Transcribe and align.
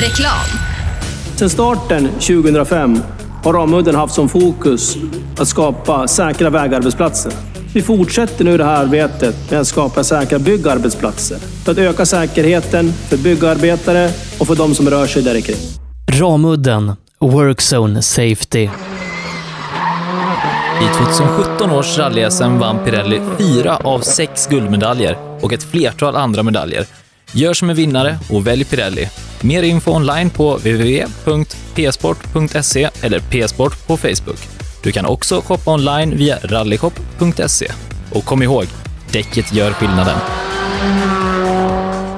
Reklam. 0.00 0.46
Sedan 1.36 1.50
starten 1.50 2.08
2005 2.08 3.02
har 3.44 3.52
Ramudden 3.52 3.94
haft 3.94 4.14
som 4.14 4.28
fokus 4.28 4.96
att 5.38 5.48
skapa 5.48 6.08
säkra 6.08 6.50
vägarbetsplatser. 6.50 7.32
Vi 7.74 7.82
fortsätter 7.82 8.44
nu 8.44 8.56
det 8.58 8.64
här 8.64 8.84
arbetet 8.84 9.50
med 9.50 9.60
att 9.60 9.66
skapa 9.66 10.04
säkra 10.04 10.38
byggarbetsplatser 10.38 11.38
för 11.38 11.72
att 11.72 11.78
öka 11.78 12.06
säkerheten 12.06 12.92
för 12.92 13.16
byggarbetare 13.16 14.10
och 14.38 14.46
för 14.46 14.56
de 14.56 14.74
som 14.74 14.90
rör 14.90 15.06
sig 15.06 15.22
där 15.22 15.40
kring. 15.40 15.56
Ramudden 16.20 16.92
Workzone 17.18 18.02
Safety. 18.02 18.68
I 20.80 20.88
2017 21.16 21.70
års 21.70 21.98
rally-SM 21.98 22.58
vann 22.58 22.84
Pirelli 22.84 23.20
fyra 23.38 23.76
av 23.76 24.00
sex 24.00 24.46
guldmedaljer 24.46 25.18
och 25.40 25.52
ett 25.52 25.62
flertal 25.62 26.16
andra 26.16 26.42
medaljer. 26.42 26.86
Gör 27.32 27.54
som 27.54 27.70
en 27.70 27.76
vinnare 27.76 28.18
och 28.30 28.46
välj 28.46 28.64
Pirelli. 28.64 29.08
Mer 29.42 29.62
info 29.62 29.92
online 29.92 30.30
på 30.30 30.56
www.psport.se 30.56 32.90
eller 33.02 33.20
psport 33.20 33.86
på 33.86 33.96
Facebook. 33.96 34.38
Du 34.82 34.92
kan 34.92 35.06
också 35.06 35.40
shoppa 35.40 35.74
online 35.74 36.16
via 36.16 36.38
rallyshop.se. 36.42 37.72
Och 38.12 38.24
kom 38.24 38.42
ihåg, 38.42 38.64
däcket 39.12 39.54
gör 39.54 39.72
skillnaden. 39.72 40.18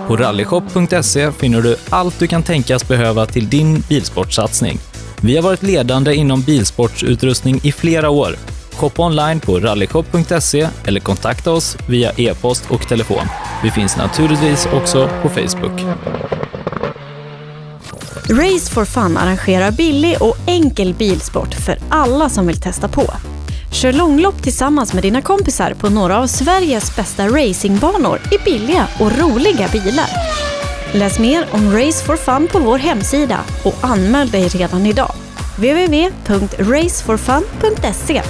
På 0.08 0.16
rallyshop.se 0.16 1.32
finner 1.32 1.62
du 1.62 1.76
allt 1.90 2.18
du 2.18 2.26
kan 2.26 2.42
tänkas 2.42 2.88
behöva 2.88 3.26
till 3.26 3.48
din 3.48 3.82
bilsportsatsning. 3.88 4.78
Vi 5.20 5.36
har 5.36 5.42
varit 5.42 5.62
ledande 5.62 6.14
inom 6.14 6.42
bilsportsutrustning 6.42 7.60
i 7.62 7.72
flera 7.72 8.10
år. 8.10 8.36
Shoppa 8.72 9.06
online 9.06 9.40
på 9.40 9.58
rallyshop.se 9.58 10.68
eller 10.86 11.00
kontakta 11.00 11.52
oss 11.52 11.76
via 11.88 12.12
e-post 12.16 12.70
och 12.70 12.88
telefon. 12.88 13.26
Vi 13.62 13.70
finns 13.70 13.96
naturligtvis 13.96 14.68
också 14.72 15.10
på 15.22 15.28
Facebook. 15.28 15.80
Race 18.30 18.70
for 18.70 18.84
Fun 18.84 19.16
arrangerar 19.16 19.70
billig 19.70 20.16
och 20.20 20.36
enkel 20.46 20.94
bilsport 20.94 21.54
för 21.54 21.78
alla 21.88 22.28
som 22.28 22.46
vill 22.46 22.60
testa 22.60 22.88
på. 22.88 23.02
Kör 23.72 23.92
långlopp 23.92 24.42
tillsammans 24.42 24.94
med 24.94 25.02
dina 25.02 25.22
kompisar 25.22 25.74
på 25.74 25.90
några 25.90 26.18
av 26.18 26.26
Sveriges 26.26 26.96
bästa 26.96 27.28
racingbanor 27.28 28.20
i 28.32 28.38
billiga 28.44 28.88
och 29.00 29.18
roliga 29.18 29.68
bilar. 29.72 30.08
Läs 30.92 31.18
mer 31.18 31.46
om 31.50 31.72
Race 31.72 32.04
for 32.04 32.16
Fun 32.16 32.48
på 32.52 32.58
vår 32.58 32.78
hemsida 32.78 33.40
och 33.64 33.74
anmäl 33.80 34.30
dig 34.30 34.48
redan 34.48 34.86
idag. 34.86 35.14
www.raceforfun.se 35.56 38.22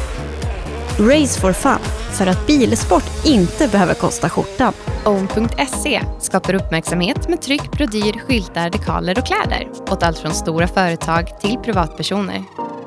Race 0.98 1.40
for 1.40 1.52
Fun, 1.52 1.78
för 2.12 2.26
att 2.26 2.46
bilsport 2.46 3.04
inte 3.24 3.68
behöver 3.68 3.94
kosta 3.94 4.28
skjortan. 4.28 4.72
Own.se 5.04 6.02
skapar 6.20 6.54
uppmärksamhet 6.54 7.28
med 7.28 7.42
tryck, 7.42 7.70
brodyr, 7.72 8.20
skyltar, 8.26 8.70
dekaler 8.70 9.18
och 9.18 9.26
kläder 9.26 9.68
åt 9.90 10.02
allt 10.02 10.18
från 10.18 10.34
stora 10.34 10.68
företag 10.68 11.40
till 11.40 11.56
privatpersoner. 11.56 12.44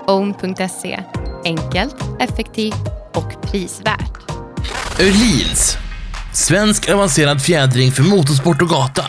Own.se 0.08 1.03
enkelt, 1.45 1.95
effektivt 2.20 2.88
och 3.14 3.42
prisvärt. 3.42 4.31
Öhlins. 5.00 5.78
Svensk 6.33 6.89
avancerad 6.89 7.42
fjädring 7.42 7.92
för 7.92 8.03
motorsport 8.03 8.61
och 8.61 8.70
gata. 8.70 9.06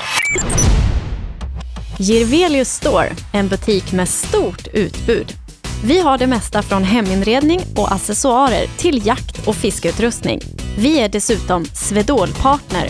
Girvelius 1.99 2.73
Store, 2.73 3.13
en 3.33 3.49
butik 3.49 3.93
med 3.93 4.09
stort 4.09 4.67
utbud. 4.73 5.46
Vi 5.85 6.01
har 6.01 6.19
det 6.19 6.27
mesta 6.27 6.63
från 6.63 6.85
heminredning 6.85 7.61
och 7.77 7.93
accessoarer 7.93 8.67
till 8.79 9.07
jakt 9.07 9.47
och 9.47 9.55
fiskeutrustning. 9.55 10.41
Vi 10.79 11.01
är 11.01 11.09
dessutom 11.09 11.65
Swedol-partner. 11.65 12.89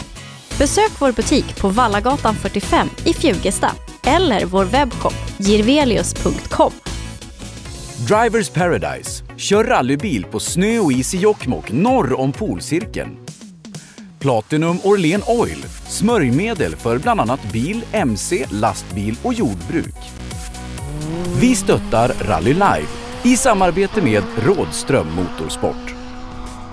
Besök 0.59 0.91
vår 0.99 1.13
butik 1.13 1.61
på 1.61 1.69
Vallagatan 1.69 2.35
45 2.35 2.89
i 3.05 3.15
Fjugesta 3.15 3.73
eller 4.05 4.45
vår 4.45 4.65
webbshop 4.65 5.15
girvelius.com. 5.39 6.73
Drivers 8.09 8.51
Paradise. 8.51 9.25
Kör 9.37 9.65
rallybil 9.65 10.25
på 10.25 10.41
snö 10.41 10.79
och 10.79 10.93
is 10.93 11.15
i 11.15 11.19
Jokkmokk 11.19 11.73
norr 11.73 12.21
om 12.21 12.33
polcirkeln. 12.33 13.17
Platinum 14.19 14.79
Orlen 14.83 15.23
Oil. 15.27 15.65
Smörjmedel 15.89 16.77
för 16.77 16.99
bland 16.99 17.21
annat 17.21 17.53
bil, 17.53 17.85
mc, 17.93 18.47
lastbil 18.51 19.17
och 19.23 19.35
jordbruk. 19.35 20.16
Vi 21.41 21.55
stöttar 21.55 22.13
Rally 22.29 22.53
Live 22.53 22.87
i 23.23 23.37
samarbete 23.37 24.03
med 24.03 24.23
Rådström 24.37 25.07
Motorsport. 25.17 25.95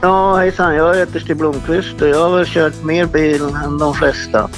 Ja, 0.02 0.36
hejsan. 0.36 0.76
Jag 0.76 0.96
heter 0.96 1.20
Stig 1.20 1.38
Blomqvist 1.38 2.02
och 2.02 2.08
jag 2.08 2.30
har 2.30 2.38
väl 2.38 2.46
kört 2.46 2.84
mer 2.84 3.06
bil 3.06 3.42
än 3.66 3.78
de 3.78 3.94
flesta. 3.94 4.50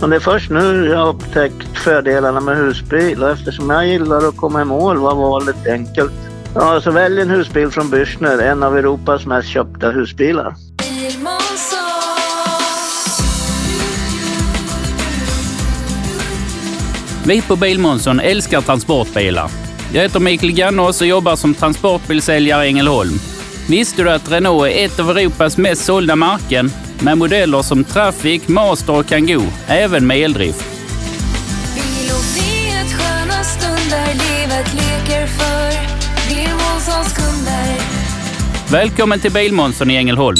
Men 0.00 0.10
det 0.10 0.16
är 0.16 0.20
först 0.20 0.50
nu 0.50 0.86
jag 0.86 0.98
har 0.98 1.08
upptäckt 1.08 1.78
fördelarna 1.78 2.40
med 2.40 2.56
husbil 2.56 3.22
och 3.22 3.30
eftersom 3.30 3.70
jag 3.70 3.86
gillar 3.86 4.28
att 4.28 4.36
komma 4.36 4.62
i 4.62 4.64
mål 4.64 4.98
var 4.98 5.14
valet 5.14 5.66
enkelt. 5.66 6.12
Ja, 6.54 6.80
så 6.80 6.90
välj 6.90 7.20
en 7.20 7.30
husbil 7.30 7.70
från 7.70 7.90
Bürstner, 7.90 8.42
en 8.42 8.62
av 8.62 8.78
Europas 8.78 9.26
mest 9.26 9.48
köpta 9.48 9.90
husbilar. 9.90 10.54
Vi 17.26 17.42
på 17.42 17.56
Bilmånsson 17.56 18.20
älskar 18.20 18.60
transportbilar. 18.60 19.50
Jag 19.92 20.02
heter 20.02 20.20
Mikael 20.20 20.52
Gannås 20.52 21.00
och 21.00 21.06
jobbar 21.06 21.36
som 21.36 21.54
transportbilsäljare 21.54 22.64
i 22.64 22.68
Ängelholm. 22.68 23.18
Visste 23.68 24.02
du 24.02 24.10
att 24.10 24.32
Renault 24.32 24.66
är 24.66 24.84
ett 24.84 25.00
av 25.00 25.10
Europas 25.10 25.56
mest 25.58 25.84
sålda 25.84 26.16
märken 26.16 26.72
med 27.00 27.18
modeller 27.18 27.62
som 27.62 27.84
Traffic, 27.84 28.48
Master 28.48 28.98
och 28.98 29.06
Kangoo, 29.06 29.42
även 29.66 30.06
med 30.06 30.18
eldrift? 30.18 30.64
Välkommen 38.70 39.20
till 39.20 39.32
Bilmånsson 39.32 39.90
i 39.90 39.96
Ängelholm. 39.96 40.36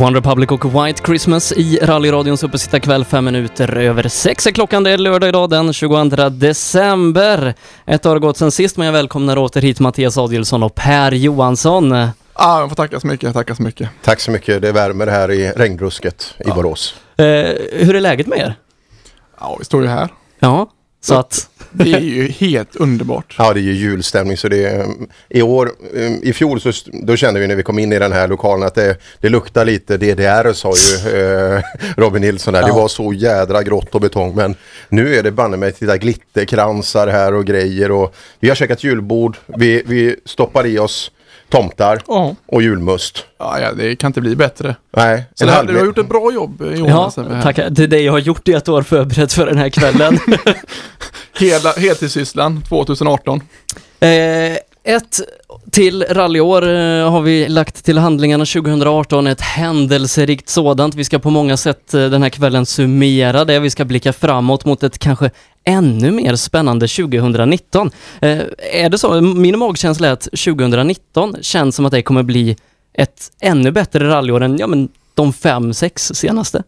One 0.00 0.18
Republic 0.18 0.50
och 0.50 0.64
White 0.64 1.02
Christmas 1.06 1.52
i 1.52 1.78
rallyradions 1.82 2.42
uppesittarkväll 2.42 3.04
fem 3.04 3.24
minuter 3.24 3.76
över 3.76 4.08
sex 4.08 4.46
är 4.46 4.50
klockan. 4.50 4.82
Det 4.82 4.90
är 4.90 4.98
lördag 4.98 5.28
idag 5.28 5.50
den 5.50 5.72
22 5.72 6.04
december. 6.28 7.54
Ett 7.86 8.06
år 8.06 8.10
har 8.10 8.18
gått 8.18 8.36
sen 8.36 8.50
sist 8.50 8.76
men 8.76 8.86
jag 8.86 8.92
välkomnar 8.92 9.38
åter 9.38 9.60
hit 9.60 9.80
Mattias 9.80 10.18
Adielsson 10.18 10.62
och 10.62 10.74
Per 10.74 11.12
Johansson. 11.12 11.90
Ja, 11.90 12.60
jag 12.60 12.68
får 12.68 12.76
tacka 12.76 13.00
så 13.00 13.06
mycket, 13.06 13.34
tacka 13.34 13.54
så 13.54 13.62
mycket. 13.62 13.88
Tack 14.04 14.20
så 14.20 14.30
mycket. 14.30 14.62
Det 14.62 14.72
värmer 14.72 15.06
här 15.06 15.30
i 15.30 15.50
regnbrusket 15.50 16.34
i 16.38 16.50
Borås. 16.50 16.94
Eh, 17.16 17.24
hur 17.72 17.94
är 17.94 18.00
läget 18.00 18.26
med 18.26 18.38
er? 18.38 18.54
Ja, 19.40 19.56
vi 19.58 19.64
står 19.64 19.82
ju 19.82 19.88
här. 19.88 20.08
Ja, 20.38 20.70
så 21.00 21.14
att... 21.14 21.48
Det 21.78 21.92
är 21.92 22.00
ju 22.00 22.28
helt 22.28 22.76
underbart. 22.76 23.34
Ja, 23.38 23.52
det 23.52 23.60
är 23.60 23.62
ju 23.62 23.72
julstämning 23.72 24.36
så 24.36 24.48
det 24.48 24.64
är, 24.64 24.86
i 25.28 25.42
år, 25.42 25.70
i 26.22 26.32
fjol 26.32 26.60
så 26.60 26.72
då 26.92 27.16
kände 27.16 27.40
vi 27.40 27.46
när 27.46 27.56
vi 27.56 27.62
kom 27.62 27.78
in 27.78 27.92
i 27.92 27.98
den 27.98 28.12
här 28.12 28.28
lokalen 28.28 28.66
att 28.66 28.74
det, 28.74 28.96
det 29.20 29.28
luktar 29.28 29.64
lite 29.64 29.96
DDR 29.96 30.52
sa 30.52 30.72
ju 30.76 31.18
eh, 31.54 31.62
Robin 31.96 32.22
Nilsson 32.22 32.54
där. 32.54 32.60
Ja. 32.60 32.66
Det 32.66 32.72
var 32.72 32.88
så 32.88 33.12
jädra 33.12 33.62
grått 33.62 33.94
och 33.94 34.00
betong 34.00 34.34
men 34.34 34.54
nu 34.88 35.14
är 35.16 35.22
det 35.22 35.30
banne 35.30 35.56
mig 35.56 35.72
titta 35.72 35.96
glitterkransar 35.96 37.08
här 37.08 37.34
och 37.34 37.44
grejer 37.44 37.90
och 37.90 38.14
vi 38.40 38.48
har 38.48 38.56
käkat 38.56 38.84
julbord, 38.84 39.36
vi, 39.46 39.82
vi 39.86 40.16
stoppar 40.24 40.66
i 40.66 40.78
oss 40.78 41.10
tomtar 41.48 42.02
oh. 42.06 42.32
och 42.46 42.62
julmust. 42.62 43.24
Ja, 43.38 43.60
ja, 43.60 43.72
det 43.72 43.96
kan 43.96 44.08
inte 44.08 44.20
bli 44.20 44.36
bättre. 44.36 44.76
Nej. 44.96 45.24
Så 45.34 45.46
här, 45.46 45.64
du 45.64 45.78
har 45.78 45.84
gjort 45.84 45.98
ett 45.98 46.08
bra 46.08 46.32
jobb 46.32 46.62
Jonas. 46.76 47.16
Ja, 47.16 47.42
tack. 47.42 47.56
Det 47.56 47.82
är 47.82 47.86
det 47.86 48.00
jag 48.00 48.12
har 48.12 48.18
gjort 48.18 48.48
i 48.48 48.52
ett 48.52 48.68
år 48.68 48.82
förberett 48.82 49.32
för 49.32 49.46
den 49.46 49.58
här 49.58 49.68
kvällen. 49.68 50.18
Hela 51.38 51.72
heltidssysslan 51.72 52.62
2018. 52.62 53.40
Eh, 54.00 54.08
ett 54.84 55.20
till 55.70 56.02
rallyår 56.10 56.68
eh, 56.68 57.10
har 57.10 57.20
vi 57.20 57.48
lagt 57.48 57.84
till 57.84 57.98
handlingarna 57.98 58.44
2018, 58.44 59.26
ett 59.26 59.40
händelserikt 59.40 60.48
sådant. 60.48 60.94
Vi 60.94 61.04
ska 61.04 61.18
på 61.18 61.30
många 61.30 61.56
sätt 61.56 61.94
eh, 61.94 62.04
den 62.04 62.22
här 62.22 62.30
kvällen 62.30 62.66
summera 62.66 63.44
det. 63.44 63.58
Vi 63.58 63.70
ska 63.70 63.84
blicka 63.84 64.12
framåt 64.12 64.64
mot 64.64 64.82
ett 64.82 64.98
kanske 64.98 65.30
ännu 65.66 66.10
mer 66.10 66.36
spännande 66.36 66.88
2019. 66.88 67.90
Eh, 68.20 68.38
är 68.72 68.88
det 68.88 68.98
så? 68.98 69.20
Min 69.20 69.58
magkänsla 69.58 70.08
är 70.08 70.12
att 70.12 70.22
2019 70.22 71.36
känns 71.40 71.76
som 71.76 71.86
att 71.86 71.92
det 71.92 72.02
kommer 72.02 72.22
bli 72.22 72.56
ett 72.92 73.32
ännu 73.40 73.72
bättre 73.72 74.08
rallyår 74.08 74.42
än 74.42 74.58
ja, 74.58 74.66
men 74.66 74.88
de 75.14 75.32
fem, 75.32 75.74
sex 75.74 76.12
senaste. 76.14 76.62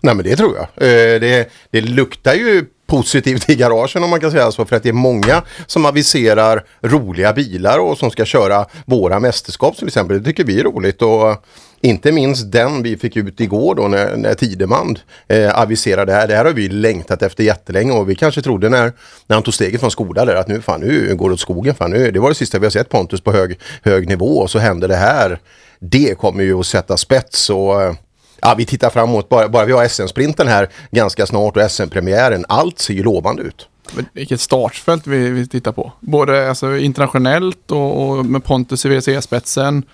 Nej 0.00 0.14
men 0.14 0.24
det 0.24 0.36
tror 0.36 0.56
jag. 0.56 0.62
Eh, 0.62 1.20
det, 1.20 1.50
det 1.70 1.80
luktar 1.80 2.34
ju 2.34 2.66
positivt 2.86 3.50
i 3.50 3.54
garagen 3.54 4.04
om 4.04 4.10
man 4.10 4.20
kan 4.20 4.30
säga 4.30 4.52
så. 4.52 4.64
För 4.64 4.76
att 4.76 4.82
det 4.82 4.88
är 4.88 4.92
många 4.92 5.42
som 5.66 5.86
aviserar 5.86 6.64
roliga 6.82 7.32
bilar 7.32 7.78
och 7.78 7.98
som 7.98 8.10
ska 8.10 8.24
köra 8.24 8.66
våra 8.84 9.20
mästerskap 9.20 9.76
till 9.76 9.86
exempel. 9.86 10.18
Det 10.18 10.24
tycker 10.24 10.44
vi 10.44 10.60
är 10.60 10.64
roligt. 10.64 11.02
Och 11.02 11.44
inte 11.82 12.12
minst 12.12 12.52
den 12.52 12.82
vi 12.82 12.96
fick 12.96 13.16
ut 13.16 13.40
igår 13.40 13.74
då 13.74 13.88
när, 13.88 14.16
när 14.16 14.34
Tidemand 14.34 15.00
eh, 15.28 15.60
aviserade 15.60 16.12
det 16.12 16.18
här. 16.18 16.28
Det 16.28 16.36
här 16.36 16.44
har 16.44 16.52
vi 16.52 16.68
längtat 16.68 17.22
efter 17.22 17.44
jättelänge 17.44 17.92
och 17.92 18.10
vi 18.10 18.14
kanske 18.14 18.42
trodde 18.42 18.68
när, 18.68 18.92
när 19.26 19.36
han 19.36 19.42
tog 19.42 19.54
steget 19.54 19.80
från 19.80 19.90
Skoda 19.90 20.24
där 20.24 20.34
att 20.34 20.48
nu 20.48 20.60
fan 20.60 20.80
nu 20.80 21.16
går 21.16 21.28
det 21.28 21.34
åt 21.34 21.40
skogen. 21.40 21.74
Fan, 21.74 21.90
nu, 21.90 22.10
det 22.10 22.20
var 22.20 22.28
det 22.28 22.34
sista 22.34 22.58
vi 22.58 22.66
har 22.66 22.70
sett 22.70 22.88
Pontus 22.88 23.20
på 23.20 23.32
hög, 23.32 23.58
hög 23.82 24.08
nivå 24.08 24.38
och 24.38 24.50
så 24.50 24.58
hände 24.58 24.86
det 24.86 24.96
här. 24.96 25.38
Det 25.78 26.18
kommer 26.18 26.42
ju 26.42 26.60
att 26.60 26.66
sätta 26.66 26.96
spets 26.96 27.50
och 27.50 27.82
eh, 27.82 27.94
Ja, 28.42 28.54
vi 28.58 28.66
tittar 28.66 28.90
framåt. 28.90 29.28
Bara, 29.28 29.48
bara 29.48 29.64
vi 29.64 29.72
har 29.72 29.88
SM-sprinten 29.88 30.48
här 30.48 30.68
ganska 30.90 31.26
snart 31.26 31.56
och 31.56 31.70
SM-premiären. 31.70 32.44
Allt 32.48 32.78
ser 32.78 32.94
ju 32.94 33.02
lovande 33.02 33.42
ut. 33.42 33.68
Vilket 34.12 34.40
startfält 34.40 35.06
vi, 35.06 35.30
vi 35.30 35.46
tittar 35.46 35.72
på. 35.72 35.92
Både 36.00 36.48
alltså, 36.48 36.76
internationellt 36.76 37.70
och, 37.70 38.10
och 38.10 38.26
med 38.26 38.44
Pontus 38.44 38.86
i 38.86 39.22
spetsen 39.22 39.84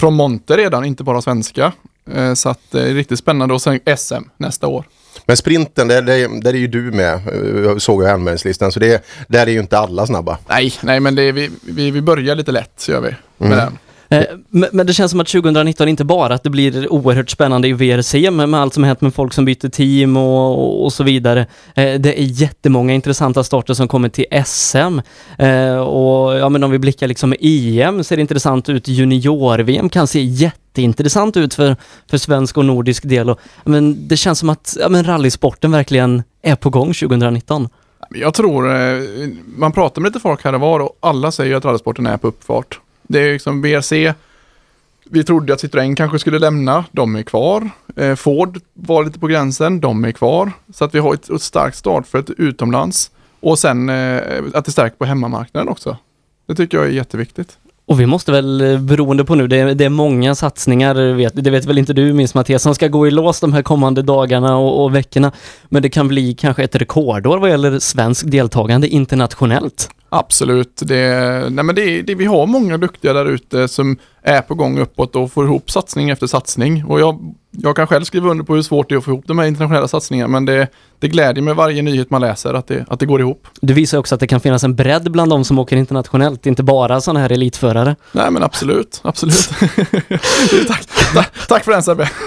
från 0.00 0.14
Monte 0.14 0.56
redan, 0.56 0.84
inte 0.84 1.04
bara 1.04 1.22
svenska. 1.22 1.72
Eh, 2.14 2.34
så 2.34 2.48
att 2.48 2.60
det 2.70 2.80
är 2.90 2.94
riktigt 2.94 3.18
spännande 3.18 3.54
och 3.54 3.62
sen 3.62 3.80
SM 3.96 4.22
nästa 4.36 4.66
år. 4.66 4.84
Men 5.26 5.36
sprinten, 5.36 5.88
där, 5.88 6.02
där, 6.02 6.40
där 6.42 6.54
är 6.54 6.58
ju 6.58 6.66
du 6.66 6.82
med, 6.82 7.14
eh, 7.14 7.76
såg 7.78 8.02
jag 8.02 8.08
i 8.08 8.12
anmälningslistan. 8.12 8.72
Så 8.72 8.80
det, 8.80 9.04
där 9.28 9.46
är 9.46 9.50
ju 9.50 9.60
inte 9.60 9.78
alla 9.78 10.06
snabba. 10.06 10.38
Nej, 10.48 10.72
nej 10.82 11.00
men 11.00 11.14
det 11.14 11.22
är, 11.22 11.32
vi, 11.32 11.50
vi, 11.62 11.90
vi 11.90 12.00
börjar 12.00 12.34
lite 12.34 12.52
lätt, 12.52 12.86
gör 12.88 13.00
vi. 13.00 13.14
Med 13.38 13.52
Mm. 13.52 13.58
den. 13.58 13.78
Eh, 14.08 14.24
men 14.50 14.68
men 14.72 14.86
det 14.86 14.92
känns 14.92 15.10
som 15.10 15.20
att 15.20 15.26
2019 15.26 15.88
inte 15.88 16.04
bara 16.04 16.34
att 16.34 16.42
det 16.42 16.50
blir 16.50 16.92
oerhört 16.92 17.30
spännande 17.30 17.68
i 17.68 17.72
VRC 17.72 18.30
med, 18.30 18.48
med 18.48 18.60
allt 18.60 18.74
som 18.74 18.84
hänt 18.84 19.00
med 19.00 19.14
folk 19.14 19.32
som 19.32 19.44
byter 19.44 19.68
team 19.68 20.16
och, 20.16 20.84
och, 20.84 20.92
så 20.92 21.04
vidare. 21.04 21.40
Eh, 21.74 22.00
det 22.00 22.20
är 22.20 22.24
jättemånga 22.24 22.94
intressanta 22.94 23.44
starter 23.44 23.74
som 23.74 23.88
kommer 23.88 24.08
till 24.08 24.26
SM. 24.46 25.00
Eh, 25.38 25.76
och 25.76 26.38
ja, 26.38 26.48
men 26.48 26.64
om 26.64 26.70
vi 26.70 26.78
blickar 26.78 27.06
liksom 27.06 27.34
EM 27.40 28.04
ser 28.04 28.16
det 28.16 28.20
intressant 28.20 28.68
ut. 28.68 28.88
Junior-VM 28.88 29.88
kan 29.88 30.06
se 30.06 30.22
jätteintressant 30.22 31.36
ut 31.36 31.54
för, 31.54 31.76
för 32.10 32.18
svensk 32.18 32.58
och 32.58 32.64
nordisk 32.64 33.08
del. 33.08 33.30
Och, 33.30 33.40
men 33.64 34.08
det 34.08 34.16
känns 34.16 34.38
som 34.38 34.48
att 34.48 34.76
ja, 34.80 34.88
men 34.88 35.04
rallysporten 35.04 35.70
verkligen 35.70 36.22
är 36.42 36.56
på 36.56 36.70
gång 36.70 36.92
2019. 36.92 37.68
Jag 38.10 38.34
tror, 38.34 38.62
man 39.58 39.72
pratar 39.72 40.02
med 40.02 40.08
lite 40.08 40.20
folk 40.20 40.44
här 40.44 40.52
och 40.52 40.60
var 40.60 40.80
och 40.80 40.98
alla 41.00 41.32
säger 41.32 41.56
att 41.56 41.64
rallysporten 41.64 42.06
är 42.06 42.16
på 42.16 42.28
uppfart. 42.28 42.80
Det 43.08 43.18
är 43.18 43.32
liksom 43.32 43.62
BRC, 43.62 44.14
vi 45.10 45.24
trodde 45.24 45.52
att 45.52 45.62
Citroën 45.62 45.94
kanske 45.94 46.18
skulle 46.18 46.38
lämna, 46.38 46.84
de 46.92 47.16
är 47.16 47.22
kvar. 47.22 47.70
Eh, 47.96 48.14
Ford 48.14 48.60
var 48.74 49.04
lite 49.04 49.18
på 49.18 49.26
gränsen, 49.26 49.80
de 49.80 50.04
är 50.04 50.12
kvar. 50.12 50.52
Så 50.74 50.84
att 50.84 50.94
vi 50.94 50.98
har 50.98 51.14
ett, 51.14 51.30
ett 51.30 51.42
starkt 51.42 51.76
startfält 51.76 52.30
utomlands. 52.30 53.10
Och 53.40 53.58
sen 53.58 53.88
eh, 53.88 54.16
att 54.54 54.64
det 54.64 54.68
är 54.68 54.70
starkt 54.70 54.98
på 54.98 55.04
hemmamarknaden 55.04 55.68
också. 55.68 55.96
Det 56.46 56.54
tycker 56.54 56.78
jag 56.78 56.86
är 56.86 56.90
jätteviktigt. 56.90 57.58
Och 57.86 58.00
vi 58.00 58.06
måste 58.06 58.32
väl, 58.32 58.60
eh, 58.60 58.80
beroende 58.80 59.24
på 59.24 59.34
nu, 59.34 59.46
det 59.46 59.56
är, 59.56 59.74
det 59.74 59.84
är 59.84 59.88
många 59.88 60.34
satsningar, 60.34 61.14
vet, 61.14 61.44
det 61.44 61.50
vet 61.50 61.64
väl 61.64 61.78
inte 61.78 61.92
du 61.92 62.12
minst 62.12 62.34
Mattias, 62.34 62.62
som 62.62 62.74
ska 62.74 62.88
gå 62.88 63.06
i 63.06 63.10
lås 63.10 63.40
de 63.40 63.52
här 63.52 63.62
kommande 63.62 64.02
dagarna 64.02 64.56
och, 64.56 64.84
och 64.84 64.94
veckorna. 64.94 65.32
Men 65.68 65.82
det 65.82 65.90
kan 65.90 66.08
bli 66.08 66.34
kanske 66.34 66.64
ett 66.64 66.76
rekordår 66.76 67.38
vad 67.38 67.50
gäller 67.50 67.78
svensk 67.78 68.30
deltagande 68.30 68.88
internationellt. 68.88 69.90
Absolut. 70.08 70.82
Det, 70.84 71.10
nej 71.50 71.64
men 71.64 71.74
det, 71.74 72.02
det, 72.02 72.14
vi 72.14 72.24
har 72.24 72.46
många 72.46 72.76
duktiga 72.76 73.12
där 73.12 73.26
ute 73.26 73.68
som 73.68 73.96
är 74.26 74.42
på 74.42 74.54
gång 74.54 74.78
uppåt 74.78 75.16
och 75.16 75.32
får 75.32 75.44
ihop 75.44 75.70
satsning 75.70 76.10
efter 76.10 76.26
satsning. 76.26 76.84
Och 76.84 77.00
jag, 77.00 77.34
jag 77.50 77.76
kan 77.76 77.86
själv 77.86 78.04
skriva 78.04 78.30
under 78.30 78.44
på 78.44 78.54
hur 78.54 78.62
svårt 78.62 78.88
det 78.88 78.94
är 78.94 78.96
att 78.96 79.04
få 79.04 79.10
ihop 79.10 79.24
de 79.26 79.38
här 79.38 79.46
internationella 79.46 79.88
satsningarna 79.88 80.28
men 80.28 80.44
det, 80.44 80.68
det 80.98 81.08
glädjer 81.08 81.42
mig 81.42 81.54
varje 81.54 81.82
nyhet 81.82 82.10
man 82.10 82.20
läser 82.20 82.54
att 82.54 82.66
det, 82.66 82.84
att 82.88 83.00
det 83.00 83.06
går 83.06 83.20
ihop. 83.20 83.46
Det 83.60 83.72
visar 83.72 83.98
också 83.98 84.14
att 84.14 84.20
det 84.20 84.26
kan 84.26 84.40
finnas 84.40 84.64
en 84.64 84.74
bredd 84.74 85.12
bland 85.12 85.30
de 85.30 85.44
som 85.44 85.58
åker 85.58 85.76
internationellt, 85.76 86.46
inte 86.46 86.62
bara 86.62 87.00
sådana 87.00 87.20
här 87.20 87.32
elitförare. 87.32 87.96
Nej 88.12 88.30
men 88.30 88.42
absolut, 88.42 89.00
absolut. 89.04 89.48
tack, 90.68 90.86
tack, 91.14 91.32
tack 91.48 91.64
för 91.64 91.72
den 91.72 91.82
Sebbe. 91.82 92.10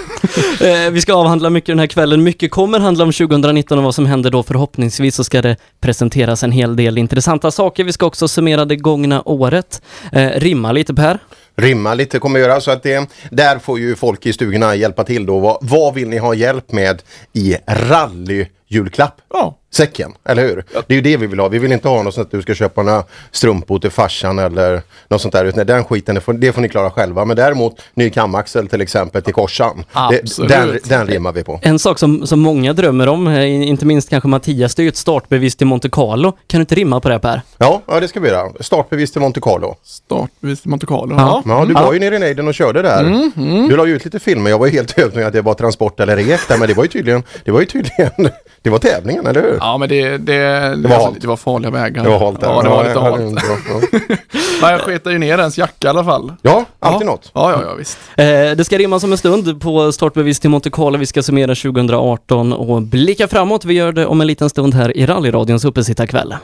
Eh, 0.60 0.90
vi 0.90 1.00
ska 1.00 1.14
avhandla 1.14 1.50
mycket 1.50 1.66
den 1.66 1.78
här 1.78 1.86
kvällen. 1.86 2.22
Mycket 2.22 2.50
kommer 2.50 2.80
handla 2.80 3.04
om 3.04 3.12
2019 3.12 3.78
och 3.78 3.84
vad 3.84 3.94
som 3.94 4.06
händer 4.06 4.30
då. 4.30 4.42
Förhoppningsvis 4.42 5.14
så 5.14 5.24
ska 5.24 5.42
det 5.42 5.56
presenteras 5.80 6.42
en 6.42 6.52
hel 6.52 6.76
del 6.76 6.98
intressanta 6.98 7.50
saker. 7.50 7.84
Vi 7.84 7.92
ska 7.92 8.06
också 8.06 8.28
summera 8.28 8.64
det 8.64 8.76
gångna 8.76 9.22
året. 9.24 9.82
Eh, 10.12 10.28
rimma 10.28 10.72
lite 10.72 10.94
Per. 10.94 11.18
Rymma 11.60 11.94
lite 11.94 12.18
kommer 12.18 12.40
göra 12.40 12.60
så 12.60 12.70
att 12.70 12.82
det, 12.82 13.10
där 13.30 13.58
får 13.58 13.78
ju 13.78 13.96
folk 13.96 14.26
i 14.26 14.32
stugorna 14.32 14.74
hjälpa 14.74 15.04
till 15.04 15.26
då. 15.26 15.38
Vad, 15.38 15.58
vad 15.60 15.94
vill 15.94 16.08
ni 16.08 16.18
ha 16.18 16.34
hjälp 16.34 16.72
med 16.72 17.02
i 17.32 17.56
rally? 17.66 18.46
Rallyjulklapp? 18.70 19.20
Ja. 19.32 19.56
Säcken, 19.72 20.12
eller 20.24 20.42
hur? 20.42 20.64
Det 20.86 20.94
är 20.94 20.96
ju 20.96 21.00
det 21.00 21.16
vi 21.16 21.26
vill 21.26 21.40
ha. 21.40 21.48
Vi 21.48 21.58
vill 21.58 21.72
inte 21.72 21.88
ha 21.88 22.02
något 22.02 22.14
sånt 22.14 22.26
att 22.26 22.30
du 22.30 22.42
ska 22.42 22.54
köpa 22.54 22.82
några 22.82 23.04
strumpor 23.30 23.78
till 23.78 23.90
farsan 23.90 24.38
eller 24.38 24.82
något 25.08 25.20
sånt 25.20 25.32
där. 25.32 25.44
Utan 25.44 25.66
den 25.66 25.84
skiten, 25.84 26.14
det 26.14 26.20
får, 26.20 26.32
det 26.32 26.52
får 26.52 26.60
ni 26.62 26.68
klara 26.68 26.90
själva. 26.90 27.24
Men 27.24 27.36
däremot 27.36 27.80
ny 27.94 28.10
kamaxel 28.10 28.68
till 28.68 28.80
exempel 28.80 29.22
till 29.22 29.34
korsan. 29.34 29.84
Det, 30.10 30.48
den, 30.48 30.78
den 30.84 31.06
rimmar 31.06 31.32
vi 31.32 31.44
på. 31.44 31.60
En 31.62 31.78
sak 31.78 31.98
som, 31.98 32.26
som 32.26 32.40
många 32.40 32.72
drömmer 32.72 33.06
om, 33.08 33.28
eh, 33.28 33.68
inte 33.68 33.86
minst 33.86 34.08
kanske 34.10 34.28
Mattias, 34.28 34.74
det 34.74 34.82
är 34.82 34.84
ju 34.84 34.88
ett 34.88 34.96
startbevis 34.96 35.56
till 35.56 35.66
Monte 35.66 35.88
Carlo. 35.90 36.32
Kan 36.32 36.58
du 36.58 36.60
inte 36.60 36.74
rimma 36.74 37.00
på 37.00 37.08
det 37.08 37.18
Per? 37.18 37.42
Ja, 37.58 37.82
ja 37.86 38.00
det 38.00 38.08
ska 38.08 38.20
vi 38.20 38.28
göra. 38.28 38.52
Startbevis 38.60 39.12
till 39.12 39.20
Monte 39.20 39.40
Carlo. 39.40 39.76
Startbevis 39.84 40.60
till 40.60 40.70
Monte 40.70 40.86
Carlo. 40.86 41.14
Ja. 41.16 41.42
Ja, 41.46 41.64
du 41.64 41.72
Ja. 41.72 41.82
var 41.86 41.92
ju 41.92 41.98
nere 41.98 42.16
i 42.16 42.18
nejden 42.18 42.48
och 42.48 42.54
körde 42.54 42.82
där. 42.82 43.00
Mm, 43.00 43.32
mm. 43.36 43.68
Du 43.68 43.76
la 43.76 43.86
ju 43.86 43.96
ut 43.96 44.04
lite 44.04 44.18
filmer. 44.18 44.50
Jag 44.50 44.58
var 44.58 44.66
ju 44.66 44.72
helt 44.72 44.98
övertygad 44.98 45.26
att 45.26 45.32
det 45.32 45.42
var 45.42 45.54
transport 45.54 46.00
eller 46.00 46.16
rek 46.16 46.40
där. 46.48 46.58
Men 46.58 46.68
det 46.68 46.74
var 46.74 46.84
ju 46.84 46.88
tydligen, 46.88 47.22
det 47.44 47.50
var 47.50 47.60
ju 47.60 47.66
tydligen, 47.66 48.30
det 48.62 48.70
var 48.70 48.78
tävlingen, 48.78 49.26
eller 49.26 49.42
hur? 49.42 49.58
Ja 49.60 49.78
men 49.78 49.88
det, 49.88 50.18
det, 50.18 50.36
det, 50.76 50.88
var 50.88 50.96
alltså, 50.96 51.20
det 51.20 51.26
var 51.26 51.36
farliga 51.36 51.70
vägar. 51.70 52.04
Det 52.04 52.10
var 52.10 52.18
halt 52.18 52.40
där. 52.40 52.48
Ja, 52.48 52.62
det 52.62 52.68
var 52.68 52.76
Ja, 52.76 52.82
lite 52.82 52.94
ja, 52.94 53.10
halt. 53.10 53.60
ja, 53.68 53.98
ja. 54.08 54.16
Men 54.62 54.70
jag 54.70 54.80
sket 54.80 55.06
ju 55.06 55.18
ner 55.18 55.38
ens 55.38 55.58
jacka 55.58 55.86
i 55.86 55.90
alla 55.90 56.04
fall. 56.04 56.32
Ja, 56.42 56.64
alltid 56.80 57.06
något. 57.06 57.30
Ja, 57.34 57.50
ja, 57.52 57.62
ja 57.68 57.74
visst. 57.74 57.98
Eh, 58.16 58.24
det 58.26 58.64
ska 58.64 58.78
rimmas 58.78 59.04
om 59.04 59.12
en 59.12 59.18
stund 59.18 59.60
på 59.60 59.92
startbevis 59.92 60.40
till 60.40 60.50
Monte 60.50 60.70
Carlo. 60.70 60.98
Vi 60.98 61.06
ska 61.06 61.22
summera 61.22 61.54
2018 61.54 62.52
och 62.52 62.82
blicka 62.82 63.28
framåt. 63.28 63.64
Vi 63.64 63.74
gör 63.74 63.92
det 63.92 64.06
om 64.06 64.20
en 64.20 64.26
liten 64.26 64.50
stund 64.50 64.74
här 64.74 64.96
i 64.96 65.06
rallyradions 65.06 65.64
uppesittarkväll. 65.64 66.34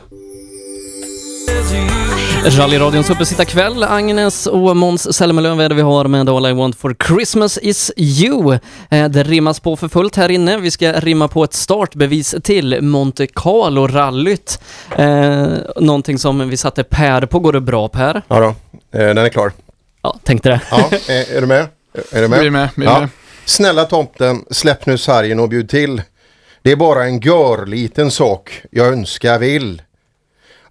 Rallyradions 2.45 3.11
uppesittarkväll. 3.11 3.83
Agnes 3.85 4.47
och 4.47 4.77
Måns 4.77 5.17
Zelmerlöw 5.17 5.61
är 5.65 5.69
det 5.69 5.75
vi 5.75 5.83
har 5.83 6.05
med 6.09 6.29
All 6.29 6.47
I 6.47 6.53
want 6.53 6.77
for 6.77 6.97
Christmas 7.07 7.59
is 7.59 7.93
you. 7.97 8.59
Eh, 8.91 9.09
Det 9.09 9.23
rimmas 9.23 9.61
på 9.61 9.77
för 9.77 9.89
fullt 9.89 10.17
här 10.17 10.29
inne. 10.29 10.59
Vi 10.59 10.71
ska 10.71 10.93
rimma 10.93 11.29
på 11.29 11.45
ett 11.45 11.53
startbevis 11.55 12.35
till 12.43 12.83
Monte 12.83 13.27
Carlo-rallyt. 13.27 14.61
Eh, 14.97 15.47
någonting 15.77 16.19
som 16.19 16.49
vi 16.49 16.57
satte 16.57 16.85
Per 16.85 17.27
på. 17.27 17.39
Går 17.39 17.53
det 17.53 17.61
bra 17.61 17.89
Per? 17.89 18.23
Ja 18.29 18.41
då, 18.41 18.49
eh, 18.99 19.07
den 19.07 19.19
är 19.19 19.29
klar. 19.29 19.53
Ja, 20.03 20.19
tänkte 20.25 20.49
det. 20.49 20.61
Ja, 20.71 20.91
är 21.09 21.41
du 21.41 21.47
med? 21.47 21.67
Är 22.11 22.23
du 22.23 22.29
med? 22.29 22.41
Vi 22.41 22.47
är 22.47 22.51
med, 22.51 22.69
vi 22.77 22.87
är 22.87 22.91
ja. 22.91 23.01
med. 23.01 23.09
Snälla 23.45 23.85
tomten, 23.85 24.45
släpp 24.51 24.87
nu 24.87 24.99
sargen 24.99 25.41
och 25.41 25.49
bjud 25.49 25.69
till. 25.69 26.03
Det 26.63 26.73
är 26.73 26.77
bara 26.77 27.05
en 27.05 27.21
görliten 27.21 28.11
sak 28.11 28.63
jag 28.71 28.87
önskar 28.87 29.39
vill. 29.39 29.83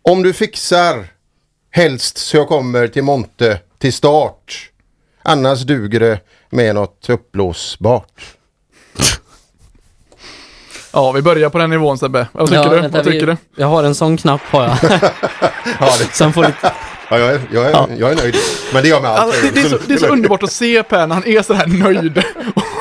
Om 0.02 0.24
du 0.24 0.34
fixar, 0.34 1.08
helst 1.76 2.18
så 2.18 2.38
jag 2.38 2.48
kommer 2.48 2.88
till 2.88 3.04
Monte 3.04 3.60
till 3.78 3.94
start. 3.94 4.70
Annars 5.24 5.62
duger 5.62 6.00
det 6.00 6.20
med 6.50 6.76
något 6.76 7.10
uppblåsbart. 7.10 8.22
Ja, 10.94 11.12
vi 11.12 11.22
börjar 11.22 11.50
på 11.50 11.58
den 11.58 11.70
nivån 11.70 11.98
Sebbe. 11.98 12.28
Vad 12.32 12.48
tycker 12.48 12.64
Ja, 12.64 12.70
du? 12.70 12.76
vänta, 12.82 12.98
Vad 12.98 13.06
tycker 13.06 13.26
vi, 13.26 13.32
du? 13.32 13.38
Jag 13.62 13.68
har 13.68 13.84
en 13.84 13.96
sån 13.96 14.18
knapp 14.18 14.42
har 14.42 14.64
jag. 14.64 14.78
Ja, 15.80 15.94
det, 16.00 16.06
Sen 16.14 16.34
får 16.34 16.42
lite... 16.46 16.72
ja, 17.10 17.20
jag, 17.20 17.30
är, 17.30 17.42
jag, 17.52 17.66
är, 17.66 17.88
jag 18.00 18.12
är 18.12 18.16
nöjd. 18.16 18.36
Men 18.74 18.84
det 18.84 18.90
är 18.90 18.92
jag 18.92 19.02
med 19.02 19.12
allt. 19.12 19.20
Alltså, 19.20 19.42
det, 19.46 19.52
det, 19.52 19.62
är 19.62 19.70
så, 19.70 19.78
det 19.88 19.94
är 19.94 19.98
så 19.98 20.08
underbart 20.08 20.44
att 20.44 20.52
se 20.52 20.84
Per 20.84 21.08
när 21.08 21.16
han 21.16 21.28
är 21.28 21.42
så 21.42 21.54
här 21.54 21.68
nöjd. 21.68 22.24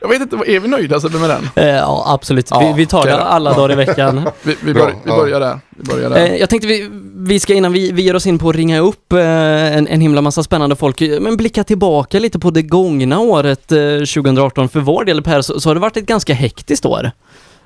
Jag 0.00 0.08
vet 0.08 0.22
inte, 0.22 0.36
är 0.36 0.60
vi 0.60 0.68
nöjda 0.68 1.00
med 1.08 1.30
den? 1.30 1.48
Eh, 1.56 1.66
ja, 1.66 2.04
absolut. 2.06 2.48
Ja, 2.50 2.58
vi, 2.58 2.82
vi 2.82 2.86
tar 2.86 3.06
det 3.06 3.16
alla 3.16 3.52
dagar 3.52 3.72
i 3.72 3.76
veckan. 3.76 4.30
Vi, 4.42 4.56
vi, 4.64 4.74
bör, 4.74 4.86
vi 4.86 5.10
ja. 5.10 5.16
börjar 5.16 5.40
där. 5.40 5.60
Vi 5.70 5.84
börjar 5.84 6.10
där. 6.10 6.26
Eh, 6.26 6.36
jag 6.36 6.50
tänkte 6.50 6.68
vi, 6.68 6.90
vi 7.16 7.40
ska 7.40 7.54
innan 7.54 7.72
vi, 7.72 7.92
vi 7.92 8.02
ger 8.02 8.16
oss 8.16 8.26
in 8.26 8.38
på 8.38 8.48
att 8.48 8.56
ringa 8.56 8.80
upp 8.80 9.12
eh, 9.12 9.76
en, 9.76 9.86
en 9.86 10.00
himla 10.00 10.22
massa 10.22 10.42
spännande 10.42 10.76
folk, 10.76 11.00
eh, 11.00 11.20
men 11.20 11.36
blicka 11.36 11.64
tillbaka 11.64 12.18
lite 12.18 12.38
på 12.38 12.50
det 12.50 12.62
gångna 12.62 13.20
året 13.20 13.72
eh, 13.72 13.78
2018. 13.78 14.68
För 14.68 14.80
vår 14.80 15.04
del 15.04 15.22
Per, 15.22 15.40
så, 15.40 15.60
så 15.60 15.68
har 15.68 15.74
det 15.74 15.80
varit 15.80 15.96
ett 15.96 16.06
ganska 16.06 16.34
hektiskt 16.34 16.86
år. 16.86 17.10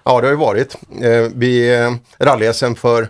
Ja, 0.05 0.21
det 0.21 0.27
har 0.27 0.33
ju 0.33 0.39
varit. 0.39 0.77
Eh, 1.03 1.33
vi 1.35 1.75
eh, 1.75 1.93
rally-SM 2.19 2.75
för 2.75 3.09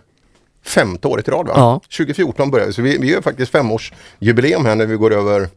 femte 0.66 1.08
året 1.08 1.28
i 1.28 1.30
rad 1.30 1.46
va? 1.46 1.52
Ja. 1.56 1.80
2014 1.96 2.50
började 2.50 2.66
vi, 2.66 2.72
så 2.72 2.82
vi, 2.82 2.98
vi 2.98 3.10
gör 3.10 3.20
faktiskt 3.20 3.52
femårsjubileum 3.52 4.66
här 4.66 4.74
när 4.74 4.86
vi 4.86 4.96
går 4.96 5.12
över 5.12 5.48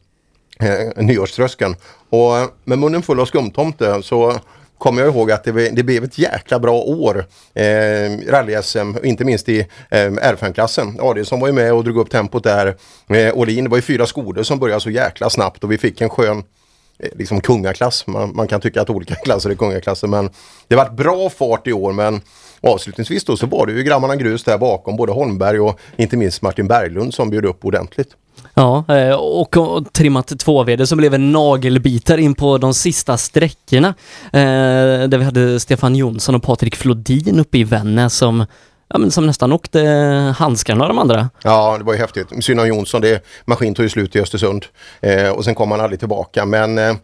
eh, 0.60 1.04
nyårströskeln. 1.04 1.76
Och 2.10 2.34
med 2.64 2.80
munnen 2.80 3.02
full 3.02 3.20
av 3.20 3.26
skumtomte 3.26 4.04
så 4.04 4.34
kommer 4.78 5.02
jag 5.02 5.16
ihåg 5.16 5.32
att 5.32 5.44
det, 5.44 5.52
blev- 5.52 5.76
det 5.76 5.84
blev 5.84 6.04
ett 6.04 6.18
jäkla 6.18 6.60
bra 6.60 6.74
år. 6.82 7.26
Eh, 7.54 7.64
Rally-SM, 8.28 9.06
inte 9.06 9.26
minst 9.26 9.50
i 9.50 9.60
eh, 9.90 9.98
R5-klassen. 10.12 10.98
Adielsson 11.02 11.40
var 11.40 11.48
ju 11.48 11.54
med 11.54 11.74
och 11.74 11.84
drog 11.84 11.98
upp 11.98 12.10
tempot 12.10 12.44
där. 12.44 12.76
Eh, 13.10 13.38
Åhlin, 13.38 13.64
det 13.64 13.70
var 13.70 13.78
ju 13.78 13.82
fyra 13.82 14.06
skolor 14.06 14.44
som 14.44 14.60
började 14.60 14.82
så 14.82 14.90
jäkla 14.90 15.30
snabbt 15.30 15.64
och 15.64 15.72
vi 15.72 15.78
fick 15.78 16.02
en 16.02 16.10
skön 16.10 16.44
eh, 17.00 17.10
liksom 17.16 17.42
kungaklass. 17.42 18.08
Man, 18.08 18.36
man 18.36 18.48
kan 18.48 18.62
tycka 18.62 18.82
att 18.82 18.90
olika 18.90 19.16
klasser 19.24 19.50
är 19.50 19.56
kungaklasser 19.56 20.08
men 20.08 20.30
det 20.68 20.76
var 20.76 20.90
bra 20.90 21.30
fart 21.30 21.68
i 21.68 21.74
år 21.74 21.92
men 21.94 22.22
avslutningsvis 22.62 23.24
då 23.24 23.38
så 23.38 23.46
var 23.48 23.66
det 23.66 23.74
ju 23.74 23.84
grabbarna 23.84 24.16
grus 24.16 24.44
där 24.44 24.58
bakom 24.58 24.96
både 24.96 25.12
Holmberg 25.12 25.60
och 25.60 25.80
inte 25.96 26.18
minst 26.18 26.42
Martin 26.42 26.68
Berglund 26.68 27.14
som 27.14 27.30
bjöd 27.30 27.46
upp 27.46 27.66
ordentligt. 27.66 28.10
Ja, 28.58 28.86
eh, 28.88 29.12
och, 29.12 29.58
och 29.58 29.94
trimmat 29.94 30.40
två 30.40 30.64
vd 30.64 30.88
som 30.88 30.98
blev 30.98 31.14
en 31.14 31.32
nagelbitare 31.32 32.22
in 32.22 32.36
på 32.36 32.58
de 32.58 32.74
sista 32.74 33.18
sträckorna. 33.18 33.88
Eh, 34.26 35.08
där 35.08 35.18
vi 35.18 35.24
hade 35.24 35.60
Stefan 35.60 35.96
Jonsson 35.96 36.36
och 36.36 36.44
Patrik 36.44 36.76
Flodin 36.76 37.40
uppe 37.40 37.58
i 37.58 37.64
Vännäs 37.64 38.14
som, 38.14 38.46
ja, 38.88 38.98
men 38.98 39.12
som 39.12 39.28
nästan 39.28 39.52
åkte 39.52 39.80
handskarna 40.38 40.84
av 40.84 40.88
de 40.88 41.00
andra. 41.00 41.30
Ja, 41.44 41.78
det 41.78 41.84
var 41.84 41.94
ju 41.94 42.00
häftigt. 42.00 42.28
Synd 42.44 42.60
om 42.60 42.68
Jonsson, 42.68 43.02
det, 43.02 43.26
maskin 43.46 43.76
tog 43.76 43.84
ju 43.86 43.90
slut 43.90 44.16
i 44.16 44.22
Östersund 44.22 44.66
eh, 45.02 45.30
och 45.30 45.44
sen 45.44 45.56
kom 45.56 45.72
han 45.72 45.82
aldrig 45.82 46.00
tillbaka. 46.00 46.46
Men 46.46 46.78
eh, 46.78 46.96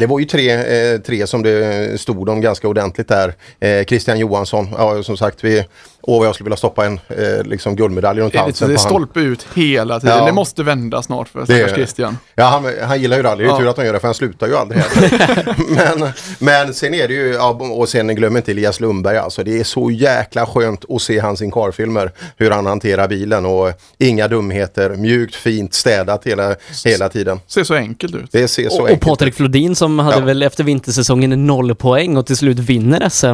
det 0.00 0.06
var 0.06 0.18
ju 0.18 0.24
tre, 0.24 0.50
eh, 0.50 0.98
tre 1.00 1.26
som 1.26 1.42
det 1.42 2.00
stod 2.00 2.28
om 2.28 2.40
ganska 2.40 2.68
ordentligt 2.68 3.08
där. 3.08 3.34
Eh, 3.60 3.84
Christian 3.84 4.18
Johansson, 4.18 4.68
ja, 4.78 5.02
som 5.02 5.16
sagt, 5.16 5.44
vi, 5.44 5.64
åh 6.06 6.18
vad 6.18 6.26
jag 6.28 6.34
skulle 6.34 6.44
vilja 6.44 6.56
stoppa 6.56 6.86
en 6.86 7.00
eh, 7.08 7.44
liksom 7.44 7.76
guldmedalj 7.76 8.20
runt 8.20 8.32
Det 8.32 8.38
halsen 8.38 8.68
det 8.68 8.74
han. 8.74 8.88
stolpe 8.90 9.20
ut 9.20 9.46
hela 9.54 10.00
tiden. 10.00 10.18
Ja. 10.18 10.26
Det 10.26 10.32
måste 10.32 10.62
vända 10.62 11.02
snart 11.02 11.28
för 11.28 11.40
Det- 11.40 11.46
stackars 11.46 11.72
Christian. 11.74 12.18
Ja, 12.34 12.44
han, 12.44 12.66
han 12.88 13.00
gillar 13.00 13.16
ju 13.16 13.22
rally. 13.22 13.44
Det 13.44 13.48
är 13.50 13.52
Ja. 13.52 13.58
tur 13.58 13.68
att 13.68 13.76
han 13.76 13.86
gör 13.86 13.92
det 13.92 14.00
för 14.00 14.08
han 14.08 14.14
slutar 14.14 14.46
ju 14.46 14.56
aldrig. 14.56 14.80
här. 14.82 15.54
men, 15.98 16.08
men 16.38 16.74
sen 16.74 16.94
är 16.94 17.08
det 17.08 17.14
ju, 17.14 17.32
ja, 17.32 17.48
och 17.50 17.88
sen 17.88 18.14
glöm 18.14 18.36
inte 18.36 18.50
Elias 18.50 18.80
Lundberg 18.80 19.16
alltså. 19.18 19.44
Det 19.44 19.60
är 19.60 19.64
så 19.64 19.90
jäkla 19.90 20.46
skönt 20.46 20.84
att 20.88 21.02
se 21.02 21.18
hans 21.18 21.42
Incar-filmer. 21.42 22.12
Hur 22.36 22.50
han 22.50 22.66
hanterar 22.66 23.08
bilen 23.08 23.46
och 23.46 23.72
inga 23.98 24.28
dumheter. 24.28 24.90
Mjukt, 24.90 25.34
fint, 25.34 25.74
städat 25.74 26.26
hela, 26.26 26.54
hela 26.84 27.08
tiden. 27.08 27.40
Ser 27.46 27.64
så 27.64 27.74
enkelt 27.74 28.14
ut. 28.14 28.28
Det 28.32 28.48
ser 28.48 28.68
så 28.68 28.74
Och, 28.76 28.80
och 28.82 28.88
enkelt 28.88 29.04
Patrik 29.08 29.34
Flodin 29.34 29.76
som 29.76 29.98
hade 29.98 30.16
Ja. 30.18 30.24
väl 30.24 30.42
efter 30.42 30.64
vintersäsongen 30.64 31.46
noll 31.46 31.74
poäng 31.74 32.16
och 32.16 32.26
till 32.26 32.36
slut 32.36 32.58
vinner 32.58 33.08
SM 33.08 33.26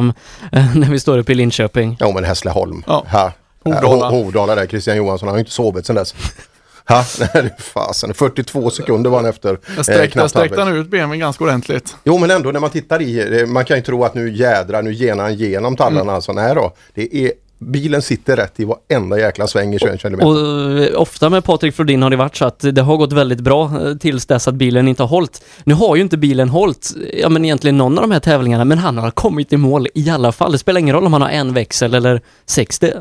eh, 0.51 0.75
när 0.75 0.89
vi 0.91 0.99
står 0.99 1.17
uppe 1.17 1.31
i 1.31 1.35
Linköping. 1.35 1.97
Ja 1.99 2.11
men 2.11 2.23
Hässleholm. 2.23 2.62
Ja. 2.87 3.05
Ha. 3.11 3.31
Hovdala. 3.65 4.05
Ho- 4.09 4.11
Hovdala 4.11 4.55
där, 4.55 4.67
Christian 4.67 4.97
Johansson, 4.97 5.27
han 5.27 5.33
har 5.33 5.37
ju 5.37 5.41
inte 5.41 5.51
sovit 5.51 5.85
sedan 5.85 5.95
dess. 5.95 6.15
Ha, 6.89 7.03
nej, 7.33 7.55
fasen. 7.59 8.13
42 8.13 8.69
sekunder 8.69 9.09
var 9.09 9.17
han 9.17 9.25
efter. 9.29 9.49
Där 9.49 9.59
eh, 9.77 9.81
sträckte, 9.81 10.07
knappt 10.07 10.29
sträckte 10.29 10.61
han 10.61 10.75
ut 10.75 10.87
benen 10.87 11.19
ganska 11.19 11.43
ordentligt. 11.43 11.95
Jo 12.03 12.17
men 12.17 12.31
ändå 12.31 12.51
när 12.51 12.59
man 12.59 12.69
tittar 12.69 13.01
i, 13.01 13.39
eh, 13.41 13.47
man 13.47 13.65
kan 13.65 13.77
ju 13.77 13.83
tro 13.83 14.03
att 14.03 14.13
nu 14.15 14.31
jädrar, 14.35 14.81
nu 14.81 14.93
genar 14.93 15.23
han 15.23 15.33
igenom 15.33 15.75
tallarna 15.75 16.01
Mm. 16.01 16.15
alltså. 16.15 16.33
Nej 16.33 16.55
då, 16.55 16.73
det 16.93 17.15
är, 17.25 17.31
bilen 17.63 18.01
sitter 18.01 18.35
rätt 18.35 18.59
i 18.59 18.65
varenda 18.65 19.19
jäkla 19.19 19.47
sväng 19.47 19.73
i 19.73 19.79
21 19.79 20.01
km. 20.01 20.19
Och 20.19 20.37
eh, 20.79 21.01
ofta 21.01 21.29
med 21.29 21.43
Patrik 21.43 21.75
Flodin 21.75 22.01
har 22.03 22.09
det 22.09 22.15
varit 22.15 22.35
så 22.35 22.45
att 22.45 22.59
det 22.71 22.81
har 22.81 22.97
gått 22.97 23.13
väldigt 23.13 23.39
bra 23.39 23.65
eh, 23.87 23.95
tills 23.97 24.25
dess 24.25 24.47
att 24.47 24.55
bilen 24.55 24.87
inte 24.87 25.03
har 25.03 25.07
hållit. 25.07 25.43
Nu 25.63 25.73
har 25.73 25.95
ju 25.95 26.01
inte 26.01 26.17
bilen 26.17 26.49
hållit, 26.49 26.93
ja 27.13 27.29
men 27.29 27.45
egentligen 27.45 27.77
någon 27.77 27.97
av 27.97 28.01
de 28.01 28.11
här 28.11 28.19
tävlingarna, 28.19 28.65
men 28.65 28.77
han 28.77 28.97
har 28.97 29.11
kommit 29.11 29.53
i 29.53 29.57
mål 29.57 29.87
i 29.93 30.09
alla 30.09 30.31
fall. 30.31 30.51
Det 30.51 30.57
spelar 30.57 30.79
ingen 30.79 30.95
roll 30.95 31.05
om 31.05 31.13
han 31.13 31.21
har 31.21 31.29
en 31.29 31.53
växel 31.53 31.93
eller 31.93 32.21
60. 32.45 32.91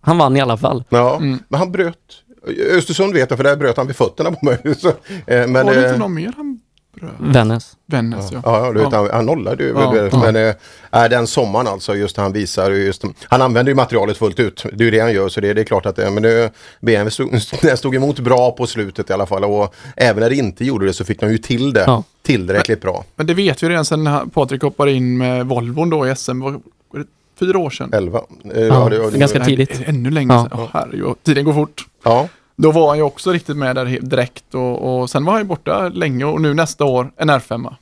Han 0.00 0.18
vann 0.18 0.36
i 0.36 0.40
alla 0.40 0.56
fall. 0.56 0.84
Ja, 0.88 1.16
Mm. 1.16 1.38
men 1.48 1.58
han 1.60 1.72
bröt. 1.72 1.94
Östersund 2.70 3.12
vet 3.14 3.30
jag 3.30 3.36
för 3.38 3.44
där 3.44 3.56
bröt 3.56 3.76
han 3.76 3.86
vid 3.86 3.96
fötterna 3.96 4.32
på 4.32 4.44
mig. 4.46 4.58
Så, 4.78 4.88
eh, 4.88 4.94
men, 5.26 5.52
var 5.52 5.64
det 5.64 5.80
eh, 5.80 5.86
inte 5.86 5.98
någon 5.98 6.14
mer 6.14 6.32
han? 6.36 6.60
Vännäs. 7.18 7.76
Vännäs 7.86 8.32
ja. 8.32 8.40
Ja, 8.44 8.66
ja, 8.66 8.72
du 8.72 8.78
vet, 8.80 8.92
Han, 8.92 9.08
han 9.12 9.26
nollade 9.26 9.64
ju. 9.64 9.70
Ja, 9.70 9.90
väl, 9.90 10.08
ja. 10.12 10.32
Men 10.32 10.36
äh, 11.04 11.08
den 11.10 11.26
sommaren 11.26 11.66
alltså, 11.66 11.94
just 11.94 12.16
han 12.16 12.32
visar 12.32 12.70
ju 12.70 12.84
just, 12.84 13.02
han 13.24 13.42
använder 13.42 13.70
ju 13.70 13.76
materialet 13.76 14.16
fullt 14.16 14.40
ut. 14.40 14.64
Det 14.72 14.82
är 14.82 14.84
ju 14.84 14.90
det 14.90 15.00
han 15.00 15.12
gör 15.12 15.28
så 15.28 15.40
det, 15.40 15.54
det 15.54 15.60
är 15.60 15.64
klart 15.64 15.86
att 15.86 15.96
det, 16.04 16.10
men 16.10 16.22
det, 16.22 16.50
BMW 16.80 17.10
stod, 17.10 17.40
den 17.62 17.76
stod 17.76 17.94
emot 17.94 18.18
bra 18.20 18.50
på 18.50 18.66
slutet 18.66 19.10
i 19.10 19.12
alla 19.12 19.26
fall 19.26 19.44
och 19.44 19.74
även 19.96 20.20
när 20.22 20.30
det 20.30 20.36
inte 20.36 20.64
gjorde 20.64 20.86
det 20.86 20.92
så 20.92 21.04
fick 21.04 21.20
de 21.20 21.30
ju 21.32 21.38
till 21.38 21.72
det 21.72 21.84
Ja. 21.86 22.02
tillräckligt 22.22 22.80
bra. 22.80 23.04
Men 23.16 23.26
det 23.26 23.34
vet 23.34 23.62
vi 23.62 23.68
redan 23.68 23.84
sedan 23.84 24.04
när 24.04 24.26
Patrik 24.26 24.62
hoppade 24.62 24.92
in 24.92 25.18
med 25.18 25.46
Volvon 25.46 25.90
då 25.90 26.08
i 26.08 26.16
SM. 26.16 26.40
Var, 26.40 26.50
var 26.50 27.00
det 27.00 27.06
fyra 27.40 27.58
år 27.58 27.70
sedan? 27.70 27.90
11. 27.92 28.20
Eh, 28.54 28.60
Ja, 28.62 28.88
det, 28.88 29.10
det, 29.10 29.18
ganska 29.18 29.44
tidigt. 29.44 29.80
Ännu 29.86 30.10
längre 30.10 30.34
Ja. 30.34 30.42
sedan. 30.50 30.60
Åh, 30.62 30.68
herregud. 30.72 31.14
Tiden 31.22 31.44
går 31.44 31.52
fort. 31.54 31.86
Ja, 32.04 32.28
Då 32.56 32.72
var 32.72 32.88
han 32.88 32.96
ju 32.96 33.02
också 33.02 33.30
riktigt 33.32 33.56
med 33.56 33.76
där 33.76 33.84
direkt 34.00 34.54
och, 34.54 35.00
och 35.00 35.10
sen 35.10 35.24
var 35.24 35.32
han 35.32 35.42
ju 35.42 35.46
borta 35.48 35.88
länge 35.88 36.24
och 36.24 36.40
nu 36.40 36.54
nästa 36.54 36.84
år 36.84 37.10
en 37.16 37.30
R5. 37.30 37.74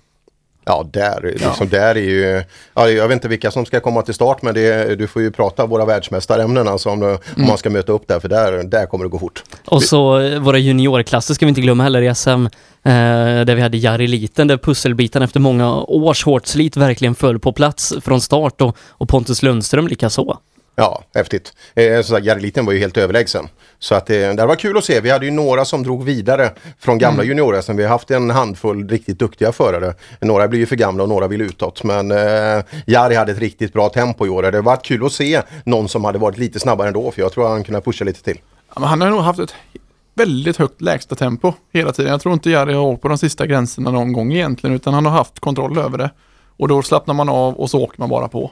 ja, 0.65 0.87
där, 0.93 1.21
liksom, 1.23 1.69
där 1.69 1.95
är 1.95 2.01
ju, 2.01 2.43
ja, 2.75 2.89
jag 2.89 3.09
vet 3.09 3.15
inte 3.15 3.29
vilka 3.29 3.51
som 3.51 3.67
ska 3.67 3.81
komma 3.81 4.03
till 4.03 4.15
start 4.15 4.43
men 4.43 4.55
det, 4.55 4.97
du 4.99 5.07
får 5.07 5.23
ju 5.23 5.31
prata 5.31 5.67
våra 5.67 5.85
världsmästarämnen 5.85 6.69
alltså 6.69 6.91
om, 6.91 7.01
det- 7.01 7.19
om 7.37 7.47
man 7.47 7.59
ska 7.59 7.71
möta 7.71 7.93
upp 7.93 8.09
där 8.09 8.21
för 8.21 8.29
där, 8.29 8.63
där 8.63 8.87
kommer 8.87 9.05
det 9.05 9.09
gå 9.11 9.19
fort. 9.19 9.43
Och 9.65 9.83
så 9.83 10.19
eh, 10.21 10.39
våra 10.41 10.59
juniorklasser 10.59 11.35
ska 11.35 11.47
vi 11.47 11.49
inte 11.49 11.61
glömma 11.61 11.83
heller 11.83 12.03
i 12.03 12.15
SM. 12.15 12.29
Eh, 12.31 12.93
där 13.45 13.55
vi 13.55 13.61
hade 13.63 13.77
Jari 13.77 14.07
Liten, 14.07 14.47
där 14.49 14.57
pusselbiten 14.57 15.23
efter 15.23 15.41
många 15.41 15.77
års 15.77 16.25
hårt 16.25 16.47
slit 16.47 16.77
verkligen 16.77 17.15
föll 17.15 17.39
på 17.39 17.53
plats 17.53 17.95
från 18.05 18.21
start 18.21 18.61
och, 18.61 18.77
och 18.89 19.09
Pontus 19.09 19.43
Lundström 19.43 19.89
lika 19.89 20.11
så. 20.11 20.39
Ja, 20.77 21.03
häftigt. 21.15 21.53
Eh, 21.75 21.83
Järreliten 22.23 22.67
var 22.67 22.73
ju 22.73 22.79
helt 22.79 22.97
överlägsen. 22.97 23.49
Så 23.79 23.95
att 23.95 24.11
eh, 24.11 24.17
det 24.17 24.47
var 24.47 24.55
kul 24.57 24.77
att 24.79 24.85
se. 24.85 25.01
Vi 25.01 25.11
hade 25.11 25.25
ju 25.25 25.31
några 25.31 25.65
som 25.65 25.83
drog 25.83 26.05
vidare 26.05 26.51
från 26.79 26.99
gamla 26.99 27.23
Mm. 27.23 27.29
juniorer. 27.29 27.61
Sen 27.61 27.77
vi 27.77 27.83
har 27.83 27.91
haft 27.91 28.11
en 28.11 28.31
handfull 28.31 28.89
riktigt 28.89 29.19
duktiga 29.19 29.53
förare. 29.53 29.95
Några 30.21 30.49
blir 30.49 30.61
ju 30.61 30.67
för 30.67 30.77
gamla 30.77 31.03
och 31.03 31.09
några 31.09 31.27
vill 31.29 31.41
utåt. 31.41 31.85
Men 31.85 32.11
eh, 32.11 32.65
Jari 32.87 33.15
hade 33.15 33.33
ett 33.33 33.39
riktigt 33.39 33.73
bra 33.73 33.89
tempo 33.89 34.27
i 34.27 34.29
år. 34.29 34.43
Det 34.43 34.59
har 34.59 34.63
varit 34.63 34.85
kul 34.85 35.07
att 35.07 35.13
se 35.13 35.43
någon 35.65 35.89
som 35.89 36.05
hade 36.05 36.19
varit 36.19 36.39
lite 36.39 36.61
snabbare 36.61 36.89
ändå. 36.89 37.11
För 37.11 37.23
jag 37.23 37.33
tror 37.33 37.49
han 37.49 37.65
kunde 37.65 37.81
pusha 37.81 38.05
lite 38.05 38.23
till. 38.23 38.39
Ja, 38.77 38.85
han 38.85 39.01
har 39.01 39.11
nog 39.11 39.21
haft 39.21 39.41
ett 39.41 39.55
väldigt 40.15 40.57
högt 40.57 40.81
lägsta 40.81 41.15
tempo 41.15 41.53
hela 41.73 41.93
tiden. 41.93 42.11
Jag 42.11 42.21
tror 42.21 42.33
inte 42.35 42.51
Jari 42.51 42.73
har 42.75 42.83
åkt 42.83 43.03
på 43.03 43.09
de 43.09 43.19
sista 43.19 43.47
gränserna 43.47 43.91
någon 43.91 44.13
gång 44.13 44.33
egentligen 44.33 44.77
utan 44.77 44.95
han 44.95 45.07
har 45.07 45.13
haft 45.13 45.41
kontroll 45.41 45.79
över 45.79 45.99
det. 45.99 46.11
Och 46.57 46.69
då 46.69 46.83
slappnar 46.83 47.15
man 47.15 47.29
av 47.29 47.55
och 47.55 47.71
så 47.71 47.81
åker 47.83 48.01
man 48.01 48.09
bara 48.09 48.29
på. 48.29 48.51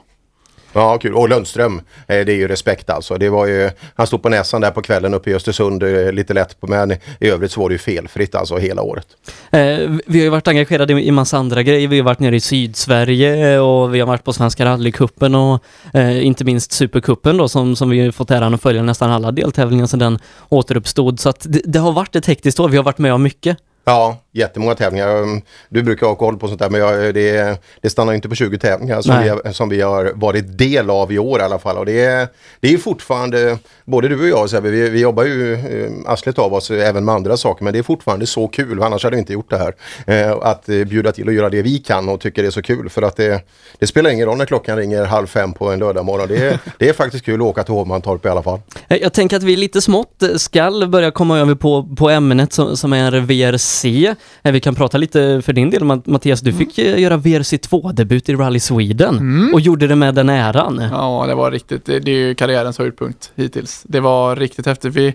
Ja, 0.73 0.97
kul. 0.97 1.13
Och 1.13 1.29
Lundström, 1.29 1.81
eh, 2.07 2.25
det 2.25 2.33
är 2.33 2.35
ju 2.35 2.47
respekt 2.47 2.89
alltså. 2.89 3.17
Det 3.17 3.29
var 3.29 3.45
ju, 3.45 3.69
han 3.95 4.07
stod 4.07 4.23
på 4.23 4.29
näsan 4.29 4.61
där 4.61 4.71
på 4.71 4.81
kvällen 4.81 5.13
uppe 5.13 5.31
i 5.31 5.35
Östersund 5.35 5.83
eh, 5.83 6.11
lite 6.11 6.33
lätt. 6.33 6.59
På, 6.59 6.67
men 6.67 6.91
i 7.19 7.29
övrigt 7.29 7.51
så 7.51 7.61
var 7.61 7.69
det 7.69 7.73
ju 7.73 7.79
felfritt 7.79 8.35
alltså 8.35 8.57
hela 8.57 8.81
året. 8.81 9.07
Eh, 9.51 9.59
vi 10.05 10.19
har 10.19 10.23
ju 10.23 10.29
varit 10.29 10.47
engagerade 10.47 10.93
i 10.93 11.11
massa 11.11 11.37
andra 11.37 11.63
grejer. 11.63 11.87
Vi 11.87 11.97
har 11.97 12.05
varit 12.05 12.19
nere 12.19 12.35
i 12.35 12.39
Sydsverige 12.39 13.59
och 13.59 13.95
vi 13.95 13.99
har 13.99 14.07
varit 14.07 14.23
på 14.23 14.33
Svenska 14.33 14.65
rallycupen 14.65 15.35
och 15.35 15.63
eh, 15.93 16.25
inte 16.25 16.43
minst 16.43 16.71
Supercupen 16.71 17.37
då 17.37 17.47
som, 17.47 17.75
som 17.75 17.89
vi 17.89 18.11
fått 18.11 18.31
äran 18.31 18.53
att 18.53 18.61
följa 18.61 18.83
nästan 18.83 19.11
alla 19.11 19.31
deltävlingar 19.31 19.85
sedan 19.85 19.99
den 19.99 20.19
återuppstod. 20.49 21.19
Så 21.19 21.29
att 21.29 21.45
det, 21.49 21.61
det 21.65 21.79
har 21.79 21.91
varit 21.91 22.15
ett 22.15 22.25
hektiskt 22.25 22.59
år. 22.59 22.69
Vi 22.69 22.77
har 22.77 22.83
varit 22.83 22.97
med 22.97 23.13
om 23.13 23.23
mycket. 23.23 23.57
Ja, 23.83 24.17
jättemånga 24.33 24.75
tävlingar. 24.75 25.15
Um, 25.21 25.41
Du 25.69 25.83
brukar 25.83 26.07
ha 26.07 26.15
koll 26.15 26.37
på 26.37 26.47
sånt 26.47 26.59
där 26.59 26.69
men 26.69 26.81
jag, 26.81 27.13
det, 27.13 27.61
det 27.81 27.89
stannar 27.89 28.13
inte 28.13 28.29
på 28.29 28.35
20 28.35 28.57
tävlingar 28.57 29.01
som 29.01 29.15
Nej. 29.15 29.33
vi, 29.45 29.53
som 29.53 29.69
vi 29.69 29.81
har 29.81 30.11
varit 30.15 30.57
del 30.57 30.89
av 30.89 31.11
i 31.11 31.19
år 31.19 31.39
i 31.39 31.43
alla 31.43 31.59
fall. 31.59 31.77
Och 31.77 31.85
det, 31.85 32.05
är, 32.05 32.27
det 32.59 32.73
är 32.73 32.77
fortfarande, 32.77 33.57
både 33.85 34.07
du 34.07 34.21
och 34.21 34.27
jag, 34.39 34.49
så 34.49 34.55
här, 34.55 34.61
vi, 34.63 34.89
vi 34.89 34.99
jobbar 34.99 35.23
ju 35.23 35.53
eh, 35.53 35.91
arslet 36.11 36.39
av 36.39 36.53
oss 36.53 36.71
även 36.71 37.05
med 37.05 37.15
andra 37.15 37.37
saker 37.37 37.63
men 37.63 37.73
det 37.73 37.79
är 37.79 37.83
fortfarande 37.83 38.25
så 38.25 38.47
kul, 38.47 38.83
annars 38.83 39.03
hade 39.03 39.15
vi 39.15 39.19
inte 39.19 39.33
gjort 39.33 39.49
det 39.49 39.57
här. 39.57 39.73
Eh, 40.07 40.31
att 40.41 40.69
eh, 40.69 40.83
bjuda 40.83 41.11
till 41.11 41.27
och 41.27 41.33
göra 41.33 41.49
det 41.49 41.61
vi 41.61 41.77
kan 41.77 42.09
och 42.09 42.19
tycker 42.21 42.41
det 42.41 42.47
är 42.47 42.51
så 42.51 42.61
kul 42.61 42.89
för 42.89 43.01
att 43.01 43.15
det, 43.17 43.41
det 43.79 43.87
spelar 43.87 44.09
ingen 44.09 44.25
roll 44.27 44.37
när 44.37 44.45
klockan 44.45 44.77
ringer 44.77 45.05
halv 45.05 45.27
fem 45.27 45.53
på 45.53 45.71
en 45.71 45.79
lördag 45.79 46.05
morgon. 46.05 46.27
Det, 46.27 46.37
är- 46.47 46.59
det 46.77 46.89
är 46.89 46.93
faktiskt 46.93 47.25
kul 47.25 47.41
att 47.41 47.47
åka 47.47 47.63
till 47.63 47.73
Hovmantorp 47.73 48.25
i 48.25 48.29
alla 48.29 48.43
fall. 48.43 48.59
Jag 48.87 49.13
tänker 49.13 49.37
att 49.37 49.43
vi 49.43 49.55
lite 49.55 49.81
smått 49.81 50.23
skall 50.35 50.87
börja 50.87 51.11
komma 51.11 51.39
över 51.39 51.55
på, 51.55 51.87
på 51.97 52.09
ämnet 52.09 52.53
som, 52.53 52.77
som 52.77 52.93
är 52.93 53.11
VRC. 53.11 54.15
Eh, 54.43 54.51
Vi 54.51 54.59
kan 54.59 54.75
prata 54.75 54.97
lite 54.97 55.41
för 55.45 55.53
din 55.53 55.69
del 55.69 55.83
Matt- 55.83 56.07
Mattias, 56.07 56.41
du 56.41 56.53
fick 56.53 56.77
eh, 56.77 56.99
göra 56.99 57.17
VRC 57.17 57.53
2-debut 57.57 58.29
i 58.29 58.33
Rally 58.35 58.59
Sweden 58.59 59.49
och 59.53 59.61
gjorde 59.61 59.87
det 59.87 59.95
med 59.95 60.15
den 60.15 60.29
äran. 60.29 60.81
Ja, 60.91 61.25
det 61.27 61.35
var 61.35 61.51
riktigt. 61.51 61.85
Det, 61.85 61.99
det 61.99 62.11
är 62.11 62.15
ju 62.27 62.35
karriärens 62.35 62.77
höjdpunkt 62.77 63.31
hittills. 63.35 63.83
Det 63.87 63.99
var 63.99 64.35
riktigt 64.35 64.65
häftigt. 64.65 64.95
Vi, 64.95 65.13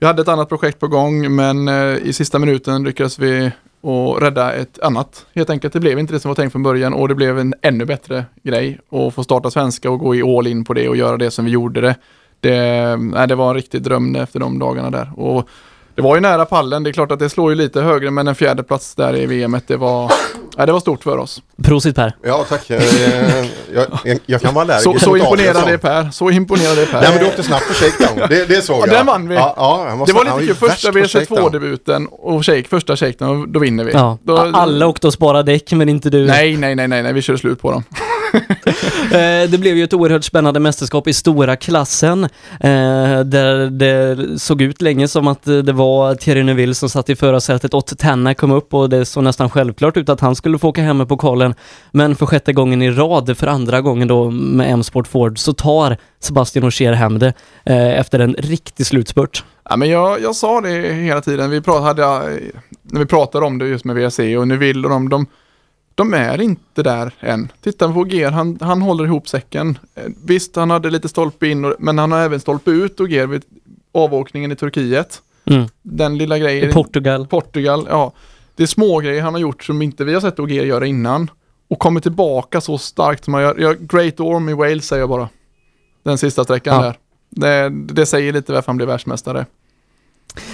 vi 0.00 0.06
hade 0.06 0.22
ett 0.22 0.28
annat 0.28 0.48
projekt 0.48 0.80
på 0.80 0.88
gång 0.88 1.34
men 1.34 1.68
eh, 1.68 1.96
i 2.04 2.12
sista 2.12 2.38
minuten 2.38 2.84
lyckades 2.84 3.18
vi 3.18 3.50
och 3.80 4.20
rädda 4.22 4.52
ett 4.52 4.78
annat. 4.82 5.26
Helt 5.34 5.50
enkelt, 5.50 5.72
det 5.72 5.80
blev 5.80 5.98
inte 5.98 6.12
det 6.12 6.20
som 6.20 6.28
var 6.28 6.34
tänkt 6.36 6.52
från 6.52 6.62
början 6.62 6.92
och 6.94 7.08
det 7.08 7.14
blev 7.14 7.38
en 7.38 7.54
ännu 7.62 7.84
bättre 7.84 8.24
grej 8.42 8.78
att 8.90 9.14
få 9.14 9.24
starta 9.24 9.50
svenska 9.50 9.90
och 9.90 9.98
gå 9.98 10.14
i 10.14 10.22
all 10.22 10.46
in 10.46 10.64
på 10.64 10.74
det 10.74 10.88
och 10.88 10.96
göra 10.96 11.16
det 11.16 11.30
som 11.30 11.44
vi 11.44 11.50
gjorde 11.50 11.80
det. 11.80 11.94
Det, 12.40 12.96
nej, 12.96 13.28
det 13.28 13.34
var 13.34 13.48
en 13.48 13.54
riktig 13.54 13.82
dröm 13.82 14.16
efter 14.16 14.40
de 14.40 14.58
dagarna 14.58 14.90
där. 14.90 15.12
Och 15.20 15.48
det 15.98 16.02
var 16.02 16.14
ju 16.14 16.20
nära 16.20 16.44
pallen, 16.44 16.82
det 16.82 16.90
är 16.90 16.92
klart 16.92 17.12
att 17.12 17.18
det 17.18 17.28
slår 17.30 17.50
ju 17.50 17.56
lite 17.56 17.80
högre 17.80 18.10
men 18.10 18.28
en 18.28 18.34
fjärde 18.34 18.62
plats 18.62 18.94
där 18.94 19.16
i 19.16 19.26
VM, 19.26 19.60
det 19.66 19.76
var, 19.76 20.12
nej, 20.56 20.66
det 20.66 20.72
var 20.72 20.80
stort 20.80 21.02
för 21.02 21.18
oss. 21.18 21.42
Prosit 21.62 21.96
Per. 21.96 22.12
Ja, 22.22 22.44
tack. 22.48 22.62
Jag, 22.70 22.82
jag, 24.04 24.18
jag 24.26 24.40
kan 24.40 24.54
vara 24.54 24.62
allergisk 24.62 24.84
Så, 24.84 24.98
så 24.98 25.16
imponerad 25.16 25.68
är 25.68 25.76
Per, 25.76 26.10
så 26.10 26.30
imponerad 26.30 26.78
är 26.78 26.86
Per. 26.86 27.00
Nej 27.00 27.10
men 27.10 27.18
du 27.18 27.26
åkte 27.26 27.42
snabbt 27.42 27.68
på 27.68 27.74
shakedown, 27.74 28.28
det, 28.28 28.44
det 28.48 28.62
såg 28.62 28.76
Ja, 28.76 28.86
jag. 28.86 28.94
den 28.96 29.06
vann 29.06 29.28
vi. 29.28 29.34
Ja, 29.34 29.54
ja, 29.56 30.04
det 30.06 30.12
var 30.12 30.24
lite 30.24 30.46
kul. 30.46 30.54
Första 30.54 30.92
på 30.92 30.98
shakedown. 30.98 31.38
VRC2-debuten 31.50 32.06
och 32.10 32.46
shake, 32.46 32.68
första 32.68 32.96
shakedown, 32.96 33.40
och 33.42 33.48
då 33.48 33.58
vinner 33.60 33.84
vi. 33.84 33.92
Ja. 33.92 34.18
Då, 34.22 34.36
Alla 34.38 34.86
åkte 34.86 35.06
och 35.06 35.12
sparade 35.12 35.52
däck 35.52 35.72
men 35.72 35.88
inte 35.88 36.10
du. 36.10 36.26
nej, 36.26 36.56
nej, 36.56 36.74
nej, 36.74 36.88
nej, 36.88 37.02
nej, 37.02 37.12
vi 37.12 37.22
körde 37.22 37.38
slut 37.38 37.60
på 37.62 37.70
dem. 37.70 37.84
Eh, 39.12 39.50
det 39.50 39.58
blev 39.60 39.76
ju 39.76 39.84
ett 39.84 39.94
oerhört 39.94 40.24
spännande 40.24 40.60
mästerskap 40.60 41.08
i 41.08 41.12
stora 41.12 41.56
klassen. 41.56 42.24
Eh, 42.24 43.20
där 43.24 43.70
det 43.70 44.16
såg 44.40 44.62
ut 44.62 44.82
länge 44.82 45.08
som 45.08 45.28
att 45.28 45.42
det 45.42 45.72
var 45.72 46.14
Thierry 46.14 46.42
Neuville 46.42 46.74
som 46.74 46.88
satt 46.88 47.10
i 47.10 47.16
förarsätet. 47.16 47.74
Ott 47.74 47.98
Tänna 47.98 48.34
kom 48.34 48.52
upp 48.52 48.74
och 48.74 48.90
det 48.90 49.04
såg 49.04 49.24
nästan 49.24 49.50
självklart 49.50 49.96
ut 49.96 50.08
att 50.08 50.20
han 50.20 50.34
skulle 50.34 50.58
få 50.58 50.68
åka 50.68 50.82
hem 50.82 50.96
med 50.96 51.08
pokalen. 51.08 51.54
Men 51.90 52.16
för 52.16 52.26
sjätte 52.26 52.52
gången 52.52 52.82
i 52.82 52.90
rad, 52.90 53.38
för 53.38 53.46
andra 53.46 53.80
gången 53.80 54.08
då 54.08 54.30
med 54.30 54.72
M-Sport 54.72 55.08
Ford, 55.08 55.38
så 55.38 55.52
tar 55.52 55.96
Sebastian 56.20 56.64
Ogier 56.64 56.92
hem 56.92 57.18
det 57.18 57.32
eh, 57.64 57.98
efter 57.98 58.18
en 58.18 58.34
riktig 58.38 58.86
slutspurt. 58.86 59.44
Ja, 59.70 59.76
men 59.76 59.88
jag, 59.90 60.22
jag 60.22 60.36
sa 60.36 60.60
det 60.60 60.92
hela 60.94 61.20
tiden, 61.20 61.50
vi 61.50 61.60
pratade, 61.60 62.04
hade, 62.04 62.40
när 62.82 63.00
vi 63.00 63.06
pratade 63.06 63.46
om 63.46 63.58
det 63.58 63.66
just 63.66 63.84
med 63.84 63.96
VRC 63.96 64.36
och 64.36 64.48
Neuville 64.48 64.86
och 64.86 64.90
de, 64.90 65.08
de, 65.08 65.26
de 65.98 66.14
är 66.14 66.40
inte 66.40 66.82
där 66.82 67.14
än. 67.20 67.52
Titta 67.60 67.92
på 67.92 68.06
Ger, 68.06 68.30
han, 68.30 68.58
han 68.60 68.82
håller 68.82 69.04
ihop 69.04 69.28
säcken. 69.28 69.78
Eh, 69.94 70.04
Visst, 70.24 70.56
han 70.56 70.70
hade 70.70 70.90
lite 70.90 71.08
stolpe 71.08 71.46
in, 71.48 71.64
och, 71.64 71.74
men 71.78 71.98
han 71.98 72.12
har 72.12 72.20
även 72.20 72.40
stolpe 72.40 72.70
ut 72.70 73.00
och 73.00 73.08
Ger 73.08 73.26
vid 73.26 73.42
avåkningen 73.92 74.52
i 74.52 74.56
Turkiet. 74.56 75.22
Mm. 75.44 75.68
Den 75.82 76.18
lilla 76.18 76.38
grejen. 76.38 76.70
I 76.70 76.72
Portugal. 76.72 77.26
Portugal, 77.26 77.86
ja. 77.90 78.12
det 78.56 78.62
är 78.62 78.66
små 78.66 78.98
grejer 78.98 79.22
han 79.22 79.34
har 79.34 79.40
gjort 79.40 79.64
som 79.64 79.82
inte 79.82 80.04
vi 80.04 80.14
har 80.14 80.20
sett 80.20 80.40
Ogier 80.40 80.64
göra 80.64 80.86
innan. 80.86 81.30
Och 81.70 81.78
kommer 81.78 82.00
tillbaka 82.00 82.60
så 82.60 82.78
starkt 82.78 83.24
som 83.24 83.34
han 83.34 83.42
gör. 83.42 83.56
Ja, 83.58 83.74
Great 83.80 84.20
Orm 84.20 84.48
i 84.48 84.54
Wales 84.54 84.86
säger 84.86 85.02
jag 85.02 85.08
bara. 85.08 85.28
Den 86.02 86.18
sista 86.18 86.44
sträckan 86.44 86.74
Ja. 86.74 86.82
där. 86.82 86.98
Det, 87.30 87.94
det 87.94 88.06
säger 88.06 88.32
lite 88.32 88.52
varför 88.52 88.66
han 88.66 88.76
blev 88.76 88.88
världsmästare. 88.88 89.46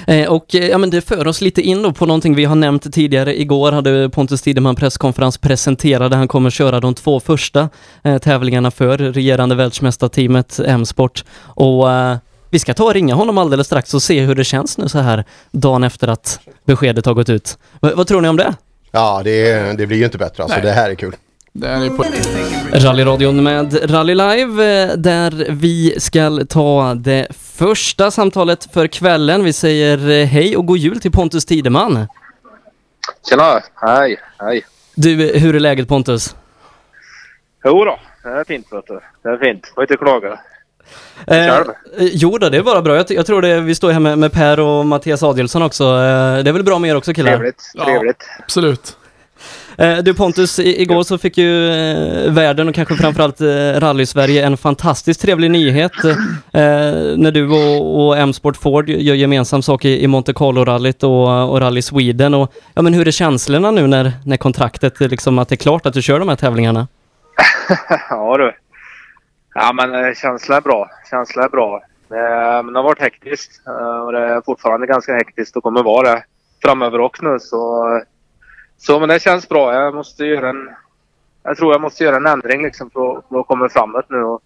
Eh, 0.07 0.29
och 0.29 0.55
eh, 0.55 0.67
ja, 0.69 0.79
men 0.79 0.91
det 0.91 1.00
för 1.00 1.26
oss 1.26 1.41
lite 1.41 1.62
in 1.62 1.83
då 1.83 1.93
på 1.93 2.07
någonting 2.07 2.35
vi 2.35 2.45
har 2.45 2.55
nämnt 2.55 2.93
tidigare. 2.95 3.41
Igår 3.41 3.73
hade 3.73 4.09
Pontus 4.11 4.43
Tideman 4.43 4.76
presskonferens 4.76 5.38
presenterade. 5.38 6.17
Han 6.17 6.29
kommer 6.29 6.50
köra 6.50 6.81
de 6.81 6.95
två 6.95 7.21
första 7.21 7.69
eh, 8.05 8.19
tävlingarna 8.19 8.71
för 8.71 8.99
regerande 8.99 9.55
världsmästarteamet 9.55 10.61
M-sport. 10.67 11.25
Och 11.43 11.91
eh, 11.93 12.17
vi 12.50 12.59
ska 12.59 12.75
ta 12.75 12.85
och 12.85 12.95
ringa 12.95 13.14
honom 13.14 13.38
alldeles 13.38 13.67
strax 13.67 13.95
och 13.95 14.03
se 14.03 14.21
hur 14.21 14.35
det 14.35 14.45
känns 14.45 14.79
nu 14.79 14.88
så 14.88 14.99
här 14.99 15.25
dagen 15.53 15.85
efter 15.85 16.09
att 16.09 16.41
beskedet 16.67 17.07
har 17.07 17.14
gått 17.14 17.29
ut. 17.29 17.59
V- 17.83 17.93
vad 17.97 18.07
tror 18.07 18.21
ni 18.21 18.29
om 18.29 18.37
det? 18.37 18.55
Ja, 18.93 19.21
det, 19.25 19.53
det 19.79 19.87
blir 19.87 19.99
ju 19.99 20.05
inte 20.05 20.19
bättre 20.19 20.43
alltså. 20.43 20.59
Nej. 20.59 20.67
Det 20.67 20.73
här 20.73 20.91
är 20.91 20.95
kul. 20.95 21.17
Det 21.56 21.68
är 21.68 21.90
på... 21.90 22.04
Rallyradion 22.87 23.42
med 23.42 23.90
Rally 23.90 24.14
Live 24.14 24.82
eh, 24.82 24.96
där 24.96 25.46
vi 25.50 26.00
ska 26.00 26.40
ta 26.49 26.94
det 26.94 27.26
första 27.32 28.11
samtalet 28.11 28.68
för 28.73 28.87
kvällen. 28.87 29.44
Vi 29.44 29.52
säger 29.52 30.11
eh, 30.11 30.26
hej 30.26 30.56
och 30.56 30.66
god 30.66 30.78
jul 30.78 31.00
till 31.00 31.12
Pontus 31.12 31.44
Tideman. 31.44 32.06
Tjena, 33.28 33.61
hej, 33.75 34.20
hej. 34.38 34.64
Du, 34.94 35.30
eh, 35.30 35.40
hur 35.40 35.56
är 35.56 35.61
läget 35.61 35.88
Pontus? 35.88 36.37
Jo 37.64 37.84
då, 37.84 37.99
det 38.23 38.28
är 38.28 38.44
fint 38.44 38.66
vet 38.73 38.87
du. 38.87 39.00
Det 39.23 39.28
är 39.28 39.38
fint, 39.38 39.73
får 39.75 39.84
inte 39.84 39.96
klaga. 39.96 40.40
Eh, 41.26 41.62
jo 41.99 42.38
då, 42.38 42.49
det 42.49 42.58
är 42.58 42.62
bara 42.62 42.82
bra. 42.82 42.96
Jag, 42.96 43.11
jag 43.11 43.26
tror 43.26 43.42
det, 43.42 43.61
vi 43.61 43.75
står 43.75 43.90
här 43.90 44.00
med, 44.00 44.18
med 44.18 44.32
Per 44.32 44.61
och 44.61 44.87
Mattias 44.87 45.23
Adielsson 45.23 45.62
också. 45.62 45.84
Eh, 45.84 46.42
det 46.44 46.50
är 46.50 46.52
väl 46.52 46.64
bra 46.64 46.78
med 46.78 46.90
er 46.90 46.96
också 46.96 47.14
killar? 47.14 47.30
Trevligt, 47.32 47.62
trevligt. 47.84 48.28
absolut. 48.42 48.96
Eh, 49.78 49.99
du 49.99 50.14
Pontus, 50.14 50.59
igår 50.59 51.02
så 51.02 51.19
fick 51.19 51.38
ju 51.38 51.69
eh, 51.69 52.33
världen 52.33 52.69
och 52.69 52.75
kanske 52.75 52.95
framförallt 52.95 53.40
eh, 53.40 53.81
Rally-Sverige 53.81 54.47
en 54.47 54.57
fantastiskt 54.57 55.21
trevlig 55.21 55.50
nyhet 55.50 55.93
när 57.16 57.31
du 57.31 57.50
och, 57.50 58.07
och 58.07 58.19
M-Sport 58.19 58.57
Ford 58.57 58.88
gör 58.88 59.14
gemensam 59.14 59.62
sak 59.62 59.85
i, 59.85 60.07
Monte 60.07 60.33
Carlo-rallyt 60.33 61.02
och, 61.02 61.50
och 61.50 61.61
Rally 61.61 61.83
Sweden. 61.83 62.35
Och, 62.35 62.52
ja, 62.75 62.83
men 62.83 62.95
hur 62.95 63.09
är 63.09 63.12
känslorna 63.12 63.71
nu 63.71 63.87
när, 63.87 64.12
när 64.25 64.37
kontraktet, 64.37 65.00
är 65.00 65.09
liksom, 65.09 65.38
att 65.38 65.49
det 65.49 65.54
är 65.54 65.57
klart 65.57 65.87
att 65.87 65.95
du 65.95 66.02
kör 66.02 66.19
de 66.19 66.28
här 66.28 66.37
tävlingarna? 66.37 66.88
ja 68.11 68.37
du. 68.37 68.52
Ja 69.54 69.73
men 69.73 70.14
känslan 70.14 70.57
är 70.57 70.62
bra. 70.62 70.90
Känslan 71.11 71.45
är 71.45 71.49
bra. 71.49 71.83
Men 72.64 72.73
det 72.73 72.78
har 72.78 72.85
varit 72.85 73.00
hektiskt 73.00 73.62
och 74.04 74.12
det 74.12 74.19
är 74.19 74.40
fortfarande 74.40 74.87
ganska 74.87 75.14
hektiskt 75.14 75.57
och 75.57 75.62
kommer 75.62 75.83
vara 75.83 76.14
det 76.14 76.25
framöver 76.62 77.00
också 77.00 77.25
nu. 77.25 77.38
Så, 77.40 77.85
så 78.78 79.00
men 79.00 79.09
det 79.09 79.23
känns 79.23 79.49
bra. 79.49 79.75
Jag 79.75 79.95
måste 79.95 80.25
göra 80.25 80.49
en... 80.49 80.71
Jag 81.43 81.57
tror 81.57 81.73
jag 81.73 81.81
måste 81.81 82.04
göra 82.04 82.16
en 82.16 82.26
ändring 82.26 82.62
liksom 82.62 82.90
för 82.90 83.19
att, 83.19 83.25
för 83.28 83.40
att 83.40 83.47
komma 83.47 83.69
framåt 83.69 84.07
nu. 84.09 84.23
Och 84.23 84.43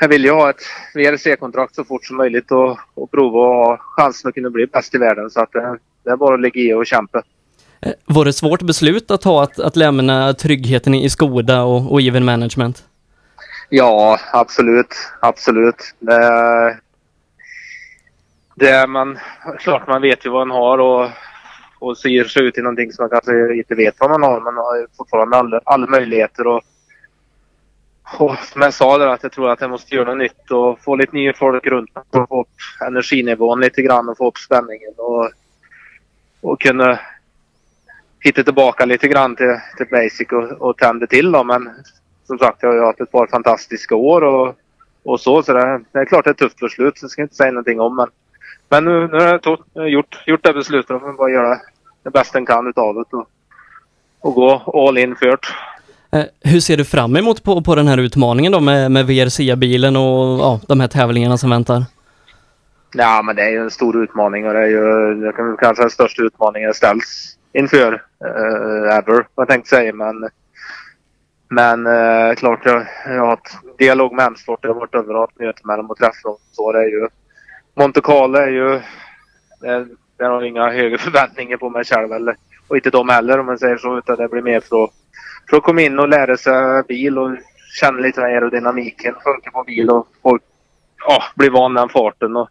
jag 0.00 0.08
vill 0.08 0.24
ju 0.24 0.30
ha 0.30 0.50
ett 0.50 0.62
VRC-kontrakt 0.94 1.74
så 1.74 1.84
fort 1.84 2.04
som 2.04 2.16
möjligt 2.16 2.50
och, 2.50 2.78
och 2.94 3.10
prova 3.10 3.40
att 3.40 3.56
ha 3.56 3.76
chansen 3.80 4.28
att 4.28 4.34
kunna 4.34 4.50
bli 4.50 4.66
bäst 4.66 4.94
i 4.94 4.98
världen. 4.98 5.30
Så 5.30 5.40
att 5.40 5.52
det, 5.52 5.78
det 6.04 6.10
är 6.10 6.16
bara 6.16 6.34
att 6.34 6.40
ligga 6.40 6.60
i 6.60 6.74
och 6.74 6.86
kämpa. 6.86 7.22
Eh, 7.82 7.92
var 8.06 8.24
det 8.24 8.32
svårt 8.32 8.62
beslut 8.62 9.10
att 9.10 9.20
ta 9.20 9.42
att, 9.42 9.60
att 9.60 9.76
lämna 9.76 10.34
tryggheten 10.34 10.94
i 10.94 11.10
Skoda 11.10 11.62
och, 11.62 11.92
och 11.92 12.00
Even 12.00 12.24
Management? 12.24 12.84
Ja, 13.68 14.18
absolut. 14.32 14.94
Absolut. 15.20 15.94
Det, 15.98 16.78
det 18.54 18.68
är 18.68 18.86
man, 18.86 19.18
klart 19.58 19.88
man 19.88 20.02
vet 20.02 20.26
ju 20.26 20.30
vad 20.30 20.48
man 20.48 20.56
har 20.56 20.78
och, 20.78 21.08
och 21.80 21.98
syr 21.98 22.24
sig 22.24 22.44
ut 22.44 22.58
i 22.58 22.62
någonting 22.62 22.92
som 22.92 23.02
man 23.02 23.10
kanske 23.10 23.54
inte 23.54 23.74
vet 23.74 23.94
vad 23.98 24.10
man 24.10 24.22
har. 24.22 24.40
Man 24.40 24.56
har 24.56 24.76
ju 24.76 24.86
fortfarande 24.96 25.36
alla, 25.36 25.60
alla 25.64 25.86
möjligheter 25.86 26.46
och, 26.46 26.62
och 28.18 28.36
som 28.38 28.62
jag 28.62 28.74
sa 28.74 28.98
där 28.98 29.06
att 29.06 29.22
jag 29.22 29.32
tror 29.32 29.50
att 29.50 29.60
jag 29.60 29.70
måste 29.70 29.94
göra 29.94 30.08
något 30.08 30.18
nytt 30.18 30.50
och 30.50 30.80
få 30.80 30.96
lite 30.96 31.16
nya 31.16 31.32
folk 31.32 31.66
runt 31.66 31.94
mig 31.94 32.04
för 32.12 32.22
att 32.22 32.28
få 32.28 32.40
upp 32.40 32.48
energinivån 32.86 33.60
lite 33.60 33.82
grann 33.82 34.08
och 34.08 34.16
få 34.16 34.28
upp 34.28 34.38
spänningen 34.38 34.94
och, 34.96 35.30
och 36.40 36.60
kunna 36.60 36.98
hitta 38.20 38.42
tillbaka 38.42 38.84
lite 38.84 39.08
grann 39.08 39.36
till, 39.36 39.56
till 39.76 39.86
basic 39.90 40.28
och, 40.32 40.68
och 40.68 40.76
tända 40.76 41.06
till 41.06 41.32
då. 41.32 41.44
Men 41.44 41.70
som 42.26 42.38
sagt, 42.38 42.62
jag 42.62 42.68
har 42.68 42.76
ju 42.76 42.82
haft 42.82 43.00
ett 43.00 43.12
par 43.12 43.26
fantastiska 43.26 43.94
år 43.94 44.22
och, 44.22 44.54
och 45.02 45.20
så. 45.20 45.42
Så 45.42 45.52
det, 45.52 45.80
det 45.92 45.98
är 45.98 46.04
klart 46.04 46.24
det 46.24 46.30
är 46.30 46.32
ett 46.32 46.38
tufft 46.38 46.60
beslut, 46.60 46.98
så 46.98 47.04
jag 47.04 47.10
ska 47.10 47.22
inte 47.22 47.34
säga 47.34 47.50
någonting 47.50 47.80
om. 47.80 47.96
Men, 47.96 48.08
men 48.68 48.84
nu, 48.84 49.08
nu 49.08 49.18
har 49.18 49.26
jag 49.26 49.42
tog, 49.42 49.58
gjort, 49.74 50.22
gjort 50.26 50.44
det 50.44 50.52
beslutet 50.52 50.90
och 50.90 51.00
får 51.00 51.12
bara 51.12 51.30
göra 51.30 51.58
det 52.02 52.10
bästa 52.10 52.38
jag 52.38 52.46
kan 52.46 52.66
utav 52.66 52.94
det 52.94 53.16
och, 53.16 53.28
och 54.20 54.34
gå 54.34 54.86
all 54.88 54.98
in 54.98 55.16
för 55.16 55.26
det. 55.26 55.38
Eh, 56.12 56.24
hur 56.40 56.60
ser 56.60 56.76
du 56.76 56.84
fram 56.84 57.16
emot 57.16 57.42
på, 57.42 57.62
på 57.62 57.74
den 57.74 57.88
här 57.88 57.98
utmaningen 57.98 58.52
då 58.52 58.60
med, 58.60 58.90
med 58.90 59.06
VRC-bilen 59.06 59.96
och 59.96 60.38
ja, 60.40 60.60
de 60.68 60.80
här 60.80 60.88
tävlingarna 60.88 61.38
som 61.38 61.50
väntar? 61.50 61.84
Ja, 62.94 63.22
men 63.22 63.36
det 63.36 63.42
är 63.42 63.50
ju 63.50 63.58
en 63.58 63.70
stor 63.70 64.02
utmaning 64.02 64.46
och 64.46 64.54
det 64.54 64.60
är 64.60 64.66
ju 64.66 65.14
det 65.14 65.32
kan, 65.32 65.56
kanske 65.56 65.82
den 65.82 65.90
största 65.90 66.22
utmaningen 66.22 66.66
jag 66.66 66.76
ställs 66.76 67.36
inför 67.52 67.92
uh, 67.92 68.96
ever, 68.96 69.26
vad 69.34 69.42
jag 69.42 69.48
tänkte 69.48 69.68
säga. 69.70 69.92
Men, 69.92 70.28
men 71.48 71.86
eh, 71.86 72.34
klart, 72.34 72.60
jag, 72.64 72.86
jag 73.06 73.20
har 73.20 73.26
haft 73.26 73.78
dialog 73.78 74.12
med 74.12 74.26
M-sport. 74.26 74.58
Jag 74.62 74.70
har 74.70 74.80
varit 74.80 74.94
över 74.94 75.14
och 75.14 75.20
haft 75.20 75.38
möte 75.38 75.60
med 75.64 75.78
dem 75.78 75.90
och 75.90 75.96
träffat 75.96 76.22
dem. 76.22 76.36
Så 76.52 76.72
det 76.72 76.78
är 76.78 76.88
ju, 76.88 77.08
Monte 77.74 78.00
Carlo 78.00 78.38
är 78.38 78.48
ju... 78.48 78.80
Det 80.20 80.26
har 80.26 80.42
inga 80.42 80.70
högre 80.70 80.98
förväntningar 80.98 81.56
på 81.56 81.70
mig 81.70 81.84
själv 81.84 82.12
eller, 82.12 82.36
och 82.68 82.76
inte 82.76 82.90
de 82.90 83.08
heller 83.08 83.38
om 83.38 83.46
man 83.46 83.58
säger 83.58 83.76
så. 83.76 83.98
Utan 83.98 84.16
det 84.16 84.28
blir 84.28 84.42
mer 84.42 84.60
för 84.60 84.84
att, 84.84 84.90
för 85.50 85.56
att 85.56 85.62
komma 85.62 85.80
in 85.80 85.98
och 85.98 86.08
lära 86.08 86.36
sig 86.36 86.82
bil 86.88 87.18
och 87.18 87.36
känna 87.80 87.98
lite 87.98 88.20
vad 88.20 88.30
aerodynamiken 88.30 89.14
funkar 89.24 89.50
på 89.50 89.64
bil 89.64 89.90
och 89.90 90.08
folk 90.22 90.42
ja, 91.06 91.22
bli 91.34 91.48
van 91.48 91.74
den 91.74 91.88
farten 91.88 92.36
och, 92.36 92.48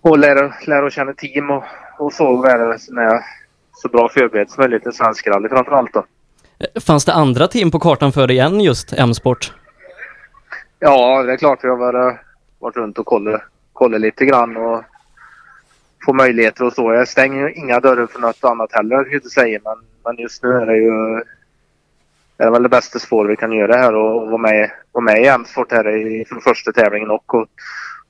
och 0.00 0.18
lära, 0.18 0.54
lära 0.66 0.90
känna 0.90 1.12
team 1.12 1.50
och, 1.50 1.64
och 1.98 2.12
så 2.12 2.42
så, 2.78 2.92
när, 2.92 3.20
så 3.72 3.88
bra 3.88 4.08
förberedd 4.08 4.50
som 4.50 4.62
möjligt 4.62 4.86
i 4.86 4.92
svensk 4.92 5.26
rally 5.26 5.48
framförallt 5.48 5.92
då. 5.92 6.04
Fanns 6.80 7.04
det 7.04 7.12
andra 7.12 7.46
team 7.48 7.70
på 7.70 7.78
kartan 7.78 8.12
för 8.12 8.26
dig 8.26 8.38
än 8.38 8.60
just 8.60 8.92
M-sport? 8.92 9.52
Ja, 10.78 11.22
det 11.22 11.32
är 11.32 11.36
klart 11.36 11.58
vi 11.62 11.68
har 11.68 11.76
varit, 11.76 12.18
varit 12.58 12.76
runt 12.76 12.98
och 12.98 13.06
kollat, 13.06 13.42
kollat 13.72 14.00
lite 14.00 14.24
grann 14.24 14.56
och 14.56 14.84
få 16.08 16.12
möjligheter 16.12 16.64
och 16.64 16.72
så. 16.72 16.92
Jag 16.92 17.08
stänger 17.08 17.48
ju 17.48 17.54
inga 17.54 17.80
dörrar 17.80 18.06
för 18.06 18.20
något 18.20 18.44
annat 18.44 18.72
heller, 18.72 18.96
jag 18.96 19.14
inte 19.14 19.28
säga. 19.28 19.60
Men, 19.64 19.76
men 20.04 20.16
just 20.22 20.42
nu 20.42 20.48
är 20.48 20.66
det 20.66 20.76
ju 20.76 21.22
det 22.36 22.44
är 22.44 22.50
väl 22.50 22.62
det 22.62 22.68
bästa 22.68 22.98
spår 22.98 23.26
vi 23.26 23.36
kan 23.36 23.52
göra 23.52 23.76
här 23.76 23.94
och, 23.94 24.22
och 24.22 24.30
vara 24.30 24.42
med, 24.42 24.70
vara 24.92 25.04
med 25.04 25.22
i 25.22 25.26
Emsfort 25.26 25.72
här 25.72 25.96
i, 25.96 26.24
från 26.24 26.40
första 26.40 26.72
tävlingen 26.72 27.10
och, 27.10 27.34
och, 27.34 27.46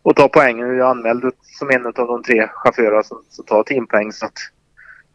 och 0.02 0.16
ta 0.16 0.28
poäng. 0.28 0.58
Jag 0.58 0.78
är 0.78 0.82
anmäld 0.82 1.24
som 1.42 1.70
en 1.70 1.86
av 1.86 1.92
de 1.92 2.22
tre 2.22 2.48
chaufförerna 2.52 3.02
som, 3.02 3.18
som 3.28 3.44
tar 3.44 3.62
teampoäng. 3.62 4.12
Så 4.12 4.26
att, 4.26 4.38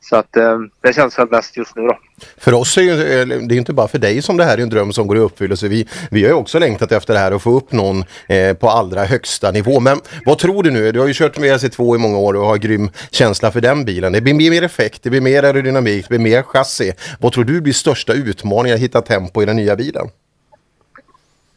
så 0.04 0.16
att 0.16 0.38
eh, 0.38 0.60
det 0.82 0.94
känns 0.94 1.20
väl 1.20 1.28
bäst 1.28 1.58
just 1.58 1.76
nu 1.76 1.82
då. 1.82 1.98
För 2.38 2.54
oss 2.54 2.78
är 2.78 2.82
ju, 2.82 2.92
eller, 2.92 3.40
det 3.40 3.56
är 3.56 3.58
inte 3.58 3.74
bara 3.74 3.88
för 3.88 3.98
dig 3.98 4.22
som 4.22 4.38
det 4.38 4.44
här 4.44 4.58
är 4.58 4.62
en 4.62 4.70
dröm 4.70 4.94
som 4.94 5.08
går 5.08 5.18
i 5.18 5.20
uppfyllelse. 5.20 5.68
Vi, 5.68 5.88
vi 6.12 6.22
har 6.24 6.30
ju 6.30 6.36
också 6.36 6.60
längtat 6.60 6.92
efter 6.92 7.14
det 7.14 7.20
här 7.20 7.34
och 7.34 7.42
få 7.42 7.58
upp 7.58 7.72
någon 7.72 8.04
eh, 8.28 8.54
på 8.54 8.70
allra 8.70 9.04
högsta 9.04 9.52
nivå. 9.52 9.80
Men 9.80 9.98
vad 10.26 10.38
tror 10.38 10.64
du 10.64 10.72
nu? 10.72 10.92
Du 10.92 11.00
har 11.00 11.08
ju 11.08 11.14
kört 11.14 11.38
med 11.38 11.50
VRC2 11.50 11.96
i 11.96 12.00
många 12.00 12.18
år 12.18 12.34
och 12.34 12.46
har 12.46 12.58
grym 12.58 12.90
känsla 13.12 13.52
för 13.52 13.62
den 13.62 13.86
bilen. 13.86 14.14
Det 14.14 14.22
blir 14.22 14.34
mer 14.34 14.64
effekt, 14.64 15.04
det 15.04 15.10
blir 15.10 15.22
mer 15.22 15.44
aerodynamik, 15.44 16.06
det 16.10 16.18
blir 16.18 16.32
mer 16.32 16.44
chassi. 16.44 16.94
Vad 17.20 17.34
tror 17.34 17.44
du 17.44 17.62
blir 17.62 17.74
största 17.74 18.14
utmaningen 18.14 18.76
att 18.76 18.82
hitta 18.82 19.02
tempo 19.02 19.42
i 19.42 19.46
den 19.46 19.56
nya 19.56 19.76
bilen? 19.76 20.10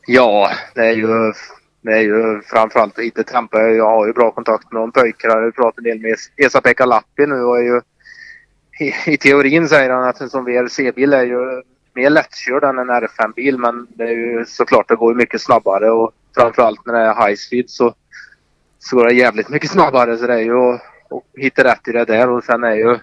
Ja, 0.07 0.51
det 0.75 0.81
är 0.81 0.95
ju, 0.95 1.33
det 1.83 1.93
är 1.93 2.03
ju 2.03 2.43
framförallt 2.43 2.99
att 2.99 3.05
hitta 3.05 3.23
tempo. 3.23 3.59
Jag 3.59 3.91
har 3.91 4.07
ju 4.07 4.13
bra 4.13 4.31
kontakt 4.31 4.73
med 4.73 4.83
de 4.83 4.93
pojkarna. 4.93 5.35
Jag 5.35 5.43
har 5.43 5.51
pratat 5.51 5.79
en 5.79 5.85
del 5.85 6.01
med 6.01 6.17
Esa-Pekka 6.37 6.87
Lappi 6.87 7.27
nu 7.27 7.43
och 7.43 7.59
är 7.59 7.63
ju 7.63 7.81
i, 8.79 9.12
i 9.12 9.17
teorin 9.17 9.69
säger 9.69 9.91
han 9.91 10.09
att 10.09 10.21
en 10.21 10.31
sån 10.31 10.45
VRC-bil 10.45 11.12
är 11.12 11.25
ju 11.25 11.62
mer 11.95 12.11
lättkörd 12.11 12.65
än 12.65 12.79
en 12.79 12.91
R5-bil 12.91 13.59
men 13.59 13.87
det 13.91 14.05
är 14.05 14.12
ju 14.12 14.45
såklart 14.47 14.89
det 14.89 14.97
går 14.97 15.12
ju 15.12 15.17
mycket 15.17 15.41
snabbare 15.41 15.91
och 15.91 16.12
framförallt 16.35 16.87
när 16.87 16.93
det 16.93 17.01
är 17.01 17.27
high 17.27 17.37
speed 17.37 17.71
så, 17.71 17.95
så 18.79 18.97
går 18.97 19.05
det 19.05 19.15
jävligt 19.15 19.49
mycket 19.49 19.71
snabbare 19.71 20.19
så 20.19 20.27
det 20.27 20.35
är 20.35 20.41
ju 20.41 20.59
att, 20.59 20.81
att 21.11 21.23
hitta 21.37 21.65
rätt 21.65 21.89
i 21.89 21.93
det 21.93 22.05
där 22.05 22.31
och 22.31 22.45
sen 22.45 22.65
är 22.65 22.75
ju 22.75 22.99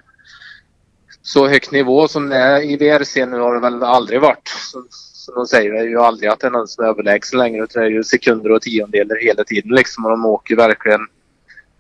så 1.22 1.48
högt 1.48 1.72
nivå 1.72 2.08
som 2.08 2.30
det 2.30 2.36
är 2.36 2.62
i 2.62 2.78
VRC 2.78 3.26
nu 3.26 3.40
har 3.40 3.54
det 3.54 3.60
väl 3.60 3.84
aldrig 3.84 4.22
varit. 4.22 4.48
Som, 4.48 4.88
som 4.90 5.36
de 5.36 5.46
säger, 5.46 5.72
det 5.72 5.80
är 5.80 5.84
ju 5.84 6.00
aldrig 6.00 6.30
att 6.30 6.40
det 6.40 6.48
är 6.48 6.52
någon 6.52 6.68
som 6.68 6.86
är 6.86 6.90
överlägsen 6.90 7.40
längre 7.40 7.64
utan 7.64 7.82
det 7.82 7.88
är 7.88 7.92
ju 7.92 8.04
sekunder 8.04 8.52
och 8.52 8.62
tiondelar 8.62 9.24
hela 9.26 9.44
tiden 9.44 9.72
liksom 9.72 10.06
och 10.06 10.12
de 10.12 10.26
åker 10.26 10.56
verkligen. 10.56 11.08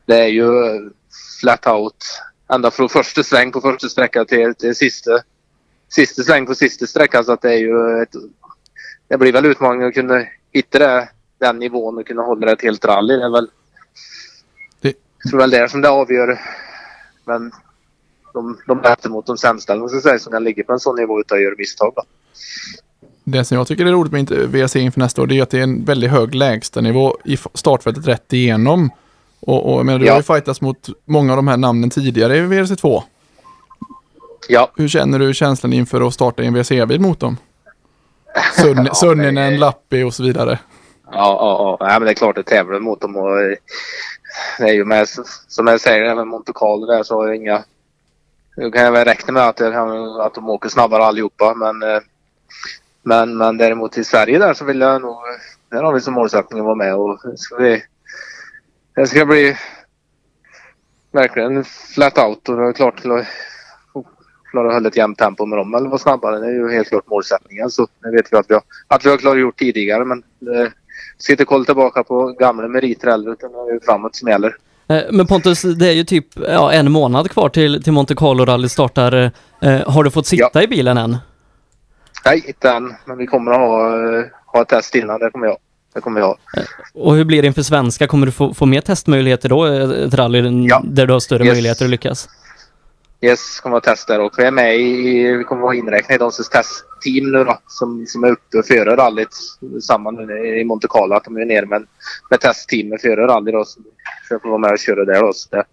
Det 0.05 0.19
är 0.19 0.27
ju 0.27 0.51
flat 1.41 1.67
out 1.67 2.05
ända 2.53 2.71
från 2.71 2.89
första 2.89 3.23
sväng 3.23 3.51
på 3.51 3.61
första 3.61 3.89
sträcka 3.89 4.25
till, 4.25 4.55
till 4.55 4.75
sista, 4.75 5.11
sista 5.89 6.23
sväng 6.23 6.45
på 6.45 6.55
sista 6.55 6.85
sträcka 6.87 7.23
så 7.23 7.31
att 7.31 7.41
det 7.41 7.53
är 7.53 7.57
ju 7.57 8.01
ett, 8.01 8.15
det 9.07 9.17
blir 9.17 9.33
väl 9.33 9.45
utmaningen 9.45 9.87
att 9.87 9.93
kunna 9.93 10.25
hitta 10.51 10.79
det, 10.79 11.09
den 11.39 11.59
nivån 11.59 11.97
och 11.97 12.07
kunna 12.07 12.21
hålla 12.21 12.45
det 12.45 12.51
ett 12.53 12.61
helt 12.61 12.85
rally. 12.85 13.15
Det 13.17 13.23
är 13.25 13.29
väl, 13.31 13.49
Det- 14.81 14.93
jag 15.23 15.29
tror 15.29 15.39
väl 15.39 15.49
det 15.49 15.69
som 15.71 15.81
det 15.81 15.89
avgör. 15.89 16.39
Men 17.25 17.51
de, 18.33 18.57
de 18.67 18.81
bättre 18.81 19.09
mot 19.09 19.25
de 19.25 19.37
sämsta, 19.37 19.87
ska 19.89 20.01
säga, 20.01 20.19
som 20.19 20.31
kan 20.31 20.43
ligga 20.43 20.63
på 20.63 20.73
en 20.73 20.79
sån 20.79 20.95
nivå 20.95 21.19
utan 21.19 21.37
att 21.37 21.43
göra 21.43 21.55
misstag. 21.57 21.93
Då. 21.95 22.03
Det 23.23 23.45
som 23.45 23.57
jag 23.57 23.67
tycker 23.67 23.85
är 23.85 23.91
roligt 23.91 24.11
med 24.11 24.29
VRC 24.31 24.75
inför 24.79 24.99
nästa 24.99 25.21
år 25.21 25.27
det 25.27 25.39
är 25.39 25.43
att 25.43 25.49
det 25.49 25.59
är 25.59 25.63
en 25.63 25.85
väldigt 25.85 26.11
hög 26.11 26.35
lägstanivå 26.35 27.17
i 27.25 27.37
startfältet 27.53 28.07
rätt 28.07 28.33
igenom. 28.33 28.89
Och, 29.47 29.73
och 29.73 29.79
jag 29.79 29.85
menar, 29.85 29.99
du 29.99 30.05
Ja. 30.05 30.11
har 30.11 30.19
ju 30.19 30.23
fightats 30.23 30.61
mot 30.61 30.87
många 31.05 31.31
av 31.31 31.35
de 31.35 31.47
här 31.47 31.57
namnen 31.57 31.89
tidigare 31.89 32.37
i 32.37 32.41
VRC2. 32.41 33.03
Ja. 34.49 34.71
Hur 34.75 34.87
känner 34.87 35.19
du 35.19 35.33
känslan 35.33 35.73
inför 35.73 36.07
att 36.07 36.13
starta 36.13 36.43
i 36.43 36.45
en 36.45 36.53
VRC-bil 36.53 37.01
mot 37.01 37.19
dem? 37.19 37.37
Sun, 38.61 38.89
Sunninen, 38.93 39.59
Lappi 39.59 40.03
och 40.03 40.13
så 40.13 40.23
vidare. 40.23 40.59
Ja, 41.05 41.11
ja, 41.11 41.77
ja. 41.79 41.87
Nej, 41.87 41.99
men 41.99 42.05
det 42.05 42.11
är 42.11 42.15
klart 42.15 42.37
att 42.37 42.45
tävlar 42.45 42.79
mot 42.79 43.01
dem 43.01 43.15
och 43.15 43.29
det 44.59 44.63
är 44.69 44.73
ju 44.73 44.85
med, 44.85 45.07
som 45.47 45.67
jag 45.67 45.81
säger, 45.81 46.03
även 46.03 46.27
Monte 46.27 46.51
Carlo 46.55 46.85
där 46.85 47.03
så 47.03 47.15
har 47.15 47.27
jag 47.27 47.35
inga... 47.35 47.63
Nu 48.57 48.71
kan 48.71 48.81
jag 48.83 48.91
väl 48.91 49.05
räkna 49.05 49.33
med 49.33 49.43
att, 49.47 49.59
jag 49.59 50.21
att 50.21 50.33
de 50.33 50.49
åker 50.49 50.69
snabbare 50.69 51.03
allihopa 51.03 51.53
men, 51.53 51.83
eh, 51.83 52.01
men, 53.03 53.37
men 53.37 53.57
däremot 53.57 53.97
i 53.97 54.03
Sverige 54.03 54.39
där 54.39 54.53
så 54.53 54.65
vill 54.65 54.79
jag 54.81 55.01
nog... 55.01 55.15
Där 55.71 55.83
har 55.83 55.93
vi 55.93 56.01
som 56.01 56.13
målsättning 56.13 56.59
att 56.59 56.65
vara 56.65 56.75
med 56.75 56.95
och 56.95 57.19
ska 57.35 57.55
bli... 57.55 57.83
Det 58.95 59.07
ska 59.07 59.25
bli 59.25 59.57
verkligen 61.11 61.63
flat 61.63 62.17
out 62.17 62.49
och 62.49 62.57
det 62.57 62.67
är 62.67 62.73
klart 62.73 63.01
klara 64.51 64.67
att 64.67 64.73
hålla 64.73 64.87
ett 64.87 64.97
jämnt 64.97 65.17
tempo 65.17 65.45
med 65.45 65.57
dem 65.57 65.73
eller 65.73 65.89
vara 65.89 65.97
snabbare. 65.99 66.39
Det 66.39 66.45
är 66.45 66.51
ju 66.51 66.71
helt 66.71 66.89
klart 66.89 67.07
målsättningen. 67.07 67.69
Så 67.69 67.87
det 68.03 68.11
vet 68.11 68.33
vi 68.33 68.37
att 68.37 68.45
vi 68.49 68.53
har, 68.53 68.63
att 68.87 69.05
vi 69.05 69.09
har 69.09 69.17
klargjort 69.17 69.59
tidigare 69.59 70.05
men 70.05 70.23
det, 70.39 70.71
ska 71.17 71.33
inte 71.33 71.45
kolla 71.45 71.65
tillbaka 71.65 72.03
på 72.03 72.27
gamla 72.27 72.67
meriter 72.67 73.07
heller 73.07 73.31
utan 73.31 73.51
det 73.51 73.57
är 73.57 73.79
framåt 73.85 74.15
som 74.15 74.29
gäller. 74.29 74.55
Eh, 74.87 75.01
Men 75.11 75.27
Pontus, 75.27 75.61
det 75.61 75.87
är 75.87 75.93
ju 75.93 76.03
typ 76.03 76.27
ja, 76.35 76.71
en 76.71 76.91
månad 76.91 77.31
kvar 77.31 77.49
till, 77.49 77.83
till 77.83 77.93
Monte 77.93 78.13
Carlo-rally 78.13 78.67
startar. 78.67 79.31
Eh, 79.61 79.89
har 79.89 80.03
du 80.03 80.11
fått 80.11 80.27
sitta 80.27 80.63
i 80.63 80.67
bilen 80.67 80.97
än? 80.97 81.17
Nej, 82.25 82.43
inte 82.47 82.69
än. 82.69 82.93
Men 83.05 83.17
vi 83.17 83.27
kommer 83.27 83.51
att 83.51 83.57
ha, 83.57 84.17
eh, 84.17 84.25
ha 84.45 84.61
ett 84.61 84.67
test 84.67 84.95
innan. 84.95 85.19
Det 85.19 85.29
kommer 85.29 85.47
jag. 85.47 85.57
Det 85.93 86.01
kommer 86.01 86.19
jag 86.19 86.27
ha. 86.27 86.37
Och 86.93 87.15
hur 87.15 87.23
blir 87.25 87.41
det 87.41 87.47
inför 87.47 87.61
svenska? 87.61 88.07
Kommer 88.07 88.25
du 88.25 88.31
få, 88.31 88.53
få 88.53 88.65
mer 88.65 88.81
testmöjligheter 88.81 89.49
då? 89.49 89.65
eh, 89.67 89.89
Ett 90.07 90.13
rally 90.13 90.41
där 90.83 91.05
du 91.07 91.13
har 91.13 91.19
större 91.19 91.43
Yes. 91.45 91.53
möjligheter 91.53 91.85
att 91.85 91.91
lyckas? 91.91 92.29
Yes, 93.21 93.59
kommer 93.59 93.77
att 93.77 93.85
ha 93.85 93.93
test 93.93 94.07
där 94.07 94.19
och 94.19 94.33
vi 94.37 94.43
är 94.43 94.51
med 94.51 94.75
i, 94.79 95.23
vi 95.37 95.43
kommer 95.43 95.61
att 95.61 95.65
vara 95.65 95.75
inräknade 95.75 96.13
i 96.15 96.17
de 96.17 96.31
som 96.31 96.45
testteam 96.51 97.31
nu 97.31 97.43
då 97.43 97.57
som, 97.67 98.05
som 98.07 98.23
är 98.23 98.31
uppe 98.31 98.57
och 98.57 98.65
före 98.65 98.95
rallyt 98.95 99.29
samman 99.81 100.15
nu 100.15 100.59
i 100.59 100.63
Monte 100.63 100.87
Carlo. 100.89 101.15
Att 101.15 101.23
de 101.23 101.37
är 101.37 101.45
nere 101.45 101.65
med, 101.65 101.83
med 102.29 102.39
testteam 102.39 102.89
med 102.89 103.01
före 103.01 103.27
rally 103.27 103.51
då. 103.51 103.65
Så 103.65 103.79
jag 104.29 104.41
får 104.41 104.49
vara 104.49 104.57
med 104.59 104.71
och 104.71 104.79
köra 104.79 105.05
där 105.05 105.21
då. 105.21 105.33
Så 105.33 105.49
det, 105.55 105.63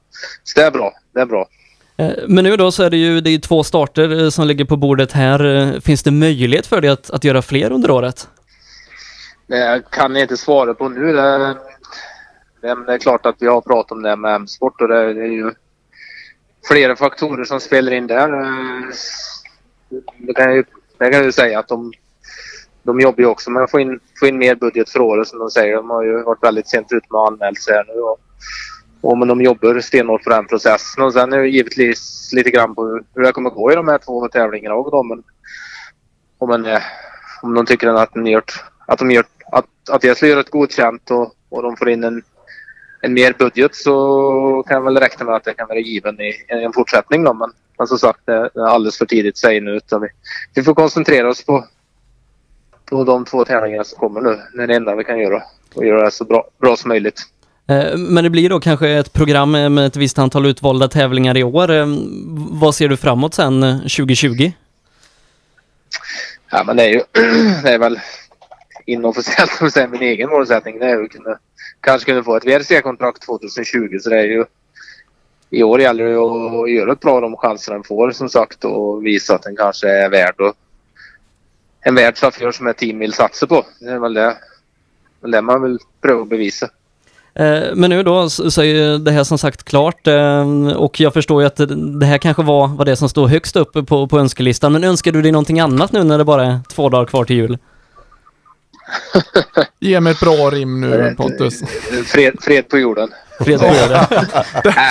så 0.45 0.61
det 0.61 0.67
är 0.67 0.71
bra. 0.71 0.93
Det 1.15 1.21
är 1.21 1.27
bra. 1.27 1.49
Eh, 1.97 2.11
Men 2.29 2.45
nu 2.45 2.57
då 2.57 2.73
så 2.73 2.83
är 2.83 2.91
det 2.91 2.97
ju 2.97 3.21
det 3.21 3.31
är 3.31 3.39
två 3.39 3.65
starter 3.65 4.23
eh, 4.25 4.29
som 4.31 4.47
ligger 4.47 4.65
på 4.65 4.77
bordet 4.77 5.13
här. 5.13 5.45
Eh, 5.75 5.81
Finns 5.81 6.03
det 6.03 6.11
möjlighet 6.11 6.67
för 6.67 6.81
dig 6.81 6.91
att, 6.91 7.11
att 7.11 7.25
göra 7.25 7.43
fler 7.43 7.73
under 7.73 7.91
året? 7.91 8.29
Det 9.51 9.83
kan 9.91 10.15
jag 10.15 10.25
inte 10.25 10.37
svara 10.37 10.75
på 10.75 10.89
nu. 10.89 11.13
Det, 11.13 11.57
det, 12.61 12.85
det 12.87 12.93
är 12.95 12.99
klart 12.99 13.27
att 13.27 13.37
vi 13.39 13.47
har 13.47 13.61
pratat 13.61 13.93
om 13.93 14.03
det 14.03 14.17
med 14.17 14.35
M-sport 14.35 14.81
och 14.81 14.89
det, 14.89 15.15
det 15.15 15.21
är 15.21 15.27
ju 15.33 15.51
flera 16.69 16.97
faktorer 16.97 17.45
som 17.45 17.61
spelar 17.61 17.93
in 17.93 18.07
där. 18.07 18.43
Eh, 18.43 18.83
det 20.19 20.35
kan 20.35 20.45
jag 20.45 20.57
ju, 20.57 20.65
det 20.99 21.05
kan 21.05 21.13
jag 21.13 21.25
ju 21.25 21.33
säga 21.33 21.59
att 21.59 21.69
de, 21.69 21.93
de 22.83 23.01
jobbar 23.01 23.21
ju 23.21 23.27
också 23.27 23.51
med 23.51 23.63
att 23.63 23.71
få 23.71 23.81
in, 23.81 24.01
få 24.21 24.27
in 24.27 24.39
mer 24.39 24.55
budget 24.55 24.91
för 24.91 25.01
året 25.01 25.29
som 25.29 25.39
de 25.39 25.51
säger. 25.51 25.77
De 25.77 25.91
har 25.91 26.03
ju 26.03 26.23
varit 26.23 26.43
väldigt 26.45 26.69
sent 26.69 26.93
ute 26.93 27.07
med 27.11 27.21
att 27.21 27.33
anmäla 27.33 27.55
sig 27.55 27.75
här 27.75 27.85
nu. 27.95 28.01
Och, 28.01 28.21
och 29.01 29.19
men 29.19 29.29
de 29.29 29.41
jobbar 29.41 29.81
stenhårt 29.81 30.25
på 30.25 30.31
den 30.31 30.47
processen. 30.47 31.05
Och 31.05 31.13
sen 31.13 31.33
är 31.33 31.39
det 31.39 31.49
givetvis 31.49 32.31
lite 32.33 32.51
grann 32.51 32.75
på 32.75 32.85
hur- 33.15 33.25
det 33.25 33.33
kommer 33.33 33.51
gå 33.51 33.73
i 33.73 33.75
de 33.75 33.89
här 33.89 33.99
två 33.99 34.29
tävlingarna 34.29 34.75
också. 34.75 34.91
Då. 34.91 35.03
Men, 35.03 35.23
om, 36.39 36.49
man, 36.49 36.67
om 37.43 37.55
de 37.55 37.67
tycker 37.67 37.89
att 37.89 38.15
de 38.15 38.41
att 38.91 38.99
de 38.99 39.11
gör 39.11 39.25
att, 39.91 40.05
jag 40.05 40.17
skulle 40.17 40.31
göra 40.31 40.41
ett 40.41 40.51
godkänt 40.51 41.11
och, 41.11 41.35
och 41.49 41.63
de 41.63 41.77
får 41.77 41.91
in 41.91 42.05
en, 42.05 42.23
en 43.01 43.13
mer 43.13 43.35
budget 43.39 43.75
så 43.75 44.65
kan 44.67 44.75
jag 44.75 44.85
väl 44.85 44.97
räkna 44.97 45.27
med 45.27 45.35
att 45.35 45.45
det 45.45 45.55
kan 45.55 45.69
vara 45.69 45.79
given 45.79 46.21
i, 46.21 46.29
i 46.29 46.65
en 46.65 46.73
fortsättning. 46.73 47.25
Då. 47.25 47.35
Men, 47.35 47.53
men 47.79 47.87
som 47.87 47.99
sagt, 47.99 48.21
det 48.25 48.33
är 48.33 48.67
alldeles 48.67 48.99
för 48.99 49.07
tidigt 49.07 49.35
att 49.35 49.39
säga 49.39 49.61
nu. 49.61 49.71
Utan 49.71 50.01
vi, 50.01 50.09
vi 50.55 50.63
får 50.63 50.75
koncentrera 50.75 51.29
oss 51.29 51.45
på, 51.45 51.65
på 52.85 53.05
de 53.05 53.25
två 53.25 53.45
tävlingarna 53.45 53.85
som 53.85 53.99
kommer 53.99 54.21
nu. 54.21 54.39
Det 54.55 54.63
är 54.63 54.67
det 54.67 54.75
enda 54.75 54.95
vi 54.95 55.05
kan 55.05 55.19
göra 55.19 55.43
och 55.75 55.85
göra 55.87 56.05
det 56.05 56.11
så 56.11 56.25
bra, 56.25 56.49
bra 56.61 56.77
som 56.77 56.89
möjligt. 56.89 57.23
Eh, 57.69 57.97
Men 57.97 58.25
det 58.25 58.31
blir 58.31 58.51
då 58.51 58.61
kanske 58.61 58.89
ett 58.89 59.13
program 59.13 59.51
med 59.51 59.79
ett 59.87 59.97
visst 59.97 60.19
antal 60.19 60.47
utvalda 60.47 60.89
tävlingar 60.89 61.37
i 61.37 61.43
år. 61.45 61.71
Eh, 61.71 61.87
Vad 62.51 62.75
ser 62.75 62.89
du 62.89 62.97
framåt 62.97 63.35
sen 63.35 63.63
eh, 63.63 63.77
2020? 63.79 64.53
Ja, 66.51 66.65
men 66.67 66.77
det 66.77 66.83
är 66.83 66.89
ju 66.89 67.03
det 67.63 67.71
är 67.75 67.79
väl 67.79 68.01
inofficiellt 68.87 69.51
får 69.51 69.69
säga 69.69 69.89
min 69.89 70.03
egen 70.03 70.31
målsättning. 70.31 70.79
Det 70.79 70.85
är 70.87 70.97
ju 70.99 71.05
att 71.05 71.11
kunna, 71.11 71.39
kanske 71.81 72.11
kunna 72.11 72.23
få 72.25 72.37
ett 72.37 72.47
VRC-kontrakt 72.47 73.23
2020. 73.27 73.99
Så 74.01 74.11
det 74.11 74.19
är 74.21 74.25
ju 74.25 74.45
i 75.51 75.63
år 75.63 75.81
gäller 75.81 76.05
det 76.05 76.11
ju 76.11 76.19
att 76.19 76.71
göra 76.71 76.93
ett 76.93 77.01
bra 77.01 77.21
de 77.21 77.37
chanser 77.37 77.73
den 77.73 77.83
får 77.83 78.11
som 78.11 78.29
sagt 78.29 78.65
och 78.65 79.07
visa 79.07 79.35
att 79.35 79.43
den 79.43 79.57
kanske 79.57 79.89
är 79.89 80.09
värd 80.11 80.41
och 80.41 80.55
en 81.81 81.95
värd 81.95 82.19
chaufför 82.19 82.53
som 82.53 82.67
ett 82.67 82.77
team 82.77 82.99
vill 82.99 83.13
satsa 83.13 83.47
på. 83.47 83.65
Det 83.81 83.91
är 83.91 83.99
väl 83.99 84.15
det, 84.15 84.37
väl 85.21 85.31
det 85.31 85.43
man 85.43 85.63
vill 85.63 85.79
pröva 86.01 86.23
att 86.23 86.29
bevisa. 86.29 86.69
Eh, 87.35 87.61
men 87.75 87.91
nu 87.91 88.03
då 88.03 88.31
så 88.31 88.61
är 88.61 88.65
ju 88.65 88.99
det 88.99 89.11
här 89.11 89.25
som 89.25 89.39
sagt 89.39 89.63
klart 89.65 90.07
eh, 90.07 90.69
och 90.77 91.01
jag 91.01 91.13
förstår 91.15 91.43
ju 91.43 91.47
att 91.47 91.57
det- 91.57 91.99
det 92.01 92.07
här 92.07 92.19
kanske 92.19 92.43
var, 92.43 92.69
var 92.69 92.85
det 92.85 92.97
som 92.97 93.09
stod 93.09 93.31
högst 93.31 93.57
upp 93.57 93.87
på, 93.87 94.07
på 94.07 94.19
önskelistan. 94.19 94.73
Men 94.73 94.85
önskar 94.85 95.13
du 95.13 95.23
dig 95.23 95.33
någonting 95.33 95.61
annat 95.61 95.93
nu 95.93 96.05
när 96.05 96.19
det 96.19 96.25
bara 96.25 96.45
är 96.47 96.61
två 96.69 96.89
dagar 96.89 97.07
kvar 97.07 97.25
till 97.25 97.37
jul? 97.37 97.59
Ge 99.81 100.01
mig 100.01 100.13
ett 100.13 100.21
bra 100.21 100.51
rim 100.51 100.81
nu 100.81 101.15
Pontus. 101.17 101.61
Fred, 102.07 102.37
fred 102.41 102.69
på 102.69 102.79
jorden. 102.79 103.11
Fred 103.41 103.61
på 103.61 103.67
jorden. 103.67 103.89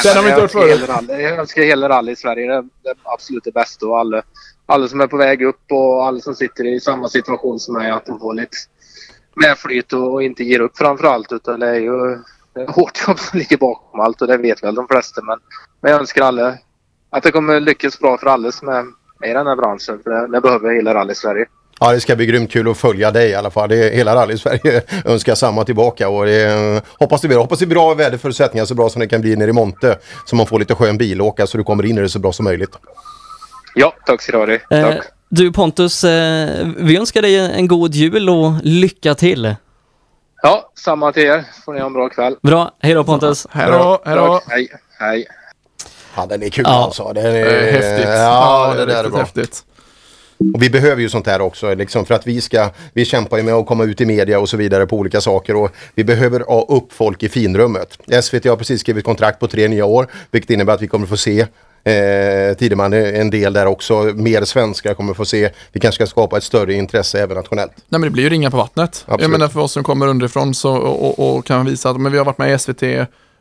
Den 0.04 0.18
har 0.18 0.24
vi 0.24 0.30
inte 0.30 0.30
jag 0.30 0.36
hört 0.36 0.42
önskar 0.42 0.48
förut. 0.48 1.10
Jag 1.10 1.40
önskar 1.40 1.62
hela 1.62 1.90
rally 1.90 2.12
i 2.12 2.16
Sverige. 2.16 2.48
Det 2.48 2.54
är 2.54 2.62
det 2.62 2.96
absolut 3.04 3.44
det 3.44 3.52
bästa. 3.52 3.86
Och 3.86 4.00
alla, 4.00 4.22
alla 4.66 4.88
som 4.88 5.02
är 5.02 5.08
på 5.08 5.18
väg 5.18 5.42
upp 5.42 5.72
och 5.72 6.06
alla 6.06 6.20
som 6.20 6.36
sitter 6.36 6.68
i 6.68 6.80
samma 6.80 7.10
situation 7.10 7.60
som 7.60 7.74
mig. 7.74 7.92
Att 7.92 8.06
de 8.06 8.20
får 8.20 8.34
lite 8.34 8.58
medflyt 9.36 9.94
och, 9.94 10.14
och 10.14 10.24
inte 10.24 10.44
ger 10.44 10.60
upp 10.60 10.78
framför 10.78 11.08
allt. 11.08 11.32
Utan 11.32 11.60
det 11.60 11.68
är 11.68 11.80
ju 11.80 12.18
det 12.54 12.62
är 12.62 12.68
hårt 12.68 13.08
jobb 13.08 13.20
som 13.20 13.40
ligger 13.40 13.58
bakom 13.58 14.00
allt 14.00 14.22
och 14.22 14.28
det 14.28 14.38
vet 14.38 14.64
väl 14.64 14.76
de 14.76 14.88
flesta. 14.88 15.22
Men, 15.24 15.40
men 15.82 15.92
jag 15.92 16.00
önskar 16.00 16.22
alla 16.22 16.58
att 17.10 17.24
det 17.24 17.32
kommer 17.32 17.60
lyckas 17.60 18.00
bra 18.00 18.18
för 18.18 18.28
alla 18.28 18.52
som 18.52 18.68
är 18.68 18.84
i 19.30 19.34
den 19.34 19.48
här 19.48 19.56
branschen. 19.56 20.00
För 20.04 20.10
det, 20.10 20.28
det 20.28 20.42
behöver 20.42 20.76
hela 20.76 20.94
rally 20.94 21.12
i 21.12 21.16
Sverige. 21.16 21.46
Ja, 21.80 21.92
det 21.92 22.00
ska 22.02 22.16
bli 22.16 22.26
grymt 22.26 22.52
kul 22.52 22.72
att 22.72 22.78
följa 22.78 23.12
dig 23.12 23.30
i 23.30 23.36
alla 23.36 23.52
fall. 23.52 23.70
Det 23.70 23.90
är 23.90 23.92
hela 23.96 24.16
rally 24.16 24.38
Sverige 24.38 24.82
önskar 25.06 25.36
samma 25.36 25.64
tillbaka 25.66 26.10
och 26.10 26.26
det 26.26 26.32
är, 26.42 26.82
hoppas 27.00 27.22
det 27.22 27.28
blir, 27.28 27.38
hoppas 27.38 27.60
det 27.60 27.66
blir 27.66 27.76
bra 27.76 27.94
väderförutsättningar 27.94 28.66
så 28.66 28.76
bra 28.76 28.90
som 28.90 29.00
det 29.00 29.08
kan 29.08 29.22
bli 29.22 29.36
nere 29.36 29.50
i 29.50 29.54
Monte. 29.54 29.98
Så 30.26 30.36
man 30.36 30.46
får 30.48 30.60
lite 30.60 30.76
skön 30.76 30.98
bilåka 30.98 31.48
så 31.48 31.58
du 31.58 31.64
kommer 31.64 31.86
in 31.86 31.98
i 31.98 32.02
det 32.02 32.10
så 32.10 32.20
bra 32.20 32.32
som 32.34 32.44
möjligt. 32.46 32.70
Ja, 33.76 33.94
tack 34.06 34.22
ska 34.22 34.32
du 34.32 34.38
ha. 34.38 34.46
det. 34.46 34.62
Eh, 34.72 34.88
Tack. 34.96 35.06
Du 35.30 35.52
Pontus, 35.52 36.04
eh, 36.04 36.68
vi 36.78 36.98
önskar 36.98 37.22
dig 37.22 37.36
en 37.38 37.68
god 37.68 37.96
jul 37.96 38.30
och 38.30 38.52
lycka 38.64 39.16
till. 39.16 39.56
Ja, 40.42 40.72
samma 40.86 41.12
till 41.12 41.24
er. 41.24 41.44
Får 41.66 41.74
ni 41.74 41.80
ha 41.80 41.88
en 41.88 41.94
bra 41.94 42.10
kväll. 42.10 42.36
Bra, 42.42 42.72
hej 42.80 42.94
då 42.94 43.04
Pontus. 43.04 43.48
Hej 43.52 43.72
då, 43.72 44.02
hej 44.06 44.16
då. 44.16 44.42
Hej, 44.48 44.68
hej. 45.00 45.28
Ja, 46.16 46.26
den 46.26 46.44
är 46.44 46.50
kul 46.50 46.66
Ja. 46.68 46.84
alltså. 46.84 47.12
Den 47.14 47.26
är, 47.26 47.46
Eh, 47.46 47.72
Häftigt. 47.74 48.08
Ja, 48.10 48.74
det, 48.78 48.86
där 48.86 48.94
är 48.94 48.98
riktigt 48.98 49.12
bra. 49.12 49.20
häftigt. 49.22 49.64
Och 50.54 50.64
vi 50.64 50.70
behöver 50.70 51.02
ju 51.02 51.10
sånt 51.10 51.28
här 51.28 51.42
också, 51.42 51.74
liksom, 51.76 52.06
för 52.06 52.16
att 52.16 52.28
vi 52.28 52.42
ska, 52.42 52.70
vi 52.94 53.06
kämpar 53.06 53.38
ju 53.38 53.44
med 53.44 53.54
att 53.54 53.66
komma 53.66 53.84
ut 53.84 54.02
i 54.02 54.06
media 54.06 54.40
och 54.40 54.50
så 54.50 54.58
vidare 54.58 54.86
på 54.86 54.98
olika 54.98 55.22
saker 55.22 55.56
och 55.56 55.72
vi 55.96 56.04
behöver 56.04 56.40
ha 56.40 56.66
upp 56.70 56.94
folk 56.94 57.24
i 57.24 57.30
finrummet. 57.30 57.98
SVT 58.24 58.46
har 58.46 58.56
precis 58.56 58.82
skrivit 58.82 59.06
kontrakt 59.06 59.40
på 59.40 59.48
tre 59.48 59.68
nya 59.68 59.86
år, 59.86 60.08
vilket 60.32 60.50
innebär 60.50 60.74
att 60.74 60.82
vi 60.82 60.88
kommer 60.88 61.08
få 61.08 61.18
se 61.18 61.46
Eh, 61.84 62.54
Tideman 62.58 62.94
är 62.94 63.14
en 63.14 63.30
del 63.30 63.54
där 63.54 63.66
också, 63.66 64.04
mer 64.16 64.46
svenskar 64.46 64.94
kommer 64.94 65.14
få 65.14 65.26
se. 65.26 65.50
Vi 65.72 65.80
kanske 65.80 65.96
ska 65.96 66.08
skapa 66.08 66.38
ett 66.38 66.44
större 66.44 66.74
intresse 66.74 67.22
även 67.24 67.38
nationellt. 67.38 67.72
Nej 67.76 68.00
men 68.00 68.02
det 68.02 68.10
blir 68.10 68.24
ju 68.24 68.30
ringa 68.30 68.52
på 68.52 68.58
vattnet. 68.58 69.04
Jag 69.08 69.14
Absolut. 69.14 69.32
menar 69.32 69.48
för 69.48 69.60
oss 69.60 69.72
som 69.72 69.84
kommer 69.84 70.08
underifrån 70.08 70.54
så, 70.54 70.76
och, 70.76 71.20
och, 71.20 71.38
och 71.38 71.46
kan 71.46 71.66
visa 71.66 71.90
att 71.90 72.02
men 72.02 72.12
vi 72.12 72.18
har 72.18 72.26
varit 72.26 72.38
med 72.38 72.56
i 72.56 72.60
SVT, 72.60 72.84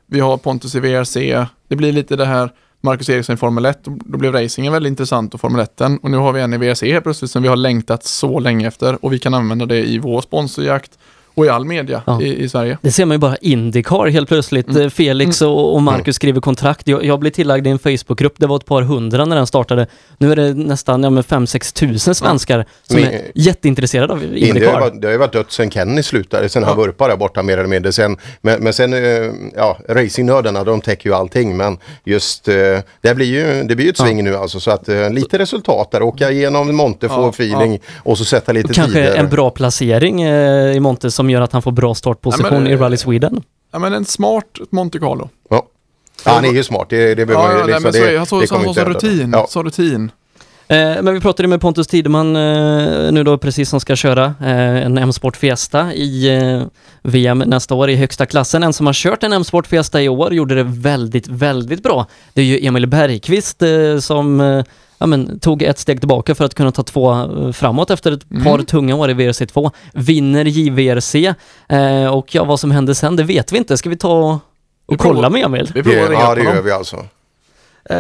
vi 0.07 0.21
har 0.21 0.37
Pontus 0.37 0.75
i 0.75 0.81
VRC. 0.81 1.47
Det 1.69 1.77
blir 1.77 1.93
lite 1.93 2.17
det 2.17 2.27
här 2.27 2.51
Marcus 2.81 3.09
Eriksson 3.09 3.35
i 3.35 3.37
Formel 3.37 3.65
1. 3.65 3.85
Då 3.85 4.19
blev 4.19 4.33
racingen 4.33 4.73
väldigt 4.73 4.91
intressant 4.91 5.35
och 5.35 5.41
Formel 5.41 5.61
1 5.61 5.81
och 6.03 6.11
nu 6.11 6.17
har 6.17 6.33
vi 6.33 6.41
en 6.41 6.55
i 6.55 6.57
WRC 6.57 6.83
helt 6.83 7.05
plötsligt 7.05 7.31
som 7.31 7.43
vi 7.43 7.49
har 7.49 7.57
längtat 7.57 8.05
så 8.05 8.39
länge 8.39 8.69
efter 8.69 9.05
och 9.05 9.13
vi 9.13 9.19
kan 9.19 9.35
använda 9.35 9.67
det 9.67 9.87
i 9.89 9.99
vår 9.99 10.21
sponsorjakt 10.21 10.99
och 11.39 11.47
i 11.47 11.49
all 11.49 11.65
media 11.65 12.03
i, 12.23 12.37
i 12.45 12.49
Sverige. 12.49 12.79
Det 12.83 12.93
ser 12.93 13.05
man 13.05 13.15
ju 13.15 13.19
bara 13.19 13.37
Indycar 13.37 14.07
helt 14.07 14.29
plötsligt. 14.29 14.69
Mm. 14.69 14.91
Felix 14.91 15.43
och, 15.43 15.75
och 15.75 15.83
Marcus 15.83 16.17
skriver 16.17 16.41
kontrakt. 16.41 16.89
Jag, 16.89 17.05
jag 17.05 17.21
blev 17.21 17.31
tillagd 17.31 17.67
i 17.67 17.71
en 17.71 17.79
Facebookgrupp. 17.79 18.35
Det 18.37 18.47
var 18.47 18.57
ett 18.57 18.65
par 18.65 18.83
hundra 18.83 19.25
när 19.25 19.37
den 19.37 19.47
startade. 19.47 19.87
Nu 20.19 20.33
är 20.33 20.37
det 20.37 20.55
nästan 20.55 21.03
ja, 21.03 21.11
5-6 21.11 21.75
tusen 21.75 22.15
svenskar 22.15 22.65
som 22.83 23.01
Men- 23.01 23.13
är 23.13 23.23
jätteintresserade 23.35 24.13
av 24.13 24.25
Indy 24.25 24.41
har 24.41 24.47
Indycar. 24.49 24.81
varit, 24.81 25.01
det 25.01 25.07
har 25.07 25.13
ju 25.13 25.19
varit 25.19 25.33
dött 25.33 25.53
sen 25.53 25.71
Kenny 25.71 26.03
slutade, 26.03 26.49
sen 26.49 26.65
han 26.65 26.77
vurpade 26.77 27.13
där 27.13 27.17
borta 27.17 27.43
mer 27.43 27.59
eller 27.59 27.69
mindre. 27.69 27.93
Sen, 27.93 28.17
men, 28.41 28.63
men 28.63 28.73
sen, 28.73 28.93
eh, 28.93 29.31
ja, 29.57 29.79
racingnördarna 29.89 30.65
de 30.65 30.81
täcker 30.81 31.11
ju 31.11 31.17
allting. 31.17 31.57
Men 31.57 31.79
just, 32.05 32.49
eh, 32.49 32.55
det 33.01 33.15
blir 33.15 33.27
ju 33.27 33.63
det 33.63 33.77
blir 33.77 33.87
ju 33.87 33.91
ett 33.91 33.97
sving 33.99 34.25
nu 34.25 34.37
alltså. 34.37 34.61
Så 34.61 34.71
att 34.71 34.89
eh, 34.89 35.11
lite 35.11 35.39
resultat 35.39 35.91
där, 35.91 36.03
åka 36.03 36.31
igenom 36.31 36.77
Monte, 36.77 37.09
få 37.09 37.15
Ja, 37.15 37.29
feeling 37.29 37.79
och 37.97 38.19
så 38.19 38.25
sätta 38.25 38.53
lite 38.53 38.75
Kanske 38.75 38.93
tider. 38.99 39.15
en 39.17 39.29
bra 39.29 39.51
placering 39.51 40.23
i 40.25 40.81
Monte 40.81 41.11
som 41.11 41.28
gör 41.31 41.41
att 41.41 41.53
han 41.53 41.63
får 41.63 41.73
bra 41.73 41.95
startposition 41.95 42.47
Ja, 42.53 42.61
men, 42.61 42.67
i 42.67 42.73
eh, 42.73 42.81
Rally 42.81 42.97
Sweden. 42.97 43.43
Ja, 43.73 43.79
men 43.79 43.93
en 43.93 44.05
smart 44.05 44.59
Monte 44.71 44.99
Carlo. 44.99 45.29
Ja. 45.51 45.67
Ja, 46.25 46.31
han 46.33 46.45
är 46.45 46.53
ju 46.53 46.63
smart, 46.65 46.87
det, 46.91 47.15
det 47.15 47.27
behöver 47.27 47.35
Ja, 47.35 47.49
man 47.49 47.51
ju 47.53 47.59
nej, 47.59 47.67
liksom, 47.67 47.83
men 47.83 47.93
så 47.93 47.99
är- 47.99 48.13
det, 48.13 48.19
han 48.19 48.27
så- 48.27 48.41
det 48.41 48.47
så- 48.47 48.55
kommer 48.55 48.73
så 48.73 48.81
ändra. 48.81 48.93
rutin. 48.95 49.31
Ja. 49.33 49.47
Så 49.51 49.63
rutin. 49.63 50.11
Eh, 50.71 50.77
men 51.03 51.15
vi 51.15 51.21
pratade 51.21 51.49
med 51.49 51.61
Pontus 51.61 51.87
Tideman 51.87 52.37
eh, 52.37 53.13
nu 53.13 53.25
då 53.25 53.39
precis 53.39 53.69
som 53.69 53.81
ska 53.81 53.97
köra 53.97 54.25
eh, 54.25 54.49
en 54.87 54.99
M-Sport 54.99 55.37
Fiesta 55.37 55.95
i 55.95 56.63
VM 57.03 57.39
nästa 57.39 57.75
år 57.75 57.91
i 57.91 57.97
högsta 57.97 58.27
klassen. 58.27 58.63
En 58.63 58.73
som 58.73 58.87
har 58.87 58.93
kört 58.93 59.23
en 59.23 59.33
M-Sport 59.33 59.67
Fiesta 59.67 60.03
i 60.03 60.09
år 60.09 60.35
gjorde 60.35 60.55
det 60.55 60.63
väldigt, 60.63 61.29
väldigt 61.29 61.83
bra. 61.83 62.07
Det 62.35 62.41
är 62.41 62.45
ju 62.45 62.67
Emil 62.67 62.87
Bergqvist 62.87 63.63
som 64.01 64.41
ja, 64.99 65.07
men, 65.07 65.39
tog 65.39 65.63
ett 65.63 65.79
steg 65.79 65.99
tillbaka 66.01 66.35
för 66.35 66.45
att 66.45 66.55
kunna 66.55 66.73
ta 66.73 66.83
två 66.83 67.13
eh, 67.13 67.53
framåt 67.53 67.91
efter 67.91 68.13
ett 68.13 68.31
Mm. 68.31 68.45
par 68.45 68.59
tunga 68.59 68.95
år 68.97 69.11
i 69.11 69.15
VRC2. 69.15 69.71
Vinner 69.93 70.45
JVRC 70.45 71.15
eh, 71.69 72.07
och 72.15 72.35
ja, 72.35 72.45
vad 72.45 72.61
som 72.61 72.71
händer 72.71 72.95
sen 72.95 73.17
det 73.17 73.23
vet 73.25 73.53
vi 73.53 73.59
inte. 73.59 73.77
Ska 73.77 73.91
vi 73.91 73.97
ta 73.97 74.41
och 74.87 74.99
kolla 74.99 75.31
med 75.31 75.45
Emil? 75.45 75.71
Det- 75.75 75.81
Ja, 76.13 76.35
det 76.35 76.43
gör 76.45 76.63
vi 76.63 76.71
alltså. 76.71 76.97
Eh, 77.91 77.97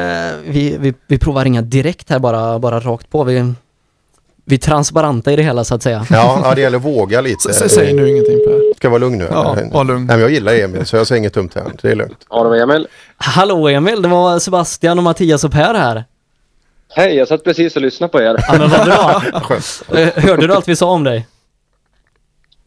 vi, 0.46 0.76
vi, 0.80 0.94
vi 1.06 1.18
provar 1.18 1.44
ringa 1.44 1.62
direkt 1.62 2.10
här 2.10 2.18
bara, 2.18 2.58
bara 2.58 2.80
rakt 2.80 3.10
på. 3.10 3.24
Vi, 3.24 3.52
vi 4.44 4.54
är 4.54 4.58
transparenta 4.60 5.32
i 5.32 5.36
det 5.36 5.42
hela 5.42 5.64
så 5.64 5.74
att 5.74 5.82
säga. 5.82 6.06
Ja, 6.10 6.40
ja, 6.44 6.54
det 6.54 6.60
gäller 6.60 6.78
att 6.78 6.84
våga 6.84 7.20
lite. 7.20 7.50
S- 7.50 7.72
Säg 7.74 7.92
nu 7.94 8.08
ingenting 8.08 8.38
Per. 8.46 8.74
Ska 8.76 8.86
jag 8.86 8.90
vara 8.90 8.98
lugn 9.00 9.18
nu? 9.18 9.28
Ja, 9.30 9.56
eller? 9.56 9.70
var 9.70 9.84
lugn. 9.84 10.06
Nej, 10.06 10.16
men 10.16 10.20
jag 10.20 10.30
gillar 10.30 10.54
Emil 10.54 10.86
så 10.86 10.96
jag 10.96 11.06
säger 11.06 11.18
inget 11.18 11.34
dumt 11.34 11.50
här. 11.54 11.64
Det 11.82 11.90
är 11.90 11.94
lugnt. 11.96 12.26
Ja, 12.30 12.42
det 12.42 12.48
var 12.48 12.56
Emil. 12.56 12.86
Hallå 13.16 13.68
Emil, 13.68 14.02
det 14.02 14.08
var 14.08 14.38
Sebastian 14.38 14.98
och 14.98 15.04
Mattias 15.04 15.44
och 15.44 15.52
Per 15.52 15.74
här. 15.74 16.04
Hej, 16.94 17.14
jag 17.14 17.28
satt 17.28 17.44
precis 17.44 17.76
och 17.76 17.82
lyssnade 17.82 18.10
på 18.10 18.20
er. 18.20 18.36
Ja, 18.48 18.58
men 18.58 18.70
vad 18.70 18.84
bra. 18.84 19.22
Eh, 19.98 20.24
Hörde 20.24 20.46
du 20.46 20.54
allt 20.54 20.68
vi 20.68 20.76
sa 20.76 20.90
om 20.90 21.04
dig? 21.04 21.26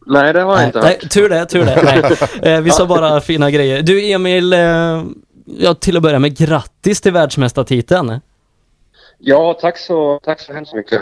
Nej, 0.06 0.32
det 0.32 0.40
har 0.40 0.58
jag 0.58 0.68
inte 0.68 0.80
nej, 0.80 0.98
hört. 1.02 1.10
tur 1.10 1.28
det, 1.28 1.46
tur 1.46 1.64
det. 1.64 1.82
Nej. 1.84 2.52
Eh, 2.54 2.60
vi 2.60 2.70
sa 2.70 2.86
bara 2.86 3.20
fina 3.20 3.50
grejer. 3.50 3.82
Du 3.82 4.10
Emil, 4.12 4.52
eh, 4.52 5.02
ja, 5.58 5.74
till 5.74 5.96
att 5.96 6.02
börja 6.02 6.18
med 6.18 6.36
grattis 6.36 7.00
till 7.00 7.12
världsmästartiteln. 7.12 8.20
Ja, 9.18 9.58
tack 9.60 9.78
så, 9.78 10.20
tack 10.24 10.40
så 10.40 10.52
hemskt 10.52 10.74
mycket. 10.74 11.00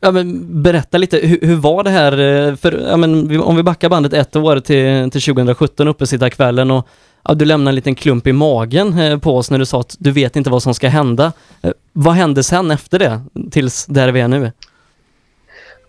Ja, 0.00 0.10
men 0.10 0.62
berätta 0.62 0.98
lite, 0.98 1.16
hur, 1.16 1.38
hur 1.42 1.56
var 1.56 1.82
det 1.84 1.90
här? 1.90 2.56
För, 2.56 2.86
ja, 2.90 2.96
men, 2.96 3.40
om 3.40 3.56
vi 3.56 3.62
backar 3.62 3.88
bandet 3.88 4.12
ett 4.12 4.36
år 4.36 4.60
till, 4.60 5.10
till 5.10 5.22
2017, 5.22 5.88
uppesittarkvällen 5.88 6.70
och 6.70 6.88
ja, 7.24 7.34
du 7.34 7.44
lämnade 7.44 7.70
en 7.70 7.74
liten 7.74 7.94
klump 7.94 8.26
i 8.26 8.32
magen 8.32 9.20
på 9.20 9.36
oss 9.36 9.50
när 9.50 9.58
du 9.58 9.66
sa 9.66 9.80
att 9.80 9.96
du 9.98 10.10
vet 10.10 10.36
inte 10.36 10.50
vad 10.50 10.62
som 10.62 10.74
ska 10.74 10.88
hända. 10.88 11.32
Vad 11.98 12.14
hände 12.14 12.42
sen 12.42 12.70
efter 12.70 12.98
det, 12.98 13.20
tills 13.50 13.86
där 13.86 14.12
vi 14.12 14.20
är 14.20 14.28
nu? 14.28 14.52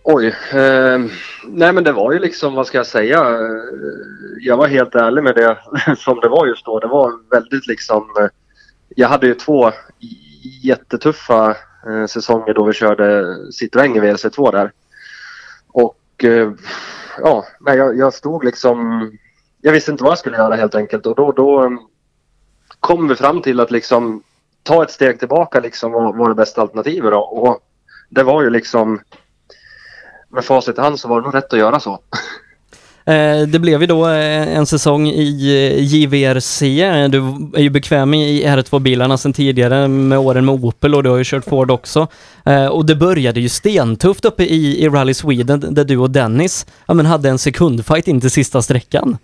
Oj. 0.03 0.27
Eh, 0.51 0.99
nej 1.45 1.73
men 1.73 1.83
det 1.83 1.91
var 1.91 2.11
ju 2.11 2.19
liksom, 2.19 2.53
vad 2.53 2.67
ska 2.67 2.77
jag 2.77 2.87
säga? 2.87 3.19
Eh, 3.19 3.63
jag 4.39 4.57
var 4.57 4.67
helt 4.67 4.95
ärlig 4.95 5.23
med 5.23 5.35
det 5.35 5.57
som 5.97 6.19
det 6.19 6.29
var 6.29 6.47
just 6.47 6.65
då. 6.65 6.79
Det 6.79 6.87
var 6.87 7.11
väldigt 7.29 7.67
liksom... 7.67 8.03
Eh, 8.19 8.27
jag 8.95 9.07
hade 9.07 9.27
ju 9.27 9.33
två 9.33 9.71
jättetuffa 10.63 11.55
eh, 11.87 12.05
säsonger 12.05 12.53
då 12.53 12.63
vi 12.63 12.73
körde 12.73 13.35
Citroën 13.51 13.97
i 13.97 13.99
WRC2 13.99 14.51
där. 14.51 14.71
Och 15.67 16.23
eh, 16.23 16.51
ja, 17.21 17.45
nej, 17.59 17.77
jag, 17.77 17.97
jag 17.97 18.13
stod 18.13 18.43
liksom... 18.43 19.11
Jag 19.61 19.71
visste 19.71 19.91
inte 19.91 20.03
vad 20.03 20.11
jag 20.11 20.19
skulle 20.19 20.37
göra 20.37 20.55
helt 20.55 20.75
enkelt 20.75 21.05
och 21.05 21.15
då, 21.15 21.31
då 21.31 21.59
ehm, 21.63 21.79
kom 22.79 23.07
vi 23.07 23.15
fram 23.15 23.41
till 23.41 23.59
att 23.59 23.71
liksom 23.71 24.23
ta 24.67 24.83
ett 24.83 24.91
steg 24.91 25.19
tillbaka 25.19 25.59
liksom 25.59 25.91
vad 25.91 26.17
var 26.17 26.29
det 26.29 26.35
bästa 26.35 26.61
alternativet 26.61 27.11
då. 27.11 27.19
Och 27.19 27.59
det 28.09 28.23
var 28.23 28.41
ju 28.43 28.49
liksom 28.49 28.99
med 30.29 30.45
facit 30.45 30.77
i 30.77 30.81
hand 30.81 30.99
så 30.99 31.07
var 31.07 31.21
det 31.21 31.25
nog 31.25 31.35
rätt 31.35 31.53
att 31.53 31.59
göra 31.59 31.79
så. 31.79 31.99
Eh, 33.07 33.47
det 33.47 33.59
blev 33.59 33.81
ju 33.81 33.87
då 33.87 34.07
eh, 34.07 34.57
en 34.57 34.65
säsong 34.65 35.07
i 35.07 35.47
eh, 35.73 35.83
JVRC. 35.83 36.59
Du 37.09 37.17
är 37.57 37.61
ju 37.61 37.69
bekväm 37.69 38.13
i 38.13 38.45
R2-bilarna 38.45 39.17
sedan 39.17 39.33
tidigare 39.33 39.87
med 39.87 40.19
åren 40.19 40.45
med 40.45 40.55
Opel 40.55 40.95
och 40.95 41.03
du 41.03 41.09
har 41.09 41.17
ju 41.17 41.23
kört 41.23 41.45
Ford 41.45 41.71
också. 41.71 42.07
Och 42.71 42.85
det 42.85 42.95
började 42.95 43.39
ju 43.39 43.49
stentufft 43.49 44.25
uppe 44.25 44.43
i, 44.43 44.83
i 44.83 44.89
Rally 44.89 45.13
Sweden 45.13 45.73
där 45.73 45.83
du 45.83 45.97
och 45.97 46.09
Dennis 46.09 46.65
ja, 46.85 46.93
men 46.93 47.05
hade 47.05 47.29
en 47.29 47.39
sekundfight 47.39 48.07
in 48.07 48.21
till 48.21 48.31
sista 48.31 48.61
sträckan. 48.61 49.17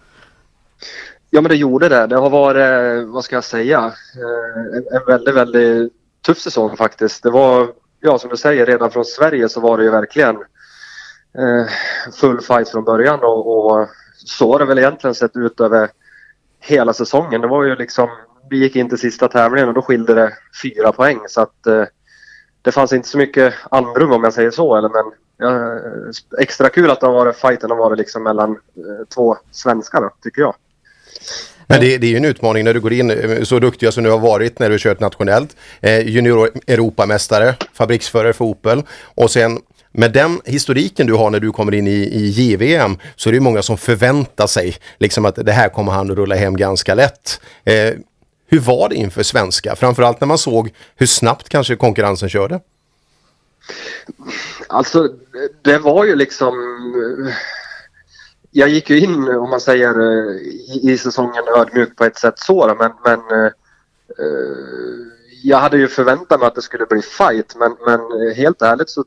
Ja 1.36 1.42
men 1.42 1.50
det 1.50 1.56
gjorde 1.56 1.90
det. 1.90 2.08
Det 2.08 2.16
har 2.16 2.30
varit, 2.30 2.62
eh, 2.62 3.10
vad 3.10 3.24
ska 3.24 3.36
jag 3.36 3.44
säga, 3.44 3.94
eh, 4.16 4.98
en, 4.98 5.06
väldigt, 5.08 5.36
väldigt 5.36 5.94
tuff 6.26 6.40
säsong 6.40 6.78
faktiskt. 6.78 7.24
Det 7.24 7.30
var, 7.30 7.68
ja 8.00 8.18
som 8.18 8.30
du 8.30 8.38
säger, 8.38 8.66
redan 8.66 8.92
från 8.92 9.06
Sverige 9.06 9.50
så 9.50 9.60
var 9.60 9.78
det 9.78 9.84
ju 9.84 9.90
verkligen 9.90 10.36
eh, 11.38 11.66
full 12.20 12.42
fight 12.42 12.70
från 12.70 12.84
början 12.84 13.20
och, 13.24 13.48
och 13.48 13.88
så 14.16 14.52
har 14.52 14.60
det 14.60 14.66
väl 14.66 14.78
egentligen 14.78 15.16
sett 15.16 15.36
ut 15.36 15.60
över 15.60 15.90
hela 16.60 16.94
säsongen. 16.94 17.42
Det 17.42 17.48
var 17.48 17.64
ju 17.64 17.76
liksom, 17.76 18.10
vi 18.50 18.58
gick 18.58 18.76
in 18.76 18.90
till 18.90 18.98
sista 18.98 19.28
tävlingen 19.28 19.68
och 19.68 19.76
då 19.76 19.82
skilde 19.82 20.14
det 20.14 20.34
fyra 20.64 20.92
poäng 20.92 21.20
så 21.28 21.42
att 21.42 21.64
det 22.62 22.72
fanns 22.72 22.94
inte 22.94 23.08
så 23.08 23.18
mycket 23.18 23.54
andrum 23.72 24.12
om 24.12 24.24
jag 24.24 24.34
säger 24.34 24.52
så. 24.52 24.76
Eller, 24.76 24.90
men 24.90 25.12
ja, 25.38 25.80
extra 26.40 26.70
kul 26.70 26.92
att 26.92 27.00
det 27.00 27.06
har 27.06 27.14
varit 27.14 27.36
fighten 27.36 27.70
har 27.70 27.78
varit 27.78 27.98
liksom 27.98 28.24
mellan 28.24 28.58
två 29.16 29.38
svenskar 29.52 30.02
då, 30.02 30.10
tycker 30.22 30.42
jag. 30.42 30.56
Men 31.68 31.82
det, 31.82 31.98
det 31.98 32.08
är 32.08 32.12
ju 32.12 32.18
en 32.18 32.26
utmaning 32.26 32.64
när 32.64 32.74
du 32.74 32.80
går 32.80 32.94
in 32.94 33.12
eh, 33.12 33.44
så 33.44 33.60
duktiga 33.60 33.92
som 33.92 34.04
du 34.04 34.12
har 34.12 34.20
varit 34.20 34.60
när 34.60 34.70
du 34.70 34.78
kört 34.80 35.00
nationellt. 35.00 35.56
Eh, 35.82 36.08
junior 36.08 36.50
Europamästare, 36.68 37.56
fabriksförare 37.74 38.34
för 38.34 38.46
Opel 38.46 38.84
och 39.16 39.32
sen 39.32 39.60
med 39.92 40.12
den 40.12 40.42
historiken 40.46 41.08
du 41.08 41.14
har 41.14 41.30
när 41.30 41.40
du 41.40 41.52
kommer 41.52 41.74
in 41.74 41.88
i, 41.88 41.92
i 41.92 42.30
JVM 42.30 42.98
så 43.16 43.30
är 43.30 43.34
det 43.34 43.40
många 43.40 43.62
som 43.62 43.78
förväntar 43.78 44.48
sig 44.48 44.76
liksom 44.98 45.26
att 45.26 45.36
det 45.36 45.52
här 45.52 45.70
kommer 45.70 45.92
han 45.92 46.12
att 46.12 46.18
rulla 46.18 46.36
hem 46.36 46.58
ganska 46.58 46.96
lätt. 46.96 47.42
Eh, 47.64 47.94
hur 48.48 48.60
var 48.60 48.90
det 48.90 48.96
inför 48.96 49.24
svenska? 49.24 49.76
Framförallt 49.76 50.22
när 50.22 50.28
man 50.28 50.38
såg 50.38 50.74
hur 50.96 51.06
snabbt 51.06 51.50
kanske 51.50 51.76
konkurrensen 51.76 52.30
körde. 52.30 52.60
Alltså, 54.68 55.10
det 55.62 55.78
var 55.78 56.06
ju 56.06 56.16
liksom... 56.16 56.54
Jag 58.56 58.70
gick 58.70 58.90
ju 58.90 59.00
in, 59.00 59.30
om 59.30 59.50
man 59.50 59.60
säger, 59.60 60.00
eh, 60.00 60.36
i, 60.36 60.80
i 60.92 60.98
säsongen 60.98 61.44
ödmjuk 61.58 61.96
på 61.96 62.06
ett 62.06 62.18
sätt 62.18 62.40
så 62.40 62.76
men, 62.80 62.92
men 63.04 63.20
eh, 63.20 63.52
jag 65.44 65.58
hade 65.58 65.78
ju 65.78 65.88
förväntat 65.88 66.40
mig 66.40 66.48
att 66.48 66.56
det 66.56 66.62
skulle 66.62 66.86
bli 66.86 67.02
fight, 67.02 67.56
men, 67.56 67.76
men 67.86 68.00
helt 68.36 68.62
ärligt 68.62 68.90
så 68.90 69.06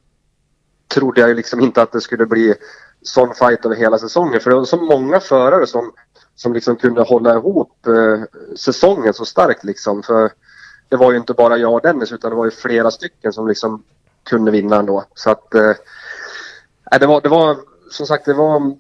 trodde 0.95 1.21
jag 1.21 1.29
ju 1.29 1.35
liksom 1.35 1.61
inte 1.61 1.83
att 1.83 1.93
det 1.93 2.01
skulle 2.01 2.27
bli 2.27 2.55
sån 3.03 3.35
fight 3.35 3.65
över 3.65 3.77
hela 3.77 3.99
säsongen. 3.99 4.41
För 4.41 4.51
det 4.51 4.57
var 4.57 4.65
så 4.65 4.77
många 4.77 5.21
förare 5.21 5.67
som, 5.67 5.93
som 6.35 6.53
liksom 6.53 6.77
kunde 6.77 7.03
hålla 7.03 7.35
ihop 7.35 7.87
eh, 7.87 8.23
säsongen 8.57 9.15
så 9.15 9.25
starkt 9.25 9.65
liksom. 9.65 10.03
För 10.03 10.31
det 10.89 10.97
var 10.97 11.13
ju 11.13 11.19
inte 11.19 11.35
bara 11.35 11.57
jag 11.57 11.75
och 11.75 11.83
Dennis 11.83 12.13
utan 12.13 12.31
det 12.31 12.37
var 12.37 12.45
ju 12.45 12.51
flera 12.51 12.91
stycken 12.91 13.33
som 13.33 13.49
liksom 13.49 13.83
kunde 14.25 14.51
vinna 14.51 14.77
ändå. 14.77 15.05
Så 15.15 15.31
att 15.31 15.55
eh, 15.55 15.73
nej, 16.91 17.01
det, 17.01 17.07
var, 17.07 17.21
det 17.21 17.29
var 17.29 17.57
som 17.91 18.07
sagt 18.07 18.25
det 18.25 18.35
var 18.35 18.77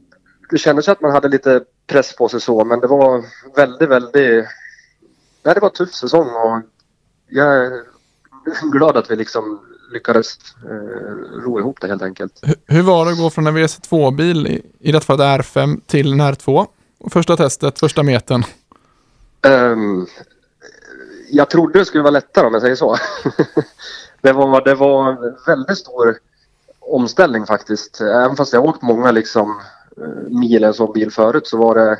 det 0.50 0.58
kändes 0.58 0.88
att 0.88 1.00
man 1.00 1.12
hade 1.12 1.28
lite 1.28 1.64
press 1.86 2.16
på 2.16 2.28
sig 2.28 2.40
så 2.40 2.64
men 2.64 2.80
det 2.80 2.86
var 2.86 3.24
väldigt, 3.56 3.88
väldigt 3.88 4.46
nej, 5.42 5.54
det 5.54 5.60
var 5.60 5.68
en 5.68 5.74
tuff 5.74 5.94
säsong 5.94 6.28
och 6.28 6.62
jag 7.28 7.56
är 7.56 7.82
glad 8.72 8.96
att 8.96 9.10
vi 9.10 9.16
liksom 9.16 9.60
lyckades 9.92 10.38
eh, 10.64 11.40
ro 11.42 11.60
ihop 11.60 11.80
det 11.80 11.88
helt 11.88 12.02
enkelt. 12.02 12.40
Hur 12.66 12.82
var 12.82 13.04
det 13.04 13.12
att 13.12 13.18
gå 13.18 13.30
från 13.30 13.46
en 13.46 13.56
VRC2-bil, 13.56 14.46
i, 14.46 14.62
i 14.78 14.92
detta 14.92 15.04
fallet 15.06 15.40
R5, 15.40 15.80
till 15.86 16.12
en 16.12 16.20
R2? 16.20 16.66
Och 16.98 17.12
Första 17.12 17.36
testet, 17.36 17.78
första 17.78 18.02
metern. 18.02 18.44
Ehm, 19.42 20.06
jag 21.30 21.50
trodde 21.50 21.78
det 21.78 21.84
skulle 21.84 22.02
vara 22.02 22.10
lättare 22.10 22.46
om 22.46 22.52
jag 22.52 22.62
säger 22.62 22.76
så. 22.76 22.96
det, 24.20 24.32
var, 24.32 24.64
det 24.64 24.74
var 24.74 25.10
en 25.10 25.36
väldigt 25.46 25.78
stor 25.78 26.18
omställning 26.80 27.46
faktiskt. 27.46 28.00
Även 28.00 28.36
fast 28.36 28.52
jag 28.52 28.60
har 28.60 28.68
åkt 28.68 28.82
många 28.82 29.10
liksom, 29.10 29.60
eh, 30.02 30.30
mil 30.40 30.64
en 30.64 30.74
sån 30.74 30.92
bil 30.92 31.10
förut 31.10 31.46
så 31.46 31.56
var 31.56 31.74
det 31.74 31.98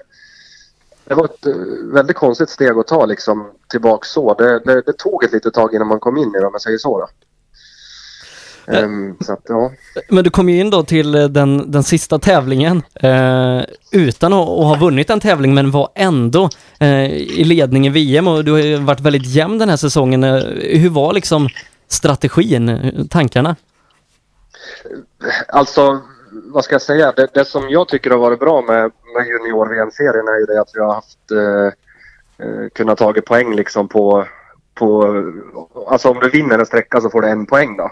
det 1.08 1.14
var 1.14 1.24
ett 1.24 1.46
eh, 1.46 1.54
väldigt 1.92 2.16
konstigt 2.16 2.50
steg 2.50 2.78
att 2.78 2.86
ta 2.86 3.06
liksom 3.06 3.50
tillbaks 3.68 4.08
så. 4.08 4.34
Det, 4.34 4.58
det, 4.58 4.82
det 4.86 4.98
tog 4.98 5.24
ett 5.24 5.32
litet 5.32 5.54
tag 5.54 5.74
innan 5.74 5.86
man 5.86 6.00
kom 6.00 6.16
in 6.16 6.34
i 6.36 6.40
det 6.40 6.46
om 6.46 6.52
jag 6.52 6.62
säger 6.62 6.78
så. 6.78 6.98
Då. 6.98 7.08
Så 9.24 9.32
att, 9.32 9.42
ja. 9.48 9.72
Men 10.08 10.24
du 10.24 10.30
kom 10.30 10.48
ju 10.48 10.60
in 10.60 10.70
då 10.70 10.82
till 10.82 11.12
den, 11.12 11.70
den 11.70 11.82
sista 11.82 12.18
tävlingen 12.18 12.82
eh, 12.94 13.60
utan 13.92 14.32
att, 14.32 14.48
att 14.48 14.64
ha 14.64 14.76
vunnit 14.80 15.10
en 15.10 15.20
tävling 15.20 15.54
men 15.54 15.70
var 15.70 15.88
ändå 15.94 16.48
eh, 16.80 17.04
i 17.14 17.44
ledning 17.44 17.86
i 17.86 17.90
VM 17.90 18.28
och 18.28 18.44
du 18.44 18.52
har 18.52 18.58
ju 18.58 18.76
varit 18.76 19.00
väldigt 19.00 19.26
jämn 19.26 19.58
den 19.58 19.68
här 19.68 19.76
säsongen. 19.76 20.22
Hur 20.62 20.90
var 20.90 21.12
liksom 21.12 21.48
strategin, 21.88 23.08
tankarna? 23.10 23.56
Alltså, 25.48 26.00
vad 26.44 26.64
ska 26.64 26.74
jag 26.74 26.82
säga? 26.82 27.12
Det, 27.12 27.28
det 27.34 27.44
som 27.44 27.68
jag 27.68 27.88
tycker 27.88 28.10
har 28.10 28.18
varit 28.18 28.40
bra 28.40 28.62
med, 28.62 28.92
med 29.14 29.26
junior-VM-serien 29.26 30.28
är 30.28 30.38
ju 30.38 30.46
det 30.46 30.60
att 30.60 30.70
vi 30.74 30.80
har 30.80 30.94
haft 30.94 31.30
eh, 31.30 31.66
eh, 32.46 32.68
kunnat 32.74 32.98
tagit 32.98 33.24
poäng 33.24 33.54
liksom 33.54 33.88
på, 33.88 34.26
på... 34.74 35.22
Alltså 35.88 36.10
om 36.10 36.18
du 36.20 36.30
vinner 36.30 36.58
en 36.58 36.66
sträcka 36.66 37.00
så 37.00 37.10
får 37.10 37.22
du 37.22 37.28
en 37.28 37.46
poäng 37.46 37.76
då. 37.76 37.90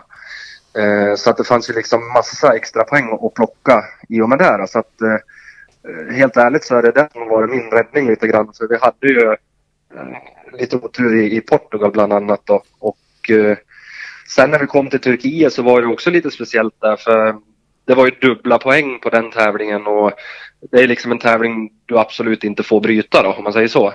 Eh, 0.81 1.15
så 1.15 1.31
att 1.31 1.37
det 1.37 1.45
fanns 1.45 1.71
ju 1.71 1.75
liksom 1.75 2.13
massa 2.13 2.57
extra 2.57 2.85
poäng 2.85 3.19
att 3.23 3.35
plocka 3.35 3.85
i 4.09 4.21
och 4.21 4.29
med 4.29 4.39
det. 4.39 4.67
Så 4.69 4.79
att 4.79 5.01
eh, 5.03 5.19
eh, 5.91 6.15
helt 6.15 6.37
ärligt 6.37 6.65
så 6.65 6.77
är 6.77 6.83
det 6.83 6.91
det 6.91 7.09
som 7.13 7.23
har 7.23 7.29
varit 7.29 7.51
min 7.51 7.71
räddning 7.71 8.07
lite 8.07 8.29
grann. 8.29 8.53
För 8.59 8.69
vi 8.69 8.77
hade 8.77 9.07
ju 9.09 9.33
eh, 9.95 10.59
lite 10.59 10.77
otur 10.77 11.15
i, 11.15 11.37
i 11.37 11.41
Portugal 11.41 11.91
bland 11.91 12.13
annat 12.13 12.41
då. 12.45 12.63
Och 12.79 13.31
eh, 13.31 13.57
sen 14.37 14.51
när 14.51 14.59
vi 14.59 14.67
kom 14.67 14.91
till 14.91 15.01
Turkiet 15.01 15.53
så 15.53 15.63
var 15.63 15.81
det 15.81 15.87
också 15.87 16.11
lite 16.11 16.31
speciellt 16.31 16.81
där 16.81 16.97
för 16.97 17.37
det 17.87 17.95
var 17.95 18.05
ju 18.07 18.11
dubbla 18.11 18.59
poäng 18.59 18.99
på 19.03 19.11
den 19.11 19.31
tävlingen 19.31 19.87
och 19.87 20.13
det 20.71 20.83
är 20.83 20.89
liksom 20.89 21.13
en 21.13 21.19
tävling 21.19 21.71
du 21.87 21.99
absolut 21.99 22.45
inte 22.45 22.63
får 22.63 22.81
bryta 22.81 23.23
då 23.23 23.33
om 23.33 23.45
man 23.45 23.53
säger 23.53 23.69
så. 23.69 23.93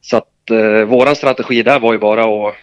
Så 0.00 0.16
att 0.16 0.50
eh, 0.50 0.84
våran 0.84 1.16
strategi 1.16 1.62
där 1.62 1.80
var 1.80 1.92
ju 1.92 1.98
bara 1.98 2.48
att 2.48 2.54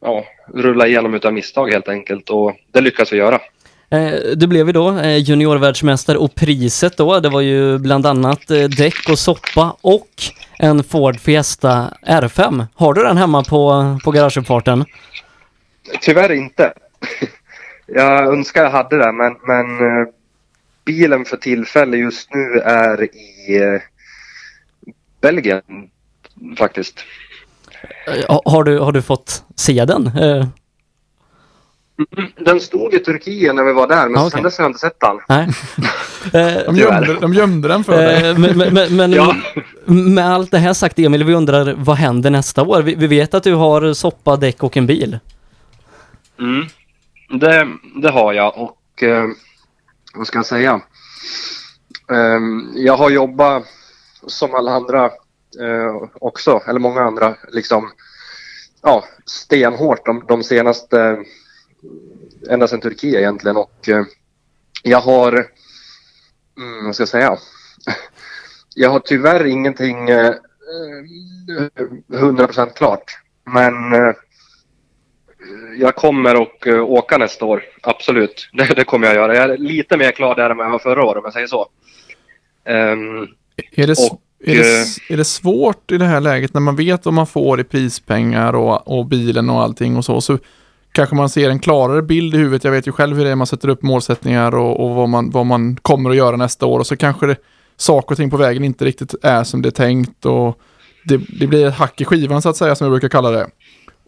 ja, 0.00 0.24
rulla 0.54 0.86
igenom 0.86 1.14
utan 1.14 1.34
misstag 1.34 1.70
helt 1.70 1.88
enkelt 1.88 2.30
och 2.30 2.56
det 2.72 2.80
lyckas 2.80 3.12
vi 3.12 3.16
göra. 3.16 3.40
Eh, 3.90 4.12
Du 4.36 4.46
blev 4.46 4.66
ju 4.66 4.72
då 4.72 4.98
eh, 4.98 5.16
juniorvärldsmästare 5.16 6.18
och 6.18 6.34
priset 6.34 6.96
då, 6.96 7.20
det 7.20 7.28
var 7.28 7.40
ju 7.40 7.78
bland 7.78 8.06
annat 8.06 8.50
eh, 8.50 8.64
däck 8.64 9.08
och 9.10 9.18
soppa 9.18 9.76
och 9.80 10.08
en 10.58 10.84
Ford 10.84 11.20
Fiesta 11.20 11.94
R5. 12.06 12.66
Har 12.74 12.94
du 12.94 13.02
den 13.02 13.16
hemma 13.16 13.44
på, 13.44 13.98
på 14.04 14.10
garageuppfarten? 14.10 14.84
Tyvärr 16.00 16.32
inte. 16.32 16.72
Jag 17.94 18.32
önskar 18.32 18.62
jag 18.64 18.70
hade 18.70 18.96
det 18.98 19.12
men, 19.12 19.36
men 19.46 19.66
eh, 20.00 20.06
bilen 20.84 21.24
för 21.24 21.36
tillfället 21.36 22.00
just 22.00 22.34
nu 22.34 22.60
är 22.64 23.02
i 23.02 23.56
eh, 23.62 23.80
Belgien 25.20 25.62
faktiskt. 26.58 27.04
Eh, 28.06 28.26
ha- 28.28 28.42
Har 28.44 28.64
du, 28.64 28.78
har 28.78 28.92
du 28.92 29.02
fått 29.02 29.44
se 29.56 29.84
den? 29.84 30.06
Eh, 30.06 30.46
Den 32.38 32.60
stod 32.60 32.94
i 32.94 32.98
Turkiet 32.98 33.54
när 33.54 33.64
vi 33.64 33.72
var 33.72 33.88
där 33.88 34.08
men 34.08 34.16
Ah, 34.18 34.26
okej. 34.26 34.30
sen 34.30 34.42
dess 34.42 34.58
har 34.58 34.64
jag 34.64 34.68
inte 34.70 34.78
sett 34.80 35.00
den. 35.00 35.18
Nej. 35.28 35.48
De 36.66 36.76
gömde, 36.76 37.14
de 37.20 37.34
gömde 37.34 37.68
den 37.68 37.84
för 37.84 37.96
dig. 37.96 38.34
Men 38.38 38.58
men, 38.58 38.74
men, 38.74 38.96
men 38.96 39.12
Ja. 39.12 39.36
med 39.84 40.26
allt 40.30 40.50
det 40.50 40.58
här 40.58 40.72
sagt 40.72 40.98
Emil, 40.98 41.24
vi 41.24 41.34
undrar 41.34 41.74
vad 41.76 41.96
händer 41.96 42.30
nästa 42.30 42.62
år? 42.62 42.82
Vi, 42.82 42.94
vi 42.94 43.06
vet 43.06 43.34
att 43.34 43.42
du 43.42 43.54
har 43.54 43.92
soppa, 43.92 44.36
däck 44.36 44.62
och 44.62 44.76
en 44.76 44.86
bil. 44.86 45.18
Mm. 46.38 46.66
Det, 47.30 47.68
det 48.02 48.10
har 48.10 48.32
jag 48.32 48.58
och 48.58 49.02
eh, 49.02 49.28
vad 50.14 50.26
ska 50.26 50.38
jag 50.38 50.46
säga? 50.46 50.80
Eh, 52.10 52.40
jag 52.74 52.96
har 52.96 53.10
jobbat 53.10 53.64
som 54.26 54.54
alla 54.54 54.70
andra 54.72 55.04
eh, 55.60 56.08
också, 56.14 56.62
eller 56.66 56.80
många 56.80 57.00
andra, 57.00 57.36
liksom 57.48 57.90
ja, 58.82 59.04
stenhårt 59.26 60.06
de, 60.06 60.24
de 60.28 60.42
senaste, 60.42 61.24
ända 62.48 62.68
sedan 62.68 62.80
Turkiet 62.80 63.14
egentligen 63.14 63.56
och 63.56 63.88
eh, 63.88 64.04
jag 64.82 65.00
har, 65.00 65.32
mm, 66.58 66.84
vad 66.84 66.94
ska 66.94 67.02
jag 67.02 67.08
säga? 67.08 67.36
Jag 68.74 68.90
har 68.90 69.00
tyvärr 69.00 69.46
ingenting 69.46 70.10
eh, 70.10 70.34
100% 72.12 72.74
klart. 72.74 73.18
Men 73.44 73.92
eh, 73.92 74.14
jag 75.78 75.96
kommer 75.96 76.42
att 76.42 76.66
eh, 76.66 76.82
åka 76.82 77.18
nästa 77.18 77.44
år. 77.44 77.62
Absolut. 77.82 78.48
Det, 78.52 78.74
det 78.76 78.84
kommer 78.84 79.06
jag 79.06 79.16
göra. 79.16 79.34
Jag 79.34 79.50
är 79.50 79.58
lite 79.58 79.96
mer 79.96 80.10
klar 80.10 80.34
där 80.34 80.50
än 80.50 80.56
vad 80.56 80.66
jag 80.66 80.70
var 80.70 80.78
förra 80.78 81.04
året 81.04 81.16
om 81.16 81.24
jag 81.24 81.32
säger 81.32 81.46
så. 81.46 81.68
Ehm, 82.64 83.26
Är 83.76 83.86
det, 83.86 83.92
och, 83.92 84.20
är, 84.44 84.54
det, 84.54 84.80
eh, 84.80 85.12
är 85.12 85.16
det 85.16 85.24
svårt 85.24 85.92
i 85.92 85.98
det 85.98 86.04
här 86.04 86.20
läget 86.20 86.54
när 86.54 86.60
man 86.60 86.76
vet 86.76 87.04
vad 87.04 87.14
man 87.14 87.26
får 87.26 87.60
i 87.60 87.64
prispengar 87.64 88.52
och, 88.52 88.98
och 88.98 89.06
bilen 89.06 89.50
och 89.50 89.62
allting 89.62 89.96
och 89.96 90.04
så, 90.04 90.20
så 90.20 90.38
kanske 90.92 91.16
man 91.16 91.28
ser 91.28 91.50
en 91.50 91.58
klarare 91.58 92.02
bild 92.02 92.34
i 92.34 92.38
huvudet. 92.38 92.64
Jag 92.64 92.72
vet 92.72 92.88
ju 92.88 92.92
själv 92.92 93.16
hur 93.16 93.24
det 93.24 93.30
är, 93.30 93.36
man 93.36 93.46
sätter 93.46 93.68
upp 93.68 93.82
målsättningar 93.82 94.54
och, 94.54 94.84
och 94.84 94.94
vad, 94.94 95.08
man, 95.08 95.30
vad 95.30 95.46
man 95.46 95.76
kommer 95.76 96.10
att 96.10 96.16
göra 96.16 96.36
nästa 96.36 96.66
år 96.66 96.78
och 96.78 96.86
så 96.86 96.96
kanske 96.96 97.26
det, 97.26 97.36
saker 97.76 98.12
och 98.12 98.16
ting 98.16 98.30
på 98.30 98.36
vägen 98.36 98.64
inte 98.64 98.84
riktigt 98.84 99.14
är 99.22 99.44
som 99.44 99.62
det 99.62 99.68
är 99.68 99.70
tänkt 99.70 100.26
och 100.26 100.58
det, 101.04 101.20
det 101.40 101.46
blir 101.46 101.66
ett 101.66 101.74
hack 101.74 102.00
i 102.00 102.04
skivan 102.04 102.42
så 102.42 102.48
att 102.48 102.56
säga 102.56 102.74
som 102.74 102.84
jag 102.84 102.92
brukar 102.92 103.08
kalla 103.08 103.30
det. 103.30 103.46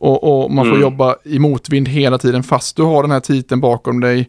Och, 0.03 0.45
och 0.45 0.51
man 0.51 0.65
får 0.65 0.71
Mm. 0.71 0.83
jobba 0.83 1.17
i 1.25 1.39
motvind 1.39 1.89
hela 1.89 2.19
tiden 2.19 2.43
fast 2.43 2.77
du 2.77 2.83
har 2.83 3.03
den 3.03 3.11
här 3.11 3.21
titeln 3.21 3.61
bakom 3.61 4.01
dig. 4.01 4.29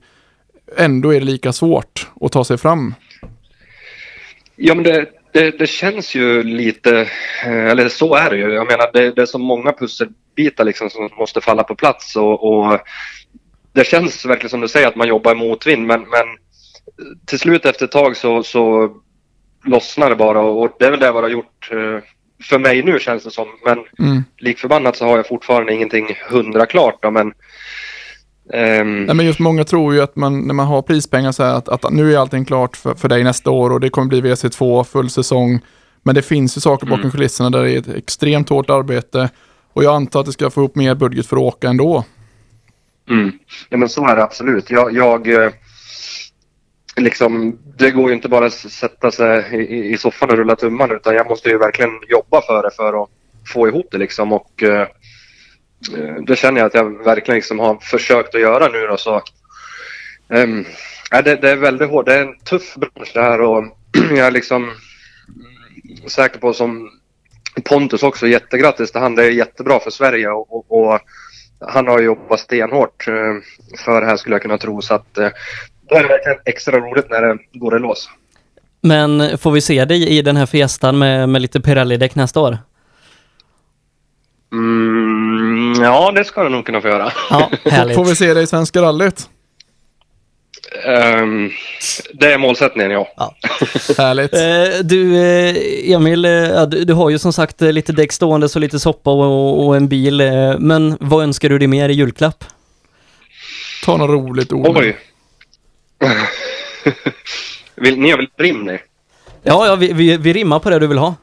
Ändå 0.77 1.13
är 1.13 1.19
det 1.19 1.25
lika 1.25 1.53
svårt 1.53 2.07
att 2.21 2.31
ta 2.31 2.43
sig 2.43 2.57
fram. 2.57 2.93
Ja, 4.55 4.75
men 4.75 4.83
det, 4.83 5.09
det, 5.31 5.51
det 5.51 5.67
känns 5.67 6.15
ju 6.15 6.43
lite, 6.43 6.99
eh, 7.45 7.65
eller 7.65 7.89
så 7.89 8.15
är 8.15 8.29
det 8.29 8.37
ju. 8.37 8.53
Jag 8.53 8.67
menar, 8.67 8.89
det, 8.93 9.11
det 9.11 9.21
är 9.21 9.25
så 9.25 9.37
många 9.37 9.73
pusselbitar 9.73 10.63
liksom 10.63 10.89
som 10.89 11.09
måste 11.17 11.41
falla 11.41 11.63
på 11.63 11.75
plats 11.75 12.15
och, 12.15 12.43
och 12.43 12.79
det 13.73 13.87
känns 13.87 14.25
verkligen 14.25 14.49
som 14.49 14.61
du 14.61 14.67
säger 14.67 14.87
att 14.87 14.95
man 14.95 15.07
jobbar 15.07 15.31
i 15.31 15.35
motvind 15.35 15.87
men, 15.87 16.01
men 16.01 16.25
till 17.25 17.39
slut 17.39 17.65
efter 17.65 17.85
ett 17.85 17.91
tag 17.91 18.17
så, 18.17 18.43
så 18.43 18.91
lossnar 19.65 20.09
det 20.09 20.15
bara 20.15 20.41
och 20.41 20.75
det 20.79 20.85
är 20.85 20.91
väl 20.91 20.99
det 20.99 21.05
det 21.05 21.11
har 21.11 21.29
gjort 21.29 21.69
eh, 21.71 22.03
för 22.43 22.59
mig 22.59 22.83
nu 22.83 22.99
känns 22.99 23.23
det 23.23 23.31
som. 23.31 23.47
Men 23.65 23.79
Mm. 23.99 24.23
lik 24.37 24.59
förbannat 24.59 24.95
så 24.95 25.05
har 25.05 25.17
jag 25.17 25.27
fortfarande 25.27 25.73
ingenting 25.73 26.07
hundra 26.29 26.65
klart 26.65 26.97
då, 27.01 27.11
men 27.11 27.33
ehm, 28.53 29.03
Nej, 29.05 29.15
men 29.15 29.25
just 29.25 29.39
många 29.39 29.63
tror 29.63 29.93
ju 29.93 30.01
att 30.01 30.15
man, 30.15 30.47
när 30.47 30.53
man 30.53 30.67
har 30.67 30.81
prispengar 30.81 31.31
så 31.31 31.43
här 31.43 31.53
att, 31.55 31.69
att 31.69 31.91
nu 31.91 32.13
är 32.13 32.17
allting 32.17 32.45
klart 32.45 32.77
för, 32.77 32.95
för 32.95 33.09
dig 33.09 33.23
nästa 33.23 33.51
år 33.51 33.69
och 33.69 33.79
det 33.79 33.89
kommer 33.89 34.07
bli 34.07 34.21
WC2, 34.21 34.83
full 34.83 35.09
säsong. 35.09 35.59
Men 36.03 36.15
det 36.15 36.21
finns 36.21 36.57
ju 36.57 36.61
saker 36.61 36.85
bakom 36.85 36.99
Mm. 36.99 37.11
kulisserna 37.11 37.49
där 37.49 37.63
det 37.63 37.71
är 37.71 37.77
ett 37.79 37.87
extremt 37.95 38.49
hårt 38.49 38.69
arbete. 38.69 39.29
Och 39.73 39.83
jag 39.83 39.95
antar 39.95 40.19
att 40.19 40.25
det 40.25 40.31
ska 40.31 40.49
få 40.49 40.61
upp 40.61 40.75
mer 40.75 40.95
budget 40.95 41.27
för 41.27 41.35
att 41.37 41.41
åka 41.43 41.67
ändå. 41.69 42.03
Mm. 43.09 43.31
Ja, 43.69 43.77
men 43.77 43.89
så 43.89 44.07
är 44.07 44.15
det 44.15 44.23
absolut. 44.23 44.69
Jag, 44.69 44.93
jag 44.93 45.27
eh, 45.27 45.51
liksom, 46.95 47.59
det 47.77 47.91
går 47.91 48.09
ju 48.09 48.15
inte 48.15 48.29
bara 48.29 48.45
att 48.45 48.53
sätta 48.53 49.11
sig 49.11 49.45
i- 49.53 49.93
i, 49.93 49.97
soffan 49.97 50.29
och 50.29 50.37
rulla 50.37 50.55
tummarna 50.55 50.93
utan 50.93 51.15
jag 51.15 51.29
måste 51.29 51.49
ju 51.49 51.57
verkligen 51.57 51.91
jobba 52.07 52.41
för 52.41 52.63
det 52.63 52.71
för 52.75 53.03
att 53.03 53.09
få 53.53 53.67
ihop 53.67 53.87
det 53.91 53.97
liksom 53.97 54.33
och 54.33 54.63
eh, 54.63 54.87
eh 55.97 56.15
det 56.27 56.35
känner 56.35 56.59
jag 56.59 56.67
att 56.67 56.73
jag 56.73 57.03
verkligen 57.03 57.35
liksom 57.35 57.59
har 57.59 57.77
försökt 57.81 58.35
att 58.35 58.41
göra 58.41 58.67
nu 58.67 58.87
då 58.87 58.97
så 58.97 59.21
ehm, 60.29 60.65
ja, 61.11 61.21
det, 61.21 61.35
det 61.35 61.51
är 61.51 61.55
väldigt 61.55 61.89
hårt. 61.89 62.05
Det 62.05 62.15
är 62.15 62.21
en 62.21 62.39
tuff 62.39 62.75
bransch 62.75 63.11
det 63.13 63.21
här 63.21 63.41
och 63.41 63.65
jag 64.09 64.27
är 64.27 64.31
liksom 64.31 64.71
säker 66.07 66.39
på 66.39 66.53
som 66.53 66.89
Pontus 67.63 68.03
också, 68.03 68.27
jättegrattis 68.27 68.91
till 68.91 69.01
han. 69.01 69.15
Det 69.15 69.25
är 69.25 69.31
jättebra 69.31 69.79
för 69.79 69.91
Sverige 69.91 70.29
och, 70.29 70.55
och, 70.55 70.71
och 70.71 70.99
han 71.59 71.87
har 71.87 71.99
jobbat 71.99 72.39
stenhårt 72.39 73.07
eh, 73.07 73.13
för 73.85 74.01
det 74.01 74.07
här 74.07 74.17
skulle 74.17 74.35
jag 74.35 74.41
kunna 74.41 74.57
tro. 74.57 74.81
Så 74.81 74.93
att 74.93 75.17
eh, 75.17 75.29
då 75.89 75.95
är 75.95 76.03
det 76.03 76.09
verkligen 76.09 76.37
extra 76.45 76.77
roligt 76.79 77.09
när 77.09 77.21
det 77.21 77.37
går 77.53 77.75
i 77.75 77.79
lås. 77.79 78.09
Men 78.81 79.37
får 79.37 79.51
vi 79.51 79.61
se 79.61 79.85
dig 79.85 80.09
i 80.17 80.21
den 80.21 80.37
här 80.37 80.45
fiestan 80.45 80.97
med, 80.97 81.29
med 81.29 81.41
lite 81.41 81.59
Pirelli-däck 81.59 82.15
nästa 82.15 82.39
år? 82.39 82.57
Mm, 84.51 85.73
ja, 85.81 86.11
det 86.11 86.23
ska 86.23 86.43
jag 86.43 86.51
nog 86.51 86.65
kunna 86.65 86.81
få 86.81 86.87
göra. 86.87 87.11
Ja, 87.29 87.49
härligt. 87.71 87.95
Får 87.95 88.05
vi 88.05 88.15
se 88.15 88.33
dig 88.33 88.43
i 88.43 88.47
Svenska 88.47 88.81
rallyt? 88.81 89.29
Ehm, 90.85 91.49
det 92.13 92.33
är 92.33 92.37
målsättningen, 92.37 92.91
ja. 92.91 93.07
Härligt. 93.97 94.33
Eh, 94.33 94.83
du 94.83 95.17
eh, 95.17 95.91
Emil, 95.93 96.25
eh, 96.25 96.31
ja, 96.31 96.65
du, 96.65 96.83
du 96.83 96.93
har 96.93 97.09
ju 97.09 97.19
som 97.19 97.33
sagt 97.33 97.61
lite 97.61 97.93
däck 97.93 98.11
stående 98.11 98.47
och 98.55 98.61
lite 98.61 98.79
soppa 98.79 99.11
och, 99.11 99.65
och 99.65 99.75
en 99.75 99.87
bil. 99.87 100.21
Men 100.59 100.97
vad 100.99 101.23
önskar 101.23 101.49
du 101.49 101.59
dig 101.59 101.67
mer 101.67 101.89
i 101.89 101.93
julklapp? 101.93 102.43
Ta 103.85 103.97
något 103.97 104.09
roligt 104.09 104.53
ord. 104.53 104.77
Oj. 104.77 104.97
vill, 107.75 107.99
ni 107.99 108.11
har 108.11 108.17
väl 108.17 108.27
rim 108.37 108.61
ni? 108.65 108.79
Ja, 109.43 109.67
ja 109.67 109.75
vi, 109.75 109.93
vi, 109.93 110.17
vi 110.17 110.33
rimmar 110.33 110.59
på 110.59 110.69
det 110.69 110.79
du 110.79 110.87
vill 110.87 110.97
ha. 110.97 111.15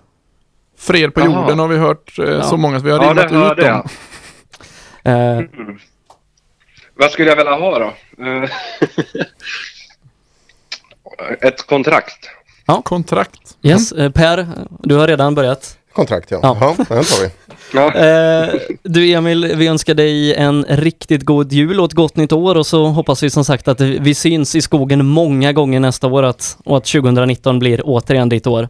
Fred 0.79 1.15
på 1.15 1.21
Jaha. 1.21 1.27
jorden 1.41 1.59
har 1.59 1.69
vi 1.69 1.77
hört 1.77 2.19
eh, 2.19 2.49
så 2.49 2.57
många, 2.57 2.79
så 2.81 2.85
vi 2.85 2.91
har 2.91 3.05
Ja, 3.05 3.15
det 3.15 3.23
rimmat 3.23 3.33
ut 3.33 3.39
hörde 3.39 3.63
dem. 3.69 3.89
jag. 5.03 5.39
Eh, 5.39 5.45
Vad 6.95 7.11
skulle 7.11 7.29
jag 7.29 7.37
vilja 7.37 7.55
ha 7.55 7.79
då? 7.79 7.93
Eh, 8.25 8.51
Ett 11.41 11.67
kontrakt. 11.67 12.29
Kontrakt. 12.85 13.57
yes, 13.63 13.93
eh, 13.93 14.11
Per, 14.11 14.47
du 14.71 14.95
har 14.95 15.07
redan 15.09 15.35
börjat. 15.35 15.79
Kontrakt 15.93 16.31
ja. 16.31 16.39
Ja. 16.43 16.57
ja. 16.61 16.75
den 16.77 17.05
tar 17.05 17.23
vi. 17.23 17.31
Eh, 17.75 18.55
du 18.83 19.13
Emil, 19.13 19.53
vi 19.57 19.67
önskar 19.67 19.95
dig 19.95 20.35
en 20.35 20.65
riktigt 20.69 21.23
god 21.23 21.53
jul 21.53 21.81
och 21.81 21.87
ett 21.87 21.93
gott 21.93 22.17
nytt 22.17 22.33
år 22.33 22.55
och 22.57 22.67
så 22.67 22.87
hoppas 22.87 23.23
vi 23.23 23.31
som 23.31 23.45
sagt 23.45 23.69
att 23.69 23.81
vi 23.81 24.15
syns 24.15 24.55
i 24.55 24.63
skogen 24.63 25.07
många 25.07 25.53
gånger 25.53 25.81
nästa 25.81 26.07
år 26.07 26.23
att, 26.23 26.57
och 26.65 26.77
att 26.77 26.85
2019 26.85 27.59
blir 27.59 27.81
återigen 27.85 28.29
ditt 28.29 28.47
år. 28.47 28.69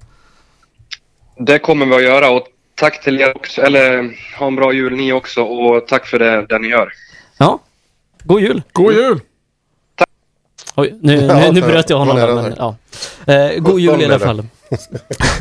Det 1.38 1.58
kommer 1.58 1.86
vi 1.86 1.94
att 1.94 2.02
göra 2.02 2.30
och 2.30 2.46
tack 2.74 3.04
till 3.04 3.20
er 3.20 3.36
också. 3.36 3.62
Eller 3.62 4.16
ha 4.38 4.46
en 4.46 4.56
bra 4.56 4.72
jul 4.72 4.96
ni 4.96 5.12
också 5.12 5.42
och 5.42 5.86
tack 5.86 6.06
för 6.06 6.18
det, 6.18 6.46
det 6.46 6.58
ni 6.58 6.68
gör. 6.68 6.92
Ja, 7.38 7.58
god 8.24 8.40
jul! 8.40 8.62
God 8.72 8.94
jul! 8.94 9.20
Oj, 10.74 10.94
nu, 11.00 11.16
nu, 11.20 11.26
Ja, 11.26 11.52
nu 11.52 11.60
bröt 11.60 11.90
jag 11.90 11.98
honom. 11.98 12.16
är 12.16 12.34
Men, 12.34 12.54
ja. 12.58 12.76
eh, 13.34 13.58
god 13.58 13.80
jul 13.80 14.02
i 14.02 14.04
alla 14.04 14.18
fall. 14.18 14.46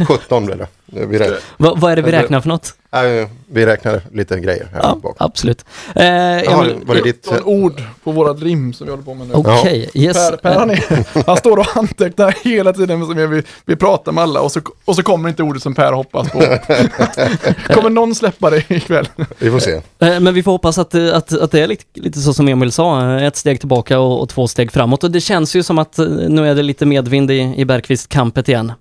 17 0.08 0.46
blev 0.46 0.58
det. 0.58 0.68
Vi 1.06 1.20
räknar, 1.20 1.38
Va, 1.58 1.74
vad 1.78 1.92
är 1.92 1.96
det 1.96 2.02
vi 2.02 2.12
räknar 2.12 2.42
för 2.42 2.50
något? 2.50 2.74
Nej, 2.92 3.30
vi 3.48 3.66
räknar 3.66 4.02
lite 4.14 4.40
grejer 4.40 4.68
här 4.74 4.80
Ja, 4.84 5.00
bak. 5.04 5.16
absolut. 5.20 5.66
Eh, 5.96 6.06
Jaha, 6.06 6.66
var 6.86 6.96
det 6.96 7.02
ditt? 7.02 7.28
Ord 7.46 7.82
på 8.04 8.12
våra 8.12 8.34
rim 8.34 8.74
som 8.74 8.86
vi 8.88 8.92
håller 8.92 9.04
på 9.04 9.14
med 9.14 9.28
nu. 9.28 9.34
Okej, 9.34 9.90
yes. 9.94 10.30
Per, 10.30 10.38
per 10.38 10.56
han, 10.56 10.70
är, 10.72 11.26
han 11.28 11.38
står 11.38 11.58
och 11.58 11.78
antecknar 11.78 12.36
hela 12.44 12.74
tiden 12.74 13.06
som 13.06 13.30
vi, 13.32 13.44
vi 13.66 13.76
pratar 13.76 14.12
med 14.12 14.24
alla 14.24 14.42
och 14.42 14.52
så, 14.52 14.62
och 14.86 14.96
så 14.96 15.04
kommer 15.04 15.30
inte 15.30 15.44
ordet 15.44 15.64
som 15.64 15.76
Per 15.76 15.92
hoppas 15.94 16.30
på. 16.32 16.40
kommer 17.74 17.90
någon 17.90 18.16
släppa 18.16 18.50
det 18.50 18.72
ikväll? 18.72 19.10
Vi 19.40 19.52
får 19.52 19.60
se. 19.60 19.72
Eh, 20.00 20.20
Men 20.20 20.34
vi 20.34 20.44
får 20.44 20.52
hoppas 20.52 20.78
att, 20.78 20.96
att, 20.96 21.40
att 21.40 21.52
det 21.52 21.60
är 21.60 21.68
lite, 21.68 21.84
lite 21.94 22.20
så 22.20 22.34
som 22.34 22.48
Emil 22.48 22.72
sa, 22.72 23.16
eh, 23.16 23.24
ett 23.24 23.36
steg 23.36 23.60
tillbaka 23.60 24.00
och, 24.00 24.22
och 24.22 24.30
två 24.30 24.48
steg 24.48 24.72
framåt. 24.72 25.04
Och 25.04 25.12
det 25.12 25.22
känns 25.22 25.56
ju 25.56 25.64
som 25.64 25.80
att 25.80 26.00
eh, 26.00 26.06
nu 26.08 26.48
är 26.50 26.56
det 26.56 26.64
lite 26.64 26.86
medvind 26.86 27.32
i, 27.32 27.54
i 27.58 27.66
Bergqvist-kampet 27.66 28.50
igen. 28.50 28.72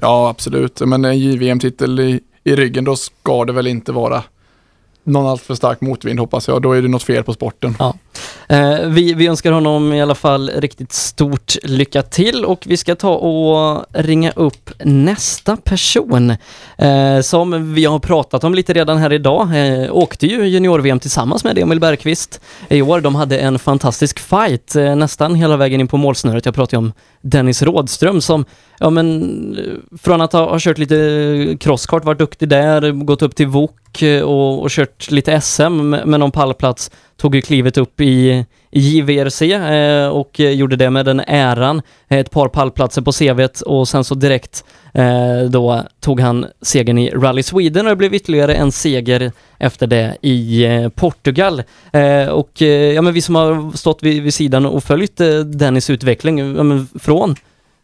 Ja, 0.00 0.28
absolut. 0.28 0.80
Men 0.80 1.04
en 1.04 1.18
JVM-titel 1.18 2.00
i, 2.00 2.20
i 2.46 2.56
ryggen, 2.56 2.84
då 2.84 2.96
ska 2.96 3.44
det 3.44 3.52
väl 3.52 3.66
inte 3.66 3.92
vara 3.92 4.22
någon 5.04 5.26
alltför 5.26 5.54
stark 5.54 5.80
motvind 5.80 6.20
hoppas 6.20 6.48
jag. 6.48 6.62
Då 6.62 6.72
är 6.72 6.82
det 6.82 6.88
något 6.88 7.02
fel 7.02 7.24
på 7.24 7.32
sporten. 7.32 7.74
Ja. 7.78 7.94
Eh, 8.48 8.80
vi, 8.86 9.14
vi 9.14 9.26
önskar 9.26 9.52
honom 9.52 9.92
i 9.92 10.02
alla 10.02 10.14
fall 10.14 10.50
riktigt 10.54 10.92
stort 10.92 11.56
lycka 11.62 12.02
till 12.02 12.44
och 12.44 12.62
vi 12.66 12.76
ska 12.76 12.94
ta 12.94 13.14
och 13.14 13.86
ringa 13.92 14.30
upp 14.30 14.70
nästa 14.84 15.56
person 15.56 16.30
eh, 16.78 17.20
som 17.20 17.74
vi 17.74 17.84
har 17.84 17.98
pratat 17.98 18.44
om 18.44 18.54
lite 18.54 18.72
redan 18.72 18.98
här 18.98 19.12
idag. 19.12 19.48
Eh, 19.54 19.96
åkte 19.96 20.26
ju 20.26 20.46
junior-VM 20.46 21.00
tillsammans 21.00 21.44
med 21.44 21.58
Emil 21.58 21.80
Bergqvist 21.80 22.40
i 22.68 22.82
år. 22.82 23.00
De 23.00 23.14
hade 23.14 23.38
en 23.38 23.58
fantastisk 23.58 24.18
fight 24.18 24.76
eh, 24.76 24.96
nästan 24.96 25.34
hela 25.34 25.56
vägen 25.56 25.80
in 25.80 25.88
på 25.88 25.96
målsnöret. 25.96 26.46
Jag 26.46 26.54
pratar 26.54 26.76
ju 26.76 26.78
om 26.78 26.92
Dennis 27.20 27.62
Rådström 27.62 28.20
som, 28.20 28.44
ja 28.78 28.90
men, 28.90 29.20
eh, 29.58 29.98
från 29.98 30.20
att 30.20 30.32
ha, 30.32 30.50
ha 30.50 30.58
kört 30.60 30.78
lite 30.78 31.56
crosskart, 31.60 32.04
varit 32.04 32.18
duktig 32.18 32.48
där, 32.48 32.90
gått 32.90 33.22
upp 33.22 33.34
till 33.34 33.46
VOK 33.46 34.02
eh, 34.02 34.22
och, 34.22 34.62
och 34.62 34.70
kört 34.70 35.10
lite 35.10 35.40
SM 35.40 35.62
med, 35.62 36.06
med 36.06 36.20
någon 36.20 36.30
pallplats, 36.30 36.90
tog 37.16 37.34
ju 37.34 37.40
klivet 37.40 37.76
upp 37.76 38.00
i, 38.00 38.44
JVRC 38.76 39.42
eh, 39.42 40.08
och 40.08 40.40
gjorde 40.40 40.76
det 40.76 40.90
med 40.90 41.04
den 41.06 41.20
äran. 41.20 41.82
Eh, 42.08 42.18
ett 42.18 42.30
par 42.30 42.48
pallplatser 42.48 43.02
på 43.02 43.12
CVt 43.12 43.60
och 43.60 43.88
sen 43.88 44.04
så 44.04 44.14
direkt 44.14 44.64
eh, 44.92 45.40
då 45.48 45.82
tog 46.00 46.20
han 46.20 46.46
segern 46.62 46.98
i 46.98 47.10
Rally 47.10 47.42
Sweden 47.42 47.86
och 47.86 47.90
det 47.90 47.96
blev 47.96 48.14
ytterligare 48.14 48.54
en 48.54 48.72
seger 48.72 49.32
efter 49.58 49.86
det 49.86 50.16
i 50.20 50.64
eh, 50.64 50.88
Portugal. 50.88 51.62
Eh, 51.92 52.28
och 52.28 52.62
eh, 52.62 52.92
ja, 52.92 53.02
men 53.02 53.14
vi 53.14 53.20
som 53.20 53.34
har 53.34 53.76
stått 53.76 54.02
vid, 54.02 54.22
vid 54.22 54.34
sidan 54.34 54.66
och 54.66 54.84
följt 54.84 55.20
eh, 55.20 55.38
Dennis 55.38 55.90
utveckling 55.90 56.38
ja, 56.38 56.62
men 56.62 56.88
från 57.00 57.34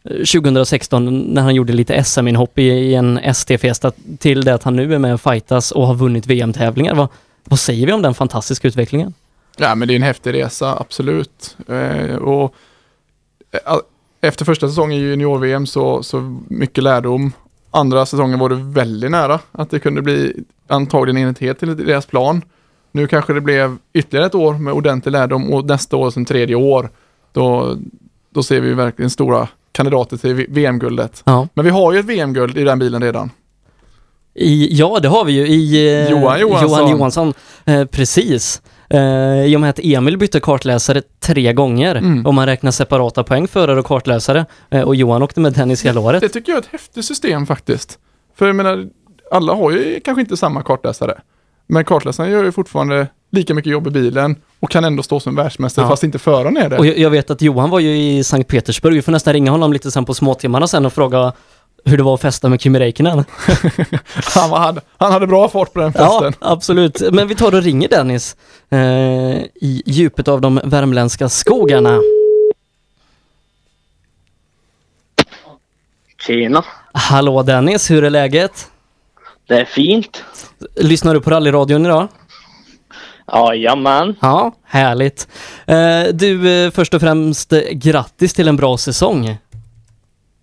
eh, 0.05 0.17
2016 0.17 1.19
när 1.19 1.43
han 1.43 1.55
gjorde 1.55 1.73
lite 1.73 2.05
SM-inhopp 2.05 2.59
i, 2.59 2.63
i 2.63 2.95
en 2.95 3.19
ST-festa 3.19 3.93
till 4.19 4.45
det 4.45 4.55
att 4.55 4.63
han 4.63 4.77
nu 4.77 4.95
är 4.95 4.99
med 4.99 5.15
och 5.15 5.21
fightas 5.21 5.71
och 5.71 5.87
har 5.87 5.95
vunnit 5.95 6.27
VM-tävlingar. 6.27 6.95
Vad, 6.95 7.09
vad 7.45 7.59
säger 7.59 7.87
vi 7.87 7.93
om 7.93 8.03
den 8.03 8.15
fantastiska 8.15 8.69
utvecklingen? 8.69 9.15
Ja, 9.57 9.75
men 9.75 9.89
det 9.89 9.95
är 9.95 9.97
en 9.97 10.03
häftig 10.03 10.35
resa, 10.35 10.79
absolut. 10.81 11.57
Eh, 11.69 12.17
och 12.17 12.55
eh, 13.51 13.77
efter 14.21 14.45
första 14.45 14.69
säsongen 14.69 14.99
i 14.99 15.03
junior-VM 15.03 15.67
så, 15.67 16.03
så 16.03 16.41
mycket 16.49 16.85
lärdom. 16.85 17.33
Andra 17.71 18.07
säsongen 18.07 18.39
var 18.39 18.49
det 18.49 18.55
väldigt 18.55 19.11
nära 19.11 19.41
att 19.53 19.71
det 19.71 19.79
kunde 19.79 20.03
bli 20.03 20.45
antagligen 20.67 21.19
enhetlighet 21.19 21.59
till 21.59 21.77
deras 21.77 22.07
plan. 22.07 22.43
Nu 22.93 23.07
kanske 23.07 23.33
det 23.33 23.41
blev 23.41 23.79
ytterligare 23.93 24.27
ett 24.27 24.35
år 24.35 24.55
med 24.55 24.75
ordentlig 24.75 25.13
lärdom 25.13 25.53
och 25.53 25.65
nästa 25.65 25.97
år 25.97 26.11
som 26.11 26.25
tredje 26.25 26.57
år, 26.57 26.91
då, 27.33 27.77
då 28.31 28.43
ser 28.43 28.61
vi 28.61 28.75
verkligen 28.75 29.11
stora 29.11 29.49
kandidater 29.73 30.17
till 30.17 30.47
VM-guldet. 30.49 31.23
Ja. 31.25 31.49
Men 31.55 31.65
vi 31.65 31.71
har 31.71 31.93
ju 31.93 31.99
ett 31.99 32.07
VM-guld 32.07 32.59
i 32.59 32.65
den 32.65 32.79
bilen 32.79 33.03
redan. 33.03 33.31
I, 34.35 34.69
ja, 34.77 34.99
det 35.03 35.09
har 35.09 35.25
vi 35.25 35.33
ju 35.33 35.47
i 35.47 35.87
eh, 36.03 36.11
Johan 36.11 36.41
Johansson. 36.41 36.71
Johan 36.71 36.91
Johansson. 36.91 37.35
Eh, 37.65 37.85
precis. 37.85 38.63
Eh, 38.93 39.45
I 39.45 39.57
och 39.57 39.61
med 39.61 39.71
att 39.71 39.79
Emil 39.83 40.19
bytte 40.19 40.41
kartläsare 40.41 41.03
tre 41.21 41.53
gånger, 41.53 41.95
Mm. 41.97 42.27
om 42.27 42.35
man 42.35 42.47
räknar 42.47 42.71
separata 42.71 43.25
poäng 43.25 43.49
förare 43.49 43.81
och 43.81 43.87
kartläsare, 43.87 44.47
eh, 44.71 44.81
och 44.83 44.97
Johan 44.97 45.23
åkte 45.23 45.41
med 45.41 45.53
Dennis 45.53 45.85
hela 45.85 46.01
året. 46.01 46.21
Det 46.21 46.29
tycker 46.29 46.53
jag 46.53 46.57
är 46.59 46.63
ett 46.63 46.73
häftigt 46.73 47.05
system 47.05 47.47
faktiskt. 47.47 47.99
För 48.37 48.47
jag 48.47 48.57
menar, 48.57 48.87
alla 49.31 49.55
har 49.55 49.71
ju 49.71 50.01
kanske 50.05 50.21
inte 50.21 50.37
samma 50.37 50.63
kartläsare. 50.63 51.19
Men 51.67 51.85
kartläsaren 51.85 52.31
gör 52.31 52.45
ju 52.45 52.53
fortfarande 52.53 53.07
lika 53.31 53.55
mycket 53.55 53.73
jobb 53.73 53.87
i 53.87 53.91
bilen 53.91 54.37
och 54.61 54.71
kan 54.71 54.85
ändå 54.85 55.03
stå 55.03 55.21
som 55.21 55.35
världsmästare 55.37 55.85
Ja. 55.85 55.89
fast 55.91 56.05
inte 56.05 56.19
föraren 56.19 56.57
är 56.57 56.69
det. 56.69 56.79
Och 56.79 56.87
jag, 56.87 56.99
jag 56.99 57.11
vet 57.11 57.31
att 57.31 57.43
Johan 57.43 57.71
var 57.71 57.81
ju 57.81 57.97
i 57.99 58.25
Sankt 58.25 58.51
Petersburg, 58.51 58.95
vi 58.95 59.03
får 59.03 59.13
nästan 59.13 59.33
ringa 59.33 59.51
honom 59.51 59.73
lite 59.73 59.91
sen 59.91 60.05
på 60.05 60.15
småtimmarna 60.15 60.67
sen 60.67 60.87
och 60.87 60.93
fråga 60.93 61.33
hur 61.85 61.97
det 61.97 62.03
var 62.03 62.15
att 62.15 62.21
festa 62.21 62.49
med 62.49 62.61
Kimi 62.61 62.79
Räikkönen. 62.79 63.25
han, 64.35 64.51
var, 64.51 64.59
hade, 64.59 64.81
han 64.99 65.13
hade 65.13 65.27
bra 65.27 65.49
fart 65.49 65.73
på 65.73 65.81
den 65.81 65.93
Ja, 65.97 66.21
festen. 66.21 66.33
absolut. 66.49 67.13
Men 67.13 67.29
vi 67.29 67.35
tar 67.35 67.55
och 67.55 67.63
ringer 67.63 67.89
Dennis 67.89 68.37
eh, 68.71 68.79
i 69.55 69.83
djupet 69.87 70.29
av 70.29 70.41
de 70.41 70.61
värmländska 70.65 71.29
skogarna. 71.29 71.99
Tjena. 76.27 76.65
Hallå 76.93 77.43
Dennis, 77.43 77.91
hur 77.91 78.05
är 78.05 78.11
läget? 78.11 78.71
Det 79.49 79.61
är 79.61 79.65
fint. 79.65 80.25
Lyssnar 80.77 81.15
du 81.15 81.21
på 81.21 81.31
rallyradion 81.31 81.87
idag? 81.87 82.09
Jajamän. 83.33 84.15
Ja, 84.21 84.53
härligt. 84.65 85.29
Eh, 85.67 86.03
du, 86.13 86.65
eh, 86.65 86.71
först 86.71 86.95
och 86.95 87.01
främst 87.01 87.53
grattis 87.73 88.35
till 88.35 88.49
en 88.49 88.57
bra 88.57 88.77
säsong. 88.79 89.37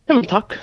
Ja, 0.05 0.23
tack. 0.29 0.53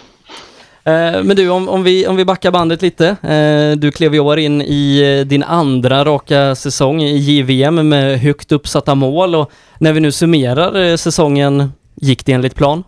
Eh, 0.86 1.22
men 1.22 1.36
du, 1.36 1.48
om, 1.50 1.68
om, 1.68 1.82
vi, 1.84 2.06
om 2.06 2.16
vi 2.16 2.24
backar 2.24 2.50
bandet 2.50 2.82
lite. 2.82 3.06
Eh, 3.08 3.76
du 3.78 3.90
klev 3.92 4.14
i 4.14 4.18
år 4.18 4.38
in 4.38 4.62
i 4.62 5.16
eh, 5.20 5.26
din 5.26 5.42
andra 5.42 6.04
raka 6.04 6.54
säsong 6.54 7.02
i 7.02 7.16
JVM 7.16 7.88
med 7.88 8.20
högt 8.20 8.52
uppsatta 8.52 8.94
mål 8.94 9.34
och 9.34 9.50
när 9.80 9.92
vi 9.92 10.00
nu 10.00 10.12
summerar 10.12 10.96
säsongen, 10.96 11.72
gick 11.94 12.26
det 12.26 12.32
enligt 12.32 12.54
plan? 12.54 12.84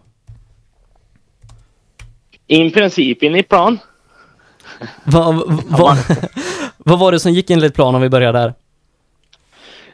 I 2.47 2.71
princip 2.71 3.23
in 3.23 3.37
i 3.37 3.43
plan. 3.43 3.79
Vad 5.05 5.35
vad- 5.69 5.97
vad 6.77 6.99
var 6.99 7.13
det 7.13 7.21
som 7.21 7.33
gick 7.33 7.51
enligt 7.51 7.75
plan 7.75 7.95
om 7.95 8.01
vi 8.03 8.09
börjar 8.09 8.33
där? 8.33 8.55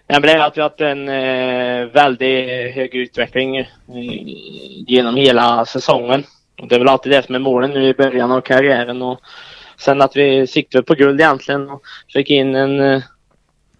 Ja, 0.07 0.21
det 0.21 0.33
är 0.33 0.39
att 0.39 0.57
vi 0.57 0.61
har 0.61 0.69
haft 0.69 0.81
en 0.81 1.09
eh, 1.09 1.87
väldigt 1.87 2.75
hög 2.75 2.95
utveckling 2.95 3.57
eh, 3.57 3.67
genom 4.87 5.17
hela 5.17 5.67
säsongen. 5.67 6.25
Och 6.61 6.69
det 6.69 6.75
är 6.75 6.79
väl 6.79 6.89
alltid 6.89 7.13
det 7.13 7.23
som 7.23 7.35
är 7.35 7.39
målen 7.39 7.71
nu 7.71 7.89
i 7.89 7.95
början 7.95 8.33
av 8.33 8.41
karriären. 8.41 9.03
Och 9.03 9.21
sen 9.79 10.03
att 10.03 10.17
vi 10.17 10.47
siktade 10.47 10.85
på 10.85 10.95
guld 10.95 11.21
egentligen. 11.21 11.71
Och 11.71 11.83
fick 12.13 12.31
in 12.31 12.55
en 12.55 12.81
eh, 12.81 13.03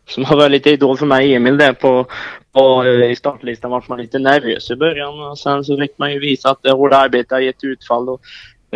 som 0.09 0.25
har 0.25 0.37
varit 0.37 0.51
lite 0.51 0.71
idol 0.71 0.99
för 0.99 1.07
mig, 1.07 1.35
Emil, 1.35 1.59
där 1.59 1.73
på, 1.73 2.07
på, 2.53 2.85
eh, 2.85 3.11
i 3.11 3.17
startlistan 3.17 3.71
var 3.71 3.85
man 3.89 4.01
lite 4.01 4.19
nervös 4.19 4.71
i 4.71 4.77
början. 4.77 5.23
Och 5.23 5.39
sen 5.39 5.65
så 5.65 5.77
fick 5.77 5.99
man 5.99 6.13
ju 6.13 6.19
visa 6.19 6.51
att 6.51 6.63
det 6.63 6.73
hårda 6.73 6.97
arbetet 6.97 7.31
har 7.31 7.41
gett 7.41 7.65
utfall. 7.65 8.09
Och, 8.09 8.21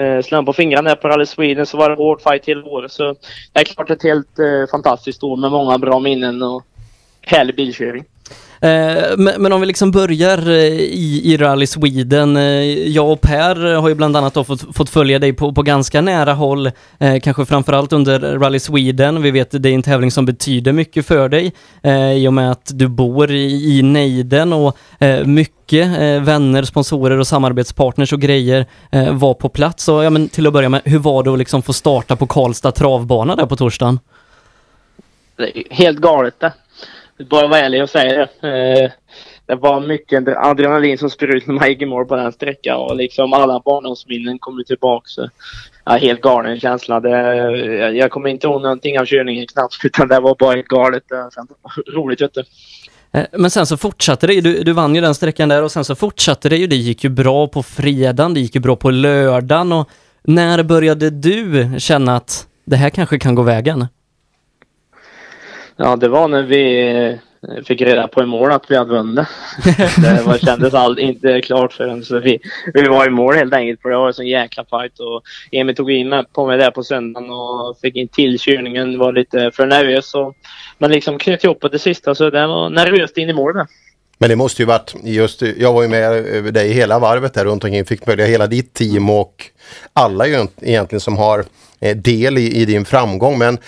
eh, 0.02 0.22
Slön 0.22 0.44
på 0.44 0.52
fingrarna 0.52 0.88
där 0.88 0.96
på 0.96 1.08
Rally 1.08 1.26
Sweden 1.26 1.66
så 1.66 1.76
var 1.76 1.90
det 1.90 1.96
hård 1.96 2.22
fight 2.22 2.44
hela 2.44 2.64
året. 2.64 2.92
Så 2.92 3.14
det 3.52 3.60
är 3.60 3.64
klart 3.64 3.90
ett 3.90 4.02
helt 4.02 4.38
eh, 4.38 4.70
fantastiskt 4.70 5.22
år 5.22 5.36
med 5.36 5.50
många 5.50 5.78
bra 5.78 6.00
minnen 6.00 6.42
och 6.42 6.62
härlig 7.22 7.56
bilkörning. 7.56 8.04
Eh, 8.60 9.16
men, 9.16 9.42
men 9.42 9.52
om 9.52 9.60
vi 9.60 9.66
liksom 9.66 9.90
börjar 9.90 10.48
eh, 10.48 10.54
i, 10.54 11.20
i 11.24 11.36
Rally 11.36 11.66
Sweden. 11.66 12.36
Eh, 12.36 12.42
jag 12.88 13.12
och 13.12 13.20
Per 13.20 13.74
har 13.74 13.88
ju 13.88 13.94
bland 13.94 14.16
annat 14.16 14.34
då 14.34 14.44
fått, 14.44 14.76
fått 14.76 14.90
följa 14.90 15.18
dig 15.18 15.32
på, 15.32 15.52
på 15.52 15.62
ganska 15.62 16.00
nära 16.00 16.32
håll, 16.32 16.70
kanske 17.22 17.44
framförallt 17.44 17.92
under 17.92 18.38
Rally 18.38 18.60
Sweden. 18.60 19.22
Vi 19.22 19.30
vet 19.30 19.54
att 19.54 19.62
det 19.62 19.70
är 19.70 19.74
en 19.74 19.82
tävling 19.82 20.10
som 20.10 20.26
betyder 20.26 20.72
mycket 20.72 21.06
för 21.06 21.28
dig 21.28 21.52
i 22.16 22.28
och 22.28 22.32
med 22.32 22.50
att 22.50 22.70
du 22.74 22.88
bor 22.88 23.30
i, 23.30 23.78
i 23.78 23.82
nejden 23.82 24.52
och 24.52 24.76
mycket 25.24 25.88
vänner, 26.22 26.62
sponsorer 26.62 27.18
och 27.18 27.26
samarbetspartners 27.26 28.12
och 28.12 28.20
grejer 28.20 28.66
var 29.12 29.34
på 29.34 29.48
plats. 29.48 29.84
Så, 29.84 30.02
ja, 30.02 30.10
men 30.10 30.28
till 30.28 30.46
att 30.46 30.52
börja 30.52 30.68
med, 30.68 30.80
hur 30.84 30.98
var 30.98 31.22
det 31.22 31.32
att 31.32 31.38
liksom 31.38 31.62
få 31.62 31.72
starta 31.72 32.16
på 32.16 32.26
Karlstad 32.26 32.72
travbana 32.72 33.36
där 33.36 33.46
på 33.46 33.56
torsdagen? 33.56 34.00
Det 35.36 35.58
är 35.58 35.74
helt 35.74 35.98
galet 35.98 36.34
det. 36.40 36.52
Bara 37.30 37.48
vara 37.48 37.60
ärlig 37.60 37.82
och 37.82 37.90
säga 37.90 38.28
det. 38.40 38.48
Eh, 38.48 38.90
det 39.46 39.54
var 39.54 39.80
mycket 39.80 40.28
adrenalin 40.36 40.98
som 40.98 41.10
spred 41.10 41.30
ut 41.30 41.46
när 41.46 41.54
man 41.54 41.68
gick 41.68 41.82
i 41.82 41.86
mål 41.86 42.06
på 42.06 42.16
den 42.16 42.32
sträckan 42.32 42.76
och 42.76 42.96
liksom 42.96 43.32
alla 43.32 43.62
barndomsminnen 43.64 44.38
kommer 44.38 44.62
tillbaka. 44.62 45.04
Så, 45.06 45.28
ja, 45.84 45.92
helt 45.92 46.20
galen 46.20 46.60
känsla. 46.60 47.00
Det, 47.00 47.10
jag, 47.92 48.10
kommer 48.10 48.28
inte 48.28 48.46
ihåg 48.46 48.62
någonting 48.62 49.00
av 49.00 49.04
körningen 49.04 49.46
knappt 49.46 49.74
utan 49.84 50.08
det 50.08 50.20
var 50.20 50.36
bara 50.38 50.54
helt 50.54 50.68
galet. 50.68 51.02
Roligt 51.94 52.20
vet 52.20 52.34
du. 52.34 52.44
Eh, 53.12 53.26
men 53.32 53.50
sen 53.50 53.66
så 53.66 53.76
fortsatte 53.76 54.26
det 54.26 54.34
ju, 54.34 54.40
du, 54.40 54.62
du 54.62 54.72
vann 54.72 54.94
ju 54.94 55.00
den 55.00 55.14
sträckan 55.14 55.48
där 55.48 55.62
och 55.62 55.72
sen 55.72 55.84
så 55.84 55.94
fortsatte 55.94 56.48
det 56.48 56.56
ju, 56.56 56.66
det 56.66 56.76
gick 56.76 57.04
ju 57.04 57.10
bra 57.10 57.48
på 57.48 57.62
fredagen, 57.62 58.34
det 58.34 58.40
gick 58.40 58.54
ju 58.54 58.60
bra 58.60 58.76
på 58.76 58.90
lördagen 58.90 59.72
och 59.72 59.88
när 60.22 60.62
började 60.62 61.10
du 61.10 61.74
känna 61.78 62.16
att 62.16 62.46
det 62.64 62.76
här 62.76 62.90
kanske 62.90 63.18
kan 63.18 63.34
gå 63.34 63.42
vägen? 63.42 63.86
Ja, 65.80 65.96
det 65.96 66.08
var 66.08 66.28
när 66.28 66.42
vi 66.42 66.92
eh, 67.48 67.64
fick 67.64 67.80
reda 67.80 68.08
på 68.08 68.22
i 68.22 68.26
mål 68.26 68.52
att 68.52 68.70
vi 68.70 68.76
hade 68.76 68.90
vunnit. 68.90 69.26
det 69.96 70.22
var, 70.26 70.38
kändes 70.38 70.74
allt 70.74 70.98
inte 70.98 71.40
klart 71.40 71.72
förrän 71.72 72.04
så 72.04 72.18
vi, 72.18 72.38
vi 72.74 72.88
var 72.88 73.06
i 73.06 73.10
mål 73.10 73.34
helt 73.34 73.54
enkelt 73.54 73.82
för 73.82 73.88
det 73.88 73.96
var 73.96 74.06
en 74.06 74.14
sån 74.14 74.26
jäkla 74.26 74.64
fight 74.64 75.00
och 75.00 75.22
Emil 75.52 75.76
tog 75.76 75.90
in 75.90 76.08
mig 76.08 76.24
på 76.32 76.46
mig 76.46 76.58
där 76.58 76.70
på 76.70 76.82
söndagen 76.82 77.30
och 77.30 77.78
fick 77.82 77.96
in 77.96 78.08
till 78.08 78.38
körningen, 78.38 78.98
var 78.98 79.12
lite 79.12 79.50
för 79.50 79.66
nervös 79.66 80.14
och 80.14 80.34
men 80.78 80.90
liksom 80.90 81.18
knöt 81.18 81.44
ihop 81.44 81.60
på 81.60 81.68
det 81.68 81.78
sista 81.78 82.14
så 82.14 82.30
det 82.30 82.46
var 82.46 82.70
nervöst 82.70 83.18
in 83.18 83.28
i 83.28 83.32
mål 83.32 83.54
där. 83.54 83.66
Men 84.18 84.30
det 84.30 84.36
måste 84.36 84.62
ju 84.62 84.66
varit 84.66 84.94
just, 85.04 85.42
jag 85.42 85.72
var 85.72 85.82
ju 85.82 85.88
med 85.88 86.12
över 86.12 86.52
dig 86.52 86.72
hela 86.72 86.98
varvet 86.98 87.34
där 87.34 87.44
runt 87.44 87.64
omkring, 87.64 87.84
fick 87.84 88.04
följa 88.04 88.26
hela 88.26 88.46
ditt 88.46 88.74
team 88.74 89.10
och 89.10 89.44
alla 89.92 90.26
ju 90.26 90.46
egentligen 90.62 91.00
som 91.00 91.16
har 91.16 91.44
eh, 91.80 91.96
del 91.96 92.38
i, 92.38 92.60
i 92.60 92.64
din 92.64 92.84
framgång. 92.84 93.38
Men 93.38 93.58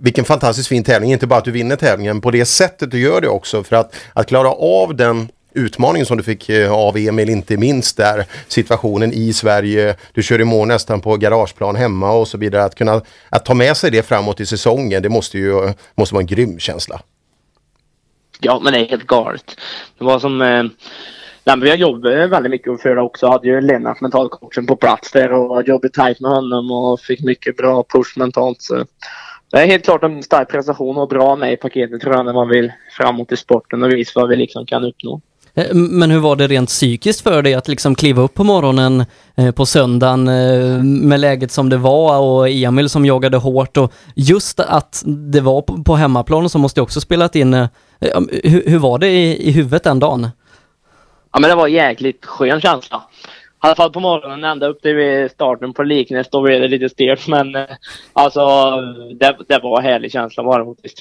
vilken 0.00 0.24
fantastiskt 0.24 0.68
fin 0.68 0.84
tävling, 0.84 1.12
inte 1.12 1.26
bara 1.26 1.38
att 1.38 1.44
du 1.44 1.50
vinner 1.50 1.76
tävlingen, 1.76 2.20
på 2.20 2.30
det 2.30 2.44
sättet 2.44 2.90
du 2.90 3.00
gör 3.00 3.20
det 3.20 3.28
också 3.28 3.64
för 3.64 3.76
att, 3.76 3.94
att 4.12 4.26
klara 4.26 4.48
av 4.52 4.96
den 4.96 5.28
utmaningen 5.54 6.06
som 6.06 6.16
du 6.16 6.22
fick 6.22 6.48
eh, 6.48 6.72
av 6.72 6.96
Emil, 6.96 7.30
inte 7.30 7.56
minst 7.56 7.96
där 7.96 8.24
situationen 8.48 9.12
i 9.12 9.32
Sverige, 9.32 9.96
du 10.12 10.22
kör 10.22 10.40
i 10.40 10.44
mål 10.44 10.68
nästan 10.68 11.00
på 11.00 11.16
garageplan 11.16 11.76
hemma 11.76 12.12
och 12.12 12.28
så 12.28 12.38
vidare. 12.38 12.64
Att 12.64 12.74
kunna 12.74 13.02
att 13.30 13.44
ta 13.44 13.54
med 13.54 13.76
sig 13.76 13.90
det 13.90 14.02
framåt 14.02 14.40
i 14.40 14.46
säsongen, 14.46 15.02
det 15.02 15.08
måste 15.08 15.38
ju 15.38 15.72
måste 15.94 16.14
vara 16.14 16.22
en 16.22 16.26
grym 16.26 16.58
känsla. 16.58 17.00
Ja, 18.40 18.60
men 18.64 18.72
det 18.72 18.78
är 18.78 18.88
helt 18.88 19.06
galet. 19.06 19.60
Det 19.98 20.04
var 20.04 20.18
som... 20.18 20.42
Eh, 20.42 20.64
nej, 21.44 21.56
men 21.56 22.30
väldigt 22.30 22.50
mycket 22.50 22.82
för 22.82 22.94
det 22.94 23.02
också. 23.02 23.26
Jag 23.26 23.32
hade 23.32 23.48
ju 23.48 23.60
Lennart, 23.60 24.00
mentalcoachen, 24.00 24.66
på 24.66 24.76
plats 24.76 25.12
där 25.12 25.32
och 25.32 25.68
jobbade 25.68 25.92
tajt 25.92 26.20
med 26.20 26.30
honom 26.30 26.70
och 26.70 27.00
fick 27.00 27.20
mycket 27.20 27.56
bra 27.56 27.84
push 27.92 28.18
mentalt. 28.18 28.62
Så. 28.62 28.84
Det 29.50 29.58
är 29.62 29.66
helt 29.66 29.84
klart 29.84 30.02
en 30.04 30.22
stark 30.22 30.48
prestation 30.50 30.96
och 30.96 31.08
bra 31.08 31.36
med 31.36 31.52
i 31.52 31.56
paketet 31.56 32.00
tror 32.00 32.14
jag 32.14 32.26
när 32.26 32.32
man 32.32 32.48
vill 32.48 32.72
framåt 32.96 33.32
i 33.32 33.36
sporten 33.36 33.82
och 33.82 33.92
visa 33.92 34.20
vad 34.20 34.28
vi 34.28 34.36
liksom 34.36 34.66
kan 34.66 34.84
uppnå. 34.84 35.20
Eh, 35.54 35.74
Men 35.74 36.10
hur 36.10 36.18
var 36.18 36.36
det 36.36 36.46
rent 36.46 36.68
psykiskt 36.68 37.20
för 37.20 37.42
dig 37.42 37.54
att 37.54 37.68
liksom 37.68 37.94
kliva 37.94 38.22
upp 38.22 38.34
på 38.34 38.44
morgonen 38.44 39.04
eh, 39.36 39.50
på 39.50 39.66
söndagen 39.66 40.28
eh, 40.28 40.82
med 40.82 41.20
läget 41.20 41.50
som 41.52 41.68
det 41.68 41.76
var 41.76 42.18
och 42.20 42.48
Emil 42.48 42.88
som 42.88 43.06
jagade 43.06 43.36
hårt 43.36 43.76
och 43.76 43.92
just 44.14 44.60
att 44.60 45.02
det 45.06 45.40
var 45.40 45.62
på- 45.62 45.94
hemmaplan 45.94 46.48
som 46.50 46.60
måste 46.60 46.78
jag 46.80 46.82
också 46.82 47.00
spelat 47.00 47.36
in. 47.36 47.54
Hur, 48.42 48.78
var 48.78 48.98
det 48.98 49.08
i, 49.08 49.50
huvudet 49.50 49.84
den 49.84 49.98
dagen? 49.98 50.28
Ja, 51.32 51.40
men 51.40 51.50
det 51.50 51.56
var 51.56 51.68
jäkligt 51.68 52.26
skön 52.26 52.60
känsla. 52.60 53.02
I 53.62 53.66
alla 53.66 53.74
fall 53.74 53.92
på 53.92 54.00
morgonen 54.00 54.44
ända 54.44 54.66
upp 54.66 54.82
till 54.82 54.94
vid 54.94 55.30
starten 55.30 55.72
på 55.72 55.82
Liknäs. 55.82 56.28
Då 56.30 56.42
blev 56.42 56.60
det 56.60 56.68
lite 56.68 56.88
stelt 56.88 57.28
men 57.28 57.54
eh, 57.56 57.64
alltså 58.12 58.40
det, 59.20 59.36
det 59.48 59.58
var 59.62 59.78
en 59.78 59.84
härlig 59.84 60.12
känsla 60.12 60.58
det 60.58 60.64
faktiskt. 60.64 60.98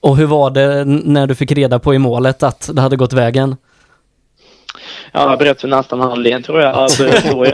Och 0.00 0.16
hur 0.16 0.26
var 0.26 0.50
det 0.50 0.84
när 0.84 1.26
du 1.26 1.34
fick 1.34 1.52
reda 1.52 1.78
på 1.78 1.94
i 1.94 1.98
målet 1.98 2.42
att 2.42 2.70
det 2.72 2.80
hade 2.80 2.96
gått 2.96 3.12
vägen? 3.12 3.56
Ja, 5.12 5.30
jag 5.30 5.38
bröt 5.38 5.60
för 5.60 5.68
nästan 5.68 6.00
handleden 6.00 6.42
tror 6.42 6.60
jag. 6.60 6.90
I 6.90 7.32
och 7.34 7.46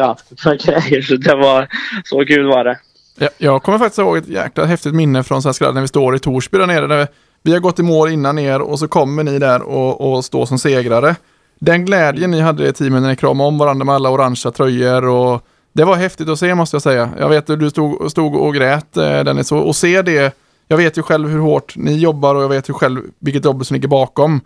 grejer. 0.58 1.02
Så 1.02 1.16
det 1.16 1.34
var 1.34 1.68
så 2.04 2.24
kul 2.24 2.46
var 2.46 2.64
det. 2.64 2.78
Jag, 3.18 3.30
jag 3.38 3.62
kommer 3.62 3.78
faktiskt 3.78 3.98
ihåg 3.98 4.16
ett 4.16 4.28
jäkla 4.28 4.64
häftigt 4.64 4.94
minne 4.94 5.22
från 5.22 5.42
Svenska 5.42 5.70
när 5.70 5.80
vi 5.80 5.88
står 5.88 6.16
i 6.16 6.18
Torsby 6.18 6.58
där 6.58 6.66
nere. 6.66 6.86
Där 6.86 7.06
vi 7.42 7.52
har 7.52 7.60
gått 7.60 7.78
i 7.78 7.82
mål 7.82 8.10
innan 8.10 8.38
er 8.38 8.60
och 8.60 8.78
så 8.78 8.88
kommer 8.88 9.24
ni 9.24 9.38
där 9.38 9.62
och, 9.62 10.00
och 10.00 10.24
står 10.24 10.46
som 10.46 10.58
segrare. 10.58 11.16
Den 11.60 11.84
glädjen 11.84 12.30
ni 12.30 12.40
hade 12.40 12.68
i 12.68 12.72
teamet 12.72 13.02
när 13.02 13.08
ni 13.08 13.16
kramade 13.16 13.48
om 13.48 13.58
varandra 13.58 13.84
med 13.84 13.94
alla 13.94 14.10
orangea 14.10 14.52
tröjor 14.52 15.08
och 15.08 15.44
det 15.72 15.84
var 15.84 15.96
häftigt 15.96 16.28
att 16.28 16.38
se 16.38 16.54
måste 16.54 16.74
jag 16.74 16.82
säga. 16.82 17.10
Jag 17.18 17.28
vet 17.28 17.50
att 17.50 17.60
du 17.60 17.70
stod, 17.70 18.10
stod 18.10 18.36
och 18.36 18.54
grät 18.54 18.96
eh, 18.96 19.24
Dennis 19.24 19.52
och, 19.52 19.66
och 19.66 19.76
se 19.76 20.02
det. 20.02 20.36
Jag 20.68 20.76
vet 20.76 20.98
ju 20.98 21.02
själv 21.02 21.28
hur 21.28 21.38
hårt 21.38 21.76
ni 21.76 21.96
jobbar 21.98 22.34
och 22.34 22.42
jag 22.42 22.48
vet 22.48 22.68
ju 22.68 22.72
själv 22.72 23.00
vilket 23.18 23.44
jobb 23.44 23.66
som 23.66 23.74
ligger 23.74 23.88
bakom. 23.88 24.40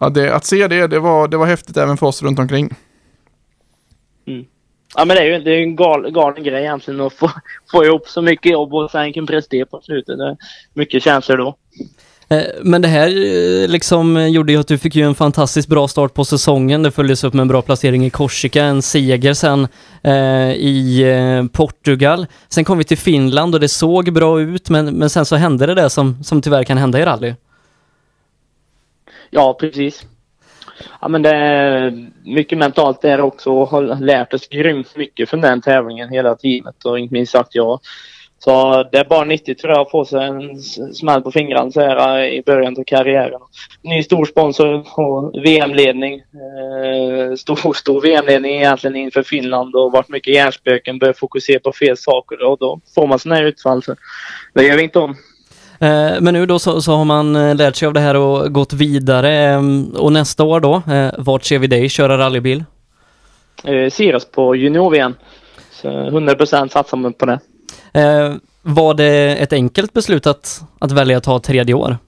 Ja, 0.00 0.08
det, 0.08 0.34
att 0.34 0.44
se 0.44 0.68
det, 0.68 0.86
det 0.86 0.98
var, 0.98 1.28
det 1.28 1.36
var 1.36 1.46
häftigt 1.46 1.76
även 1.76 1.96
för 1.96 2.06
oss 2.06 2.22
runt 2.22 2.38
omkring. 2.38 2.74
Mm. 4.26 4.44
Ja 4.96 5.04
men 5.04 5.16
det 5.16 5.22
är 5.22 5.26
ju 5.26 5.38
det 5.38 5.50
är 5.50 5.62
en 5.62 5.76
gal, 5.76 6.10
galen 6.10 6.44
grej 6.44 6.62
egentligen 6.62 7.00
att 7.00 7.12
få, 7.12 7.30
få 7.70 7.84
ihop 7.84 8.08
så 8.08 8.22
mycket 8.22 8.52
jobb 8.52 8.74
och 8.74 8.90
sen 8.90 9.12
kunna 9.12 9.26
prestera 9.26 9.66
på 9.66 9.80
slutet. 9.80 10.18
Det 10.18 10.24
är 10.24 10.36
mycket 10.74 11.02
känslor 11.02 11.36
då. 11.36 11.56
Eh, 12.30 12.44
men 12.62 12.82
det 12.82 12.88
här 12.88 13.08
eh, 13.08 13.68
liksom 13.68 14.30
gjorde 14.30 14.52
ju 14.52 14.60
att 14.60 14.68
du 14.68 14.78
fick 14.78 14.96
ju 14.96 15.02
en 15.02 15.14
fantastiskt 15.14 15.68
bra 15.68 15.88
start 15.88 16.14
på 16.14 16.24
säsongen. 16.24 16.82
Det 16.82 16.90
följdes 16.90 17.24
upp 17.24 17.34
med 17.34 17.42
en 17.42 17.48
bra 17.48 17.62
placering 17.62 18.06
i 18.06 18.10
Korsika, 18.10 18.64
en 18.64 18.82
seger 18.82 19.34
sen 19.34 19.68
eh, 20.02 20.52
i 20.52 21.02
eh, 21.02 21.46
Portugal. 21.52 22.26
Sen 22.48 22.64
kom 22.64 22.78
vi 22.78 22.84
till 22.84 22.98
Finland 22.98 23.54
och 23.54 23.60
det 23.60 23.68
såg 23.68 24.12
bra 24.12 24.40
ut 24.40 24.70
men, 24.70 24.86
men 24.86 25.10
sen 25.10 25.24
så 25.24 25.36
hände 25.36 25.66
det 25.66 25.74
där 25.74 25.88
som, 25.88 26.24
som 26.24 26.42
tyvärr 26.42 26.64
kan 26.64 26.78
hända 26.78 27.00
i 27.00 27.04
rally. 27.04 27.34
Ja 29.30 29.56
precis. 29.60 30.06
Ja 31.00 31.08
men 31.08 31.22
det 31.22 31.34
är 31.34 32.08
mycket 32.24 32.58
mentalt 32.58 33.02
där 33.02 33.20
också 33.20 33.50
och 33.50 33.68
har 33.68 34.00
lärt 34.00 34.34
oss 34.34 34.48
grymt 34.48 34.96
mycket 34.96 35.30
från 35.30 35.40
den 35.40 35.60
tävlingen 35.60 36.08
hela 36.08 36.34
teamet 36.34 36.84
och 36.84 36.98
inte 36.98 37.14
minst 37.14 37.32
sagt 37.32 37.54
jag. 37.54 37.80
Så 38.40 38.82
det 38.92 38.98
är 38.98 39.04
bara 39.04 39.24
90 39.24 39.54
tror 39.54 39.72
jag 39.72 39.80
att 39.80 39.90
få 39.90 40.04
sig 40.04 40.24
en 40.26 40.62
smäll 40.94 41.22
på 41.22 41.30
fingrarna 41.32 41.70
så 41.70 41.80
här 41.80 42.24
i 42.24 42.42
början 42.46 42.76
av 42.78 42.84
karriären. 42.84 43.40
Ny 43.82 44.02
stor 44.02 44.24
sponsor 44.24 44.84
och 45.00 45.34
VM-ledning. 45.44 46.14
Eh, 46.14 47.34
stor, 47.36 47.74
stor 47.74 48.00
VM-ledning 48.00 48.56
egentligen 48.56 48.96
inför 48.96 49.22
Finland 49.22 49.74
och 49.76 49.92
varit 49.92 50.08
mycket 50.08 50.34
hjärnspöken. 50.34 50.98
Börjat 50.98 51.18
fokusera 51.18 51.60
på 51.60 51.72
fel 51.72 51.96
saker 51.96 52.42
och 52.44 52.58
då 52.58 52.80
får 52.94 53.06
man 53.06 53.18
sådana 53.18 53.36
här 53.40 53.44
utfall. 53.46 53.82
Så 53.82 53.94
det 54.54 54.62
gör 54.66 54.76
vi 54.76 54.82
inte 54.82 54.98
om. 54.98 55.10
Eh, 55.80 56.20
Men 56.20 56.34
nu 56.34 56.46
då 56.46 56.58
så, 56.58 56.82
så 56.82 56.92
har 56.92 57.04
man 57.04 57.36
eh, 57.36 57.54
lärt 57.56 57.76
sig 57.76 57.86
av 57.86 57.92
det 57.94 58.00
här 58.00 58.16
och 58.16 58.52
gått 58.52 58.72
vidare. 58.72 59.44
eh, 59.54 59.62
Och 59.96 60.12
nästa 60.12 60.44
år 60.44 60.60
då, 60.60 60.82
vart 61.18 61.44
ser 61.44 61.58
vi 61.58 61.66
dig 61.66 61.88
köra 61.88 62.18
rallybil? 62.18 62.64
Eh, 63.64 63.90
Sirius 63.90 64.24
på 64.30 64.56
junior-VM. 64.56 65.14
Så 65.70 65.88
100% 65.88 66.68
satsar 66.68 66.96
man 66.96 67.12
på 67.12 67.26
det. 67.26 67.40
Eh, 67.98 68.34
Var 68.62 68.94
det 68.94 69.36
ett 69.36 69.52
enkelt 69.52 69.92
beslut 69.92 70.26
att, 70.26 70.62
att 70.78 70.92
välja 70.92 71.16
att 71.16 71.24
ta 71.24 71.38
tredje 71.38 71.74
år? 71.74 71.98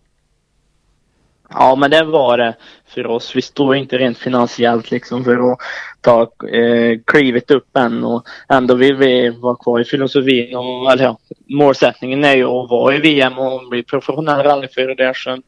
Ja, 1.55 1.74
men 1.74 1.91
det 1.91 2.05
var 2.05 2.38
det 2.38 2.55
för 2.86 3.07
oss. 3.07 3.36
Vi 3.36 3.43
står 3.43 3.76
inte 3.76 3.99
rent 3.99 4.18
finansiellt 4.18 4.91
liksom 4.91 5.24
för 5.24 5.53
att 5.53 5.59
ta 6.01 6.22
eh, 6.49 6.99
klivet 7.07 7.51
upp 7.51 7.76
än 7.76 8.05
och 8.05 8.24
ändå 8.49 8.74
vill 8.74 8.97
vi 8.97 9.28
vara 9.28 9.57
kvar 9.57 9.80
i 9.80 9.84
filosofin 9.84 10.57
och 10.57 10.93
eller 10.93 11.05
ja, 11.05 11.18
målsättningen 11.49 12.24
är 12.24 12.36
ju 12.36 12.45
att 12.45 12.70
vara 12.70 12.95
i 12.95 12.99
VM 12.99 13.38
och 13.38 13.68
bli 13.68 13.82
professionell 13.82 14.43
rallyförare 14.43 14.95
där 14.95 15.12
så, 15.14 15.38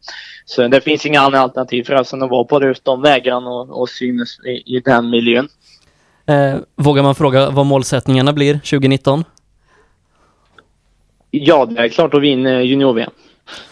så 0.45 0.68
det 0.68 0.80
finns 0.80 1.07
inga 1.07 1.20
andra 1.20 1.40
alternativ 1.40 1.84
för 1.84 1.95
oss 1.95 2.12
än 2.12 2.22
att 2.22 2.30
vara 2.30 2.45
på 2.45 2.62
just 2.62 2.84
de 2.84 3.03
vägarna 3.03 3.51
och, 3.51 3.80
och 3.80 3.88
synas 3.88 4.38
i, 4.47 4.76
i 4.76 4.80
den 4.80 5.11
miljön. 5.11 5.49
Eh, 6.26 6.55
Vågar 6.76 7.03
man 7.03 7.14
fråga 7.14 7.51
vad 7.51 7.66
målsättningarna 7.66 8.32
blir 8.32 8.55
2019? 8.55 9.24
Ja, 11.35 11.66
det 11.66 11.80
är 11.80 11.89
klart 11.89 12.14
att 12.14 12.22
vinna 12.22 12.62
junior-VM. 12.62 13.11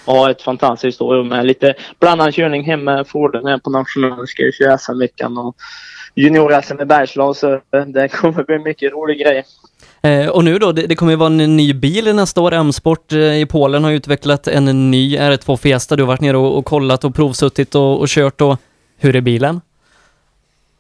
Och 0.04 0.14
ha 0.14 0.30
ett 0.30 0.42
fantastiskt 0.42 1.00
år 1.00 1.24
med 1.24 1.46
lite 1.46 1.74
blandad 2.00 2.34
körning 2.34 2.64
hemma. 2.64 3.04
Forden 3.04 3.46
är 3.46 3.58
på 3.58 3.70
nationalen, 3.70 4.26
ska 4.26 4.42
ju 4.42 4.52
köra 4.52 4.78
SM-veckan 4.78 5.38
och 5.38 5.56
junior-SM 6.14 6.82
i 6.82 6.84
Bergslag. 6.84 7.36
Så 7.36 7.60
det 7.86 8.08
kommer 8.08 8.44
bli 8.44 8.58
mycket 8.58 8.92
rolig 8.92 9.18
grej. 9.18 9.44
Eh, 10.02 10.28
och 10.28 10.44
nu 10.44 10.58
då, 10.58 10.72
det, 10.72 10.86
det 10.86 10.94
kommer 10.94 11.12
ju 11.12 11.18
vara 11.18 11.26
en 11.26 11.56
ny 11.56 11.74
bil 11.74 12.14
nästa 12.14 12.40
år. 12.40 12.52
M-sport 12.52 13.12
eh, 13.12 13.40
i 13.40 13.46
Polen 13.46 13.84
har 13.84 13.90
utvecklat 13.90 14.48
en 14.48 14.90
ny 14.90 15.18
R2 15.18 15.56
Fiesta. 15.56 15.96
Du 15.96 16.02
har 16.02 16.08
varit 16.08 16.20
nere 16.20 16.36
och, 16.36 16.58
och 16.58 16.64
kollat 16.64 17.04
och 17.04 17.14
provsuttit 17.14 17.74
och, 17.74 18.00
och 18.00 18.08
kört 18.08 18.40
och 18.40 18.56
hur 18.98 19.16
är 19.16 19.20
bilen? 19.20 19.60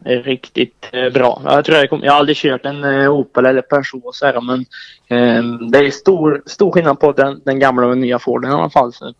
Är 0.04 0.22
riktigt 0.22 0.88
eh, 0.92 1.12
bra. 1.12 1.42
Jag 1.44 1.64
tror 1.64 1.78
jag, 1.78 1.90
kom, 1.90 2.02
jag 2.02 2.12
har 2.12 2.18
aldrig 2.18 2.36
kört 2.36 2.64
en 2.64 2.84
eh, 2.84 3.10
Opel 3.10 3.46
eller 3.46 3.62
Peugeot 3.62 4.14
så 4.14 4.26
här, 4.26 4.40
men 4.40 4.60
eh, 5.08 5.44
det 5.70 5.78
är 5.78 5.90
stor, 5.90 6.42
stor 6.46 6.72
skillnad 6.72 7.00
på 7.00 7.12
den, 7.12 7.40
den 7.44 7.58
gamla 7.58 7.86
och 7.86 7.90
den 7.90 8.00
nya 8.00 8.18
Forden 8.18 8.50
i 8.50 8.54
alla 8.54 8.70
fall. 8.70 8.92
Så 8.92 9.14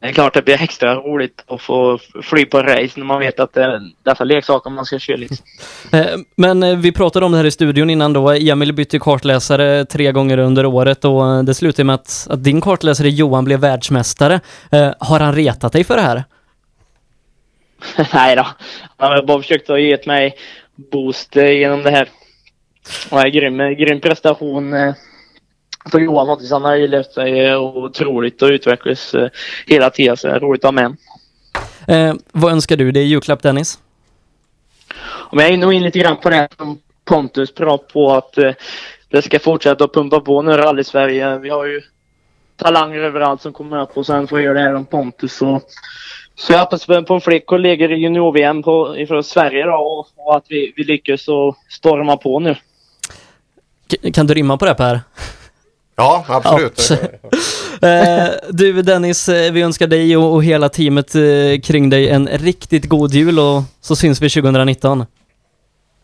det 0.00 0.06
är 0.06 0.12
klart 0.12 0.34
det 0.34 0.42
blir 0.42 0.62
extra 0.62 0.94
roligt 0.94 1.44
att 1.46 1.60
få 1.60 1.98
fly 2.22 2.44
på 2.44 2.58
race 2.62 2.92
när 2.96 3.04
man 3.04 3.20
vet 3.20 3.40
att 3.40 3.52
det 3.52 3.62
är 3.62 3.80
dessa 4.02 4.24
leksaker 4.24 4.70
man 4.70 4.84
ska 4.84 4.98
köra. 4.98 5.16
Liksom. 5.16 5.36
Eh, 5.92 6.06
men 6.36 6.80
vi 6.80 6.92
pratade 6.92 7.26
om 7.26 7.32
det 7.32 7.38
här 7.38 7.44
i 7.44 7.50
studion 7.50 7.90
innan 7.90 8.12
då. 8.12 8.30
Emil 8.30 8.72
bytte 8.72 8.98
kartläsare 8.98 9.84
tre 9.84 10.12
gånger 10.12 10.38
under 10.38 10.66
året 10.66 11.04
och 11.04 11.44
det 11.44 11.54
slutade 11.54 11.84
med 11.84 11.94
att, 11.94 12.26
att 12.30 12.44
din 12.44 12.60
kartläsare 12.60 13.08
Johan 13.08 13.44
blev 13.44 13.60
världsmästare. 13.60 14.40
Eh, 14.70 14.90
Har 14.98 15.20
han 15.20 15.34
retat 15.34 15.72
dig 15.72 15.84
för 15.84 15.96
det 15.96 16.02
här? 16.02 16.24
Nej 18.14 18.36
då. 18.36 18.46
Han 18.96 19.12
har 19.12 19.22
bara 19.22 19.42
försökt 19.42 19.70
att 19.70 19.82
ge 19.82 19.98
mig 20.06 20.36
boost 20.74 21.36
eh, 21.36 21.50
genom 21.50 21.82
det 21.82 21.90
här. 21.90 22.08
Och 23.10 23.20
en 23.20 23.32
grym, 23.32 23.58
grym 23.58 24.00
prestation 24.00 24.74
eh, 24.74 24.94
för 25.90 26.00
Johan 26.00 26.26
faktiskt. 26.26 26.52
Han 26.52 26.64
har 26.64 26.76
ju 26.76 26.88
levt 26.88 27.12
sig 27.12 27.46
eh, 27.46 27.60
otroligt 27.60 28.42
och 28.42 28.48
utvecklats 28.48 29.14
eh, 29.14 29.28
hela 29.66 29.90
tiden. 29.90 30.16
Så 30.16 30.26
det 30.26 30.34
är 30.34 30.40
roligt 30.40 30.64
att 30.64 30.74
ha 30.74 30.88
med. 30.88 30.96
Eh, 31.88 32.14
vad 32.32 32.52
önskar 32.52 32.76
du 32.76 32.92
dig 32.92 33.02
i 33.02 33.06
julklapp 33.06 33.42
Dennis? 33.42 33.78
Om 35.02 35.38
jag 35.38 35.48
är 35.48 35.56
nog 35.56 35.72
in 35.72 35.82
lite 35.82 35.98
grann 35.98 36.16
på 36.16 36.30
det 36.30 36.48
som 36.56 36.78
Pontus 37.04 37.54
pratade 37.54 37.92
på 37.92 38.12
att 38.12 38.38
eh, 38.38 38.52
det 39.08 39.22
ska 39.22 39.38
fortsätta 39.38 39.84
att 39.84 39.94
pumpa 39.94 40.20
på 40.20 40.42
nu 40.42 40.52
rally 40.52 40.84
Sverige. 40.84 41.38
Vi 41.38 41.48
har 41.48 41.66
ju 41.66 41.82
talanger 42.56 42.98
överallt 42.98 43.42
som 43.42 43.52
kommer 43.52 43.82
upp 43.82 43.96
och 43.96 44.06
sen 44.06 44.28
får 44.28 44.38
jag 44.38 44.44
göra 44.44 44.58
det 44.58 44.64
här 44.64 44.74
om 44.74 44.86
Pontus. 44.86 45.42
Och, 45.42 45.62
så 46.40 46.52
jag 46.52 46.58
hoppas 46.58 46.86
på 46.86 47.02
på 47.02 47.20
fler 47.20 47.38
kollegor 47.38 47.92
i 47.92 47.96
junior-VM 47.96 48.62
ifrån 48.96 49.24
Sverige 49.24 49.64
då 49.64 49.72
och, 49.74 50.06
och 50.16 50.36
att 50.36 50.44
vi, 50.48 50.72
vi 50.76 50.84
lyckas 50.84 51.28
och 51.28 51.56
storma 51.68 52.16
på 52.16 52.38
nu. 52.38 52.54
K- 53.90 54.10
kan 54.14 54.26
du 54.26 54.34
rimma 54.34 54.56
på 54.56 54.64
det 54.64 54.74
Per? 54.74 55.00
Ja, 55.96 56.24
absolut. 56.28 56.90
Eh, 57.82 58.28
du 58.50 58.82
Dennis, 58.82 59.28
eh, 59.28 59.52
vi 59.52 59.62
önskar 59.62 59.86
dig 59.86 60.16
och, 60.16 60.34
och 60.34 60.44
hela 60.44 60.68
teamet 60.68 61.14
eh, 61.14 61.60
kring 61.62 61.90
dig 61.90 62.08
en 62.08 62.28
riktigt 62.28 62.88
god 62.88 63.14
jul 63.14 63.38
och 63.38 63.62
så 63.80 63.96
syns 63.96 64.22
vi 64.22 64.30
2019. 64.30 65.04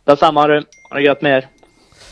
Detsamma 0.05 0.47
du. 0.47 0.65
Ha 0.91 0.97
det 0.97 1.03
gött 1.03 1.23
med 1.23 1.37
er. 1.37 1.49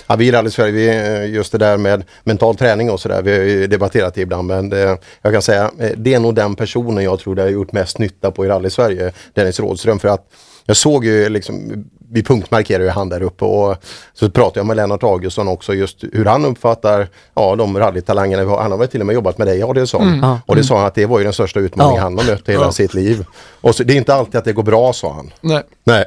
Ja, 0.06 0.16
vi 0.16 0.28
i 0.28 0.32
Rally 0.32 0.50
Sverige, 0.50 0.72
vi, 0.72 0.88
eh, 0.88 1.34
just 1.34 1.52
det 1.52 1.58
där 1.58 1.76
med 1.76 2.04
mental 2.24 2.56
träning 2.56 2.90
och 2.90 3.00
sådär, 3.00 3.22
vi 3.22 3.32
har 3.38 3.44
ju 3.44 3.66
debatterat 3.66 4.14
det 4.14 4.20
ibland 4.20 4.48
men 4.48 4.68
det, 4.68 4.98
jag 5.22 5.32
kan 5.32 5.42
säga 5.42 5.70
eh, 5.80 5.90
det 5.96 6.14
är 6.14 6.20
nog 6.20 6.34
den 6.34 6.54
personen 6.54 7.04
jag 7.04 7.18
tror 7.18 7.34
det 7.34 7.42
har 7.42 7.48
gjort 7.48 7.72
mest 7.72 7.98
nytta 7.98 8.30
på 8.30 8.44
i 8.44 8.48
Rally 8.48 8.70
Sverige, 8.70 9.12
Dennis 9.34 9.60
Rådström. 9.60 9.98
För 9.98 10.08
att 10.08 10.26
jag 10.66 10.76
såg 10.76 11.04
ju 11.04 11.28
liksom, 11.28 11.84
vi 12.12 12.22
punktmarkerar 12.22 12.82
ju 12.84 12.88
han 12.90 13.08
där 13.08 13.22
uppe 13.22 13.44
och 13.44 13.76
så 14.14 14.30
pratade 14.30 14.60
jag 14.60 14.66
med 14.66 14.76
Lennart 14.76 15.02
Augustsson 15.02 15.48
också 15.48 15.74
just 15.74 16.04
hur 16.12 16.24
han 16.24 16.44
uppfattar 16.44 17.08
ja, 17.34 17.56
de 17.56 17.78
rallytalangerna 17.78 18.44
vi 18.44 18.50
har. 18.50 18.62
Han 18.62 18.70
har 18.70 18.78
väl 18.78 18.88
till 18.88 19.00
och 19.00 19.06
med 19.06 19.14
jobbat 19.14 19.38
med 19.38 19.46
dig 19.46 19.62
Adielsson. 19.62 20.02
Mm. 20.08 20.20
Ja. 20.22 20.40
Och 20.46 20.56
det 20.56 20.64
sa 20.64 20.76
han 20.78 20.86
att 20.86 20.94
det 20.94 21.06
var 21.06 21.18
ju 21.18 21.24
den 21.24 21.32
största 21.32 21.60
utmaningen 21.60 21.96
Ja. 21.96 22.02
han 22.02 22.18
har 22.18 22.24
mött 22.24 22.48
i 22.48 22.52
hela 22.52 22.64
Ja. 22.64 22.72
sitt 22.72 22.94
liv. 22.94 23.24
Och 23.60 23.74
så, 23.74 23.82
det 23.84 23.92
är 23.92 23.96
inte 23.96 24.14
alltid 24.14 24.34
att 24.36 24.44
det 24.44 24.52
går 24.52 24.62
bra 24.62 24.92
sa 24.92 25.12
han. 25.12 25.30
Nej. 25.40 25.62
Nej, 25.84 26.04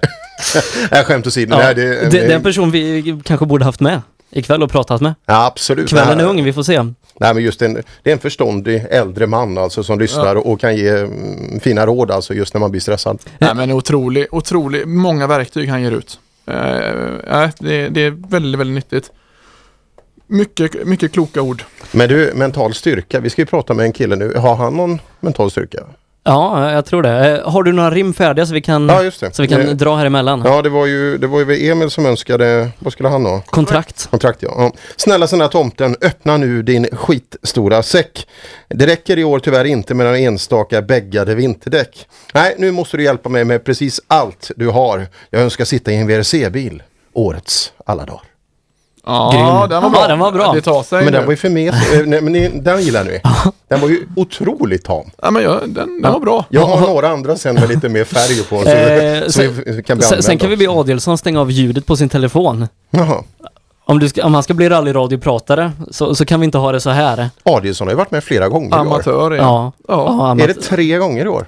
Nej 0.91 1.03
skämt 1.03 1.27
åsido. 1.27 1.55
Ja, 1.55 1.57
Nej, 1.63 1.75
det, 1.75 1.83
det, 1.83 2.09
det 2.09 2.19
är 2.25 2.35
en 2.35 2.43
person 2.43 2.71
vi 2.71 3.19
kanske 3.23 3.45
borde 3.45 3.65
haft 3.65 3.79
med 3.79 4.01
ikväll 4.31 4.63
och 4.63 4.71
pratat 4.71 5.01
med. 5.01 5.13
Ja, 5.25 5.45
absolut. 5.45 5.89
Kvällen 5.89 6.19
är 6.19 6.25
ung, 6.25 6.43
vi 6.43 6.53
får 6.53 6.63
se. 6.63 6.83
Nej 7.19 7.33
men 7.33 7.43
just 7.43 7.61
en, 7.61 7.73
det 8.03 8.09
är 8.09 8.13
en 8.13 8.19
förståndig 8.19 8.85
äldre 8.89 9.27
man 9.27 9.57
alltså 9.57 9.83
som 9.83 9.99
lyssnar 9.99 10.35
Ja. 10.35 10.41
och 10.41 10.59
kan 10.59 10.75
ge 10.75 10.89
mm, 10.89 11.59
fina 11.59 11.85
råd 11.85 12.11
alltså 12.11 12.33
just 12.33 12.53
när 12.53 12.59
man 12.61 12.71
blir 12.71 12.81
stressad. 12.81 13.19
Nej 13.39 13.55
men 13.55 13.71
otrolig, 13.71 14.27
otrolig, 14.31 14.87
många 14.87 15.27
verktyg 15.27 15.69
han 15.69 15.81
ger 15.81 15.91
ut. 15.91 16.19
Eh, 16.45 16.55
nej, 17.29 17.51
det, 17.59 17.89
det 17.89 18.01
är 18.01 18.29
väldigt, 18.29 18.59
väldigt 18.59 18.75
nyttigt. 18.75 19.11
Mycket, 20.27 20.87
mycket 20.87 21.13
kloka 21.13 21.41
ord. 21.41 21.63
Men 21.91 22.09
du, 22.09 22.31
mental 22.35 22.73
styrka, 22.73 23.19
vi 23.19 23.29
ska 23.29 23.41
ju 23.41 23.45
prata 23.45 23.73
med 23.73 23.85
en 23.85 23.93
kille 23.93 24.15
nu. 24.15 24.33
Har 24.35 24.55
han 24.55 24.77
någon 24.77 24.99
mental 25.19 25.51
styrka? 25.51 25.79
Ja, 26.27 26.71
jag 26.71 26.85
tror 26.85 27.03
det. 27.03 27.37
Eh, 27.37 27.49
Har 27.51 27.63
du 27.63 27.71
några 27.73 27.91
rim 27.91 28.13
färdiga 28.13 28.45
så 28.45 28.53
vi 28.53 28.61
kan, 28.61 28.89
Ja. 28.89 29.11
Så 29.31 29.41
vi 29.41 29.47
kan 29.47 29.59
Det- 29.59 29.73
dra 29.73 29.95
här 29.95 30.05
emellan? 30.05 30.41
Ja 30.45 30.61
det 30.61 30.69
var 30.69 30.85
ju, 30.85 31.17
det 31.17 31.27
var 31.27 31.39
ju 31.39 31.69
Emil 31.71 31.89
som 31.89 32.05
önskade, 32.05 32.69
vad 32.79 32.93
skulle 32.93 33.09
han 33.09 33.25
ha? 33.25 33.41
Kontrakt. 33.45 34.07
Kontrakt 34.11 34.43
ja. 34.43 34.53
ja. 34.57 34.71
Snälla 34.97 35.27
snälla 35.27 35.47
tomten, 35.47 35.95
öppna 36.01 36.37
nu 36.37 36.61
din 36.63 36.87
skitstora 36.91 37.83
säck. 37.83 38.27
Det 38.67 38.85
räcker 38.87 39.17
i 39.19 39.23
år 39.23 39.39
tyvärr 39.39 39.65
inte 39.65 39.93
med 39.93 40.05
några 40.05 40.17
enstaka 40.17 40.81
bäggade 40.81 41.35
vinterdäck. 41.35 42.07
Nej, 42.33 42.55
nu 42.57 42.71
måste 42.71 42.97
du 42.97 43.03
hjälpa 43.03 43.29
mig 43.29 43.45
med 43.45 43.63
precis 43.63 44.01
allt 44.07 44.51
du 44.55 44.67
har. 44.67 45.07
Jag 45.29 45.41
önskar 45.41 45.65
sitta 45.65 45.91
i 45.91 45.95
en 45.95 46.07
VRC-bil. 46.07 46.83
Årets 47.13 47.71
alla 47.85 48.05
dagar. 48.05 48.21
Ja, 49.07 49.31
Grym. 49.33 49.69
den 49.69 49.83
var 49.83 49.89
bra. 49.89 49.99
Ja, 50.01 50.07
den 50.07 50.19
var 50.19 50.31
bra. 50.31 50.51
Det 50.53 50.61
tar 50.61 50.83
sig 50.83 51.03
Men 51.03 51.13
den 51.13 51.21
nu. 51.21 51.25
var 51.25 51.31
ju 51.33 51.37
för 51.37 51.49
met. 51.49 51.73
eh, 51.73 52.01
nej, 52.05 52.21
men 52.21 52.33
ni- 52.33 52.49
den 52.49 52.81
gillar 52.81 53.03
ni. 53.03 53.21
Den 53.69 53.81
var 53.81 53.87
ju 53.87 54.07
otroligt 54.15 54.85
tam. 54.85 55.05
Ja, 55.21 55.31
men 55.31 55.43
jag, 55.43 55.69
den, 55.69 56.01
den 56.01 56.11
var 56.13 56.19
bra. 56.19 56.45
Jag 56.49 56.65
har 56.65 56.79
några 56.87 57.09
andra 57.09 57.35
sen 57.37 57.55
med 57.55 57.69
lite 57.69 57.89
mer 57.89 58.03
färg 58.03 58.43
på. 58.43 58.61
Så, 58.63 58.69
Eh, 58.69 59.23
så 59.23 59.31
sen, 59.31 59.61
vi 59.65 59.83
kan 59.83 59.97
bli 59.97 60.07
sen, 60.07 60.23
sen 60.23 60.37
kan 60.37 60.49
vi 60.49 60.57
be 60.57 60.69
Adielsson 60.69 61.17
stänga 61.17 61.41
av 61.41 61.51
ljudet 61.51 61.85
på 61.85 61.95
sin 61.97 62.09
telefon. 62.09 62.67
Jaha. 62.89 63.23
Om, 63.85 63.99
du 63.99 64.09
ska, 64.09 64.25
om 64.25 64.33
han 64.33 64.43
ska 64.43 64.53
bli 64.53 64.69
rallyradiopratare 64.69 65.71
så, 65.91 66.15
så 66.15 66.25
kan 66.25 66.39
vi 66.39 66.45
inte 66.45 66.57
ha 66.57 66.71
det 66.71 66.79
så 66.79 66.89
här. 66.89 67.29
Adielsson 67.43 67.87
har 67.87 67.91
ju 67.93 67.97
varit 67.97 68.11
med 68.11 68.23
flera 68.23 68.49
gånger 68.49 68.69
i 68.69 68.73
år. 68.73 68.77
Amatör 68.79 69.31
är 69.31 69.35
Ja. 69.37 69.71
Ja. 69.87 70.35
Ja, 70.37 70.43
Är 70.43 70.47
det 70.47 70.53
tre 70.53 70.97
gånger 70.97 71.25
i 71.25 71.29
år? 71.29 71.45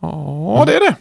Ja, 0.00 0.64
det 0.66 0.74
är 0.76 0.80
det. 0.80 0.94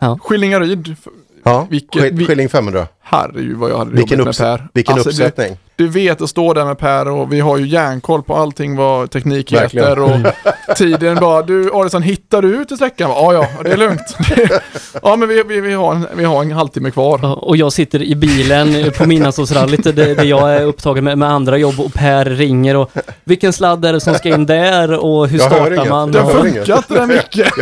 Ja. 0.00 0.18
Skillingaryd. 0.22 0.96
ja. 1.42 1.66
Vilket- 1.70 2.02
Skill- 2.02 2.14
vi- 2.16 2.26
Skilling 2.26 2.48
500. 2.48 2.86
Herregud 3.10 3.56
vad 3.56 3.70
jag 3.70 3.78
hade 3.78 3.90
Vilken, 3.90 4.18
jobbat 4.18 4.38
med 4.38 4.58
Per. 4.58 4.68
vilken 4.74 4.94
Alltså, 4.94 5.08
uppsättning. 5.08 5.58
Du, 5.76 5.84
du 5.86 5.90
vet 5.90 6.20
att 6.20 6.30
stå 6.30 6.54
där 6.54 6.64
med 6.64 6.78
Per 6.78 7.08
och 7.08 7.32
vi 7.32 7.40
har 7.40 7.58
ju 7.58 7.66
järnkoll 7.66 8.22
på 8.22 8.36
allting 8.36 8.76
vad 8.76 9.10
teknik 9.10 9.52
Verkligen. 9.52 9.88
heter 9.88 10.00
och 10.70 10.76
tiden 10.76 11.16
bara. 11.20 11.42
Du 11.42 11.70
Adielsson, 11.72 12.02
hittar 12.02 12.42
du 12.42 12.48
ut 12.56 12.72
i 12.72 12.76
sträckan? 12.76 13.10
Ja, 13.10 13.32
ja, 13.32 13.46
det 13.64 13.72
är 13.72 13.76
lugnt. 13.76 14.16
ja, 15.02 15.16
men 15.16 15.28
vi, 15.28 15.42
vi, 15.48 15.60
vi, 15.60 15.72
har 15.72 15.94
en, 15.94 16.06
vi 16.14 16.24
har 16.24 16.42
en 16.42 16.50
halvtimme 16.52 16.90
kvar. 16.90 17.20
Ja, 17.22 17.34
Och 17.34 17.56
jag 17.56 17.72
sitter 17.72 18.02
i 18.02 18.14
bilen 18.16 18.92
på 18.98 19.06
Midnattsåsrallyt 19.06 19.84
där, 19.84 19.92
där 19.92 20.24
jag 20.24 20.54
är 20.54 20.64
upptagen 20.64 21.04
med, 21.04 21.18
med 21.18 21.30
andra 21.30 21.56
jobb 21.58 21.80
och 21.80 21.92
Per 21.94 22.24
ringer 22.24 22.76
och 22.76 22.90
vilken 23.24 23.52
sladd 23.52 23.84
är 23.84 23.92
det 23.92 24.00
som 24.00 24.14
ska 24.14 24.28
in 24.28 24.46
där 24.46 25.04
och 25.04 25.28
hur 25.28 25.38
Jag 25.38 25.46
startar 25.52 25.72
inget. 25.74 25.88
man? 25.88 26.12
Den 26.12 26.26
funkar 26.28 26.76
inte 26.76 26.94
den 26.94 27.08
mycket. 27.08 27.52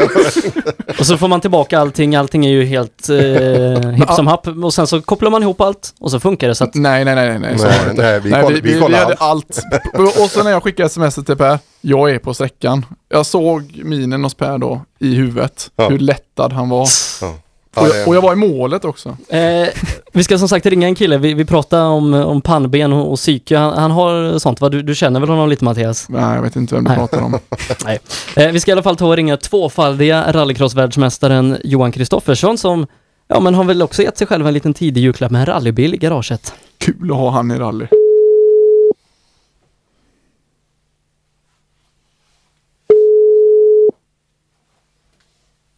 Och 1.01 1.07
så 1.07 1.17
får 1.17 1.29
man 1.29 1.41
tillbaka 1.41 1.79
allting, 1.81 2.15
allting 2.17 2.47
är 2.47 2.51
ju 2.51 2.65
helt 2.65 3.09
eh, 3.11 3.91
hipp 3.91 4.11
som 4.11 4.27
happ 4.27 4.47
och 4.65 4.75
sen 4.75 4.87
så 4.87 5.01
kopplar 5.03 5.31
man 5.31 5.36
ihop 5.43 5.61
allt 5.61 5.95
och 6.01 6.11
så 6.11 6.21
funkar 6.21 6.49
det 6.49 6.55
så 6.55 6.65
att 6.65 6.75
Nej, 6.75 7.05
nej, 7.05 7.15
nej, 7.15 7.39
nej. 7.39 7.59
så 7.59 7.65
Nej, 7.67 7.79
inte. 7.91 8.03
nej, 8.03 8.21
vi 8.21 8.31
nej, 8.31 8.43
koll- 8.43 8.53
vi, 8.55 8.61
vi 8.61 8.73
vi, 8.75 8.81
kollar 8.81 8.99
vi 8.99 9.05
hade 9.05 9.15
allt. 9.15 9.59
allt. 9.95 10.19
Och 10.23 10.31
så 10.31 10.43
när 10.43 10.51
jag 10.51 10.63
skickade 10.63 10.87
sms 10.87 11.15
till 11.15 11.37
Per, 11.37 11.59
jag 11.81 12.11
är 12.11 12.19
på 12.19 12.35
sträckan. 12.35 12.87
Jag 13.09 13.27
såg 13.27 13.81
minen 13.85 14.25
hos 14.25 14.35
Per 14.35 14.59
då 14.59 14.81
i 15.01 15.15
huvudet, 15.15 15.71
Ja. 15.77 15.89
hur 15.89 15.99
lättad 15.99 16.53
han 16.53 16.69
var. 16.69 16.89
Ja. 17.21 17.35
Och 17.77 17.87
Ja, 17.89 17.95
jag, 17.97 18.09
och 18.09 18.17
jag 18.17 18.23
var 18.23 18.33
i 18.33 18.37
målet 18.37 18.85
också. 18.85 19.17
Eh, 19.29 19.69
vi 20.13 20.25
ska 20.25 20.39
som 20.39 20.49
sagt 20.49 20.67
ringa 20.67 20.87
en 20.87 20.95
kille, 20.95 21.19
vi, 21.19 21.35
vi 21.35 21.45
pratar 21.45 21.83
om, 21.85 22.15
om 22.15 22.41
pannben 22.41 22.93
och, 22.93 23.13
och 23.13 23.17
psyke. 23.19 23.57
Han, 23.59 23.79
han 23.79 23.91
har 23.91 24.39
sånt 24.39 24.61
va? 24.61 24.69
Du, 24.69 24.83
du 24.83 24.95
känner 24.95 25.21
väl 25.21 25.29
honom 25.29 25.49
lite 25.49 25.65
Mattias? 25.65 26.09
Nej, 26.09 26.35
jag 26.35 26.43
vet 26.43 26.57
inte 26.57 26.75
vem 26.75 26.85
du 26.85 26.89
Nej. 26.91 26.99
pratar 26.99 27.23
om. 27.23 27.39
Nej. 27.85 27.99
Eh, 28.37 28.53
vi 28.53 28.61
ska 28.61 28.71
i 28.71 28.73
alla 28.73 28.83
fall 28.83 28.97
ta 28.97 29.07
och 29.07 29.17
ringa 29.17 29.37
tvåfaldiga 29.37 30.33
rallycrossvärldsmästaren 30.33 31.57
Johan 31.65 31.93
Kristoffersson 31.93 32.59
som 32.59 32.87
Ja 33.29 33.41
men 33.41 33.55
har 33.55 33.65
väl 33.65 33.83
också 33.83 34.03
gett 34.03 34.19
sig 34.19 34.27
själv 34.27 34.47
en 34.47 34.55
liten 34.55 34.75
tidig 34.75 35.01
julklapp 35.03 35.31
med 35.33 35.41
en 35.41 35.47
rallybil 35.47 35.95
i 35.95 35.97
garaget. 35.97 36.55
Kul 36.79 37.11
att 37.11 37.17
ha 37.17 37.31
han 37.31 37.51
i 37.51 37.59
rally. 37.59 37.87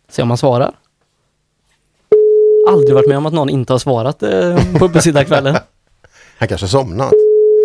Se 0.09 0.23
om 0.23 0.31
han 0.31 0.39
svarar. 0.39 0.79
Aldrig 2.69 2.95
varit 2.95 3.09
med 3.09 3.19
om 3.19 3.27
att 3.27 3.33
någon 3.33 3.49
inte 3.49 3.73
har 3.73 3.79
svarat 3.79 4.23
eh, 4.23 4.79
på 4.79 4.85
uppesittarkvällen. 4.85 5.57
Han 6.39 6.49
kanske 6.49 6.65
har 6.65 6.69
somnat. 6.69 7.13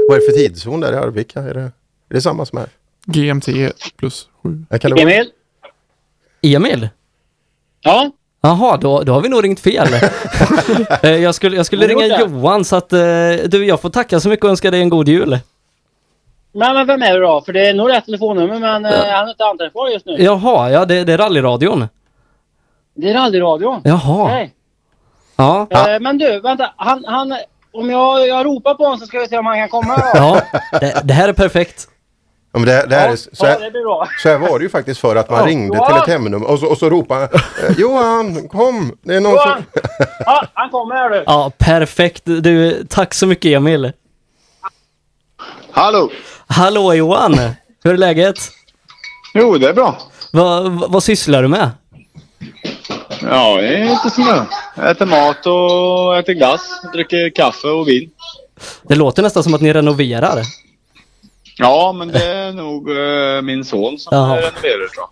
Vad 0.08 0.18
är 0.18 0.22
det 0.22 0.26
för 0.26 0.38
tidszon 0.38 0.80
där 0.80 0.94
i 0.94 0.96
Arvika? 0.96 1.40
Är 1.42 1.54
det, 1.54 1.62
är 1.62 1.72
det 2.08 2.22
samma 2.22 2.46
som 2.46 2.58
här? 2.58 2.70
GMT 3.06 3.48
plus 3.98 4.28
7. 4.44 4.66
Ja, 4.70 4.80
Kan 4.80 4.92
det 4.92 5.04
vara? 5.04 5.14
Emil? 5.14 5.32
Emil? 6.42 6.90
Ja? 7.82 8.12
Jaha, 8.46 8.78
då, 8.78 9.02
då 9.02 9.14
har 9.14 9.22
vi 9.22 9.30
nog 9.30 9.44
ringt 9.44 9.60
fel. 9.60 9.88
Eh, 11.04 11.16
jag 11.16 11.36
skulle, 11.36 11.58
jag 11.58 11.66
skulle 11.66 11.88
ringa? 11.88 12.20
Johan 12.20 12.66
så 12.66 12.76
att 12.76 12.94
eh, 12.94 13.00
du, 13.48 13.66
jag 13.66 13.82
får 13.82 13.90
tacka 13.90 14.20
så 14.20 14.30
mycket 14.30 14.44
och 14.44 14.50
önska 14.52 14.72
dig 14.72 14.82
en 14.82 14.90
god 14.90 15.08
jul. 15.08 15.40
Men, 16.54 16.74
men 16.74 16.88
vem 16.88 17.02
är 17.02 17.14
det 17.14 17.20
då? 17.20 17.42
För 17.42 17.54
det 17.54 17.68
är 17.68 17.74
nog 17.74 17.90
rätt 17.90 18.06
telefonnummer 18.06 18.60
men 18.60 18.86
eh, 18.86 18.92
han 18.92 19.26
är 19.28 19.30
inte 19.30 19.46
anträffbar 19.46 19.90
just 19.90 20.06
nu. 20.06 20.16
Jaha, 20.20 20.70
ja 20.70 20.86
det, 20.86 21.04
det 21.04 21.14
är 21.14 21.18
rallyradion. 21.18 21.88
Det 22.96 23.10
är 23.10 23.14
rallyradion. 23.14 23.82
Jaha. 23.84 24.28
Nej. 24.28 24.54
Ja. 25.36 25.68
Eh, 25.72 26.00
men 26.00 26.18
du, 26.18 26.40
vänta. 26.40 26.74
Han, 26.76 27.06
han, 27.08 27.38
om 27.74 27.90
jag, 27.90 28.28
jag 28.28 28.46
ropar 28.46 28.74
på 28.74 28.84
honom 28.84 29.00
så 29.00 29.06
ska 29.06 29.20
vi 29.20 29.28
se 29.28 29.38
om 29.38 29.46
han 29.46 29.58
kan 29.58 29.70
komma. 29.70 29.96
då. 29.98 30.04
Ja, 30.14 30.42
det, 30.80 31.02
det 31.04 31.14
här 31.14 31.30
är 31.30 31.34
perfekt. 31.34 31.88
Ja, 32.56 32.60
men 32.60 32.66
det, 32.68 32.86
det 32.90 32.96
här 32.96 33.10
är, 33.10 33.16
så, 33.16 33.30
ja, 33.34 33.46
här, 33.46 33.60
det 33.60 33.72
blir 33.72 33.82
bra. 33.84 34.08
så 34.24 34.30
här 34.30 34.38
var 34.38 34.60
det 34.60 34.64
ju 34.64 34.70
faktiskt 34.70 35.00
för 35.02 35.16
att 35.16 35.30
man 35.30 35.40
Ja. 35.40 35.46
ringde 35.46 35.78
Ja. 35.78 35.88
till 35.88 35.96
ett 35.98 36.08
hemnummer 36.08 36.48
och 36.52 36.60
så, 36.60 36.66
och 36.68 36.78
så 36.78 36.90
ropade 36.90 37.24
eh, 37.24 37.80
Johan, 37.80 38.48
kom! 38.48 38.98
Det 39.02 39.16
är 39.16 39.20
någon 39.22 39.32
Johan! 39.32 39.64
som... 39.74 39.82
Ja, 40.26 40.46
han 40.54 40.70
kommer 40.70 40.96
här 40.96 41.10
du. 41.10 41.24
Ja, 41.26 41.52
perfekt. 41.58 42.22
Du, 42.26 42.84
tack 42.90 43.14
så 43.14 43.28
mycket 43.28 43.46
Emil. 43.58 43.92
Hallå! 45.72 46.10
Hallå 46.48 46.94
Johan! 46.94 47.36
Hur 47.84 47.94
är 47.94 47.98
läget? 47.98 48.38
Jo, 49.34 49.58
det 49.58 49.70
är 49.70 49.74
bra. 49.74 49.98
Vad, 50.34 50.72
vad, 50.72 50.92
vad 50.92 51.04
sysslar 51.04 51.42
du 51.42 51.48
med? 51.48 51.70
Ja, 53.22 53.56
det 53.58 53.68
är 53.78 53.84
inte 53.92 54.10
som 54.10 54.26
det. 54.26 54.46
Jag 54.76 54.92
äter 54.92 55.06
mat 55.06 55.46
och 55.46 56.18
äter 56.18 56.34
glass. 56.34 56.62
Dricker 56.94 57.30
kaffe 57.36 57.68
och 57.68 57.88
vin. 57.88 58.10
Det 58.84 58.96
låter 58.96 59.24
nästan 59.24 59.44
som 59.44 59.54
att 59.54 59.62
ni 59.62 59.74
renoverar. 59.74 60.42
Ja, 61.58 61.94
men 61.98 62.08
det 62.08 62.26
är 62.26 62.52
nog 62.54 62.90
eh, 62.90 63.42
min 63.42 63.66
son 63.66 63.98
som 64.00 64.18
Jaha. 64.18 64.36
renoverar 64.38 64.88
tror 64.88 65.06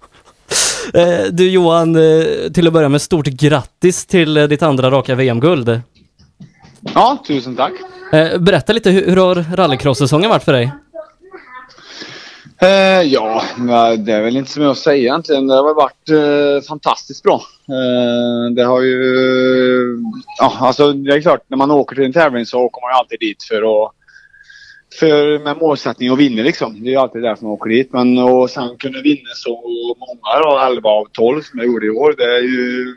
jag. 0.94 1.20
Eh, 1.20 1.26
Du 1.32 1.50
Johan, 1.50 1.96
eh, 1.96 2.52
till 2.54 2.68
att 2.68 2.74
börja 2.74 2.90
med 2.90 3.02
stort 3.02 3.26
grattis 3.28 4.06
till 4.06 4.34
ditt 4.34 4.64
andra 4.64 4.92
raka 4.92 5.16
VM-guld. 5.16 5.82
Ja, 6.96 7.24
tusen 7.28 7.56
tack. 7.56 7.74
Berätta 8.40 8.74
lite, 8.74 8.90
hur, 8.90 9.18
har 9.18 9.56
rallycross-säsongen 9.56 10.30
varit 10.30 10.44
för 10.44 10.54
dig? 10.54 10.72
Eh, 12.62 13.02
ja, 13.02 13.44
det 13.98 14.12
är 14.14 14.22
väl 14.22 14.38
inte 14.38 14.52
så 14.52 14.60
mycket 14.60 14.72
att 14.72 14.78
säga 14.78 14.98
egentligen. 14.98 15.48
Det 15.48 15.54
har 15.56 15.74
varit 15.74 16.10
eh, 16.10 16.68
fantastiskt 16.68 17.24
bra. 17.24 17.42
Eh, 17.70 18.54
det 18.56 18.64
har 18.64 18.82
ju... 18.82 19.98
Ja, 20.40 20.54
alltså 20.60 20.94
det 20.94 21.14
är 21.14 21.22
klart, 21.22 21.40
när 21.48 21.58
man 21.58 21.72
åker 21.72 21.96
till 21.96 22.06
en 22.06 22.14
tävling 22.14 22.46
så 22.46 22.60
åker 22.60 22.82
man 22.82 22.90
ju 22.92 22.96
alltid 23.00 23.20
dit 23.20 23.44
för 23.44 23.56
att 23.86 23.92
för 25.00 25.40
med 25.40 25.58
målsättning 25.58 26.10
att 26.10 26.20
vinna 26.20 26.44
liksom. 26.44 26.84
Det 26.84 26.90
är 26.90 26.92
ju 26.92 26.98
alltid 26.98 27.22
därför 27.22 27.44
man 27.44 27.54
åker 27.54 27.70
dit. 27.70 27.94
Men 27.94 28.18
att 28.18 28.52
sen 28.52 28.78
kunna 28.78 29.02
vinna 29.02 29.30
så 29.36 29.62
många 30.00 30.44
då, 30.44 30.60
11 30.76 30.90
av 30.90 31.08
12 31.12 31.42
som 31.42 31.60
jag 31.60 31.68
gjorde 31.68 31.86
i 31.86 31.90
år, 31.90 32.16
det 32.18 32.24
är 32.24 32.42
ju 32.42 32.96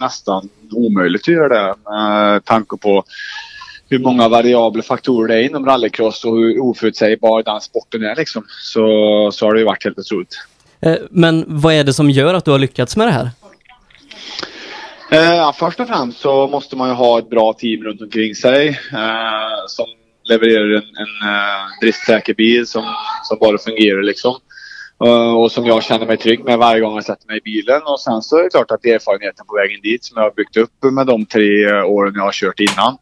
nästan 0.00 0.48
omöjligt 0.72 1.22
att 1.22 1.28
göra 1.28 1.48
det 1.48 1.74
med 1.90 2.44
tanke 2.44 2.76
på 2.76 3.04
hur 3.88 3.98
många 3.98 4.28
variabla 4.28 4.82
faktorer 4.82 5.28
det 5.28 5.34
är 5.34 5.48
inom 5.48 5.66
rallycross 5.66 6.24
och 6.24 6.36
hur 6.36 6.60
oförutsägbar 6.60 7.42
den 7.42 7.60
sporten 7.60 8.04
är 8.04 8.16
liksom. 8.16 8.44
Så, 8.48 8.80
så 9.32 9.46
har 9.46 9.54
det 9.54 9.60
ju 9.60 9.66
varit 9.66 9.84
helt 9.84 9.98
otroligt. 9.98 10.34
Eh, 10.80 10.96
Men 11.10 11.44
vad 11.46 11.74
är 11.74 11.84
det 11.84 11.92
som 11.92 12.10
gör 12.10 12.34
att 12.34 12.44
du 12.44 12.50
har 12.50 12.58
lyckats 12.58 12.96
med 12.96 13.06
det 13.06 13.12
här? 13.12 13.30
Eh, 15.12 15.52
först 15.52 15.80
och 15.80 15.88
främst 15.88 16.20
så 16.20 16.46
måste 16.48 16.76
man 16.76 16.88
ju 16.88 16.94
ha 16.94 17.18
ett 17.18 17.30
bra 17.30 17.52
team 17.52 17.84
runt 17.84 18.02
omkring 18.02 18.34
sig 18.34 18.68
eh, 18.68 19.66
som 19.66 19.86
levererar 20.30 20.76
en, 20.76 20.82
en 20.82 21.28
uh, 21.28 21.80
driftsäker 21.80 22.34
bil 22.34 22.66
som, 22.66 22.84
som 23.22 23.38
bara 23.40 23.58
fungerar 23.58 24.02
liksom. 24.02 24.34
Uh, 25.04 25.34
och 25.34 25.52
som 25.52 25.66
jag 25.66 25.82
känner 25.82 26.06
mig 26.06 26.16
trygg 26.16 26.44
med 26.44 26.58
varje 26.58 26.80
gång 26.80 26.94
jag 26.94 27.04
sätter 27.04 27.26
mig 27.26 27.36
i 27.36 27.40
bilen. 27.40 27.82
Och 27.82 28.00
sen 28.00 28.22
så 28.22 28.38
är 28.38 28.42
det 28.42 28.50
klart 28.50 28.70
att 28.70 28.84
erfarenheten 28.84 29.46
på 29.46 29.54
vägen 29.56 29.80
dit 29.82 30.04
som 30.04 30.16
jag 30.16 30.24
har 30.24 30.30
byggt 30.30 30.56
upp 30.56 30.92
med 30.92 31.06
de 31.06 31.26
tre 31.26 31.82
åren 31.82 32.12
jag 32.16 32.22
har 32.22 32.32
kört 32.32 32.60
innan. 32.60 32.96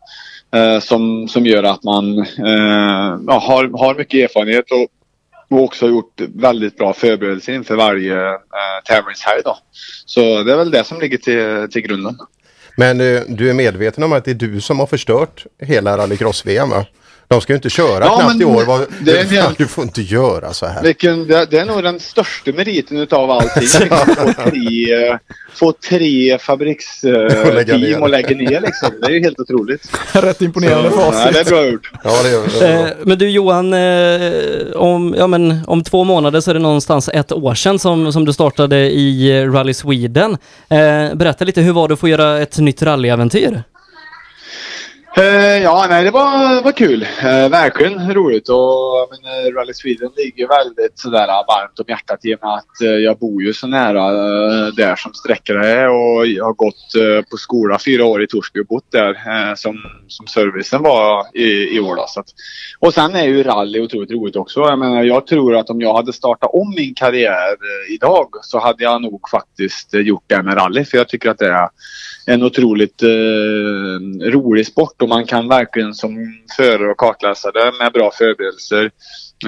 Uh, 0.57 0.81
som, 0.81 1.29
som 1.29 1.47
gör 1.47 1.63
att 1.63 1.85
man 1.85 2.19
uh, 2.19 3.21
ja, 3.27 3.39
har, 3.39 3.79
har 3.79 3.95
mycket 3.95 4.31
erfarenhet 4.31 4.65
och, 4.71 4.87
och 5.57 5.65
också 5.65 5.89
gjort 5.89 6.21
väldigt 6.35 6.79
bra 6.79 6.93
förberedelser 6.93 7.53
inför 7.53 7.77
varje 7.77 8.29
eh, 8.29 8.39
tävlingshelg. 8.85 9.43
Då. 9.45 9.59
Så 10.07 10.43
det 10.43 10.53
är 10.53 10.57
väl 10.57 10.71
det 10.71 10.85
som 10.85 11.01
ligger 11.01 11.19
till, 11.19 11.73
till 11.73 11.83
grunden. 11.83 12.19
Men 12.77 12.99
du 13.29 13.51
är 13.51 13.55
medveten 13.55 14.05
om 14.05 14.13
att 14.13 14.25
det 14.25 14.31
är 14.31 14.35
du 14.35 14.61
som 14.61 14.79
har 14.79 14.87
förstört 14.87 15.47
hela 15.59 15.99
rallycross-VM 15.99 16.71
va? 16.71 16.87
De 17.29 17.41
ska 17.41 17.53
ju 17.53 17.57
inte 17.57 17.71
köra 17.71 18.05
Ja, 18.05 18.17
knappt 18.17 18.33
men 18.39 18.43
i 18.43 18.45
år. 18.45 18.65
Vad, 18.65 18.87
det 19.01 19.11
är 19.19 19.21
en 19.25 19.29
hel- 19.31 19.55
Du 19.59 19.67
får 19.67 19.85
inte 19.85 20.03
göra 20.03 20.53
så 20.53 20.67
här. 20.67 20.83
Vilken, 20.83 21.27
det, 21.27 21.47
det 21.51 21.59
är 21.59 21.65
nog 21.65 21.83
den 21.83 22.01
största 22.01 22.53
meriten 22.53 22.97
utav 22.97 23.31
allting. 23.31 23.63
Liksom, 23.63 23.89
få, 23.89 24.33
tre, 24.51 25.07
eh, 25.09 25.17
få 25.55 25.73
tre 25.89 26.39
fabriksteam 26.39 27.81
ner. 27.81 28.01
och 28.03 28.09
lägga 28.11 28.37
ner 28.37 28.61
liksom. 28.61 28.91
Det 29.01 29.07
är 29.07 29.11
ju 29.11 29.21
helt 29.23 29.41
otroligt. 29.41 29.91
Rätt 30.13 30.43
imponerande 30.43 30.91
Så, 30.91 30.97
facit. 30.97 31.21
Ja, 31.25 31.31
det 31.33 31.41
är 31.41 31.45
bra 31.45 31.67
gjort. 31.67 31.91
Ja, 32.05 32.11
det 32.23 32.29
är, 32.67 32.87
Eh, 32.87 32.91
Men 33.05 33.19
du 33.19 33.29
Johan, 33.31 33.75
eh, 33.75 34.73
om, 34.77 35.15
ja, 35.19 35.27
men, 35.27 35.61
om 35.67 35.83
två 35.85 36.05
månader 36.05 36.41
så 36.41 36.51
är 36.51 36.55
det 36.55 36.61
någonstans 36.61 37.11
ett 37.13 37.33
år 37.33 37.55
sedan 37.55 37.79
som, 37.79 38.13
som 38.13 38.25
du 38.25 38.33
startade 38.33 38.77
i 38.77 39.39
eh, 39.41 39.53
Rally 39.53 39.75
Sweden. 39.75 40.37
Eh, 40.69 41.15
berätta 41.15 41.45
lite, 41.45 41.61
hur 41.61 41.73
var 41.73 41.89
det 41.89 41.95
att 41.95 42.01
få 42.01 42.09
göra 42.09 42.39
ett 42.39 42.59
nytt 42.59 42.83
rallyäventyr? 42.83 43.63
Eh, 45.17 45.63
ja, 45.63 45.87
nej, 45.89 46.05
det 46.05 46.11
var, 46.11 46.63
var 46.63 46.73
kul. 46.73 47.03
Eh, 47.03 47.49
verkligen 47.49 48.15
roligt. 48.15 48.49
Och, 48.49 49.09
men, 49.11 49.55
Rally 49.55 49.75
Sweden 49.75 50.11
ligger 50.17 50.49
väldigt 50.49 50.99
sådär 50.99 51.27
varmt 51.27 51.79
om 51.79 51.85
hjärtat 51.89 52.25
i 52.25 52.35
och 52.35 52.39
med 52.43 52.55
att 52.55 52.81
eh, 52.83 52.89
jag 52.89 53.19
bor 53.19 53.43
ju 53.43 53.53
så 53.53 53.67
nära 53.67 54.05
eh, 54.07 54.67
där 54.67 54.97
som 54.97 55.15
sträckan 55.15 55.57
är 55.57 55.89
och 55.89 56.27
jag 56.27 56.45
har 56.45 56.53
gått 56.53 56.95
eh, 56.95 57.31
på 57.31 57.37
skola 57.37 57.79
fyra 57.85 58.05
år 58.05 58.23
i 58.23 58.27
Torsby 58.27 58.61
och 58.61 58.67
bott 58.67 58.93
där 58.93 59.11
eh, 59.11 59.55
som, 59.55 59.77
som 60.09 60.27
servicen 60.27 60.83
var 60.83 61.27
i, 61.35 61.77
i 61.77 61.81
år. 61.81 61.97
Då, 61.97 62.05
så 62.09 62.21
att, 62.21 62.29
och 62.79 62.95
sen 62.95 63.15
är 63.15 63.25
ju 63.25 63.43
rally 63.43 63.81
otroligt 63.81 64.11
roligt 64.11 64.37
också. 64.37 64.61
Jag, 64.61 64.79
menar, 64.79 65.03
jag 65.03 65.27
tror 65.27 65.57
att 65.57 65.71
om 65.71 65.81
jag 65.81 65.95
hade 65.95 66.13
startat 66.13 66.51
om 66.53 66.75
min 66.77 66.95
karriär 66.95 67.57
idag 67.91 68.29
så 68.43 68.59
hade 68.59 68.85
jag 68.85 69.03
nog 69.03 69.29
faktiskt 69.31 69.95
gjort 69.95 70.25
det 70.27 70.43
med 70.43 70.57
rally. 70.57 70.85
För 70.85 70.99
jag 70.99 71.09
tycker 71.09 71.31
att 71.31 71.39
det 71.39 71.49
är 71.49 71.69
en 72.29 72.43
otroligt 72.43 73.03
eh, 73.03 73.09
rolig 74.31 74.67
sport 74.67 75.03
och 75.03 75.09
man 75.09 75.25
kan 75.27 75.49
verkligen 75.49 75.95
som 75.95 76.17
förare 76.57 76.91
och 76.91 76.97
kartläsare 76.97 77.73
med 77.79 77.93
bra 77.93 78.11
förberedelser 78.19 78.91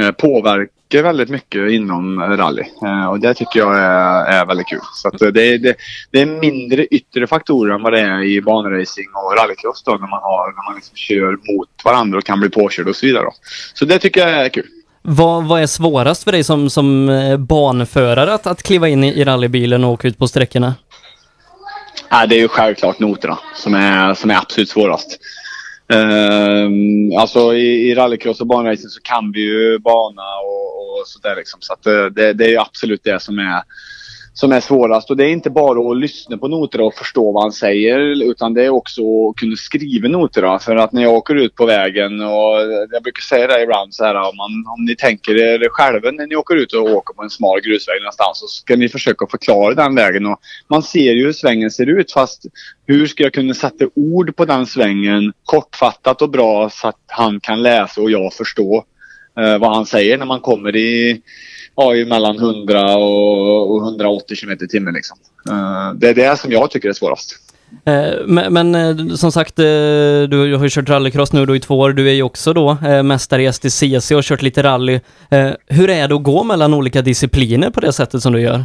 eh, 0.00 0.10
påverka 0.10 1.02
väldigt 1.02 1.28
mycket 1.28 1.70
inom 1.70 2.20
rally. 2.20 2.62
Eh, 2.84 3.06
och 3.06 3.20
det 3.20 3.34
tycker 3.34 3.60
jag 3.60 3.78
är, 3.78 4.24
är 4.24 4.46
väldigt 4.46 4.66
kul. 4.68 4.80
Så 4.94 5.08
att, 5.08 5.22
eh, 5.22 5.28
det, 5.28 5.42
är- 5.42 5.58
det, 5.58 5.74
det 6.10 6.20
är 6.20 6.26
mindre 6.26 6.86
yttre 6.86 7.26
faktorer 7.26 7.74
än 7.74 7.82
vad 7.82 7.92
det 7.92 8.00
är 8.00 8.22
i 8.24 8.40
banracing 8.42 9.06
och 9.14 9.36
rallycross 9.38 9.82
då, 9.84 9.92
när 9.92 9.98
man, 9.98 10.22
har, 10.22 10.46
när 10.56 10.70
man 10.70 10.74
liksom 10.74 10.96
kör 10.96 11.30
mot 11.32 11.68
varandra 11.84 12.18
och 12.18 12.24
kan 12.24 12.40
bli 12.40 12.48
påkörd 12.50 12.88
och 12.88 12.96
så 12.96 13.06
vidare. 13.06 13.24
Då. 13.24 13.32
Så 13.74 13.84
det 13.84 13.98
tycker 13.98 14.20
jag 14.20 14.30
är 14.30 14.48
kul. 14.48 14.66
Vad, 15.02 15.44
vad 15.48 15.62
är 15.62 15.66
svårast 15.66 16.24
för 16.24 16.32
dig 16.32 16.44
som, 16.44 16.70
som 16.70 17.08
eh, 17.08 17.36
banförare 17.36 18.32
att, 18.34 18.46
att 18.46 18.62
kliva 18.62 18.88
in 18.88 19.04
i, 19.04 19.08
i 19.20 19.24
rallybilen 19.24 19.84
och 19.84 19.90
åka 19.92 20.08
ut 20.08 20.18
på 20.18 20.28
sträckorna? 20.28 20.74
Nej, 22.08 22.28
det 22.28 22.34
är 22.34 22.40
ju 22.40 22.48
självklart 22.48 22.98
noterna 22.98 23.38
som 23.54 23.74
är, 23.74 24.14
som 24.14 24.30
är 24.30 24.36
absolut 24.36 24.68
svårast. 24.68 25.18
Ehm, 25.92 27.18
alltså 27.18 27.54
i, 27.54 27.90
i 27.90 27.94
rallycross 27.94 28.40
och 28.40 28.46
banracing 28.46 28.88
så 28.88 29.00
kan 29.00 29.32
vi 29.32 29.40
ju 29.40 29.78
bana 29.78 30.22
och, 30.22 31.00
och 31.00 31.06
sådär 31.06 31.36
liksom. 31.36 31.60
Så 31.60 31.72
att 31.72 31.86
eh, 31.86 32.04
det, 32.04 32.32
det 32.32 32.44
är 32.44 32.48
ju 32.48 32.58
absolut 32.58 33.00
det 33.04 33.22
som 33.22 33.38
är, 33.38 33.62
som 34.32 34.52
är 34.52 34.60
svårast. 34.60 35.10
Och 35.10 35.16
det 35.16 35.24
är 35.24 35.28
inte 35.28 35.50
bara 35.50 35.90
att 35.90 35.96
lyssna 35.96 36.38
på 36.38 36.48
noter 36.48 36.80
och 36.80 36.94
förstå 36.94 37.32
vad 37.32 37.42
han 37.42 37.52
säger 37.52 37.98
utan 38.30 38.54
det 38.54 38.64
är 38.64 38.70
också 38.70 39.00
att 39.00 39.36
kunna 39.36 39.56
skriva 39.56 40.08
noterna. 40.08 40.58
För 40.58 40.76
att 40.76 40.92
när 40.92 41.02
jag 41.02 41.14
åker 41.14 41.34
ut 41.34 41.54
på 41.54 41.66
vägen 41.66 42.20
och 42.20 42.60
jag 42.90 43.02
brukar 43.02 43.20
säga 43.20 43.46
det 43.46 43.62
ibland 43.62 43.94
så 43.94 44.04
här 44.04 44.14
om, 44.14 44.36
man, 44.36 44.74
om 44.78 44.84
ni 44.84 44.96
tänker 44.96 45.36
er 45.36 45.68
själva 45.70 46.10
när 46.10 46.26
ni 46.26 46.36
åker 46.36 46.56
ut 46.56 46.72
och 46.72 46.82
åker 46.82 47.14
på 47.14 47.22
en 47.22 47.30
smal 47.30 47.60
grusväg 47.60 48.00
någonstans 48.00 48.38
så 48.38 48.46
ska 48.46 48.76
ni 48.76 48.88
försöka 48.88 49.26
förklara 49.26 49.74
den 49.74 49.94
vägen. 49.94 50.26
Och 50.26 50.40
man 50.68 50.82
ser 50.82 51.12
ju 51.12 51.24
hur 51.24 51.32
svängen 51.32 51.70
ser 51.70 51.86
ut 51.86 52.12
fast 52.12 52.44
hur 52.86 53.06
ska 53.06 53.22
jag 53.22 53.32
kunna 53.32 53.54
sätta 53.54 53.84
ord 53.94 54.36
på 54.36 54.44
den 54.44 54.66
svängen 54.66 55.32
kortfattat 55.44 56.22
och 56.22 56.30
bra 56.30 56.70
så 56.70 56.88
att 56.88 57.00
han 57.06 57.40
kan 57.40 57.62
läsa 57.62 58.00
och 58.00 58.10
jag 58.10 58.32
förstå 58.32 58.84
eh, 59.40 59.58
vad 59.58 59.74
han 59.74 59.86
säger 59.86 60.18
när 60.18 60.26
man 60.26 60.40
kommer 60.40 60.76
i 60.76 61.22
har 61.76 61.94
ju 61.94 62.06
mellan 62.06 62.38
100 62.38 62.96
och, 62.96 63.70
och 63.76 63.82
180 63.82 64.36
km 64.36 64.52
i 64.52 64.68
timmen. 64.68 64.94
Liksom. 64.94 65.18
Eh, 65.50 65.92
det 65.94 66.08
är 66.08 66.14
det 66.14 66.38
som 66.38 66.52
jag 66.52 66.70
tycker 66.70 66.88
är 66.88 66.92
svårast. 66.92 67.36
Eh, 67.84 68.26
men, 68.26 68.52
men 68.52 68.74
eh, 68.74 69.14
som 69.14 69.32
sagt, 69.32 69.56
du 69.56 70.56
har 70.58 70.64
ju 70.64 70.70
kört 70.70 70.88
rallycross 70.88 71.32
nu 71.32 71.46
då 71.46 71.56
i 71.56 71.60
två 71.60 71.78
år. 71.78 71.92
Du 71.92 72.08
är 72.08 72.14
ju 72.14 72.22
också 72.22 72.52
då 72.52 72.76
mästare 73.04 73.42
i 73.42 73.52
STCC 73.52 74.10
och 74.10 74.22
kört 74.22 74.42
lite 74.42 74.62
rally. 74.62 75.00
Hur 75.66 75.90
är 75.90 76.08
det 76.08 76.14
att 76.14 76.22
gå 76.22 76.44
mellan 76.44 76.74
olika 76.74 77.02
discipliner 77.02 77.70
på 77.70 77.80
det 77.80 77.92
sättet 77.92 78.22
som 78.22 78.32
du 78.32 78.40
gör? 78.40 78.64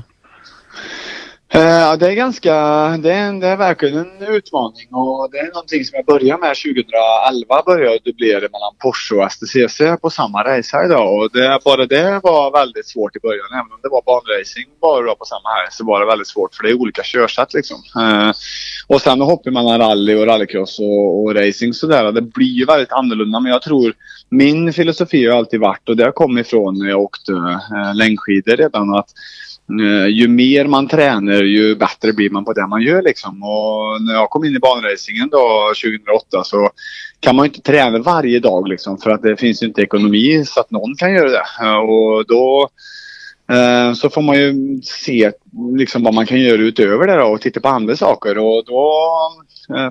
Eh, 1.53 1.61
ja, 1.61 1.95
det 1.95 2.07
är 2.07 2.13
ganska, 2.13 2.53
det 2.97 3.11
är, 3.13 3.41
det 3.41 3.47
är 3.47 3.57
verkligen 3.57 3.97
en 3.97 4.27
utmaning 4.27 4.87
och 4.91 5.29
det 5.31 5.37
är 5.37 5.53
någonting 5.53 5.85
som 5.85 5.95
jag 5.95 6.05
började 6.05 6.41
med 6.41 6.55
2011 6.55 7.63
började 7.65 7.91
jag 7.91 8.03
dubblera 8.03 8.39
mellan 8.39 8.73
Porsche 8.83 9.15
och 9.15 9.31
STCC 9.31 9.81
på 10.01 10.09
samma 10.09 10.43
race 10.43 10.85
idag 10.85 11.13
och 11.13 11.29
det, 11.33 11.59
bara 11.65 11.85
det 11.85 12.19
var 12.23 12.51
väldigt 12.51 12.87
svårt 12.87 13.15
i 13.15 13.19
början. 13.19 13.47
Även 13.51 13.71
om 13.71 13.79
det 13.83 13.89
var 13.89 14.03
banracing 14.11 14.67
bara 14.81 15.15
på 15.15 15.25
samma 15.25 15.49
här 15.49 15.67
så 15.71 15.85
var 15.85 15.99
det 15.99 16.05
väldigt 16.05 16.27
svårt 16.27 16.55
för 16.55 16.63
det 16.63 16.69
är 16.69 16.81
olika 16.81 17.03
körsätt 17.03 17.53
liksom. 17.53 17.77
Eh, 18.01 18.31
och 18.87 19.01
sen 19.01 19.21
hoppar 19.21 19.51
mellan 19.51 19.79
rally 19.79 20.15
och 20.15 20.25
rallycross 20.25 20.79
och, 20.79 21.23
och 21.23 21.35
racing 21.35 21.73
sådär. 21.73 22.11
Det 22.11 22.21
blir 22.21 22.53
ju 22.59 22.65
väldigt 22.65 22.91
annorlunda 22.91 23.39
men 23.39 23.51
jag 23.51 23.61
tror 23.61 23.93
min 24.29 24.73
filosofi 24.73 25.27
har 25.27 25.37
alltid 25.37 25.59
varit 25.59 25.89
och 25.89 25.97
det 25.97 26.11
kom 26.11 26.37
ifrån 26.37 26.79
när 26.79 26.89
jag 26.89 27.01
åkte 27.01 27.31
eh, 27.31 27.95
längdskidor 27.95 28.57
redan 28.57 28.95
att 28.95 29.09
Eh, 29.69 30.07
ju 30.07 30.27
mer 30.27 30.65
man 30.65 30.87
tränar 30.87 31.43
ju 31.43 31.75
bättre 31.75 32.13
blir 32.13 32.29
man 32.29 32.45
på 32.45 32.53
det 32.53 32.67
man 32.67 32.81
gör 32.81 33.01
liksom. 33.01 33.43
Och 33.43 34.01
när 34.01 34.13
jag 34.13 34.29
kom 34.29 34.45
in 34.45 34.55
i 34.55 34.59
banracingen 34.59 35.29
då 35.29 35.73
2008 35.83 36.43
så 36.43 36.69
kan 37.19 37.35
man 37.35 37.45
ju 37.45 37.47
inte 37.49 37.61
träna 37.61 37.99
varje 37.99 38.39
dag 38.39 38.67
liksom 38.67 38.97
för 38.97 39.09
att 39.09 39.21
det 39.21 39.37
finns 39.37 39.63
inte 39.63 39.81
ekonomi 39.81 40.45
så 40.45 40.59
att 40.59 40.71
någon 40.71 40.95
kan 40.95 41.13
göra 41.13 41.29
det. 41.29 41.45
Eh, 41.61 41.77
och 41.77 42.25
då 42.27 42.69
eh, 43.51 43.93
så 43.93 44.09
får 44.09 44.21
man 44.21 44.35
ju 44.35 44.81
se 44.83 45.31
liksom 45.77 46.03
vad 46.03 46.13
man 46.13 46.25
kan 46.25 46.41
göra 46.41 46.61
utöver 46.61 47.07
det 47.07 47.15
då 47.15 47.25
och 47.25 47.41
titta 47.41 47.59
på 47.59 47.67
andra 47.67 47.95
saker 47.95 48.37
och 48.37 48.63
då 48.65 48.91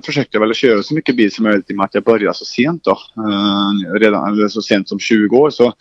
försökte 0.05 0.37
jag 0.37 0.41
väl 0.41 0.53
köra 0.53 0.83
så 0.83 0.93
mycket 0.93 1.15
bil 1.15 1.31
som 1.31 1.43
möjligt 1.43 1.69
i 1.69 1.73
och 1.73 1.77
med 1.77 1.83
att 1.83 1.93
jag 1.93 2.03
började 2.03 2.33
så 2.33 2.45
sent 2.45 2.83
då. 2.83 2.97
Redan 3.99 4.33
eller 4.33 4.47
så 4.47 4.61
sent 4.61 4.89
som 4.89 4.99
20 4.99 5.37
år 5.37 5.49
så 5.49 5.73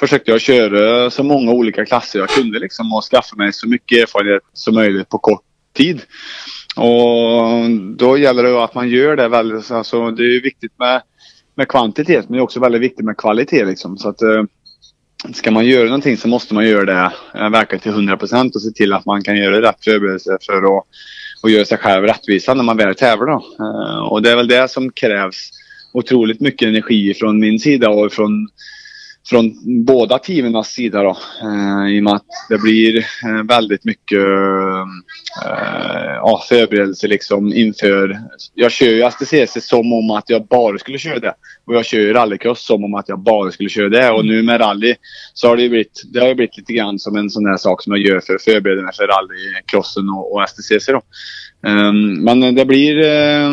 försökte 0.00 0.30
jag 0.30 0.40
köra 0.40 1.10
så 1.10 1.22
många 1.22 1.52
olika 1.52 1.84
klasser 1.84 2.18
jag 2.18 2.28
kunde 2.28 2.58
liksom 2.58 2.92
och 2.92 3.04
skaffa 3.04 3.36
mig 3.36 3.52
så 3.52 3.68
mycket 3.68 3.98
erfarenhet 3.98 4.42
som 4.52 4.74
möjligt 4.74 5.08
på 5.08 5.18
kort 5.18 5.42
tid. 5.76 6.00
Och 6.76 7.70
då 7.96 8.18
gäller 8.18 8.42
det 8.42 8.48
ju 8.48 8.56
att 8.56 8.74
man 8.74 8.88
gör 8.88 9.16
det 9.16 9.28
väldigt, 9.28 9.70
alltså 9.70 10.10
det 10.10 10.22
är 10.22 10.32
ju 10.32 10.40
viktigt 10.40 10.78
med, 10.78 11.02
med 11.54 11.68
kvantitet 11.68 12.28
men 12.28 12.32
det 12.32 12.38
är 12.38 12.42
också 12.42 12.60
väldigt 12.60 12.82
viktigt 12.82 13.04
med 13.04 13.16
kvalitet 13.16 13.64
liksom. 13.64 13.98
Så 13.98 14.08
att, 14.08 14.22
eh, 14.22 14.42
ska 15.32 15.50
man 15.50 15.66
göra 15.66 15.84
någonting 15.84 16.16
så 16.16 16.28
måste 16.28 16.54
man 16.54 16.68
göra 16.68 16.84
det 16.84 17.12
eh, 17.40 17.50
verkligen 17.50 17.80
till 17.80 17.92
100 17.92 18.16
procent 18.16 18.56
och 18.56 18.62
se 18.62 18.70
till 18.70 18.92
att 18.92 19.06
man 19.06 19.22
kan 19.22 19.36
göra 19.36 19.62
rätt 19.62 19.84
förberedelser 19.84 20.38
för 20.46 20.78
att 20.78 20.84
och 21.44 21.50
göra 21.50 21.64
sig 21.64 21.78
själv 21.78 22.04
rättvisa 22.04 22.54
när 22.54 22.62
man 22.62 22.76
väl 22.76 22.94
tävlar. 22.94 23.26
Då. 23.26 23.64
Eh, 23.64 23.98
och 23.98 24.22
det 24.22 24.30
är 24.30 24.36
väl 24.36 24.48
det 24.48 24.68
som 24.68 24.90
krävs 24.90 25.50
otroligt 25.92 26.40
mycket 26.40 26.68
energi 26.68 27.14
från 27.14 27.40
min 27.40 27.58
sida 27.58 27.88
och 27.90 28.12
från, 28.12 28.48
från 29.28 29.54
båda 29.84 30.18
teamens 30.18 30.68
sida. 30.68 31.02
Då. 31.02 31.16
Eh, 31.42 31.94
I 31.94 32.00
och 32.00 32.04
med 32.04 32.12
att 32.12 32.26
det 32.48 32.58
blir 32.58 32.98
eh, 32.98 33.42
väldigt 33.48 33.84
mycket 33.84 34.18
eh, 34.18 36.14
ja, 36.16 36.44
förberedelse 36.48 37.06
liksom 37.08 37.52
inför... 37.52 38.18
Jag 38.54 38.72
kör 38.72 38.86
ju 38.86 39.10
STCC 39.10 39.68
som 39.68 39.92
om 39.92 40.10
att 40.10 40.30
jag 40.30 40.46
bara 40.46 40.78
skulle 40.78 40.98
köra 40.98 41.18
det. 41.18 41.34
Och 41.66 41.74
jag 41.74 41.84
kör 41.84 41.98
ju 41.98 42.12
rallycross 42.12 42.66
som 42.66 42.84
om 42.84 42.94
att 42.94 43.08
jag 43.08 43.18
bara 43.18 43.50
skulle 43.50 43.68
köra 43.68 43.88
det. 43.88 44.10
Och 44.10 44.24
nu 44.24 44.42
med 44.42 44.60
rally 44.60 44.94
så 45.34 45.48
har 45.48 45.56
det 45.56 45.62
ju 45.62 45.68
blivit, 45.68 46.02
det 46.12 46.20
har 46.20 46.28
ju 46.28 46.34
blivit 46.34 46.56
lite 46.56 46.72
grann 46.72 46.98
som 46.98 47.16
en 47.16 47.30
sån 47.30 47.44
där 47.44 47.56
sak 47.56 47.82
som 47.82 47.92
jag 47.92 48.06
gör 48.06 48.20
för 48.20 48.34
att 48.34 48.42
förbereda 48.42 48.82
mig 48.82 48.94
för 48.94 49.06
rallycrossen 49.06 50.08
och, 50.08 50.34
och 50.34 50.48
STCC. 50.48 50.86
Då. 50.86 51.02
Eh, 51.66 51.92
men 52.18 52.54
det 52.54 52.64
blir, 52.64 52.98
eh, 52.98 53.50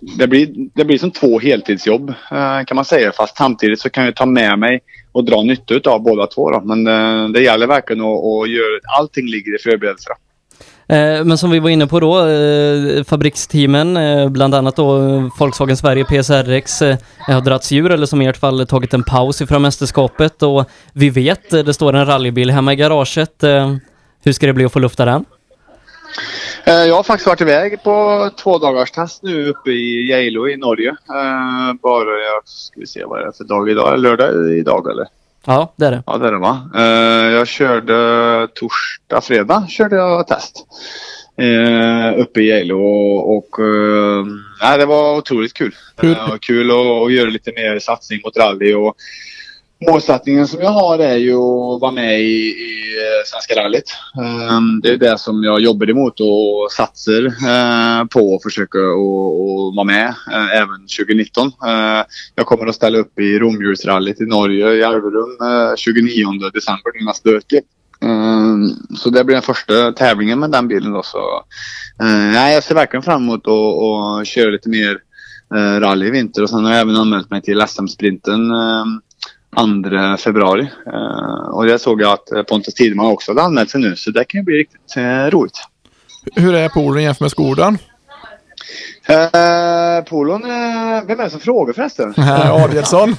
det, 0.00 0.26
blir, 0.26 0.70
det 0.74 0.84
blir 0.84 0.98
som 0.98 1.10
två 1.10 1.38
heltidsjobb 1.38 2.10
eh, 2.10 2.64
kan 2.66 2.74
man 2.74 2.84
säga. 2.84 3.12
Fast 3.12 3.36
samtidigt 3.36 3.80
så 3.80 3.90
kan 3.90 4.04
jag 4.04 4.16
ta 4.16 4.26
med 4.26 4.58
mig 4.58 4.80
och 5.12 5.24
dra 5.24 5.42
nytta 5.42 5.90
av 5.90 6.02
båda 6.02 6.26
två. 6.26 6.50
Då. 6.50 6.60
Men 6.60 6.86
eh, 6.86 7.28
det 7.28 7.40
gäller 7.40 7.66
verkligen 7.66 8.02
att, 8.02 8.24
att 8.24 8.50
göra, 8.50 8.80
allting 8.98 9.26
ligger 9.26 9.54
i 9.54 9.58
förberedelserna. 9.58 10.16
Eh, 10.88 11.24
men 11.24 11.38
som 11.38 11.50
vi 11.50 11.58
var 11.58 11.70
inne 11.70 11.86
på 11.86 12.00
då, 12.00 12.14
fabriksteamen, 13.04 13.98
bland 14.32 14.54
annat 14.54 14.76
då 14.76 14.98
Volkswagen 15.38 15.76
Sverige 15.76 16.04
PSRX, 16.04 16.80
har 17.18 17.40
dragits 17.40 17.72
djur 17.72 17.90
eller 17.90 18.06
som 18.06 18.22
i 18.22 18.26
ert 18.26 18.36
fall 18.36 18.66
tagit 18.66 18.94
en 18.94 19.02
paus 19.02 19.42
ifrån 19.42 19.62
mästerskapet 19.62 20.42
och 20.42 20.64
vi 20.92 21.10
vet, 21.10 21.50
det 21.50 21.74
står 21.74 21.92
en 21.92 22.06
rallybil 22.06 22.50
hemma 22.50 22.72
i 22.72 22.76
garaget. 22.76 23.44
Hur 24.24 24.32
ska 24.32 24.46
det 24.46 24.52
bli 24.52 24.64
att 24.64 24.72
få 24.72 24.78
lufta 24.78 25.04
den? 25.04 25.24
Eh, 26.64 26.74
Jag 26.74 26.94
har 26.94 27.02
faktiskt 27.02 27.26
varit 27.26 27.40
iväg 27.40 27.82
på 27.82 28.30
två 28.42 28.58
dagars 28.58 28.90
test 28.90 29.22
nu 29.22 29.48
uppe 29.48 29.70
i 29.70 30.08
Geilo 30.10 30.48
i 30.48 30.56
Norge. 30.56 30.88
Eh, 30.90 31.72
Bara, 31.82 32.10
jag 32.18 32.42
ska 32.44 32.80
vi 32.80 32.86
se 32.86 33.04
vad 33.04 33.18
det 33.20 33.26
är 33.26 33.32
för 33.32 33.44
dag 33.44 33.70
idag. 33.70 33.98
Lördag 33.98 34.50
idag 34.58 34.90
eller? 34.90 35.06
Ja, 35.46 35.72
det 35.76 35.86
är 35.86 35.90
det. 35.90 36.02
Ja, 36.06 36.16
det 36.18 36.28
är 36.28 36.32
det 36.32 36.38
va. 36.38 36.70
Eh, 36.76 37.32
Jag 37.32 37.48
körde 37.48 38.48
torsdag, 38.54 39.20
fredag 39.20 39.66
körde 39.68 39.96
jag 39.96 40.26
test. 40.28 40.66
Uppe 42.16 42.40
i 42.40 42.46
Geilo 42.46 42.80
och, 43.16 43.48
nej, 44.62 44.78
det 44.78 44.86
var 44.86 45.16
otroligt 45.16 45.54
kul. 45.54 45.74
Hur- 45.96 46.38
kul 46.38 46.70
att, 46.70 46.76
att 47.06 47.12
göra 47.12 47.30
lite 47.30 47.52
mer 47.56 47.78
satsning 47.78 48.20
mot 48.24 48.36
rally 48.36 48.74
och 48.74 48.94
målsättningen 49.86 50.48
som 50.48 50.60
jag 50.60 50.70
har 50.70 50.98
är 50.98 51.16
ju 51.16 51.34
att 51.34 51.80
vara 51.80 51.90
med 51.90 52.20
i, 52.20 52.24
i 52.24 52.96
eh, 52.96 53.24
Svenska 53.26 53.54
rallyt. 53.54 53.94
Ehm, 54.16 54.80
det 54.82 54.88
är 54.88 54.96
det 54.96 55.18
som 55.18 55.44
jag 55.44 55.60
jobbar 55.60 55.90
emot 55.90 56.20
och 56.20 56.72
satsar 56.72 57.26
eh, 57.26 58.04
på 58.04 58.34
att 58.34 58.42
försöka 58.42 58.78
och, 58.78 59.74
vara 59.74 59.84
med 59.84 60.08
eh, 60.32 60.56
även 60.56 60.80
2019. 60.98 61.46
Ehm, 61.46 62.04
jag 62.34 62.46
kommer 62.46 62.66
att 62.66 62.74
ställa 62.74 62.98
upp 62.98 63.18
i 63.18 63.38
Romdjursrallyt 63.38 64.20
i 64.20 64.26
Norge 64.26 64.74
i 64.74 64.82
Alverum 64.82 65.38
29 65.76 66.50
december 66.54 67.04
nästa 67.04 67.32
vecka. 67.32 67.56
Ehm, 68.00 68.70
så 68.96 69.10
det 69.10 69.24
blir 69.24 69.34
den 69.34 69.42
första 69.42 69.92
tävlingen 69.92 70.40
med 70.40 70.50
den 70.50 70.68
bilen 70.68 70.92
då. 70.92 71.02
Så, 71.02 71.18
nej, 72.32 72.54
jag 72.54 72.64
ser 72.64 72.74
verkligen 72.74 73.02
fram 73.02 73.22
emot 73.22 73.48
att 73.48 73.52
att 73.52 74.26
köra 74.26 74.50
lite 74.50 74.68
mer 74.68 74.98
rally 75.80 76.06
i 76.06 76.10
vinter 76.10 76.42
och 76.42 76.50
sen 76.50 76.64
har 76.64 76.72
jag 76.72 76.80
även 76.80 76.96
anmält 76.96 77.30
mig 77.30 77.42
till 77.42 77.64
SM-sprinten 77.68 78.40
2 79.56 80.16
februari. 80.16 80.70
Eh, 80.86 81.48
och 81.50 81.66
det 81.66 81.78
såg 81.78 82.00
jag 82.00 82.12
att 82.12 82.32
eh, 82.32 82.42
Pontus 82.42 82.74
Tideman 82.74 83.06
också 83.06 83.30
hade 83.30 83.42
anmält 83.42 83.70
sig 83.70 83.80
nu 83.80 83.96
så 83.96 84.10
det 84.10 84.24
kan 84.24 84.40
ju 84.40 84.44
bli 84.44 84.54
riktigt 84.54 84.96
eh, 84.96 85.26
roligt. 85.26 85.58
Hur 86.34 86.54
är 86.54 86.68
poolen 86.68 87.02
jämfört 87.02 87.20
med 87.20 87.30
skolan? 87.30 87.78
Eh, 89.08 90.04
polon, 90.04 90.44
eh, 90.44 91.04
vem 91.06 91.20
är 91.20 91.24
det 91.24 91.30
som 91.30 91.40
frågar 91.40 91.72
förresten? 91.72 92.14
Herr 92.16 92.64
Adielsson. 92.64 93.08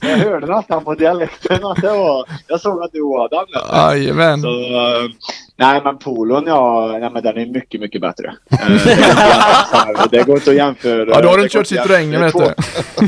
jag 0.00 0.16
hörde 0.18 0.46
nästan 0.46 0.84
på 0.84 0.94
dialekten 0.94 1.64
att 1.64 1.82
det 1.82 1.88
var... 1.90 2.28
Jag 2.46 2.60
såg 2.60 2.82
att 2.82 2.92
du 2.92 3.02
anmält 3.32 3.70
dig. 3.70 4.02
Jajamän. 4.02 4.40
Så, 4.40 4.48
eh, 4.48 5.10
nej 5.56 5.80
men 5.84 5.98
polon 5.98 6.44
ja, 6.46 6.96
nej, 7.00 7.10
men 7.10 7.22
den 7.22 7.36
är 7.36 7.46
mycket 7.46 7.80
mycket 7.80 8.00
bättre. 8.00 8.34
Eh, 8.50 10.04
det 10.10 10.22
går 10.22 10.36
inte 10.36 10.50
att 10.50 10.56
jämföra. 10.56 11.10
Ja, 11.14 11.20
då 11.20 11.28
har 11.28 11.36
du 11.36 11.42
inte 11.42 11.52
kört 11.52 11.66
är 11.66 12.20
vet 12.20 12.34
du. 12.34 12.54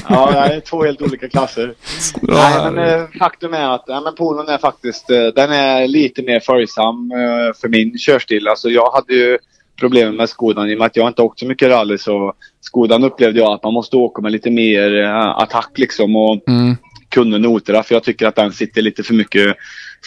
Ja, 0.09 0.31
det 0.31 0.39
är 0.39 0.61
två 0.61 0.85
helt 0.85 1.03
olika 1.03 1.29
klasser. 1.29 1.75
Nej, 2.23 2.73
men 2.73 2.79
eh, 2.89 3.07
faktum 3.19 3.55
är 3.55 3.75
att 3.75 3.89
men 3.89 4.15
polon 4.15 4.49
är 4.49 4.59
faktiskt 4.59 5.11
eh, 5.11 5.27
den 5.35 5.53
är 5.53 5.89
lite 5.89 6.23
mer 6.23 6.41
följsam 6.41 7.13
eh, 7.13 7.55
för 7.61 7.69
min 7.69 7.99
körstil. 7.99 8.49
Alltså 8.49 8.69
jag 8.69 8.91
hade 8.91 9.15
ju 9.15 9.39
problem 9.77 10.17
med 10.17 10.29
Skodan 10.29 10.71
i 10.71 10.75
och 10.75 10.79
med 10.79 10.87
att 10.87 10.97
jag 10.97 11.09
inte 11.09 11.23
åkt 11.23 11.39
så 11.39 11.47
mycket 11.47 11.69
rally 11.69 11.99
så 11.99 12.33
Skodan 12.61 13.05
upplevde 13.05 13.41
jag 13.41 13.53
att 13.53 13.63
man 13.63 13.75
måste 13.75 13.97
åka 13.97 14.23
med 14.23 14.33
lite 14.33 14.51
mer 14.51 15.03
eh, 15.03 15.27
attack 15.29 15.71
liksom 15.75 16.17
och 16.17 16.49
Mm. 16.49 16.77
kunde 17.09 17.39
noterna 17.39 17.83
för 17.83 17.95
jag 17.95 18.03
tycker 18.03 18.27
att 18.27 18.37
den 18.37 18.53
sitter 18.53 18.83
lite 18.83 19.03
för 19.03 19.15
mycket 19.15 19.57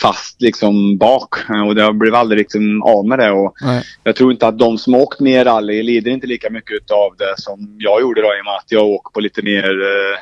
fast 0.02 0.42
liksom 0.42 0.98
bak 0.98 1.36
Eh, 1.50 1.68
och 1.68 1.76
det 1.76 1.94
blev 1.94 2.16
aldrig 2.16 2.40
liksom 2.40 2.84
av 2.84 3.08
med 3.08 3.20
det 3.20 3.32
och 3.32 3.54
Nej. 3.62 3.84
jag 4.04 4.16
tror 4.16 4.32
inte 4.32 4.48
att 4.48 4.60
de 4.60 4.78
som 4.78 4.96
åkt 4.96 5.20
mer 5.20 5.46
rally 5.46 5.84
lider 5.84 6.12
inte 6.12 6.28
lika 6.28 6.50
mycket 6.50 6.92
av 6.92 7.16
det 7.18 7.34
som 7.38 7.76
jag 7.80 8.02
gjorde 8.02 8.22
då 8.22 8.28
i 8.28 8.42
och 8.42 8.46
med 8.46 8.56
att 8.56 8.72
jag 8.72 8.88
åker 8.88 9.12
på 9.12 9.20
lite 9.20 9.42
mer 9.42 9.64
eh, 9.82 10.18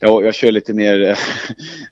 jag, 0.00 0.24
jag 0.24 0.34
kör 0.34 0.52
lite 0.52 0.74
mer, 0.74 1.00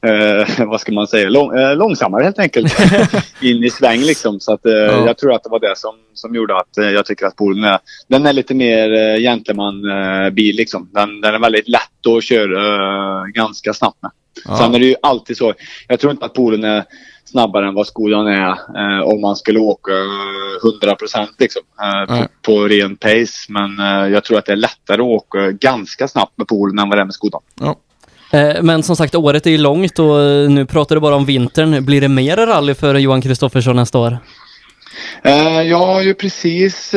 eh, 0.03 0.67
vad 0.67 0.81
ska 0.81 0.93
man 0.93 1.07
säga, 1.07 1.29
lång, 1.29 1.59
eh, 1.59 1.77
långsammare 1.77 2.25
helt 2.25 2.39
enkelt. 2.39 2.77
In 3.43 3.65
i 3.65 3.71
sväng 3.71 4.01
liksom. 4.01 4.41
Så 4.41 4.53
att, 4.53 4.67
eh, 4.67 4.73
jag 4.73 5.19
tror 5.19 5.35
att 5.35 5.43
det 5.43 5.51
var 5.51 5.61
det 5.61 5.79
som, 5.79 5.95
som 6.15 6.35
gjorde 6.35 6.57
att 6.57 6.79
eh, 6.79 6.91
jag 6.91 7.07
tycker 7.07 7.27
att 7.27 7.37
Polen 7.37 7.65
är, 7.65 7.79
den 8.09 8.27
är 8.27 8.33
lite 8.33 8.55
mer 8.55 8.93
eh, 8.93 9.21
gentleman-bil 9.21 10.57
liksom. 10.57 10.91
Den, 10.93 11.21
den 11.21 11.35
är 11.35 11.39
väldigt 11.39 11.69
lätt 11.69 12.07
att 12.17 12.25
köra 12.25 13.21
eh, 13.21 13.25
ganska 13.27 13.73
snabbt 13.73 14.03
med. 14.03 14.11
Ja. 14.45 14.57
Sen 14.57 14.75
är 14.75 14.79
det 14.79 14.87
ju 14.87 14.95
alltid 15.03 15.37
så, 15.37 15.55
jag 15.89 16.01
tror 16.01 16.13
inte 16.13 16.25
att 16.25 16.35
Polen 16.35 16.65
är 16.65 16.85
snabbare 17.25 17.69
än 17.69 17.75
vad 17.75 17.87
Skodan 17.87 18.27
är 18.27 18.51
eh, 18.51 19.01
om 19.01 19.21
man 19.21 19.37
skulle 19.37 19.59
åka 19.59 19.93
eh, 19.93 20.89
100% 20.89 21.27
liksom, 21.39 21.63
eh, 21.83 22.17
på, 22.17 22.29
på 22.43 22.69
ren 22.69 22.97
pace. 22.97 23.47
Men 23.49 23.79
eh, 23.79 24.13
jag 24.13 24.25
tror 24.25 24.39
att 24.39 24.47
det 24.47 24.53
är 24.53 24.57
lättare 24.57 25.03
att 25.03 25.09
åka 25.09 25.51
ganska 25.51 26.09
snabbt 26.09 26.39
med 26.39 26.49
Polen 26.49 26.79
än 26.79 26.89
vad 26.89 26.99
det 26.99 27.03
är 27.03 27.05
med 27.05 27.15
Skodan. 27.15 27.43
Eh, 27.61 27.75
Eh, 28.31 28.63
men 28.63 28.83
som 28.83 28.97
sagt, 28.97 29.15
året 29.15 29.47
är 29.47 29.51
ju 29.51 29.59
långt 29.59 29.99
och 29.99 30.21
eh, 30.21 30.51
nu 30.51 30.67
pratar 30.67 30.95
du 30.95 31.01
bara 31.01 31.15
om 31.15 31.25
vintern. 31.25 31.85
Blir 31.85 32.01
det 32.01 32.09
mer 32.09 32.37
rally 32.37 32.75
för 32.75 32.95
Johan 32.95 33.23
Kristoffersson 33.23 33.77
nästa 33.77 33.99
år? 33.99 34.19
Eh, 35.25 35.63
jag 35.63 35.79
har 35.79 36.03
ju 36.03 36.15
precis 36.15 36.95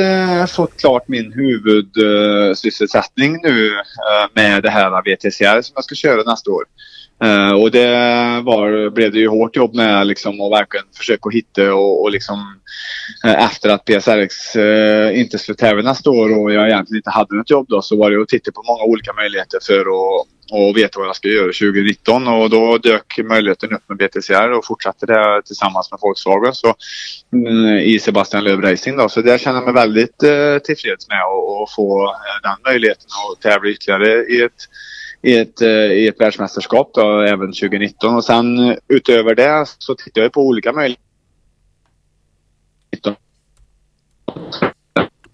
fått 0.47 0.79
klart 0.79 1.07
min 1.07 1.33
huvudsysselsättning 1.33 3.39
nu 3.43 3.71
med 4.33 4.63
det 4.63 4.69
här 4.69 5.01
VTCR 5.01 5.61
som 5.61 5.73
jag 5.75 5.83
ska 5.83 5.95
köra 5.95 6.23
nästa 6.23 6.51
år. 6.51 6.63
Uh, 7.23 7.51
och 7.51 7.71
det 7.71 7.87
var, 8.43 8.89
blev 8.89 9.11
det 9.11 9.19
ju 9.19 9.27
hårt 9.27 9.55
jobb 9.55 9.75
med 9.75 10.07
liksom 10.07 10.41
att 10.41 10.51
verkligen 10.51 10.85
försöka 10.97 11.29
hitta 11.29 11.73
och, 11.73 12.01
och 12.01 12.11
liksom 12.11 12.59
uh, 13.25 13.45
efter 13.45 13.69
att 13.69 13.85
PSRX 13.85 14.55
uh, 14.55 14.63
eh, 14.63 15.19
inte 15.19 15.37
skulle 15.37 15.55
tävla 15.55 15.81
nästa 15.81 16.09
år 16.09 16.37
och 16.37 16.53
jag 16.53 16.67
egentligen 16.67 16.99
inte 16.99 17.09
hade 17.09 17.35
något 17.35 17.49
jobb 17.49 17.65
då 17.69 17.81
så 17.81 17.97
var 17.97 18.11
det 18.11 18.21
att 18.21 18.27
titta 18.27 18.51
på 18.51 18.63
många 18.63 18.83
olika 18.83 19.13
möjligheter 19.13 19.59
för 19.67 19.79
att 19.79 20.27
och 20.51 20.77
veta 20.77 20.99
vad 20.99 21.07
jag 21.07 21.15
ska 21.15 21.27
göra 21.27 21.45
2019 21.45 22.27
och 22.27 22.49
då 22.49 22.77
dök 22.77 23.19
möjligheten 23.23 23.73
upp 23.73 23.83
med 23.87 23.97
BTCR 23.97 24.51
och 24.51 24.65
fortsatte 24.65 25.05
det 25.05 25.41
tillsammans 25.45 25.91
med 25.91 25.99
Volkswagen 26.01 26.53
så, 26.53 26.75
mm, 27.33 27.77
i 27.77 27.99
Sebastian 27.99 28.43
Lööf 28.43 28.63
Racing. 28.63 28.97
Då. 28.97 29.09
Så 29.09 29.21
det 29.21 29.41
känner 29.41 29.57
jag 29.57 29.65
mig 29.65 29.73
väldigt 29.73 30.23
eh, 30.23 30.57
tillfreds 30.63 31.07
med 31.07 31.21
att 31.21 31.75
få 31.75 32.15
den 32.43 32.71
möjligheten 32.71 33.05
att 33.05 33.41
tävla 33.41 33.69
ytterligare 33.69 34.25
i 34.25 34.41
ett 34.41 34.61
i 35.21 35.37
ett, 35.37 35.61
eh, 35.61 35.69
i 35.69 36.07
ett 36.07 36.21
världsmästerskap 36.21 36.91
då, 36.93 37.19
även 37.21 37.47
2019 37.47 38.15
och 38.15 38.25
sen 38.25 38.59
eh, 38.59 38.75
utöver 38.87 39.35
det 39.35 39.65
så 39.77 39.95
tittar 39.95 40.21
jag 40.21 40.31
på 40.31 40.41
olika 40.41 40.73
möjligheter. 40.73 40.99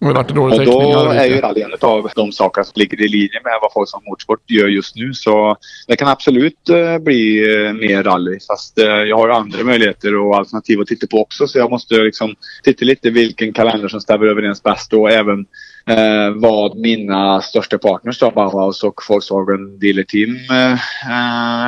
Och 0.00 0.14
det 0.14 0.40
Och 0.40 0.66
då 0.66 1.10
är 1.10 1.24
ju 1.24 1.40
rally 1.40 1.62
en 1.62 1.72
av 1.80 2.10
de 2.14 2.32
saker 2.32 2.62
som 2.62 2.72
ligger 2.74 3.00
i 3.00 3.08
linje 3.08 3.40
med 3.44 3.58
vad 3.62 3.72
folk 3.72 3.88
som 3.88 4.02
motorsport 4.06 4.50
gör 4.50 4.68
just 4.68 4.96
nu. 4.96 5.14
Så 5.14 5.56
det 5.86 5.96
kan 5.96 6.08
absolut 6.08 6.68
eh, 6.68 6.98
bli 6.98 7.40
mer 7.80 8.02
rally. 8.02 8.38
Fast 8.48 8.72
jag 8.76 9.16
har 9.16 9.28
andra 9.28 9.64
möjligheter 9.64 10.16
och 10.16 10.36
alternativ 10.36 10.80
att 10.80 10.86
titta 10.86 11.06
på 11.06 11.20
också. 11.20 11.46
Så 11.46 11.58
jag 11.58 11.70
måste 11.70 11.94
liksom 11.94 12.34
titta 12.62 12.84
lite 12.84 13.10
vilken 13.10 13.52
kalender 13.52 13.88
som 13.88 14.00
stämmer 14.00 14.26
överens 14.26 14.62
bäst 14.62 14.92
och 14.92 15.10
även 15.10 15.46
eh, 15.88 16.30
vad 16.34 16.76
mina 16.76 17.40
största 17.40 17.78
partners 17.78 18.18
då, 18.18 18.30
Bauhaus 18.30 18.82
och 18.84 19.00
Volkswagen 19.08 19.78
Dealer 19.78 20.02
Team, 20.02 20.36
eh, 20.50 20.72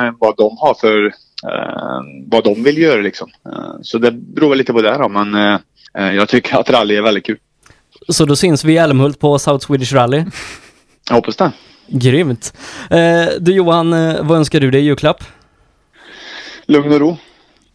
eh, 0.05 0.13
vad 0.19 0.37
de 0.37 0.57
har 0.57 0.73
för 0.81 1.05
eh, 1.51 2.01
vad 2.25 2.43
de 2.43 2.63
vill 2.63 2.77
göra 2.77 3.01
liksom. 3.01 3.29
Eh, 3.45 3.75
så 3.81 3.97
det 3.97 4.11
beror 4.11 4.49
väl 4.49 4.57
lite 4.57 4.73
på 4.73 4.81
det 4.81 4.97
då, 4.97 5.09
men 5.09 5.35
eh, 5.35 6.13
jag 6.13 6.29
tycker 6.29 6.57
att 6.57 6.69
rally 6.69 6.95
är 6.95 7.01
väldigt 7.01 7.25
kul. 7.25 7.37
Så 8.09 8.25
då 8.25 8.35
syns 8.35 8.65
vi 8.65 8.73
i 8.73 8.77
Älmhult 8.77 9.19
på 9.19 9.39
South 9.39 9.65
Swedish 9.65 9.93
Rally. 9.93 10.23
Jag 11.09 11.15
hoppas 11.15 11.35
det. 11.35 11.51
Grymt. 11.87 12.53
Du 13.39 13.53
Johan, 13.53 13.91
vad 14.27 14.37
önskar 14.37 14.59
du 14.59 14.71
dig 14.71 14.81
i 14.81 14.83
julklapp? 14.83 15.23
Lugn 16.65 16.93
och 16.93 16.99
ro. 16.99 17.17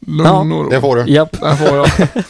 Lugn 0.06 0.52
och 0.52 0.64
ro. 0.64 0.70
Det 0.70 0.80
får 0.80 0.96
du. 0.96 1.12
Japp. 1.12 1.32
Det 1.32 1.56
får 1.56 1.76
jag. 1.76 1.88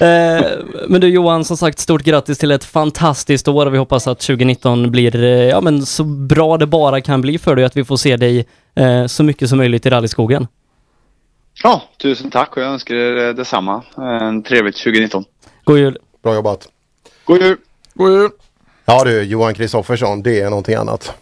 Eh, 0.00 0.46
men 0.88 1.00
du 1.00 1.08
Johan, 1.08 1.44
som 1.44 1.56
sagt, 1.56 1.78
stort 1.78 2.02
grattis 2.02 2.38
till 2.38 2.50
ett 2.50 2.64
fantastiskt 2.64 3.48
år 3.48 3.66
och 3.66 3.74
vi 3.74 3.78
hoppas 3.78 4.06
att 4.06 4.18
2019 4.18 4.90
blir 4.90 5.24
eh, 5.24 5.30
ja, 5.30 5.60
men 5.60 5.86
så 5.86 6.04
bra 6.04 6.58
det 6.58 6.66
bara 6.66 7.00
kan 7.00 7.20
bli 7.20 7.38
för 7.38 7.56
dig, 7.56 7.64
att 7.64 7.76
vi 7.76 7.84
får 7.84 7.96
se 7.96 8.16
dig 8.16 8.46
eh, 8.74 9.06
så 9.06 9.22
mycket 9.22 9.48
som 9.48 9.58
möjligt 9.58 9.86
i 9.86 9.90
rallyskogen. 9.90 10.46
Ja, 11.62 11.82
tusen 12.02 12.30
tack 12.30 12.56
och 12.56 12.62
jag 12.62 12.68
önskar 12.68 12.94
er 12.94 13.32
detsamma. 13.32 13.82
En 13.96 14.42
trevligt 14.42 14.76
2019. 14.76 15.24
God 15.64 15.78
jul! 15.78 15.98
Bra 16.22 16.34
jobbat. 16.34 16.68
God 17.24 17.42
jul! 17.42 17.56
God 17.94 18.12
jul! 18.12 18.30
Ja 18.84 19.04
du, 19.04 19.22
Johan 19.22 19.54
Kristoffersson, 19.54 20.22
det 20.22 20.40
är 20.40 20.50
någonting 20.50 20.74
annat. 20.74 21.14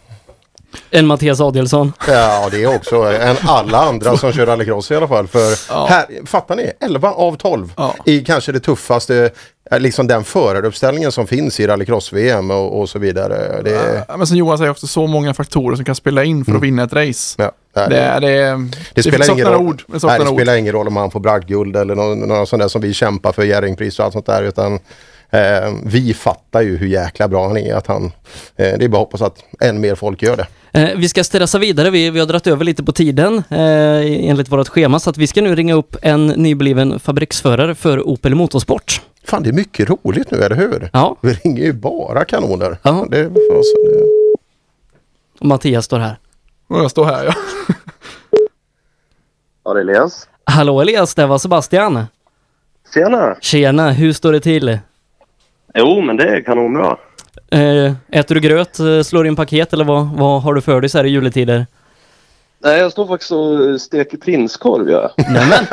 En 0.91 1.07
Mattias 1.07 1.41
Adielsson. 1.41 1.93
Ja, 2.07 2.47
det 2.51 2.63
är 2.63 2.75
också 2.75 2.95
än 3.03 3.35
alla 3.47 3.77
andra 3.77 4.17
som 4.17 4.31
kör 4.31 4.45
rallycross 4.45 4.91
i 4.91 4.95
alla 4.95 5.07
fall. 5.07 5.27
För 5.27 5.73
här, 5.87 6.25
fattar 6.25 6.55
ni? 6.55 6.71
11 6.79 7.11
av 7.11 7.35
12 7.37 7.71
i 8.05 8.19
kanske 8.25 8.51
det 8.51 8.59
tuffaste, 8.59 9.29
eh, 9.71 9.79
liksom 9.79 10.07
den 10.07 10.23
föraruppställningen 10.23 11.11
som 11.11 11.27
finns 11.27 11.59
i 11.59 11.67
rallycross-VM 11.67 12.51
och, 12.51 12.79
och 12.79 12.89
så 12.89 12.99
vidare. 12.99 13.61
Det 13.63 14.05
Ja, 14.07 14.17
Men 14.17 14.27
som 14.27 14.37
Johan 14.37 14.57
säger 14.57 14.71
också, 14.71 14.87
så 14.87 15.07
många 15.07 15.33
faktorer 15.33 15.75
som 15.75 15.85
kan 15.85 15.95
spela 15.95 16.23
in 16.23 16.45
för 16.45 16.55
att 16.55 16.61
vinna 16.63 16.83
ett 16.83 16.93
race. 16.93 17.35
Mm. 17.43 17.51
ja, 17.73 17.87
Det, 17.87 18.19
det, 18.27 18.29
är- 18.31 18.69
Det 18.93 19.03
spelar, 19.03 19.31
ingen 19.31 19.47
roll, 19.47 19.67
ord. 19.67 19.83
Det 19.87 20.03
nej, 20.03 20.19
det 20.19 20.25
ord. 20.29 20.35
spelar 20.37 20.55
ingen 20.55 20.73
roll 20.73 20.87
om 20.87 20.95
han 20.97 21.11
får 21.11 21.19
bragdguld 21.19 21.75
eller 21.75 21.95
någon, 21.95 22.19
någon 22.19 22.47
sån 22.47 22.59
där 22.59 22.67
som 22.67 22.81
vi 22.81 22.93
kämpar 22.93 23.31
för 23.31 23.43
Jerringpris 23.43 23.99
och 23.99 24.05
allt 24.05 24.13
sånt 24.13 24.25
där. 24.25 24.43
Utan 24.43 24.73
eh, 25.29 25.73
vi 25.83 26.13
fattar 26.13 26.61
ju 26.61 26.77
hur 26.77 26.87
jäkla 26.87 27.27
bra 27.27 27.47
han 27.47 27.57
är. 27.57 27.75
Att 27.75 27.87
han, 27.87 28.05
eh, 28.05 28.11
det 28.55 28.85
är 28.85 28.87
bara 28.87 28.97
att 29.01 29.07
hoppas 29.07 29.21
att 29.21 29.37
än 29.61 29.81
mer 29.81 29.95
folk 29.95 30.21
gör 30.21 30.37
det. 30.37 30.47
Eh, 30.75 30.97
vi 30.97 31.09
ska 31.09 31.23
stressa 31.23 31.59
vidare, 31.59 31.89
vi, 31.89 32.09
vi 32.09 32.19
har 32.19 32.27
dragit 32.27 32.47
över 32.47 32.65
lite 32.65 32.83
på 32.83 32.91
tiden 32.91 33.43
eh, 33.49 34.29
enligt 34.29 34.51
vårt 34.51 34.67
schema, 34.67 34.99
så 34.99 35.09
att 35.09 35.17
vi 35.17 35.27
ska 35.27 35.41
nu 35.41 35.55
ringa 35.55 35.73
upp 35.73 35.95
en 36.01 36.27
nybliven 36.27 36.99
fabriksförare 36.99 37.75
för 37.75 38.07
Opel 38.07 38.35
Motorsport. 38.35 39.01
Fan, 39.23 39.43
det 39.43 39.49
är 39.49 39.53
mycket 39.53 39.89
roligt 39.89 40.31
nu, 40.31 40.37
eller 40.37 40.55
hur? 40.55 40.89
Ja. 40.93 41.15
Vi 41.21 41.33
ringer 41.33 41.63
ju 41.63 41.73
bara 41.73 42.25
kanoner. 42.25 42.77
Ja. 42.81 43.05
Det, 43.09 43.25
alltså, 43.25 43.77
det... 43.85 44.03
Och 45.39 45.45
Mattias 45.45 45.85
står 45.85 45.99
här. 45.99 46.17
Och 46.67 46.79
jag 46.79 46.91
står 46.91 47.05
här 47.05 47.25
ja. 47.25 47.33
Ja, 49.63 49.73
det 49.73 49.79
är 49.79 49.83
Elias. 49.83 50.27
Hallå 50.43 50.81
Elias, 50.81 51.15
det 51.15 51.25
var 51.25 51.37
Sebastian. 51.37 52.05
Tjena! 52.93 53.35
Tjena, 53.41 53.91
hur 53.91 54.13
står 54.13 54.31
det 54.31 54.39
till? 54.39 54.79
Jo, 55.73 56.01
men 56.01 56.17
det 56.17 56.37
är 56.37 56.41
kanonbra. 56.41 56.97
Eh, 57.55 57.93
äter 58.11 58.35
du 58.35 58.41
gröt, 58.41 58.79
eh, 58.79 59.01
slår 59.01 59.27
in 59.27 59.35
paket 59.35 59.73
eller 59.73 59.85
vad, 59.85 60.07
vad 60.07 60.41
har 60.41 60.53
du 60.53 60.61
för 60.61 60.81
dig 60.81 60.89
så 60.89 60.97
här 60.97 61.05
i 61.05 61.09
juletider? 61.09 61.67
Nej, 62.63 62.79
jag 62.79 62.91
står 62.91 63.07
faktiskt 63.07 63.31
och 63.31 63.81
steker 63.81 64.17
prinskorv. 64.17 64.89
Ja. 64.89 65.11
Nämen! 65.17 65.65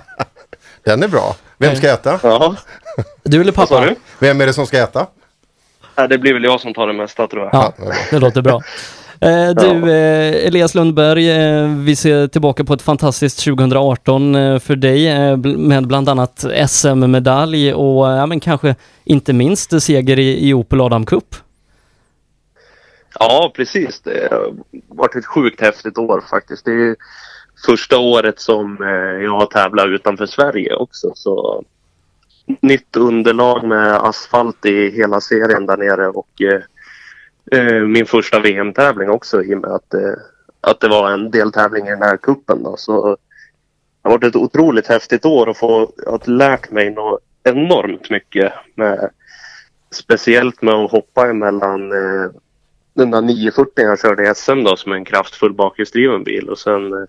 Den 0.84 1.02
är 1.02 1.08
bra. 1.08 1.36
Vem 1.58 1.76
ska 1.76 1.90
äta? 1.90 2.20
Ja. 2.22 2.56
Du 3.22 3.40
eller 3.40 3.52
pappa? 3.52 3.80
du? 3.80 3.94
Vem 4.18 4.40
är 4.40 4.46
det 4.46 4.52
som 4.52 4.66
ska 4.66 4.78
äta? 4.78 5.06
Det 6.08 6.18
blir 6.18 6.34
väl 6.34 6.44
jag 6.44 6.60
som 6.60 6.74
tar 6.74 6.86
det 6.86 6.92
mesta 6.92 7.26
tror 7.26 7.42
jag. 7.42 7.54
Ja, 7.54 7.72
det 8.10 8.18
låter 8.18 8.42
bra. 8.42 8.62
Eh, 9.20 9.50
du, 9.50 9.92
eh, 9.92 10.46
Elias 10.46 10.74
Lundberg, 10.74 11.30
eh, 11.30 11.68
vi 11.68 11.96
ser 11.96 12.26
tillbaka 12.26 12.64
på 12.64 12.74
ett 12.74 12.82
fantastiskt 12.82 13.44
2018 13.44 14.34
eh, 14.34 14.58
för 14.58 14.76
dig 14.76 15.36
med 15.56 15.86
bland 15.86 16.08
annat 16.08 16.44
SM-medalj 16.68 17.74
och 17.74 18.06
ja, 18.06 18.26
men 18.26 18.40
kanske 18.40 18.74
inte 19.04 19.32
minst 19.32 19.82
seger 19.82 20.18
i, 20.18 20.48
i 20.48 20.54
Opel 20.54 20.80
Adam 20.80 21.06
Cup. 21.06 21.34
Ja, 23.18 23.52
precis. 23.56 24.00
Det 24.00 24.28
har 24.30 24.54
varit 24.88 25.16
ett 25.16 25.26
sjukt 25.26 25.60
häftigt 25.60 25.98
år 25.98 26.24
faktiskt. 26.30 26.64
Det 26.64 26.72
är 26.72 26.96
första 27.66 27.98
året 27.98 28.40
som 28.40 28.76
jag 29.22 29.38
har 29.38 29.46
tävlat 29.46 29.86
utanför 29.86 30.26
Sverige 30.26 30.74
också. 30.74 31.12
Så 31.14 31.64
nytt 32.60 32.96
underlag 32.96 33.64
med 33.64 33.94
asfalt 33.94 34.66
i 34.66 34.90
hela 34.90 35.20
serien 35.20 35.66
där 35.66 35.76
nere 35.76 36.08
och 36.08 36.42
Eh, 37.54 37.80
min 37.80 38.06
första 38.06 38.40
VM-tävling 38.40 39.10
också 39.10 39.42
i 39.42 39.54
och 39.54 39.60
med 39.60 39.70
att, 39.70 39.94
eh, 39.94 40.14
att 40.60 40.80
det 40.80 40.88
var 40.88 41.10
en 41.10 41.30
deltävling 41.30 41.86
i 41.86 41.90
den 41.90 42.02
här 42.02 42.16
kuppen 42.16 42.62
då. 42.62 42.76
Så 42.76 43.06
det 43.06 43.16
har 44.02 44.10
varit 44.10 44.24
ett 44.24 44.36
otroligt 44.36 44.86
häftigt 44.86 45.24
år 45.24 45.48
och 45.48 45.56
få 45.56 45.92
att 46.06 46.28
lärt 46.28 46.70
mig 46.70 46.90
något 46.90 47.20
enormt 47.44 48.10
mycket 48.10 48.52
med 48.74 49.10
Speciellt 49.94 50.62
med 50.62 50.74
att 50.74 50.90
hoppa 50.90 51.30
emellan 51.30 51.92
eh, 51.92 52.30
den 52.94 53.10
där 53.10 53.20
940 53.20 53.72
jag 53.76 54.00
körde 54.00 54.30
i 54.30 54.34
SM 54.34 54.64
då 54.64 54.76
som 54.76 54.92
är 54.92 54.96
en 54.96 55.04
kraftfull 55.04 55.52
bakhjulsdriven 55.52 56.24
bil 56.24 56.48
och 56.48 56.58
sen 56.58 56.92
eh, 56.92 57.08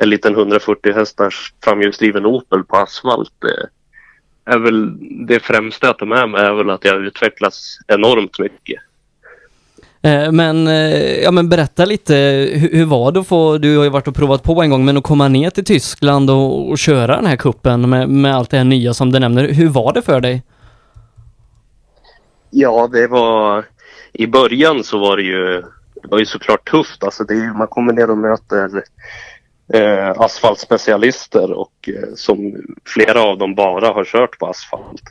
en 0.00 0.10
liten 0.10 0.34
140 0.34 0.92
hästars 0.92 1.54
framhjulsdriven 1.64 2.26
Opel 2.26 2.64
på 2.64 2.76
asfalt. 2.76 3.44
Eh, 3.44 4.54
är 4.54 4.58
väl 4.58 4.98
det 5.26 5.40
främsta 5.40 5.86
jag 5.86 5.98
tar 5.98 6.06
med 6.06 6.30
mig 6.30 6.44
är 6.44 6.52
väl 6.52 6.70
att 6.70 6.84
jag 6.84 7.06
utvecklats 7.06 7.78
enormt 7.88 8.38
mycket. 8.38 8.82
Eh, 10.04 10.32
men, 10.32 10.66
eh, 10.66 11.22
ja, 11.22 11.30
men 11.30 11.48
berätta 11.48 11.84
lite, 11.84 12.14
hur, 12.54 12.78
hur 12.78 12.84
var 12.84 13.12
det 13.12 13.20
att 13.20 13.26
få, 13.26 13.58
du 13.58 13.76
har 13.76 13.84
ju 13.84 13.90
varit 13.90 14.08
och 14.08 14.14
provat 14.14 14.42
på 14.42 14.62
en 14.62 14.70
gång, 14.70 14.84
men 14.84 14.96
att 14.96 15.02
komma 15.02 15.28
ner 15.28 15.50
till 15.50 15.64
Tyskland 15.64 16.30
och, 16.30 16.70
och 16.70 16.78
köra 16.78 17.16
den 17.16 17.26
här 17.26 17.36
kuppen 17.36 17.90
med, 17.90 18.08
med 18.08 18.36
allt 18.36 18.50
det 18.50 18.56
här 18.56 18.64
nya 18.64 18.94
som 18.94 19.12
du 19.12 19.18
nämner. 19.18 19.48
Hur 19.48 19.68
var 19.68 19.92
det 19.92 20.02
för 20.02 20.20
dig? 20.20 20.42
Ja, 22.50 22.88
det 22.92 23.06
var... 23.06 23.64
I 24.12 24.26
början 24.26 24.84
så 24.84 24.98
var 24.98 25.16
det 25.16 25.22
ju, 25.22 25.62
det 26.02 26.08
var 26.08 26.18
ju 26.18 26.26
såklart 26.26 26.70
tufft. 26.70 27.04
Alltså 27.04 27.24
det 27.24 27.34
är, 27.34 27.58
man 27.58 27.66
kommer 27.66 27.92
ner 27.92 28.10
och 28.10 28.18
möter 28.18 28.82
eh, 29.74 30.20
asfaltspecialister 30.20 31.52
och 31.52 31.88
eh, 31.88 32.14
som 32.14 32.54
flera 32.84 33.22
av 33.22 33.38
dem 33.38 33.54
bara 33.54 33.88
har 33.88 34.04
kört 34.04 34.38
på 34.38 34.46
asfalt. 34.46 35.02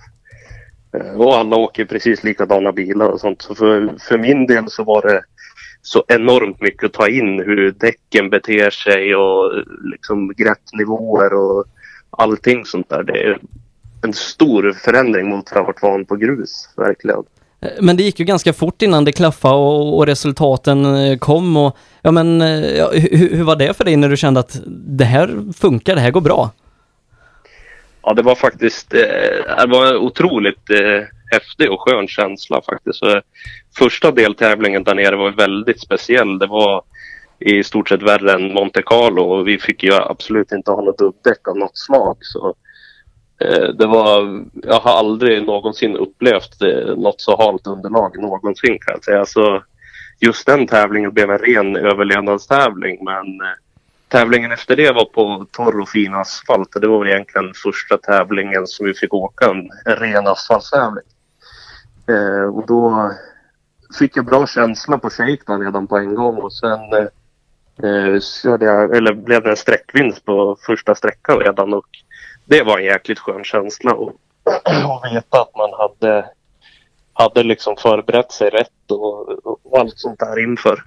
Eh, 0.94 1.22
och 1.22 1.36
alla 1.36 1.56
åker 1.56 1.86
precis 1.86 2.24
likadana 2.24 2.72
bilar 2.72 3.06
och 3.06 3.20
sånt. 3.20 3.42
Så 3.42 3.56
för, 3.56 3.94
för 4.00 4.18
min 4.18 4.48
del 4.48 4.70
så 4.70 4.84
var 4.84 5.02
det 5.02 5.22
så 5.82 6.04
enormt 6.08 6.62
mycket 6.62 6.84
att 6.84 6.94
ta 6.94 7.08
in 7.08 7.40
hur 7.40 7.72
däcken 7.72 8.30
beter 8.30 8.70
sig 8.70 9.16
och 9.16 9.52
liksom 9.92 10.34
greppnivåer 10.38 11.34
och 11.34 11.66
allting 12.10 12.66
sånt 12.66 12.90
där. 12.90 13.04
Det 13.04 13.24
är 13.24 13.40
en 14.04 14.14
stor 14.14 14.72
förändring 14.72 15.30
mot 15.30 15.52
vad 15.52 15.60
jag 15.60 15.66
varit 15.66 15.82
van 15.82 16.06
på 16.06 16.16
grus, 16.16 16.70
verkligen. 16.78 17.24
Eh, 17.62 17.70
men 17.82 17.98
det 17.98 18.04
gick 18.04 18.20
ju 18.20 18.26
ganska 18.26 18.54
fort 18.54 18.82
innan 18.82 19.06
det 19.06 19.12
klaffade 19.12 19.56
och, 19.56 19.98
och 19.98 20.06
resultaten 20.06 20.86
eh, 20.86 21.18
kom 21.18 21.58
och 21.58 21.78
ja 22.02 22.12
men 22.12 22.42
ja, 22.78 22.92
hur, 22.94 23.36
hur 23.36 23.44
var 23.44 23.56
det 23.56 23.78
för 23.78 23.84
dig 23.84 23.96
när 23.96 24.10
du 24.10 24.18
kände 24.18 24.40
att 24.40 24.62
det 24.68 25.06
här 25.06 25.54
funkar, 25.54 25.96
det 25.96 26.02
här 26.02 26.12
går 26.12 26.22
bra? 26.22 26.52
Ja, 28.04 28.14
det 28.14 28.22
var 28.22 28.36
faktiskt 28.36 28.94
eh, 28.94 29.00
det 29.58 29.68
var 29.68 29.88
en 29.88 29.96
otroligt 29.96 30.70
eh, 30.70 31.04
häftig 31.32 31.72
och 31.72 31.82
skön 31.82 32.08
känsla 32.08 32.62
faktiskt. 32.62 33.00
Så, 33.00 33.10
eh, 33.10 33.22
första 33.78 34.12
deltävlingen 34.12 34.84
där 34.84 34.96
nere 34.96 35.16
var 35.16 35.32
väldigt 35.32 35.82
speciell. 35.82 36.40
Det 36.40 36.48
var 36.48 36.84
i 37.40 37.64
stort 37.64 37.90
sett 37.90 38.02
värre 38.02 38.32
än 38.32 38.54
Monte 38.54 38.82
Carlo 38.82 39.22
och 39.22 39.48
vi 39.48 39.60
fick 39.60 39.84
ju 39.84 39.94
absolut 39.94 40.52
inte 40.52 40.72
ha 40.72 40.82
något 40.82 40.98
dubbdäck 40.98 41.48
av 41.48 41.58
något 41.58 41.78
slag. 41.78 42.18
Så, 42.20 42.56
eh, 43.40 43.68
det 43.68 43.86
var, 43.86 44.44
jag 44.54 44.80
har 44.80 44.92
aldrig 44.92 45.46
någonsin 45.46 45.98
upplevt 45.98 46.62
eh, 46.62 46.96
något 46.96 47.22
så 47.22 47.38
halt 47.38 47.68
underlag 47.68 48.22
någonsin 48.22 48.80
kan 48.80 48.94
jag 48.94 49.04
säga. 49.04 49.26
Så 49.26 49.64
just 50.20 50.46
den 50.46 50.68
tävlingen 50.68 51.14
blev 51.14 51.30
en 51.30 51.38
ren 51.38 51.76
överlevnadstävling 51.76 53.06
men 53.06 53.42
eh, 53.42 53.58
tävlingen 54.14 54.52
efter 54.52 54.76
det 54.76 54.92
var 54.92 55.06
på 55.06 55.46
torr 55.52 55.80
och 55.80 55.90
fin 55.90 56.14
asfalt. 56.14 56.76
och 56.76 56.82
Det 56.82 56.88
var 56.88 57.06
egentligen 57.06 57.54
första 57.64 57.98
tävlingen 57.98 58.68
som 58.68 58.86
vi 58.86 58.94
fick 58.94 59.14
åka 59.14 59.46
en, 59.46 59.70
en 59.86 59.96
ren 59.96 60.28
asfaltstävling. 60.28 61.04
Eh, 62.08 62.56
och 62.56 62.68
då 62.68 63.12
fick 64.00 64.18
jag 64.18 64.26
bra 64.26 64.48
känsla 64.48 64.98
på 64.98 65.10
shakedown 65.10 65.62
redan 65.62 65.88
på 65.88 65.98
en 65.98 66.16
gång 66.16 66.38
och 66.38 66.54
sen 66.54 66.94
eh, 67.84 68.20
körde 68.44 68.66
jag, 68.66 68.96
eller 68.96 69.14
blev 69.14 69.44
det 69.44 69.50
en 69.50 69.58
sträckvinst 69.58 70.26
på 70.26 70.58
första 70.66 70.96
sträckan 70.96 71.40
redan 71.40 71.74
och 71.74 71.88
det 72.46 72.64
var 72.64 72.80
en 72.80 72.86
jäkligt 72.86 73.20
skön 73.20 73.44
känsla 73.44 73.92
att 73.92 75.14
veta 75.14 75.42
att 75.42 75.56
man 75.56 75.70
hade, 75.74 76.26
hade 77.14 77.44
liksom 77.44 77.76
förberett 77.78 78.32
sig 78.32 78.50
rätt 78.50 78.92
och, 78.92 79.30
och 79.46 79.80
allt 79.80 80.00
sånt 80.00 80.20
där 80.20 80.44
inför. 80.44 80.84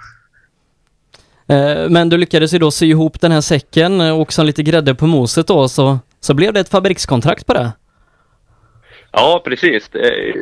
Eh, 1.48 1.88
men 1.88 2.08
du 2.08 2.16
lyckades 2.16 2.54
ju 2.54 2.58
då 2.58 2.70
sy 2.70 2.86
ihop 2.86 3.20
den 3.20 3.32
här 3.32 3.40
säcken 3.40 4.00
och 4.00 4.32
som 4.32 4.46
lite 4.46 4.62
grädde 4.62 4.94
på 4.94 5.06
moset 5.06 5.46
då 5.46 5.68
så, 5.68 5.98
så 6.20 6.34
blev 6.34 6.52
det 6.52 6.60
ett 6.60 6.68
fabrikskontrakt 6.68 7.46
på 7.46 7.54
det. 7.54 7.72
Ja, 9.12 9.42
precis. 9.44 9.88
Det 9.88 10.08
är 10.08 10.34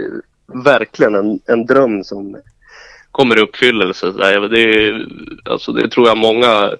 verkligen 0.65 1.15
en, 1.15 1.41
en 1.47 1.67
dröm 1.67 2.05
som 2.05 2.37
kommer 3.11 3.39
i 3.39 3.41
uppfyllelse. 3.41 4.13
Det, 4.13 4.61
är, 4.61 5.07
alltså, 5.45 5.73
det 5.73 5.89
tror 5.89 6.09
jag 6.09 6.19
många 6.19 6.71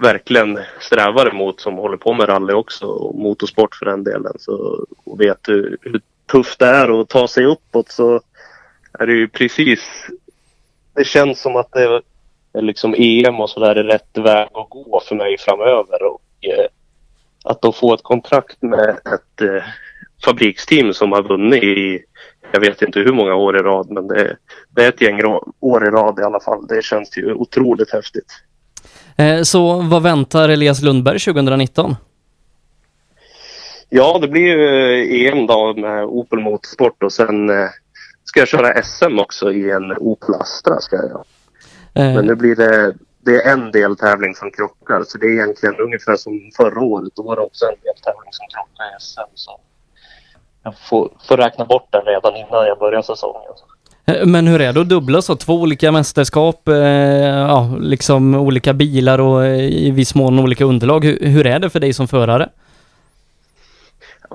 verkligen 0.00 0.58
strävar 0.80 1.28
emot 1.28 1.60
som 1.60 1.74
håller 1.74 1.96
på 1.96 2.14
med 2.14 2.28
rally 2.28 2.52
också 2.52 2.86
och 2.86 3.14
motorsport 3.14 3.74
för 3.74 3.86
den 3.86 4.04
delen. 4.04 4.32
Så, 4.38 4.86
och 5.04 5.20
vet 5.20 5.48
hur, 5.48 5.76
hur 5.80 6.00
tufft 6.26 6.58
det 6.58 6.66
är 6.66 7.00
att 7.00 7.08
ta 7.08 7.28
sig 7.28 7.44
uppåt 7.44 7.92
så 7.92 8.20
är 8.92 9.06
det 9.06 9.12
ju 9.12 9.28
precis... 9.28 9.80
Det 10.94 11.04
känns 11.04 11.40
som 11.40 11.56
att 11.56 11.72
det 11.72 12.02
liksom 12.54 12.94
EM 12.98 13.40
och 13.40 13.50
sådär 13.50 13.76
är 13.76 13.84
rätt 13.84 14.18
väg 14.18 14.48
att 14.54 14.70
gå 14.70 15.02
för 15.08 15.14
mig 15.14 15.38
framöver. 15.38 16.02
Och, 16.02 16.22
eh, 16.40 16.66
att 17.44 17.62
de 17.62 17.72
får 17.72 17.94
ett 17.94 18.02
kontrakt 18.02 18.62
med 18.62 18.88
ett 18.88 19.40
eh, 19.40 19.62
fabriksteam 20.24 20.94
som 20.94 21.12
har 21.12 21.22
vunnit 21.22 21.62
i, 21.62 22.04
jag 22.52 22.60
vet 22.60 22.82
inte 22.82 22.98
hur 22.98 23.12
många 23.12 23.34
år 23.34 23.56
i 23.56 23.62
rad, 23.62 23.90
men 23.90 24.08
det, 24.08 24.36
det 24.70 24.84
är 24.84 24.88
ett 24.88 25.00
gäng 25.00 25.20
år 25.60 25.86
i 25.86 25.90
rad 25.90 26.18
i 26.18 26.22
alla 26.22 26.40
fall. 26.40 26.66
Det 26.66 26.84
känns 26.84 27.16
ju 27.16 27.34
otroligt 27.34 27.92
häftigt. 27.92 28.32
Eh, 29.16 29.42
så 29.42 29.80
vad 29.80 30.02
väntar 30.02 30.48
Elias 30.48 30.82
Lundberg 30.82 31.18
2019? 31.18 31.96
Ja, 33.88 34.18
det 34.18 34.28
blir 34.28 34.42
ju 34.42 35.28
eh, 35.28 35.32
EM 35.32 35.46
då 35.46 35.74
med 35.76 36.04
Opel 36.04 36.40
Motorsport 36.40 37.02
och 37.02 37.12
sen 37.12 37.50
eh, 37.50 37.68
ska 38.24 38.40
jag 38.40 38.48
köra 38.48 38.82
SM 38.82 39.18
också 39.18 39.52
i 39.52 39.70
en 39.70 39.92
Opel 39.98 40.34
Astra 40.34 40.80
ska 40.80 40.96
jag 40.96 41.04
göra. 41.04 41.18
Eh, 41.18 41.33
Men 41.94 42.26
nu 42.26 42.34
blir 42.34 42.56
det, 42.56 42.94
det 43.20 43.36
är 43.36 43.52
en 43.52 43.70
del 43.72 43.96
tävling 43.96 44.34
som 44.34 44.50
krockar 44.50 45.02
så 45.06 45.18
det 45.18 45.26
är 45.26 45.30
egentligen 45.30 45.76
ungefär 45.76 46.16
som 46.16 46.50
förra 46.56 46.80
året. 46.80 47.12
Då 47.16 47.22
var 47.22 47.36
det 47.36 47.42
också 47.42 47.64
en 47.64 47.80
del 47.82 47.94
tävling 48.02 48.32
som 48.32 48.46
krockade 48.54 48.90
i 48.90 49.00
SM. 49.00 49.30
Så 49.34 49.60
jag 50.62 50.74
får, 50.88 51.10
får 51.28 51.36
räkna 51.36 51.64
bort 51.64 51.88
den 51.90 52.02
redan 52.02 52.36
innan 52.36 52.66
jag 52.66 52.78
börjar 52.78 53.02
säsongen. 53.02 53.42
Eh, 54.06 54.26
Men 54.26 54.46
hur 54.46 54.60
är 54.60 54.72
det 54.72 54.80
att 54.80 54.88
dubbla 54.88 55.22
så? 55.22 55.36
Två 55.36 55.54
olika 55.54 55.92
mästerskap, 55.92 56.68
eh, 56.68 56.74
ja, 56.74 57.76
liksom 57.80 58.34
olika 58.34 58.72
bilar 58.72 59.18
och 59.18 59.44
eh, 59.44 59.64
i 59.64 59.90
viss 59.90 60.14
mån 60.14 60.38
olika 60.38 60.64
underlag. 60.64 61.04
Hur, 61.04 61.18
hur 61.20 61.46
är 61.46 61.58
det 61.58 61.70
för 61.70 61.80
dig 61.80 61.92
som 61.92 62.08
förare? 62.08 62.48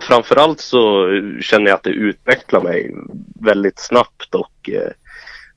Framförallt 0.01 0.59
så 0.59 1.07
känner 1.41 1.67
jag 1.67 1.75
att 1.75 1.83
det 1.83 1.89
utvecklar 1.89 2.61
mig 2.61 2.95
väldigt 3.41 3.79
snabbt 3.79 4.35
och 4.35 4.69
eh, 4.69 4.91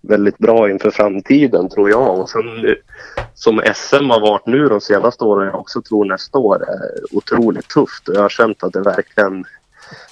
väldigt 0.02 0.38
bra 0.38 0.70
inför 0.70 0.90
framtiden 0.90 1.68
tror 1.68 1.90
jag. 1.90 2.20
Och 2.20 2.30
sen 2.30 2.66
eh, 2.66 2.74
som 3.34 3.62
SM 3.74 4.10
har 4.10 4.20
varit 4.20 4.46
nu 4.46 4.68
de 4.68 4.80
senaste 4.80 5.24
åren, 5.24 5.46
jag 5.46 5.60
också 5.60 5.82
tror 5.82 6.04
nästa 6.04 6.38
år 6.38 6.62
är 6.62 7.16
otroligt 7.16 7.68
tufft. 7.68 8.08
Och 8.08 8.14
jag 8.14 8.22
har 8.22 8.28
känt 8.28 8.62
att 8.62 8.72
det 8.72 8.80
verkligen, 8.80 9.44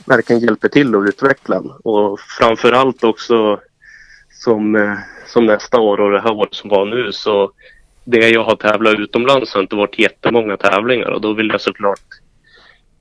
verkligen 0.07 0.43
hjälper 0.43 0.68
till 0.68 0.95
att 0.95 1.09
utveckla 1.09 1.57
en. 1.57 1.70
Och 1.84 2.20
framförallt 2.20 3.05
också 3.05 3.61
som, 4.30 4.76
eh, 4.76 4.95
som 5.26 5.47
nästa 5.47 5.80
år 5.80 6.01
och 6.01 6.11
det 6.11 6.20
här 6.20 6.32
året 6.32 6.55
som 6.55 6.70
var 6.70 6.84
nu 6.84 7.12
så 7.12 7.53
det 8.05 8.28
jag 8.28 8.45
har 8.45 8.57
tävlat 8.57 8.99
utomlands 8.99 9.55
har 9.55 9.61
inte 9.61 9.76
varit 9.76 9.99
jättemånga 9.99 10.57
tävlingar 10.57 11.11
och 11.11 11.20
då 11.20 11.32
vill 11.32 11.49
jag 11.49 11.61
såklart 11.61 12.01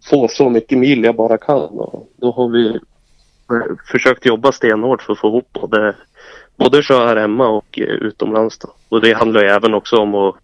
få 0.09 0.27
så 0.27 0.49
mycket 0.49 0.77
mil 0.77 1.03
jag 1.03 1.15
bara 1.15 1.37
kan. 1.37 1.69
Och 1.69 2.09
då 2.17 2.31
har 2.31 2.49
vi 2.49 2.67
eh, 2.69 3.75
försökt 3.91 4.25
jobba 4.25 4.51
stenhårt 4.51 5.01
för 5.01 5.13
att 5.13 5.19
få 5.19 5.27
ihop 5.27 5.49
både, 5.53 5.95
både 6.59 6.83
köra 6.83 7.07
här 7.07 7.15
hemma 7.15 7.47
och 7.47 7.79
eh, 7.79 7.85
utomlands. 7.85 8.57
Då. 8.59 8.69
Och 8.89 9.01
det 9.01 9.13
handlar 9.13 9.41
ju 9.41 9.47
även 9.47 9.73
också 9.73 9.97
om 9.97 10.15
att, 10.15 10.35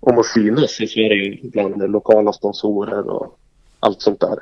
om 0.00 0.18
att 0.18 0.26
synas 0.26 0.80
i 0.80 0.86
Sverige 0.86 1.38
bland 1.42 1.90
lokala 1.90 2.32
sponsorer 2.32 3.10
och 3.10 3.38
allt 3.80 4.02
sånt 4.02 4.20
där. 4.20 4.38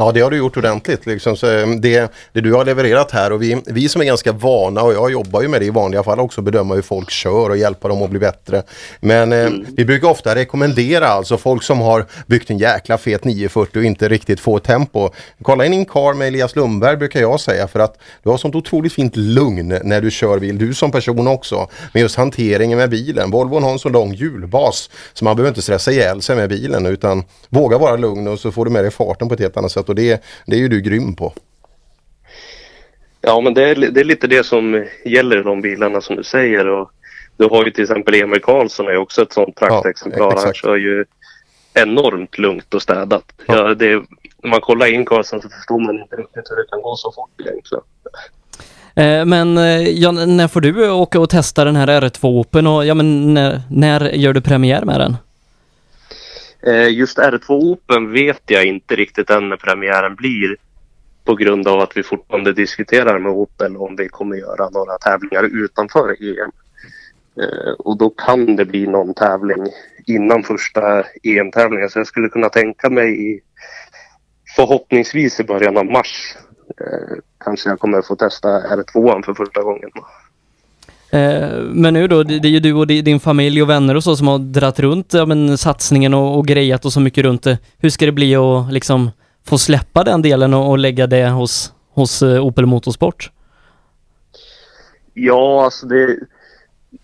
Ja, 0.00 0.12
det 0.12 0.20
har 0.20 0.30
du 0.30 0.36
gjort 0.36 0.56
ordentligt. 0.56 1.06
Liksom. 1.06 1.36
Så, 1.36 1.58
eh, 1.58 1.68
det, 1.68 2.12
det 2.32 2.40
du 2.40 2.52
har 2.52 2.64
levererat 2.64 3.10
här 3.10 3.32
och 3.32 3.42
vi, 3.42 3.62
vi 3.66 3.88
som 3.88 4.00
är 4.00 4.04
ganska 4.06 4.32
vana 4.32 4.82
och 4.82 4.92
jag 4.92 5.12
jobbar 5.12 5.42
ju 5.42 5.48
med 5.48 5.60
det 5.60 5.64
i 5.64 5.70
vanliga 5.70 6.02
fall 6.02 6.20
också, 6.20 6.42
bedöma 6.42 6.74
hur 6.74 6.82
folk 6.82 7.10
kör 7.10 7.50
och 7.50 7.56
hjälpa 7.56 7.88
dem 7.88 8.02
att 8.02 8.10
bli 8.10 8.18
bättre. 8.18 8.62
Men 9.00 9.32
eh, 9.32 9.50
vi 9.76 9.84
brukar 9.84 10.08
ofta 10.08 10.34
rekommendera 10.34 11.08
alltså 11.08 11.38
folk 11.38 11.62
som 11.62 11.80
har 11.80 12.06
byggt 12.26 12.50
en 12.50 12.58
jäkla 12.58 12.98
fet 12.98 13.24
940 13.24 13.78
och 13.78 13.84
inte 13.84 14.08
riktigt 14.08 14.40
får 14.40 14.58
tempo. 14.58 15.10
Kolla 15.42 15.66
in 15.66 15.72
Incar 15.72 16.14
med 16.14 16.28
Elias 16.28 16.56
Lundberg 16.56 16.96
brukar 16.96 17.20
jag 17.20 17.40
säga 17.40 17.68
för 17.68 17.80
att 17.80 17.98
du 18.22 18.30
har 18.30 18.36
sånt 18.36 18.54
otroligt 18.54 18.92
fint 18.92 19.16
lugn 19.16 19.78
när 19.84 20.00
du 20.00 20.10
kör 20.10 20.38
bil. 20.38 20.58
Du 20.58 20.74
som 20.74 20.92
person 20.92 21.28
också. 21.28 21.68
Men 21.92 22.02
just 22.02 22.16
hanteringen 22.16 22.78
med 22.78 22.90
bilen. 22.90 23.30
Volvon 23.30 23.62
har 23.62 23.72
en 23.72 23.78
så 23.78 23.88
lång 23.88 24.14
hjulbas 24.14 24.90
så 25.12 25.24
man 25.24 25.36
behöver 25.36 25.48
inte 25.48 25.62
stressa 25.62 25.92
ihjäl 25.92 26.22
sig 26.22 26.36
med 26.36 26.48
bilen 26.48 26.86
utan 26.86 27.24
våga 27.48 27.78
vara 27.78 27.96
lugn 27.96 28.28
och 28.28 28.38
så 28.38 28.52
får 28.52 28.64
du 28.64 28.70
med 28.70 28.84
dig 28.84 28.90
farten 28.90 29.28
på 29.28 29.34
ett 29.34 29.40
helt 29.40 29.56
annat 29.56 29.72
sätt 29.72 29.89
och 29.90 29.96
det, 29.96 30.22
det 30.46 30.56
är 30.56 30.60
ju 30.60 30.68
du 30.68 30.80
grym 30.80 31.16
på. 31.16 31.32
Ja, 33.20 33.40
men 33.40 33.54
det 33.54 33.64
är, 33.64 33.74
det 33.74 34.00
är 34.00 34.04
lite 34.04 34.26
det 34.26 34.46
som 34.46 34.86
gäller 35.04 35.44
de 35.44 35.60
bilarna 35.60 36.00
som 36.00 36.16
du 36.16 36.22
säger. 36.22 36.68
Och 36.68 36.90
du 37.36 37.44
har 37.44 37.64
ju 37.64 37.70
till 37.70 37.82
exempel 37.82 38.14
Emil 38.14 38.40
Karlsson 38.40 38.86
är 38.86 38.90
ju 38.90 38.98
också 38.98 39.22
ett 39.22 39.32
sånt 39.32 39.54
praktexemplar. 39.54 40.26
Han 40.26 40.38
exakt. 40.38 40.56
kör 40.56 40.76
ju 40.76 41.04
enormt 41.74 42.38
lugnt 42.38 42.74
och 42.74 42.82
städat. 42.82 43.24
Ja. 43.46 43.74
det, 43.74 44.02
när 44.42 44.50
man 44.50 44.60
kollar 44.60 44.86
in 44.86 45.04
Karlsson 45.04 45.42
så 45.42 45.48
förstår 45.48 45.80
man 45.80 46.00
inte 46.00 46.16
riktigt 46.16 46.50
hur 46.50 46.56
det 46.56 46.70
kan 46.70 46.82
gå 46.82 46.96
så 46.96 47.12
fort 47.12 47.30
egentligen. 47.40 47.84
Eh, 48.94 49.24
men 49.24 49.58
eh, 49.58 49.88
ja, 49.88 50.12
när 50.12 50.48
får 50.48 50.60
du 50.60 50.90
åka 50.90 51.20
och 51.20 51.30
testa 51.30 51.64
den 51.64 51.76
här 51.76 51.86
R2 51.86 52.40
Open 52.40 52.66
och 52.66 52.86
ja, 52.86 52.94
men 52.94 53.34
när, 53.34 53.60
när 53.70 54.10
gör 54.10 54.32
du 54.32 54.40
premiär 54.40 54.84
med 54.84 55.00
den? 55.00 55.16
Eh, 56.62 56.88
just 56.88 57.18
R2 57.18 57.50
Open 57.50 58.12
vet 58.12 58.42
jag 58.46 58.64
inte 58.64 58.96
riktigt 58.96 59.30
än 59.30 59.48
när 59.48 59.56
premiären 59.56 60.14
blir. 60.14 60.56
På 61.24 61.34
grund 61.34 61.68
av 61.68 61.80
att 61.80 61.96
vi 61.96 62.02
fortfarande 62.02 62.52
diskuterar 62.52 63.18
med 63.18 63.32
Opel 63.32 63.76
om 63.76 63.96
vi 63.96 64.08
kommer 64.08 64.36
göra 64.36 64.70
några 64.70 64.98
tävlingar 64.98 65.44
utanför 65.44 66.16
EM. 66.20 66.50
Eh, 67.42 67.72
och 67.72 67.98
då 67.98 68.10
kan 68.10 68.56
det 68.56 68.64
bli 68.64 68.86
någon 68.86 69.14
tävling 69.14 69.66
innan 70.06 70.42
första 70.42 71.04
EM-tävlingen. 71.22 71.90
Så 71.90 71.98
jag 71.98 72.06
skulle 72.06 72.28
kunna 72.28 72.48
tänka 72.48 72.90
mig 72.90 73.32
i, 73.32 73.40
förhoppningsvis 74.56 75.40
i 75.40 75.44
början 75.44 75.76
av 75.76 75.86
mars. 75.86 76.36
Eh, 76.80 77.16
kanske 77.44 77.68
jag 77.70 77.78
kommer 77.78 78.02
få 78.02 78.16
testa 78.16 78.48
R2 78.48 79.24
för 79.24 79.34
första 79.34 79.62
gången. 79.62 79.90
Eh, 81.12 81.58
men 81.62 81.94
nu 81.94 82.08
då, 82.08 82.22
det, 82.22 82.48
är 82.48 82.50
ju 82.50 82.60
du 82.60 82.72
och 82.72 82.86
din 82.86 83.20
familj 83.20 83.62
och 83.62 83.70
vänner 83.70 83.94
och 83.94 84.04
så 84.04 84.16
som 84.16 84.28
har 84.28 84.38
dratt 84.38 84.80
runt 84.80 85.14
ja, 85.14 85.26
men, 85.26 85.58
satsningen 85.58 86.14
och, 86.14 86.38
och 86.38 86.46
grejat 86.46 86.84
och 86.84 86.92
så 86.92 87.00
mycket 87.00 87.24
runt 87.24 87.42
det. 87.42 87.58
Hur 87.78 87.90
ska 87.90 88.06
det 88.06 88.12
bli 88.12 88.36
att 88.36 88.72
liksom 88.72 89.10
få 89.46 89.58
släppa 89.58 90.04
den 90.04 90.22
delen 90.22 90.54
och, 90.54 90.70
och 90.70 90.78
lägga 90.78 91.06
det 91.06 91.28
hos, 91.28 91.72
hos 91.92 92.22
eh, 92.22 92.44
Opel 92.44 92.66
Motorsport? 92.66 93.30
Ja, 95.14 95.64
alltså 95.64 95.86
det, 95.86 96.16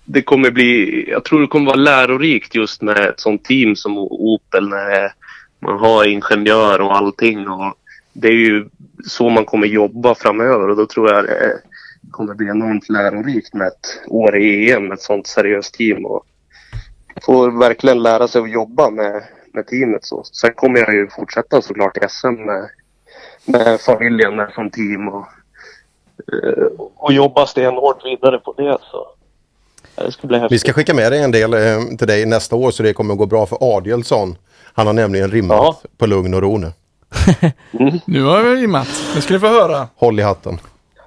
det 0.04 0.22
kommer 0.22 0.50
bli, 0.50 1.04
jag 1.10 1.24
tror 1.24 1.40
det 1.40 1.46
kommer 1.46 1.66
vara 1.66 1.76
lärorikt 1.76 2.54
just 2.54 2.82
med 2.82 2.98
ett 2.98 3.20
sånt 3.20 3.44
team 3.44 3.76
som 3.76 3.98
Opel 3.98 4.68
när 4.68 5.12
man 5.58 5.78
har 5.78 6.04
ingenjör 6.04 6.80
och 6.80 6.96
allting. 6.96 7.48
Och 7.48 7.74
det 8.12 8.28
är 8.28 8.32
ju 8.32 8.68
så 9.06 9.28
man 9.28 9.44
kommer 9.44 9.66
jobba 9.66 10.14
framöver 10.14 10.68
och 10.68 10.76
då 10.76 10.86
tror 10.86 11.12
jag 11.12 11.24
det 11.24 11.60
kommer 12.10 12.34
bli 12.34 12.46
enormt 12.46 12.88
lärorikt 12.88 13.54
med 13.54 13.66
ett 13.66 14.00
år 14.08 14.36
i 14.36 14.72
EM, 14.72 14.92
ett 14.92 15.00
sånt 15.00 15.26
seriöst 15.26 15.74
team. 15.74 16.06
Och 16.06 16.26
får 17.22 17.58
verkligen 17.58 18.02
lära 18.02 18.28
sig 18.28 18.42
att 18.42 18.50
jobba 18.50 18.90
med, 18.90 19.22
med 19.52 19.66
teamet. 19.66 20.04
Så. 20.04 20.24
Sen 20.24 20.52
kommer 20.54 20.78
jag 20.78 20.94
ju 20.94 21.08
fortsätta 21.08 21.62
såklart 21.62 21.96
i 21.96 22.00
SM 22.08 22.28
med, 22.28 22.68
med 23.44 23.80
familjen, 23.80 24.36
med 24.36 24.52
som 24.54 24.70
team 24.70 25.08
och 25.08 25.26
eh, 26.32 26.66
och 26.96 27.12
jobba 27.12 27.46
stenhårt 27.46 28.04
vidare 28.04 28.38
på 28.38 28.52
det. 28.52 28.78
Så. 28.90 29.06
Det 29.94 30.12
ska 30.12 30.26
bli 30.26 30.38
häftigt. 30.38 30.54
Vi 30.54 30.58
ska 30.58 30.72
skicka 30.72 30.94
med 30.94 31.12
dig 31.12 31.22
en 31.22 31.32
del 31.32 31.54
eh, 31.54 31.96
till 31.98 32.06
dig 32.06 32.26
nästa 32.26 32.56
år 32.56 32.70
så 32.70 32.82
det 32.82 32.92
kommer 32.92 33.14
att 33.14 33.18
gå 33.18 33.26
bra 33.26 33.46
för 33.46 33.58
Adielsson. 33.60 34.36
Han 34.74 34.86
har 34.86 34.94
nämligen 34.94 35.30
rimmat 35.30 35.84
på 35.98 36.06
lugn 36.06 36.34
och 36.34 36.42
ro 36.42 36.58
nu. 36.58 36.72
Nu 38.04 38.22
har 38.22 38.42
vi 38.42 38.62
rimmat. 38.62 38.88
Nu 39.14 39.20
ska 39.20 39.34
ni 39.34 39.40
få 39.40 39.46
höra. 39.46 39.88
Håll 39.96 40.20
i 40.20 40.22
hatten. 40.22 40.58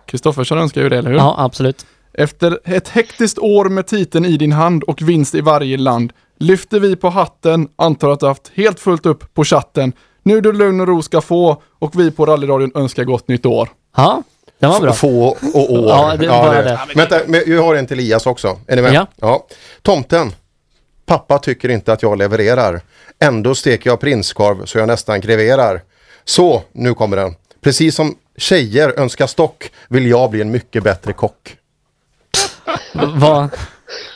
Kristoffersson 0.10 0.58
önskar 0.58 0.82
ju 0.82 0.90
det, 0.90 0.98
eller 0.98 1.10
hur? 1.10 1.18
Ja, 1.18 1.36
absolut. 1.38 1.86
Efter 2.14 2.60
ett 2.66 2.88
hektiskt 2.88 3.40
år 3.40 3.66
med 3.66 3.88
titeln 3.88 4.26
i 4.26 4.38
din 4.38 4.52
hand 4.52 4.84
och 4.84 5.02
vinst 5.02 5.36
i 5.36 5.42
varje 5.42 5.78
land 5.78 6.14
lyfter 6.40 6.80
vi 6.80 6.96
på 6.96 7.10
hatten, 7.10 7.68
antar 7.76 8.10
att 8.10 8.20
du 8.20 8.26
haft 8.26 8.52
helt 8.54 8.80
fullt 8.80 9.06
upp 9.06 9.34
på 9.34 9.44
chatten. 9.44 9.94
Nu 10.24 10.42
du 10.42 10.52
lugn 10.52 10.82
och 10.82 10.88
ro 10.88 11.02
ska 11.02 11.22
få 11.22 11.62
och 11.80 12.00
vi 12.00 12.12
på 12.12 12.26
rallyradion 12.26 12.72
önskar 12.76 13.04
gott 13.04 13.28
nytt 13.28 13.46
år. 13.46 13.70
Ja, 13.98 14.24
den 14.60 14.70
var 14.70 14.80
bra. 14.80 14.94
Få 14.94 15.38
och 15.54 15.74
år. 15.74 15.88
Ja, 15.88 16.16
det 16.20 16.28
var 16.28 16.56
det. 16.56 16.80
Vänta, 16.96 17.20
men 17.28 17.42
jag 17.48 17.64
har 17.64 17.76
en 17.76 17.88
till 17.88 18.00
Elias 18.00 18.26
också. 18.26 18.60
Är 18.68 18.76
ni 18.76 18.82
med? 18.82 19.08
Ja. 19.16 19.48
Tomten. 19.82 20.32
Pappa 21.06 21.40
tycker 21.40 21.70
inte 21.70 21.94
att 21.94 22.02
jag 22.02 22.18
levererar. 22.18 22.82
Ändå 23.20 23.56
steker 23.56 23.90
jag 23.90 24.00
prinskorv 24.00 24.66
så 24.66 24.78
jag 24.78 24.88
nästan 24.88 25.22
kreverar. 25.22 25.82
Så, 26.26 26.64
nu 26.72 26.94
kommer 26.94 27.18
den. 27.18 27.36
Precis 27.62 27.96
som 27.96 28.16
tjejer 28.38 29.00
önskar 29.00 29.28
stock 29.28 29.72
vill 29.90 30.08
jag 30.08 30.30
bli 30.32 30.42
en 30.42 30.52
mycket 30.52 30.84
bättre 30.84 31.14
kock. 31.14 31.56
Vad? 32.94 33.50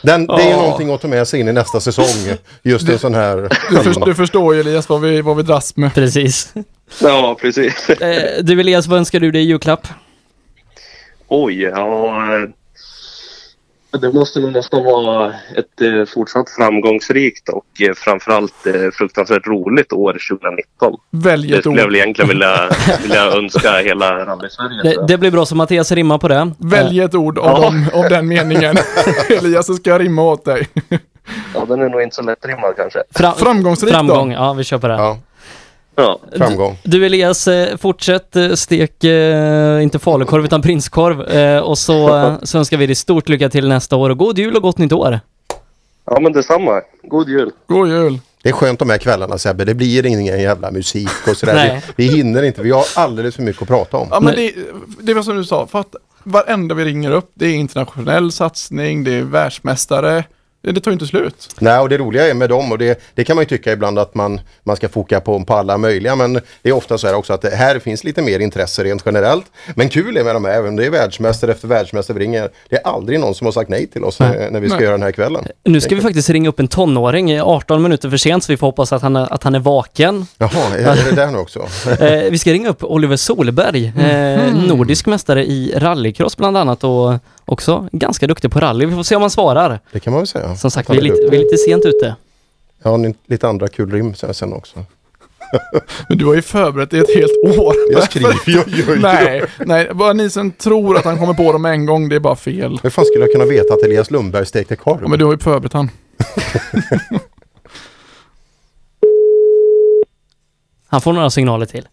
Den, 0.02 0.26
det 0.26 0.42
är 0.42 0.50
Ja. 0.50 0.56
någonting 0.56 0.94
att 0.94 1.00
ta 1.00 1.08
med 1.08 1.28
sig 1.28 1.40
in 1.40 1.48
i 1.48 1.52
nästa 1.52 1.80
säsong. 1.80 2.36
Just 2.62 2.88
en 2.88 2.98
sån 2.98 3.14
här... 3.14 3.36
Du, 3.70 3.92
för, 3.92 4.06
du 4.06 4.14
förstår 4.14 4.54
ju 4.54 4.60
Elias 4.60 4.88
vad 4.88 5.00
vi, 5.00 5.20
vad 5.20 5.36
vi 5.36 5.42
dras 5.42 5.76
med. 5.76 5.94
Precis. 5.94 6.54
Ja, 7.02 7.36
precis. 7.40 7.90
Eh, 7.90 8.42
du 8.44 8.60
Elias, 8.60 8.86
vad 8.86 8.98
önskar 8.98 9.20
du 9.20 9.30
dig 9.30 9.42
i 9.42 9.44
julklapp? 9.44 9.88
Oj, 11.28 11.62
ja. 11.62 12.26
Det 14.00 14.12
måste 14.12 14.40
nog 14.40 14.52
nästan 14.52 14.84
vara 14.84 15.26
ett 15.28 15.80
eh, 15.80 16.04
fortsatt 16.14 16.50
framgångsrikt 16.50 17.48
och 17.48 17.64
eh, 17.88 17.94
framförallt 17.94 18.66
eh, 18.66 18.72
fruktansvärt 18.92 19.46
roligt 19.46 19.92
år 19.92 20.16
2019. 20.30 20.94
Välj 21.10 21.48
Det 21.50 21.54
ett 21.56 21.60
skulle 21.60 21.76
jag 21.80 21.86
väl 21.86 21.94
egentligen 21.96 22.28
vilja, 22.28 22.70
vilja 23.02 23.24
önska 23.24 23.72
hela 23.78 24.24
rally-Sverige. 24.26 24.82
Det, 24.82 25.06
det 25.06 25.18
blir 25.18 25.30
bra 25.30 25.46
så 25.46 25.56
Mattias 25.56 25.92
rimmar 25.92 26.18
på 26.18 26.28
det. 26.28 26.50
Välj 26.58 27.00
ett 27.00 27.14
ord 27.14 27.38
av, 27.38 27.44
Ja. 27.46 27.60
dem, 27.60 27.86
av 27.92 28.08
den 28.08 28.28
meningen. 28.28 28.76
Elias, 29.38 29.66
så 29.66 29.74
ska 29.74 29.90
jag 29.90 30.00
rimma 30.00 30.22
åt 30.22 30.44
dig. 30.44 30.68
Ja, 31.54 31.64
den 31.68 31.82
är 31.82 31.88
nog 31.88 32.02
inte 32.02 32.16
så 32.16 32.22
lättrimmad 32.22 32.76
kanske. 32.76 33.02
Fra- 33.14 33.34
Framgångsrikt 33.34 33.92
då? 33.92 33.98
Framgång, 33.98 34.32
ja 34.32 34.52
vi 34.52 34.64
kör 34.64 34.78
på 34.78 34.88
det. 34.88 34.94
Ja. 34.94 35.18
Ja. 35.96 36.18
Framgång. 36.36 36.76
Du 36.82 37.06
Elias, 37.06 37.48
eh, 37.48 37.76
fortsätt 37.76 38.36
eh, 38.36 38.52
stek, 38.52 39.04
eh, 39.04 39.82
inte 39.82 39.98
falukorv 39.98 40.44
utan 40.44 40.62
prinskorv. 40.62 41.20
Och 41.62 41.78
så, 41.78 42.36
så 42.42 42.58
önskar 42.58 42.76
vi 42.76 42.86
dig 42.86 42.94
stort 42.94 43.28
lycka 43.28 43.50
till 43.50 43.68
nästa 43.68 43.96
år 43.96 44.10
och 44.10 44.18
god 44.18 44.38
jul 44.38 44.56
och 44.56 44.62
gott 44.62 44.78
nytt 44.78 44.92
år. 44.92 45.20
Ja 46.06 46.20
men 46.20 46.32
detsamma. 46.32 46.80
God 47.02 47.28
jul. 47.28 47.50
God 47.66 47.88
jul. 47.88 48.18
Det 48.42 48.48
är 48.48 48.52
skönt 48.52 48.78
de 48.78 48.90
här 48.90 48.98
kvällarna 48.98 49.38
Sebbe, 49.38 49.64
det 49.64 49.74
blir 49.74 50.06
ingen 50.06 50.40
jävla 50.40 50.70
musik 50.70 51.28
och 51.28 51.36
sådär. 51.36 51.82
Vi, 51.96 52.08
vi 52.08 52.16
hinner 52.16 52.42
inte, 52.42 52.62
vi 52.62 52.70
har 52.70 52.84
alldeles 52.96 53.34
för 53.34 53.42
mycket 53.42 53.62
att 53.62 53.68
prata 53.68 53.96
om. 53.96 54.08
Ja 54.10 54.20
men 54.20 54.34
det, 54.34 54.52
det 55.00 55.14
var 55.14 55.22
som 55.22 55.36
du 55.36 55.44
sa, 55.44 55.66
för 55.66 55.80
att 55.80 55.96
varenda 56.22 56.74
vi 56.74 56.84
ringer 56.84 57.10
upp, 57.10 57.30
det 57.34 57.46
är 57.46 57.54
internationell 57.54 58.32
satsning, 58.32 59.04
det 59.04 59.12
är 59.12 59.22
världsmästare. 59.22 60.24
Det, 60.72 60.80
tar 60.80 60.90
ju 60.90 60.92
inte 60.92 61.06
slut. 61.06 61.48
Nej, 61.58 61.78
och 61.78 61.88
det 61.88 61.98
roliga 61.98 62.26
är 62.30 62.34
med 62.34 62.48
dem, 62.48 62.72
och 62.72 62.78
det, 62.78 63.00
det 63.14 63.24
kan 63.24 63.36
man 63.36 63.42
ju 63.42 63.46
tycka 63.48 63.72
ibland 63.72 63.98
att 63.98 64.14
man, 64.14 64.40
man 64.62 64.76
ska 64.76 64.88
foka 64.88 65.20
på, 65.20 65.44
på 65.44 65.54
alla 65.54 65.78
möjliga, 65.78 66.16
men 66.16 66.32
det 66.62 66.68
är 66.68 66.72
ofta 66.72 66.98
så 66.98 67.06
här 67.06 67.14
också 67.14 67.32
att 67.32 67.42
det 67.42 67.50
här 67.56 67.78
finns 67.78 68.04
lite 68.04 68.22
mer 68.22 68.40
intresse 68.40 68.84
rent 68.84 69.02
generellt. 69.06 69.44
Men 69.74 69.88
kul 69.88 70.16
är 70.16 70.24
med 70.24 70.34
de 70.36 70.44
här, 70.44 70.52
även 70.52 70.68
om 70.68 70.76
det 70.76 70.86
är 70.86 70.90
världsmästare 70.90 71.50
efter 71.50 71.68
världsmästare 71.68 72.18
vi 72.18 72.24
ringer, 72.24 72.50
det 72.68 72.76
är 72.76 72.86
aldrig 72.86 73.20
någon 73.20 73.34
som 73.34 73.44
har 73.44 73.52
sagt 73.52 73.70
nej 73.70 73.86
till 73.86 74.04
oss 74.04 74.20
Nej. 74.20 74.36
eh, 74.38 74.50
när 74.50 74.60
vi 74.60 74.68
ska 74.68 74.76
Nej. 74.76 74.84
göra 74.84 74.94
den 74.96 75.02
här 75.02 75.12
kvällen. 75.12 75.44
Nu 75.64 75.80
ska 75.80 75.94
vi 75.94 76.00
faktiskt 76.00 76.30
ringa 76.30 76.48
upp 76.48 76.60
en 76.60 76.68
tonåring, 76.68 77.30
eh, 77.30 77.48
18 77.48 77.82
minuter 77.82 78.10
för 78.10 78.16
sent, 78.16 78.44
så 78.44 78.52
vi 78.52 78.56
får 78.56 78.66
hoppas 78.66 78.92
att 78.92 79.02
han 79.02 79.16
är, 79.16 79.32
att 79.32 79.42
han 79.42 79.54
är 79.54 79.58
vaken. 79.60 80.26
Jaha, 80.38 80.50
är 80.78 80.78
är 80.78 81.04
det 81.10 81.16
där 81.16 81.30
nu 81.30 81.38
också? 81.38 81.66
Eh, 82.00 82.30
vi 82.30 82.38
ska 82.38 82.52
ringa 82.52 82.68
upp 82.68 82.84
Oliver 82.84 83.16
Solberg, 83.16 83.92
eh, 83.98 84.24
Mhm. 84.34 84.58
nordisk 84.66 85.06
mästare 85.06 85.44
i 85.44 85.72
rallycross 85.76 86.36
bland 86.36 86.56
annat 86.56 86.84
och 86.84 87.12
också 87.44 87.88
ganska 87.92 88.26
duktig 88.26 88.50
på 88.52 88.60
rally. 88.60 88.86
Vi 88.86 88.94
får 88.94 89.02
se 89.02 89.16
om 89.16 89.22
han 89.22 89.30
svarar. 89.30 89.80
Det 89.92 90.00
kan 90.00 90.12
man 90.12 90.20
väl 90.20 90.26
säga. 90.26 90.56
Som 90.56 90.70
sagt, 90.70 90.90
vi 90.90 90.96
är 90.96 91.00
lite, 91.02 91.28
vi 91.30 91.36
är 91.36 91.40
lite 91.40 91.56
sent 91.56 91.84
ute. 91.84 92.16
Jag 92.82 92.90
har 92.90 92.98
ni- 92.98 93.14
lite 93.26 93.48
andra 93.48 93.68
kul 93.68 93.90
rim 93.92 94.14
sen 94.14 94.52
också. 94.52 94.78
Men 96.08 96.18
du 96.18 96.26
har 96.26 96.34
ju 96.34 96.42
förberett 96.42 96.90
det 96.90 96.98
ett 96.98 97.14
helt 97.14 97.58
år. 97.58 97.74
Jag 97.92 98.02
skriver 98.04 98.34
ju. 98.46 98.98
Nej, 99.00 99.44
nej, 99.58 99.90
bara 99.94 100.12
ni 100.12 100.30
som 100.30 100.50
tror 100.50 100.96
att 100.98 101.04
han 101.04 101.18
kommer 101.18 101.34
på 101.34 101.52
dem 101.52 101.64
en 101.64 101.86
gång, 101.86 102.08
det 102.08 102.16
är 102.16 102.20
bara 102.20 102.36
fel. 102.36 102.78
Hur 102.82 102.90
fan 102.90 103.04
skulle 103.04 103.24
jag 103.24 103.32
kunna 103.32 103.44
veta 103.44 103.74
att 103.74 103.82
Elias 103.82 104.10
Lundberg 104.10 104.46
stekte 104.46 104.76
korv? 104.76 104.98
Ja, 105.02 105.08
men 105.08 105.18
du 105.18 105.24
har 105.24 105.32
ju 105.32 105.38
förberett 105.38 105.72
han. 105.72 105.90
Han 110.86 111.00
får 111.00 111.12
några 111.12 111.30
signaler 111.30 111.66
till. 111.66 111.88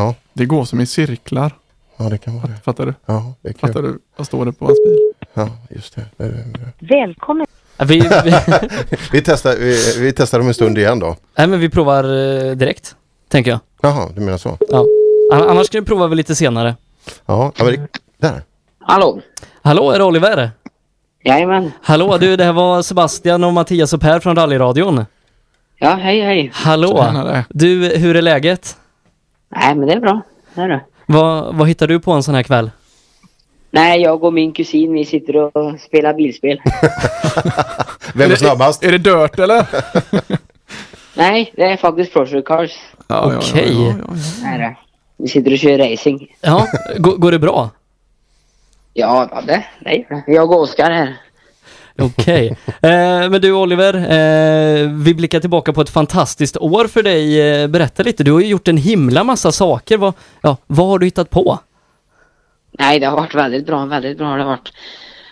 Ja. 0.00 0.14
Det 0.32 0.44
går 0.46 0.64
som 0.64 0.80
i 0.80 0.86
cirklar. 0.86 1.52
Ja, 1.96 2.04
det 2.04 2.18
kan 2.18 2.34
vara 2.36 2.46
det. 2.46 2.54
Fattar 2.64 2.86
du? 2.86 2.94
Ja, 3.06 3.32
det 3.42 3.52
kan 3.52 3.68
Fattar 3.68 3.82
du? 3.82 3.98
Vad 4.16 4.26
står 4.26 4.44
det 4.46 4.52
på 4.52 4.64
hans 4.64 4.78
bil? 4.84 4.98
Ja, 5.34 5.48
just 5.70 5.94
det. 5.96 6.04
det, 6.16 6.24
det. 6.28 6.94
Välkommen. 6.96 7.46
Vi, 7.78 8.00
vi, 8.24 8.34
Vi 9.12 9.22
testar, 9.22 9.56
vi, 9.56 9.94
vi 10.00 10.12
testar 10.12 10.40
om 10.40 10.48
en 10.48 10.54
stund 10.54 10.78
igen 10.78 10.98
då. 10.98 11.16
nej, 11.38 11.46
men 11.46 11.60
vi 11.60 11.68
provar 11.68 12.04
eh, 12.04 12.52
direkt, 12.56 12.94
tänker 13.28 13.50
jag. 13.50 13.60
Jaha, 13.82 14.08
du 14.14 14.20
menar 14.20 14.38
så? 14.38 14.56
Ja. 14.70 14.84
An- 15.32 15.48
Annars 15.48 15.66
ska 15.66 15.80
vi 15.80 15.86
prova 15.86 16.06
väl 16.06 16.16
lite 16.16 16.34
senare. 16.34 16.76
Ja, 17.26 17.52
ja 17.56 17.64
men 17.64 17.74
det, 17.74 17.88
där. 18.18 18.42
Hallå? 18.80 19.20
Hallå, 19.62 19.90
är 19.90 19.98
det 19.98 20.04
Oliver? 20.04 20.50
Jajamän. 21.24 21.72
Hallå, 21.82 22.16
du, 22.18 22.36
det 22.36 22.44
här 22.44 22.52
var 22.52 22.82
Sebastian 22.82 23.44
och 23.44 23.52
Mattias 23.52 23.92
och 23.92 24.00
Per 24.00 24.20
från 24.20 24.36
rallyradion. 24.36 25.04
Ja, 25.78 25.90
hej 25.94 26.20
hej. 26.20 26.50
Hallå! 26.54 27.42
Du, 27.48 27.96
hur 27.96 28.16
är 28.16 28.22
läget? 28.22 28.76
Nej, 29.50 29.74
men 29.74 29.88
det 29.88 29.94
är 29.94 30.00
bra. 30.00 30.20
Det 30.54 30.60
är 30.60 30.68
det. 30.68 30.80
Vad, 31.06 31.54
vad 31.54 31.68
hittar 31.68 31.86
du 31.86 32.00
på 32.00 32.12
en 32.12 32.22
sån 32.22 32.34
här 32.34 32.42
kväll? 32.42 32.70
Nej, 33.70 34.02
jag 34.02 34.24
och 34.24 34.32
min 34.32 34.52
kusin, 34.52 34.92
vi 34.92 35.04
sitter 35.04 35.36
och 35.36 35.80
spelar 35.80 36.14
bilspel. 36.14 36.60
Vem 38.14 38.30
är 38.30 38.36
snabbast? 38.36 38.84
Är 38.84 38.92
det 38.92 38.98
dirt 38.98 39.38
eller? 39.38 39.66
Nej, 41.14 41.52
det 41.56 41.62
är 41.62 41.76
faktiskt 41.76 42.12
Project 42.12 42.46
Cars. 42.46 42.70
Ja, 43.06 43.32
Okej. 43.36 43.86
Ja, 43.86 43.94
ja, 44.44 44.58
det. 44.58 44.76
Vi 45.16 45.28
sitter 45.28 45.52
och 45.52 45.58
kör 45.58 45.78
racing. 45.78 46.26
Ja, 46.40 46.66
går, 46.98 47.16
går 47.16 47.32
det 47.32 47.38
bra? 47.38 47.70
Ja, 48.94 49.28
ja, 49.32 49.40
det, 49.46 49.64
det 49.80 49.94
gör 49.94 50.22
det. 50.26 50.32
Jag 50.32 50.50
och 50.50 50.60
Oskar 50.60 50.90
här. 50.90 51.16
Okej. 52.00 52.56
Eh, 52.66 53.30
men 53.30 53.40
du 53.40 53.52
Oliver, 53.52 53.94
eh, 53.94 54.90
vi 55.04 55.14
blickar 55.14 55.40
tillbaka 55.40 55.72
på 55.72 55.80
ett 55.80 55.90
fantastiskt 55.90 56.56
år 56.56 56.86
för 56.86 57.02
dig. 57.02 57.40
Eh, 57.40 57.68
berätta 57.68 58.02
lite, 58.02 58.24
du 58.24 58.32
har 58.32 58.40
ju 58.40 58.46
gjort 58.46 58.68
en 58.68 58.76
himla 58.76 59.24
massa 59.24 59.52
saker. 59.52 59.96
Vad, 59.96 60.14
ja, 60.42 60.56
vad 60.66 60.86
har 60.86 60.98
du 60.98 61.06
hittat 61.06 61.30
på? 61.30 61.58
Nej, 62.78 63.00
det 63.00 63.06
har 63.06 63.16
varit 63.16 63.34
väldigt 63.34 63.66
bra. 63.66 63.84
Väldigt 63.84 64.18
bra 64.18 64.26
har 64.26 64.38
det 64.38 64.44
varit. 64.44 64.72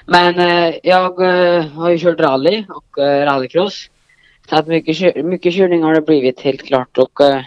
Men 0.07 0.39
eh, 0.39 0.74
jag 0.82 1.23
eh, 1.23 1.65
har 1.66 1.90
ju 1.90 1.99
kört 1.99 2.20
rally 2.20 2.65
och 2.69 2.99
eh, 2.99 3.24
rallycross. 3.24 3.90
Så 4.49 4.57
att 4.57 4.66
mycket, 4.66 5.24
mycket 5.24 5.55
körning 5.55 5.82
har 5.82 5.95
det 5.95 6.01
blivit 6.01 6.40
helt 6.40 6.66
klart. 6.66 6.99
Och, 6.99 7.20
eh, 7.20 7.43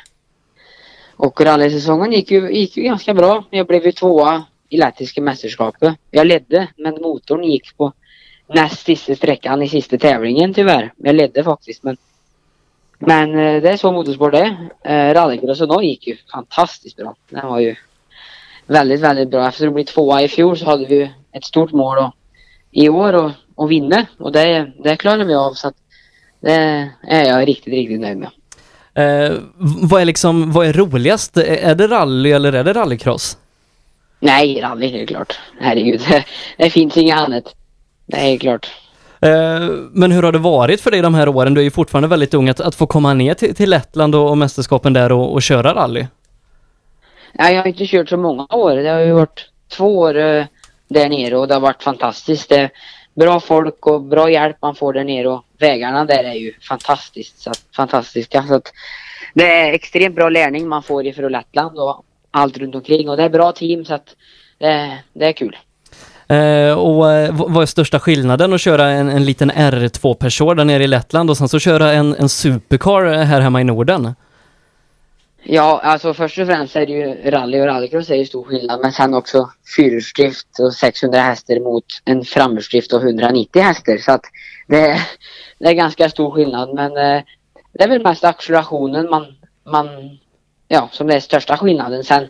och 1.15 1.41
rallysäsongen 1.41 2.11
gick 2.11 2.31
ju, 2.31 2.51
gick 2.51 2.77
ju 2.77 2.83
ganska 2.83 3.13
bra. 3.13 3.43
Jag 3.49 3.67
blev 3.67 3.85
ju 3.85 3.91
tvåa 3.91 4.43
i 4.69 4.77
lettiska 4.77 5.21
mästerskapet. 5.21 5.95
Jag 6.11 6.27
ledde, 6.27 6.67
men 6.77 6.93
motorn 7.01 7.43
gick 7.43 7.77
på 7.77 7.93
näst 8.53 8.85
sista 8.85 9.15
sträckan 9.15 9.61
i 9.61 9.69
sista 9.69 9.97
tävlingen 9.97 10.53
tyvärr. 10.53 10.93
Jag 10.97 11.15
ledde 11.15 11.43
faktiskt, 11.43 11.83
men 11.83 11.97
men 13.03 13.29
eh, 13.29 13.61
det 13.61 13.69
är 13.69 13.77
så 13.77 13.91
motorsport 13.91 14.33
är. 14.33 14.69
Eh, 14.83 15.13
rallycrossen 15.13 15.67
då 15.67 15.83
gick 15.83 16.07
ju 16.07 16.17
fantastiskt 16.31 16.97
bra. 16.97 17.15
Den 17.29 17.47
var 17.47 17.59
ju 17.59 17.75
väldigt, 18.67 18.99
väldigt 18.99 19.29
bra. 19.29 19.47
Efter 19.47 19.67
att 19.67 19.73
bli 19.73 19.85
tvåa 19.85 20.21
i 20.21 20.27
fjol 20.27 20.57
så 20.57 20.65
hade 20.65 20.85
vi 20.85 21.11
ett 21.31 21.45
stort 21.45 21.71
mål 21.71 21.95
då, 21.95 22.13
i 22.71 22.89
år 22.89 23.13
och, 23.13 23.31
och 23.55 23.71
vinna. 23.71 24.05
Och 24.17 24.31
det, 24.31 24.71
det 24.83 24.95
klarade 24.95 25.25
vi 25.25 25.35
av 25.35 25.53
så 25.53 25.67
att 25.67 25.75
det 26.39 26.89
är 27.07 27.25
jag 27.25 27.47
riktigt, 27.47 27.73
riktigt 27.73 27.99
nöjd 27.99 28.17
med. 28.17 28.29
Eh, 28.93 29.37
vad 29.81 30.01
är 30.01 30.05
liksom, 30.05 30.51
vad 30.51 30.67
är 30.67 30.73
roligast? 30.73 31.37
Är 31.37 31.75
det 31.75 31.87
rally 31.87 32.31
eller 32.31 32.53
är 32.53 32.63
det 32.63 32.73
rallycross? 32.73 33.37
Nej, 34.19 34.61
rally 34.61 34.91
det 34.91 35.01
är 35.01 35.05
klart. 35.05 35.39
Herregud. 35.59 36.01
Det, 36.09 36.25
det 36.57 36.69
finns 36.69 36.97
inget 36.97 37.17
annat. 37.17 37.55
Är 38.13 38.37
klart. 38.37 38.71
Eh, 39.21 39.69
men 39.91 40.11
hur 40.11 40.23
har 40.23 40.31
det 40.31 40.39
varit 40.39 40.81
för 40.81 40.91
dig 40.91 41.01
de 41.01 41.13
här 41.13 41.29
åren? 41.29 41.53
Du 41.53 41.61
är 41.61 41.65
ju 41.65 41.71
fortfarande 41.71 42.07
väldigt 42.07 42.33
ung 42.33 42.49
att, 42.49 42.59
att 42.59 42.75
få 42.75 42.87
komma 42.87 43.13
ner 43.13 43.33
till, 43.33 43.55
till 43.55 43.69
Lettland 43.69 44.15
och, 44.15 44.29
och 44.29 44.37
mästerskapen 44.37 44.93
där 44.93 45.11
och, 45.11 45.33
och 45.33 45.41
köra 45.41 45.73
rally. 45.73 46.05
Ja, 47.33 47.49
jag 47.49 47.61
har 47.61 47.67
inte 47.67 47.85
kört 47.87 48.09
så 48.09 48.17
många 48.17 48.47
år. 48.49 48.75
Det 48.75 48.89
har 48.89 48.99
ju 48.99 49.11
varit 49.11 49.49
två 49.77 49.99
år 49.99 50.17
eh, 50.17 50.45
där 50.87 51.09
nere 51.09 51.37
och 51.37 51.47
det 51.47 51.53
har 51.53 51.61
varit 51.61 51.83
fantastiskt. 51.83 52.49
Det 52.49 52.55
är 52.55 52.69
bra 53.15 53.39
folk 53.39 53.87
och 53.87 54.01
bra 54.01 54.29
hjälp 54.29 54.57
man 54.61 54.75
får 54.75 54.93
där 54.93 55.03
nere 55.03 55.29
och 55.29 55.43
vägarna 55.59 56.05
där 56.05 56.23
är 56.23 56.33
ju 56.33 56.53
fantastiskt, 56.61 57.39
så 57.39 57.49
att, 57.49 57.63
fantastiska. 57.75 58.43
Så 58.43 58.55
att 58.55 58.73
det 59.33 59.53
är 59.53 59.73
extremt 59.73 60.15
bra 60.15 60.29
lärning 60.29 60.67
man 60.67 60.83
får 60.83 61.05
ifrån 61.05 61.31
Lettland 61.31 61.79
och 61.79 62.05
allt 62.31 62.57
runt 62.57 62.75
omkring 62.75 63.09
och 63.09 63.17
det 63.17 63.23
är 63.23 63.29
bra 63.29 63.51
team 63.51 63.85
så 63.85 63.93
att 63.93 64.15
det, 64.57 64.97
det 65.13 65.25
är 65.25 65.33
kul. 65.33 65.57
Eh, 66.31 66.73
och 66.79 67.11
eh, 67.11 67.31
vad 67.33 67.61
är 67.61 67.65
största 67.65 67.99
skillnaden 67.99 68.53
att 68.53 68.61
köra 68.61 68.85
en, 68.89 69.09
en 69.09 69.25
liten 69.25 69.51
R2 69.51 70.13
Peugeot 70.13 70.57
där 70.57 70.65
nere 70.65 70.83
i 70.83 70.87
Lettland 70.87 71.29
och 71.29 71.37
sen 71.37 71.49
så 71.49 71.59
köra 71.59 71.91
en, 71.91 72.15
en 72.15 72.29
supercar 72.29 73.05
eh, 73.05 73.19
här 73.19 73.41
hemma 73.41 73.61
i 73.61 73.63
Norden? 73.63 74.15
Ja, 75.43 75.81
alltså 75.83 76.13
först 76.13 76.37
och 76.39 76.47
främst 76.47 76.75
är 76.75 76.85
det 76.85 76.91
ju 76.91 77.31
rally 77.31 77.59
och 77.61 77.65
rallycross 77.65 78.09
är 78.09 78.15
ju 78.15 78.25
stor 78.25 78.43
skillnad 78.43 78.79
men 78.81 78.91
sen 78.91 79.13
också 79.13 79.49
fyrhjulsdrift 79.75 80.59
och 80.59 80.73
600 80.73 81.19
hästar 81.19 81.59
mot 81.59 81.85
en 82.05 82.23
framhjulsdrift 82.25 82.93
och 82.93 83.01
190 83.01 83.61
hästar 83.61 83.97
så 83.97 84.11
att 84.11 84.21
det, 84.67 84.79
är- 84.81 85.01
det 85.59 85.65
är 85.69 85.73
ganska 85.73 86.09
stor 86.09 86.31
skillnad 86.31 86.73
men 86.73 86.91
eh, 86.97 87.21
det 87.73 87.83
är 87.83 87.87
väl 87.89 88.03
mest 88.03 88.23
accelerationen 88.23 89.09
man, 89.09 89.25
man, 89.71 89.87
ja 90.67 90.89
som 90.91 91.07
det 91.07 91.15
är 91.15 91.19
största 91.19 91.57
skillnaden. 91.57 92.03
Sen 92.03 92.27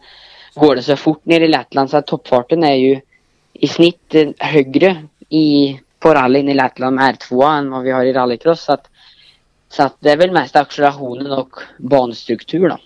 går 0.55 0.75
det 0.75 0.81
så 0.83 0.95
fort 0.95 1.25
ner 1.25 1.41
i 1.41 1.47
Lettland 1.47 1.89
så 1.89 1.97
att 1.97 2.07
toppfarten 2.07 2.63
är 2.63 2.75
ju 2.75 2.99
i 3.61 3.67
snitt 3.67 4.15
eh, 4.15 4.29
högre 4.37 5.03
i, 5.29 5.79
på 5.99 6.13
rallyn 6.13 6.49
i 6.49 6.53
Lettland 6.53 6.95
med 6.95 7.15
R2 7.15 7.57
än 7.57 7.71
vad 7.71 7.83
vi 7.83 7.91
har 7.91 8.03
i 8.03 8.13
rallycross 8.13 8.61
så 8.61 8.73
att, 8.73 8.89
så 9.69 9.83
att 9.83 9.95
det 9.99 10.11
är 10.11 10.17
väl 10.17 10.31
mest 10.31 10.55
accelerationen 10.55 11.31
och 11.31 11.55
banstruktur 11.77 12.69
då. 12.69 12.77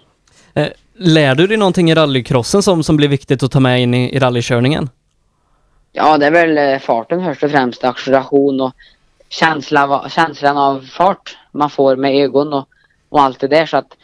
Eh, 0.62 0.68
lär 0.94 1.36
du 1.36 1.48
dig 1.48 1.58
någonting 1.58 1.92
i 1.92 1.96
rallycrossen 1.96 2.64
som, 2.64 2.84
som 2.84 2.98
blir 2.98 3.08
viktigt 3.08 3.44
att 3.44 3.52
ta 3.52 3.60
med 3.60 3.82
in 3.82 3.94
i, 3.94 4.16
i 4.16 4.20
rallykörningen? 4.20 4.90
Ja, 5.92 6.18
det 6.18 6.26
är 6.26 6.32
väl 6.32 6.58
eh, 6.58 6.80
farten 6.80 7.26
först 7.26 7.44
och 7.44 7.52
främst, 7.52 7.84
acceleration 7.84 8.62
och 8.62 8.74
känsla, 9.30 10.10
känslan 10.10 10.58
av 10.58 10.82
fart 10.82 11.38
man 11.52 11.70
får 11.70 11.96
med 11.96 12.16
ögon 12.16 12.54
och, 12.54 12.68
och 13.10 13.22
allt 13.22 13.40
det 13.40 13.48
där. 13.48 13.66
Så 13.66 13.78
att 13.78 13.98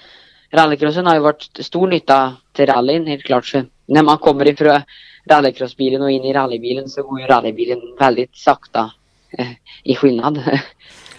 rallycrossen 0.52 1.06
har 1.06 1.14
ju 1.14 1.20
varit 1.20 1.50
stor 1.60 1.88
nytta 1.88 2.34
till 2.54 2.66
rallyn 2.66 3.08
helt 3.08 3.24
klart. 3.24 3.46
Så 3.46 3.64
när 3.86 4.04
man 4.04 4.18
kommer 4.18 4.48
ifrån 4.48 4.82
rallycrossbilen 5.30 6.02
och 6.02 6.12
in 6.12 6.24
i 6.24 6.34
rallybilen 6.34 6.90
så 6.90 7.04
går 7.04 7.22
ju 7.22 7.26
rallybilen 7.26 7.80
väldigt 8.00 8.36
sakta 8.36 8.92
eh, 9.38 9.48
i 9.84 9.96
skillnad. 9.96 10.44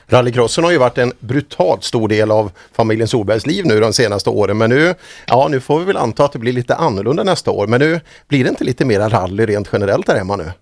Rallycrossen 0.07 0.65
har 0.65 0.71
ju 0.71 0.79
varit 0.79 0.99
en 0.99 1.13
brutalt 1.19 1.85
stor 1.85 2.09
del 2.09 2.31
av 2.31 2.51
familjen 2.73 3.09
Solbergs 3.09 3.47
liv 3.47 3.67
nu 3.67 3.81
de 3.81 3.93
senaste 3.93 4.31
åren. 4.31 4.59
Men 4.59 4.71
nu, 4.71 4.95
ja 5.27 5.49
nu 5.51 5.61
får 5.61 5.79
vi 5.79 5.85
väl 5.85 5.97
anta 5.97 6.25
att 6.25 6.33
det 6.33 6.39
blir 6.39 6.53
lite 6.53 6.75
annorlunda 6.75 7.23
nästa 7.23 7.51
år. 7.51 7.67
Men 7.67 7.81
nu 7.81 8.01
blir 8.29 8.45
det 8.45 8.51
inte 8.51 8.65
lite 8.65 8.85
mera 8.85 9.09
rally 9.09 9.47
rent 9.47 9.69
generellt 9.73 10.07
där 10.07 10.17
hemma 10.17 10.37
nu? 10.37 10.53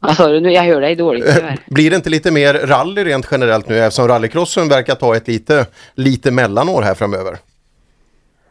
Vad 0.00 0.16
sa 0.16 0.28
du 0.28 0.40
nu? 0.40 0.52
Jag 0.52 0.62
hör 0.62 0.80
dig 0.80 0.96
dåligt 0.96 1.24
tyvärr. 1.34 1.58
Blir 1.66 1.90
det 1.90 1.96
inte 1.96 2.10
lite 2.10 2.30
mer 2.30 2.54
rally 2.54 3.04
rent 3.04 3.28
generellt 3.30 3.68
nu 3.68 3.78
eftersom 3.78 4.08
rallycrossen 4.08 4.68
verkar 4.68 4.94
ta 4.94 5.16
ett 5.16 5.28
lite, 5.28 5.66
lite 5.94 6.30
mellanår 6.30 6.82
här 6.82 6.94
framöver? 6.94 7.38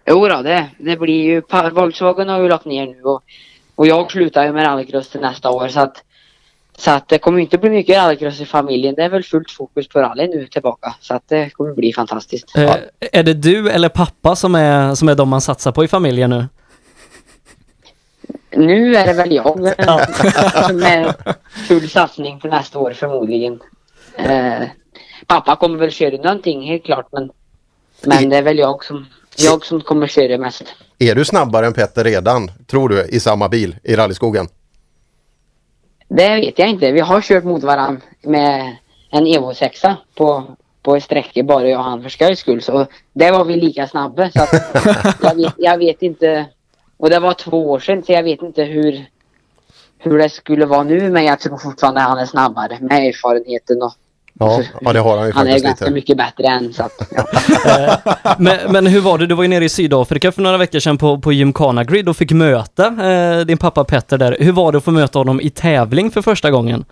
Jo 0.07 0.27
då, 0.27 0.41
det, 0.41 0.67
det 0.77 0.97
blir 0.97 1.23
ju, 1.23 1.41
Volkswagen 1.71 2.29
har 2.29 2.41
ju 2.41 2.49
lagt 2.49 2.65
ner 2.65 2.85
nu 2.85 3.03
och, 3.03 3.23
och 3.79 3.87
jag 3.87 4.11
slutar 4.11 4.45
ju 4.45 4.53
med 4.53 4.65
rallycross 4.65 5.09
till 5.09 5.21
nästa 5.21 5.51
år 5.51 5.67
så 5.67 5.79
att 5.79 6.03
så 6.77 6.91
att 6.91 7.07
det 7.07 7.17
kommer 7.17 7.39
inte 7.39 7.57
bli 7.57 7.69
mycket 7.69 7.97
rallycross 7.97 8.41
i 8.41 8.45
familjen. 8.45 8.95
Det 8.95 9.03
är 9.03 9.09
väl 9.09 9.23
fullt 9.23 9.51
fokus 9.51 9.87
på 9.87 9.99
rally 9.99 10.27
nu 10.27 10.47
tillbaka. 10.47 10.95
Så 10.99 11.13
att 11.13 11.23
det 11.27 11.49
kommer 11.49 11.73
bli 11.73 11.93
fantastiskt. 11.93 12.57
Eh, 12.57 12.75
är 12.99 13.23
det 13.23 13.33
du 13.33 13.69
eller 13.69 13.89
pappa 13.89 14.35
som 14.35 14.55
är, 14.55 14.95
som 14.95 15.09
är 15.09 15.15
de 15.15 15.29
man 15.29 15.41
satsar 15.41 15.71
på 15.71 15.83
i 15.83 15.87
familjen 15.87 16.29
nu? 16.29 16.45
Nu 18.51 18.95
är 18.95 19.07
det 19.07 19.13
väl 19.13 19.31
jag 19.31 19.57
som 20.67 20.83
är 20.83 21.15
full 21.67 21.89
satsning 21.89 22.39
för 22.39 22.49
nästa 22.49 22.79
år 22.79 22.93
förmodligen. 22.93 23.59
Eh, 24.15 24.63
pappa 25.27 25.55
kommer 25.55 25.77
väl 25.77 25.91
köra 25.91 26.17
någonting 26.17 26.67
helt 26.67 26.85
klart 26.85 27.07
men, 27.11 27.31
men 28.05 28.29
det 28.29 28.37
är 28.37 28.43
väl 28.43 28.57
jag 28.57 28.83
som, 28.83 29.05
jag 29.39 29.65
som 29.65 29.81
kommer 29.81 30.07
köra 30.07 30.37
mest. 30.37 30.63
Är 30.99 31.15
du 31.15 31.25
snabbare 31.25 31.65
än 31.65 31.73
Petter 31.73 32.03
redan, 32.03 32.51
tror 32.67 32.89
du, 32.89 33.05
i 33.05 33.19
samma 33.19 33.49
bil 33.49 33.75
i 33.83 33.95
rallyskogen? 33.95 34.47
Det 36.07 36.35
vet 36.35 36.59
jag 36.59 36.69
inte. 36.69 36.91
Vi 36.91 36.99
har 36.99 37.21
kört 37.21 37.43
mot 37.43 37.63
varandra 37.63 38.01
med 38.21 38.75
en 39.09 39.27
Evo 39.27 39.53
6 39.53 39.81
på, 40.15 40.43
på 40.81 40.99
sträckor 40.99 41.43
bara 41.43 41.69
jag 41.69 41.79
och 41.79 41.85
han 41.85 42.01
för 42.01 42.09
skojs 42.09 42.39
skull. 42.39 42.61
Så 42.61 42.85
det 43.13 43.31
var 43.31 43.45
vi 43.45 43.55
lika 43.55 43.87
snabba. 43.87 44.31
Så 44.31 44.39
jag, 45.21 45.35
vet, 45.35 45.53
jag 45.57 45.77
vet 45.77 46.01
inte. 46.01 46.45
Och 46.97 47.09
det 47.09 47.19
var 47.19 47.33
två 47.33 47.71
år 47.71 47.79
sedan 47.79 48.03
så 48.03 48.11
jag 48.11 48.23
vet 48.23 48.41
inte 48.41 48.63
hur, 48.63 49.05
hur 49.97 50.17
det 50.17 50.29
skulle 50.29 50.65
vara 50.65 50.83
nu. 50.83 51.09
Men 51.09 51.25
jag 51.25 51.39
tror 51.39 51.57
fortfarande 51.57 52.01
han 52.01 52.17
är 52.17 52.25
snabbare 52.25 52.77
med 52.81 53.07
erfarenheten 53.07 53.81
och 53.81 53.93
Ja, 54.39 54.63
ja 54.81 54.93
det 54.93 54.99
har 54.99 55.17
han 55.17 55.27
ju 55.27 55.33
han 55.33 55.47
är 55.47 55.51
faktiskt 55.51 55.65
ganska 55.65 55.85
lite. 55.85 55.93
mycket 55.93 56.17
bättre 56.17 56.43
än 56.43 56.73
så 56.73 56.83
att, 56.83 57.11
ja. 57.11 58.35
Men, 58.37 58.71
men 58.71 58.87
hur 58.87 59.01
var 59.01 59.17
det? 59.17 59.27
Du 59.27 59.35
var 59.35 59.43
ju 59.43 59.49
nere 59.49 59.65
i 59.65 59.69
Sydafrika 59.69 60.31
för 60.31 60.41
några 60.41 60.57
veckor 60.57 60.79
sedan 60.79 60.97
på, 60.97 61.19
på 61.19 61.33
Gymkhana 61.33 61.83
Grid 61.83 62.09
och 62.09 62.17
fick 62.17 62.31
möta 62.31 62.85
eh, 62.85 63.45
din 63.45 63.57
pappa 63.57 63.83
Petter 63.83 64.17
där. 64.17 64.37
Hur 64.39 64.51
var 64.51 64.71
det 64.71 64.77
att 64.77 64.83
få 64.83 64.91
möta 64.91 65.19
honom 65.19 65.41
i 65.41 65.49
tävling 65.49 66.11
för 66.11 66.21
första 66.21 66.51
gången? 66.51 66.85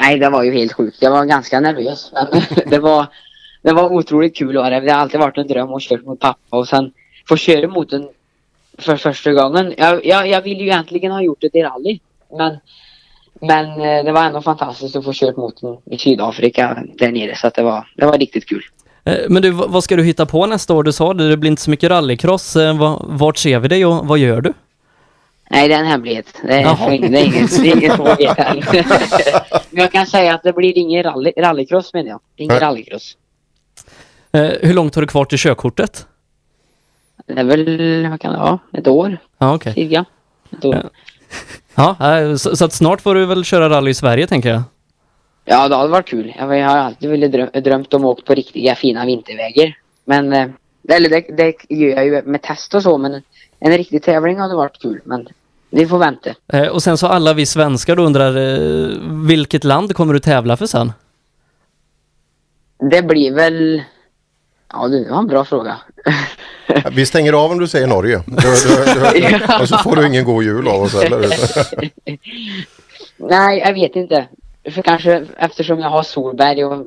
Nej, 0.00 0.18
det 0.18 0.30
var 0.30 0.42
ju 0.42 0.52
helt 0.52 0.72
sjukt. 0.72 0.96
Jag 1.00 1.10
var 1.10 1.24
ganska 1.24 1.60
nervös. 1.60 2.12
Det, 2.66 2.78
var, 2.78 3.06
det 3.62 3.72
var 3.72 3.92
otroligt 3.92 4.36
kul 4.36 4.56
att 4.56 4.62
ha 4.62 4.70
det. 4.70 4.80
Det 4.80 4.92
har 4.92 5.00
alltid 5.00 5.20
varit 5.20 5.38
en 5.38 5.46
dröm 5.46 5.74
att 5.74 5.82
köra 5.82 6.00
mot 6.02 6.20
pappa 6.20 6.56
och 6.56 6.68
sen 6.68 6.92
få 7.28 7.36
köra 7.36 7.68
mot 7.68 7.90
den 7.90 8.08
för 8.78 8.96
första 8.96 9.32
gången. 9.32 9.74
Jag, 9.76 10.06
jag, 10.06 10.28
jag 10.28 10.42
ville 10.42 10.60
ju 10.60 10.66
egentligen 10.66 11.12
ha 11.12 11.22
gjort 11.22 11.40
det 11.40 11.58
i 11.58 11.62
rally. 11.62 11.98
Men, 12.36 12.58
men 13.40 13.66
eh, 13.80 14.04
det 14.04 14.12
var 14.12 14.24
ändå 14.24 14.42
fantastiskt 14.42 14.96
att 14.96 15.04
få 15.04 15.12
köra 15.12 15.36
mot 15.36 15.60
den 15.60 15.76
i 15.94 15.98
Sydafrika 15.98 16.78
där 16.98 17.12
nere. 17.12 17.36
Så 17.36 17.46
att 17.46 17.54
det, 17.54 17.62
var, 17.62 17.88
det 17.96 18.06
var 18.06 18.18
riktigt 18.18 18.48
kul. 18.48 18.62
Eh, 19.04 19.16
Men 19.28 19.42
du, 19.42 19.50
vad 19.50 19.84
ska 19.84 19.96
du 19.96 20.02
hitta 20.04 20.26
på 20.26 20.46
nästa 20.46 20.74
år? 20.74 20.82
Du 20.82 20.92
sa 20.92 21.14
det, 21.14 21.28
det 21.28 21.36
blir 21.36 21.50
inte 21.50 21.62
så 21.62 21.70
mycket 21.70 21.90
rallycross. 21.90 22.56
Eh, 22.56 22.78
va- 22.78 23.02
Vart 23.08 23.36
ser 23.38 23.58
vi 23.58 23.68
dig 23.68 23.86
och 23.86 24.06
vad 24.06 24.18
gör 24.18 24.40
du? 24.40 24.52
Nej, 25.50 25.68
det 25.68 25.74
är 25.74 25.78
en 25.78 25.86
hemlighet. 25.86 26.34
Det 26.42 26.52
är, 26.54 26.60
Jaha. 26.60 26.76
det 26.86 26.92
är 26.92 26.96
ingen, 26.96 27.12
det 27.12 27.18
är 27.20 27.24
ingen 27.76 27.96
som 27.96 28.04
vet 28.04 28.38
än. 28.38 28.62
Men 29.70 29.82
jag 29.82 29.92
kan 29.92 30.06
säga 30.06 30.34
att 30.34 30.42
det 30.42 30.52
blir 30.52 30.78
ingen 30.78 31.02
rally, 31.02 31.32
rallycross 31.36 31.94
menar 31.94 32.08
jag. 32.10 32.20
Ingen 32.36 32.54
Nej. 32.54 32.62
rallycross. 32.62 33.16
Eh, 34.32 34.50
Hur 34.62 34.74
långt 34.74 34.94
har 34.94 35.02
du 35.02 35.08
kvar 35.08 35.24
till 35.24 35.38
körkortet? 35.38 36.06
Det 37.26 37.32
är 37.40 37.44
väl, 37.44 38.08
vad 38.10 38.20
kan 38.20 38.32
det 38.32 38.38
vara, 38.38 38.58
ett 38.72 38.88
år? 38.88 39.18
Ja, 39.38 39.54
okej. 39.54 39.74
Cirka. 39.74 40.04
Ett 40.58 40.64
år. 40.64 40.74
Ja, 40.74 40.82
eh, 41.78 42.36
så, 42.36 42.56
så 42.56 42.64
att 42.64 42.72
snart 42.72 43.00
får 43.00 43.14
du 43.14 43.26
väl 43.26 43.44
köra 43.44 43.68
rally 43.70 43.90
i 43.90 43.94
Sverige 43.94 44.26
tänker 44.26 44.48
jag. 44.48 44.62
Ja, 45.44 45.68
det 45.68 45.76
hade 45.76 45.88
varit 45.88 46.08
kul. 46.08 46.34
Jag 46.38 46.46
har 46.46 46.76
alltid 46.76 47.10
velat 47.10 47.32
dröm, 47.32 47.48
drömt 47.64 47.94
om 47.94 48.04
att 48.04 48.08
åka 48.10 48.22
på 48.26 48.34
riktiga 48.34 48.74
fina 48.74 49.04
vintervägar. 49.06 49.76
Men, 50.04 50.32
eh, 50.32 50.48
eller 50.88 51.08
det, 51.08 51.20
det 51.36 51.74
gör 51.74 51.96
jag 51.96 52.04
ju 52.04 52.22
med 52.22 52.42
test 52.42 52.74
och 52.74 52.82
så, 52.82 52.98
men 52.98 53.22
en 53.58 53.72
riktig 53.72 54.02
tävling 54.02 54.38
hade 54.38 54.54
varit 54.54 54.82
kul. 54.82 55.00
Men 55.04 55.28
vi 55.70 55.86
får 55.86 55.98
vänta. 55.98 56.30
Eh, 56.52 56.66
Och 56.66 56.82
sen 56.82 56.98
så 56.98 57.06
alla 57.06 57.32
vi 57.34 57.46
svenskar 57.46 57.96
då 57.96 58.02
undrar, 58.02 58.32
vilket 59.26 59.64
land 59.64 59.94
kommer 59.94 60.14
du 60.14 60.20
tävla 60.20 60.56
för 60.56 60.66
sen? 60.66 60.92
Det 62.90 63.02
blir 63.02 63.34
väl... 63.34 63.82
Ja, 64.76 64.88
det 64.88 65.10
var 65.10 65.18
en 65.18 65.26
bra 65.26 65.44
fråga. 65.44 65.76
Vi 66.92 67.06
stänger 67.06 67.32
av 67.32 67.50
om 67.50 67.58
du 67.58 67.68
säger 67.68 67.86
Norge. 67.86 68.22
Du, 68.26 68.34
du, 68.36 69.10
du, 69.20 69.54
och 69.62 69.68
så 69.68 69.78
får 69.78 69.96
du 69.96 70.06
ingen 70.06 70.24
god 70.24 70.42
jul 70.44 70.68
av 70.68 70.82
oss 70.82 70.94
heller. 71.02 71.28
Nej, 73.16 73.58
jag 73.58 73.74
vet 73.74 73.96
inte. 73.96 74.26
För 74.70 74.82
kanske 74.82 75.26
eftersom 75.38 75.78
jag 75.78 75.90
har 75.90 76.02
Solberg 76.02 76.64
och 76.64 76.86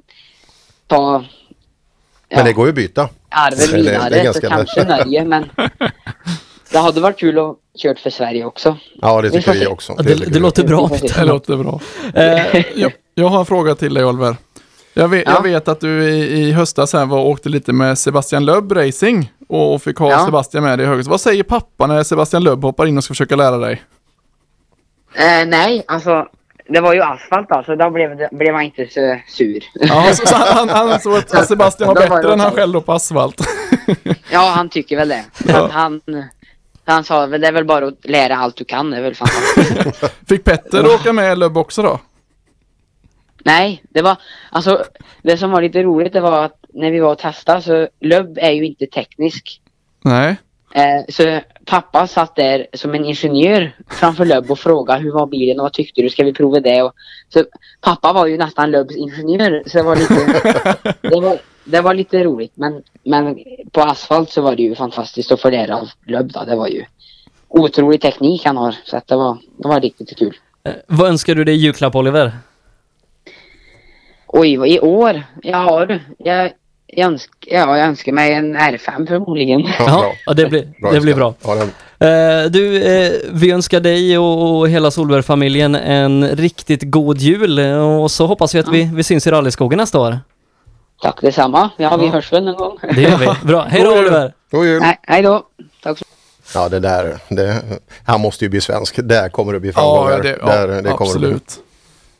ta 0.87 1.23
Men 2.35 2.45
det 2.45 2.53
går 2.53 2.65
ju 2.65 2.69
att 2.69 2.75
byta. 2.75 3.09
arven 3.29 3.57
Det- 3.59 3.65
det- 3.67 3.77
det 4.09 4.09
vidare 4.09 4.33
så 4.33 4.41
kanske. 4.41 4.83
Norge, 4.83 5.23
men 5.25 5.49
det 6.71 6.77
hade 6.77 7.01
varit 7.01 7.19
kul 7.19 7.39
att 7.39 7.55
kört 7.77 7.99
för 7.99 8.09
Sverige 8.09 8.45
också. 8.45 8.77
Ja, 9.01 9.21
det 9.21 9.29
Vi 9.29 9.37
tycker 9.37 9.53
vi 9.53 9.59
se. 9.59 9.67
också. 9.67 9.93
Ja, 9.97 10.03
det, 10.03 10.15
det 10.15 10.39
låter 10.39 10.63
bra. 10.67 10.89
Det 11.15 11.23
låter 11.23 11.57
bra. 11.57 11.79
Eh, 12.13 12.65
jag, 12.75 12.91
jag 13.15 13.27
har 13.27 13.39
en 13.39 13.45
fråga 13.45 13.75
till 13.75 13.93
dig 13.93 14.05
Oliver. 14.05 14.35
Jag 14.97 15.07
vet, 15.07 15.23
jag 15.27 15.43
vet 15.43 15.67
att 15.67 15.79
du 15.79 16.09
i, 16.09 16.41
i 16.41 16.51
höstas 16.51 16.93
här 16.93 17.05
var 17.05 17.19
åkte 17.19 17.49
lite 17.49 17.73
med 17.73 17.97
Sebastian 17.97 18.45
Löbb 18.45 18.71
Racing 18.71 19.31
och 19.47 19.81
fick 19.81 19.97
ha 19.97 20.11
Ja. 20.11 20.25
Sebastian 20.25 20.63
med 20.63 20.79
dig 20.79 20.85
i 20.85 20.89
högst. 20.89 21.09
Vad 21.09 21.21
säger 21.21 21.43
pappa 21.43 21.87
när 21.87 22.03
Sebastian 22.03 22.43
Löbb 22.43 22.63
hoppar 22.63 22.85
in 22.85 22.97
och 22.97 23.03
ska 23.03 23.11
försöka 23.11 23.35
lära 23.35 23.57
dig? 23.57 23.81
Eh, 25.15 25.47
nej, 25.47 25.83
alltså 25.87 26.27
det 26.69 26.81
var 26.81 26.93
ju 26.93 27.01
asfalt 27.01 27.49
då, 27.49 27.63
så 27.65 27.75
då 27.75 27.89
blev, 27.89 28.27
blev 28.31 28.53
han 28.53 28.63
inte 28.63 28.87
så 28.87 29.19
sur. 29.27 29.63
Ja, 29.73 30.13
så, 30.13 30.27
så 30.27 30.35
han, 30.35 30.69
han 30.69 30.91
ansåg 30.91 31.15
att 31.15 31.47
Sebastian 31.47 31.87
var 31.87 31.95
var 31.95 32.01
bättre 32.01 32.27
det 32.27 32.33
än 32.33 32.39
han 32.39 32.51
själv 32.51 32.73
då 32.73 32.81
på 32.81 32.93
asfalt. 32.93 33.41
Ja, 34.31 34.53
han 34.55 34.69
tycker 34.69 34.95
väl 34.97 35.09
det. 35.09 35.25
Att 35.53 35.71
han, 35.71 36.01
han 36.85 37.03
sa 37.03 37.25
väl 37.25 37.41
det 37.41 37.47
är 37.47 37.51
väl 37.51 37.65
bara 37.65 37.87
att 37.87 38.05
lära 38.05 38.37
allt 38.37 38.55
du 38.55 38.65
kan, 38.65 38.91
det 38.91 38.97
är 38.97 39.01
väl 39.01 39.15
fantastiskt. 39.15 40.13
Fick 40.29 40.43
Petter 40.43 40.95
åka 40.95 41.13
med 41.13 41.37
Löbb 41.37 41.57
också 41.57 41.81
då? 41.81 41.99
Nej, 43.45 43.83
det 43.89 44.01
var 44.01 44.17
alltså 44.49 44.83
det 45.21 45.37
som 45.37 45.51
var 45.51 45.61
lite 45.61 45.83
roligt 45.83 46.13
det 46.13 46.21
var 46.21 46.45
att 46.45 46.65
när 46.73 46.91
vi 46.91 46.99
var 46.99 47.11
och 47.11 47.17
testade 47.17 47.61
så 47.61 47.87
Lubb 47.99 48.37
är 48.41 48.51
ju 48.51 48.65
inte 48.65 48.85
teknisk. 48.85 49.61
Nej. 50.01 50.35
Eh, 50.73 51.05
så 51.09 51.39
pappa 51.65 52.07
satt 52.07 52.35
där 52.35 52.67
som 52.73 52.93
en 52.93 53.05
ingenjör 53.05 53.75
framför 53.89 54.25
Lubb 54.25 54.51
och 54.51 54.59
frågade 54.59 55.01
hur 55.01 55.11
var 55.11 55.27
bilen 55.27 55.59
och 55.59 55.63
vad 55.63 55.73
tyckte 55.73 56.01
du, 56.01 56.09
ska 56.09 56.23
vi 56.23 56.33
prova 56.33 56.59
det? 56.59 56.81
Och, 56.81 56.93
så 57.29 57.43
pappa 57.81 58.13
var 58.13 58.25
ju 58.25 58.37
nästan 58.37 58.71
Lubbs 58.71 58.95
ingenjör 58.95 59.63
så 59.65 59.77
det 59.77 59.83
var 59.83 59.95
lite, 59.95 60.95
det 61.09 61.21
var, 61.21 61.37
det 61.63 61.81
var 61.81 61.93
lite 61.93 62.23
roligt 62.23 62.51
men, 62.55 62.83
men 63.03 63.37
på 63.71 63.81
asfalt 63.81 64.29
så 64.29 64.41
var 64.41 64.55
det 64.55 64.63
ju 64.63 64.75
fantastiskt 64.75 65.31
att 65.31 65.41
få 65.41 65.49
lära 65.49 65.77
av 65.77 65.89
Lubb 66.05 66.31
då. 66.33 66.43
Det 66.43 66.55
var 66.55 66.67
ju 66.67 66.85
otrolig 67.47 68.01
teknik 68.01 68.45
han 68.45 68.57
har 68.57 68.75
så 68.83 68.97
att 68.97 69.07
det 69.07 69.15
var, 69.15 69.37
det 69.57 69.67
var 69.67 69.81
riktigt 69.81 70.17
kul. 70.17 70.37
Eh, 70.63 70.73
Vad 70.87 71.09
önskar 71.09 71.35
du 71.35 71.43
dig 71.43 71.55
i 71.55 71.57
julklapp 71.57 71.95
Oliver? 71.95 72.31
Oj, 74.39 74.73
i 74.75 74.79
år? 74.79 75.23
Ja 75.43 75.85
du, 75.85 75.99
jag, 76.17 76.51
jag, 76.87 77.05
önsk, 77.11 77.31
ja, 77.47 77.77
jag 77.77 77.87
önskar 77.87 78.11
mig 78.11 78.33
en 78.33 78.57
R5 78.57 79.07
förmodligen. 79.07 79.59
Ja, 79.79 80.13
ja 80.25 80.33
det 80.33 80.45
blir 80.45 80.67
bra. 80.81 80.91
Det 80.91 80.99
blir 80.99 81.15
bra. 81.15 81.33
Eh, 81.99 82.45
du, 82.51 82.83
eh, 82.83 83.11
vi 83.31 83.51
önskar 83.51 83.79
dig 83.79 84.17
och, 84.17 84.57
och 84.59 84.69
hela 84.69 84.91
Solberg-familjen 84.91 85.75
en 85.75 86.27
riktigt 86.27 86.81
god 86.83 87.17
jul 87.17 87.59
eh, 87.59 88.01
och 88.01 88.11
så 88.11 88.25
hoppas 88.25 88.55
vi 88.55 88.59
att 88.59 88.67
vi, 88.67 88.91
vi 88.93 89.03
syns 89.03 89.27
i 89.27 89.31
rallyskogen 89.31 89.77
nästa 89.77 89.99
år. 89.99 90.19
Tack 91.01 91.21
detsamma. 91.21 91.69
Ja, 91.77 91.97
vi 91.97 92.07
hörs 92.07 92.33
väl 92.33 92.45
någon 92.45 92.55
gång. 92.55 92.77
Det 92.95 93.01
gör 93.01 93.17
vi. 93.17 93.27
Bra. 93.47 93.61
Hej 93.69 93.83
då. 93.83 93.99
Oliver! 93.99 94.33
God 94.51 94.65
jul! 94.65 94.79
Nej, 94.81 94.99
hej 95.03 95.21
då. 95.21 95.43
Tack 95.83 95.97
så 95.97 96.05
Ja, 96.53 96.69
det 96.69 96.79
där. 96.79 97.17
Det, 97.29 97.61
han 98.05 98.21
måste 98.21 98.45
ju 98.45 98.49
bli 98.49 98.61
svensk. 98.61 98.99
Där 99.03 99.29
kommer 99.29 99.53
det 99.53 99.59
bli 99.59 99.71
Ja, 99.75 100.05
framgångar. 100.05 100.23
det, 100.23 100.37
ja 100.41 100.45
där, 100.45 100.67
det 100.67 100.89
kommer 100.89 101.13
det 101.13 101.19
bli. 101.19 101.27
absolut. 101.27 101.59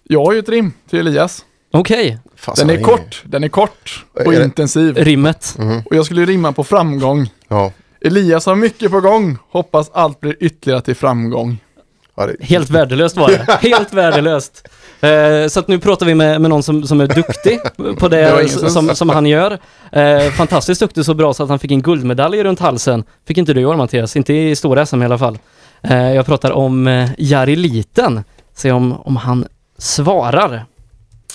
Jag 0.03 0.25
har 0.25 0.33
ju 0.33 0.39
ett 0.39 0.49
rim 0.49 0.73
till 0.89 0.99
Elias. 0.99 1.45
Okej. 1.79 2.17
Den 2.57 2.69
är 2.69 2.81
kort, 2.83 3.23
den 3.25 3.43
är 3.43 3.47
kort 3.49 4.05
och 4.25 4.33
Är 4.33 4.43
intensiv. 4.43 4.97
Rimmet. 4.97 5.57
Och 5.85 5.95
jag 5.95 6.05
skulle 6.05 6.25
rimma 6.25 6.51
på 6.51 6.63
framgång. 6.63 7.29
Ja. 7.47 7.71
Elias 8.01 8.45
har 8.45 8.55
mycket 8.55 8.91
på 8.91 9.01
gång. 9.01 9.37
Hoppas 9.51 9.89
allt 9.93 10.19
blir 10.19 10.35
ytterligare 10.39 10.81
till 10.81 10.95
framgång. 10.95 11.57
Helt 12.41 12.69
värdelöst 12.69 13.17
var 13.17 13.27
det. 13.29 13.57
Helt 13.69 13.93
värdelöst. 13.93 14.67
Eh, 15.01 15.47
så 15.49 15.59
att 15.59 15.67
nu 15.67 15.79
pratar 15.79 16.05
vi 16.05 16.15
med, 16.15 16.41
med 16.41 16.49
någon 16.49 16.63
som, 16.63 16.87
som 16.87 17.01
är 17.01 17.07
duktig 17.07 17.59
på 17.99 18.07
Det 18.07 18.17
det 18.41 18.49
som- 18.49 18.95
som, 18.95 19.09
han 19.09 19.25
gör. 19.25 19.57
Eh, 19.91 20.31
fantastiskt 20.31 20.81
duktig, 20.81 21.05
så 21.05 21.13
bra 21.13 21.33
så 21.33 21.43
att 21.43 21.49
han 21.49 21.59
fick 21.59 21.71
en 21.71 21.81
guldmedalj 21.81 22.43
runt 22.43 22.59
halsen. 22.59 23.03
Fick 23.27 23.37
inte 23.37 23.53
du 23.53 23.65
år 23.65 23.75
Mattias, 23.75 24.15
inte 24.15 24.33
i 24.33 24.55
stora 24.55 24.85
SM 24.85 25.01
i 25.01 25.05
alla 25.05 25.17
fall. 25.17 25.37
Eh, 25.81 26.13
jag 26.13 26.25
pratar 26.25 26.51
om 26.51 26.87
eh, 26.87 27.09
Jari 27.17 27.55
Liten. 27.55 28.23
Se 28.55 28.71
om, 28.71 28.93
om 29.01 29.15
han 29.15 29.45
svarar. 29.77 30.65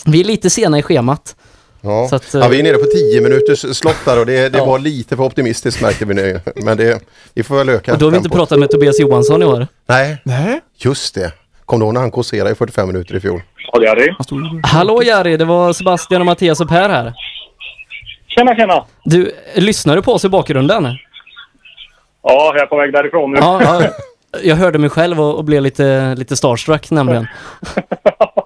Vi 0.06 0.20
är 0.20 0.24
lite 0.24 0.50
sena 0.50 0.78
i 0.78 0.82
schemat. 0.82 1.36
Ja. 1.80 2.06
Så 2.08 2.16
att, 2.16 2.34
ja, 2.34 2.48
vi 2.48 2.56
är 2.60 2.60
eh, 2.60 2.64
nere 2.64 2.78
på 2.78 2.86
10 2.86 3.20
minuters 3.20 3.76
slott 3.76 3.96
där 4.04 4.20
och 4.20 4.26
det, 4.26 4.48
det 4.48 4.58
Ja. 4.58 4.64
var 4.64 4.78
lite 4.78 5.16
för 5.16 5.24
optimistiskt 5.24 5.82
märkte 5.82 6.04
vi 6.04 6.14
nu. 6.14 6.40
Men 6.56 6.76
det, 6.76 7.02
vi 7.34 7.42
får 7.42 7.56
väl 7.56 7.68
öka 7.68 7.92
Och 7.92 7.98
då 7.98 8.06
har 8.06 8.10
vi 8.10 8.16
inte 8.16 8.30
pratat 8.30 8.58
med 8.58 8.70
Tobias 8.70 9.00
Johansson 9.00 9.42
i 9.42 9.44
år. 9.46 9.66
Nej. 9.86 10.16
Nej. 10.24 10.60
Just 10.76 11.14
det. 11.14 11.32
Kommer 11.64 11.80
du 11.80 11.86
ihåg 11.86 11.94
när 11.94 12.00
han 12.00 12.10
kåserade 12.10 12.50
i 12.50 12.54
45 12.54 12.86
minuter 12.86 13.14
i 13.16 13.20
fjol? 13.20 13.42
Ja, 13.72 13.78
det 13.80 13.86
är 13.86 13.96
det. 13.96 14.68
Hallå 14.68 15.02
Jari, 15.02 15.36
det 15.36 15.44
var 15.44 15.72
Sebastian 15.72 16.20
och 16.22 16.26
Mattias 16.26 16.60
och 16.60 16.68
Per 16.68 16.88
här. 16.88 17.12
Tjena, 18.28 18.56
tjena! 18.56 18.84
Du, 19.04 19.32
lyssnar 19.54 19.96
du 19.96 20.02
på 20.02 20.12
oss 20.12 20.24
i 20.24 20.28
bakgrunden? 20.28 20.84
Ja, 22.22 22.52
jag 22.54 22.62
är 22.62 22.66
på 22.66 22.76
väg 22.76 22.92
därifrån 22.92 23.32
nu. 23.32 23.38
Ja, 23.40 23.62
ja. 23.62 23.82
Jag 24.42 24.56
hörde 24.56 24.78
mig 24.78 24.90
själv 24.90 25.20
och, 25.20 25.36
och 25.36 25.44
blev 25.44 25.62
lite, 25.62 26.14
lite 26.14 26.36
starstruck 26.36 26.90
nämligen. 26.90 27.26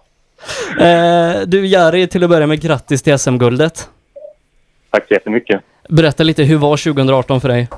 eh, 0.81 1.41
du 1.47 1.67
Jari, 1.67 2.07
till 2.07 2.25
att 2.25 2.31
börja 2.31 2.47
med 2.47 2.61
grattis 2.61 3.03
till 3.03 3.19
SM-guldet. 3.19 3.89
Tack 4.91 5.09
så 5.09 5.15
jättemycket. 5.15 5.61
Berätta 5.89 6.23
lite, 6.23 6.43
hur 6.43 6.57
var 6.57 6.77
2018 6.77 7.41
för 7.41 7.49
dig? 7.49 7.69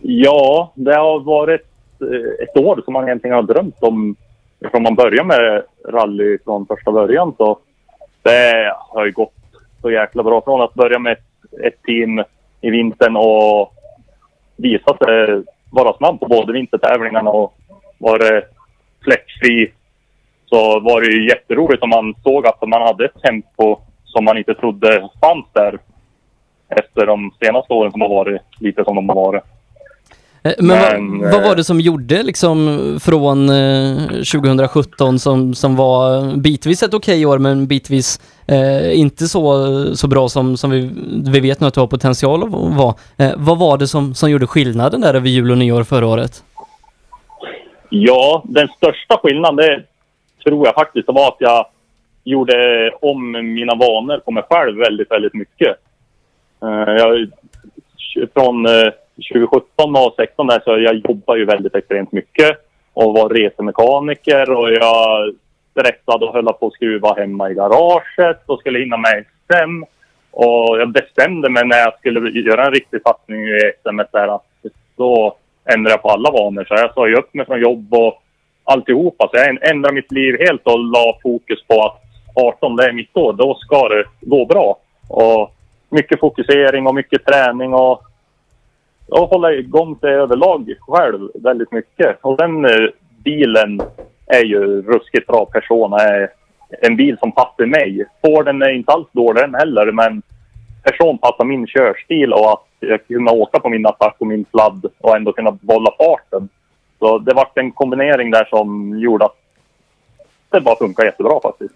Ja, 0.00 0.72
det 0.74 0.94
har 0.96 1.20
varit 1.20 1.66
eh, 2.00 2.44
ett 2.44 2.56
år 2.56 2.82
som 2.84 2.92
man 2.92 3.04
egentligen 3.04 3.36
har 3.36 3.42
drömt 3.42 3.76
om 3.80 4.16
från 4.70 4.82
man 4.82 4.94
började 4.94 5.24
med 5.24 5.62
rally 5.88 6.38
från 6.44 6.66
första 6.66 6.92
början. 6.92 7.34
Så 7.36 7.58
det 8.22 8.74
har 8.78 9.06
ju 9.06 9.12
gått 9.12 9.34
så 9.80 9.90
jäkla 9.90 10.22
bra. 10.22 10.40
Från 10.40 10.62
att 10.62 10.74
börja 10.74 10.98
med 10.98 11.12
ett, 11.12 11.60
ett 11.64 11.82
team 11.82 12.24
i 12.60 12.70
vintern 12.70 13.16
och 13.16 13.74
visa 14.56 14.96
sig 14.96 15.42
vara 15.70 15.96
snabb 15.96 16.20
på 16.20 16.26
både 16.26 16.52
vintertävlingarna 16.52 17.30
och 17.30 17.54
vara 17.98 18.42
fläckfri 19.04 19.72
så 20.52 20.80
var 20.80 21.00
det 21.00 21.06
ju 21.06 21.28
jätteroligt 21.28 21.82
om 21.82 21.90
man 21.90 22.14
såg 22.22 22.46
att 22.46 22.68
man 22.68 22.82
hade 22.82 23.04
ett 23.04 23.22
tempo 23.22 23.78
som 24.04 24.24
man 24.24 24.38
inte 24.38 24.54
trodde 24.54 25.08
fanns 25.20 25.46
där 25.52 25.78
efter 26.68 27.06
de 27.06 27.30
senaste 27.44 27.72
åren 27.72 27.92
som 27.92 28.00
har 28.00 28.08
varit 28.08 28.40
lite 28.60 28.84
som 28.84 28.94
de 28.94 29.08
har 29.08 29.16
varit. 29.16 29.42
Eh, 30.42 30.52
Men, 30.58 31.08
Men, 31.08 31.20
vad, 31.20 31.32
vad 31.32 31.42
var 31.42 31.50
eh, 31.50 31.56
det 31.56 31.64
som 31.64 31.80
gjorde 31.80 32.22
liksom 32.22 32.78
från 33.02 33.48
eh, 33.48 33.96
2017 34.08 35.18
som, 35.18 35.54
som 35.54 35.76
var 35.76 36.36
bitvis 36.36 36.82
ett 36.82 36.94
okej 36.94 37.26
år 37.26 37.38
men 37.38 37.66
bitvis 37.66 38.20
eh, 38.46 39.00
inte 39.00 39.26
så, 39.26 39.66
så 39.96 40.08
bra 40.08 40.28
som, 40.28 40.56
som 40.56 40.70
vi, 40.70 40.90
vi 41.32 41.40
vet 41.40 41.60
nu 41.60 41.66
att 41.66 41.74
du 41.74 41.80
har 41.80 41.86
potential 41.86 42.42
att 42.42 42.76
vara. 42.76 42.94
Eh, 43.16 43.32
vad 43.36 43.58
var 43.58 43.78
det 43.78 43.86
som, 43.86 44.14
som 44.14 44.30
gjorde 44.30 44.46
skillnaden 44.46 45.00
där 45.00 45.14
över 45.14 45.28
jul 45.28 45.50
och 45.50 45.58
nyår 45.58 45.84
förra 45.84 46.06
året? 46.06 46.44
Ja, 47.88 48.42
den 48.44 48.68
största 48.68 49.16
skillnaden 49.22 49.56
det 49.56 49.91
tror 50.44 50.66
jag 50.66 50.74
faktiskt 50.74 51.06
det 51.06 51.12
var 51.12 51.28
att 51.28 51.36
jag 51.38 51.66
gjorde 52.24 52.90
om 53.00 53.32
mina 53.32 53.74
vanor 53.74 54.18
på 54.18 54.30
mig 54.30 54.42
själv 54.50 54.78
väldigt, 54.78 55.10
väldigt 55.10 55.34
mycket. 55.34 55.76
Eh, 56.62 56.94
jag, 56.94 57.28
från 58.34 58.66
eh, 58.66 58.92
2017 59.32 59.96
och 59.96 60.16
2016 60.16 60.46
där 60.46 60.60
så 60.64 60.78
jag 60.78 60.94
jobbade 60.94 61.38
ju 61.38 61.44
väldigt 61.44 61.74
extremt 61.74 62.12
mycket 62.12 62.56
och 62.92 63.14
var 63.14 63.28
resemekaniker 63.28 64.50
och 64.50 64.72
jag 64.72 65.34
stressade 65.70 66.26
och 66.26 66.34
höll 66.34 66.52
på 66.52 66.66
att 66.66 66.72
skruva 66.72 67.14
hemma 67.14 67.50
i 67.50 67.54
garaget 67.54 68.42
och 68.46 68.60
skulle 68.60 68.78
hinna 68.78 68.96
med 68.96 69.24
SM. 69.46 69.82
Och 70.30 70.78
jag 70.80 70.92
bestämde 70.92 71.50
mig 71.50 71.66
när 71.66 71.78
jag 71.78 71.98
skulle 71.98 72.40
göra 72.40 72.66
en 72.66 72.72
riktig 72.72 73.02
satsning 73.02 73.44
i 73.44 73.72
SM 73.82 73.96
där 74.12 74.34
att 74.34 74.46
då 74.96 75.36
ändrade 75.64 75.94
jag 75.94 76.02
på 76.02 76.08
alla 76.08 76.30
vanor. 76.30 76.64
Så 76.64 76.74
jag 76.74 76.94
sa 76.94 77.08
ju 77.08 77.16
upp 77.16 77.34
mig 77.34 77.46
från 77.46 77.60
jobb 77.60 77.94
och 77.94 78.22
alltihopa. 78.64 79.28
Så 79.28 79.36
jag 79.36 79.70
ändrade 79.70 79.94
mitt 79.94 80.12
liv 80.12 80.36
helt 80.40 80.66
och 80.66 80.78
la 80.78 81.18
fokus 81.22 81.64
på 81.66 81.82
att 81.82 82.02
18 82.34 82.76
det 82.76 82.84
är 82.84 82.92
mitt 82.92 83.16
år. 83.16 83.32
Då 83.32 83.54
ska 83.54 83.88
det 83.88 84.04
gå 84.20 84.46
bra. 84.46 84.78
Och 85.08 85.54
mycket 85.88 86.20
fokusering 86.20 86.86
och 86.86 86.94
mycket 86.94 87.24
träning 87.24 87.74
och, 87.74 88.02
och 89.08 89.28
hålla 89.28 89.52
igång 89.52 89.98
sig 89.98 90.10
överlag 90.10 90.74
själv 90.80 91.28
väldigt 91.34 91.72
mycket. 91.72 92.18
Och 92.20 92.36
den 92.36 92.64
eh, 92.64 92.88
bilen 93.24 93.80
är 94.26 94.44
ju 94.44 94.82
ruskigt 94.82 95.26
bra. 95.26 95.44
Persona 95.44 95.96
är 95.96 96.28
en 96.80 96.96
bil 96.96 97.16
som 97.18 97.32
passar 97.32 97.66
mig. 97.66 98.04
Forden 98.20 98.62
är 98.62 98.70
inte 98.70 98.92
alls 98.92 99.08
dålig 99.12 99.42
den 99.42 99.54
heller 99.54 99.92
men 99.92 100.22
person 100.82 101.18
passar 101.18 101.44
min 101.44 101.66
körstil 101.66 102.32
och 102.32 102.52
att 102.52 102.66
jag 102.80 103.06
kunna 103.06 103.32
åka 103.32 103.60
på 103.60 103.68
min 103.68 103.86
attack 103.86 104.16
och 104.18 104.26
min 104.26 104.44
sladd 104.50 104.86
och 105.00 105.16
ändå 105.16 105.32
kunna 105.32 105.50
bolla 105.50 105.90
farten. 105.98 106.48
Så 107.02 107.18
det 107.18 107.34
var 107.34 107.48
en 107.54 107.72
kombinering 107.72 108.30
där 108.30 108.44
som 108.44 108.98
gjorde 108.98 109.24
att 109.24 109.36
det 110.50 110.60
bara 110.60 110.76
funkar 110.76 111.04
jättebra 111.04 111.40
faktiskt. 111.42 111.74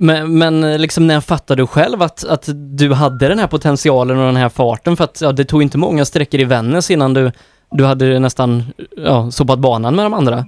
Men, 0.00 0.38
men 0.38 0.64
eh, 0.64 0.78
liksom 0.78 1.06
när 1.06 1.20
fattade 1.20 1.62
du 1.62 1.66
själv 1.66 2.02
att, 2.02 2.24
att 2.24 2.48
du 2.78 2.92
hade 2.92 3.28
den 3.28 3.38
här 3.38 3.46
potentialen 3.46 4.18
och 4.18 4.26
den 4.26 4.36
här 4.36 4.48
farten? 4.48 4.96
För 4.96 5.04
att 5.04 5.20
ja, 5.20 5.32
det 5.32 5.44
tog 5.44 5.62
inte 5.62 5.78
många 5.78 6.04
sträckor 6.04 6.40
i 6.40 6.44
Vännäs 6.44 6.90
innan 6.90 7.14
du, 7.14 7.32
du 7.70 7.84
hade 7.84 8.18
nästan 8.18 8.62
ja, 8.96 9.30
sopat 9.30 9.58
banan 9.58 9.96
med 9.96 10.04
de 10.04 10.14
andra. 10.14 10.44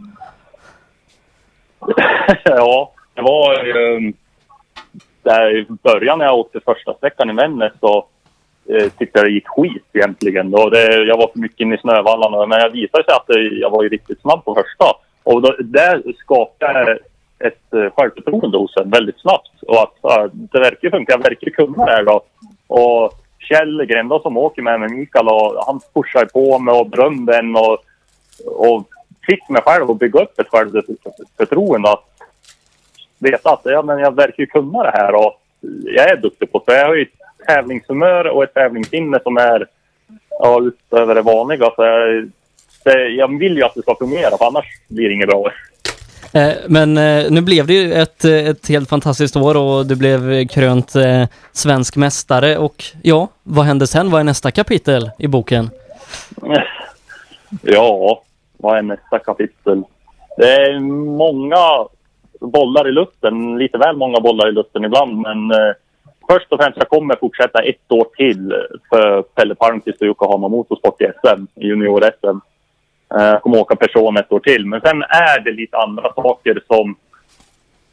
ja, 2.45 2.93
det 3.15 3.23
var 3.23 3.65
ju... 3.65 4.13
Där 5.23 5.57
I 5.57 5.67
början 5.83 6.19
när 6.19 6.25
jag 6.25 6.39
åkte 6.39 6.61
första 6.61 6.95
sträckan 6.95 7.31
i 7.31 7.33
Vännäs 7.33 7.73
så 7.81 8.07
eh, 8.69 8.89
tyckte 8.99 9.19
jag 9.19 9.27
det 9.27 9.32
gick 9.32 9.49
skit 9.49 9.85
egentligen. 9.93 10.55
Och 10.55 10.70
det, 10.70 10.95
jag 10.95 11.16
var 11.16 11.28
för 11.32 11.39
mycket 11.39 11.61
inne 11.61 11.74
i 11.74 11.78
snövallarna. 11.78 12.47
Men 12.47 12.61
jag 12.61 12.70
visade 12.70 13.05
sig 13.05 13.15
att 13.15 13.27
det, 13.27 13.40
jag 13.40 13.70
var 13.70 13.82
ju 13.82 13.89
riktigt 13.89 14.20
snabb 14.20 14.45
på 14.45 14.55
första. 14.55 14.85
Och 15.23 15.43
då, 15.43 15.57
där 15.59 16.03
skapade 16.19 16.99
ett 17.39 17.74
eh, 17.74 17.90
självförtroende 17.97 18.59
hos 18.59 18.77
en 18.77 18.90
väldigt 18.90 19.20
snabbt. 19.20 19.62
Och 19.62 19.82
att 19.82 20.31
det 20.32 20.61
verkar 20.61 20.90
funka. 20.90 21.12
Jag 21.12 21.23
verkar 21.23 21.51
kunna 21.51 21.85
det 21.85 21.90
här 21.90 22.05
då. 22.05 22.23
Och 22.66 23.12
Kjell 23.39 23.85
Grenda 23.85 24.20
som 24.20 24.36
åker 24.36 24.62
med 24.62 24.81
mig, 24.81 24.89
Mikael, 24.89 25.28
och 25.28 25.65
han 25.66 25.81
pushar 25.95 26.24
på 26.24 26.59
mig 26.59 26.74
och 26.74 26.90
berömde 26.90 27.39
en 27.39 27.57
och, 27.57 27.78
och 28.47 28.89
fick 29.27 29.49
mig 29.49 29.62
själv 29.62 29.90
att 29.90 29.99
bygga 29.99 30.23
upp 30.23 30.39
ett 30.39 30.49
självförtroende. 30.49 31.90
Att 31.90 32.05
veta 33.19 33.51
att 33.51 33.61
ja, 33.65 33.82
men 33.82 33.99
jag 33.99 34.16
verkar 34.16 34.47
kunna 34.47 34.82
det 34.82 34.90
här 34.90 35.15
och 35.15 35.40
jag 35.85 36.11
är 36.11 36.16
duktig 36.16 36.53
på 36.53 36.62
det. 36.66 36.78
Jag 36.78 36.86
har 36.86 36.95
ju 36.95 37.07
tävlingshumör 37.49 38.25
och 38.25 38.45
ett 38.45 38.55
tävlingssinne 38.55 39.19
som 39.23 39.37
är 39.37 39.66
ja, 40.31 40.61
utöver 40.62 41.15
det 41.15 41.23
vanliga. 41.23 41.70
Så 41.77 41.83
jag, 41.83 42.31
det, 42.85 43.09
jag 43.09 43.39
vill 43.39 43.57
ju 43.57 43.62
att 43.62 43.75
det 43.75 43.83
ska 43.83 43.95
fungera, 43.95 44.39
för 44.39 44.47
annars 44.47 44.66
blir 44.89 45.09
det 45.09 45.15
inget 45.15 45.29
bra. 45.29 45.51
Eh, 46.33 46.55
Men 46.69 46.99
eh, 46.99 47.31
nu 47.31 47.41
blev 47.41 47.66
det 47.66 47.75
ju 47.75 47.93
ett, 47.93 48.25
eh, 48.25 48.49
ett 48.49 48.69
helt 48.69 48.89
fantastiskt 48.89 49.37
år 49.37 49.57
och 49.57 49.87
du 49.87 49.97
blev 49.97 50.49
krönt 50.49 50.93
svensk 51.53 51.97
mästare 51.97 52.59
och 52.59 52.85
ja, 53.03 53.29
vad 53.43 53.65
hände 53.65 53.87
sen? 53.87 54.11
Vad 54.11 54.20
är 54.20 54.25
nästa 54.25 54.51
kapitel 54.51 55.11
i 55.19 55.29
boken? 55.29 55.70
Ja, 57.62 58.23
vad 58.57 58.79
är 58.79 58.83
nästa 58.83 59.19
kapitel? 59.19 59.83
Det 60.37 60.53
är 60.53 60.81
många 61.16 61.89
bollar 62.41 62.89
i 62.89 62.93
luften, 62.93 63.59
lite 63.59 63.79
väl 63.79 63.97
många 63.97 64.20
bollar 64.20 64.49
i 64.49 64.53
luften 64.53 64.85
ibland. 64.85 65.20
Men 65.20 65.39
först 66.31 66.53
och 66.53 66.61
främst, 66.61 66.79
jag 66.79 66.89
kommer 66.89 67.17
fortsätta 67.17 67.63
ett 67.63 67.93
år 67.93 68.07
till 68.17 68.55
för 68.89 69.23
Pelle 69.23 69.55
Palmqvist 69.55 70.01
och 70.01 70.07
Yokohama 70.07 70.49
Motorsport 70.49 71.01
i 71.01 71.05
SM, 71.05 71.45
i 71.55 71.67
junior-SM. 71.67 72.41
Jag 73.09 73.35
eh, 73.35 73.41
kommer 73.41 73.59
åka 73.59 73.77
person 73.77 74.17
ett 74.17 74.33
år 74.33 74.41
till. 74.41 74.67
Men 74.67 74.81
sen 74.81 75.03
är 75.03 75.41
det 75.41 75.51
lite 75.53 75.77
andra 75.77 76.13
saker 76.13 76.63
som 76.67 76.97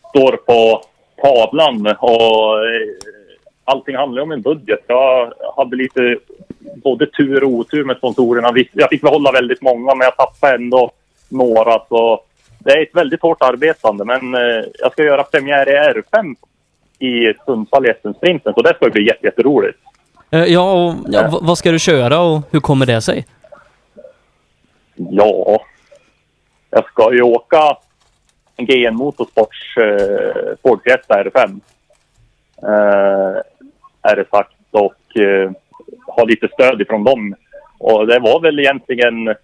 står 0.09 0.31
på 0.31 0.81
tavlan. 1.21 1.95
Och 1.99 2.65
eh, 2.65 2.87
allting 3.63 3.95
handlar 3.95 4.21
om 4.21 4.31
en 4.31 4.41
budget. 4.41 4.79
Jag 4.87 5.33
hade 5.55 5.75
lite 5.75 6.17
både 6.75 7.05
tur 7.05 7.43
och 7.43 7.49
otur 7.49 7.83
med 7.83 7.97
sponsorerna. 7.97 8.53
Jag 8.71 8.89
fick 8.89 9.01
behålla 9.01 9.31
väldigt 9.31 9.61
många, 9.61 9.95
men 9.95 10.05
jag 10.05 10.17
tappade 10.17 10.55
ändå 10.55 10.91
några. 11.29 11.79
Så 11.89 12.21
det 12.59 12.71
är 12.71 12.83
ett 12.83 12.95
väldigt 12.95 13.21
hårt 13.21 13.41
arbetande. 13.41 14.05
Men 14.05 14.35
eh, 14.35 14.65
jag 14.79 14.91
ska 14.91 15.03
göra 15.03 15.23
premiär 15.23 15.69
i 15.69 16.01
R5 16.01 16.35
i 16.99 17.33
Sundsvall 17.45 17.85
i 17.85 17.93
SM-sprinten. 18.03 18.53
Så 18.53 18.61
det 18.61 18.73
ska 18.75 18.89
bli 18.89 19.07
jätte- 19.07 19.25
jätteroligt. 19.25 19.77
Eh, 20.31 20.43
Ja, 20.43 20.71
och 20.87 20.93
ja, 21.07 21.39
vad 21.41 21.57
ska 21.57 21.71
du 21.71 21.79
köra 21.79 22.19
och 22.21 22.41
hur 22.51 22.59
kommer 22.59 22.85
det 22.85 23.01
sig? 23.01 23.25
Ja, 24.95 25.61
jag 26.69 26.85
ska 26.85 27.13
ju 27.13 27.21
åka 27.21 27.77
en 28.55 28.65
GN 28.65 28.95
Motorsports 28.95 29.77
eh, 29.77 30.55
Ford 30.63 30.79
Fiesta 30.83 31.23
R5. 31.23 31.59
Eh, 32.63 33.41
är 34.01 34.15
det 34.15 34.25
sagt. 34.31 34.51
Och 34.71 35.17
eh, 35.21 35.51
ha 36.07 36.23
lite 36.23 36.47
stöd 36.53 36.81
ifrån 36.81 37.03
dem. 37.03 37.35
Och 37.77 38.07
det 38.07 38.19
var 38.19 38.39
väl 38.39 38.59
egentligen... 38.59 39.35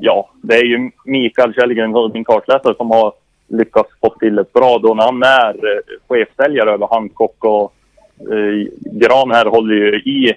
Ja, 0.00 0.30
det 0.42 0.54
är 0.54 0.64
ju 0.64 0.90
Mikael 1.04 1.54
Källgren, 1.54 1.94
min 2.12 2.24
kartläsare, 2.24 2.74
som 2.76 2.90
har 2.90 3.12
lyckats 3.50 3.90
få 4.00 4.14
till 4.20 4.38
ett 4.38 4.52
bra 4.52 4.78
då 4.78 4.94
när 4.94 5.04
han 5.04 5.22
är 5.22 5.54
eh, 5.54 5.80
chefsäljare 6.08 6.70
över 6.70 6.88
Hancock 6.90 7.44
och 7.44 7.72
eh, 8.20 8.68
Gran 8.92 9.30
här 9.30 9.46
håller 9.46 9.74
ju 9.74 9.96
i 9.96 10.34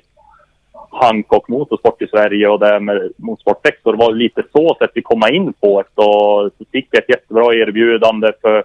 Hancock 0.91 1.47
Motorsport 1.47 2.01
i 2.01 2.07
Sverige 2.07 2.47
och 2.47 2.59
det 2.59 2.79
med 2.79 3.11
motorsportdäck. 3.17 3.79
Så 3.83 3.91
det 3.91 3.97
var 3.97 4.13
lite 4.13 4.43
så 4.51 4.75
sätt 4.79 4.91
vi 4.93 5.01
komma 5.01 5.29
in 5.29 5.53
på 5.53 5.81
det. 5.81 6.01
Och 6.01 6.51
så 6.57 6.65
fick 6.71 6.87
vi 6.91 6.97
ett 6.97 7.09
jättebra 7.09 7.55
erbjudande 7.55 8.31
för 8.41 8.63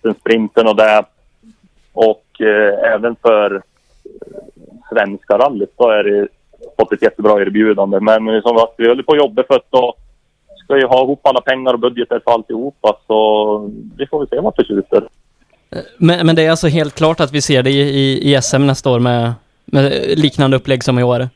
SM-sprinten 0.00 0.66
och 0.66 0.76
det. 0.76 1.04
Och 1.92 2.40
eh, 2.40 2.92
även 2.94 3.16
för 3.22 3.54
eh, 3.54 3.60
svenska 4.92 5.38
rallyt 5.38 5.72
så 5.76 5.90
är 5.90 6.04
det 6.04 6.28
fått 6.78 6.92
ett 6.92 7.02
jättebra 7.02 7.42
erbjudande. 7.42 8.00
Men 8.00 8.42
som 8.42 8.58
sagt, 8.58 8.74
vi 8.76 8.88
höll 8.88 9.02
på 9.02 9.12
att 9.12 9.18
jobba 9.18 9.42
för 9.42 9.54
att 9.54 9.70
ska 10.68 10.78
ju 10.78 10.86
ha 10.86 11.02
ihop 11.02 11.26
alla 11.26 11.40
pengar 11.40 11.72
och 11.72 11.80
budgeter 11.80 12.20
för 12.24 12.30
alltihopa. 12.30 12.96
Så 13.06 13.70
vi 13.98 14.06
får 14.06 14.18
väl 14.18 14.28
se 14.28 14.40
vart 14.40 14.56
det 14.56 14.64
slutar. 14.64 15.08
Men, 15.98 16.26
men 16.26 16.36
det 16.36 16.42
är 16.42 16.50
alltså 16.50 16.68
helt 16.68 16.94
klart 16.94 17.20
att 17.20 17.32
vi 17.32 17.42
ser 17.42 17.62
det 17.62 17.70
i, 17.70 18.34
i, 18.34 18.42
SM 18.42 18.66
nästa 18.66 18.90
år 18.90 19.00
med, 19.00 19.32
med 19.64 19.92
liknande 20.18 20.56
upplägg 20.56 20.84
som 20.84 20.98
i 20.98 21.02
år? 21.02 21.28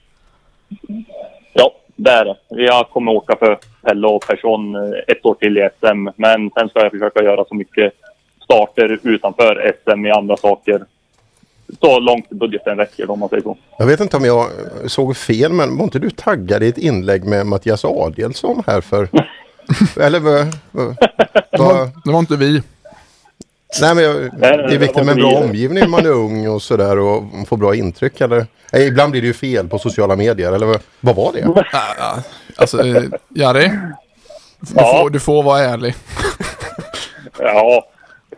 Ja, 1.53 1.73
det 1.97 2.11
är 2.11 2.25
det. 2.25 2.37
Jag 2.49 2.91
kommer 2.91 3.13
åka 3.13 3.37
för 3.37 3.59
Pelle 3.83 4.07
och 4.07 4.27
person 4.27 4.75
eh, 4.75 4.99
ett 5.09 5.27
år 5.27 5.35
till 5.35 5.59
i 5.59 5.69
SM. 5.81 6.09
Men 6.17 6.51
sen 6.51 6.69
ska 6.69 6.81
jag 6.81 6.91
försöka 6.91 7.23
göra 7.23 7.45
så 7.45 7.55
mycket 7.55 7.93
starter 8.45 8.99
utanför 9.03 9.75
SM 9.85 10.07
i 10.07 10.11
andra 10.11 10.37
saker. 10.37 10.85
Så 11.81 12.01
långt 12.01 12.29
budgeten 12.31 12.77
räcker 12.77 13.11
om 13.11 13.19
man 13.19 13.29
säger 13.29 13.43
så. 13.43 13.57
Jag 13.79 13.87
vet 13.87 14.01
inte 14.01 14.17
om 14.17 14.25
jag 14.25 14.49
såg 14.87 15.17
fel 15.17 15.53
men 15.53 15.77
var 15.77 15.85
inte 15.85 15.99
du 15.99 16.11
taggad 16.11 16.63
i 16.63 16.69
ett 16.69 16.79
inlägg 16.79 17.25
med 17.25 17.47
Mattias 17.47 17.85
Adielsson 17.85 18.63
här 18.67 18.81
för... 18.81 19.09
Eller 20.01 20.21
vad? 20.21 20.47
vad- 20.71 21.91
Det 22.05 22.13
var 22.13 22.19
inte 22.19 22.37
vi. 22.37 22.63
Nej 23.81 23.95
men 23.95 24.05
jag, 24.05 24.15
det 24.41 24.47
är 24.47 24.69
det 24.69 24.79
viktigt 24.79 25.05
med 25.05 25.09
en 25.13 25.17
bra 25.21 25.31
omgivning 25.33 25.81
när 25.81 25.89
man 25.89 26.07
är 26.07 26.11
ung 26.11 26.49
och 26.49 26.63
sådär 26.63 26.99
och 26.99 27.23
får 27.49 27.57
bra 27.57 27.75
intryck 27.75 28.21
eller? 28.21 28.47
Nej, 28.73 28.87
ibland 28.87 29.11
blir 29.11 29.21
det 29.21 29.27
ju 29.27 29.33
fel 29.35 29.69
på 29.69 29.79
sociala 29.79 30.17
medier 30.17 30.53
eller 30.53 30.67
vad, 30.67 30.81
vad 31.01 31.17
var 31.17 31.33
det? 31.33 31.65
Alltså, 32.57 32.87
eh, 32.87 33.03
Jari. 33.29 33.71
Du, 34.61 34.67
får, 34.67 35.11
du 35.11 35.21
får 35.21 35.43
vara 35.43 35.59
ärlig. 35.61 35.95
Ja, 37.39 37.85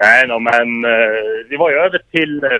nej 0.00 0.26
no, 0.28 0.38
men 0.38 0.84
eh, 0.84 1.20
vi 1.50 1.56
var 1.56 1.70
ju 1.70 1.76
över 1.76 2.00
till 2.10 2.44
eh, 2.44 2.50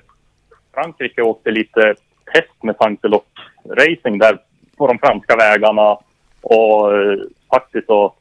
Frankrike 0.74 1.22
och 1.22 1.28
åkte 1.28 1.51
lite 1.51 1.94
test 2.34 2.62
med 2.62 2.76
Sanktelock 2.76 3.26
Racing 3.70 4.18
där 4.18 4.38
på 4.78 4.86
de 4.86 4.98
franska 4.98 5.36
vägarna. 5.36 5.98
Och 6.42 6.96
eh, 6.96 7.18
faktiskt 7.51 7.86
så 7.86 8.12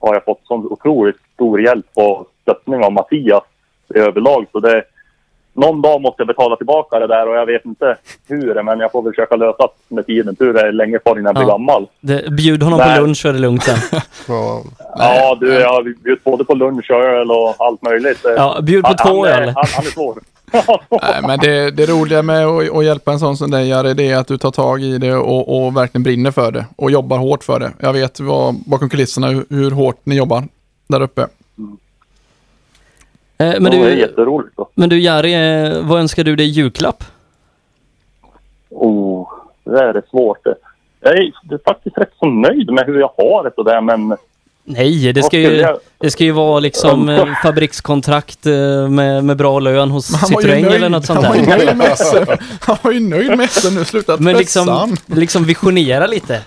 har 0.00 0.14
jag 0.14 0.24
fått 0.24 0.40
sån 0.44 0.66
otroligt 0.66 1.16
stor 1.34 1.60
hjälp 1.60 1.86
och 1.94 2.26
stöttning 2.42 2.84
av 2.84 2.92
Mattias 2.92 3.42
i 3.94 3.98
överlag. 3.98 4.46
Så 4.52 4.60
det, 4.60 4.84
någon 5.52 5.82
dag 5.82 6.00
måste 6.00 6.20
jag 6.20 6.26
betala 6.26 6.56
tillbaka 6.56 6.98
det 6.98 7.06
där 7.06 7.28
och 7.28 7.36
jag 7.36 7.46
vet 7.46 7.64
inte 7.64 7.96
hur, 8.28 8.62
men 8.62 8.80
jag 8.80 8.92
får 8.92 9.02
väl 9.02 9.12
försöka 9.12 9.36
lösa 9.36 9.68
det 9.88 9.94
med 9.94 10.06
tiden. 10.06 10.36
Tur 10.36 10.56
är 10.56 10.72
länge 10.72 10.98
kvar 10.98 11.18
innan 11.18 11.24
jag 11.26 11.34
blir 11.34 11.44
Ja. 11.44 11.48
gammal. 11.52 11.86
Det, 12.00 12.30
bjud 12.32 12.62
honom 12.62 12.78
Nej. 12.78 12.96
på 12.96 13.02
lunch 13.02 13.16
så 13.16 13.28
är 13.28 13.32
det 13.32 13.38
lugnt 13.38 13.62
sen. 13.62 14.00
Ja, 14.98 15.36
du, 15.40 15.52
jag 15.54 15.68
har 15.68 15.82
bjudit 15.82 16.24
både 16.24 16.44
på 16.44 16.54
lunch 16.54 16.90
och 16.90 17.02
öl 17.04 17.30
och 17.30 17.54
allt 17.58 17.82
möjligt. 17.82 18.20
Ja, 18.24 18.58
bjud 18.62 18.84
på 18.84 18.88
Han- 18.88 18.96
två 19.12 19.24
han, 19.26 19.32
öl. 19.42 19.48
Han, 19.48 19.64
han 19.76 19.86
är 19.86 19.90
svår. 19.90 20.18
Nej, 21.02 21.22
men 21.22 21.38
det, 21.38 21.70
det 21.70 21.86
roliga 21.86 22.22
med 22.22 22.46
att, 22.46 22.76
att 22.76 22.84
hjälpa 22.84 23.12
en 23.12 23.18
sån 23.18 23.36
som 23.36 23.50
dig 23.50 23.68
Jari, 23.68 23.94
det 23.94 24.10
är 24.10 24.16
att 24.16 24.26
du 24.26 24.38
tar 24.38 24.50
tag 24.50 24.82
i 24.82 24.98
det 24.98 25.14
och, 25.14 25.66
och 25.66 25.76
verkligen 25.76 26.02
brinner 26.02 26.30
för 26.30 26.52
det 26.52 26.66
och 26.76 26.90
jobbar 26.90 27.18
hårt 27.18 27.44
för 27.44 27.60
det. 27.60 27.72
Jag 27.80 27.92
vet 27.92 28.20
vad, 28.20 28.54
bakom 28.54 28.88
kulisserna 28.88 29.28
hur, 29.28 29.44
hur 29.50 29.70
hårt 29.70 29.96
ni 30.04 30.16
jobbar 30.16 30.44
där 30.86 31.02
uppe. 31.02 31.22
Eh, 31.22 31.28
men, 33.38 33.64
Ja, 33.64 33.70
det 33.70 33.76
är 33.76 33.96
jätteroligt. 33.96 34.56
Då. 34.56 34.68
men 34.74 34.88
du 34.88 35.00
Jari, 35.00 35.34
eh, 35.34 35.86
vad 35.86 36.00
önskar 36.00 36.24
du 36.24 36.36
dig 36.36 36.46
i 36.46 36.50
julklapp? 36.50 37.04
Oh, 38.70 39.28
det 39.64 39.80
är 39.80 39.92
det 39.92 40.02
svårt. 40.10 40.38
Jag 41.00 41.12
är, 41.12 41.22
är 41.22 41.64
faktiskt 41.64 41.98
rätt 41.98 42.12
så 42.18 42.26
nöjd 42.26 42.70
med 42.70 42.86
hur 42.86 43.00
jag 43.00 43.10
har 43.16 43.44
det 43.44 43.50
och 43.50 43.64
det, 43.64 43.80
men... 43.80 44.16
Nej, 44.68 45.12
det 45.12 45.22
ska 45.22 45.38
ju, 45.38 45.66
det 45.98 46.10
ska 46.10 46.24
ju 46.24 46.32
vara 46.32 46.60
liksom 46.60 47.08
eh, 47.08 47.26
fabrikskontrakt 47.42 48.46
eh, 48.46 48.88
med, 48.88 49.24
med 49.24 49.36
bra 49.36 49.60
lön 49.60 49.90
hos 49.90 50.10
Citroën 50.10 50.70
eller 50.74 50.88
något 50.88 51.06
sånt 51.06 51.24
Han 51.24 51.28
var 51.30 51.36
ju 51.36 51.46
där. 51.46 51.56
nöjd 51.56 51.76
med 51.76 51.98
SM. 51.98 52.32
Han 52.60 52.76
var 52.82 52.92
ju 52.92 53.00
nöjd 53.00 53.36
med 53.36 53.50
SM 53.50 53.74
nu. 53.74 53.84
Sluta 53.84 54.16
Men 54.20 54.36
liksom, 54.36 54.96
liksom 55.06 55.44
visionera 55.44 56.06
lite. 56.06 56.42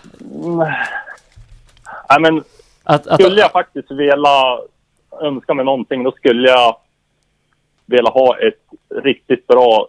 Nej, 2.09 2.19
men 2.19 2.43
Att, 2.83 3.07
att, 3.07 3.21
skulle 3.21 3.41
jag 3.41 3.51
faktiskt 3.51 3.91
vilja 3.91 4.57
önska 5.21 5.53
mig 5.53 5.65
någonting, 5.65 6.03
då 6.03 6.11
skulle 6.11 6.49
jag 6.49 6.75
vilja 7.85 8.09
ha 8.09 8.37
ett 8.37 9.03
riktigt 9.03 9.47
bra, 9.47 9.87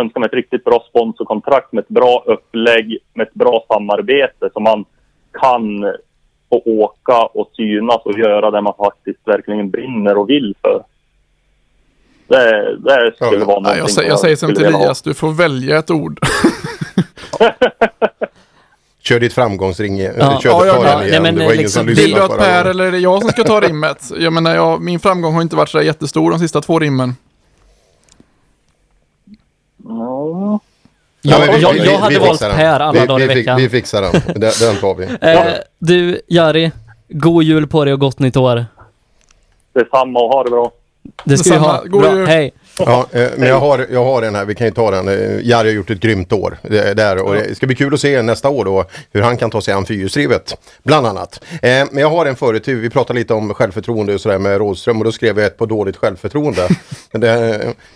önska 0.00 0.20
mig 0.20 0.26
ett 0.26 0.34
riktigt 0.34 0.64
bra 0.64 0.84
sponsorkontrakt 0.88 1.72
med 1.72 1.82
ett 1.82 1.88
bra 1.88 2.22
upplägg, 2.26 2.98
med 3.14 3.26
ett 3.26 3.34
bra 3.34 3.64
samarbete 3.68 4.50
så 4.52 4.60
man 4.60 4.84
kan 5.32 5.94
få 6.48 6.62
åka 6.66 7.16
och 7.16 7.50
synas 7.56 8.02
och 8.04 8.18
göra 8.18 8.50
det 8.50 8.60
man 8.60 8.74
faktiskt 8.78 9.18
verkligen 9.24 9.70
brinner 9.70 10.18
och 10.18 10.28
vill 10.30 10.54
för. 10.62 10.84
Det, 12.28 12.76
det 12.76 13.12
skulle 13.14 13.30
vara 13.44 13.60
någonting 13.60 13.62
Nej, 13.72 13.78
jag, 13.78 13.90
säger, 13.90 14.08
jag 14.08 14.20
säger 14.20 14.36
som 14.36 14.54
till. 14.54 14.64
Elias, 14.64 15.02
du 15.02 15.14
får 15.14 15.32
välja 15.32 15.78
ett 15.78 15.90
ord. 15.90 16.20
Kör 19.00 19.20
ditt 19.20 19.32
framgångsring, 19.32 20.00
Ja. 20.00 20.12
ja. 20.18 20.40
kör 20.42 20.66
Ja, 20.66 20.98
nej, 20.98 21.08
igen. 21.08 21.22
men 21.22 21.34
det 21.34 21.40
var 21.44 21.52
ingen 21.52 21.62
liksom, 21.62 21.86
som 21.86 21.94
Vill 21.94 22.10
du 22.10 22.22
att 22.22 22.38
Per 22.38 22.64
eller 22.64 22.84
är 22.84 22.92
det 22.92 22.98
jag 22.98 23.20
som 23.20 23.30
ska 23.30 23.44
ta 23.44 23.60
rimmet? 23.60 24.10
Jag 24.18 24.32
menar, 24.32 24.54
jag, 24.54 24.80
min 24.82 25.00
framgång 25.00 25.34
har 25.34 25.42
inte 25.42 25.56
varit 25.56 25.68
så 25.68 25.82
jättestor 25.82 26.30
de 26.30 26.38
sista 26.38 26.60
två 26.60 26.78
rimmen. 26.78 27.16
Ja. 29.84 30.60
Jag- 31.30 31.40
vi- 31.40 31.60
jag- 31.62 31.72
vi- 31.72 31.78
jag 31.78 31.84
vi 31.84 31.94
hade 31.96 32.14
fixar 32.14 32.48
valt. 32.48 32.56
Per 32.58 32.80
alla 32.80 33.00
vi, 33.00 33.06
dagar 33.06 33.24
i 33.24 33.28
vi, 33.28 33.34
veckan. 33.34 33.56
Vi 33.56 33.68
fixar 33.68 34.02
den. 34.02 34.12
Den, 34.26 34.52
den 34.60 34.76
tar 34.76 34.94
vi. 34.94 35.04
eh, 35.20 35.44
du 35.78 36.20
Jari, 36.26 36.70
god 37.08 37.42
jul 37.42 37.66
på 37.66 37.84
dig 37.84 37.94
och 37.94 38.00
gott 38.00 38.18
nytt 38.18 38.36
år. 38.36 38.66
Detsamma 39.74 40.20
och 40.20 40.28
ha 40.28 40.44
det 40.44 40.50
bra. 40.50 40.70
Det 41.24 41.38
ska 41.38 41.50
vi 41.50 41.56
ha. 41.56 41.82
Bra, 41.84 42.24
hej. 42.26 42.52
Ja, 42.78 43.06
eh, 43.12 43.28
men 43.36 43.48
jag 43.48 43.60
har, 43.60 43.86
jag 43.90 44.04
har 44.04 44.22
den 44.22 44.34
här, 44.34 44.44
vi 44.44 44.54
kan 44.54 44.66
ju 44.66 44.72
ta 44.72 44.90
den. 44.90 45.08
Eh, 45.08 45.48
Jari 45.48 45.68
har 45.68 45.74
gjort 45.74 45.90
ett 45.90 46.00
grymt 46.00 46.32
år. 46.32 46.58
Där, 46.94 47.22
och 47.22 47.34
det 47.34 47.54
ska 47.54 47.66
bli 47.66 47.76
kul 47.76 47.94
att 47.94 48.00
se 48.00 48.22
nästa 48.22 48.48
år 48.48 48.64
då 48.64 48.84
hur 49.12 49.22
han 49.22 49.36
kan 49.36 49.50
ta 49.50 49.60
sig 49.60 49.74
an 49.74 49.86
fyrhjulsdrivet. 49.86 50.56
Bland 50.82 51.06
annat. 51.06 51.40
Eh, 51.52 51.70
men 51.90 51.98
jag 51.98 52.10
har 52.10 52.26
en 52.26 52.36
förut, 52.36 52.68
vi 52.68 52.90
pratade 52.90 53.18
lite 53.18 53.34
om 53.34 53.54
självförtroende 53.54 54.14
och 54.14 54.20
sådär 54.20 54.38
med 54.38 54.58
Rådström 54.58 54.98
och 54.98 55.04
då 55.04 55.12
skrev 55.12 55.38
jag 55.38 55.46
ett 55.46 55.56
på 55.56 55.66
dåligt 55.66 55.96
självförtroende. 55.96 56.68
Det, 57.10 57.28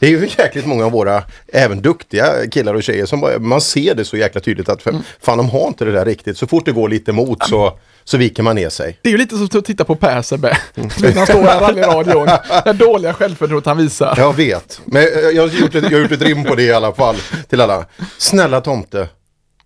är 0.00 0.09
ju 0.09 0.28
jäkligt 0.38 0.66
många 0.66 0.86
av 0.86 0.92
våra, 0.92 1.22
även 1.52 1.82
duktiga 1.82 2.26
killar 2.50 2.74
och 2.74 2.82
tjejer 2.82 3.06
som 3.06 3.32
man 3.38 3.60
ser 3.60 3.94
det 3.94 4.04
så 4.04 4.16
jäkla 4.16 4.40
tydligt 4.40 4.68
att 4.68 4.82
för, 4.82 4.94
fan 5.20 5.38
de 5.38 5.48
har 5.48 5.66
inte 5.66 5.84
det 5.84 5.92
där 5.92 6.04
riktigt. 6.04 6.38
Så 6.38 6.46
fort 6.46 6.64
det 6.64 6.72
går 6.72 6.88
lite 6.88 7.10
emot 7.10 7.46
så, 7.48 7.78
så 8.04 8.16
viker 8.16 8.42
man 8.42 8.56
ner 8.56 8.68
sig. 8.68 8.98
Det 9.02 9.09
är 9.09 9.10
ju 9.10 9.18
lite 9.18 9.36
som 9.36 9.59
att 9.59 9.64
titta 9.64 9.84
på 9.84 9.94
Per 9.94 10.22
Sebbe. 10.22 10.59
När 10.74 11.12
han 11.12 11.26
står 11.26 11.42
här 11.42 11.59
i 11.59 11.64
rallyradion. 11.64 12.28
Det 12.64 12.72
dåliga 12.72 13.12
självförtroendet 13.12 13.66
han 13.66 13.76
visar. 13.78 14.14
Jag 14.16 14.36
vet. 14.36 14.72
Men 14.85 15.03
eh, 15.03 15.20
jag 15.20 15.43
har, 15.43 15.49
gjort 15.49 15.74
ett, 15.74 15.82
jag 15.82 15.90
har 15.90 15.99
gjort 15.99 16.12
ett 16.12 16.23
rim 16.23 16.44
på 16.44 16.55
det 16.55 16.62
i 16.62 16.73
alla 16.73 16.94
fall. 16.94 17.16
Till 17.49 17.61
alla. 17.61 17.86
Snälla 18.19 18.61
tomte. 18.61 19.09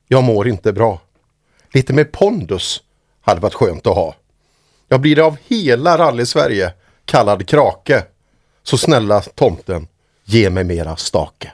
Jag 0.09 0.25
mår 0.25 0.49
inte 0.49 0.73
bra. 0.73 1.01
Lite 1.73 1.93
mer 1.93 2.05
pondus 2.05 2.83
hade 3.21 3.41
varit 3.41 3.55
skönt 3.55 3.87
att 3.87 3.95
ha. 3.95 4.15
Jag 4.89 5.01
blir 5.01 5.27
av 5.27 5.37
hela 5.47 5.99
rally-Sverige 5.99 6.73
kallad 7.05 7.49
krake. 7.49 8.05
Så 8.63 8.79
snälla 8.79 9.21
tomten, 9.21 9.89
ge 10.25 10.51
mig 10.51 10.65
mera 10.65 10.97
stake. 10.97 11.53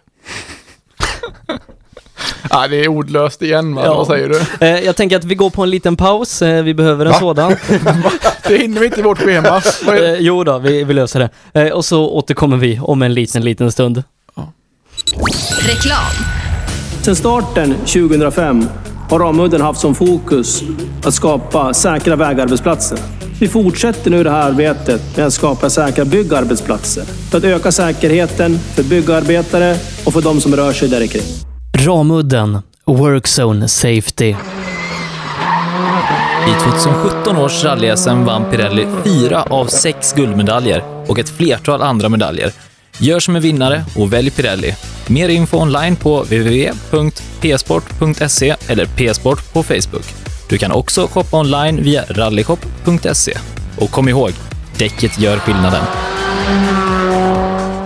Ja, 2.51 2.69
det 2.69 2.85
är 2.85 2.89
ordlöst 2.89 3.43
igen 3.43 3.75
va? 3.75 3.95
Vad 3.95 4.07
säger 4.07 4.29
du? 4.29 4.67
Eh, 4.67 4.81
jag 4.81 4.97
tänker 4.97 5.17
att 5.17 5.25
vi 5.25 5.35
går 5.35 5.51
på 5.51 5.63
en 5.63 5.71
liten 5.71 5.97
paus. 5.97 6.43
Eh, 6.43 6.63
vi 6.63 6.75
behöver 6.75 7.07
en 7.07 7.13
Va? 7.13 7.19
sådan. 7.19 7.57
Det 8.49 8.57
hinner 8.57 8.81
vi 8.81 8.87
inte 8.87 9.01
i 9.01 9.03
vårt 9.03 9.19
schema. 9.19 9.63
Eh, 9.87 10.15
jo 10.19 10.45
då, 10.45 10.59
vi, 10.59 10.85
vi 10.85 10.95
löser 10.95 11.21
det. 11.53 11.61
Eh, 11.63 11.73
och 11.73 11.85
så 11.85 12.11
återkommer 12.11 12.57
vi 12.57 12.81
om 12.83 13.03
en 13.03 13.15
liten, 13.15 13.43
liten 13.43 13.73
stund. 13.73 14.03
Reklam. 15.61 15.99
Sedan 17.03 17.17
starten 17.17 17.75
2005 17.75 18.69
har 19.11 19.19
Ramudden 19.19 19.61
haft 19.61 19.81
som 19.81 19.95
fokus 19.95 20.63
att 21.05 21.15
skapa 21.15 21.75
säkra 21.75 22.17
vägarbetsplatser. 22.17 22.99
Vi 23.41 23.49
fortsätter 23.49 24.11
nu 24.11 24.23
det 24.23 24.31
här 24.31 24.43
arbetet 24.51 25.17
med 25.17 25.27
att 25.27 25.33
skapa 25.33 25.71
säkra 25.71 26.05
byggarbetsplatser 26.05 27.05
för 27.31 27.39
att 27.39 27.45
öka 27.45 27.73
säkerheten 27.73 28.59
för 28.59 28.83
byggarbetare 28.83 29.77
och 30.05 30.13
för 30.13 30.23
de 30.23 30.41
som 30.41 30.57
rör 30.57 30.73
sig 30.73 30.89
där 30.89 31.07
kring. 31.07 31.52
Ramudden 31.87 32.59
Workzone 32.87 33.69
Safety. 33.69 34.35
I 36.49 36.55
2017 36.63 37.37
års 37.37 37.65
rally-SM 37.65 38.25
vann 38.25 38.51
Pirelli 38.51 38.87
fyra 39.05 39.43
av 39.43 39.67
sex 39.67 40.13
guldmedaljer 40.13 40.85
och 41.07 41.19
ett 41.19 41.29
flertal 41.29 41.83
andra 41.83 42.09
medaljer. 42.09 42.53
Gör 42.99 43.21
som 43.21 43.37
en 43.37 43.43
vinnare 43.43 43.85
och 43.97 44.13
välj 44.13 44.31
Pirelli. 44.31 44.75
Mer 45.09 45.29
info 45.29 45.57
online 45.57 45.97
på 45.97 46.23
www.psport.se 46.23 47.37
eller 48.69 48.87
psport 48.87 49.53
på 49.53 49.63
Facebook. 49.63 50.15
Du 50.49 50.59
kan 50.59 50.73
också 50.73 51.07
shoppa 51.07 51.41
online 51.41 51.83
via 51.83 52.05
rallyshop.se. 52.09 53.39
Och 53.79 53.91
kom 53.91 54.09
ihåg, 54.09 54.31
däcket 54.79 55.21
gör 55.21 55.37
skillnaden. 55.37 55.85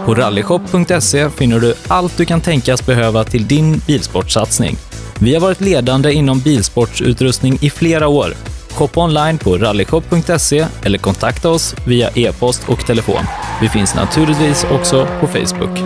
På 0.06 0.14
rallyshop.se 0.14 1.30
finner 1.30 1.60
du 1.60 1.74
allt 1.88 2.16
du 2.16 2.24
kan 2.24 2.40
tänkas 2.40 2.86
behöva 2.86 3.24
till 3.24 3.46
din 3.46 3.80
bilsportsatsning. 3.86 4.76
Vi 5.20 5.34
har 5.34 5.40
varit 5.40 5.60
ledande 5.60 6.12
inom 6.12 6.40
bilsportsutrustning 6.40 7.58
i 7.60 7.70
flera 7.70 8.08
år. 8.08 8.34
Shoppa 8.70 9.00
online 9.00 9.38
på 9.38 9.56
rallyshop.se 9.56 10.66
eller 10.82 10.98
kontakta 10.98 11.50
oss 11.50 11.74
via 11.86 12.10
e-post 12.14 12.62
och 12.68 12.86
telefon. 12.86 13.24
Vi 13.60 13.68
finns 13.68 13.94
naturligtvis 13.94 14.64
också 14.64 15.08
på 15.20 15.26
Facebook. 15.26 15.78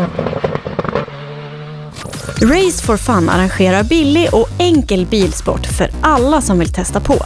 Race 2.43 2.85
for 2.87 2.97
Fun 2.97 3.29
arrangerar 3.29 3.83
billig 3.83 4.29
och 4.33 4.49
enkel 4.59 5.07
bilsport 5.07 5.67
för 5.67 5.91
alla 6.01 6.41
som 6.41 6.59
vill 6.59 6.73
testa 6.73 7.01
på. 7.01 7.25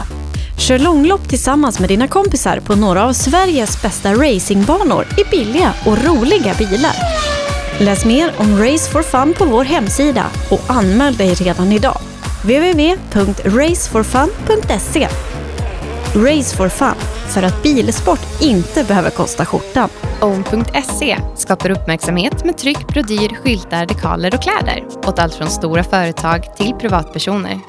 Kör 0.58 0.78
långlopp 0.78 1.28
tillsammans 1.28 1.80
med 1.80 1.88
dina 1.88 2.08
kompisar 2.08 2.60
på 2.60 2.74
några 2.74 3.04
av 3.04 3.12
Sveriges 3.12 3.82
bästa 3.82 4.14
racingbanor 4.14 5.06
i 5.18 5.24
billiga 5.30 5.74
och 5.86 6.04
roliga 6.04 6.54
bilar. 6.58 6.94
Läs 7.78 8.04
mer 8.04 8.32
om 8.36 8.58
Race 8.58 8.90
for 8.90 9.02
Fun 9.02 9.34
på 9.38 9.44
vår 9.44 9.64
hemsida 9.64 10.26
och 10.50 10.60
anmäl 10.66 11.16
dig 11.16 11.34
redan 11.34 11.72
idag. 11.72 11.98
www.raceforfun.se 12.42 15.08
Race 16.14 16.56
for 16.56 16.68
Fun, 16.68 16.94
för 17.28 17.42
att 17.42 17.62
bilsport 17.62 18.42
inte 18.42 18.84
behöver 18.84 19.10
kosta 19.10 19.44
skjortan. 19.44 19.88
Own.se 20.20 21.18
skapar 21.36 21.70
uppmärksamhet 21.70 22.44
med 22.44 22.58
tryck, 22.58 22.86
brodyr, 22.88 23.36
skyltar, 23.42 23.86
dekaler 23.86 24.34
och 24.34 24.42
kläder 24.42 24.84
åt 25.06 25.18
allt 25.18 25.34
från 25.34 25.50
stora 25.50 25.84
företag 25.84 26.56
till 26.56 26.74
privatpersoner. 26.74 27.60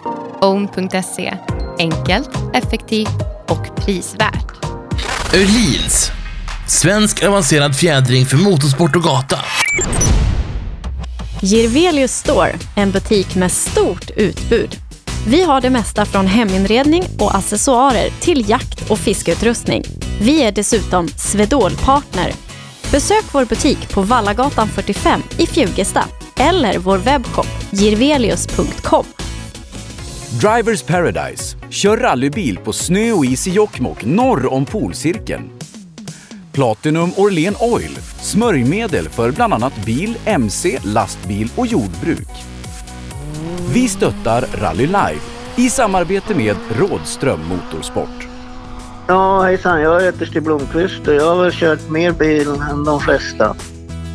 Own.se 0.41 1.33
enkelt, 1.79 2.29
effektivt 2.53 3.21
och 3.47 3.75
prisvärt. 3.75 4.65
Öhlins. 5.33 6.11
Svensk 6.67 7.23
avancerad 7.23 7.75
fjädring 7.75 8.25
för 8.25 8.37
motorsport 8.37 8.95
och 8.95 9.03
gata. 9.03 9.39
Girvelius 11.41 12.11
Store, 12.11 12.55
en 12.75 12.91
butik 12.91 13.35
med 13.35 13.51
stort 13.51 14.09
utbud. 14.15 14.77
Vi 15.27 15.43
har 15.43 15.61
det 15.61 15.69
mesta 15.69 16.05
från 16.05 16.27
heminredning 16.27 17.03
och 17.19 17.35
accessoarer 17.35 18.09
till 18.21 18.49
jakt 18.49 18.89
och 18.89 18.99
fiskeutrustning. 18.99 19.83
Vi 20.21 20.43
är 20.43 20.51
dessutom 20.51 21.07
Swedol-partner. 21.07 22.31
Besök 22.91 23.23
vår 23.31 23.45
butik 23.45 23.89
på 23.89 24.01
Vallagatan 24.01 24.67
45 24.67 25.21
i 25.37 25.47
Fjugesta 25.47 26.05
eller 26.39 26.77
vår 26.77 26.97
webbshop 26.97 27.47
girvelius.com. 27.71 29.05
Drivers 30.41 30.83
Paradise. 30.83 31.64
Kör 31.75 31.97
rallybil 31.97 32.57
på 32.57 32.73
snö 32.73 33.11
och 33.11 33.25
is 33.25 33.47
i 33.47 33.51
Jokkmokk 33.51 34.05
norr 34.05 34.53
om 34.53 34.65
polcirkeln. 34.65 35.49
Platinum 36.51 37.11
Orlen 37.17 37.55
Oil. 37.59 37.97
Smörjmedel 38.21 39.09
för 39.09 39.31
bland 39.31 39.53
annat 39.53 39.85
bil, 39.85 40.17
mc, 40.25 40.79
lastbil 40.83 41.51
och 41.55 41.67
jordbruk. 41.67 42.27
Vi 43.73 43.87
stöttar 43.87 44.45
Rally 44.61 44.85
Live 44.85 45.19
i 45.55 45.69
samarbete 45.69 46.35
med 46.35 46.55
Rådström 46.79 47.39
Motorsport. 47.47 48.27
Ja, 49.07 49.41
hejsan. 49.41 49.81
Jag 49.81 50.01
heter 50.01 50.25
Stig 50.25 50.43
Blomqvist 50.43 51.07
och 51.07 51.13
jag 51.13 51.35
har 51.35 51.43
väl 51.43 51.51
kört 51.53 51.89
mer 51.89 52.11
bil 52.11 52.47
än 52.71 52.83
de 52.83 52.99
flesta. 52.99 53.55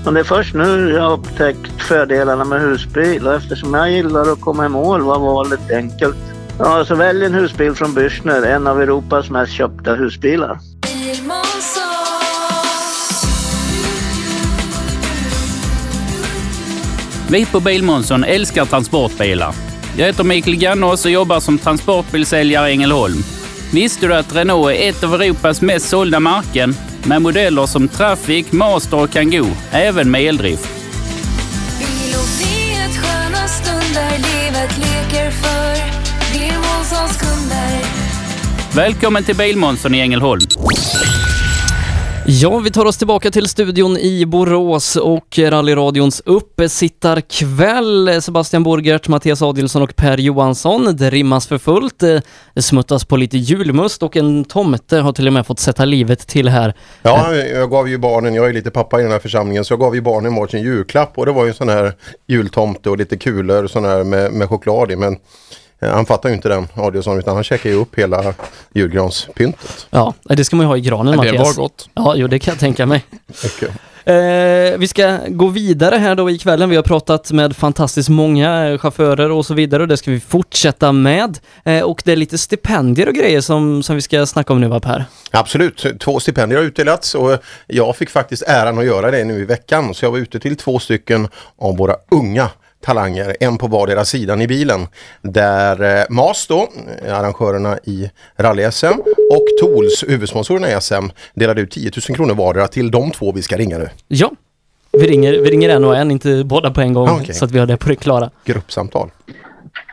Men 0.04 0.14
det 0.14 0.20
är 0.20 0.24
först 0.24 0.54
nu 0.54 0.90
jag 0.90 1.02
har 1.02 1.12
upptäckt 1.12 1.82
fördelarna 1.82 2.44
med 2.44 2.60
husbil 2.60 3.26
och 3.26 3.34
eftersom 3.34 3.74
jag 3.74 3.90
gillar 3.90 4.32
att 4.32 4.40
komma 4.40 4.66
i 4.66 4.68
mål 4.68 5.02
var 5.02 5.18
valet 5.18 5.70
enkelt. 5.70 6.16
Ja, 6.62 6.84
så 6.84 6.94
välj 6.94 7.24
en 7.24 7.34
husbil 7.34 7.74
från 7.74 7.94
Bürstner, 7.94 8.42
en 8.46 8.66
av 8.66 8.82
Europas 8.82 9.30
mest 9.30 9.52
köpta 9.52 9.94
husbilar. 9.94 10.58
Vi 17.30 17.46
på 17.46 17.60
Bilmånsson 17.60 18.24
älskar 18.24 18.64
transportbilar. 18.64 19.54
Jag 19.96 20.06
heter 20.06 20.24
Mikael 20.24 20.56
Gannås 20.56 21.04
och 21.04 21.10
jobbar 21.10 21.40
som 21.40 21.58
transportbilsäljare 21.58 22.68
i 22.68 22.72
Ängelholm. 22.72 23.22
Visste 23.72 24.06
du 24.06 24.14
att 24.14 24.34
Renault 24.34 24.70
är 24.70 24.88
ett 24.88 25.04
av 25.04 25.14
Europas 25.14 25.62
mest 25.62 25.88
sålda 25.88 26.20
märken 26.20 26.74
med 27.04 27.22
modeller 27.22 27.66
som 27.66 27.88
Traffic, 27.88 28.52
Master 28.52 29.02
och 29.02 29.10
Kangoo, 29.10 29.50
även 29.70 30.10
med 30.10 30.22
eldrift? 30.22 30.68
Bil 31.78 32.14
och 32.14 32.40
vet 32.40 32.96
sköna 32.96 33.48
stunder 33.48 34.10
livet 34.10 34.78
leker 34.78 35.30
för 35.30 35.79
Kunder 37.18 37.84
Välkommen 38.74 39.24
till 39.24 39.36
Bilmånsson 39.36 39.94
i 39.94 40.00
Ängelholm. 40.00 40.40
Ja, 42.26 42.58
vi 42.58 42.70
tar 42.70 42.84
oss 42.84 42.98
tillbaka 42.98 43.30
till 43.30 43.48
studion 43.48 43.96
i 43.98 44.26
Borås 44.26 44.96
och 44.96 45.38
rallyradions 45.38 46.22
uppesittarkväll. 46.24 48.22
Sebastian 48.22 48.62
Borgert, 48.62 49.08
Mattias 49.08 49.42
Adilsson 49.42 49.82
och 49.82 49.96
Per 49.96 50.18
Johansson. 50.18 50.96
Det 50.96 51.10
rimmas 51.10 51.46
för 51.46 51.58
fullt. 51.58 51.98
Det 51.98 52.22
smuttas 52.62 53.04
på 53.04 53.16
lite 53.16 53.38
julmust 53.38 54.02
och 54.02 54.16
en 54.16 54.44
tomte 54.44 54.98
har 54.98 55.12
till 55.12 55.26
och 55.26 55.32
med 55.32 55.46
fått 55.46 55.60
sätta 55.60 55.84
livet 55.84 56.26
till 56.26 56.48
här. 56.48 56.74
Ja, 57.02 57.34
jag 57.34 57.70
gav 57.70 57.88
ju 57.88 57.98
barnen, 57.98 58.34
jag 58.34 58.48
är 58.48 58.52
lite 58.52 58.70
pappa 58.70 59.00
i 59.00 59.02
den 59.02 59.12
här 59.12 59.18
församlingen, 59.18 59.64
så 59.64 59.72
jag 59.72 59.80
gav 59.80 59.94
ju 59.94 60.00
barnen 60.00 60.34
varsin 60.34 60.62
julklapp 60.62 61.18
och 61.18 61.26
det 61.26 61.32
var 61.32 61.44
ju 61.44 61.48
en 61.48 61.54
sån 61.54 61.68
här 61.68 61.92
jultomte 62.26 62.90
och 62.90 62.98
lite 62.98 63.16
kulor 63.16 63.66
sån 63.66 63.84
här 63.84 64.04
med, 64.04 64.32
med 64.32 64.48
choklad 64.48 64.90
i. 64.90 64.96
Men 64.96 65.16
han 65.80 66.06
fattar 66.06 66.28
ju 66.28 66.34
inte 66.34 66.48
den 66.48 66.68
Adielsson 66.74 67.18
utan 67.18 67.34
han 67.34 67.44
checkar 67.44 67.70
ju 67.70 67.76
upp 67.76 67.98
hela 67.98 68.34
julgranspyntet. 68.74 69.86
Ja, 69.90 70.14
det 70.22 70.44
ska 70.44 70.56
man 70.56 70.64
ju 70.66 70.68
ha 70.68 70.76
i 70.76 70.80
granen 70.80 71.14
Ja, 71.14 71.22
det 71.22 71.32
Mattias. 71.32 71.56
var 71.56 71.62
gott. 71.62 71.88
Ja, 71.94 72.14
jo 72.16 72.26
det 72.26 72.38
kan 72.38 72.52
jag 72.52 72.60
tänka 72.60 72.86
mig. 72.86 73.04
Eh, 74.04 74.78
vi 74.78 74.88
ska 74.88 75.18
gå 75.28 75.46
vidare 75.46 75.96
här 75.96 76.14
då 76.14 76.30
i 76.30 76.38
kvällen. 76.38 76.70
Vi 76.70 76.76
har 76.76 76.82
pratat 76.82 77.32
med 77.32 77.56
fantastiskt 77.56 78.08
många 78.08 78.68
eh, 78.68 78.78
chaufförer 78.78 79.30
och 79.30 79.46
så 79.46 79.54
vidare 79.54 79.82
och 79.82 79.88
det 79.88 79.96
ska 79.96 80.10
vi 80.10 80.20
fortsätta 80.20 80.92
med. 80.92 81.38
Eh, 81.64 81.82
och 81.82 82.02
det 82.04 82.12
är 82.12 82.16
lite 82.16 82.38
stipendier 82.38 83.08
och 83.08 83.14
grejer 83.14 83.40
som, 83.40 83.82
som 83.82 83.96
vi 83.96 84.02
ska 84.02 84.26
snacka 84.26 84.52
om 84.52 84.60
nu 84.60 84.68
va 84.68 84.80
Per? 84.80 85.04
Absolut, 85.30 85.86
två 86.00 86.20
stipendier 86.20 86.58
har 86.58 86.66
utdelats 86.66 87.14
och 87.14 87.38
jag 87.66 87.96
fick 87.96 88.10
faktiskt 88.10 88.42
äran 88.42 88.78
att 88.78 88.84
göra 88.84 89.10
det 89.10 89.24
nu 89.24 89.40
i 89.40 89.44
veckan. 89.44 89.94
Så 89.94 90.04
jag 90.04 90.10
var 90.10 90.18
ute 90.18 90.40
till 90.40 90.56
två 90.56 90.78
stycken 90.78 91.28
av 91.58 91.76
våra 91.76 91.94
unga 92.10 92.48
talanger, 92.84 93.36
en 93.40 93.58
på 93.58 93.66
vardera 93.66 94.04
sidan 94.04 94.40
i 94.42 94.46
bilen. 94.46 94.88
Där 95.22 95.98
eh, 95.98 96.04
MAS 96.08 96.46
då, 96.46 96.68
eh, 97.04 97.18
arrangörerna 97.18 97.78
i 97.84 98.10
rally-SM 98.36 98.98
och 99.30 99.44
Tools, 99.60 100.04
huvudsponsorerna 100.08 100.68
i 100.70 100.80
SM, 100.80 101.08
delade 101.34 101.60
ut 101.60 101.70
10 101.70 101.90
000 102.08 102.16
kronor 102.16 102.34
vardera 102.34 102.68
till 102.68 102.90
de 102.90 103.10
två 103.10 103.32
vi 103.32 103.42
ska 103.42 103.56
ringa 103.56 103.78
nu. 103.78 103.88
Ja, 104.08 104.30
vi 104.92 105.06
ringer, 105.06 105.32
vi 105.32 105.50
ringer 105.50 105.68
en 105.68 105.84
och 105.84 105.96
en, 105.96 106.10
inte 106.10 106.44
båda 106.44 106.70
på 106.70 106.80
en 106.80 106.94
gång, 106.94 107.08
Okej. 107.08 107.34
så 107.34 107.44
att 107.44 107.50
vi 107.50 107.58
har 107.58 107.66
det 107.66 107.76
på 107.76 107.88
det 107.88 107.96
klara. 107.96 108.30
Gruppsamtal. 108.44 109.10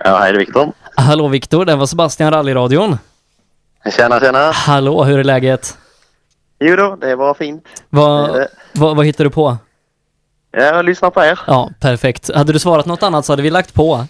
Ja, 0.04 0.18
hej 0.18 0.32
det 0.32 0.38
är 0.38 0.40
Viktor. 0.40 0.72
Hallå 0.96 1.28
Viktor, 1.28 1.66
det 1.66 1.76
var 1.76 1.86
Sebastian 1.86 2.32
Rallyradion. 2.32 2.98
Tjena, 3.98 4.20
tjena. 4.20 4.52
Hallå, 4.52 5.04
hur 5.04 5.20
är 5.20 5.24
läget? 5.24 5.78
Jo 6.60 6.76
då, 6.76 6.96
det 6.96 7.16
var 7.16 7.34
fint. 7.34 7.64
Vad, 7.90 8.48
vad, 8.74 8.96
vad 8.98 9.06
hittar 9.06 9.24
du 9.24 9.30
på? 9.30 9.58
Jag 10.52 10.86
lyssnar 10.86 11.10
på 11.10 11.24
er. 11.24 11.40
Ja, 11.48 11.70
perfekt. 11.80 12.30
Hade 12.36 12.54
du 12.54 12.60
svarat 12.60 12.86
något 12.86 13.04
annat 13.04 13.26
så 13.26 13.32
hade 13.32 13.42
vi 13.44 13.50
lagt 13.50 13.74
på. 13.74 14.06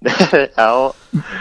ja. 0.54 0.92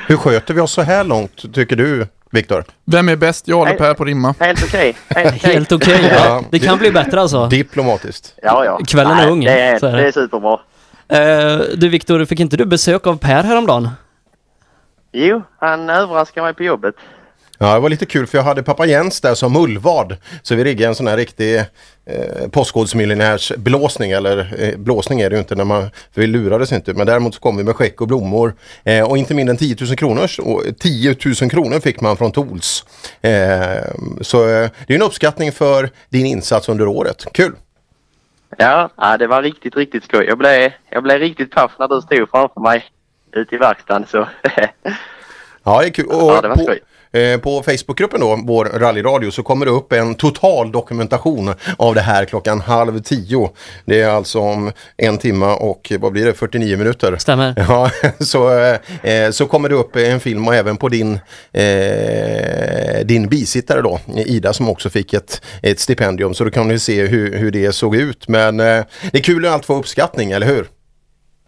Hur 0.08 0.18
sköter 0.18 0.54
vi 0.54 0.62
oss 0.62 0.72
så 0.72 0.82
här 0.82 1.04
långt 1.04 1.54
tycker 1.54 1.76
du, 1.76 2.08
Viktor? 2.32 2.64
Vem 2.86 3.10
är 3.10 3.16
bäst, 3.16 3.48
jag 3.48 3.68
eller. 3.68 3.78
Per 3.78 3.94
på 3.94 4.06
rimma? 4.06 4.36
Helt 4.40 4.64
okej. 4.64 4.96
Helt 5.10 5.36
okej. 5.36 5.54
Helt 5.54 5.72
okej, 5.72 6.12
ja. 6.16 6.44
Det 6.52 6.60
kan 6.60 6.78
bli 6.78 6.92
bättre 6.92 7.22
alltså. 7.22 7.48
Diplomatiskt. 7.48 8.34
Ja, 8.44 8.66
ja. 8.66 8.80
Kvällen 8.88 9.12
är 9.12 9.16
Nej, 9.16 9.32
ung, 9.32 9.40
Det 9.46 9.62
är, 9.62 9.80
så 9.80 9.86
är 9.86 9.92
det. 9.92 9.98
det 10.02 10.08
är 10.08 10.12
superbra. 10.12 10.60
Eh, 11.08 11.58
du 11.78 11.90
Viktor, 11.90 12.26
fick 12.26 12.40
inte 12.40 12.58
du 12.58 12.66
besök 12.66 13.08
av 13.08 13.18
Per 13.18 13.44
häromdagen? 13.44 13.90
Jo, 15.12 15.42
han 15.60 15.90
överraskade 15.90 16.46
mig 16.46 16.54
på 16.54 16.64
jobbet. 16.64 16.96
Ja, 17.64 17.74
det 17.74 17.80
var 17.80 17.90
lite 17.90 18.06
kul 18.06 18.28
för 18.28 18.38
jag 18.38 18.46
hade 18.46 18.64
pappa 18.64 18.86
Jens 18.86 19.22
där 19.22 19.36
som 19.36 19.54
mullvad. 19.54 20.18
Så 20.42 20.56
vi 20.56 20.64
riggade 20.64 20.88
en 20.88 20.96
sån 20.96 21.08
här 21.08 21.18
riktig 21.18 21.58
eh, 22.06 22.50
postkoddsmiljonärs 22.52 23.52
blåsning. 23.58 24.12
Eller 24.12 24.56
eh, 24.58 24.78
blåsning 24.78 25.22
är 25.22 25.30
det 25.30 25.36
ju 25.36 25.40
inte 25.40 25.56
när 25.56 25.64
man, 25.64 25.90
för 26.14 26.22
vi 26.22 26.28
lurades 26.28 26.72
inte. 26.72 26.94
Men 26.94 27.08
däremot 27.08 27.36
så 27.36 27.40
kom 27.42 27.58
vi 27.58 27.64
med 27.64 27.76
skäck 27.76 28.02
och 28.02 28.08
blommor. 28.08 28.56
Eh, 28.84 29.10
och 29.10 29.18
inte 29.18 29.34
mindre 29.34 29.52
än 29.52 29.58
10 29.58 29.76
000 29.82 29.96
kronor. 29.96 30.30
Och 30.42 30.64
10 30.80 31.16
000 31.42 31.50
kronor 31.50 31.80
fick 31.80 32.02
man 32.02 32.18
från 32.18 32.32
Tools. 32.32 32.86
Eh, 33.22 33.32
så 34.22 34.42
eh, 34.50 34.70
det 34.88 34.94
är 34.94 34.96
en 34.96 35.02
uppskattning 35.02 35.52
för 35.52 35.90
din 36.10 36.26
insats 36.26 36.70
under 36.70 36.88
året. 36.88 37.26
Kul! 37.34 37.56
Ja, 38.58 38.90
ja, 38.98 39.18
det 39.18 39.28
var 39.28 39.42
riktigt, 39.42 39.76
riktigt 39.76 40.04
skoj. 40.04 40.26
Jag 40.26 40.38
blev, 40.38 40.72
jag 40.90 41.04
blev 41.04 41.20
riktigt 41.20 41.52
paff 41.52 41.72
när 41.80 41.88
du 41.88 42.02
stod 42.02 42.30
framför 42.30 42.62
mig 42.62 42.86
ute 43.32 43.56
i 43.56 43.58
verkstaden. 43.58 44.06
Så. 44.12 44.28
Ja, 45.66 45.82
det 45.82 45.88
är 45.88 45.90
kul. 45.90 46.06
Och 46.06 46.32
Ja, 46.32 46.42
det 46.42 46.48
var 46.48 46.56
på, 46.56 46.64
skoj. 46.64 46.80
Eh, 47.14 47.40
på 47.40 47.64
Facebookgruppen 47.64 48.20
då, 48.20 48.40
vår 48.46 48.66
rallyradio, 48.66 49.32
så 49.32 49.44
kommer 49.44 49.66
det 49.66 49.72
upp 49.72 49.94
en 49.94 50.16
total 50.16 50.72
dokumentation 50.72 51.54
av 51.78 51.96
det 51.96 52.02
här 52.02 52.26
klockan 52.26 52.62
halv 52.62 53.00
tio. 53.00 53.52
Det 53.86 54.02
är 54.02 54.10
alltså 54.10 54.40
om 54.40 54.72
en 54.98 55.18
timma 55.18 55.56
och 55.56 55.92
vad 56.00 56.12
blir 56.12 56.26
det, 56.26 56.34
49 56.34 56.78
minuter? 56.78 57.18
Stämmer. 57.18 57.54
Ja, 57.74 57.92
så, 58.20 58.60
eh, 59.04 59.32
så 59.32 59.46
kommer 59.46 59.70
det 59.70 59.76
upp 59.76 59.96
en 59.96 60.20
film 60.20 60.48
och 60.48 60.56
även 60.56 60.78
på 60.78 60.90
din, 60.90 61.20
eh, 61.52 63.06
din 63.06 63.30
bisittare 63.30 63.82
då, 63.82 64.00
Ida, 64.16 64.54
som 64.54 64.70
också 64.70 64.90
fick 64.90 65.14
ett, 65.14 65.42
ett 65.62 65.80
stipendium. 65.80 66.34
Så 66.34 66.44
då 66.44 66.50
kan 66.50 66.68
ni 66.68 66.80
se 66.80 67.08
hur, 67.08 67.38
hur 67.38 67.52
det 67.52 67.72
såg 67.72 67.96
ut. 67.96 68.28
Men 68.28 68.60
eh, 68.60 68.84
det 69.12 69.18
är 69.18 69.24
kul 69.24 69.46
att 69.46 69.52
allt 69.52 69.66
få 69.66 69.76
uppskattning, 69.76 70.32
eller 70.32 70.48
hur? 70.48 70.68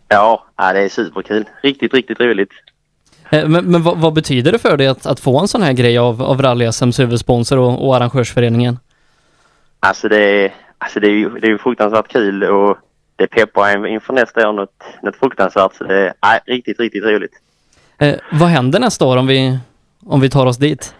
Ja, 0.07 0.45
ja, 0.57 0.73
det 0.73 0.79
är 0.79 0.89
superkul. 0.89 1.45
Riktigt, 1.61 1.93
riktigt 1.93 2.19
roligt. 2.19 2.49
Eh, 3.29 3.47
men 3.47 3.65
men 3.65 3.83
vad, 3.83 3.97
vad 3.97 4.13
betyder 4.13 4.51
det 4.51 4.59
för 4.59 4.77
dig 4.77 4.87
att, 4.87 5.05
att 5.05 5.19
få 5.19 5.39
en 5.39 5.47
sån 5.47 5.61
här 5.61 5.73
grej 5.73 5.97
av, 5.97 6.21
av 6.21 6.41
Rally-SMs 6.41 6.99
huvudsponsor 7.01 7.59
och, 7.59 7.87
och 7.87 7.95
arrangörsföreningen? 7.95 8.79
Alltså 9.79 10.07
det, 10.09 10.17
är- 10.45 10.53
alltså 10.77 10.99
det 10.99 11.07
är 11.07 11.11
ju 11.11 11.29
det 11.29 11.47
är 11.47 11.51
ju 11.51 11.57
fruktansvärt 11.57 12.07
kul 12.07 12.43
och 12.43 12.77
det 13.15 13.27
peppar 13.27 13.69
en 13.69 13.85
inför 13.85 14.13
nästa 14.13 14.49
år 14.49 14.53
något, 14.53 14.83
något 15.03 15.15
fruktansvärt. 15.15 15.75
Så 15.75 15.83
det 15.83 16.13
är 16.21 16.39
riktigt, 16.45 16.79
riktigt 16.79 17.03
roligt. 17.03 17.31
Eh, 17.97 18.15
vad 18.31 18.49
händer 18.49 18.79
nästa 18.79 19.05
år 19.05 19.17
om 19.17 19.27
vi, 19.27 19.59
Om 20.05 20.21
vi 20.21 20.29
tar 20.29 20.45
oss 20.45 20.57
dit. 20.57 20.95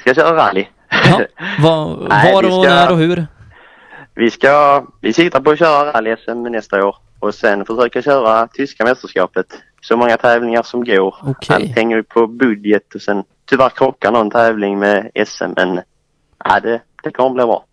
Ska 0.00 0.14
köra 0.14 0.36
rally. 0.36 0.66
Ja, 0.90 1.20
Nej, 2.08 2.32
var 2.32 2.42
och 2.44 2.52
ska- 2.64 2.74
när 2.74 2.90
och 2.92 2.98
hur? 2.98 3.26
Vi 4.14 4.30
ska, 4.30 4.84
vi 5.00 5.12
siktar 5.12 5.40
på 5.40 5.50
att 5.50 5.58
köra 5.58 5.92
rally-SM 5.92 6.48
nästa 6.50 6.86
år 6.86 6.96
och 7.18 7.34
sen 7.34 7.64
försöka 7.64 8.02
köra 8.02 8.46
tyska 8.46 8.84
mästerskapet. 8.84 9.46
Så 9.80 9.96
många 9.96 10.16
tävlingar 10.16 10.62
som 10.62 10.84
går. 10.84 11.14
Okej. 11.22 11.56
Allt 11.56 11.76
hänger 11.76 11.96
ju 11.96 12.02
på 12.02 12.26
budget 12.26 12.94
och 12.94 13.02
sen 13.02 13.24
tyvärr 13.44 13.68
krockar 13.68 14.12
någon 14.12 14.30
tävling 14.30 14.78
med 14.78 15.10
SM 15.26 15.52
men 15.56 15.80
ja, 16.44 16.60
det, 16.60 16.80
det 17.02 17.10
kommer 17.10 17.30
bli 17.30 17.44
bra. 17.44 17.64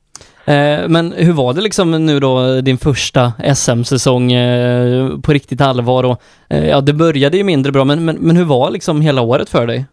Eh, 0.46 0.88
men 0.88 1.12
hur 1.12 1.34
var 1.34 1.54
det 1.54 1.62
liksom 1.62 2.06
nu 2.06 2.20
då, 2.20 2.62
din 2.62 2.78
första 2.78 3.34
SM-säsong 3.56 4.32
eh, 4.32 5.20
på 5.20 5.34
riktigt 5.34 5.62
allvar? 5.62 6.04
Och, 6.04 6.22
eh, 6.50 6.70
ja, 6.70 6.82
det 6.82 6.94
började 6.94 7.38
ju 7.38 7.44
mindre 7.44 7.72
bra, 7.72 7.86
men, 7.86 8.06
men, 8.06 8.16
men 8.16 8.38
hur 8.38 8.46
var 8.46 8.70
liksom 8.70 9.02
hela 9.02 9.22
året 9.22 9.50
för 9.50 9.68
dig? 9.68 9.86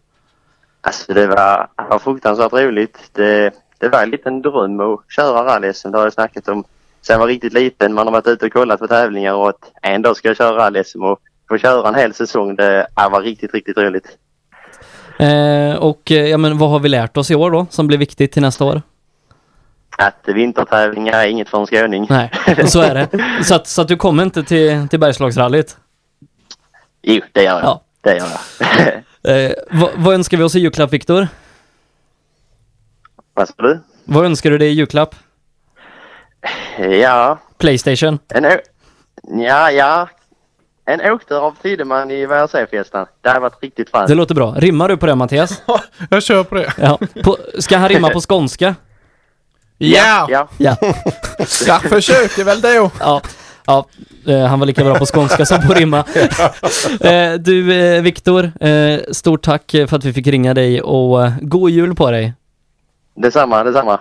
Alltså 0.81 1.13
det 1.13 1.27
var, 1.27 1.67
det 1.77 1.89
var 1.89 1.99
fruktansvärt 1.99 2.53
roligt. 2.53 2.97
Det, 3.11 3.51
det 3.79 3.89
var 3.89 4.03
en 4.03 4.09
liten 4.09 4.41
dröm 4.41 4.79
att 4.79 4.99
köra 5.09 5.43
rally-SM. 5.43 5.91
Det 5.91 5.97
har 5.97 6.05
jag 6.05 6.13
snackat 6.13 6.47
om 6.47 6.63
sen 7.01 7.13
jag 7.13 7.19
var 7.19 7.27
riktigt 7.27 7.53
liten. 7.53 7.93
Man 7.93 8.07
har 8.07 8.11
varit 8.11 8.27
ute 8.27 8.45
och 8.45 8.53
kollat 8.53 8.79
på 8.79 8.87
tävlingar 8.87 9.33
och 9.33 9.49
att 9.49 9.71
en 9.81 10.01
dag 10.01 10.17
ska 10.17 10.27
jag 10.27 10.37
köra 10.37 10.57
rally-SM 10.57 11.03
och 11.03 11.19
få 11.49 11.57
köra 11.57 11.87
en 11.87 11.95
hel 11.95 12.13
säsong. 12.13 12.55
Det 12.55 12.87
var 12.95 13.21
riktigt, 13.21 13.53
riktigt 13.53 13.77
roligt. 13.77 14.17
Eh, 15.19 15.75
och 15.75 16.11
eh, 16.11 16.25
ja, 16.27 16.37
men 16.37 16.57
vad 16.57 16.69
har 16.69 16.79
vi 16.79 16.89
lärt 16.89 17.17
oss 17.17 17.31
i 17.31 17.35
år 17.35 17.51
då, 17.51 17.65
som 17.69 17.87
blir 17.87 17.97
viktigt 17.97 18.31
till 18.31 18.41
nästa 18.41 18.65
år? 18.65 18.81
Att 19.97 20.19
vintertävlingar 20.25 21.13
är 21.13 21.27
inget 21.27 21.49
för 21.49 21.59
en 21.59 21.65
skåning. 21.65 22.07
Nej, 22.09 22.31
så 22.67 22.81
är 22.81 22.93
det. 22.95 23.43
Så 23.43 23.55
att, 23.55 23.67
så 23.67 23.81
att 23.81 23.87
du 23.87 23.97
kommer 23.97 24.23
inte 24.23 24.43
till, 24.43 24.87
till 24.87 24.99
Bergslagsrallyt? 24.99 25.77
Jo, 27.01 27.21
det 27.31 27.43
gör 27.43 27.51
jag. 27.59 27.63
Ja. 27.63 27.81
Det 28.01 28.17
gör 28.17 28.27
jag. 28.59 29.03
Eh, 29.27 29.51
vad, 29.71 29.89
vad 29.95 30.13
önskar 30.13 30.37
vi 30.37 30.43
oss 30.43 30.55
i 30.55 30.59
julklapp, 30.59 30.93
Viktor? 30.93 31.27
Vad 33.33 33.47
sa 33.47 33.53
du? 33.57 33.79
Vad 34.03 34.25
önskar 34.25 34.49
du 34.51 34.57
dig 34.57 34.67
i 34.69 34.71
julklapp? 34.71 35.15
Ja, 37.01 37.39
Playstation? 37.57 38.19
en 38.27 38.45
å- 38.45 38.59
ja, 39.23 39.71
ja. 39.71 40.09
En 40.85 41.11
åktur 41.11 41.37
av 41.37 41.55
Tideman 41.61 42.11
i 42.11 42.25
VRC-festan. 42.25 43.05
Det 43.21 43.29
hade 43.29 43.39
varit 43.39 43.63
riktigt 43.63 43.89
fint. 43.89 44.07
Det 44.07 44.15
låter 44.15 44.35
bra. 44.35 44.53
Rimmar 44.57 44.89
du 44.89 44.97
på 44.97 45.05
det, 45.05 45.15
Mattias? 45.15 45.61
Jag 46.09 46.23
kör 46.23 46.43
på 46.43 46.55
det. 46.55 46.73
Ja. 46.77 46.99
På, 47.23 47.37
ska 47.59 47.77
han 47.77 47.89
rimma 47.89 48.09
på 48.09 48.21
skånska? 48.29 48.75
Ja! 49.77 50.27
Ja. 50.29 50.47
Ja. 50.57 50.77
Jag 51.67 51.81
försöker 51.81 52.43
väl 52.43 52.61
det. 52.61 52.89
Ja, 52.99 53.21
ja 53.65 53.85
eh, 54.27 54.45
han 54.45 54.59
var 54.59 54.67
lika 54.67 54.83
bra 54.83 54.95
på 54.95 55.05
skånska 55.05 55.45
som 55.45 55.67
på 55.67 55.73
rimma. 55.73 56.03
Eh, 57.01 57.33
du, 57.33 57.73
eh, 57.73 58.01
Viktor, 58.01 58.51
stort 59.13 59.43
tack 59.43 59.71
för 59.71 59.95
att 59.95 60.05
vi 60.05 60.13
fick 60.13 60.27
ringa 60.27 60.53
dig 60.53 60.81
och 60.81 61.31
god 61.41 61.69
jul 61.69 61.95
på 61.95 62.11
dig. 62.11 62.33
Detsamma, 63.15 63.63
detsamma. 63.63 63.99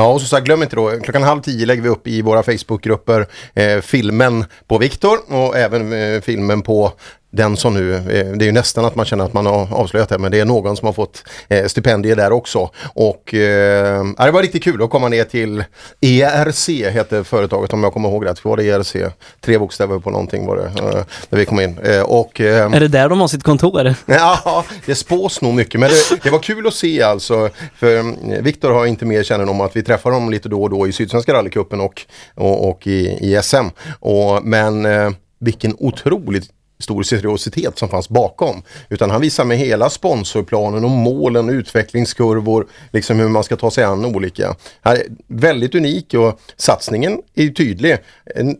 Ja, 0.00 0.12
och 0.12 0.20
som 0.20 0.28
sagt, 0.28 0.44
glöm 0.46 0.62
inte 0.62 0.76
då, 0.76 0.90
klockan 1.02 1.22
halv 1.22 1.40
tio 1.40 1.66
lägger 1.66 1.82
vi 1.82 1.88
upp 1.88 2.06
i 2.06 2.22
våra 2.22 2.42
Facebookgrupper 2.42 3.26
eh, 3.54 3.80
filmen 3.80 4.44
på 4.66 4.78
Viktor 4.78 5.18
och 5.28 5.56
även 5.56 5.92
eh, 5.92 6.20
filmen 6.20 6.62
på 6.62 6.92
den 7.30 7.56
som 7.56 7.74
nu, 7.74 7.94
eh, 7.94 8.02
det 8.02 8.44
är 8.44 8.46
ju 8.46 8.52
nästan 8.52 8.84
att 8.84 8.94
man 8.94 9.06
känner 9.06 9.24
att 9.24 9.32
man 9.32 9.46
har 9.46 9.74
avslöjat 9.74 10.08
det, 10.08 10.18
men 10.18 10.30
det 10.30 10.40
är 10.40 10.44
någon 10.44 10.76
som 10.76 10.86
har 10.86 10.92
fått 10.92 11.24
eh, 11.48 11.66
stipendier 11.66 12.16
där 12.16 12.32
också. 12.32 12.70
Och 12.94 13.34
eh, 13.34 14.04
det 14.04 14.30
var 14.30 14.42
riktigt 14.42 14.64
kul 14.64 14.82
att 14.82 14.90
komma 14.90 15.08
ner 15.08 15.24
till 15.24 15.64
ERC, 16.00 16.68
hette 16.68 17.24
företaget 17.24 17.72
om 17.72 17.84
jag 17.84 17.92
kommer 17.92 18.08
ihåg 18.08 18.26
rätt. 18.26 18.44
Var 18.44 18.56
det 18.56 18.64
ERC? 18.64 18.96
Tre 19.40 19.58
bokstäver 19.58 19.98
på 19.98 20.10
någonting 20.10 20.46
var 20.46 20.56
det, 20.56 20.64
eh, 20.64 21.04
när 21.28 21.38
vi 21.38 21.44
kom 21.44 21.60
in. 21.60 21.78
Och, 22.04 22.40
eh, 22.40 22.72
Är 22.72 22.80
det 22.80 22.88
där 22.88 23.08
de 23.08 23.20
har 23.20 23.28
sitt 23.28 23.42
kontor? 23.42 23.94
Ja, 24.06 24.64
det 24.86 24.94
spås 24.94 25.40
nog 25.40 25.54
mycket. 25.54 25.80
Men 25.80 25.90
det, 25.90 26.22
det 26.22 26.30
var 26.30 26.38
kul 26.38 26.66
att 26.66 26.74
se 26.74 27.02
alltså. 27.02 27.50
För 27.76 28.14
Viktor 28.42 28.70
har 28.70 28.86
inte 28.86 29.04
mer 29.04 29.22
kännedom 29.22 29.60
om 29.60 29.66
att 29.66 29.76
vi 29.76 29.82
träffar 29.82 30.10
dem 30.10 30.30
lite 30.30 30.48
då 30.48 30.62
och 30.62 30.70
då 30.70 30.88
i 30.88 30.92
Sydsvenska 30.92 31.34
rallycupen 31.34 31.80
och, 31.80 32.02
och, 32.34 32.68
och 32.70 32.86
i, 32.86 33.08
i 33.08 33.40
SM. 33.42 33.66
Och, 34.00 34.44
men 34.44 34.86
eh, 34.86 35.10
vilken 35.40 35.74
otroligt 35.78 36.50
stor 36.80 37.02
seriositet 37.02 37.78
som 37.78 37.88
fanns 37.88 38.08
bakom. 38.08 38.62
Utan 38.88 39.10
han 39.10 39.20
visar 39.20 39.44
med 39.44 39.58
hela 39.58 39.90
sponsorplanen 39.90 40.84
och 40.84 40.90
målen 40.90 41.48
och 41.48 41.52
utvecklingskurvor, 41.52 42.66
liksom 42.92 43.18
hur 43.18 43.28
man 43.28 43.44
ska 43.44 43.56
ta 43.56 43.70
sig 43.70 43.84
an 43.84 44.04
olika. 44.04 44.54
Han 44.80 44.96
är 44.96 45.02
väldigt 45.26 45.74
unik 45.74 46.14
och 46.14 46.40
satsningen 46.56 47.18
är 47.34 47.48
tydlig. 47.48 47.96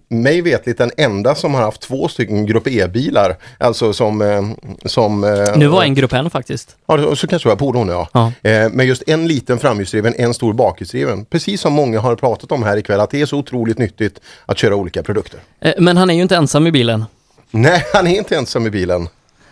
Mig 0.08 0.42
vetligt 0.42 0.78
den 0.78 0.90
enda 0.96 1.34
som 1.34 1.54
har 1.54 1.62
haft 1.62 1.80
två 1.80 2.08
stycken 2.08 2.46
Grupp 2.46 2.66
E-bilar, 2.68 3.36
alltså 3.58 3.92
som... 3.92 4.22
eh, 4.22 4.42
som 4.84 5.24
eh, 5.24 5.56
Nu 5.56 5.66
var 5.66 5.82
en 5.82 5.94
grupp 5.94 6.12
N 6.12 6.30
faktiskt. 6.30 6.76
Ja, 6.86 7.14
så 7.16 7.26
kanske 7.26 7.48
det 7.48 7.54
var 7.54 7.58
fordon 7.58 7.88
ja. 7.88 8.08
Ja. 8.12 8.50
Eh, 8.50 8.70
med 8.70 8.86
just 8.86 9.02
en 9.06 9.28
liten 9.28 9.58
framhjulsdriven, 9.58 10.14
en 10.18 10.34
stor 10.34 10.52
bakhjulsdriven. 10.52 11.24
Precis 11.24 11.60
som 11.60 11.72
många 11.72 12.00
har 12.00 12.16
pratat 12.16 12.52
om 12.52 12.62
här 12.62 12.76
ikväll, 12.76 13.00
att 13.00 13.10
det 13.10 13.20
är 13.20 13.26
så 13.26 13.38
otroligt 13.38 13.78
nyttigt 13.78 14.20
att 14.46 14.58
köra 14.58 14.76
olika 14.76 15.02
produkter. 15.02 15.40
Men 15.78 15.96
han 15.96 16.10
är 16.10 16.14
ju 16.14 16.22
inte 16.22 16.36
ensam 16.36 16.66
i 16.66 16.72
bilen. 16.72 17.04
Nej, 17.50 17.84
han 17.92 18.06
är 18.06 18.18
inte 18.18 18.36
ensam 18.36 18.66
i 18.66 18.70
bilen. 18.70 19.08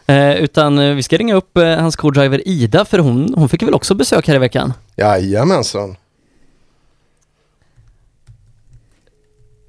Eh, 0.07 0.37
utan 0.37 0.79
eh, 0.79 0.95
vi 0.95 1.03
ska 1.03 1.17
ringa 1.17 1.35
upp 1.35 1.57
eh, 1.57 1.65
hans 1.65 1.97
co-driver 1.97 2.49
Ida, 2.49 2.85
för 2.85 2.99
hon, 2.99 3.35
hon 3.35 3.49
fick 3.49 3.63
väl 3.63 3.75
också 3.75 3.95
besök 3.95 4.29
här 4.29 4.35
i 4.35 4.39
veckan? 4.39 4.73
Jajamensan. 4.97 5.97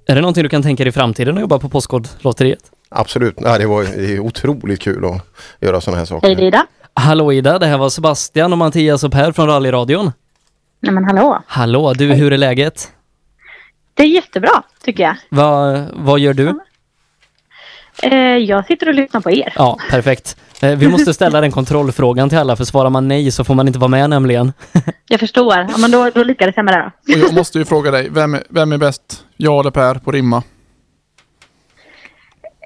Är 0.08 0.16
det 0.16 0.22
någonting 0.22 0.44
du 0.44 0.50
kan 0.50 0.64
tänka 0.64 0.84
dig 0.84 0.90
i 0.90 0.92
framtiden 0.92 1.36
att 1.36 1.42
jobba 1.42 1.60
på 1.60 1.70
Postkodlotteriet? 1.70 2.72
Absolut, 2.90 3.36
ja, 3.38 3.58
det 3.58 3.66
var 3.66 3.84
det 3.84 4.14
är 4.14 4.20
otroligt 4.20 4.82
kul 4.82 5.06
att 5.06 5.22
göra 5.60 5.82
sådana 5.82 5.98
här 5.98 6.06
saker. 6.06 6.36
Hej 6.36 6.48
Ida. 6.48 6.68
Hallå 6.94 7.34
Ida, 7.34 7.60
det 7.60 7.66
här 7.66 7.78
var 7.78 7.90
Sebastian 7.90 8.52
och 8.52 8.58
Mattias 8.58 9.04
och 9.04 9.12
Per 9.12 9.32
från 9.32 9.48
rallyradion. 9.48 10.12
Nej 10.80 10.94
men 10.94 11.04
hallå. 11.04 11.44
Hallå, 11.48 11.94
du, 11.94 12.14
hur 12.14 12.34
är 12.34 12.38
läget? 12.38 12.92
Det 13.94 14.04
är 14.04 14.08
jättebra 14.08 14.64
tycker 14.84 15.04
jag. 15.04 15.16
Va, 15.30 15.86
vad 15.94 16.20
gör 16.20 16.34
du? 16.34 16.60
Eh, 18.04 18.38
jag 18.38 18.66
sitter 18.66 18.88
och 18.88 18.94
lyssnar 18.94 19.22
på 19.22 19.32
er. 19.32 19.54
Ja, 19.56 19.78
perfekt. 19.92 20.38
Eh, 20.62 20.76
Vi 20.76 20.88
måste 20.88 21.14
ställa 21.14 21.42
den 21.42 21.52
kontrollfrågan 21.60 22.30
till 22.30 22.38
alla, 22.38 22.56
för 22.56 22.64
svarar 22.64 22.90
man 22.90 23.08
nej 23.08 23.32
så 23.32 23.44
får 23.44 23.54
man 23.56 23.68
inte 23.68 23.80
vara 23.80 23.88
med 23.90 24.10
nämligen. 24.10 24.54
Jag 25.08 25.20
förstår. 25.20 25.56
Ja, 25.56 25.78
men 25.78 25.92
då, 25.92 26.10
då 26.16 26.24
lyckades 26.24 26.56
jag 26.56 26.66
med 26.66 26.74
det 26.74 26.92
då. 27.06 27.14
Och 27.14 27.20
jag 27.20 27.34
måste 27.34 27.58
ju 27.60 27.66
fråga 27.66 27.92
dig, 27.92 28.08
vem 28.12 28.34
är, 28.36 28.44
vem 28.50 28.72
är 28.72 28.78
bäst? 28.78 29.24
Jag 29.38 29.60
eller 29.60 29.72
Per 29.72 29.96
på 29.96 30.12
rimma? 30.12 30.44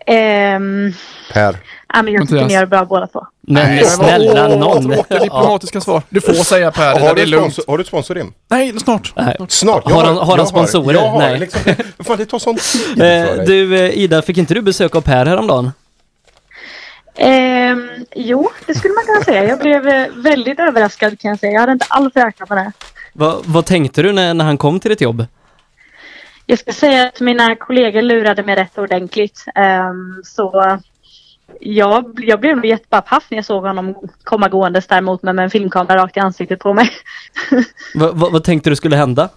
Ehm, 0.05 0.93
Per. 1.33 1.57
ja, 1.93 2.01
men 2.03 2.13
jag 2.13 2.29
tycker 2.29 2.45
ni 2.45 2.53
gör 2.53 2.65
bra 2.65 2.85
båda 2.85 3.07
två. 3.07 3.27
Men 3.41 3.77
vad- 3.77 3.85
snälla 3.87 4.47
åh, 4.49 4.57
någon. 4.59 4.91
Tråkiga 4.91 5.19
diplomatiska 5.19 5.81
svar. 5.81 6.01
Du 6.09 6.21
får 6.21 6.33
säga 6.33 6.71
Per, 6.71 6.93
det 6.93 6.99
har, 7.07 7.15
du 7.15 7.21
är 7.21 7.25
lugnt. 7.25 7.53
sponsor, 7.53 7.71
har 7.71 7.77
du 7.77 7.81
ett 7.81 7.87
sponsorrim? 7.87 8.33
Nej, 8.49 8.79
snart. 8.79 9.13
Nej. 9.15 9.35
Snart. 9.49 9.91
Har 9.91 10.03
han- 10.05 10.17
har 10.17 10.25
han 10.25 10.37
jag 10.37 10.47
sponsorer? 10.47 10.93
Jag 10.97 11.09
har, 11.09 11.19
Nej. 11.19 11.39
Liksom, 11.39 11.61
fan, 12.03 12.17
det 12.17 12.25
tar 12.25 12.39
sån 12.39 12.55
tid 12.55 12.81
för 12.81 13.01
Eh, 13.03 13.35
dig. 13.35 13.45
Du 13.45 13.75
eh, 13.85 13.97
Ida, 13.97 14.21
fick 14.21 14.37
inte 14.37 14.53
du 14.53 14.61
besök 14.61 14.95
av 14.95 15.01
Per 15.01 15.25
häromdagen? 15.25 15.71
Ehm, 17.15 17.89
jo, 18.15 18.49
det 18.67 18.75
skulle 18.75 18.93
man 18.93 19.03
kunna 19.05 19.23
säga. 19.23 19.43
Jag 19.49 19.59
blev 19.59 19.87
eh, 19.87 20.07
väldigt 20.15 20.59
överraskad 20.59 21.19
kan 21.19 21.29
jag 21.29 21.39
säga. 21.39 21.51
Jag 21.53 21.59
hade 21.59 21.71
inte 21.71 21.85
alls 21.89 22.13
räknat 22.15 22.49
med 22.49 22.57
det. 22.57 22.71
Va, 23.13 23.37
vad 23.45 23.65
tänkte 23.65 24.01
du 24.01 24.11
när, 24.13 24.33
när 24.33 24.45
han 24.45 24.57
kom 24.57 24.79
till 24.79 24.89
ditt 24.89 25.01
jobb? 25.01 25.25
Jag 26.45 26.59
ska 26.59 26.73
säga 26.73 27.07
att 27.07 27.19
mina 27.19 27.55
kollegor 27.55 28.01
lurade 28.01 28.43
mig 28.43 28.55
rätt 28.55 28.77
ordentligt. 28.77 29.45
Ehm, 29.55 30.21
så 30.23 30.79
jag, 31.59 32.19
jag 32.23 32.39
blev 32.39 32.55
nog 32.55 32.65
jättepaff 32.65 33.27
när 33.29 33.37
jag 33.37 33.45
såg 33.45 33.63
honom 33.63 33.95
komma 34.23 34.47
gåendes 34.47 34.87
där 34.87 35.01
mot 35.01 35.23
mig 35.23 35.33
med 35.33 35.43
en 35.43 35.49
filmkamera 35.49 36.03
rakt 36.03 36.17
i 36.17 36.19
ansiktet 36.19 36.59
på 36.59 36.73
mig. 36.73 36.89
Va, 37.95 38.11
va, 38.11 38.29
vad 38.31 38.43
tänkte 38.43 38.69
du 38.69 38.75
skulle 38.75 38.95
hända? 38.95 39.29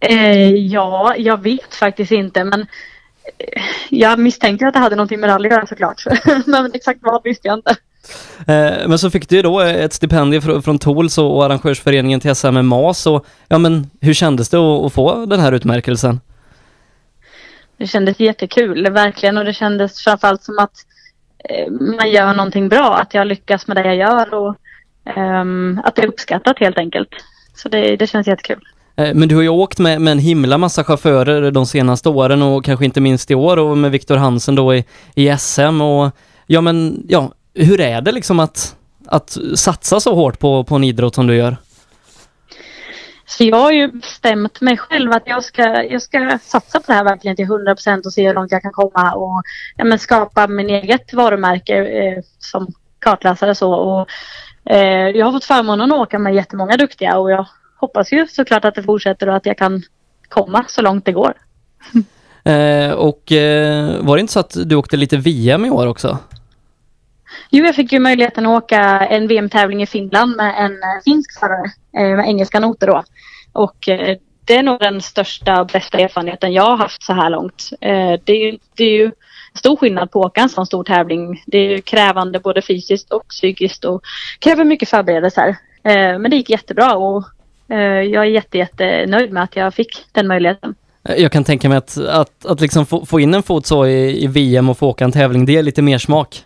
Eh, 0.00 0.54
ja, 0.54 1.14
jag 1.16 1.42
vet 1.42 1.74
faktiskt 1.74 2.12
inte 2.12 2.44
men 2.44 2.60
eh, 3.38 3.62
jag 3.90 4.18
misstänkte 4.18 4.66
att 4.66 4.74
det 4.74 4.80
hade 4.80 4.96
någonting 4.96 5.20
med 5.20 5.30
rally 5.30 5.48
att 5.48 5.54
göra 5.54 5.66
såklart. 5.66 6.04
men 6.46 6.70
exakt 6.74 7.00
vad 7.02 7.22
visste 7.24 7.48
jag 7.48 7.58
inte. 7.58 7.76
Eh, 8.46 8.88
men 8.88 8.98
så 8.98 9.10
fick 9.10 9.28
du 9.28 9.36
ju 9.36 9.42
då 9.42 9.60
ett 9.60 9.92
stipendium 9.92 10.42
fr- 10.42 10.60
från 10.60 10.78
Tools 10.78 11.18
och 11.18 11.44
arrangörsföreningen 11.44 12.20
till 12.20 12.34
SM 12.34 12.54
med 12.54 12.64
MAS 12.64 13.06
och 13.06 13.26
ja 13.48 13.58
men 13.58 13.90
hur 14.00 14.14
kändes 14.14 14.48
det 14.48 14.56
att, 14.58 14.92
få 14.92 15.26
den 15.26 15.40
här 15.40 15.52
utmärkelsen? 15.52 16.20
Det 17.76 17.86
kändes 17.86 18.20
jättekul, 18.20 18.90
verkligen. 18.90 19.38
Och 19.38 19.44
det 19.44 19.52
kändes 19.54 20.00
framförallt 20.04 20.42
som 20.42 20.58
att 20.58 20.72
eh, 21.48 21.72
man 21.72 22.10
gör 22.10 22.34
någonting 22.34 22.68
bra. 22.68 22.94
Att 22.96 23.14
jag 23.14 23.26
lyckas 23.26 23.66
med 23.66 23.76
det 23.76 23.84
jag 23.84 23.96
gör 23.96 24.34
och 24.34 24.56
ehm, 25.16 25.80
att 25.84 25.96
det 25.96 26.02
är 26.02 26.06
uppskattat 26.06 26.58
helt 26.60 26.78
enkelt. 26.78 27.08
Så 27.54 27.68
det, 27.68 27.96
det 27.96 28.06
känns 28.06 28.26
jättekul. 28.26 28.60
Eh, 28.96 29.14
Men 29.14 29.28
du 29.28 29.34
har 29.34 29.42
ju 29.42 29.48
åkt 29.48 29.78
med, 29.78 30.00
med 30.00 30.12
en 30.12 30.18
himla 30.18 30.58
massa 30.58 30.84
chaufförer 30.84 31.50
de 31.50 31.66
senaste 31.66 32.08
åren 32.08 32.42
och 32.42 32.64
kanske 32.64 32.84
inte 32.84 33.00
minst 33.00 33.30
i 33.30 33.34
år 33.34 33.56
och 33.56 33.78
med 33.78 33.90
Viktor 33.90 34.16
Hansen 34.16 34.54
då 34.54 34.74
i, 34.74 34.84
i 35.14 35.36
SM 35.38 35.80
och 35.80 36.10
ja 36.46 36.60
men 36.60 37.02
ja, 37.08 37.32
hur 37.54 37.80
är 37.80 38.00
det 38.00 38.12
liksom 38.12 38.40
att, 38.40 38.76
att 39.06 39.38
satsa 39.54 40.00
så 40.00 40.14
hårt 40.14 40.38
på, 40.38 40.64
på 40.64 40.76
en 40.76 40.84
idrott 40.84 41.14
som 41.14 41.26
du 41.26 41.36
gör? 41.36 41.56
Så 43.26 43.44
jag 43.44 43.56
har 43.56 43.72
ju 43.72 43.88
bestämt 43.92 44.60
mig 44.60 44.76
själv 44.76 45.12
att 45.12 45.22
jag 45.26 45.44
ska, 45.44 45.62
jag 45.82 46.02
ska 46.02 46.38
satsa 46.42 46.80
på 46.80 46.84
det 46.86 46.92
här 46.92 47.04
verkligen 47.04 47.36
till 47.36 47.44
100 47.44 47.74
procent 47.74 48.06
och 48.06 48.12
se 48.12 48.26
hur 48.26 48.34
långt 48.34 48.52
jag 48.52 48.62
kan 48.62 48.72
komma 48.72 49.12
och 49.12 49.42
ja, 49.76 49.84
men 49.84 49.98
skapa 49.98 50.46
min 50.46 50.70
eget 50.70 51.12
varumärke 51.12 51.76
eh, 51.76 52.22
som 52.38 52.66
kartläsare 52.98 53.54
så. 53.54 53.72
Och, 53.72 54.08
eh, 54.72 55.08
jag 55.08 55.26
har 55.26 55.32
fått 55.32 55.44
förmånen 55.44 55.92
att 55.92 55.98
åka 55.98 56.18
med 56.18 56.34
jättemånga 56.34 56.76
duktiga 56.76 57.18
och 57.18 57.30
jag 57.30 57.46
hoppas 57.80 58.12
ju 58.12 58.26
såklart 58.26 58.64
att 58.64 58.74
det 58.74 58.82
fortsätter 58.82 59.28
och 59.28 59.36
att 59.36 59.46
jag 59.46 59.58
kan 59.58 59.82
komma 60.28 60.64
så 60.68 60.82
långt 60.82 61.04
det 61.04 61.12
går. 61.12 61.34
Eh, 62.44 62.90
och 62.90 63.32
eh, 63.32 64.00
var 64.00 64.16
det 64.16 64.20
inte 64.20 64.32
så 64.32 64.40
att 64.40 64.56
du 64.64 64.74
åkte 64.76 64.96
lite 64.96 65.16
VM 65.16 65.64
i 65.64 65.70
år 65.70 65.86
också? 65.86 66.18
Jo, 67.54 67.64
jag 67.64 67.74
fick 67.74 67.92
ju 67.92 67.98
möjligheten 67.98 68.46
att 68.46 68.62
åka 68.62 68.80
en 69.00 69.28
VM-tävling 69.28 69.82
i 69.82 69.86
Finland 69.86 70.36
med 70.36 70.54
en 70.58 70.72
eh, 70.72 71.02
finsk 71.04 71.40
förare 71.40 71.72
eh, 71.96 72.16
med 72.16 72.26
engelska 72.26 72.60
noter 72.60 72.86
då. 72.86 73.02
Och 73.52 73.88
eh, 73.88 74.16
det 74.44 74.56
är 74.56 74.62
nog 74.62 74.80
den 74.80 75.00
största 75.00 75.60
och 75.60 75.66
bästa 75.66 75.98
erfarenheten 75.98 76.52
jag 76.52 76.62
har 76.62 76.76
haft 76.76 77.02
så 77.02 77.12
här 77.12 77.30
långt. 77.30 77.70
Det, 78.24 78.32
är 78.32 78.52
ju, 78.52 78.58
det 78.76 78.84
är 78.84 78.90
ju 78.90 79.10
stor 79.54 79.76
skillnad 79.76 80.10
på 80.10 80.20
att 80.20 80.26
åka 80.26 80.40
en 80.40 80.48
sån 80.48 80.66
stor 80.66 80.84
tävling. 80.84 81.42
Det 81.46 81.58
är 81.58 81.70
ju 81.70 81.80
krävande 81.80 82.40
både 82.40 82.62
fysiskt 82.62 83.12
och 83.12 83.28
psykiskt 83.28 83.84
och 83.84 84.02
kräver 84.38 84.64
mycket 84.64 84.88
förberedelser. 84.88 85.56
Men 86.18 86.30
det 86.30 86.36
gick 86.36 86.50
jättebra 86.50 86.94
och 86.96 87.24
jag 87.66 88.14
är 88.14 88.24
jätte, 88.24 88.58
jätte 88.58 89.06
nöjd 89.06 89.32
med 89.32 89.42
att 89.42 89.56
jag 89.56 89.74
fick 89.74 90.06
den 90.12 90.26
möjligheten. 90.26 90.74
Jag 91.02 91.32
kan 91.32 91.44
tänka 91.44 91.68
mig 91.68 91.78
att, 91.78 91.98
att, 91.98 92.46
att 92.46 92.60
liksom 92.60 92.86
få, 92.86 93.06
få 93.06 93.20
in 93.20 93.34
en 93.34 93.42
fot 93.42 93.66
så 93.66 93.86
i, 93.86 94.24
i 94.24 94.26
VM 94.26 94.68
och 94.68 94.78
få 94.78 94.88
åka 94.88 95.04
en 95.04 95.12
tävling, 95.12 95.46
det 95.46 95.56
är 95.56 95.62
lite 95.62 95.82
mer 95.82 95.98
smak 95.98 96.44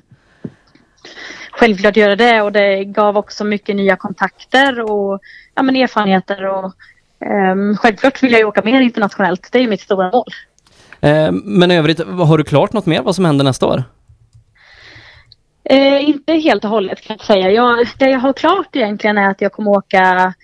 självklart 1.56 1.96
göra 1.96 2.16
det 2.16 2.42
och 2.42 2.52
det 2.52 2.84
gav 2.84 3.16
också 3.16 3.44
mycket 3.44 3.76
nya 3.76 3.96
kontakter 3.96 4.80
och 4.80 5.20
ja, 5.54 5.62
men 5.62 5.76
erfarenheter 5.76 6.46
och 6.46 6.72
ehm, 7.20 7.76
självklart 7.76 8.22
vill 8.22 8.32
jag 8.32 8.38
ju 8.38 8.44
åka 8.44 8.62
mer 8.64 8.80
internationellt. 8.80 9.48
Det 9.52 9.58
är 9.58 9.68
mitt 9.68 9.80
stora 9.80 10.10
mål. 10.10 10.26
Eh, 11.00 11.32
men 11.32 11.70
övrigt, 11.70 12.00
har 12.06 12.38
du 12.38 12.44
klart 12.44 12.72
något 12.72 12.86
mer 12.86 13.02
vad 13.02 13.14
som 13.14 13.24
händer 13.24 13.44
nästa 13.44 13.66
år? 13.66 13.82
Eh, 15.64 16.08
inte 16.08 16.32
helt 16.32 16.64
och 16.64 16.70
hållet 16.70 17.00
kan 17.00 17.16
jag 17.18 17.26
säga. 17.26 17.50
Jag, 17.50 17.86
det 17.98 18.10
jag 18.10 18.18
har 18.18 18.32
klart 18.32 18.76
egentligen 18.76 19.18
är 19.18 19.30
att 19.30 19.40
jag 19.40 19.52
kommer 19.52 19.70
åka 19.70 20.34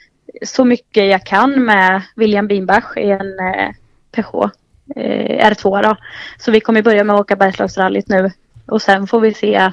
så 0.43 0.65
mycket 0.65 1.11
jag 1.11 1.27
kan 1.27 1.65
med 1.65 2.03
William 2.17 2.47
Bimbach 2.47 2.97
i 2.97 3.11
en 3.11 3.39
eh, 3.39 3.71
Peugeot 4.13 4.53
eh, 4.97 5.51
R2 5.51 5.83
då. 5.83 5.97
Så 6.39 6.51
vi 6.51 6.61
kommer 6.61 6.83
börja 6.83 7.05
med 7.05 7.15
att 7.15 7.21
åka 7.21 7.37
Bergslagsrallyt 7.37 8.09
nu 8.09 8.31
och 8.73 8.83
sen 8.83 9.07
får 9.07 9.21
vi 9.21 9.35
se. 9.35 9.73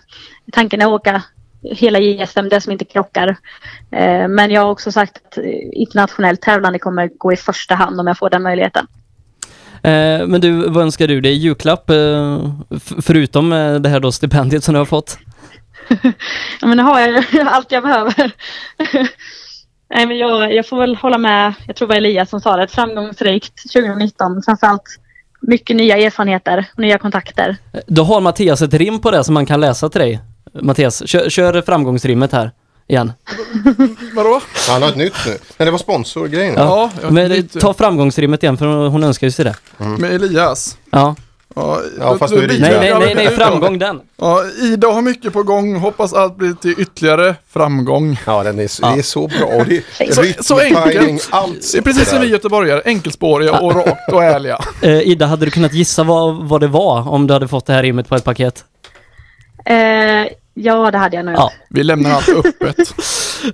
Tanken 0.52 0.82
är 0.82 0.86
att 0.86 0.92
åka 0.92 1.24
hela 1.62 2.00
JSM, 2.00 2.50
det 2.50 2.62
som 2.62 2.72
inte 2.72 2.86
krockar. 2.86 3.28
Eh, 3.92 4.28
men 4.28 4.52
jag 4.52 4.62
har 4.62 4.72
också 4.72 4.92
sagt 4.92 5.18
att 5.18 5.38
internationellt 5.74 6.42
tävlande 6.42 6.80
kommer 6.80 7.10
gå 7.18 7.34
i 7.34 7.36
första 7.36 7.76
hand 7.76 8.00
om 8.00 8.08
jag 8.08 8.18
får 8.18 8.30
den 8.30 8.44
möjligheten. 8.44 8.88
Eh, 9.84 10.28
men 10.28 10.42
du, 10.42 10.70
vad 10.70 10.84
önskar 10.84 11.08
du 11.08 11.22
dig 11.22 11.32
i 11.32 11.36
julklapp? 11.36 11.90
Eh, 11.90 12.52
förutom 13.02 13.50
det 13.82 13.90
här 13.90 14.00
då 14.00 14.12
stipendiet 14.12 14.64
som 14.64 14.74
du 14.74 14.80
har 14.80 14.86
fått? 14.86 15.18
Ja, 16.62 16.68
men 16.68 16.78
nu 16.78 16.84
har 16.84 17.00
jag 17.00 17.24
allt 17.48 17.72
jag 17.72 17.84
behöver. 17.84 18.32
Nej, 19.96 20.06
men 20.06 20.18
jag, 20.18 20.54
jag 20.54 20.68
får 20.68 20.80
väl 20.80 20.96
hålla 20.96 21.18
med, 21.18 21.54
jag 21.68 21.76
tror 21.76 21.88
det 21.88 21.92
var 21.92 21.98
Elias 21.98 22.30
som 22.30 22.42
sa 22.42 22.58
det, 22.58 22.64
ett 22.64 22.72
framgångsrikt 22.72 23.74
2019. 23.74 24.42
Framförallt 24.46 25.00
mycket 25.50 25.76
nya 25.76 25.98
erfarenheter 25.98 26.66
och 26.74 26.80
nya 26.80 26.98
kontakter. 26.98 27.58
Då 27.88 28.04
har 28.04 28.22
Mattias 28.22 28.62
ett 28.62 28.74
rim 28.74 29.00
på 29.00 29.12
det 29.12 29.24
som 29.24 29.34
man 29.34 29.46
kan 29.46 29.60
läsa 29.60 29.90
till 29.90 30.02
dig. 30.02 30.20
Mattias, 30.62 31.08
kör, 31.08 31.30
kör 31.30 31.62
framgångsrimmet 31.62 32.32
här 32.32 32.52
igen. 32.88 33.14
Vadå? 34.16 34.42
Han 34.70 34.82
har 34.82 34.90
ett 34.90 34.96
nytt 34.96 35.14
nu. 35.26 35.32
Nej, 35.32 35.66
det 35.66 35.72
var 35.72 35.78
sponsorgrejen. 35.78 36.54
Ja, 36.58 36.92
men 37.10 37.32
eh, 37.32 37.44
ta 37.44 37.74
framgångsrimmet 37.74 38.44
igen 38.44 38.58
för 38.58 38.88
hon 38.88 39.04
önskar 39.04 39.28
ju 39.28 39.32
sig 39.32 39.46
det. 39.46 39.56
Med 39.78 40.12
Elias. 40.14 40.78
Ja. 40.92 41.16
Ja, 41.60 41.80
Ja, 41.99 42.18
fast 42.18 42.34
nu 42.34 42.44
är 42.44 42.48
Nej, 42.48 42.60
nej, 42.60 42.94
nej, 42.99 43.15
nej, 43.15 43.27
framgång 43.30 43.80
den. 43.80 43.99
Ja, 44.18 44.44
Ida 44.61 44.88
har 44.88 45.02
mycket 45.02 45.34
på 45.34 45.44
gång. 45.44 45.76
Hoppas 45.76 46.14
allt 46.14 46.36
blir 46.38 46.53
till 46.53 46.76
ytterligare 46.77 47.36
framgång. 47.53 48.19
Ja, 48.26 48.44
den 48.44 48.60
är, 48.60 48.68
så- 48.68 48.86
det 48.86 48.99
är 48.99 49.02
så 49.02 49.27
bra. 49.27 49.45
Och 49.48 49.65
det 49.65 49.77
är 49.99 50.11
Så, 50.14 50.22
rytm, 50.22 50.34
så 50.44 50.57
timing, 50.60 50.77
enkelt. 50.77 51.27
allt 51.31 51.72
det 51.72 51.77
är 51.77 51.81
precis 51.81 52.10
som 52.10 52.22
vi 52.22 52.27
göteborgare. 52.27 52.81
Enkelspåriga 52.86 53.60
och 53.60 53.76
rakt 53.76 54.11
och 54.14 54.23
ärliga. 54.23 54.60
Eh, 54.81 54.99
Ida, 55.07 55.26
hade 55.26 55.45
du 55.45 55.52
kunnat 55.52 55.73
gissa 55.73 56.03
vad, 56.03 56.36
vad 56.49 56.61
det 56.61 56.68
var 56.68 57.10
om 57.10 57.27
du 57.27 57.34
hade 57.34 57.48
fått 57.48 57.65
det 57.65 57.73
här 57.73 57.84
rimmet 57.84 58.10
på 58.10 58.15
ett 58.15 58.23
paket? 58.23 58.64
Eh, 59.65 59.76
ja, 60.53 60.91
det 60.91 60.98
hade 60.98 61.15
jag 61.15 61.26
nog 61.26 61.36
Ja. 61.36 61.52
Vi 61.69 61.84
lämnar 61.84 62.11
allt 62.11 62.30
öppet. 62.30 62.77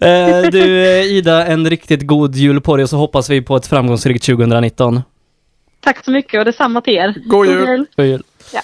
Eh, 0.01 0.41
du 0.51 0.61
Ida, 1.03 1.45
en 1.45 1.69
riktigt 1.69 2.07
god 2.07 2.35
jul 2.35 2.61
på 2.61 2.75
dig 2.77 2.83
och 2.83 2.89
så 2.89 2.97
hoppas 2.97 3.29
vi 3.29 3.41
på 3.41 3.55
ett 3.55 3.67
framgångsrikt 3.67 4.25
2019. 4.25 5.01
Tack 5.85 6.05
så 6.05 6.11
mycket 6.11 6.39
och 6.39 6.45
detsamma 6.45 6.81
till 6.81 6.93
er. 6.93 7.13
God 7.25 7.47
jul. 7.47 7.85
God 7.95 8.05
jul. 8.05 8.23
Ja. 8.53 8.61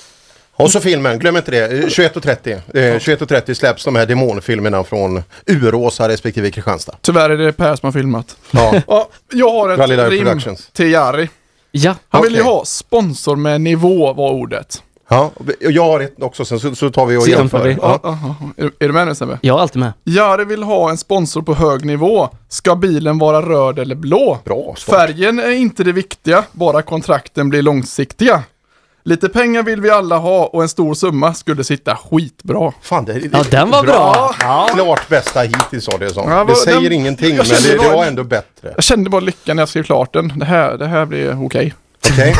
Och 0.54 0.72
så 0.72 0.80
filmen, 0.80 1.20
glöm 1.20 1.38
inte 1.38 1.52
det. 1.52 1.66
Eh, 1.66 1.86
21.30. 1.86 2.52
Eh, 2.52 3.00
21.30 3.00 3.54
släpps 3.54 3.86
de 3.86 3.96
här 3.96 4.06
demonfilmerna 4.06 4.84
från 4.84 5.24
Uråsa 5.48 6.10
respektive 6.10 6.52
Kristianstad. 6.52 6.96
Tyvärr 7.02 7.30
är 7.30 7.38
det 7.38 7.54
Per 7.54 7.76
som 7.76 7.88
har 7.88 7.92
filmat. 7.92 8.38
Ja. 8.52 8.74
Ja, 8.88 9.10
jag 9.32 9.52
har 9.52 9.70
ett 9.70 10.10
rim 10.12 10.26
Productions. 10.26 10.70
till 10.74 10.92
Jari. 10.92 11.30
Ja. 11.72 11.96
Han 12.10 12.24
vill 12.24 12.36
ju 12.36 12.42
ha 12.42 12.66
sponsor 12.66 13.36
med 13.36 13.62
nivå 13.62 14.14
var 14.14 14.32
ordet. 14.32 14.84
Ja, 15.12 15.32
och 15.66 15.72
jag 15.72 15.84
har 15.84 16.00
ett 16.00 16.16
också 16.22 16.46
sen 16.46 16.60
så, 16.60 16.76
så 16.76 16.90
tar 16.90 17.06
vi 17.06 17.18
och 17.18 17.24
Så 17.24 17.30
jämför. 17.30 17.64
vi. 17.64 17.78
Ja. 17.82 18.18
Är, 18.58 18.66
är 18.80 18.88
du 18.88 18.92
med 18.94 19.08
nu 19.08 19.16
Sebbe? 19.16 19.38
Jag 19.42 19.58
är 19.58 19.62
alltid 19.62 19.80
med. 19.80 19.94
Jari 20.04 20.46
vill 20.46 20.64
ha 20.64 20.90
en 20.90 20.98
sponsor 20.98 21.42
på 21.42 21.54
hög 21.54 21.86
nivå. 21.86 22.30
Ska 22.50 22.76
bilen 22.76 23.18
vara 23.18 23.42
röd 23.42 23.80
eller 23.80 23.96
blå? 23.96 24.40
Bra 24.44 24.76
svar. 24.78 24.96
Färgen 24.98 25.40
är 25.40 25.50
inte 25.52 25.84
det 25.84 25.92
viktiga, 25.92 26.44
bara 26.52 26.82
kontrakten 26.82 27.50
blir 27.50 27.62
långsiktiga. 27.62 28.44
Lite 29.04 29.30
pengar 29.30 29.64
vill 29.64 29.82
vi 29.82 29.90
alla 29.90 30.18
ha 30.18 30.46
och 30.46 30.62
en 30.62 30.70
stor 30.70 30.94
summa 30.94 31.34
skulle 31.34 31.64
sitta 31.64 31.96
skitbra. 31.96 32.72
Fan, 32.82 33.06
det, 33.06 33.14
det, 33.14 33.30
Ja, 33.34 33.44
den 33.52 33.72
var 33.72 33.84
bra. 33.84 34.36
Ja. 34.40 34.70
Klart 34.74 35.10
bästa 35.10 35.42
hittills 35.42 35.86
sa 35.86 35.98
det 35.98 36.10
som. 36.10 36.30
Ja, 36.32 36.38
det 36.40 36.44
vad- 36.44 36.58
säger 36.58 36.82
den- 36.82 36.92
ingenting, 36.92 37.30
jag 37.30 37.38
men 37.38 37.46
kände 37.46 37.68
det, 37.70 37.74
det 37.74 37.84
bara- 37.90 37.96
var 37.98 38.06
ändå 38.06 38.24
bättre. 38.24 38.72
Jag 38.76 38.84
kände 38.84 39.10
bara 39.10 39.22
lyckan 39.22 39.56
när 39.56 39.62
jag 39.62 39.70
skrev 39.70 39.84
klart 39.84 40.14
den. 40.14 40.34
Det 40.40 40.46
här, 40.46 40.78
det 40.78 40.88
här 40.88 41.06
blir 41.06 41.46
okej. 41.46 41.74
Okej, 42.10 42.36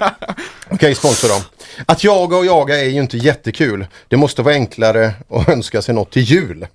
Okej, 0.70 0.94
sponsor 0.94 1.28
då. 1.28 1.42
Att 1.86 2.04
jaga 2.04 2.36
och 2.36 2.46
jaga 2.46 2.80
är 2.80 2.84
ju 2.88 3.00
inte 3.00 3.16
jättekul. 3.16 3.86
Det 4.08 4.16
måste 4.16 4.42
vara 4.42 4.54
enklare 4.54 5.12
att 5.30 5.48
önska 5.48 5.82
sig 5.82 5.94
något 5.94 6.10
till 6.10 6.22
jul. 6.22 6.66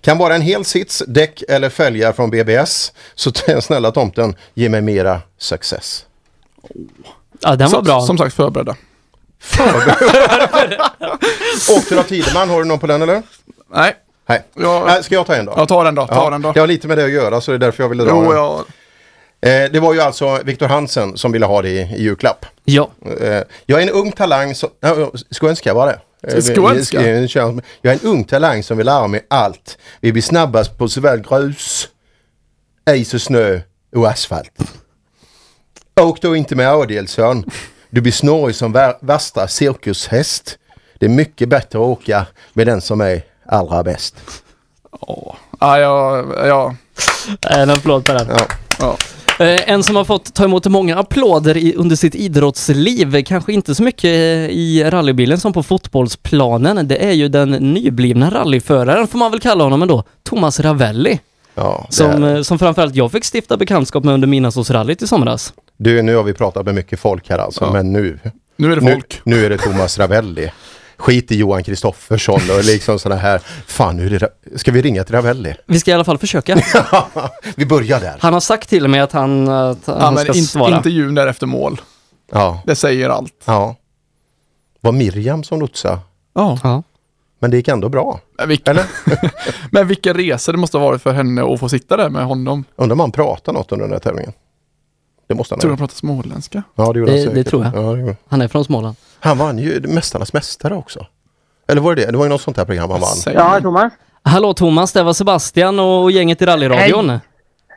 Kan 0.00 0.18
vara 0.18 0.34
en 0.34 0.42
hel 0.42 0.64
sits, 0.64 1.02
däck 1.06 1.42
eller 1.48 1.68
fälgar 1.70 2.12
från 2.12 2.30
BBS. 2.30 2.92
Så 3.14 3.32
snälla 3.62 3.90
tomten, 3.90 4.36
ge 4.54 4.68
mig 4.68 4.80
mera 4.82 5.20
success. 5.38 6.04
Ja, 7.40 7.50
den 7.56 7.58
var 7.58 7.68
Som- 7.68 7.84
bra. 7.84 8.00
Som 8.06 8.18
sagt 8.18 8.34
förberedda. 8.36 8.76
Åkte 11.76 11.94
du 11.94 11.98
av 11.98 12.02
Tideman, 12.02 12.50
har 12.50 12.58
du 12.58 12.64
någon 12.64 12.78
på 12.78 12.86
den 12.86 13.02
eller? 13.02 13.22
Nej. 13.74 13.94
Nej. 14.28 14.42
Jag, 14.54 15.04
Ska 15.04 15.14
jag 15.14 15.26
ta 15.26 15.34
en 15.34 15.44
då? 15.44 15.54
ja, 15.56 15.66
ta 15.66 15.84
den 15.84 15.94
då. 15.94 16.06
Ta 16.06 16.14
Ja, 16.14 16.30
den 16.30 16.42
då. 16.42 16.52
Det 16.52 16.60
har 16.60 16.66
lite 16.66 16.88
med 16.88 16.98
det 16.98 17.04
att 17.04 17.10
göra 17.10 17.40
så 17.40 17.50
det 17.50 17.56
är 17.56 17.58
därför 17.58 17.82
jag 17.82 17.88
ville 17.88 18.04
dra 18.04 18.10
Jo, 18.10 18.22
den. 18.22 18.30
ja. 18.36 18.64
Eh, 19.44 19.70
det 19.72 19.80
var 19.80 19.94
ju 19.94 20.00
alltså 20.00 20.40
Viktor 20.44 20.66
Hansen 20.66 21.16
som 21.16 21.32
ville 21.32 21.46
ha 21.46 21.62
det 21.62 21.68
i, 21.68 21.80
i 21.80 22.02
julklapp. 22.02 22.46
Ja. 22.64 22.90
Eh, 23.20 23.42
jag 23.66 23.78
är 23.78 23.82
en 23.82 23.90
ung 23.90 24.12
talang 24.12 24.54
som... 24.54 24.70
Ja, 24.80 25.10
skånska 25.40 25.74
var 25.74 25.86
det. 25.86 26.00
Eh, 26.32 26.42
Skånska? 26.42 27.02
Jag 27.82 27.92
är 27.92 27.98
en 28.02 28.08
ung 28.08 28.24
talang 28.24 28.62
som 28.62 28.76
vill 28.76 28.86
lära 28.86 29.06
mig 29.06 29.26
allt. 29.30 29.78
Vi 30.00 30.12
blir 30.12 30.22
snabbast 30.22 30.78
på 30.78 30.88
såväl 30.88 31.20
grus, 31.20 31.88
is 32.90 33.14
och 33.14 33.22
snö 33.22 33.60
och 33.96 34.08
asfalt. 34.08 34.58
Åk 36.00 36.20
då 36.20 36.36
inte 36.36 36.54
med 36.56 36.68
Adelsson. 36.68 37.44
Du 37.90 38.00
blir 38.00 38.12
snårig 38.12 38.56
som 38.56 38.72
vär, 38.72 38.94
värsta 39.00 39.48
cirkushäst. 39.48 40.58
Det 40.98 41.06
är 41.06 41.10
mycket 41.10 41.48
bättre 41.48 41.78
att 41.78 41.84
åka 41.84 42.26
med 42.52 42.66
den 42.66 42.80
som 42.80 43.00
är 43.00 43.22
allra 43.46 43.82
bäst. 43.82 44.14
Ja, 45.00 45.36
ja, 45.60 46.24
ja. 46.46 46.74
En 47.40 47.70
applåd 47.70 48.04
på 48.04 48.12
den. 48.12 48.26
Ja. 48.30 48.46
Ja. 48.80 48.96
Eh, 49.38 49.70
En 49.70 49.82
som 49.82 49.96
har 49.96 50.04
fått 50.04 50.34
ta 50.34 50.44
emot 50.44 50.66
många 50.66 50.96
applåder 50.98 51.56
i, 51.56 51.74
under 51.74 51.96
sitt 51.96 52.14
idrottsliv, 52.14 53.22
kanske 53.26 53.52
inte 53.52 53.74
så 53.74 53.82
mycket 53.82 54.04
eh, 54.04 54.10
i 54.50 54.84
rallybilen 54.90 55.40
som 55.40 55.52
på 55.52 55.62
fotbollsplanen, 55.62 56.88
det 56.88 57.04
är 57.04 57.12
ju 57.12 57.28
den 57.28 57.50
nyblivna 57.50 58.30
rallyföraren, 58.30 59.06
får 59.08 59.18
man 59.18 59.30
väl 59.30 59.40
kalla 59.40 59.64
honom 59.64 59.82
ändå, 59.82 60.04
Thomas 60.22 60.60
Ravelli. 60.60 61.20
Ja, 61.54 61.86
Som, 61.90 62.24
är- 62.24 62.36
eh, 62.36 62.42
som 62.42 62.58
framförallt 62.58 62.94
jag 62.94 63.12
fick 63.12 63.24
stifta 63.34 63.56
bekantskap 63.56 64.04
med 64.04 64.14
under 64.14 64.28
Midnattsåsrallyt 64.28 65.02
i 65.02 65.06
somras. 65.06 65.52
Du, 65.76 66.02
nu 66.02 66.16
har 66.16 66.22
vi 66.22 66.32
pratat 66.34 66.64
med 66.66 66.74
mycket 66.74 67.00
folk 67.00 67.28
här 67.30 67.38
alltså, 67.38 67.70
men 67.72 67.92
nu... 67.92 68.18
Nu 68.56 68.72
är 68.72 68.76
det 68.76 68.82
folk. 68.92 69.20
Nu, 69.24 69.36
nu 69.36 69.44
är 69.46 69.50
det 69.50 69.58
Thomas 69.58 69.98
Ravelli. 69.98 70.50
Skit 71.04 71.32
i 71.32 71.36
Johan 71.36 71.64
Kristoffersson 71.64 72.40
och 72.58 72.64
liksom 72.64 72.98
sådana 72.98 73.20
här... 73.20 73.40
Fan, 73.66 73.96
nu 73.96 74.06
är 74.06 74.18
det... 74.20 74.28
Ska 74.56 74.72
vi 74.72 74.82
ringa 74.82 75.04
till 75.04 75.14
Ravelli? 75.14 75.54
Vi 75.66 75.80
ska 75.80 75.90
i 75.90 75.94
alla 75.94 76.04
fall 76.04 76.18
försöka. 76.18 76.62
vi 77.56 77.66
börjar 77.66 78.00
där. 78.00 78.16
Han 78.20 78.32
har 78.32 78.40
sagt 78.40 78.68
till 78.68 78.88
mig 78.88 79.00
att 79.00 79.12
han, 79.12 79.48
att 79.48 79.86
han 79.86 80.00
ja 80.00 80.10
men 80.10 80.24
ska 80.24 80.34
in, 80.34 80.44
svara. 80.44 80.76
intervjun 80.76 81.14
där 81.14 81.26
efter 81.26 81.46
mål. 81.46 81.80
Ja. 82.32 82.62
Det 82.66 82.76
säger 82.76 83.10
allt. 83.10 83.42
Ja. 83.44 83.76
Var 84.80 84.92
Miriam 84.92 85.44
som 85.44 85.60
lotsade? 85.60 85.98
Ja. 86.34 86.58
Ja. 86.62 86.82
Men 87.38 87.50
det 87.50 87.56
gick 87.56 87.68
ändå 87.68 87.88
bra. 87.88 88.20
Men, 88.38 88.48
vilka, 88.48 88.70
Eller? 88.70 88.84
men 89.70 89.88
vilken 89.88 90.14
resa 90.14 90.52
det 90.52 90.58
måste 90.58 90.78
ha 90.78 90.84
varit 90.84 91.02
för 91.02 91.12
henne 91.12 91.52
att 91.52 91.60
få 91.60 91.68
sitta 91.68 91.96
där 91.96 92.10
med 92.10 92.24
honom. 92.24 92.64
Undrar 92.76 92.94
om 92.94 93.00
han 93.00 93.12
pratade 93.12 93.58
något 93.58 93.72
under 93.72 93.84
den 93.84 93.92
här 93.92 94.00
tävlingen? 94.00 94.32
Det 95.26 95.34
måste 95.34 95.54
han 95.54 95.60
Tror 95.60 95.70
ha 95.70 95.76
de 95.76 95.82
gjort. 95.82 95.90
pratar 95.90 95.94
småländska? 95.98 96.62
Ja, 96.74 96.92
det 96.92 96.98
gjorde 96.98 97.10
han 97.12 97.20
Det, 97.20 97.24
det 97.26 97.30
säkert. 97.30 97.48
tror 97.50 97.64
jag. 97.64 97.74
Ja, 97.76 97.92
det 97.92 98.00
gjorde. 98.00 98.16
Han 98.28 98.40
är 98.42 98.48
från 98.48 98.64
Småland. 98.64 98.96
Han 99.20 99.38
vann 99.38 99.58
ju 99.58 99.80
Mästarnas 99.80 100.32
Mästare 100.32 100.74
också. 100.74 101.06
Eller 101.68 101.80
var 101.80 101.94
det 101.94 102.04
det? 102.06 102.10
Det 102.12 102.16
var 102.18 102.24
ju 102.24 102.28
något 102.28 102.40
sånt 102.40 102.56
här 102.56 102.64
program 102.64 102.90
han 102.90 103.00
vann. 103.00 103.34
Ja, 103.34 103.60
Thomas. 103.60 103.92
Hallå 104.22 104.54
Thomas, 104.54 104.92
det 104.92 105.02
var 105.02 105.12
Sebastian 105.12 105.78
och 105.80 106.10
gänget 106.10 106.42
i 106.42 106.46
rallyradion. 106.46 107.08
Hej. 107.10 107.20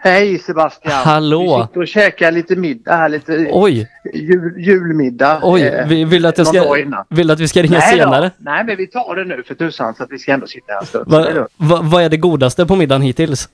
Hej 0.02 0.40
Sebastian! 0.40 0.94
Hallå. 0.94 1.58
Vi 1.58 1.64
sitter 1.68 1.82
och 1.82 1.88
käkar 1.88 2.32
lite 2.32 2.56
middag 2.56 2.96
här, 2.96 3.10
lite 3.10 3.48
Oj. 3.52 3.88
Jul, 4.14 4.54
julmiddag. 4.58 5.40
Oj, 5.44 5.62
eh, 5.62 5.88
vi- 5.88 6.04
vill 6.06 6.26
att 6.26 6.38
jag 6.38 6.48
ska- 6.48 6.76
vill 7.10 7.32
att 7.32 7.40
vi 7.40 7.48
ska 7.48 7.62
ringa 7.62 7.78
Nej 7.80 7.92
då. 7.92 7.98
senare? 8.04 8.32
Nej, 8.38 8.64
men 8.64 8.78
vi 8.78 8.88
tar 8.88 9.16
det 9.16 9.26
nu 9.26 9.44
för 9.48 9.56
tusan 9.56 9.94
så 9.96 10.04
att 10.04 10.12
vi 10.12 10.20
ska 10.20 10.32
ändå 10.32 10.48
sitta 10.48 10.74
här 10.74 10.80
en 10.82 10.86
stund. 10.88 11.12
Va, 11.12 11.20
lugnt. 11.20 11.50
va, 11.58 11.80
vad 11.84 12.04
är 12.04 12.10
det 12.10 12.18
godaste 12.18 12.66
på 12.66 12.76
middagen 12.76 13.02
hittills? 13.02 13.50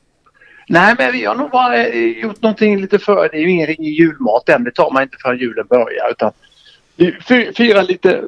Nej, 0.68 0.95
men 0.98 1.11
vi 1.11 1.26
har 1.26 1.35
nog 1.35 1.52
bara 1.52 1.85
eh, 1.88 2.19
gjort 2.23 2.41
någonting 2.41 2.81
lite 2.81 2.99
för. 2.99 3.30
Det 3.31 3.38
är 3.38 3.41
ju 3.41 3.49
ingen 3.52 3.76
julmat 3.84 4.49
än. 4.49 4.64
Det 4.64 4.72
tar 4.72 4.91
man 4.91 5.03
inte 5.03 5.18
förrän 5.22 5.38
julen 5.40 5.68
börjar. 5.68 6.11
Utan 6.11 6.31
vi 6.95 7.11
fi- 7.11 7.52
firar 7.56 7.84
lite. 7.84 8.23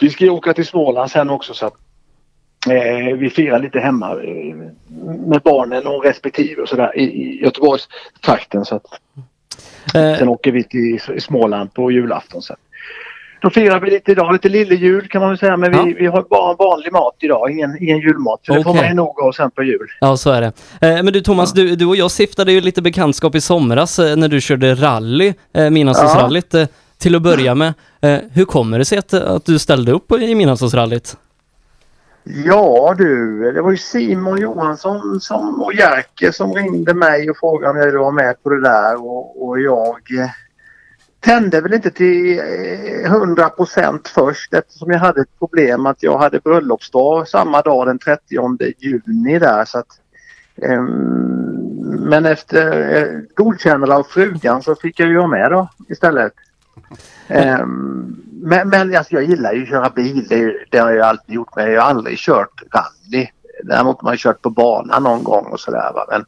Vi 0.00 0.10
ska 0.10 0.24
ju 0.24 0.30
åka 0.30 0.52
till 0.54 0.66
Småland 0.66 1.10
sen 1.10 1.30
också 1.30 1.54
så 1.54 1.66
att 1.66 1.74
eh, 2.70 3.16
vi 3.16 3.30
firar 3.30 3.58
lite 3.58 3.80
hemma 3.80 4.10
eh, 4.22 4.54
med 5.26 5.40
barnen 5.44 5.86
och 5.86 6.04
respektive 6.04 6.62
och 6.62 6.68
sådär 6.68 6.98
i, 6.98 7.02
i 7.02 7.42
Göteborgstrakten. 7.42 8.64
Så 8.64 8.76
att, 8.76 8.84
Eh. 9.94 10.16
Sen 10.18 10.28
åker 10.28 10.52
vi 10.52 10.64
till 10.64 11.00
Småland 11.18 11.74
på 11.74 11.90
julafton 11.90 12.42
sen. 12.42 12.56
Då 13.40 13.50
firar 13.50 13.80
vi 13.80 13.90
lite 13.90 14.12
idag, 14.12 14.32
lite 14.32 14.48
lillejul 14.48 15.08
kan 15.08 15.20
man 15.20 15.30
väl 15.30 15.38
säga. 15.38 15.56
Men 15.56 15.84
vi, 15.84 15.94
vi 15.94 16.06
har 16.06 16.26
bara 16.30 16.54
vanlig 16.54 16.92
mat 16.92 17.14
idag, 17.18 17.50
ingen, 17.50 17.76
ingen 17.80 17.98
julmat. 17.98 18.40
För 18.46 18.54
det 18.54 18.62
får 18.62 18.74
man 18.74 18.88
ju 18.88 18.94
nog 18.94 19.20
av 19.20 19.32
sen 19.32 19.50
på 19.50 19.62
jul. 19.62 19.88
Ja, 20.00 20.16
så 20.16 20.30
är 20.30 20.40
det. 20.40 20.52
Eh, 20.88 21.02
men 21.02 21.12
du 21.12 21.20
Thomas, 21.20 21.52
du, 21.52 21.76
du 21.76 21.86
och 21.86 21.96
jag 21.96 22.10
stiftade 22.10 22.52
ju 22.52 22.60
lite 22.60 22.82
bekantskap 22.82 23.34
i 23.34 23.40
somras 23.40 23.98
eh, 23.98 24.16
när 24.16 24.28
du 24.28 24.40
körde 24.40 24.74
rally, 24.74 25.34
eh, 25.54 25.70
Midnattssolsrallyt, 25.70 26.54
eh, 26.54 26.66
till 26.98 27.14
att 27.16 27.22
börja 27.22 27.54
med. 27.54 27.74
Eh, 28.00 28.18
hur 28.32 28.44
kommer 28.44 28.78
det 28.78 28.84
sig 28.84 28.98
att, 28.98 29.14
att 29.14 29.44
du 29.44 29.58
ställde 29.58 29.92
upp 29.92 30.12
i 30.12 30.34
Midnattssolsrallyt? 30.34 31.16
Ja 32.24 32.94
du, 32.98 33.52
det 33.52 33.62
var 33.62 33.70
ju 33.70 33.76
Simon 33.76 34.40
Johansson 34.40 35.20
som, 35.20 35.62
och 35.62 35.74
Jerker 35.74 36.30
som 36.30 36.54
ringde 36.54 36.94
mig 36.94 37.30
och 37.30 37.36
frågade 37.36 37.70
om 37.70 37.76
jag 37.76 37.86
ville 37.86 37.98
vara 37.98 38.10
med 38.10 38.42
på 38.42 38.50
det 38.50 38.62
där 38.62 39.04
och, 39.04 39.48
och 39.48 39.60
jag 39.60 39.96
eh, 40.18 40.30
tände 41.20 41.60
väl 41.60 41.74
inte 41.74 41.90
till 41.90 42.38
eh, 42.38 43.12
100 43.12 43.48
procent 43.48 44.08
först 44.08 44.54
eftersom 44.54 44.90
jag 44.90 44.98
hade 44.98 45.20
ett 45.20 45.38
problem 45.38 45.86
att 45.86 46.02
jag 46.02 46.18
hade 46.18 46.40
bröllopsdag 46.40 47.28
samma 47.28 47.62
dag 47.62 47.86
den 47.86 47.98
30 47.98 48.22
juni 48.78 49.38
där 49.38 49.64
så 49.64 49.78
att 49.78 50.00
ehm, 50.62 51.70
men 52.10 52.26
efter 52.26 52.96
eh, 52.96 53.20
godkännande 53.34 53.94
av 53.94 54.02
frugan 54.02 54.62
så 54.62 54.74
fick 54.74 55.00
jag 55.00 55.08
ju 55.08 55.16
vara 55.16 55.26
med 55.26 55.50
då 55.50 55.68
istället. 55.88 56.32
Ehm, 57.28 58.16
men 58.42 58.68
men 58.68 58.96
alltså, 58.96 59.14
jag 59.14 59.24
gillar 59.24 59.52
ju 59.52 59.62
att 59.62 59.68
köra 59.68 59.90
bil. 59.90 60.26
Det, 60.28 60.54
det 60.70 60.78
har 60.78 60.90
jag 60.90 61.06
alltid 61.06 61.34
gjort. 61.34 61.56
Men 61.56 61.72
jag 61.72 61.82
har 61.82 61.90
aldrig 61.90 62.18
kört 62.18 62.62
rally. 62.72 63.26
Däremot 63.62 64.00
har 64.00 64.08
man 64.08 64.16
kört 64.16 64.42
på 64.42 64.50
bana 64.50 64.98
någon 64.98 65.24
gång 65.24 65.46
och 65.46 65.60
sådär. 65.60 65.92
Men, 66.10 66.24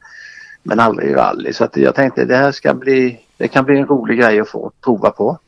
men 0.62 0.81
aldrig 0.81 1.16
rally. 1.16 1.52
Så 1.52 1.64
att 1.64 1.77
jag 1.77 1.94
tänkte 1.94 2.24
det 2.24 2.36
här 2.36 2.52
ska 2.52 2.74
bli, 2.74 3.20
det 3.43 3.48
kan 3.48 3.64
bli 3.64 3.78
en 3.78 3.86
rolig 3.86 4.19
grej 4.19 4.40
att 4.40 4.48
få 4.48 4.73
prova 4.85 5.10
på. 5.10 5.39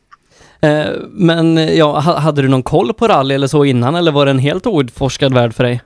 Eh, 0.61 0.93
men 1.11 1.77
ja, 1.77 2.01
ha- 2.01 2.19
hade 2.19 2.43
du 2.43 2.49
någon 2.49 2.63
koll 2.63 2.95
på 2.95 3.09
rally 3.09 3.35
eller 3.35 3.47
så 3.47 3.65
innan 3.65 3.95
eller 3.95 4.13
var 4.13 4.25
det 4.25 4.31
en 4.31 4.39
helt 4.39 4.67
outforskad 4.67 5.35
värld 5.35 5.55
för 5.55 5.65
dig? 5.65 5.83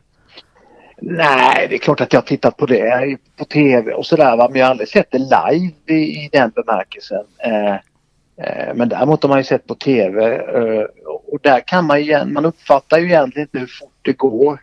Nej, 1.02 1.66
det 1.68 1.74
är 1.74 1.78
klart 1.78 2.01
att 2.01 2.12
jag 2.12 2.20
har 2.20 2.26
tittat 2.26 2.56
på 2.56 2.66
det 2.66 3.16
på 3.39 3.44
tv 3.44 3.93
och 3.93 4.06
sådär. 4.06 4.36
Men 4.36 4.55
jag 4.55 4.66
har 4.66 4.70
aldrig 4.70 4.89
sett 4.89 5.10
det 5.10 5.18
live 5.18 5.72
i, 5.86 6.24
i 6.24 6.28
den 6.32 6.52
bemärkelsen. 6.55 7.24
Eh, 7.44 7.74
eh, 8.44 8.74
men 8.74 8.89
däremot 8.89 9.22
har 9.22 9.28
man 9.28 9.39
ju 9.39 9.44
sett 9.44 9.66
på 9.66 9.74
tv 9.74 10.35
eh, 10.36 10.85
och 11.32 11.39
där 11.43 11.60
kan 11.66 11.85
man 11.85 12.02
ju, 12.02 12.24
man 12.24 12.44
uppfattar 12.44 12.98
ju 12.98 13.06
egentligen 13.06 13.48
inte 13.48 13.59
hur 13.59 13.78
fort 13.80 13.98
det 14.02 14.12
går. 14.12 14.60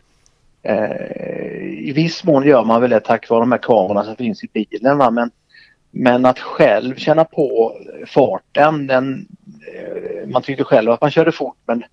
I 1.78 1.92
viss 1.92 2.24
mån 2.24 2.46
gör 2.46 2.64
man 2.64 2.80
väl 2.80 2.90
det 2.90 3.00
tack 3.00 3.30
vare 3.30 3.40
de 3.40 3.52
här 3.52 3.58
kamerorna 3.58 4.04
som 4.04 4.16
finns 4.16 4.44
i 4.44 4.48
bilen 4.52 4.98
va. 4.98 5.10
Men, 5.10 5.30
men 5.98 6.26
att 6.26 6.38
själv 6.38 6.96
känna 6.96 7.24
på 7.24 7.76
farten, 8.06 8.86
den, 8.86 9.26
eh, 9.74 10.28
man 10.28 10.42
tyckte 10.42 10.64
själv 10.64 10.90
att 10.90 11.00
man 11.00 11.10
körde 11.10 11.32
fort 11.32 11.56
men, 11.66 11.84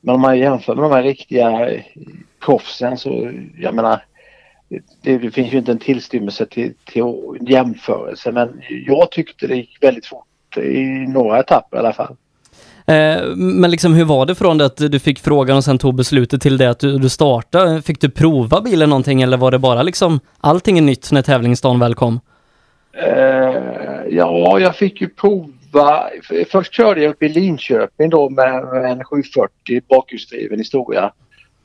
men 0.00 0.14
om 0.14 0.20
man 0.20 0.38
jämför 0.38 0.74
med 0.74 0.84
de 0.84 0.92
här 0.92 1.02
riktiga 1.02 1.70
proffsen 2.44 2.98
så 2.98 3.32
jag 3.58 3.74
menar 3.74 4.02
det, 5.02 5.18
det 5.18 5.30
finns 5.30 5.52
ju 5.52 5.58
inte 5.58 5.72
en 5.72 5.78
tillstymmelse 5.78 6.46
till, 6.46 6.74
till 6.84 7.04
jämförelse 7.40 8.32
men 8.32 8.60
jag 8.86 9.10
tyckte 9.10 9.46
det 9.46 9.56
gick 9.56 9.78
väldigt 9.80 10.06
fort 10.06 10.56
i 10.56 10.82
några 11.08 11.40
etapper 11.40 11.76
i 11.76 11.80
alla 11.80 11.92
fall. 11.92 12.16
Eh, 12.86 13.26
men 13.36 13.70
liksom 13.70 13.94
hur 13.94 14.04
var 14.04 14.26
det 14.26 14.34
från 14.34 14.58
det 14.58 14.64
att 14.64 14.76
du 14.76 14.98
fick 14.98 15.18
frågan 15.18 15.56
och 15.56 15.64
sen 15.64 15.78
tog 15.78 15.94
beslutet 15.94 16.42
till 16.42 16.58
det 16.58 16.70
att 16.70 16.80
du, 16.80 16.98
du 16.98 17.08
startade? 17.08 17.82
Fick 17.82 18.00
du 18.00 18.10
prova 18.10 18.60
bilen 18.60 18.90
någonting 18.90 19.22
eller 19.22 19.36
var 19.36 19.50
det 19.50 19.58
bara 19.58 19.82
liksom 19.82 20.20
allting 20.38 20.78
är 20.78 20.82
nytt 20.82 21.12
när 21.12 21.22
tävlingsdagen 21.22 21.78
väl 21.80 21.94
kom? 21.94 22.20
Eh, 22.92 24.02
ja, 24.08 24.60
jag 24.60 24.76
fick 24.76 25.00
ju 25.00 25.08
prova. 25.08 26.10
Först 26.50 26.74
körde 26.74 27.02
jag 27.02 27.10
upp 27.10 27.22
i 27.22 27.28
Linköping 27.28 28.10
då 28.10 28.30
med 28.30 28.64
en 28.90 29.04
740 29.04 29.82
bakhjulsdriven 29.88 30.58
historia 30.58 31.12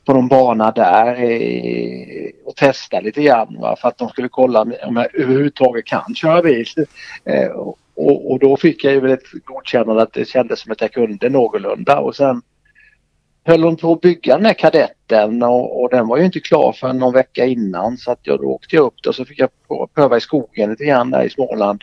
på 0.04 0.12
någon 0.12 0.28
bana 0.28 0.70
där 0.70 1.22
eh, 1.22 2.30
och 2.44 2.56
testa 2.56 3.00
lite 3.00 3.22
grann 3.22 3.56
va, 3.60 3.76
för 3.76 3.88
att 3.88 3.98
de 3.98 4.08
skulle 4.08 4.28
kolla 4.28 4.60
om 4.60 4.96
jag 4.96 5.14
överhuvudtaget 5.14 5.84
kan 5.84 6.14
köra 6.14 6.42
bil. 6.42 6.66
Eh, 7.24 7.48
och, 7.48 8.30
och 8.30 8.38
då 8.38 8.56
fick 8.56 8.84
jag 8.84 8.92
ju 8.92 9.00
väl 9.00 9.10
ett 9.10 9.44
godkännande 9.44 10.02
att 10.02 10.12
det 10.12 10.28
kändes 10.28 10.60
som 10.60 10.72
att 10.72 10.80
jag 10.80 10.92
kunde 10.92 11.28
någorlunda 11.28 11.98
och 11.98 12.16
sen 12.16 12.42
höll 13.46 13.60
de 13.60 13.76
på 13.76 13.92
att 13.92 14.00
bygga 14.00 14.36
den 14.36 14.46
här 14.46 14.54
kadetten 14.54 15.42
och, 15.42 15.82
och 15.82 15.90
den 15.90 16.08
var 16.08 16.16
ju 16.16 16.24
inte 16.24 16.40
klar 16.40 16.72
för 16.72 16.92
någon 16.92 17.12
vecka 17.12 17.44
innan 17.44 17.96
så 17.96 18.10
att 18.10 18.20
jag, 18.22 18.38
då 18.38 18.44
åkte 18.44 18.76
jag 18.76 18.84
upp 18.84 19.02
där 19.02 19.10
och 19.10 19.14
så 19.14 19.24
fick 19.24 19.38
jag 19.38 19.50
prö- 19.68 19.86
pröva 19.94 20.16
i 20.16 20.20
skogen 20.20 20.70
lite 20.70 20.84
grann 20.84 21.10
där 21.10 21.22
i 21.24 21.30
Småland. 21.30 21.82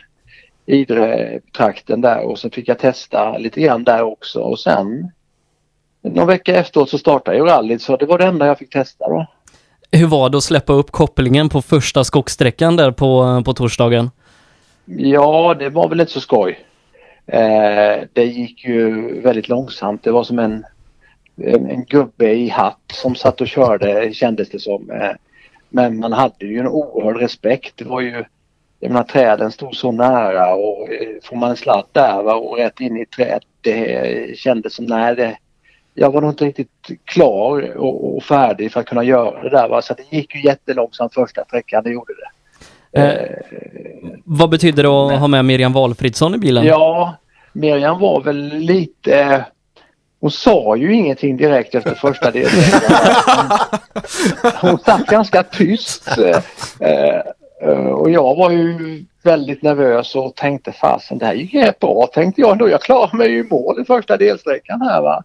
Idre-trakten 0.66 2.00
där 2.00 2.20
och 2.20 2.38
så 2.38 2.50
fick 2.50 2.68
jag 2.68 2.78
testa 2.78 3.38
lite 3.38 3.60
grann 3.60 3.84
där 3.84 4.02
också 4.02 4.40
och 4.40 4.58
sen 4.60 5.10
någon 6.02 6.26
vecka 6.26 6.56
efteråt 6.56 6.90
så 6.90 6.98
startade 6.98 7.36
ju 7.36 7.44
rallyt 7.44 7.82
så 7.82 7.96
det 7.96 8.06
var 8.06 8.18
det 8.18 8.24
enda 8.24 8.46
jag 8.46 8.58
fick 8.58 8.70
testa 8.70 9.08
då. 9.08 9.26
Hur 9.92 10.06
var 10.06 10.30
det 10.30 10.36
att 10.36 10.44
släppa 10.44 10.72
upp 10.72 10.90
kopplingen 10.90 11.48
på 11.48 11.62
första 11.62 12.04
skogssträckan 12.04 12.76
där 12.76 12.90
på, 12.90 13.42
på 13.44 13.54
torsdagen? 13.54 14.10
Ja, 14.84 15.56
det 15.58 15.68
var 15.68 15.88
väl 15.88 16.00
inte 16.00 16.12
så 16.12 16.20
skoj. 16.20 16.58
Eh, 17.26 18.02
det 18.12 18.24
gick 18.24 18.64
ju 18.64 19.20
väldigt 19.20 19.48
långsamt. 19.48 20.04
Det 20.04 20.10
var 20.10 20.24
som 20.24 20.38
en, 20.38 20.64
en, 21.36 21.70
en 21.70 21.84
gubbe 21.84 22.32
i 22.32 22.48
hatt 22.48 22.92
som 22.92 23.14
satt 23.14 23.40
och 23.40 23.48
körde 23.48 24.14
kändes 24.14 24.48
det 24.48 24.58
som. 24.58 24.90
Eh, 24.90 25.10
men 25.68 25.98
man 25.98 26.12
hade 26.12 26.46
ju 26.46 26.58
en 26.58 26.68
oerhörd 26.68 27.16
respekt. 27.16 27.72
Det 27.76 27.84
var 27.84 28.00
ju, 28.00 28.24
jag 28.80 28.90
menar 28.90 29.04
träden 29.04 29.52
stod 29.52 29.74
så 29.74 29.92
nära 29.92 30.54
och 30.54 30.92
eh, 30.92 31.08
får 31.22 31.36
man 31.36 31.50
en 31.50 31.56
sladd 31.56 31.84
där 31.92 32.22
va, 32.22 32.34
och 32.34 32.56
rätt 32.56 32.80
in 32.80 32.96
i 32.96 33.02
ett 33.02 33.10
träd. 33.10 33.40
Det 33.60 34.38
kändes 34.38 34.74
som, 34.74 34.84
nej 34.84 35.16
det, 35.16 35.36
jag 35.94 36.10
var 36.10 36.20
nog 36.20 36.30
inte 36.30 36.44
riktigt 36.44 36.70
klar 37.04 37.76
och, 37.76 38.16
och 38.16 38.22
färdig 38.22 38.72
för 38.72 38.80
att 38.80 38.86
kunna 38.86 39.04
göra 39.04 39.42
det 39.42 39.50
där. 39.50 39.68
Va? 39.68 39.82
Så 39.82 39.94
det 39.94 40.16
gick 40.16 40.34
ju 40.34 40.44
jättelångsamt 40.44 41.14
första 41.14 41.44
sträckan, 41.44 41.84
det 41.84 41.90
gjorde 41.90 42.12
det. 42.14 42.30
Eh, 43.00 43.28
vad 44.24 44.50
betyder 44.50 44.82
det 44.82 44.88
att 44.88 45.20
ha 45.20 45.28
med 45.28 45.44
Miriam 45.44 45.72
Valfridsson 45.72 46.34
i 46.34 46.38
bilen? 46.38 46.64
Ja, 46.64 47.14
Miriam 47.52 48.00
var 48.00 48.20
väl 48.20 48.48
lite... 48.48 49.44
Hon 50.24 50.30
sa 50.30 50.76
ju 50.76 50.94
ingenting 50.94 51.36
direkt 51.36 51.74
efter 51.74 51.94
första 51.94 52.30
delen. 52.30 52.50
Hon 54.60 54.78
satt 54.78 55.06
ganska 55.06 55.42
tyst. 55.42 56.08
eh, 56.18 56.40
eh, 57.68 57.86
Och 57.86 58.10
jag 58.10 58.36
var 58.36 58.50
ju 58.50 59.04
väldigt 59.22 59.62
nervös 59.62 60.14
och 60.14 60.34
tänkte 60.34 60.72
fasen 60.72 61.18
det 61.18 61.26
här 61.26 61.34
gick 61.34 61.54
rätt 61.54 61.78
bra 61.78 62.06
tänkte 62.14 62.40
jag 62.40 62.52
ändå. 62.52 62.68
Jag 62.68 62.82
klarade 62.82 63.16
mig 63.16 63.30
ju 63.30 63.38
i 63.38 63.48
mål 63.50 63.80
i 63.80 63.84
första 63.84 64.16
delsträckan 64.16 64.82
här 64.82 65.02
va. 65.02 65.22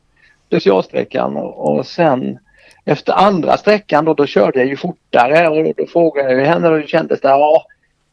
Specialsträckan 0.48 1.38
och, 1.38 1.78
och 1.78 1.86
sen 1.86 2.40
efter 2.86 3.14
andra 3.14 3.58
sträckan 3.58 4.06
då, 4.06 4.14
då 4.14 4.26
körde 4.26 4.60
jag 4.60 4.68
ju 4.68 4.78
fortare 4.78 5.50
och 5.50 5.74
då, 5.78 5.86
frågade 5.86 6.34
jag 6.34 6.46
henne 6.46 6.68
hur 6.68 6.82
det 6.82 6.88
kändes 6.88 7.22
det. 7.22 7.28
Ja, 7.28 7.66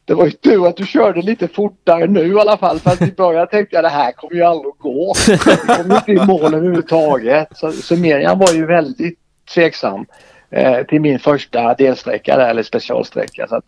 det 0.07 0.13
var 0.13 0.25
ju 0.25 0.31
tur 0.31 0.67
att 0.67 0.77
du 0.77 0.85
körde 0.85 1.21
lite 1.21 1.47
fortare 1.47 2.07
nu 2.07 2.27
i 2.27 2.39
alla 2.39 2.57
fall. 2.57 2.79
För 2.79 2.89
att 2.89 3.01
i 3.01 3.11
början 3.11 3.47
tänkte 3.47 3.75
jag 3.75 3.83
det 3.83 3.89
här 3.89 4.11
kommer 4.11 4.35
ju 4.35 4.43
aldrig 4.43 4.71
att 4.71 4.79
gå. 4.79 5.13
Jag 5.27 5.77
kommer 5.77 5.95
inte 5.95 6.11
i 6.11 6.25
mål 6.25 6.53
överhuvudtaget. 6.53 7.47
Så, 7.55 7.71
så 7.71 7.95
Miriam 7.95 8.39
var 8.39 8.53
ju 8.53 8.65
väldigt 8.65 9.19
tveksam 9.53 10.05
eh, 10.49 10.83
till 10.83 11.01
min 11.01 11.19
första 11.19 11.73
delsträcka 11.73 12.37
där, 12.37 12.49
eller 12.49 12.63
specialsträcka. 12.63 13.47
Så 13.47 13.55
att, 13.55 13.65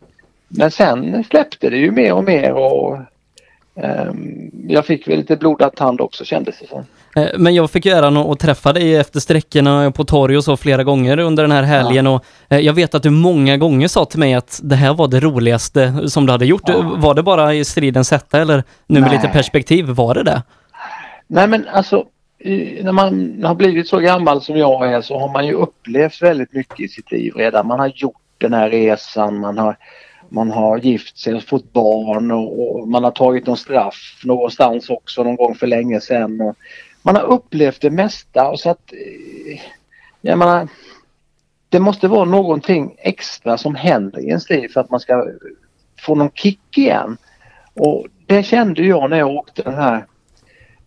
men 0.47 0.71
sen 0.71 1.23
släppte 1.23 1.69
det 1.69 1.77
ju 1.77 1.91
mer 1.91 2.13
och 2.13 2.23
mer 2.23 2.53
och 2.53 2.97
jag 4.67 4.85
fick 4.85 5.07
väl 5.07 5.17
lite 5.17 5.35
blodad 5.35 5.75
tand 5.75 6.01
också 6.01 6.25
kändes 6.25 6.59
det 6.59 6.67
som. 6.67 6.85
Eh, 7.15 7.29
Men 7.37 7.55
jag 7.55 7.71
fick 7.71 7.85
ju 7.85 7.91
äran 7.91 8.17
att 8.17 8.39
träffa 8.39 8.73
dig 8.73 8.95
efter 8.95 9.19
sträckorna 9.19 9.91
på 9.91 10.03
torg 10.03 10.37
och 10.37 10.43
så 10.43 10.57
flera 10.57 10.83
gånger 10.83 11.19
under 11.19 11.43
den 11.43 11.51
här 11.51 11.63
helgen 11.63 12.07
och 12.07 12.25
eh, 12.49 12.59
jag 12.59 12.73
vet 12.73 12.95
att 12.95 13.03
du 13.03 13.09
många 13.09 13.57
gånger 13.57 13.87
sa 13.87 14.05
till 14.05 14.19
mig 14.19 14.33
att 14.33 14.59
det 14.63 14.75
här 14.75 14.93
var 14.93 15.07
det 15.07 15.19
roligaste 15.19 16.09
som 16.09 16.25
du 16.25 16.31
hade 16.31 16.45
gjort. 16.45 16.69
Var 16.97 17.13
det 17.13 17.23
bara 17.23 17.53
i 17.53 17.65
stridens 17.65 18.11
hetta 18.11 18.41
eller 18.41 18.63
nu 18.87 18.99
med 18.99 19.09
Nej. 19.09 19.17
lite 19.17 19.27
perspektiv, 19.27 19.85
var 19.85 20.13
det 20.15 20.23
det? 20.23 20.43
Nej 21.27 21.47
men 21.47 21.67
alltså 21.67 22.05
när 22.81 22.91
man 22.91 23.43
har 23.43 23.55
blivit 23.55 23.87
så 23.87 23.99
gammal 23.99 24.41
som 24.41 24.57
jag 24.57 24.93
är 24.93 25.01
så 25.01 25.19
har 25.19 25.29
man 25.33 25.47
ju 25.47 25.53
upplevt 25.53 26.21
väldigt 26.21 26.53
mycket 26.53 26.79
i 26.79 26.87
sitt 26.87 27.11
liv 27.11 27.33
redan. 27.35 27.67
Man 27.67 27.79
har 27.79 27.91
gjort 27.95 28.21
den 28.37 28.53
här 28.53 28.69
resan, 28.69 29.39
man 29.39 29.57
har, 29.57 29.77
man 30.31 30.51
har 30.51 30.77
gift 30.77 31.17
sig 31.17 31.35
och 31.35 31.43
fått 31.43 31.73
barn 31.73 32.31
och, 32.31 32.81
och 32.81 32.87
man 32.87 33.03
har 33.03 33.11
tagit 33.11 33.47
någon 33.47 33.57
straff 33.57 34.21
någonstans 34.23 34.89
också 34.89 35.23
någon 35.23 35.35
gång 35.35 35.55
för 35.55 35.67
länge 35.67 36.01
sedan. 36.01 36.41
Och 36.41 36.55
man 37.01 37.15
har 37.15 37.23
upplevt 37.23 37.81
det 37.81 37.89
mesta 37.89 38.49
och 38.49 38.59
så 38.59 38.69
att 38.69 38.93
eh, 38.93 39.61
jag 40.21 40.37
menar, 40.37 40.67
det 41.69 41.79
måste 41.79 42.07
vara 42.07 42.25
någonting 42.25 42.95
extra 42.97 43.57
som 43.57 43.75
händer 43.75 44.19
i 44.19 44.27
ens 44.27 44.49
liv 44.49 44.67
för 44.67 44.81
att 44.81 44.89
man 44.89 44.99
ska 44.99 45.27
få 45.99 46.15
någon 46.15 46.31
kick 46.31 46.77
igen. 46.77 47.17
Och 47.73 48.07
det 48.25 48.43
kände 48.43 48.83
jag 48.83 49.09
när 49.09 49.17
jag 49.17 49.35
åkte 49.35 49.63
den 49.63 49.73
här 49.73 50.05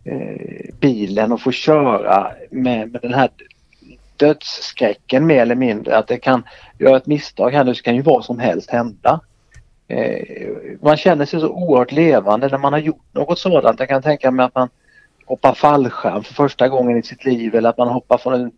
eh, 0.05 0.75
bilen 0.81 1.33
och 1.33 1.41
få 1.41 1.53
köra 1.53 2.33
med, 2.51 2.93
med 2.93 3.03
den 3.03 3.15
här 3.15 3.31
dödsskräcken 4.17 5.27
mer 5.27 5.43
eller 5.43 5.55
mindre. 5.55 5.97
Att 5.97 6.07
det 6.07 6.17
kan 6.17 6.43
göra 6.79 6.97
ett 6.97 7.07
misstag 7.07 7.51
här 7.51 7.65
nu 7.65 7.75
så 7.75 7.83
kan 7.83 7.97
ju 7.97 8.03
vad 8.03 8.25
som 8.25 8.39
helst 8.39 8.71
hända. 8.71 9.21
Eh, 9.93 10.43
man 10.81 10.97
känner 10.97 11.25
sig 11.25 11.41
så 11.41 11.49
oerhört 11.49 11.93
levande 11.93 12.49
när 12.49 12.59
man 12.59 12.73
har 12.73 12.81
gjort 12.81 13.05
något 13.13 13.39
sådant. 13.39 13.81
Jag 13.81 13.89
kan 13.89 14.03
tänka 14.03 14.31
mig 14.31 14.47
att 14.47 14.55
man 14.55 14.69
hoppar 15.27 15.55
fallskärm 15.55 16.23
för 16.23 16.35
första 16.35 16.69
gången 16.69 16.99
i 16.99 17.03
sitt 17.03 17.25
liv 17.25 17.55
eller 17.55 17.69
att 17.69 17.79
man 17.79 17.89
hoppar 17.89 18.19
från 18.19 18.35
en 18.35 18.53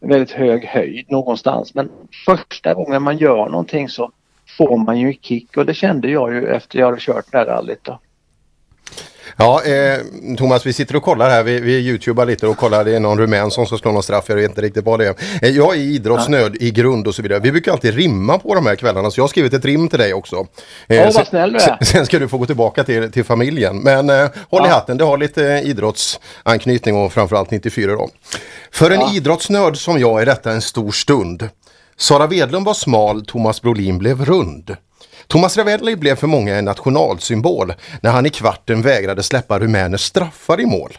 väldigt 0.00 0.30
hög 0.30 0.64
höjd 0.64 1.10
någonstans. 1.10 1.74
Men 1.74 1.90
första 2.26 2.74
gången 2.74 3.02
man 3.02 3.18
gör 3.18 3.48
någonting 3.48 3.88
så 3.88 4.10
får 4.58 4.76
man 4.76 4.98
ju 4.98 5.06
en 5.06 5.14
kick 5.14 5.56
och 5.56 5.66
det 5.66 5.74
kände 5.74 6.10
jag 6.10 6.34
ju 6.34 6.46
efter 6.46 6.78
jag 6.78 6.86
hade 6.86 7.00
kört 7.00 7.32
det 7.32 7.38
här 7.38 7.46
rallyt. 7.46 7.84
Då. 7.84 7.98
Ja, 9.36 9.62
eh, 9.64 9.98
Thomas, 10.36 10.66
vi 10.66 10.72
sitter 10.72 10.96
och 10.96 11.02
kollar 11.02 11.30
här. 11.30 11.42
Vi, 11.42 11.60
vi 11.60 11.72
youtubar 11.78 12.26
lite 12.26 12.46
och 12.46 12.56
kollar. 12.56 12.84
Det 12.84 12.96
är 12.96 13.00
någon 13.00 13.18
rumän 13.18 13.50
som 13.50 13.66
ska 13.66 13.76
slå 13.78 13.92
någon 13.92 14.02
straff. 14.02 14.24
Jag 14.28 14.36
vet 14.36 14.50
inte 14.50 14.60
riktigt 14.62 14.84
vad 14.84 15.00
det 15.00 15.06
är. 15.06 15.14
Eh, 15.42 15.50
jag 15.50 15.74
är 15.74 15.78
idrottsnöd 15.80 16.56
i 16.60 16.70
grund 16.70 17.06
och 17.06 17.14
så 17.14 17.22
vidare. 17.22 17.38
Vi 17.40 17.50
brukar 17.52 17.72
alltid 17.72 17.94
rimma 17.94 18.38
på 18.38 18.54
de 18.54 18.66
här 18.66 18.76
kvällarna. 18.76 19.10
Så 19.10 19.18
jag 19.20 19.22
har 19.22 19.28
skrivit 19.28 19.52
ett 19.54 19.64
rim 19.64 19.88
till 19.88 19.98
dig 19.98 20.14
också. 20.14 20.46
Eh, 20.86 20.96
Ja, 20.96 21.04
vad 21.04 21.14
sen- 21.14 21.26
snäll 21.26 21.52
du 21.52 21.58
är. 21.58 21.78
sen, 21.84 22.06
ska 22.06 22.18
du 22.18 22.28
få 22.28 22.38
gå 22.38 22.46
tillbaka 22.46 22.84
till, 22.84 23.12
till 23.12 23.24
familjen. 23.24 23.78
Men 23.78 24.10
eh, 24.10 24.16
håll 24.50 24.62
i 24.64 24.68
Ja. 24.68 24.74
hatten, 24.74 24.98
det 24.98 25.04
har 25.04 25.18
lite 25.18 25.42
idrottsanknytning 25.64 26.96
och 26.96 27.12
framförallt 27.12 27.50
94 27.50 27.92
då. 27.92 28.08
För 28.72 28.90
en 28.90 29.02
idrottsnörd 29.14 29.76
som 29.76 29.98
jag 30.00 30.22
är 30.22 30.26
detta 30.26 30.52
en 30.52 30.62
stor 30.62 30.90
stund. 30.90 31.48
Sara 31.96 32.26
Wedlund 32.26 32.66
var 32.66 32.74
smal, 32.74 33.24
Thomas 33.26 33.62
Brolin 33.62 33.98
blev 33.98 34.24
rund. 34.24 34.76
Thomas 35.28 35.56
Ravelli 35.56 35.96
blev 35.96 36.16
för 36.16 36.26
många 36.26 36.56
en 36.56 36.64
nationalsymbol 36.64 37.74
när 38.00 38.10
han 38.10 38.26
i 38.26 38.30
kvarten 38.30 38.82
vägrade 38.82 39.22
släppa 39.22 39.58
rumäners 39.58 40.00
straffar 40.00 40.60
i 40.60 40.66
mål. 40.66 40.98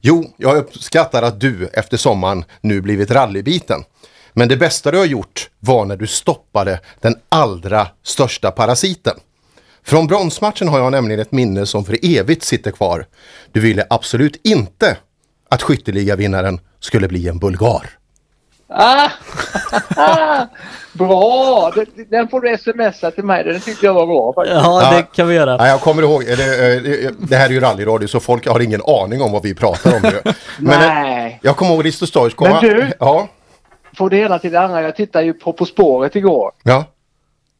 Jo, 0.00 0.34
jag 0.36 0.56
uppskattar 0.56 1.22
att 1.22 1.40
du 1.40 1.66
efter 1.72 1.96
sommaren 1.96 2.44
nu 2.60 2.80
blivit 2.80 3.10
rallybiten. 3.10 3.84
Men 4.32 4.48
det 4.48 4.56
bästa 4.56 4.90
du 4.90 4.98
har 4.98 5.04
gjort 5.04 5.50
var 5.58 5.84
när 5.84 5.96
du 5.96 6.06
stoppade 6.06 6.80
den 7.00 7.16
allra 7.28 7.88
största 8.02 8.50
parasiten. 8.50 9.16
Från 9.82 10.06
bronsmatchen 10.06 10.68
har 10.68 10.78
jag 10.78 10.92
nämligen 10.92 11.20
ett 11.20 11.32
minne 11.32 11.66
som 11.66 11.84
för 11.84 11.98
evigt 12.02 12.44
sitter 12.44 12.70
kvar. 12.70 13.06
Du 13.52 13.60
ville 13.60 13.86
absolut 13.90 14.40
inte 14.44 14.96
att 15.48 15.62
skytteligavinnaren 15.62 16.60
skulle 16.80 17.08
bli 17.08 17.28
en 17.28 17.38
bulgar. 17.38 17.99
Ah! 19.96 20.46
bra! 20.92 21.72
Den- 22.10 22.28
får 22.28 22.40
du 22.40 22.58
smsa 22.58 23.10
till 23.10 23.24
mig. 23.24 23.44
Den 23.44 23.60
tyckte 23.60 23.86
jag 23.86 23.94
var 23.94 24.06
bra 24.06 24.32
faktiskt. 24.32 25.12
kan 25.16 25.28
vi 25.28 25.34
göra. 25.34 25.56
Ja, 25.58 25.66
jag 25.68 25.80
kommer 25.80 26.02
ihåg, 26.02 26.24
det, 26.26 26.36
det, 26.80 27.14
det 27.18 27.36
här 27.36 27.46
är 27.48 27.50
ju 27.52 27.60
rallyradio 27.60 28.06
så 28.08 28.20
folk 28.20 28.46
har 28.46 28.60
ingen 28.60 28.82
aning 28.86 29.22
om 29.22 29.32
vad 29.32 29.42
vi 29.42 29.54
pratar 29.54 29.94
om 29.96 30.00
nu. 30.02 30.20
Men, 30.58 30.72
eh, 30.74 30.88
Nej. 30.88 31.38
Jag 31.42 31.56
kommer 31.56 31.74
ihåg 31.74 31.84
Risto 31.84 32.06
Stoichkov. 32.06 32.48
Men 32.48 32.60
du? 32.60 32.92
Ja, 33.00 33.28
Får 33.96 34.10
det 34.10 34.16
ena 34.16 34.38
till 34.38 34.52
det 34.52 34.60
andra. 34.60 34.82
Jag 34.82 34.96
tittade 34.96 35.24
ju 35.24 35.32
på 35.32 35.52
På 35.52 35.64
spåret 35.66 36.16
igår. 36.16 36.52
ja. 36.62 36.84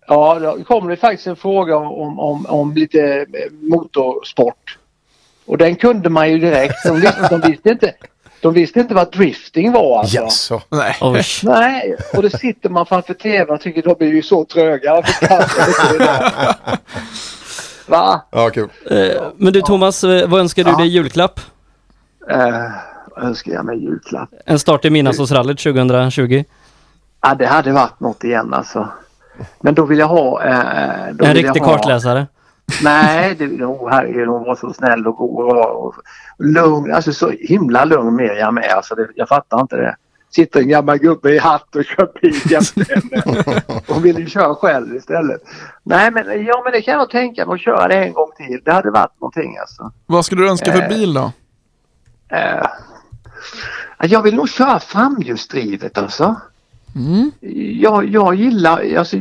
Ja, 0.06 0.38
då 0.38 0.64
kom 0.64 0.88
det 0.88 0.96
faktiskt 0.96 1.26
en 1.26 1.36
fråga 1.36 1.76
om, 1.76 2.18
om, 2.20 2.46
om 2.46 2.72
lite 2.74 3.00
eh, 3.18 3.24
motorsport. 3.60 4.78
Och 5.46 5.58
den 5.58 5.76
kunde 5.76 6.08
man 6.08 6.30
ju 6.30 6.38
direkt. 6.38 6.74
De, 6.84 7.00
visste, 7.00 7.28
de, 7.30 7.40
visste, 7.50 7.68
inte, 7.70 7.94
de 8.42 8.52
visste 8.54 8.80
inte 8.80 8.94
vad 8.94 9.12
drifting 9.12 9.72
var 9.72 9.98
alltså. 10.00 10.16
Jaså? 10.16 10.62
Nej. 10.68 10.96
Nej, 11.42 11.96
och 12.16 12.22
då 12.22 12.30
sitter 12.30 12.68
man 12.68 12.86
framför 12.86 13.14
tvn 13.14 13.50
och 13.54 13.60
tycker 13.60 13.82
de 13.82 13.94
blir 13.98 14.14
ju 14.14 14.22
så 14.22 14.44
tröga. 14.44 15.02
Va? 17.86 18.22
Ja, 18.30 18.50
kul. 18.50 18.68
Eh, 18.90 19.22
Men 19.36 19.52
du 19.52 19.60
Thomas, 19.62 20.04
eh, 20.04 20.28
vad 20.28 20.40
önskar 20.40 20.64
du 20.64 20.72
dig 20.72 20.86
i 20.86 20.90
julklapp? 20.90 21.40
Eh, 22.30 22.38
vad 23.16 23.24
önskar 23.24 23.52
jag 23.52 23.64
mig 23.64 23.76
i 23.78 23.80
julklapp? 23.80 24.28
En 24.46 24.58
start 24.58 24.84
i 24.84 24.90
Midnattsåsrallyt 24.90 25.58
2020? 25.58 26.44
Ja, 27.22 27.34
det 27.34 27.46
hade 27.46 27.72
varit 27.72 28.00
något 28.00 28.24
igen 28.24 28.54
alltså. 28.54 28.88
Men 29.60 29.74
då 29.74 29.84
vill 29.86 29.98
jag 29.98 30.08
ha... 30.08 30.42
Eh, 30.44 30.54
då 30.56 30.94
En 30.98 31.16
vill 31.16 31.26
jag 31.26 31.36
riktig 31.36 31.60
ha- 31.60 31.76
kartläsare? 31.78 32.26
Nej, 32.82 33.34
det, 33.34 33.64
oh, 33.64 33.90
herregud, 33.90 34.28
hon 34.28 34.44
var 34.44 34.54
så 34.54 34.72
snäll 34.72 35.06
och 35.06 35.16
god 35.16 35.44
och, 35.44 35.86
och 35.86 35.94
lugn. 36.38 36.94
Alltså 36.94 37.12
så 37.12 37.30
himla 37.30 37.84
lugn 37.84 38.16
Miriam 38.16 38.58
är. 38.58 38.74
Alltså, 38.74 38.94
det, 38.94 39.08
jag 39.14 39.28
fattar 39.28 39.60
inte 39.60 39.76
det. 39.76 39.96
Sitter 40.30 40.60
en 40.60 40.68
gammal 40.68 40.98
gubbe 40.98 41.30
i 41.30 41.38
hatt 41.38 41.76
och 41.76 41.84
kör 41.84 42.10
bil 42.22 42.34
jämte 42.50 42.94
henne. 42.94 43.62
Hon 43.88 44.02
vill 44.02 44.18
ju 44.18 44.26
köra 44.26 44.54
själv 44.54 44.96
istället. 44.96 45.40
Nej, 45.82 46.10
men, 46.10 46.44
ja, 46.44 46.60
men 46.64 46.72
det 46.72 46.82
kan 46.82 46.94
jag 46.94 47.10
tänka 47.10 47.46
mig 47.46 47.54
att 47.54 47.60
köra 47.60 47.88
det 47.88 47.94
en 48.04 48.12
gång 48.12 48.30
till. 48.36 48.60
Det 48.64 48.72
hade 48.72 48.90
varit 48.90 49.20
någonting 49.20 49.58
alltså. 49.58 49.92
Vad 50.06 50.24
skulle 50.24 50.42
du 50.42 50.50
önska 50.50 50.72
för 50.72 50.82
Eh. 50.82 50.88
bil 50.88 51.14
då? 51.14 51.32
Eh, 52.28 52.66
jag 54.02 54.22
vill 54.22 54.34
nog 54.36 54.48
köra 54.48 54.80
framhjulsdrivet 54.80 55.98
alltså. 55.98 56.36
Mm. 56.96 57.30
Jag, 57.80 58.04
jag 58.08 58.34
gillar, 58.34 58.96
alltså, 58.98 59.16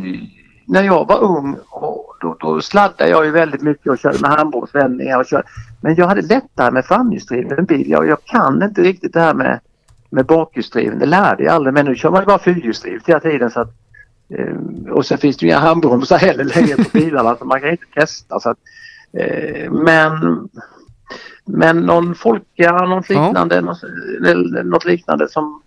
när 0.66 0.84
jag 0.84 1.08
var 1.08 1.24
ung 1.24 1.58
och 1.70 1.99
då, 2.22 2.38
då 2.40 2.62
sladdade 2.62 3.10
jag 3.10 3.26
ju 3.26 3.32
väldigt 3.32 3.62
mycket 3.62 3.88
och 3.88 4.00
körde 4.00 4.20
med 4.20 4.32
handbromsvändningar. 4.32 5.20
Och 5.20 5.26
körde, 5.26 5.44
men 5.82 5.96
jag 5.96 6.08
hade 6.08 6.22
lättare 6.22 6.72
med 6.72 6.86
framhjulsdriven 6.86 7.66
bil. 7.66 7.90
Jag, 7.90 8.08
jag 8.08 8.24
kan 8.26 8.64
inte 8.64 8.82
riktigt 8.82 9.14
det 9.14 9.20
här 9.20 9.34
med, 9.34 9.60
med 10.10 10.26
bakhjulsdriven. 10.26 11.00
Det 11.00 11.06
lärde 11.06 11.44
jag 11.44 11.54
aldrig. 11.54 11.74
Men 11.74 11.86
nu 11.86 11.96
kör 11.96 12.12
man 12.12 12.22
ju 12.22 12.26
bara 12.26 12.40
fyrhjulsdrivet 12.40 13.08
hela 13.10 13.20
tiden. 13.20 13.52
Så 13.52 13.60
att, 13.60 13.72
eh, 14.30 14.56
och 14.92 15.06
sen 15.06 15.18
finns 15.18 15.38
det 15.38 15.46
ju 15.46 15.52
inga 15.52 15.60
handbromsar 15.60 16.18
heller 16.18 16.44
längre 16.44 16.76
på 16.76 16.90
bilarna 16.94 17.36
så 17.36 17.46
man 17.46 17.62
kan 17.62 17.70
inte 17.70 17.86
testa. 17.94 18.40
Så 18.40 18.50
att, 18.50 18.58
eh, 19.14 19.72
men 19.72 20.50
men 21.52 21.80
någon 21.80 22.16
Folka, 22.16 22.72
något 22.72 23.10
liknande, 23.10 23.62
något, 23.62 23.84
eller 24.28 24.64
något 24.64 24.86
liknande 24.86 25.30
som 25.30 25.62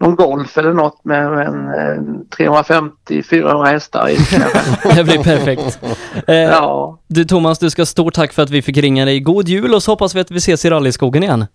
någon 0.00 0.16
Golf 0.16 0.58
eller 0.58 0.72
något 0.72 1.04
med 1.04 1.24
en, 1.26 1.68
en 1.68 2.24
350-400 2.36 3.64
hästar 3.64 4.08
i. 4.08 4.16
Det 4.96 5.04
blir 5.04 5.22
perfekt. 5.24 5.78
Eh, 6.26 6.94
Du 7.06 7.24
Thomas, 7.24 7.58
du 7.58 7.70
ska 7.70 7.86
stort 7.86 8.14
tack 8.14 8.32
för 8.32 8.42
att 8.42 8.50
vi 8.50 8.62
fick 8.62 8.76
ringa 8.76 9.04
dig. 9.04 9.20
God 9.20 9.48
jul 9.48 9.74
och 9.74 9.82
så 9.82 9.92
hoppas 9.92 10.14
vi 10.14 10.20
att 10.20 10.30
vi 10.30 10.36
ses 10.38 10.64
i 10.64 10.70
rallyskogen 10.70 11.22
igen. 11.22 11.46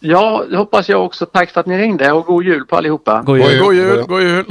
Ja, 0.00 0.44
det 0.50 0.56
hoppas 0.56 0.88
jag 0.88 1.04
också. 1.04 1.26
Tack 1.26 1.50
för 1.50 1.60
att 1.60 1.66
ni 1.66 1.78
ringde 1.78 2.12
och 2.12 2.24
god 2.26 2.44
jul 2.44 2.64
på 2.66 2.76
allihopa. 2.76 3.22
God 3.26 3.38
jul. 3.38 3.62
God 3.62 3.74
jul, 3.74 4.02
god 4.06 4.22
jul. 4.22 4.44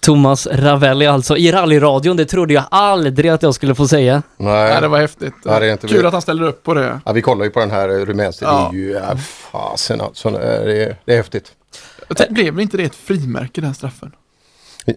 Thomas 0.00 0.46
Ravelli 0.52 1.06
alltså, 1.06 1.36
i 1.36 1.52
rallyradion. 1.52 2.16
Det 2.16 2.24
trodde 2.24 2.54
jag 2.54 2.64
aldrig 2.70 3.28
att 3.30 3.42
jag 3.42 3.54
skulle 3.54 3.74
få 3.74 3.88
säga. 3.88 4.22
Nej, 4.36 4.70
Ja, 4.74 4.80
det 4.80 4.88
var 4.88 4.98
häftigt. 4.98 5.34
Ja, 5.44 5.60
det 5.60 5.66
är 5.66 5.72
inte 5.72 5.88
Kul 5.88 6.06
att 6.06 6.12
han 6.12 6.22
ställer 6.22 6.42
upp 6.42 6.62
på 6.62 6.74
det. 6.74 7.00
Ja, 7.04 7.12
vi 7.12 7.22
kollar 7.22 7.44
ju 7.44 7.50
på 7.50 7.60
den 7.60 7.70
här 7.70 7.88
eh, 7.88 8.04
rumänska. 8.04 8.44
Ja. 8.46 8.68
Det 8.72 8.78
är 8.78 8.80
ju, 8.80 8.90
ja, 8.92 9.16
fasen 9.52 10.00
alltså. 10.00 10.28
eh, 10.28 10.34
Det 10.64 10.84
är, 10.84 10.96
det 11.04 11.12
är 11.12 11.16
häftigt. 11.16 11.52
Tänkte, 12.08 12.34
Blev 12.34 12.60
inte 12.60 12.76
det 12.76 12.82
ett 12.84 12.94
frimärke 12.94 13.60
den 13.60 13.74
straffen? 13.74 14.12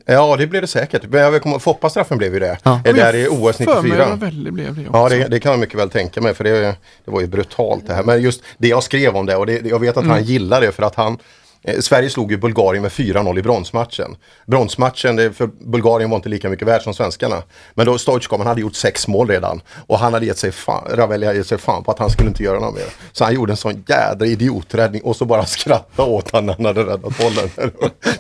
Ja, 0.06 0.36
det 0.38 0.48
blev 0.48 0.62
det 0.62 0.68
säkert. 0.68 1.04
Men 1.10 1.22
jag 1.22 1.42
kommer- 1.42 1.60
Foppa-straffen 1.60 2.18
blev 2.18 2.34
ju 2.34 2.40
det. 2.40 2.58
Ja. 2.64 2.82
Det 2.84 2.92
där 2.94 3.14
är 3.14 3.28
OS 3.28 3.58
För 3.58 3.66
mig 3.66 3.84
94. 3.84 4.10
Ravelli 4.10 4.52
blev 4.52 4.76
det 4.76 4.82
också. 4.90 4.98
Ja, 5.00 5.10
det, 5.10 5.28
det 5.28 5.40
kan 5.40 5.52
jag 5.52 5.60
mycket 5.60 5.80
väl 5.80 5.90
tänka 5.90 6.22
mig 6.22 6.34
för 6.34 6.44
det, 6.44 6.60
det 7.06 7.12
var 7.12 7.22
ju 7.22 7.28
brutalt 7.28 7.88
det 7.88 7.94
här. 7.94 8.04
Men 8.04 8.22
just 8.22 8.44
det 8.58 8.68
jag 8.68 8.84
skrev 8.84 9.16
om 9.16 9.26
det 9.26 9.36
och 9.36 9.46
det, 9.46 9.66
jag 9.66 9.80
vet 9.80 9.98
att 9.98 10.04
Mm. 10.04 10.10
han 10.16 10.24
gillar 10.24 10.62
det 10.62 10.72
för 10.72 10.84
att 10.84 10.96
han 10.96 11.18
Sverige 11.80 12.10
slog 12.10 12.32
ju 12.32 12.38
Bulgarien 12.38 12.82
med 12.82 12.92
4-0 12.92 13.40
i 13.40 13.42
bronsmatchen. 13.42 14.16
Bronsmatchen, 14.48 15.34
för 15.34 15.48
Bulgarien 15.72 16.10
var 16.10 16.18
inte 16.18 16.30
lika 16.30 16.50
mycket 16.50 16.68
värd 16.68 16.82
som 16.82 16.94
svenskarna. 16.94 17.44
Men 17.74 17.86
då 17.86 17.98
Stoichkov, 17.98 18.46
hade 18.46 18.62
gjort 18.62 18.76
sex 18.76 19.08
mål 19.08 19.28
redan. 19.28 19.62
Och 19.88 20.00
han 20.00 20.14
hade 20.14 20.26
gett 20.26 20.38
sig 20.38 20.52
fan, 20.52 20.84
Ravelli 20.92 21.26
hade 21.26 21.38
gett 21.38 21.48
sig 21.48 21.58
fan 21.58 21.84
på 21.84 21.92
att 21.92 22.00
han 22.00 22.10
skulle 22.10 22.30
inte 22.30 22.44
göra 22.44 22.60
något 22.60 22.76
mer. 22.76 22.84
Så 23.12 23.24
han 23.24 23.34
gjorde 23.34 23.54
en 23.54 23.58
sån 23.58 23.84
jädra 23.88 24.26
idioträddning 24.26 25.02
och 25.02 25.16
så 25.16 25.26
bara 25.26 25.46
skratta 25.46 26.04
åt 26.04 26.32
han 26.34 26.46
när 26.46 26.54
han 26.54 26.66
hade 26.66 26.82
räddat 26.84 27.18
bollen. 27.18 27.50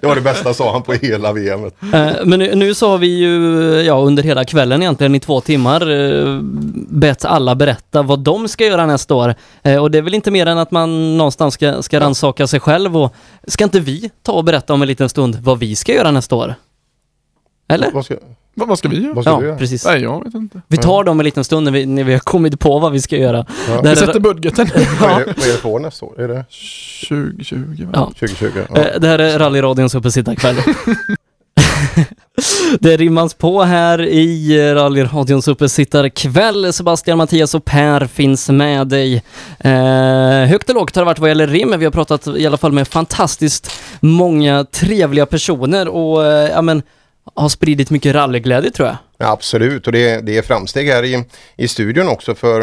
Det 0.01 0.07
var 0.07 0.15
det 0.15 0.21
bästa 0.21 0.53
sa 0.53 0.71
han 0.71 0.83
på 0.83 0.93
hela 0.93 1.33
VM. 1.33 1.65
Eh, 1.93 2.11
Men 2.25 2.39
nu, 2.39 2.73
så 2.75 2.89
har 2.89 2.97
vi 2.97 3.07
ju, 3.07 3.35
ja 3.81 3.93
under 4.01 4.23
hela 4.23 4.43
kvällen 4.45 4.81
egentligen 4.81 5.15
i 5.15 5.19
två 5.19 5.41
timmar 5.41 5.81
eh, 5.91 6.39
bett 6.89 7.25
alla 7.25 7.55
berätta 7.55 8.01
vad 8.01 8.19
de 8.19 8.47
ska 8.47 8.65
göra 8.65 8.85
nästa 8.85 9.15
år. 9.15 9.35
Eh, 9.63 9.77
Och 9.83 9.91
det 9.91 9.97
är 9.97 10.01
väl 10.01 10.13
inte 10.13 10.31
mer 10.31 10.45
än 10.45 10.57
att 10.57 10.71
man 10.71 11.17
någonstans 11.17 11.53
ska, 11.53 11.81
ska 11.81 11.99
rannsaka 11.99 12.47
sig 12.47 12.59
själv 12.59 12.97
och 12.97 13.13
ska 13.47 13.63
inte 13.63 13.79
vi 13.79 14.11
ta 14.23 14.31
och 14.31 14.43
berätta 14.43 14.73
om 14.73 14.81
en 14.81 14.87
liten 14.87 15.09
stund 15.09 15.35
vad 15.35 15.59
vi 15.59 15.75
ska 15.75 15.93
göra 15.93 16.11
nästa 16.11 16.35
år? 16.35 16.55
Eller? 17.69 17.91
Vad 17.91 18.05
ska, 18.05 18.15
vad, 18.53 18.67
vad 18.67 18.79
ska 18.79 18.89
vi 18.89 19.01
göra? 19.03 19.13
Vad 19.13 19.23
ska 19.23 19.31
Ja, 19.33 19.39
du 19.39 19.45
göra? 19.45 19.57
precis. 19.57 19.85
Nej, 19.85 20.01
jag 20.01 20.23
vet 20.23 20.33
inte. 20.33 20.61
Vi 20.67 20.77
tar 20.77 21.03
dem 21.03 21.19
en 21.19 21.23
liten 21.25 21.43
stund 21.43 21.63
när 21.65 21.71
vi, 21.71 21.85
när 21.85 22.03
vi 22.03 22.13
har 22.13 22.19
kommit 22.19 22.59
på 22.59 22.79
vad 22.79 22.91
vi 22.91 23.01
ska 23.01 23.17
göra. 23.17 23.45
Ja. 23.69 23.81
Det 23.81 23.89
Vi 23.89 23.95
sätter 23.95 24.19
budgeten. 24.19 24.67
Vad 25.01 25.11
är 25.11 25.25
det, 25.25 25.25
vad 25.37 25.47
är 25.47 25.51
det 25.51 25.57
för 25.57 25.69
år 25.69 25.79
nästa 25.79 26.05
år? 26.05 26.21
Är 26.21 26.27
det 26.27 26.45
2020 27.09 27.85
va? 27.85 27.89
Ja. 27.93 28.05
2020? 28.05 28.59
Ja. 28.69 28.77
Eh, 28.81 28.99
Det 28.99 29.07
här 29.07 29.19
är 29.19 29.39
rallyradions 29.39 29.95
uppesittarkväll. 29.95 30.55
det 32.79 32.97
rimmas 32.97 33.33
på 33.33 33.63
här 33.63 34.01
i 34.01 34.59
rallyradions 34.73 35.47
uppesittarkväll. 35.47 36.73
Sebastian, 36.73 37.17
Mattias 37.17 37.55
och 37.55 37.65
Per 37.65 38.07
finns 38.07 38.49
med 38.49 38.87
dig. 38.87 39.23
Eh, 39.59 40.49
högt 40.49 40.69
och 40.69 40.75
lågt 40.75 40.95
har 40.95 41.01
det 41.01 41.05
varit 41.05 41.19
vad 41.19 41.29
gäller 41.29 41.47
rim. 41.47 41.75
Vi 41.79 41.85
har 41.85 41.91
pratat 41.91 42.27
i 42.27 42.47
alla 42.47 42.57
fall 42.57 42.71
med 42.71 42.87
fantastiskt 42.87 43.71
många 43.99 44.63
trevliga 44.63 45.25
personer 45.25 45.87
och 45.87 46.25
eh, 46.25 46.49
ja, 46.49 46.61
men, 46.61 46.81
har 47.35 47.49
spridit 47.49 47.89
mycket 47.89 48.15
rallyglädje 48.15 48.71
tror 48.71 48.87
jag. 48.87 48.97
Ja, 49.17 49.27
absolut, 49.31 49.85
och 49.87 49.91
det, 49.93 50.09
är- 50.09 50.21
det 50.21 50.37
är 50.37 50.41
framsteg 50.41 50.87
här 50.87 51.03
i, 51.03 51.23
i 51.57 51.67
studion 51.67 52.07
också 52.07 52.35
för 52.35 52.61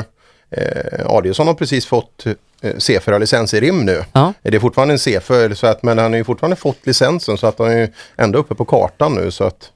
eh, 0.50 1.06
Adielsson 1.06 1.46
har 1.46 1.54
precis 1.54 1.86
fått 1.86 2.24
eh, 2.62 2.74
C4-licens 2.74 3.54
i 3.54 3.60
rim 3.60 3.84
nu. 3.84 4.04
Ja. 4.12 4.32
Det 4.42 4.56
är 4.56 4.60
fortfarande 4.60 4.94
en 4.94 4.98
C4, 4.98 5.54
så 5.54 5.66
att, 5.66 5.82
men 5.82 5.98
han 5.98 6.12
har 6.12 6.18
ju 6.18 6.24
fortfarande 6.24 6.56
fått 6.56 6.86
licensen 6.86 7.38
så 7.38 7.46
att 7.46 7.58
han 7.58 7.70
är 7.70 7.76
ju 7.78 7.88
ändå 8.16 8.38
uppe 8.38 8.54
på 8.54 8.64
kartan 8.64 9.14
nu. 9.14 9.30
Så 9.30 9.44
att, 9.44 9.70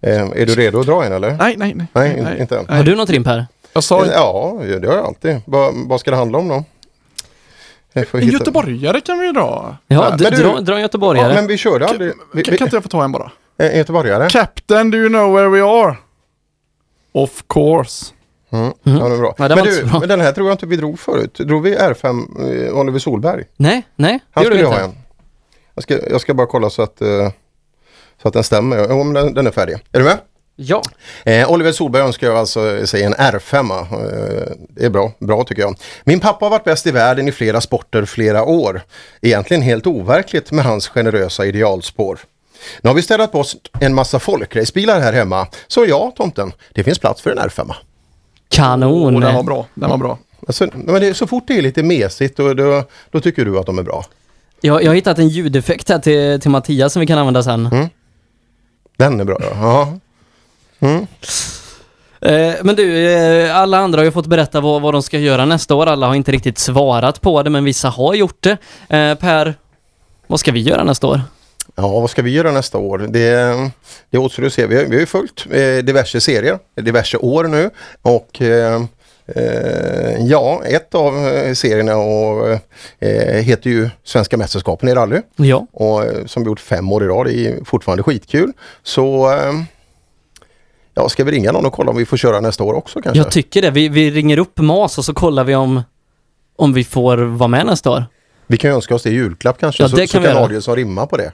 eh, 0.00 0.20
är 0.22 0.46
du 0.46 0.54
redo 0.54 0.80
att 0.80 0.86
dra 0.86 1.04
en 1.04 1.12
eller? 1.12 1.30
Nej, 1.36 1.56
nej, 1.56 1.74
nej. 1.74 1.86
Nej, 1.92 2.18
in- 2.18 2.40
inte 2.40 2.58
än. 2.58 2.68
Har 2.68 2.82
du 2.84 2.94
något 2.96 3.10
rim 3.10 3.24
Per? 3.24 3.46
Jag 3.72 3.84
sa 3.84 4.06
Ja, 4.06 4.60
det 4.80 4.86
har 4.88 4.94
jag 4.96 5.06
alltid. 5.06 5.40
Vad, 5.44 5.74
vad 5.88 6.00
ska 6.00 6.10
det 6.10 6.16
handla 6.16 6.38
om 6.38 6.48
då? 6.48 6.64
En 7.94 8.28
göteborgare 8.28 9.00
kan 9.00 9.18
vi 9.18 9.26
ju 9.26 9.32
dra. 9.32 9.76
Ja, 9.86 10.14
du- 10.18 10.24
dra, 10.30 10.60
dra 10.60 10.74
en 10.74 10.80
göteborgare. 10.80 11.28
Ja, 11.28 11.34
men 11.34 11.46
vi 11.46 11.56
körde 11.58 11.86
aldrig. 11.86 12.12
Vi, 12.34 12.42
Kan, 12.42 12.52
vi, 12.52 12.58
kan 12.58 12.66
inte 12.66 12.76
jag 12.76 12.82
få 12.82 12.88
ta 12.88 13.04
en 13.04 13.12
bara? 13.12 13.30
en 13.58 13.78
göteborgare? 13.78 14.28
Captain, 14.30 14.90
do 14.90 14.98
you 14.98 15.08
know 15.08 15.32
where 15.34 15.48
we 15.48 15.62
are? 15.62 15.96
Of 17.12 17.42
course. 17.48 18.06
Mm. 18.52 18.72
Ja, 18.82 19.08
det 19.08 19.14
är 19.14 19.18
bra. 19.18 19.34
Ja, 19.38 19.48
den 19.48 19.58
men 19.58 19.66
var 19.66 19.72
du, 19.72 19.98
men 20.00 20.08
den 20.08 20.20
här 20.20 20.32
tror 20.32 20.46
jag 20.46 20.54
inte 20.54 20.66
vi 20.66 20.76
drog 20.76 20.98
förut. 20.98 21.34
Drog 21.34 21.62
vi 21.62 21.76
R5 21.76 22.66
eh, 22.66 22.78
Oliver 22.78 22.98
Solberg? 22.98 23.44
Nej, 23.56 23.82
nej, 23.96 24.12
det 24.12 24.20
Han 24.32 24.44
skulle 24.44 24.58
vi 24.58 24.64
ha 24.64 24.80
en. 24.80 24.94
Jag 25.74 25.82
ska, 25.82 26.08
jag 26.10 26.20
ska 26.20 26.34
bara 26.34 26.46
kolla 26.46 26.70
så 26.70 26.82
att, 26.82 27.00
eh, 27.00 27.30
så 28.22 28.28
att 28.28 28.34
den 28.34 28.44
stämmer. 28.44 29.04
Men 29.04 29.12
den, 29.12 29.34
den 29.34 29.46
är 29.46 29.50
färdig. 29.50 29.74
Är 29.92 29.98
du 29.98 30.04
med? 30.04 30.18
Ja. 30.56 30.82
Eh, 31.24 31.50
Oliver 31.50 31.72
Solberg 31.72 32.02
önskar 32.02 32.26
jag 32.26 32.36
alltså 32.36 32.86
sig 32.86 33.02
en 33.02 33.14
R5. 33.14 33.80
Eh, 33.80 34.52
det 34.68 34.84
är 34.84 34.90
bra, 34.90 35.12
bra 35.18 35.44
tycker 35.44 35.62
jag. 35.62 35.76
Min 36.04 36.20
pappa 36.20 36.44
har 36.44 36.50
varit 36.50 36.64
bäst 36.64 36.86
i 36.86 36.90
världen 36.90 37.28
i 37.28 37.32
flera 37.32 37.60
sporter 37.60 38.04
flera 38.04 38.44
år. 38.44 38.82
Egentligen 39.22 39.62
helt 39.62 39.86
overkligt 39.86 40.52
med 40.52 40.64
hans 40.64 40.88
generösa 40.88 41.46
idealspår. 41.46 42.18
Nu 42.80 42.90
har 42.90 42.94
vi 42.94 43.26
på 43.28 43.40
oss 43.40 43.56
en 43.80 43.94
massa 43.94 44.18
folkracebilar 44.18 45.00
här 45.00 45.12
hemma. 45.12 45.46
Så 45.66 45.86
ja, 45.86 46.12
tomten, 46.16 46.52
det 46.72 46.84
finns 46.84 46.98
plats 46.98 47.22
för 47.22 47.30
en 47.30 47.38
R5. 47.38 47.72
Kanon. 48.52 49.14
Och 49.14 49.20
den 49.20 49.34
var 49.34 49.42
bra. 49.42 49.66
Den 49.74 49.90
var 49.90 49.98
bra. 49.98 50.18
Alltså, 50.46 50.68
men 50.74 51.00
det, 51.00 51.14
så 51.14 51.26
fort 51.26 51.44
det 51.46 51.58
är 51.58 51.62
lite 51.62 51.82
mesigt 51.82 52.36
då, 52.36 52.54
då, 52.54 52.84
då 53.10 53.20
tycker 53.20 53.44
du 53.44 53.58
att 53.58 53.66
de 53.66 53.78
är 53.78 53.82
bra. 53.82 54.04
Jag, 54.60 54.82
jag 54.82 54.90
har 54.90 54.94
hittat 54.94 55.18
en 55.18 55.28
ljudeffekt 55.28 55.88
här 55.88 55.98
till, 55.98 56.40
till 56.40 56.50
Mattias 56.50 56.92
som 56.92 57.00
vi 57.00 57.06
kan 57.06 57.18
använda 57.18 57.42
sen. 57.42 57.88
Den 58.96 59.20
är 59.20 59.24
bra 59.24 59.38
ja. 59.40 59.48
ja. 59.60 59.98
Mm. 60.88 61.06
Eh, 62.20 62.54
men 62.62 62.76
du, 62.76 63.12
eh, 63.12 63.56
alla 63.56 63.78
andra 63.78 64.00
har 64.00 64.04
ju 64.04 64.10
fått 64.10 64.26
berätta 64.26 64.60
vad, 64.60 64.82
vad 64.82 64.94
de 64.94 65.02
ska 65.02 65.18
göra 65.18 65.44
nästa 65.44 65.74
år. 65.74 65.86
Alla 65.86 66.06
har 66.06 66.14
inte 66.14 66.32
riktigt 66.32 66.58
svarat 66.58 67.20
på 67.20 67.42
det, 67.42 67.50
men 67.50 67.64
vissa 67.64 67.88
har 67.88 68.14
gjort 68.14 68.42
det. 68.42 68.50
Eh, 68.96 69.14
per, 69.14 69.54
vad 70.26 70.40
ska 70.40 70.52
vi 70.52 70.60
göra 70.60 70.84
nästa 70.84 71.06
år? 71.06 71.20
Ja, 71.74 72.00
vad 72.00 72.10
ska 72.10 72.22
vi 72.22 72.30
göra 72.30 72.52
nästa 72.52 72.78
år? 72.78 72.98
Det, 72.98 73.70
det 74.10 74.18
återstår 74.18 74.46
att 74.46 74.52
se. 74.52 74.66
Vi 74.66 74.76
har, 74.76 74.84
vi 74.84 74.94
har 74.94 75.00
ju 75.00 75.06
följt 75.06 75.46
eh, 75.50 75.84
diverse 75.84 76.20
serier, 76.20 76.58
diverse 76.74 77.16
år 77.16 77.44
nu 77.44 77.70
och 78.02 78.42
eh, 78.42 78.82
eh, 79.26 80.26
ja, 80.26 80.62
ett 80.64 80.94
av 80.94 81.28
eh, 81.28 81.54
serierna 81.54 81.96
och, 81.96 82.48
eh, 82.98 83.42
heter 83.42 83.70
ju 83.70 83.90
Svenska 84.04 84.36
mästerskapen 84.36 84.88
i 84.88 84.94
rally. 84.94 85.20
Ja. 85.36 85.66
Och 85.72 86.04
eh, 86.04 86.26
som 86.26 86.42
vi 86.42 86.46
gjort 86.48 86.60
fem 86.60 86.92
år 86.92 87.04
i 87.04 87.06
rad, 87.06 87.26
det 87.26 87.46
är 87.46 87.64
fortfarande 87.64 88.02
skitkul. 88.02 88.52
Så 88.82 89.32
ja, 90.94 91.08
ska 91.08 91.24
vi 91.24 91.32
ringa 91.32 91.52
någon 91.52 91.66
och 91.66 91.72
kolla 91.72 91.90
om 91.90 91.96
vi 91.96 92.06
får 92.06 92.16
köra 92.16 92.40
nästa 92.40 92.64
år 92.64 92.74
också 92.74 93.02
kanske? 93.02 93.18
Jag 93.18 93.30
tycker 93.30 93.62
det. 93.62 93.70
Vi, 93.70 93.88
vi 93.88 94.10
ringer 94.10 94.38
upp 94.38 94.58
MAS 94.58 94.98
och 94.98 95.04
så 95.04 95.14
kollar 95.14 95.44
vi 95.44 95.54
om, 95.54 95.82
om 96.56 96.72
vi 96.72 96.84
får 96.84 97.16
vara 97.16 97.48
med 97.48 97.66
nästa 97.66 97.90
år. 97.90 98.04
Vi 98.46 98.56
kan 98.56 98.70
ju 98.70 98.76
önska 98.76 98.94
oss 98.94 99.02
det 99.02 99.10
i 99.10 99.12
julklapp 99.14 99.58
kanske, 99.58 99.82
Ja, 99.82 99.88
så, 99.88 99.96
det 99.96 100.06
så 100.06 100.12
kan 100.12 100.22
vi 100.22 100.28
kan 100.28 100.34
göra. 100.36 100.44
Adielsson 100.44 100.76
rimma 100.76 101.06
på 101.06 101.16
det. 101.16 101.32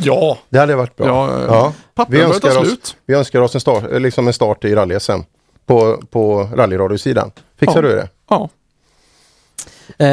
Ja. 0.00 0.38
Det 0.48 0.58
hade 0.58 0.76
varit 0.76 0.96
bra. 0.96 1.06
Ja, 1.06 1.72
ja, 1.96 2.06
Vi, 2.08 2.20
önskar 2.20 2.48
oss, 2.58 2.66
slut. 2.68 2.96
vi 3.06 3.14
önskar 3.14 3.40
oss 3.40 3.54
en 3.54 3.60
start, 3.60 3.84
liksom 3.90 4.26
en 4.26 4.32
start 4.32 4.64
i 4.64 4.74
rally-SM 4.74 5.24
på, 5.66 6.02
på 6.10 6.48
rallyradiosidan. 6.54 7.30
Fixar 7.60 7.82
Ja. 7.82 7.88
du 7.88 7.96
det? 7.96 8.08
Ja. 8.30 8.48
Eh, 9.98 10.08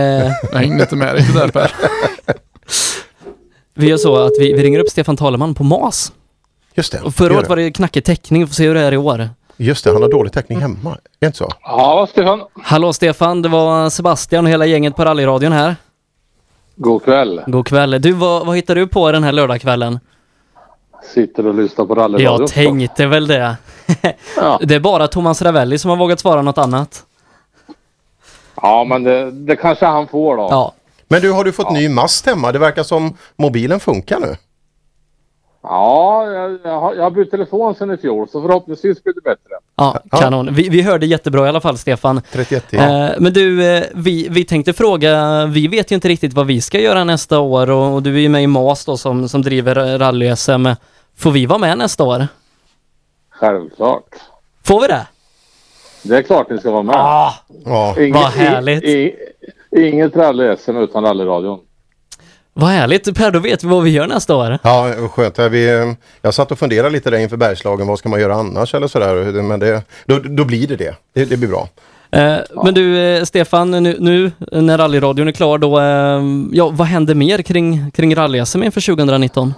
Jag 0.52 0.60
hängde 0.60 0.84
inte 0.84 0.95
med 0.95 1.14
riktigt 1.16 1.36
där 1.36 1.48
Per. 1.48 1.72
vi 3.74 3.88
gör 3.90 3.98
så 3.98 4.16
att 4.16 4.32
vi, 4.40 4.53
vi 4.53 4.64
ringer 4.64 4.80
upp 4.80 4.90
Stefan 4.90 5.18
Taleman 5.18 5.56
på 5.56 5.64
MAS. 5.64 6.12
Just 6.76 6.91
det. 6.91 7.02
Och 7.02 7.16
förra 7.16 7.38
året 7.38 7.49
var 7.49 7.56
det 7.56 7.72
knackig 7.72 8.03
täckning, 8.06 8.41
vi 8.41 8.48
får 8.48 8.53
se 8.53 8.68
hur 8.68 8.76
det 8.76 8.82
är 8.82 8.91
i 8.91 8.98
år. 8.98 9.30
Just 9.57 9.84
det, 9.84 9.91
han 9.94 10.02
har 10.02 10.10
dålig 10.10 10.34
täckning 10.34 10.60
hemma. 10.62 10.91
Är 10.91 10.98
det 11.20 11.26
inte 11.26 11.38
så? 11.38 11.52
Ja, 11.62 12.07
Stefan. 12.12 12.41
Hallå 12.64 12.94
Stefan, 12.94 13.41
det 13.41 13.49
var 13.49 13.90
Sebastian 13.90 14.45
och 14.45 14.52
hela 14.52 14.66
gänget 14.66 14.95
på 14.95 15.06
rallyradion 15.06 15.52
här. 15.52 15.76
God 16.76 17.03
kväll. 17.03 17.41
God 17.47 17.68
kväll. 17.68 18.02
Du, 18.02 18.11
vad, 18.11 18.45
vad 18.45 18.56
hittar 18.56 18.76
du 18.76 18.88
på 18.88 19.11
den 19.11 19.23
här 19.23 19.31
lördagskvällen? 19.31 19.99
Sitter 21.14 21.47
och 21.47 21.53
lyssnar 21.56 21.85
på 21.85 21.95
rallyradio. 21.95 22.41
Jag 22.41 22.47
tänkte 22.49 23.07
väl 23.07 23.27
det. 23.27 23.57
Ja. 24.38 24.60
Det 24.64 24.76
är 24.76 24.80
bara 24.80 25.07
Thomas 25.07 25.41
Ravelli 25.41 25.77
som 25.77 25.89
har 25.89 25.97
vågat 25.97 26.19
svara 26.19 26.41
något 26.41 26.57
annat. 26.57 27.03
Ja, 28.61 28.84
men 28.84 29.03
det, 29.03 29.31
det 29.31 29.56
kanske 29.56 29.85
han 29.85 30.07
får 30.07 30.38
då. 30.38 30.47
Ja. 30.49 30.73
Men 31.07 31.22
du, 31.22 31.31
har 31.31 31.43
du 31.43 31.52
fått 31.52 31.72
ny 31.72 31.89
mast 31.89 32.26
hemma? 32.26 32.52
Det 32.52 32.60
verkar 32.60 32.84
som 32.84 33.18
mobilen 33.35 33.80
funkar 33.80 34.19
nu. 34.19 34.35
Ja, 35.69 36.31
jag, 36.31 36.59
jag, 36.63 36.79
har, 36.79 36.95
jag 36.95 37.03
har 37.03 37.11
bytt 37.11 37.31
telefon 37.31 37.75
sedan 37.75 37.91
i 37.91 37.97
fjol 37.97 38.29
så 38.29 38.41
förhoppningsvis 38.41 39.03
blir 39.03 39.13
det 39.13 39.21
bättre. 39.21 39.53
Ja, 39.75 39.99
kanon. 40.11 40.53
Vi, 40.53 40.69
vi 40.69 40.81
hörde 40.81 41.05
jättebra 41.05 41.45
i 41.45 41.49
alla 41.49 41.61
fall, 41.61 41.77
Stefan. 41.77 42.21
31 42.31 42.73
Eh, 42.73 43.09
men 43.19 43.33
du, 43.33 43.65
eh, 43.65 43.83
vi, 43.93 44.27
vi 44.29 44.45
tänkte 44.45 44.73
fråga, 44.73 45.45
vi 45.45 45.67
vet 45.67 45.91
ju 45.91 45.95
inte 45.95 46.07
riktigt 46.07 46.33
vad 46.33 46.47
vi 46.47 46.61
ska 46.61 46.79
göra 46.79 47.03
nästa 47.03 47.39
år 47.39 47.69
och, 47.69 47.93
och 47.93 48.03
du 48.03 48.15
är 48.15 48.19
ju 48.19 48.29
med 48.29 48.43
i 48.43 48.47
MAS 48.47 48.85
då 48.85 48.97
som, 48.97 49.29
som 49.29 49.41
driver 49.41 49.97
rally-SM. 49.97 50.75
Får 51.17 51.31
vi 51.31 51.45
vara 51.45 51.59
med 51.59 51.77
nästa 51.77 52.03
år? 52.03 52.27
Självklart. 53.29 54.15
Får 54.63 54.81
vi 54.81 54.87
det? 54.87 55.07
Det 56.03 56.17
är 56.17 56.21
klart 56.21 56.49
ni 56.49 56.57
ska 56.57 56.71
vara 56.71 56.83
med. 56.83 56.95
Ah, 56.95 57.33
ja. 57.65 57.95
Inget, 57.99 58.15
vad 58.15 58.31
härligt. 58.31 58.83
I, 58.83 59.15
i, 59.71 59.87
inget 59.87 60.15
rally-SM 60.15 60.77
utan 60.77 61.03
rallyradion. 61.03 61.59
Vad 62.57 62.69
härligt 62.69 63.15
Per, 63.18 63.32
då 63.32 63.40
vet 63.40 63.64
vi 63.64 63.68
vad 63.68 63.84
vi 63.84 63.90
gör 63.90 64.07
nästa 64.07 64.36
år. 64.36 64.60
Ja, 64.64 64.94
skönt. 65.11 65.40
Vi, 65.40 65.95
jag 66.22 66.34
satt 66.34 66.52
och 66.52 66.60
funderade 66.60 66.90
lite 66.90 67.10
där 67.10 67.18
inför 67.18 67.38
Bergslagen. 67.38 67.88
Vad 67.88 67.99
ska 67.99 68.10
man 68.10 68.19
göra 68.19 68.36
annars 68.36 68.73
eller 68.76 68.88
sådär? 68.88 69.41
Men 69.41 69.60
det, 69.60 69.82
då, 70.06 70.19
då 70.19 70.45
blir 70.45 70.68
det 70.68 70.76
det. 70.76 70.95
Det, 71.14 71.26
det 71.26 71.38
blir 71.38 71.49
bra. 71.49 71.69
Eh, 72.11 72.38
Men 72.64 72.73
du 72.73 72.99
eh, 72.99 73.23
Stefan, 73.23 73.72
nu, 73.72 73.98
nu 73.99 74.32
när 74.52 74.77
rallyradion 74.77 75.27
är 75.27 75.32
klar 75.32 75.57
då, 75.57 75.80
eh, 75.80 76.23
ja 76.52 76.69
vad 76.73 76.88
händer 76.88 77.15
mer 77.15 77.38
kring, 77.41 77.91
kring 77.91 78.15
rally-SM 78.15 78.64
inför 78.64 78.82
2019? 78.95 79.53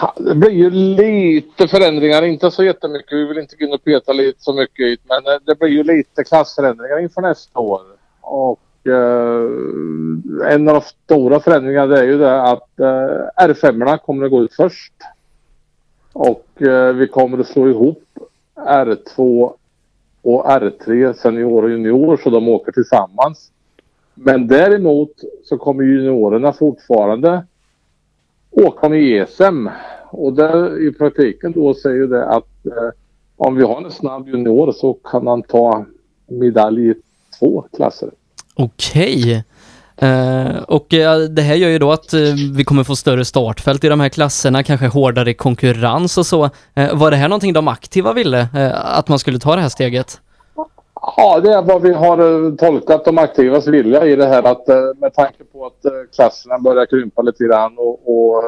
Ha, 0.00 0.14
Det 0.16 0.34
blir 0.34 0.50
ju 0.50 0.70
lite 0.70 1.68
förändringar, 1.68 2.22
inte 2.22 2.50
så 2.50 2.64
jättemycket. 2.64 3.12
Vi 3.12 3.24
vill 3.24 3.38
inte 3.38 3.56
gå 3.56 3.64
in 3.66 3.72
och 3.72 3.84
peta 3.84 4.12
lite 4.12 4.42
så 4.42 4.52
mycket 4.52 4.98
men 5.08 5.26
eh, 5.34 5.38
det 5.46 5.58
blir 5.58 5.68
ju 5.68 5.82
lite 5.84 6.24
klassförändringar 6.24 7.02
inför 7.02 7.20
nästa 7.20 7.58
år. 7.58 7.80
Och 8.20 8.58
eh, 8.86 10.52
en 10.52 10.68
av 10.68 10.74
de 10.74 10.80
stora 10.80 11.40
förändringarna 11.40 11.86
det 11.86 12.00
är 12.00 12.04
ju 12.04 12.18
det 12.18 12.42
att 12.42 12.80
eh, 12.80 13.46
R5 13.46 13.98
kommer 13.98 14.24
att 14.24 14.30
gå 14.30 14.42
ut 14.42 14.54
först. 14.54 14.92
Och 16.12 16.62
eh, 16.62 16.92
vi 16.92 17.08
kommer 17.08 17.38
att 17.38 17.46
slå 17.46 17.68
ihop 17.68 18.04
R2 18.54 19.52
och 20.22 20.44
R3 20.44 21.12
senior 21.12 21.62
och 21.62 21.70
junior 21.70 22.16
så 22.16 22.30
de 22.30 22.48
åker 22.48 22.72
tillsammans. 22.72 23.50
Men 24.14 24.46
däremot 24.46 25.12
så 25.44 25.58
kommer 25.58 25.84
juniorerna 25.84 26.52
fortfarande 26.52 27.46
åka 28.50 28.88
med 28.88 29.02
ESM. 29.02 29.68
Och 30.10 30.32
där 30.32 30.88
i 30.88 30.92
praktiken 30.92 31.52
då 31.52 31.74
säger 31.74 31.96
ju 31.96 32.06
det 32.06 32.26
att 32.26 32.66
eh, 32.66 32.90
om 33.36 33.56
vi 33.56 33.62
har 33.62 33.82
en 33.82 33.90
snabb 33.90 34.28
junior 34.28 34.72
så 34.72 34.92
kan 34.92 35.26
han 35.26 35.42
ta 35.42 35.84
medalj 36.26 36.90
i 36.90 36.94
två 37.38 37.64
klasser. 37.76 38.10
Okej. 38.54 39.44
Eh, 39.96 40.62
och 40.68 40.94
eh, 40.94 41.18
det 41.18 41.42
här 41.42 41.54
gör 41.54 41.68
ju 41.68 41.78
då 41.78 41.92
att 41.92 42.12
eh, 42.12 42.20
vi 42.54 42.64
kommer 42.64 42.84
få 42.84 42.96
större 42.96 43.24
startfält 43.24 43.84
i 43.84 43.88
de 43.88 44.00
här 44.00 44.08
klasserna, 44.08 44.62
kanske 44.62 44.86
hårdare 44.86 45.34
konkurrens 45.34 46.18
och 46.18 46.26
så. 46.26 46.50
Eh, 46.74 46.94
var 46.94 47.10
det 47.10 47.16
här 47.16 47.28
någonting 47.28 47.52
de 47.52 47.68
aktiva 47.68 48.12
ville? 48.12 48.40
Eh, 48.40 48.98
att 48.98 49.08
man 49.08 49.18
skulle 49.18 49.38
ta 49.38 49.56
det 49.56 49.62
här 49.62 49.68
steget? 49.68 50.20
Ja, 51.16 51.40
det 51.40 51.52
är 51.52 51.62
vad 51.62 51.82
vi 51.82 51.92
har 51.92 52.18
eh, 52.18 52.54
tolkat 52.54 53.04
de 53.04 53.18
aktivas 53.18 53.66
vilja 53.66 54.06
i 54.06 54.16
det 54.16 54.26
här 54.26 54.42
att 54.42 54.68
eh, 54.68 54.76
med 54.96 55.14
tanke 55.14 55.44
på 55.52 55.66
att 55.66 55.84
eh, 55.84 55.92
klasserna 56.14 56.58
börjar 56.58 56.86
krympa 56.86 57.22
lite 57.22 57.44
grann 57.44 57.78
och, 57.78 58.00
och 58.06 58.42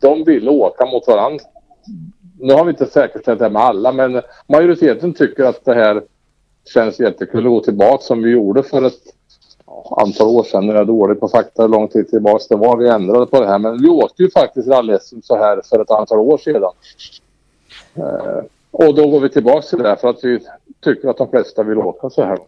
de 0.00 0.24
vill 0.24 0.48
åka 0.48 0.86
mot 0.86 1.06
varandra 1.06 1.44
nu 2.40 2.52
har 2.52 2.64
vi 2.64 2.70
inte 2.70 2.86
säkerställt 2.86 3.38
det 3.38 3.44
här 3.44 3.52
med 3.52 3.62
alla, 3.62 3.92
men 3.92 4.22
majoriteten 4.48 5.14
tycker 5.14 5.44
att 5.44 5.64
det 5.64 5.74
här 5.74 6.02
känns 6.74 7.00
jättekul 7.00 7.46
att 7.46 7.50
gå 7.50 7.60
tillbaka 7.60 8.02
som 8.02 8.22
vi 8.22 8.30
gjorde 8.30 8.62
för 8.62 8.82
ett 8.82 9.02
antal 9.96 10.26
år 10.26 10.44
sedan. 10.44 10.66
Nu 10.66 10.72
är 10.72 10.76
jag 10.76 10.86
dålig 10.86 11.20
på 11.20 11.28
fakta 11.28 11.62
hur 11.62 11.68
lång 11.68 11.88
tid 11.88 12.08
tillbaka 12.08 12.44
det 12.48 12.56
var 12.56 12.76
vi 12.76 12.88
ändrade 12.88 13.26
på 13.26 13.40
det 13.40 13.46
här. 13.46 13.58
Men 13.58 13.82
vi 13.82 13.88
åkte 13.88 14.22
ju 14.22 14.30
faktiskt 14.30 14.68
rally 14.68 14.98
så 15.22 15.36
här 15.36 15.60
för 15.70 15.82
ett 15.82 15.90
antal 15.90 16.18
år 16.18 16.38
sedan. 16.38 16.62
Eh, 17.94 18.44
och 18.70 18.94
då 18.94 19.08
går 19.08 19.20
vi 19.20 19.28
tillbaka 19.28 19.62
till 19.62 19.78
det 19.78 19.88
här 19.88 19.96
för 19.96 20.08
att 20.08 20.24
vi 20.24 20.38
tycker 20.84 21.08
att 21.08 21.16
de 21.16 21.30
flesta 21.30 21.62
vill 21.62 21.78
åka 21.78 22.10
så 22.10 22.24
här. 22.24 22.38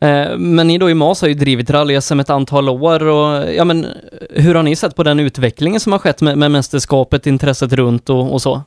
Eh, 0.00 0.38
Men 0.38 0.66
ni 0.66 0.78
då 0.78 0.90
i 0.90 0.94
MAS 0.94 1.20
har 1.20 1.28
ju 1.28 1.34
drivit 1.34 1.70
rally-SM 1.70 2.20
ett 2.20 2.30
antal 2.30 2.68
år 2.68 3.08
och 3.08 3.54
ja 3.54 3.64
men 3.64 3.86
hur 4.30 4.54
har 4.54 4.62
ni 4.62 4.76
sett 4.76 4.96
på 4.96 5.02
den 5.02 5.20
utvecklingen 5.20 5.80
som 5.80 5.92
har 5.92 5.98
skett 5.98 6.20
med, 6.20 6.38
med 6.38 6.50
mästerskapet, 6.50 7.26
intresset 7.26 7.72
runt 7.72 8.10
och, 8.10 8.32
och 8.32 8.42
så? 8.42 8.62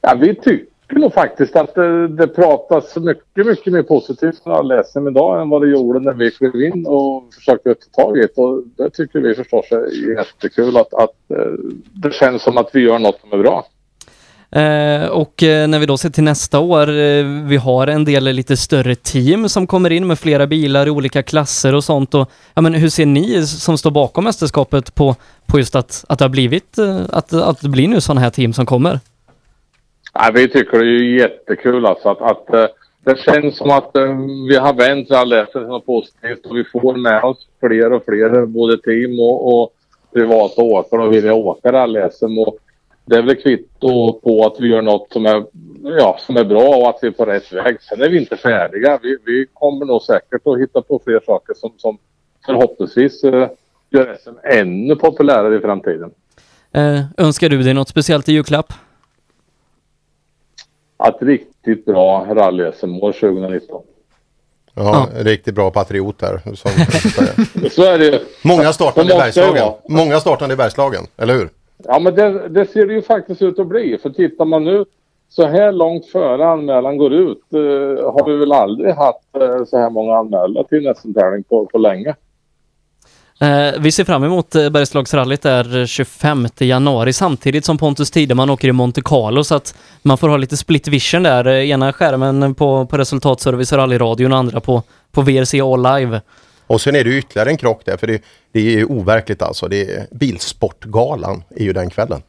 Ja, 0.00 0.14
vi 0.20 0.34
tycker 0.34 0.75
nog 0.94 1.14
faktiskt 1.14 1.56
att 1.56 1.74
det, 1.74 2.08
det 2.08 2.28
pratas 2.28 2.96
mycket, 2.96 3.46
mycket 3.46 3.72
mer 3.72 3.82
positivt 3.82 4.40
om 4.42 4.52
rally-SM 4.52 5.08
idag 5.08 5.40
än 5.42 5.48
vad 5.48 5.62
det 5.62 5.68
gjorde 5.68 6.00
när 6.00 6.12
vi 6.12 6.30
klev 6.30 6.62
in 6.62 6.86
och 6.86 7.34
försökte 7.34 7.74
ta 7.74 8.02
tag 8.02 8.18
i 8.18 8.20
det. 8.20 8.42
Och 8.42 8.62
det 8.76 8.90
tycker 8.90 9.20
vi 9.20 9.34
förstås 9.34 9.72
är 9.72 10.16
jättekul 10.16 10.76
att, 10.76 10.94
att 10.94 11.30
eh, 11.30 11.52
det 11.92 12.12
känns 12.14 12.42
som 12.42 12.58
att 12.58 12.70
vi 12.72 12.80
gör 12.80 12.98
något 12.98 13.20
som 13.20 13.32
är 13.32 13.42
bra. 13.42 13.66
Eh, 14.50 15.08
och 15.08 15.42
eh, 15.42 15.68
när 15.68 15.78
vi 15.78 15.86
då 15.86 15.98
ser 15.98 16.10
till 16.10 16.24
nästa 16.24 16.58
år, 16.58 16.88
eh, 16.88 17.24
vi 17.24 17.56
har 17.56 17.86
en 17.86 18.04
del 18.04 18.24
lite 18.24 18.56
större 18.56 18.94
team 18.94 19.48
som 19.48 19.66
kommer 19.66 19.90
in 19.90 20.06
med 20.06 20.18
flera 20.18 20.46
bilar 20.46 20.86
i 20.86 20.90
olika 20.90 21.22
klasser 21.22 21.74
och 21.74 21.84
sånt. 21.84 22.14
Och, 22.14 22.30
ja, 22.54 22.62
men 22.62 22.74
hur 22.74 22.88
ser 22.88 23.06
ni 23.06 23.46
som 23.46 23.78
står 23.78 23.90
bakom 23.90 24.24
mästerskapet 24.24 24.94
på, 24.94 25.16
på 25.46 25.58
just 25.58 25.76
att, 25.76 26.04
att 26.08 26.18
det 26.18 26.24
har 26.24 26.30
blivit, 26.30 26.78
eh, 26.78 27.00
att, 27.12 27.32
att 27.32 27.60
det 27.60 27.68
blir 27.68 27.88
nu 27.88 28.00
sådana 28.00 28.20
här 28.20 28.30
team 28.30 28.52
som 28.52 28.66
kommer? 28.66 29.00
Nej, 30.20 30.30
vi 30.34 30.48
tycker 30.48 30.78
det 30.78 30.84
är 30.84 31.20
jättekul 31.20 31.86
alltså 31.86 32.08
att, 32.08 32.22
att 32.22 32.54
eh, 32.54 32.66
det 33.04 33.18
känns 33.18 33.56
som 33.56 33.70
att 33.70 33.96
eh, 33.96 34.16
vi 34.48 34.56
har 34.56 34.74
vänt 34.74 35.10
rally 35.10 35.46
till 35.46 35.60
något 35.60 35.86
positivt 35.86 36.46
och 36.46 36.56
vi 36.56 36.64
får 36.64 36.96
med 36.96 37.24
oss 37.24 37.48
fler 37.60 37.92
och 37.92 38.04
fler, 38.04 38.46
både 38.46 38.78
team 38.78 39.20
och, 39.20 39.54
och 39.54 39.72
privata 40.14 40.62
åkare 40.62 41.02
och 41.02 41.12
vilja 41.12 41.34
åka 41.34 41.72
rally 41.72 42.00
och 42.46 42.58
det 43.04 43.16
är 43.16 43.22
väl 43.22 43.36
kvitto 43.36 44.20
på 44.20 44.46
att 44.46 44.60
vi 44.60 44.68
gör 44.68 44.82
något 44.82 45.12
som 45.12 45.26
är, 45.26 45.46
ja, 45.82 46.18
som 46.20 46.36
är 46.36 46.44
bra 46.44 46.68
och 46.76 46.88
att 46.88 46.98
vi 47.02 47.08
är 47.08 47.12
på 47.12 47.24
rätt 47.24 47.52
väg. 47.52 47.82
Sen 47.82 48.02
är 48.02 48.08
vi 48.08 48.18
inte 48.18 48.36
färdiga. 48.36 48.98
Vi, 49.02 49.18
vi 49.24 49.46
kommer 49.52 49.86
nog 49.86 50.02
säkert 50.02 50.46
att 50.46 50.60
hitta 50.60 50.82
på 50.82 51.00
fler 51.04 51.20
saker 51.26 51.54
som, 51.54 51.72
som 51.76 51.98
förhoppningsvis 52.46 53.24
eh, 53.24 53.48
gör 53.90 54.16
SM 54.20 54.38
ännu 54.44 54.96
populärare 54.96 55.56
i 55.56 55.60
framtiden. 55.60 56.10
Eh, 56.72 57.00
önskar 57.16 57.48
du 57.48 57.62
dig 57.62 57.74
något 57.74 57.88
speciellt 57.88 58.28
i 58.28 58.32
julklapp? 58.32 58.72
Att 61.06 61.22
riktigt 61.22 61.84
bra 61.84 62.26
rally-SM-år 62.30 63.12
2019. 63.12 63.82
Ja, 64.74 65.08
en 65.18 65.24
riktigt 65.24 65.54
bra 65.54 65.70
patriot 65.70 66.18
där. 66.18 66.40
Som, 66.54 66.70
Så 67.70 67.82
är 67.82 67.98
det 67.98 68.04
ju. 68.04 68.18
Många 68.44 68.72
startande 68.72 69.14
i 69.14 69.18
Bergslagen. 69.18 69.72
Många 69.88 70.20
startande 70.20 70.54
i 70.54 70.56
Bergslagen, 70.56 71.02
eller 71.16 71.34
hur? 71.34 71.48
Ja, 71.84 71.98
men 71.98 72.14
det, 72.14 72.48
det 72.48 72.66
ser 72.66 72.86
det 72.86 72.94
ju 72.94 73.02
faktiskt 73.02 73.42
ut 73.42 73.58
att 73.58 73.66
bli. 73.66 73.98
För 74.02 74.10
tittar 74.10 74.44
man 74.44 74.64
nu 74.64 74.84
så 75.28 75.46
här 75.46 75.72
långt 75.72 76.06
före 76.06 76.46
anmälan 76.46 76.98
går 76.98 77.12
ut 77.12 77.42
eh, 77.54 78.12
har 78.12 78.30
vi 78.30 78.36
väl 78.36 78.52
aldrig 78.52 78.94
haft 78.94 79.36
eh, 79.40 79.64
så 79.64 79.78
här 79.78 79.90
många 79.90 80.16
anmälda 80.16 80.64
till 80.64 80.94
SM-tävling 80.96 81.42
på, 81.42 81.66
på 81.66 81.78
länge. 81.78 82.14
Eh, 83.38 83.80
vi 83.80 83.92
ser 83.92 84.04
fram 84.04 84.24
emot 84.24 84.54
eh, 84.54 84.70
Bergslagsrallyt 84.70 85.42
där 85.42 85.86
25 85.86 86.48
januari 86.58 87.12
samtidigt 87.12 87.64
som 87.64 87.78
Pontus 87.78 88.10
Tideman 88.10 88.50
åker 88.50 88.68
i 88.68 88.72
Monte 88.72 89.02
Carlo 89.04 89.44
så 89.44 89.54
att 89.54 89.74
man 90.02 90.18
får 90.18 90.28
ha 90.28 90.36
lite 90.36 90.56
split 90.56 90.88
vision 90.88 91.22
där. 91.22 91.46
Eh, 91.46 91.70
Ena 91.70 91.92
skärmen 91.92 92.54
på, 92.54 92.86
på 92.86 92.98
resultatservice 92.98 93.72
och 93.72 93.78
rallyradion 93.78 94.32
och 94.32 94.38
andra 94.38 94.60
på, 94.60 94.82
på 95.12 95.22
VRC 95.22 95.54
All 95.60 95.82
Live. 95.82 96.20
Och 96.66 96.80
sen 96.80 96.94
är 96.96 97.04
det 97.04 97.18
ytterligare 97.18 97.50
en 97.50 97.56
krock 97.56 97.82
där, 97.84 97.96
för 97.96 98.06
det, 98.06 98.22
det 98.52 98.60
är 98.60 98.70
ju 98.70 98.84
overkligt 98.84 99.42
alltså. 99.42 99.68
Det 99.68 99.94
är 99.94 100.06
Bilsportgalan 100.10 101.42
är 101.50 101.64
ju 101.64 101.72
den 101.72 101.90
kvällen. 101.90 102.22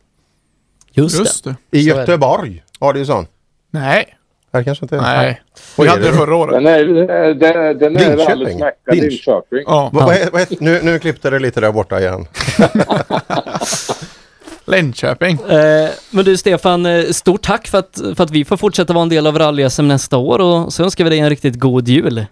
Just, 0.92 1.20
Just 1.20 1.44
det. 1.44 1.56
I 1.72 1.78
det. 1.78 1.82
Göteborg 1.82 2.64
har 2.80 2.94
det 2.94 3.00
ju 3.00 3.06
sån. 3.06 3.28
Nej. 3.72 4.17
Här 4.58 4.64
kanske 4.64 4.86
inte 4.86 4.96
är. 4.98 5.02
Nej. 5.02 5.42
Vad 5.76 5.86
Vi 5.88 5.92
hade 5.92 6.04
det 6.08 6.14
förra 6.14 6.36
året. 6.36 6.54
Den 6.54 6.66
är, 6.68 6.86
den, 7.34 7.78
den 7.80 7.98
är 7.98 8.36
Linköping. 8.36 9.02
Linköping. 9.02 9.64
Ja. 9.66 9.90
Vad- 9.94 10.06
vad 10.06 10.16
är- 10.16 10.30
vad 10.32 10.42
är- 10.42 10.48
nu, 10.60 10.80
nu 10.84 11.00
klippte 11.00 11.30
det 11.30 11.40
lite 11.40 11.62
där 11.62 11.72
borta 11.72 12.00
igen. 12.00 12.26
Linköping. 14.66 15.40
Eh, 15.50 15.90
men 16.12 16.26
du 16.26 16.38
Stefan, 16.38 16.86
eh, 16.86 17.04
stort 17.06 17.42
tack 17.42 17.68
för 17.68 17.78
att, 17.78 18.00
för 18.16 18.24
att 18.24 18.32
vi 18.32 18.46
får 18.46 18.58
fortsätta 18.58 18.94
vara 18.94 19.02
en 19.04 19.10
del 19.10 19.28
av 19.28 19.40
rally 19.40 19.70
nästa 19.82 20.18
år 20.18 20.40
och 20.40 20.74
så 20.74 20.84
önskar 20.84 21.04
vi 21.04 21.10
dig 21.10 21.20
en 21.20 21.30
riktigt 21.30 21.60
god 21.60 21.88
jul. 21.88 22.26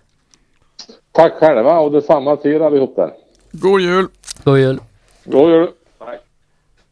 Tack 1.11 1.33
själva 1.33 1.79
och 1.79 1.91
detsamma 1.91 2.35
till 2.35 2.51
er 2.51 2.59
allihop 2.59 2.95
där. 2.95 3.09
God 3.51 3.81
jul! 3.81 4.07
God 4.43 4.57
jul! 4.59 4.79
God 5.25 5.49
jul! 5.49 5.67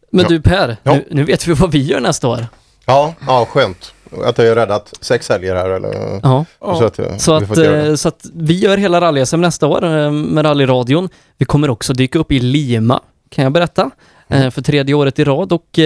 Men 0.10 0.24
Ja. 0.24 0.30
du 0.30 0.42
Per, 0.42 0.78
Ja. 0.84 0.92
nu, 0.94 1.06
nu 1.10 1.24
vet 1.24 1.48
vi 1.48 1.54
vad 1.54 1.72
vi 1.72 1.82
gör 1.82 2.00
nästa 2.00 2.28
år. 2.28 2.46
Ja, 2.86 3.14
ja 3.28 3.46
skönt. 3.50 3.94
Att 4.26 4.38
jag 4.38 4.48
har 4.48 4.56
räddat 4.56 4.94
sex 5.02 5.30
helger 5.30 5.56
här 5.56 5.70
eller? 5.70 6.20
Ja. 6.24 6.46
Så 6.60 6.86
att, 6.86 7.00
eh, 7.00 7.18
Så 7.18 7.40
vi 7.40 7.46
att, 7.46 7.58
eh, 7.88 7.96
så 7.96 8.08
att 8.08 8.26
vi 8.34 8.60
gör 8.60 8.78
hela 8.78 9.02
rally 9.02 9.26
nästa 9.38 9.68
år 9.68 9.84
eh, 9.84 10.12
med 10.12 10.46
rallyradion. 10.46 11.10
Vi 11.38 11.46
kommer 11.46 11.70
också 11.70 11.94
dyka 11.94 12.20
upp 12.20 12.32
i 12.32 12.40
Lima, 12.40 13.00
kan 13.30 13.44
jag 13.44 13.54
berätta, 13.54 13.90
Mm. 14.30 14.52
för 14.52 14.62
tredje 14.62 14.96
året 14.96 15.20
i 15.20 15.24
rad 15.24 15.54
och 15.54 15.80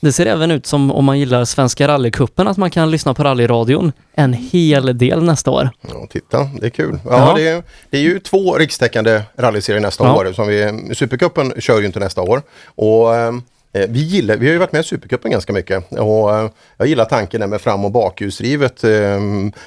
det 0.00 0.12
ser 0.12 0.26
även 0.26 0.50
ut 0.50 0.66
som 0.66 0.92
om 0.92 1.04
man 1.04 1.18
gillar 1.18 1.44
Svenska 1.44 1.88
rallycupen 1.88 2.48
att 2.48 2.56
man 2.56 2.70
kan 2.70 2.90
lyssna 2.90 3.14
på 3.14 3.22
rallyradion 3.24 3.92
en 4.14 4.32
hel 4.32 4.98
del 4.98 5.22
nästa 5.22 5.50
år. 5.50 5.70
Ja, 5.88 6.06
titta, 6.10 6.38
det 6.60 6.66
är 6.66 6.70
kul. 6.70 6.98
Ja, 7.04 7.10
Ja. 7.28 7.34
Det, 7.36 7.48
är, 7.48 7.62
det 7.90 7.96
är 7.98 8.02
ju 8.02 8.18
två 8.18 8.54
rikstäckande 8.58 9.22
rallyserier 9.38 9.80
nästa 9.80 10.04
Ja. 10.04 10.16
år. 10.16 10.32
Som 10.32 10.46
vi, 10.48 10.90
Supercupen 10.94 11.52
kör 11.58 11.80
ju 11.80 11.86
inte 11.86 11.98
nästa 11.98 12.22
år. 12.22 12.42
Och, 12.66 13.14
eh, 13.16 13.32
vi, 13.72 14.00
gillar, 14.00 14.36
vi 14.36 14.46
har 14.46 14.52
ju 14.52 14.58
varit 14.58 14.72
med 14.72 14.80
i 14.80 14.84
Supercupen 14.84 15.30
ganska 15.30 15.52
mycket 15.52 15.92
och 15.92 16.36
eh, 16.36 16.50
jag 16.76 16.88
gillar 16.88 17.04
tanken 17.04 17.40
där 17.40 17.46
med 17.46 17.60
fram 17.60 17.84
och 17.84 17.90
bakhjulsdrivet. 17.90 18.84
Eh, 18.84 18.90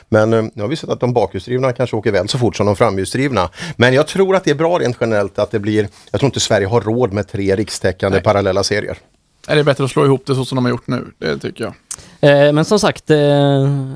men 0.10 0.34
eh, 0.34 0.44
nu 0.54 0.62
har 0.62 0.68
vi 0.68 0.76
sett 0.76 0.90
att 0.90 1.00
de 1.00 1.14
bakhjulsdrivna 1.14 1.74
kanske 1.74 1.96
åker 1.96 2.12
väl 2.12 2.28
så 2.28 2.38
fort 2.38 2.56
som 2.56 2.66
de 2.66 2.76
framhjulsdrivna. 2.76 3.50
Men 3.76 3.94
jag 3.94 4.08
tror 4.08 4.36
att 4.36 4.44
det 4.44 4.52
är 4.52 4.56
bra 4.56 4.80
rent 4.80 4.98
generellt 5.00 5.40
att 5.40 5.52
det 5.52 5.60
blir, 5.60 5.88
jag 6.12 6.20
tror 6.20 6.28
inte 6.28 6.40
Sverige 6.40 6.68
har 6.68 6.82
råd 6.82 7.14
med 7.14 7.28
tre 7.28 7.56
rikstäckande 7.56 8.22
parallella 8.22 8.64
serier. 8.64 8.98
Är 9.48 9.56
det 9.56 9.64
bättre 9.64 9.84
att 9.84 9.92
slå 9.92 10.06
ihop 10.06 10.26
det 10.26 10.36
så 10.36 10.46
som 10.46 10.56
de 10.56 10.66
har 10.66 10.70
gjort 10.70 10.88
nu? 10.88 11.06
Det 11.18 11.38
tycker 11.38 11.64
jag. 11.64 11.74
Eh, 12.48 12.54
men 12.54 12.66
som 12.66 12.80
sagt, 12.80 13.10
eh, 13.10 13.18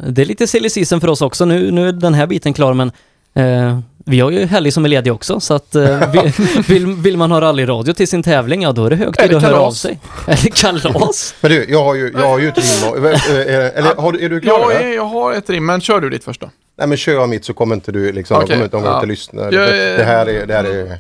det 0.10 0.22
är 0.22 0.26
lite 0.26 0.48
silly 0.48 0.70
season 0.70 1.02
för 1.02 1.08
oss 1.08 1.22
också. 1.22 1.46
Nu, 1.46 1.72
nu 1.72 1.88
är 1.88 1.92
den 1.92 2.14
här 2.14 2.28
biten 2.28 2.54
klar 2.54 2.74
men 2.74 2.92
eh, 3.38 3.80
vi 4.10 4.20
har 4.20 4.32
ju 4.32 4.46
helg 4.46 4.72
som 4.72 4.86
är 4.86 4.90
ledig 4.90 5.14
också 5.14 5.40
så 5.40 5.54
att 5.54 5.76
eh, 5.76 6.12
vill, 6.12 6.32
vill, 6.68 6.86
vill 6.88 7.18
man 7.18 7.32
ha 7.32 7.42
rallyradio 7.42 7.94
till 7.94 8.08
sin 8.08 8.24
tävling, 8.24 8.62
ja 8.62 8.72
då 8.72 8.86
är 8.86 8.90
det 8.90 8.96
hög 8.96 9.18
tid 9.18 9.34
att 9.36 9.44
höra 9.44 9.60
av 9.60 9.72
sig. 9.72 10.00
Eller 10.28 10.50
kalas. 10.50 11.36
Men 11.42 11.52
du, 11.52 11.66
jag 11.70 11.84
har 11.84 11.96
ju, 11.96 12.12
jag 12.18 12.28
har 12.28 12.40
ju 12.40 12.48
ett 12.48 12.58
rim. 12.58 12.90
och- 12.92 12.98
eh, 12.98 13.12
eh, 13.14 13.78
Eller 13.78 13.96
har, 14.02 14.12
du- 14.12 14.26
är 14.26 14.30
du 14.30 14.40
klar? 14.42 14.72
Jag, 14.72 14.94
jag 14.94 15.06
har 15.06 15.34
ett 15.34 15.50
rim, 15.50 15.66
men 15.66 15.82
kör 15.82 16.02
du 16.02 16.10
ditt 16.10 16.24
första. 16.24 16.50
Nej 16.78 16.88
men 16.88 16.98
kör 16.98 17.14
jag 17.14 17.30
mitt 17.30 17.46
så 17.46 17.54
kommer 17.54 17.76
inte 17.76 17.92
du 17.92 18.12
liksom, 18.12 18.38
Okej, 18.38 18.48
kommer 18.50 18.64
inte 18.64 18.78
omgång 18.78 18.92
ja. 18.92 19.00
till 19.00 19.10
lyssna. 19.10 19.42
Jag 19.42 19.52
Det, 19.54 19.82
är- 19.84 19.98
det, 19.98 20.04
här 20.04 20.26
är, 20.30 20.46
det, 20.46 20.54
här 20.54 20.64
är, 20.64 20.98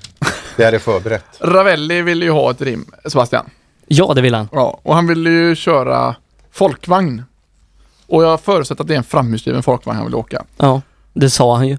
det 0.57 0.64
här 0.65 0.73
är 0.73 0.80
förberett. 0.80 1.26
Ravelli 1.39 2.01
vill 2.01 2.23
ju 2.23 2.30
ha 2.31 2.51
ett 2.51 2.61
rim, 2.61 2.85
Sebastian. 3.05 3.45
Ja, 3.88 4.14
det 4.15 4.22
vill 4.22 4.34
han. 4.34 4.49
Ja, 4.51 4.80
och 4.84 4.95
han 4.95 5.07
vill 5.07 5.26
ju 5.27 5.55
köra 5.55 6.15
folkvagn. 6.51 7.23
Och 8.07 8.23
jag 8.23 8.41
förutsätter 8.41 8.81
att 8.81 8.88
det 8.88 8.93
är 8.93 8.97
en 8.97 9.03
framhjulsdriven 9.03 9.64
folkvagn 9.64 9.97
han 9.97 10.05
vill 10.05 10.15
åka. 10.15 10.43
Ja, 10.57 10.81
det 11.14 11.30
sa 11.30 11.55
han 11.55 11.68
ju. 11.68 11.77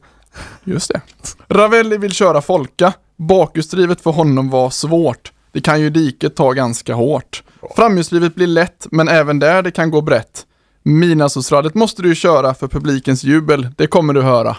Just 0.64 0.90
det. 0.92 1.00
Ravelli 1.48 1.98
vill 1.98 2.12
köra 2.12 2.40
folka. 2.40 2.92
Bakhjulsdrivet 3.16 4.00
för 4.00 4.10
honom 4.10 4.50
var 4.50 4.70
svårt. 4.70 5.32
Det 5.52 5.60
kan 5.60 5.80
ju 5.80 5.90
diket 5.90 6.36
ta 6.36 6.52
ganska 6.52 6.94
hårt. 6.94 7.42
Framhjulsdrivet 7.76 8.34
blir 8.34 8.46
lätt, 8.46 8.86
men 8.90 9.08
även 9.08 9.38
där 9.38 9.62
det 9.62 9.70
kan 9.70 9.90
gå 9.90 10.00
brett. 10.00 10.44
Midnattssolsrallyt 10.82 11.74
måste 11.74 12.02
du 12.02 12.08
ju 12.08 12.14
köra 12.14 12.54
för 12.54 12.68
publikens 12.68 13.24
jubel. 13.24 13.68
Det 13.76 13.86
kommer 13.86 14.12
du 14.12 14.22
höra. 14.22 14.56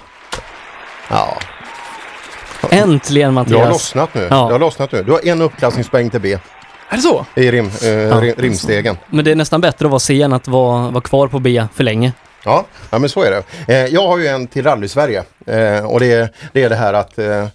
Ja. 1.10 1.38
Äntligen 2.70 3.34
Mattias. 3.34 3.52
Du 3.52 3.64
har 3.64 3.70
lossnat 3.70 4.14
nu. 4.14 4.28
Ja. 4.30 4.46
Du 4.48 4.52
har 4.52 4.60
lossnat 4.60 4.92
nu. 4.92 5.04
Du 5.04 5.12
har 5.12 5.28
en 5.28 5.42
uppklassningspoäng 5.42 6.10
till 6.10 6.22
B. 6.22 6.38
Är 6.90 6.96
det 6.96 7.02
så? 7.02 7.26
I 7.36 7.52
rim, 7.52 7.66
eh, 7.66 8.20
rim, 8.20 8.34
rimstegen. 8.38 8.98
Men 9.10 9.26
det 9.26 9.32
är 9.32 9.36
nästan 9.36 9.62
bättre 9.62 9.86
att 9.86 9.92
vara 9.92 10.00
C 10.00 10.22
än 10.22 10.34
att 10.34 10.48
vara, 10.48 10.90
vara 10.90 11.02
kvar 11.02 11.28
på 11.28 11.40
B 11.40 11.66
för 11.74 11.84
länge. 11.84 12.14
Ja, 12.46 12.66
ja 12.92 13.00
men 13.00 13.10
så 13.10 13.22
är 13.22 13.32
det. 13.32 13.44
Eh, 13.74 13.94
jag 13.94 14.08
har 14.08 14.18
ju 14.18 14.28
en 14.28 14.48
till 14.48 14.64
Rally-Sverige. 14.64 15.24
Eh, 15.46 15.86
och 15.86 16.00
det, 16.00 16.34
det 16.54 16.64
är 16.64 16.70
det 16.70 16.76
här 16.76 16.94
att 16.94 17.18
eh, 17.18 17.48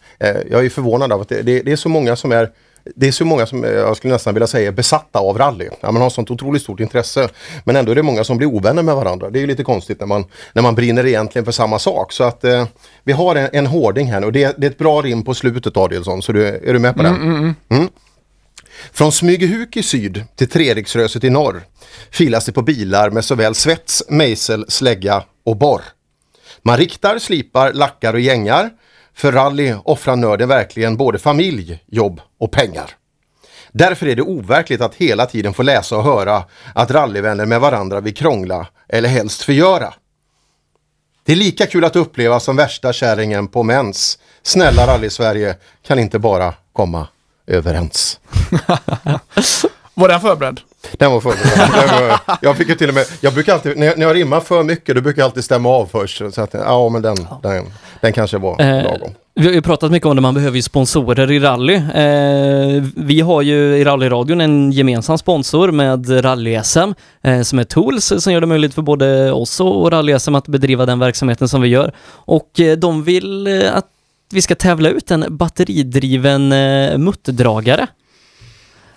jag 0.50 0.64
är 0.64 0.70
förvånad 0.70 1.12
av 1.12 1.20
att 1.20 1.28
det, 1.28 1.42
det, 1.42 1.62
det 1.62 1.72
är 1.72 1.76
så 1.76 1.88
många 1.88 2.16
som 2.16 2.32
är 2.32 2.50
det 2.96 3.08
är 3.08 3.12
så 3.12 3.24
många 3.24 3.46
som 3.46 3.62
jag 3.62 3.96
skulle 3.96 4.12
nästan 4.12 4.34
vilja 4.34 4.46
säga 4.46 4.68
är 4.68 4.72
besatta 4.72 5.18
av 5.18 5.38
rally. 5.38 5.68
Ja, 5.80 5.90
man 5.90 6.02
har 6.02 6.10
sånt 6.10 6.30
otroligt 6.30 6.62
stort 6.62 6.80
intresse. 6.80 7.28
Men 7.64 7.76
ändå 7.76 7.92
är 7.92 7.96
det 7.96 8.02
många 8.02 8.24
som 8.24 8.36
blir 8.36 8.48
ovänner 8.48 8.82
med 8.82 8.94
varandra. 8.94 9.30
Det 9.30 9.38
är 9.38 9.40
ju 9.40 9.46
lite 9.46 9.64
konstigt 9.64 10.00
när 10.00 10.06
man, 10.06 10.24
när 10.52 10.62
man 10.62 10.74
brinner 10.74 11.06
egentligen 11.06 11.44
för 11.44 11.52
samma 11.52 11.78
sak. 11.78 12.12
Så 12.12 12.24
att 12.24 12.44
eh, 12.44 12.66
vi 13.04 13.12
har 13.12 13.36
en, 13.36 13.48
en 13.52 13.66
hårding 13.66 14.12
här 14.12 14.20
nu 14.20 14.26
och 14.26 14.32
det, 14.32 14.54
det 14.58 14.66
är 14.66 14.70
ett 14.70 14.78
bra 14.78 15.02
rim 15.02 15.22
på 15.22 15.34
slutet 15.34 15.76
Adielsson. 15.76 16.22
Så 16.22 16.32
du, 16.32 16.46
är 16.46 16.72
du 16.72 16.78
med 16.78 16.96
på 16.96 17.02
den? 17.02 17.14
Mm, 17.14 17.36
mm, 17.36 17.54
mm. 17.68 17.88
Från 18.94 19.12
Smygehuk 19.12 19.76
i 19.76 19.82
syd 19.82 20.24
till 20.36 20.48
Treriksröset 20.48 21.24
i 21.24 21.30
norr 21.30 21.62
filas 22.10 22.44
det 22.44 22.52
på 22.52 22.62
bilar 22.62 23.10
med 23.10 23.24
såväl 23.24 23.54
svets, 23.54 24.02
mejsel, 24.08 24.64
slägga 24.68 25.24
och 25.44 25.56
borr. 25.56 25.82
Man 26.62 26.76
riktar, 26.76 27.18
slipar, 27.18 27.72
lackar 27.72 28.14
och 28.14 28.20
gängar. 28.20 28.70
För 29.14 29.32
rally 29.32 29.74
offrar 29.84 30.16
nörden 30.16 30.48
verkligen 30.48 30.96
både 30.96 31.18
familj, 31.18 31.82
jobb 31.86 32.20
och 32.40 32.52
pengar. 32.52 32.90
Därför 33.72 34.06
är 34.06 34.16
det 34.16 34.22
overkligt 34.22 34.80
att 34.80 34.94
hela 34.94 35.26
tiden 35.26 35.54
få 35.54 35.62
läsa 35.62 35.96
och 35.96 36.04
höra 36.04 36.44
att 36.74 36.90
rallyvänner 36.90 37.46
med 37.46 37.60
varandra 37.60 38.00
vill 38.00 38.14
krångla 38.14 38.66
eller 38.88 39.08
helst 39.08 39.42
förgöra. 39.42 39.94
Det 41.24 41.32
är 41.32 41.36
lika 41.36 41.66
kul 41.66 41.84
att 41.84 41.96
uppleva 41.96 42.40
som 42.40 42.56
värsta 42.56 42.92
kärringen 42.92 43.48
på 43.48 43.62
mens. 43.62 44.18
Snälla 44.42 44.86
rally-Sverige 44.86 45.56
kan 45.86 45.98
inte 45.98 46.18
bara 46.18 46.54
komma 46.72 47.06
överens. 47.46 48.20
Var 49.94 50.08
den 50.08 50.20
förberedd? 50.20 50.60
Den 50.98 51.12
var 51.12 51.20
förberedd. 51.20 51.88
Den 51.88 52.08
var, 52.08 52.20
jag 52.42 52.56
fick 52.56 52.68
ju 52.68 52.74
till 52.74 52.88
och 52.88 52.94
med, 52.94 53.06
jag 53.20 53.34
brukar 53.34 53.52
alltid, 53.52 53.78
när 53.78 53.86
jag, 53.86 53.98
när 53.98 54.06
jag 54.06 54.16
rimmar 54.16 54.40
för 54.40 54.62
mycket 54.62 54.94
då 54.94 55.00
brukar 55.00 55.22
jag 55.22 55.26
alltid 55.26 55.44
stämma 55.44 55.68
av 55.68 55.86
först. 55.86 56.22
Så 56.32 56.40
att, 56.42 56.54
ja 56.54 56.88
men 56.88 57.02
den, 57.02 57.16
den, 57.42 57.64
den 58.00 58.12
kanske 58.12 58.38
var 58.38 58.60
Eh, 58.60 58.82
lagom. 58.84 59.14
Vi 59.34 59.46
har 59.46 59.54
ju 59.54 59.62
pratat 59.62 59.90
mycket 59.90 60.06
om 60.06 60.16
det, 60.16 60.22
man 60.22 60.34
behöver 60.34 60.56
ju 60.56 60.62
sponsorer 60.62 61.30
i 61.30 61.40
rally. 61.40 61.74
Eh, 61.74 62.82
vi 62.96 63.20
har 63.20 63.42
ju 63.42 63.76
i 63.76 63.84
rallyradion 63.84 64.40
en 64.40 64.72
gemensam 64.72 65.18
sponsor 65.18 65.70
med 65.70 66.24
rally-SM 66.24 66.94
eh, 67.22 67.42
som 67.42 67.58
är 67.58 67.64
Tools 67.64 68.12
som 68.18 68.32
gör 68.32 68.40
det 68.40 68.46
möjligt 68.46 68.74
för 68.74 68.82
både 68.82 69.32
oss 69.32 69.60
och 69.60 69.90
rally-SM 69.90 70.36
att 70.36 70.48
bedriva 70.48 70.86
den 70.86 70.98
verksamheten 70.98 71.48
som 71.48 71.62
vi 71.62 71.68
gör. 71.68 71.92
Och 72.10 72.60
eh, 72.60 72.76
de 72.76 73.04
vill 73.04 73.46
eh, 73.46 73.76
att 73.76 73.86
vi 74.30 74.42
ska 74.42 74.54
tävla 74.54 74.88
ut 74.88 75.10
en 75.10 75.24
batteridriven 75.36 76.52
eh, 76.52 76.98
muttdragare. 76.98 77.86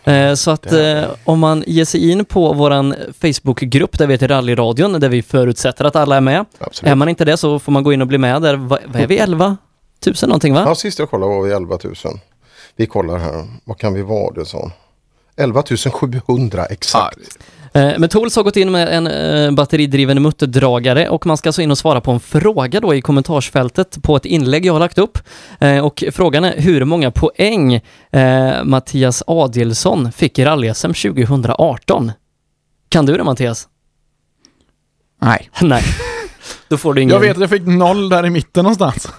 Eh, 0.04 0.34
Så 0.34 0.52
att 0.52 0.72
eh, 0.74 1.04
om 1.24 1.40
man 1.40 1.64
ger 1.68 1.86
sig 1.86 2.12
in 2.12 2.26
på 2.26 2.54
våran 2.54 2.95
Facebookgrupp 3.22 3.98
där 3.98 4.08
vi 4.08 4.14
heter 4.14 4.28
Rallyradion, 4.28 4.99
där 4.99 5.10
vi 5.10 5.22
förutsätter 5.22 5.86
att 5.86 5.95
alla 5.95 6.16
är 6.18 6.22
med. 6.22 6.45
Är 6.84 6.95
man 6.95 7.10
inte 7.10 7.26
det 7.26 7.38
så 7.38 7.60
får 7.60 7.72
man 7.72 7.84
gå 7.84 7.94
in 7.94 8.02
och 8.02 8.08
bli 8.08 8.18
med 8.18 8.41
där. 8.41 8.56
Va- 8.56 8.80
Vad 8.88 9.02
är 9.02 9.08
vi? 9.08 9.18
11 9.18 9.58
000 10.06 10.16
någonting 10.22 10.54
va? 10.54 10.64
Ja, 10.66 10.76
sist 10.76 10.99
jag 10.99 11.10
kollade 11.10 11.34
var 11.36 11.41
vi 11.44 11.52
11 11.54 11.78
000. 11.84 11.94
Vi 12.76 12.86
kollar 12.86 13.18
här, 13.18 13.48
vad 13.64 13.78
kan 13.78 13.94
vi 13.94 14.02
vara 14.02 14.34
det 14.34 14.45
så? 14.45 14.72
11 15.36 15.64
700 15.91 16.66
exakt. 16.66 17.18
Eh, 17.18 17.24
Men 17.73 18.10
Tools 18.10 18.35
har 18.35 18.44
gått 18.44 18.56
in 18.56 18.72
med 18.72 18.88
en 18.98 19.07
eh, 19.07 19.52
batteridriven 19.52 20.22
mutterdragare 20.22 21.10
och 21.10 21.26
man 21.26 21.38
ska 21.38 21.49
alltså 21.49 21.61
in 21.61 21.72
och 21.72 21.77
svara 21.77 22.02
på 22.02 22.11
en 22.11 22.19
fråga 22.19 22.80
då 22.80 22.95
i 22.95 23.02
kommentarsfältet 23.02 24.03
på 24.03 24.15
ett 24.15 24.26
inlägg 24.26 24.65
jag 24.65 24.73
har 24.73 24.80
lagt 24.80 24.98
upp. 24.98 25.18
Eh, 25.60 25.85
Och 25.85 26.03
frågan 26.11 26.44
är 26.44 26.61
hur 26.61 26.85
många 26.85 27.11
poäng 27.11 27.73
eh, 28.11 28.64
Mattias 28.64 29.23
Adielsson 29.27 30.11
fick 30.11 30.39
i 30.39 30.45
rally-SM 30.45 30.94
2018? 30.94 32.11
Kan 32.89 33.06
du 33.06 33.18
det 33.18 33.23
Mattias? 33.23 33.68
Nej. 35.22 35.49
Nej. 35.61 35.84
Då 36.69 36.77
får 36.77 36.94
du 36.94 37.02
ingen... 37.02 37.14
Jag 37.14 37.19
vet 37.19 37.31
att 37.31 37.41
jag 37.41 37.49
fick 37.49 37.65
noll 37.68 38.10
där 38.10 38.26
i 38.26 38.30
mitten 38.30 38.64
någonstans. 38.64 39.07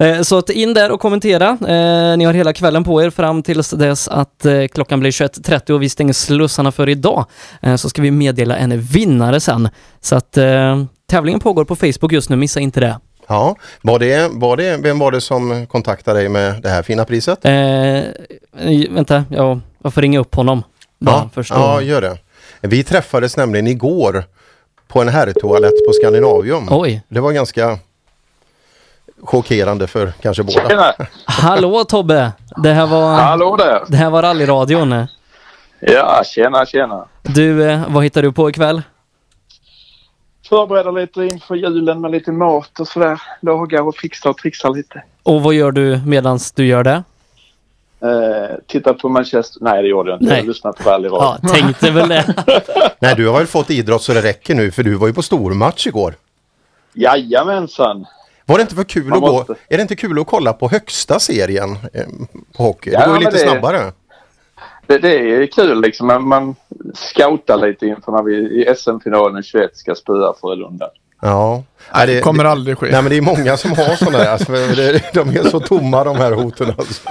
Eh, 0.00 0.20
Så 0.22 0.38
att 0.38 0.50
in 0.50 0.74
där 0.74 0.90
och 0.90 1.00
kommentera. 1.00 1.48
Eh, 1.48 2.16
Ni 2.18 2.24
har 2.24 2.32
hela 2.32 2.52
kvällen 2.52 2.84
på 2.84 3.02
er 3.02 3.10
fram 3.10 3.42
tills 3.42 3.70
dess 3.70 4.08
att 4.08 4.44
eh, 4.46 4.66
klockan 4.66 5.00
blir 5.00 5.10
21.30 5.10 5.70
och 5.72 5.82
vi 5.82 5.88
stänger 5.88 6.12
slussarna 6.12 6.72
för 6.72 6.88
idag. 6.88 7.24
Så 7.78 7.88
ska 7.88 8.02
vi 8.02 8.10
meddela 8.10 8.56
en 8.56 8.80
vinnare 8.80 9.40
sen. 9.40 9.68
Så 10.00 10.16
att 10.16 10.38
tävlingen 11.10 11.40
pågår 11.40 11.64
på 11.64 11.76
Facebook 11.76 12.12
just 12.12 12.30
nu, 12.30 12.36
missa 12.36 12.60
inte 12.60 12.80
det. 12.80 12.98
Ja, 13.28 13.56
var 13.82 13.98
det, 13.98 14.28
var 14.32 14.56
det, 14.56 14.76
vem 14.76 14.98
var 14.98 15.12
det 15.12 15.20
som 15.20 15.66
kontaktade 15.66 16.18
dig 16.20 16.28
med 16.28 16.62
det 16.62 16.68
här 16.68 16.82
fina 16.82 17.04
priset? 17.04 17.44
Eh, 17.44 18.02
vänta, 18.90 19.24
jag, 19.30 19.60
jag 19.82 19.94
får 19.94 20.02
ringa 20.02 20.18
upp 20.20 20.34
honom. 20.34 20.62
Ja, 20.98 21.30
ja, 21.50 21.80
gör 21.82 22.00
det. 22.00 22.18
Vi 22.60 22.84
träffades 22.84 23.36
nämligen 23.36 23.66
igår 23.66 24.24
på 24.88 25.00
en 25.00 25.08
herrtoalett 25.08 25.86
på 25.86 25.92
Skandinavium. 25.92 26.68
Oj. 26.70 27.02
Det 27.08 27.20
var 27.20 27.32
ganska 27.32 27.78
chockerande 29.22 29.86
för 29.86 30.12
kanske 30.22 30.42
båda. 30.42 30.68
Tjena. 30.68 30.92
Hallå 31.24 31.84
Tobbe! 31.84 32.32
Det 32.62 32.72
här 32.72 32.86
var... 32.86 33.14
Hallå 33.14 33.56
där. 33.56 33.82
Det 33.88 33.96
här 33.96 34.10
var 34.10 34.22
rallyradion. 34.22 35.06
Ja, 35.80 36.22
tjena, 36.24 36.66
tjena. 36.66 37.04
Du, 37.22 37.70
eh, 37.70 37.82
vad 37.88 38.04
hittar 38.04 38.22
du 38.22 38.32
på 38.32 38.50
ikväll? 38.50 38.82
Förbereda 40.48 40.90
lite 40.90 41.24
inför 41.24 41.54
julen 41.54 42.00
med 42.00 42.10
lite 42.10 42.32
mat 42.32 42.80
och 42.80 42.88
sådär. 42.88 43.22
Lagar 43.40 43.82
och 43.82 43.96
fixar 43.96 44.30
och 44.30 44.36
trixar 44.38 44.70
lite. 44.74 45.02
Och 45.22 45.42
vad 45.42 45.54
gör 45.54 45.72
du 45.72 46.00
medans 46.06 46.52
du 46.52 46.66
gör 46.66 46.84
det? 46.84 47.02
Eh, 48.02 48.56
titta 48.66 48.94
på 48.94 49.08
Manchester. 49.08 49.64
Nej, 49.64 49.82
det 49.82 49.88
gjorde 49.88 50.10
jag 50.10 50.16
inte. 50.16 50.32
Nej. 50.32 50.38
Jag 50.38 50.48
lyssnade 50.48 50.82
på 50.82 50.90
rallyradio. 50.90 51.38
Ja, 51.42 51.48
tänkte 51.48 51.90
väl 51.90 52.08
det. 52.08 52.34
Nej, 52.98 53.14
du 53.16 53.28
har 53.28 53.38
väl 53.38 53.46
fått 53.46 53.70
idrott 53.70 54.02
så 54.02 54.12
det 54.12 54.22
räcker 54.22 54.54
nu 54.54 54.70
för 54.70 54.82
du 54.82 54.94
var 54.94 55.06
ju 55.06 55.12
på 55.12 55.22
stormatch 55.22 55.86
igår. 55.86 56.14
Jajamensan. 56.92 58.06
Var 58.50 58.58
det 58.58 58.62
inte 58.62 58.74
för 58.74 58.84
kul 58.84 59.04
Man 59.04 59.12
att 59.18 59.20
gå? 59.24 59.32
måste. 59.32 59.54
Är 59.68 59.76
det 59.76 59.82
inte 59.82 59.96
kul 59.96 60.18
att 60.18 60.26
kolla 60.26 60.52
på 60.52 60.68
högsta 60.68 61.18
serien 61.20 61.70
eh, 61.92 62.04
på 62.56 62.62
hockey? 62.62 62.90
Ja, 62.92 63.00
det 63.00 63.06
går 63.06 63.14
ju 63.18 63.24
lite 63.24 63.30
det- 63.36 63.38
snabbare. 63.50 63.92
Det, 64.86 64.98
det 64.98 65.18
är 65.18 65.46
kul 65.46 65.80
liksom. 65.80 66.06
Man, 66.06 66.28
man 66.28 66.54
scoutar 66.94 67.56
lite 67.66 67.86
inför 67.86 68.12
när 68.12 68.22
vi 68.22 68.34
i 68.36 68.74
SM-finalen 68.76 69.42
21 69.42 69.76
ska 69.76 69.94
spöa 69.94 70.34
Frölunda. 70.40 70.86
Ja. 71.22 71.62
Nej, 71.94 72.06
det 72.06 72.20
kommer 72.20 72.44
aldrig 72.44 72.78
ske. 72.78 72.86
Nej 72.90 73.02
men 73.02 73.10
det 73.10 73.16
är 73.16 73.20
många 73.22 73.56
som 73.56 73.70
har 73.70 73.96
sådana 73.96 74.18
där. 74.18 74.28
Alltså, 74.32 74.52
det- 74.52 75.14
de 75.14 75.28
är 75.28 75.48
så 75.48 75.60
tomma 75.60 76.04
de 76.04 76.16
här 76.16 76.32
hoten 76.32 76.68
alltså. 76.78 77.10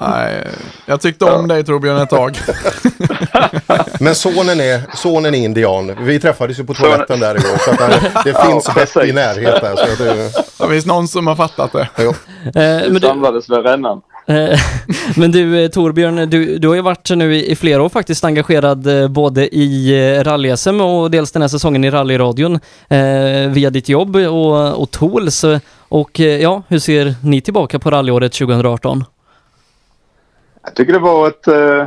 Nej, 0.00 0.46
jag 0.86 1.00
tyckte 1.00 1.24
om 1.24 1.48
dig 1.48 1.64
Torbjörn 1.64 1.98
ett 1.98 2.10
tag. 2.10 2.38
Men 4.00 4.14
sonen 4.14 4.60
är, 4.60 4.96
sonen 4.96 5.34
är 5.34 5.38
indian. 5.38 5.96
Vi 6.00 6.20
träffades 6.20 6.58
ju 6.58 6.64
på 6.64 6.74
toaletten 6.74 7.20
där 7.20 7.34
igår. 7.34 7.58
Så 7.64 7.70
att 7.70 7.78
det, 7.78 8.10
det 8.24 8.30
Ja, 8.30 8.44
finns 8.44 8.74
bett 8.74 8.88
i 8.90 8.92
precis. 8.92 9.14
närhet 9.14 9.60
där. 9.60 9.76
Så 9.76 9.82
att 9.92 9.98
det, 9.98 10.64
Det 10.64 10.68
finns 10.72 10.86
någon 10.86 11.08
som 11.08 11.26
har 11.26 11.36
fattat 11.36 11.72
det. 11.72 11.88
Jo. 11.98 12.08
Eh, 12.44 12.52
men 12.54 12.94
du, 12.94 13.00
Samlades 13.00 13.50
vid 13.50 13.58
rännan. 13.62 14.00
Eh, 14.26 14.58
Men 15.16 15.32
du 15.32 15.64
eh, 15.64 15.68
Torbjörn, 15.70 16.30
du, 16.30 16.58
du 16.58 16.68
har 16.68 16.74
ju 16.74 16.80
varit 16.82 17.10
nu 17.10 17.36
i, 17.36 17.50
i 17.50 17.56
flera 17.56 17.82
år 17.82 17.88
faktiskt 17.88 18.24
engagerad 18.24 19.02
eh, 19.02 19.08
både 19.08 19.56
i 19.56 19.92
rally-SM 20.24 20.80
och 20.80 21.10
dels 21.10 21.32
den 21.32 21.42
här 21.42 21.48
säsongen 21.48 21.84
i 21.84 21.90
rallyradion 21.90 22.54
eh, 22.88 23.48
via 23.48 23.70
ditt 23.70 23.88
jobb 23.88 24.16
och, 24.16 24.82
och 24.82 24.90
Tools. 24.90 25.44
Och 25.88 26.18
ja, 26.20 26.62
hur 26.68 26.78
ser 26.78 27.14
ni 27.22 27.40
tillbaka 27.40 27.78
på 27.78 27.90
rallyåret 27.90 28.32
2018? 28.32 29.04
Jag 30.62 30.74
tycker 30.74 30.92
det 30.92 30.98
var 30.98 31.28
ett, 31.28 31.48
eh, 31.48 31.86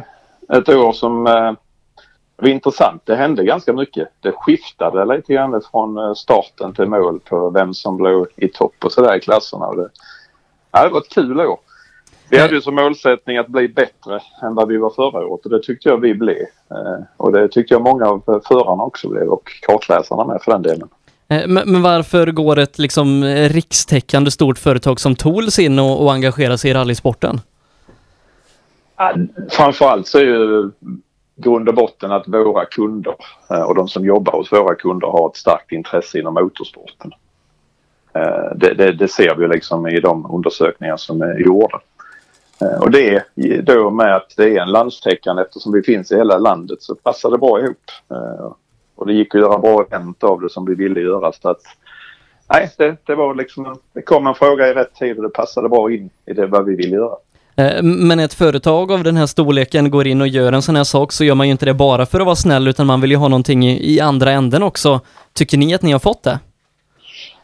ett 0.57 0.69
år 0.69 0.93
som 0.93 1.27
eh, 1.27 1.51
var 2.35 2.47
intressant. 2.47 3.01
Det 3.05 3.15
hände 3.15 3.43
ganska 3.43 3.73
mycket. 3.73 4.07
Det 4.19 4.31
skiftade 4.31 5.15
lite 5.15 5.33
grann 5.33 5.61
från 5.71 5.97
eh, 5.97 6.13
starten 6.13 6.73
till 6.73 6.85
mål 6.85 7.19
på 7.19 7.49
vem 7.49 7.73
som 7.73 7.97
låg 7.97 8.27
i 8.35 8.47
topp 8.47 8.75
och 8.83 8.91
sådär 8.91 9.15
i 9.15 9.19
klasserna. 9.19 9.73
Det, 9.73 9.89
ja, 10.71 10.83
det 10.83 10.89
var 10.89 10.99
ett 10.99 11.09
kul 11.09 11.39
år. 11.39 11.59
Vi 12.29 12.39
hade 12.39 12.53
ju 12.53 12.61
som 12.61 12.75
målsättning 12.75 13.37
att 13.37 13.47
bli 13.47 13.67
bättre 13.67 14.19
än 14.41 14.55
vad 14.55 14.67
vi 14.67 14.77
var 14.77 14.89
förra 14.89 15.25
året 15.25 15.45
och 15.45 15.51
det 15.51 15.63
tyckte 15.63 15.89
jag 15.89 15.97
vi 15.97 16.13
blev. 16.13 16.45
Och 17.17 17.31
det 17.31 17.47
tyckte 17.47 17.73
jag 17.73 17.81
många 17.81 18.05
av 18.05 18.41
förarna 18.47 18.83
också 18.83 19.09
blev 19.09 19.27
och 19.27 19.51
kartläsarna 19.61 20.25
med 20.25 20.41
för 20.41 20.51
den 20.51 20.61
delen. 20.61 20.89
Men, 21.27 21.71
men 21.71 21.81
varför 21.81 22.27
går 22.27 22.59
ett 22.59 22.79
liksom 22.79 23.23
rikstäckande 23.23 24.31
stort 24.31 24.59
företag 24.59 24.99
som 24.99 25.15
Tools 25.15 25.59
in 25.59 25.79
och, 25.79 26.03
och 26.03 26.13
engagerar 26.13 26.57
sig 26.57 26.71
i 26.71 26.73
rallysporten? 26.73 27.41
Framförallt 29.49 30.07
så 30.07 30.17
är 30.17 30.23
ju 30.23 30.71
grund 31.41 31.69
och 31.69 31.75
botten 31.75 32.11
att 32.11 32.27
våra 32.27 32.65
kunder 32.65 33.15
eh, 33.49 33.61
och 33.61 33.75
de 33.75 33.87
som 33.87 34.05
jobbar 34.05 34.33
hos 34.33 34.51
våra 34.51 34.75
kunder 34.75 35.07
har 35.07 35.29
ett 35.29 35.35
starkt 35.35 35.71
intresse 35.71 36.19
inom 36.19 36.33
motorsporten. 36.33 37.11
Eh, 38.13 38.55
det, 38.55 38.73
det, 38.73 38.91
det 38.91 39.07
ser 39.07 39.35
vi 39.35 39.47
liksom 39.47 39.87
i 39.87 39.99
de 39.99 40.31
undersökningar 40.33 40.97
som 40.97 41.21
är 41.21 41.39
gjorda. 41.39 41.81
Eh, 42.61 42.81
och 42.81 42.91
det 42.91 43.23
då 43.63 43.89
med 43.89 44.15
att 44.15 44.33
det 44.37 44.57
är 44.57 44.61
en 44.61 44.71
landstäckande 44.71 45.41
eftersom 45.41 45.71
vi 45.71 45.83
finns 45.83 46.11
i 46.11 46.17
hela 46.17 46.37
landet 46.37 46.81
så 46.81 46.95
passar 46.95 47.31
det 47.31 47.37
bra 47.37 47.59
ihop. 47.59 47.91
Och 48.95 49.07
det 49.07 49.13
gick 49.13 49.35
att 49.35 49.41
göra 49.41 49.57
bra 49.57 49.83
event 49.83 50.23
av 50.23 50.41
det 50.41 50.49
som 50.49 50.65
vi 50.65 50.75
ville 50.75 50.99
göra. 50.99 51.31
Så 51.31 51.49
att, 51.49 51.61
nej, 52.53 52.71
det, 52.77 52.97
det 53.05 53.15
var 53.15 53.35
liksom 53.35 53.75
det 53.93 54.01
kom 54.01 54.27
en 54.27 54.35
fråga 54.35 54.67
i 54.67 54.73
rätt 54.73 54.95
tid 54.95 55.17
och 55.17 55.23
det 55.23 55.29
passade 55.29 55.69
bra 55.69 55.91
in 55.91 56.09
i 56.25 56.33
det 56.33 56.47
vad 56.47 56.65
vi 56.65 56.75
ville 56.75 56.95
göra. 56.95 57.15
Eh, 57.61 57.83
men 57.83 58.19
ett 58.19 58.33
företag 58.33 58.91
av 58.91 59.03
den 59.03 59.17
här 59.17 59.25
storleken 59.25 59.91
går 59.91 60.07
in 60.07 60.21
och 60.21 60.27
gör 60.27 60.51
en 60.51 60.61
sån 60.61 60.75
här 60.75 60.83
sak 60.83 61.11
så 61.11 61.23
gör 61.23 61.35
man 61.35 61.47
ju 61.47 61.51
inte 61.51 61.65
det 61.65 61.73
bara 61.73 62.05
för 62.05 62.19
att 62.19 62.25
vara 62.25 62.35
snäll 62.35 62.67
utan 62.67 62.87
man 62.87 63.01
vill 63.01 63.11
ju 63.11 63.17
ha 63.17 63.27
någonting 63.27 63.65
i, 63.65 63.95
i 63.95 63.99
andra 63.99 64.31
änden 64.31 64.63
också. 64.63 65.01
Tycker 65.33 65.57
ni 65.57 65.73
att 65.75 65.81
ni 65.81 65.91
har 65.91 65.99
fått 65.99 66.23
det? 66.23 66.39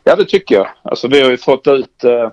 Ja, 0.03 0.15
det 0.15 0.25
tycker 0.25 0.55
jag. 0.55 0.67
Alltså 0.81 1.07
vi 1.07 1.21
har 1.21 1.29
ju 1.29 1.37
fått 1.37 1.67
ut 1.67 2.03
eh, 2.03 2.29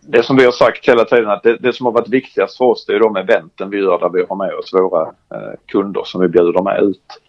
det 0.00 0.22
som 0.22 0.36
vi 0.36 0.44
har 0.44 0.52
sagt 0.52 0.88
hela 0.88 1.04
tiden 1.04 1.30
att 1.30 1.42
det, 1.42 1.56
det 1.56 1.72
som 1.72 1.86
har 1.86 1.92
varit 1.92 2.08
viktigast 2.08 2.56
för 2.56 2.64
oss 2.64 2.86
det 2.86 2.94
är 2.94 3.00
de 3.00 3.16
eventen 3.16 3.70
vi 3.70 3.78
gör 3.78 3.98
där 3.98 4.08
vi 4.08 4.24
har 4.28 4.36
med 4.36 4.54
oss 4.54 4.72
våra 4.72 5.02
eh, 5.02 5.54
kunder 5.66 6.02
som 6.04 6.20
vi 6.20 6.28
bjuder 6.28 6.62
med 6.62 6.82
ut. 6.82 7.20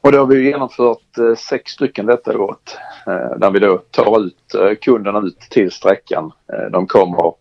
Och 0.00 0.12
det 0.12 0.18
har 0.18 0.26
vi 0.26 0.36
ju 0.36 0.44
genomfört 0.44 1.18
eh, 1.18 1.34
sex 1.34 1.72
stycken 1.72 2.06
detta 2.06 2.38
året. 2.38 2.78
Eh, 3.06 3.38
där 3.38 3.50
vi 3.50 3.58
då 3.58 3.78
tar 3.90 4.20
ut 4.20 4.54
eh, 4.54 4.74
kunderna 4.74 5.18
ut 5.18 5.40
till 5.40 5.70
sträckan. 5.70 6.32
Eh, 6.52 6.70
de 6.70 6.86
kommer 6.86 7.34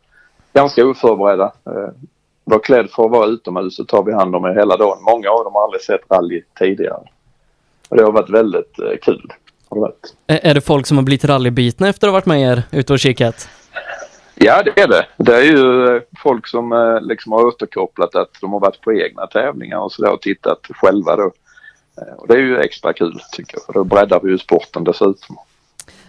ganska 0.57 0.85
oförberedda. 0.85 1.51
Eh, 1.65 1.89
var 2.43 2.59
klädd 2.59 2.89
för 2.89 3.05
att 3.05 3.11
vara 3.11 3.27
utomhus 3.27 3.75
så 3.75 3.85
tar 3.85 4.03
vi 4.03 4.13
hand 4.13 4.35
om 4.35 4.45
er 4.45 4.55
hela 4.55 4.77
dagen. 4.77 4.97
Många 5.03 5.29
av 5.29 5.43
dem 5.43 5.53
har 5.53 5.63
aldrig 5.63 5.81
sett 5.81 6.01
rally 6.11 6.41
tidigare. 6.59 6.99
Och 7.89 7.97
det 7.97 8.03
har 8.03 8.11
varit 8.11 8.29
väldigt 8.29 8.79
eh, 8.79 8.97
kul. 9.01 9.31
Har 9.69 9.77
det 9.77 9.81
varit. 9.81 10.13
Är 10.27 10.53
det 10.53 10.61
folk 10.61 10.87
som 10.87 10.97
har 10.97 11.03
blivit 11.03 11.25
rallybitna 11.25 11.89
efter 11.89 12.07
att 12.07 12.11
ha 12.11 12.17
varit 12.17 12.25
med 12.25 12.41
er 12.41 12.63
ute 12.71 12.93
och 12.93 12.99
kikat? 12.99 13.49
Ja, 14.35 14.63
det 14.63 14.81
är 14.81 14.87
det. 14.87 15.05
Det 15.17 15.35
är 15.35 15.43
ju 15.43 15.95
eh, 15.95 16.01
folk 16.23 16.47
som 16.47 16.99
liksom 17.01 17.31
har 17.31 17.45
återkopplat 17.45 18.15
att 18.15 18.31
de 18.41 18.53
har 18.53 18.59
varit 18.59 18.81
på 18.81 18.93
egna 18.93 19.27
tävlingar 19.27 19.79
och 19.79 19.91
sådär 19.91 20.13
och 20.13 20.21
tittat 20.21 20.59
själva 20.69 21.15
då. 21.15 21.31
Och 22.17 22.27
det 22.27 22.33
är 22.33 22.39
ju 22.39 22.59
extra 22.59 22.93
kul 22.93 23.19
tycker 23.31 23.57
jag, 23.57 23.65
för 23.65 23.73
då 23.73 23.83
breddar 23.83 24.19
vi 24.23 24.31
ju 24.31 24.37
sporten 24.37 24.83
dessutom. 24.83 25.37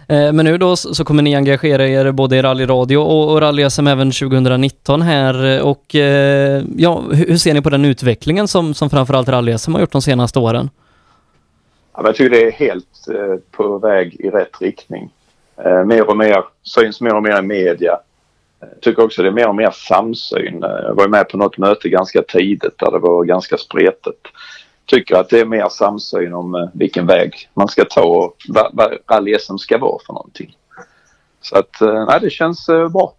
Eh, 0.09 0.33
men 0.33 0.45
nu 0.45 0.57
då 0.57 0.75
så 0.75 1.05
kommer 1.05 1.23
ni 1.23 1.35
engagera 1.35 1.87
er 1.87 2.11
både 2.11 2.35
i 2.35 2.41
rallyradio 2.41 2.97
och, 2.97 3.31
och 3.31 3.41
rally-SM 3.41 3.87
även 3.87 4.11
2019 4.11 5.01
här 5.01 5.63
och 5.63 5.95
eh, 5.95 6.63
ja, 6.77 7.03
hur 7.11 7.37
ser 7.37 7.53
ni 7.53 7.61
på 7.61 7.69
den 7.69 7.85
utvecklingen 7.85 8.47
som, 8.47 8.73
som 8.73 8.89
framförallt 8.89 9.29
rally-SM 9.29 9.73
har 9.73 9.79
gjort 9.79 9.91
de 9.91 10.01
senaste 10.01 10.39
åren? 10.39 10.69
Ja, 11.93 12.01
jag 12.05 12.15
tycker 12.15 12.29
det 12.29 12.47
är 12.47 12.51
helt 12.51 13.07
eh, 13.07 13.39
på 13.51 13.77
väg 13.77 14.15
i 14.19 14.29
rätt 14.29 14.61
riktning. 14.61 15.09
Mer 15.85 16.09
och 16.09 16.17
mer, 16.17 16.43
syns 16.63 17.01
mer 17.01 17.15
och 17.15 17.23
mer 17.23 17.39
i 17.39 17.41
media. 17.41 17.97
Jag 18.59 18.81
tycker 18.81 19.03
också 19.03 19.21
det 19.21 19.27
är 19.27 19.31
mer 19.31 19.47
och 19.47 19.55
mer 19.55 19.71
samsyn. 19.71 20.59
Jag 20.61 20.95
var 20.95 21.07
med 21.07 21.29
på 21.29 21.37
något 21.37 21.57
möte 21.57 21.89
ganska 21.89 22.21
tidigt 22.21 22.77
där 22.77 22.91
det 22.91 22.99
var 22.99 23.23
ganska 23.23 23.57
spretigt. 23.57 24.27
Tycker 24.89 25.15
att 25.15 25.29
det 25.29 25.39
är 25.39 25.45
mer 25.45 25.69
samsyn 25.69 26.33
om 26.33 26.55
eh, 26.55 26.69
vilken 26.73 27.05
väg 27.05 27.49
man 27.53 27.67
ska 27.67 27.85
ta 27.85 28.01
och 28.01 28.35
vad, 28.47 28.69
vad 28.73 28.91
rally-SM 29.07 29.57
ska 29.57 29.77
vara 29.77 29.99
för 30.05 30.13
någonting. 30.13 30.57
Så 31.41 31.57
att, 31.57 31.81
eh, 31.81 32.05
nej, 32.07 32.19
det 32.21 32.29
känns 32.29 32.69
eh, 32.69 32.89
bra. 32.89 33.13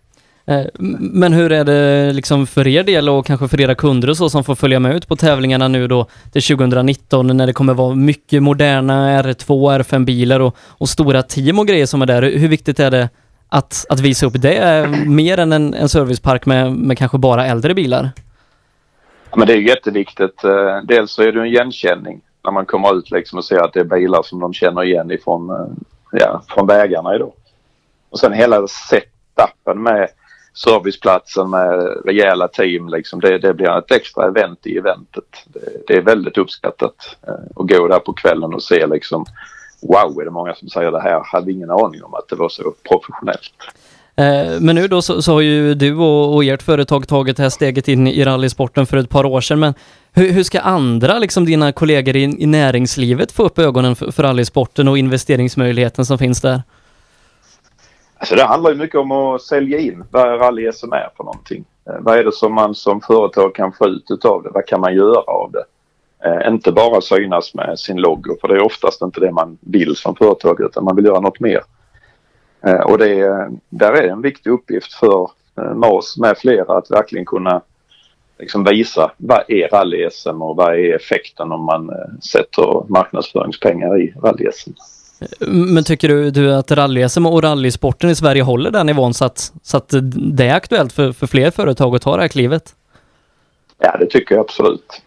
Eh, 0.47 0.67
men 0.99 1.33
hur 1.33 1.53
är 1.53 1.65
det 1.65 2.13
liksom 2.13 2.47
för 2.47 2.69
er 2.69 2.83
del 2.83 3.09
och 3.09 3.27
kanske 3.27 3.49
för 3.49 3.61
era 3.61 3.75
kunder 3.75 4.11
och 4.11 4.17
så 4.17 4.31
som 4.31 4.45
får 4.45 4.55
följa 4.55 4.81
med 4.81 4.97
ut 4.97 5.09
på 5.09 5.17
tävlingarna 5.17 5.69
nu 5.69 5.87
då 5.87 6.07
till 6.33 6.43
2019 6.43 7.37
när 7.37 7.47
det 7.47 7.53
kommer 7.53 7.75
vara 7.75 7.95
mycket 7.95 8.43
moderna 8.43 9.23
R2, 9.23 9.79
R5-bilar 9.81 10.41
och, 10.41 10.57
och 10.59 10.89
stora 10.89 11.23
team 11.23 11.59
och 11.59 11.67
grejer 11.67 11.87
som 11.87 12.03
är 12.03 12.07
där. 12.07 12.23
Hur 12.23 12.49
viktigt 12.49 12.81
är 12.81 12.91
det 12.91 13.09
att, 13.49 13.87
att 13.89 14.01
visa 14.01 14.27
upp 14.27 14.35
det 14.37 14.57
eh, 14.57 14.89
mer 15.07 15.39
än 15.39 15.53
en, 15.53 15.75
en 15.75 15.89
servicepark 15.89 16.47
med, 16.47 16.73
med 16.73 16.99
kanske 16.99 17.19
bara 17.19 17.47
äldre 17.47 17.75
bilar? 17.75 18.11
Ja, 19.31 19.37
men 19.37 19.47
det 19.47 19.53
är 19.53 19.61
jätteviktigt. 19.61 20.45
Eh, 20.45 20.79
dels 20.85 21.13
så 21.13 21.23
är 21.23 21.33
det 21.33 21.41
en 21.41 21.47
igenkänning 21.47 22.21
när 22.45 22.53
man 22.53 22.67
kommer 22.67 22.99
ut 22.99 23.11
liksom 23.11 23.39
och 23.39 23.45
ser 23.45 23.61
att 23.65 23.73
det 23.73 23.81
är 23.81 23.85
bilar 23.85 24.23
som 24.23 24.41
de 24.41 24.53
känner 24.53 24.85
igen 24.85 25.11
ifrån 25.11 25.51
eh, 25.51 25.67
ja, 26.13 26.43
från 26.49 26.67
vägarna 26.67 27.15
idag. 27.15 27.33
Och 28.11 28.19
sen 28.19 28.33
hela 28.33 28.67
setupen 28.67 29.83
med 29.83 30.09
serviceplatsen 30.55 31.51
med 31.51 31.97
rejäla 32.05 32.49
team 32.49 32.89
liksom. 32.89 33.21
Det, 33.21 33.39
det 33.39 33.55
blir 33.55 33.79
ett 33.79 33.91
extra 33.91 34.27
event 34.27 34.67
i 34.67 34.77
eventet. 34.77 35.45
Det, 35.47 35.87
det 35.87 35.97
är 35.97 36.03
väldigt 36.03 36.39
uppskattat 36.39 37.17
eh, 37.27 37.35
att 37.57 37.69
gå 37.69 37.89
där 37.89 37.99
på 37.99 38.13
kvällen 38.13 38.55
och 38.55 38.63
se 38.63 38.87
liksom 38.87 39.25
Wow, 39.83 40.21
är 40.21 40.25
det 40.25 40.31
många 40.31 40.55
som 40.55 40.69
säger 40.69 40.91
det 40.91 41.01
här? 41.01 41.21
Hade 41.25 41.53
ingen 41.53 41.71
aning 41.71 42.05
om 42.05 42.15
att 42.15 42.29
det 42.29 42.37
var 42.37 42.49
så 42.49 42.75
professionellt. 42.89 43.55
Eh, 44.17 44.61
men 44.61 44.75
nu 44.75 44.89
då 44.89 45.03
så, 45.03 45.23
så 45.23 45.33
har 45.33 45.41
ju 45.41 45.75
du 45.75 45.95
och, 45.95 46.35
och 46.35 46.45
ert 46.45 46.63
företag 46.63 47.09
tagit 47.09 47.37
det 47.37 47.43
här 47.43 47.51
steget 47.51 47.89
in 47.89 48.07
i 48.07 48.25
rallysporten 48.25 48.87
för 48.87 48.97
ett 48.97 49.11
par 49.11 49.25
år 49.25 49.41
sedan. 49.41 49.59
Men 49.59 49.75
hur, 50.13 50.33
hur 50.33 50.43
ska 50.43 50.61
andra, 50.61 51.19
liksom 51.19 51.45
dina 51.45 51.73
kollegor 51.73 52.17
i, 52.17 52.23
i 52.23 52.47
näringslivet, 52.47 53.33
få 53.33 53.43
upp 53.43 53.59
ögonen 53.59 53.97
för, 53.97 54.11
för 54.11 54.23
rallysporten 54.23 54.89
och 54.89 54.99
investeringsmöjligheten 54.99 56.07
som 56.07 56.19
finns 56.19 56.41
där? 56.41 56.63
Alltså 58.19 58.35
det 58.35 58.45
handlar 58.45 58.71
ju 58.71 58.77
mycket 58.77 59.01
om 59.01 59.13
att 59.13 59.43
sälja 59.43 59.79
in 59.79 60.05
vad 60.11 60.41
rally-SM 60.41 60.93
är 60.93 61.09
för 61.17 61.25
någonting. 61.25 61.65
Eh, 61.89 61.97
vad 62.01 62.19
är 62.19 62.25
det 62.25 62.33
som 62.33 62.55
man 62.55 62.75
som 62.75 63.01
företag 63.01 63.55
kan 63.55 63.73
få 63.73 63.87
ut 63.87 64.11
utav 64.11 64.43
det? 64.43 64.51
Vad 64.55 64.67
kan 64.67 64.81
man 64.81 64.95
göra 64.95 65.21
av 65.21 65.53
det? 65.53 65.65
Eh, 66.25 66.53
inte 66.53 66.73
bara 66.73 67.01
synas 67.01 67.55
med 67.55 67.79
sin 67.79 67.97
logo 67.97 68.37
för 68.41 68.49
det 68.49 68.55
är 68.55 68.65
oftast 68.65 69.03
inte 69.03 69.21
det 69.21 69.33
man 69.33 69.59
vill 69.61 69.97
som 69.97 70.17
företag 70.17 70.61
utan 70.61 70.85
man 70.85 70.97
vill 70.97 71.05
göra 71.05 71.21
något 71.21 71.41
mer. 71.41 71.61
Eh, 72.63 72.81
och 72.81 72.99
det 72.99 73.21
är, 73.21 73.51
där 73.69 73.93
är 73.93 74.09
en 74.09 74.23
viktig 74.23 74.51
uppgift 74.51 74.93
för 74.93 75.31
eh, 75.59 75.75
MAS 75.75 76.19
med 76.19 76.39
flera 76.39 76.79
att 76.79 76.91
verkligen 76.91 77.27
kunna 77.27 77.63
liksom 78.39 78.65
visa 78.65 79.13
vad 79.17 79.45
är 79.49 79.69
rally-SM 79.69 80.43
och 80.43 80.57
vad 80.57 80.75
är 80.75 80.97
effekten 80.97 81.53
om 81.53 81.65
man 81.65 81.91
eh, 81.91 82.19
sätter 82.33 82.91
marknadsföringspengar 82.91 84.01
i 84.01 84.15
rally-SM. 84.23 84.71
Men 85.47 85.85
tycker 85.85 86.09
du, 86.09 86.31
du 86.31 86.55
att 86.55 86.71
rally-SM 86.71 87.27
och 87.27 87.43
rallysporten 87.43 88.11
i 88.11 88.15
Sverige 88.15 88.43
håller 88.43 88.71
den 88.71 88.87
nivån 88.87 89.15
så 89.15 89.25
att, 89.25 89.53
så 89.63 89.77
att 89.77 89.95
det 90.13 90.47
är 90.47 90.55
aktuellt 90.55 90.93
för, 90.93 91.13
för 91.13 91.27
fler 91.27 91.51
företag 91.51 91.97
att 91.97 92.03
ta 92.03 92.17
det 92.17 92.23
här 92.23 92.29
klivet? 92.29 92.75
Ja, 93.79 93.97
det 94.01 94.07
tycker 94.07 94.35
jag 94.35 94.43
absolut. 94.45 95.03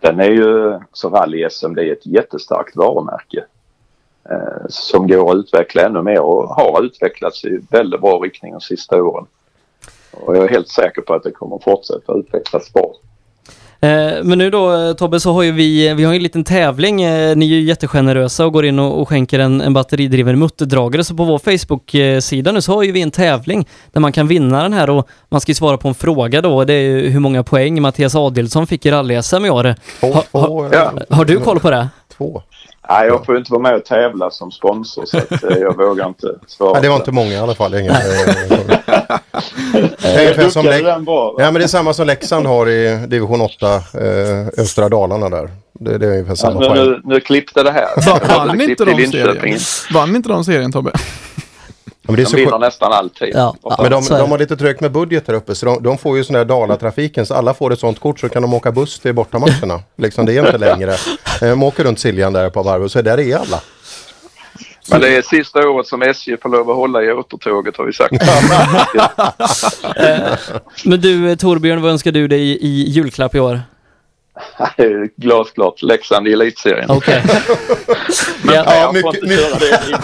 Den 0.00 0.20
är 0.20 0.30
ju, 0.30 0.78
så 0.92 1.10
rally-SM, 1.10 1.74
det 1.74 1.84
är 1.84 1.92
ett 1.92 2.06
jättestarkt 2.06 2.76
varumärke 2.76 3.44
som 4.68 5.06
går 5.08 5.30
att 5.30 5.36
utveckla 5.36 5.82
ännu 5.82 6.02
mer 6.02 6.20
och 6.20 6.48
har 6.48 6.82
utvecklats 6.84 7.44
i 7.44 7.58
väldigt 7.70 8.00
bra 8.00 8.18
riktning 8.18 8.52
de 8.52 8.60
sista 8.60 9.02
åren. 9.02 9.26
Och 10.12 10.36
jag 10.36 10.44
är 10.44 10.48
helt 10.48 10.68
säker 10.68 11.02
på 11.02 11.14
att 11.14 11.22
det 11.22 11.30
kommer 11.30 11.56
att 11.56 11.64
fortsätta 11.64 12.12
utvecklas 12.14 12.72
bra. 12.72 12.94
Eh, 13.80 14.24
Men 14.24 14.38
nu 14.38 14.50
då 14.50 14.72
eh, 14.74 14.92
Tobbe 14.92 15.20
så 15.20 15.32
har 15.32 15.42
ju 15.42 15.52
vi, 15.52 15.94
vi 15.94 16.04
har 16.04 16.12
ju 16.12 16.16
en 16.16 16.22
liten 16.22 16.44
tävling. 16.44 17.02
Eh, 17.02 17.36
Ni 17.36 17.46
är 17.46 17.56
ju 17.56 17.60
jättegenerösa 17.60 18.46
och 18.46 18.52
går 18.52 18.64
in 18.66 18.78
och, 18.78 19.00
och 19.00 19.08
skänker 19.08 19.38
en, 19.38 19.60
en 19.60 19.72
batteridriven 19.72 20.38
mutterdragare. 20.38 21.04
Så 21.04 21.14
på 21.16 21.24
vår 21.24 21.38
Facebook-sida 21.38 22.52
nu 22.52 22.60
så 22.60 22.72
har 22.72 22.82
ju 22.82 22.92
vi 22.92 23.02
en 23.02 23.10
tävling 23.10 23.68
där 23.92 24.00
man 24.00 24.12
kan 24.12 24.28
vinna 24.28 24.62
den 24.62 24.72
här 24.72 24.90
och 24.90 25.08
man 25.28 25.40
ska 25.40 25.50
ju 25.50 25.54
svara 25.54 25.76
på 25.76 25.88
en 25.88 25.94
fråga 25.94 26.40
då. 26.40 26.64
Det 26.64 26.74
är 26.74 26.80
ju 26.82 27.08
hur 27.08 27.20
många 27.20 27.42
poäng 27.42 27.82
Mattias 27.82 28.14
Adelsson 28.14 28.66
fick 28.66 28.86
i 28.86 28.90
rally-SM 28.90 29.46
i 29.46 29.50
år. 29.50 29.74
Ha, 30.00 30.24
ha, 30.32 30.68
Ja. 30.72 30.92
har 31.10 31.24
du 31.24 31.38
koll 31.40 31.60
på 31.60 31.70
det? 31.70 31.88
Två. 32.16 32.42
Nej, 32.88 33.06
jag 33.08 33.26
får 33.26 33.36
inte 33.38 33.52
vara 33.52 33.62
med 33.62 33.74
och 33.74 33.84
tävla 33.84 34.30
som 34.30 34.50
sponsor 34.50 35.04
så 35.06 35.18
att, 35.18 35.44
eh, 35.44 35.56
jag 35.58 35.76
vågar 35.76 36.08
inte 36.08 36.26
svara. 36.46 36.72
Nej, 36.72 36.82
det 36.82 36.88
var 36.88 36.96
inte 36.96 37.12
många 37.12 37.32
i 37.32 37.38
alla 37.38 37.54
fall. 37.54 37.74
Ingen, 37.74 37.94
Det 40.02 40.08
är 40.08 40.20
ungefär 40.22 40.48
som 40.50 40.66
Lek- 40.66 41.04
bra. 41.04 41.34
ja, 41.38 41.44
men 41.44 41.54
det 41.54 41.62
är 41.62 41.66
samma 41.66 41.92
som 41.94 42.06
Leksand 42.06 42.46
har 42.46 42.68
i 42.68 43.06
division 43.08 43.40
8, 43.40 43.74
eh, 43.74 43.82
östra 44.58 44.88
Dalarna 44.88 45.28
där. 45.28 45.50
Det, 45.80 45.98
det 45.98 46.06
är 46.06 46.10
ungefär 46.10 46.34
samma 46.34 46.64
Ja, 46.64 46.68
poäng. 46.74 46.84
nu, 46.84 47.00
nu 47.04 47.20
klippte 47.20 47.62
det 47.62 47.70
här. 47.70 47.88
Inte 48.60 48.84
de 48.84 49.06
serien? 49.06 49.58
Vann 49.94 50.16
inte 50.16 50.28
de 50.28 50.44
serien 50.44 50.72
Tobbe? 50.72 50.92
Ja, 52.04 52.12
men 52.12 52.16
det 52.16 52.22
är 52.22 52.24
De 52.24 52.30
så 52.30 52.36
vinner 52.36 52.58
nästan 52.58 52.92
alltid. 52.92 53.34
Men 53.78 53.90
de, 53.90 54.04
de 54.08 54.30
har 54.30 54.38
lite 54.38 54.56
trögt 54.56 54.80
med 54.80 54.92
budget 54.92 55.26
där 55.26 55.34
uppe 55.34 55.54
så 55.54 55.66
de, 55.66 55.82
de 55.82 55.98
får 55.98 56.16
ju 56.16 56.24
sån 56.24 56.36
här 56.36 56.44
Dalatrafiken 56.44 57.26
så 57.26 57.34
alla 57.34 57.54
får 57.54 57.72
ett 57.72 57.78
sånt 57.80 58.00
kort 58.00 58.20
så 58.20 58.28
kan 58.28 58.42
de 58.42 58.54
åka 58.54 58.72
buss 58.72 59.00
till 59.00 59.14
bortamatcherna. 59.14 59.80
liksom 59.98 60.26
det 60.26 60.32
är 60.36 60.46
inte 60.46 60.58
längre. 60.58 60.92
Eh, 60.92 61.48
De 61.50 61.62
åker 61.62 61.84
runt 61.84 61.98
Siljan 62.00 62.32
där 62.32 62.50
på 62.50 62.62
varv 62.62 62.82
och 62.82 62.90
så 62.90 63.02
där 63.02 63.20
är 63.20 63.36
alla. 63.36 63.60
Men 64.90 65.00
det 65.00 65.16
är 65.16 65.22
sista 65.22 65.68
året 65.68 65.86
som 65.86 66.02
SJ 66.02 66.36
får 66.36 66.48
lov 66.48 66.70
att 66.70 66.76
hålla 66.76 67.02
i 67.02 67.12
återtåget 67.12 67.76
har 67.76 67.84
vi 67.84 67.92
sagt. 67.92 68.12
Eh, 69.96 70.38
Men 70.84 71.00
du 71.00 71.36
Torbjörn, 71.36 71.82
vad 71.82 71.90
önskar 71.90 72.12
du 72.12 72.28
dig 72.28 72.40
i, 72.40 72.66
i 72.66 72.82
julklapp 72.90 73.34
i 73.34 73.40
år? 73.40 73.60
Glasklart. 75.16 75.82
Leksand 75.82 76.28
i 76.28 76.32
elitserien. 76.32 76.90
Okej. 76.90 77.22
Men 78.42 78.54
Ja, 78.54 78.92
mycket, 78.92 79.20
det. 79.20 80.00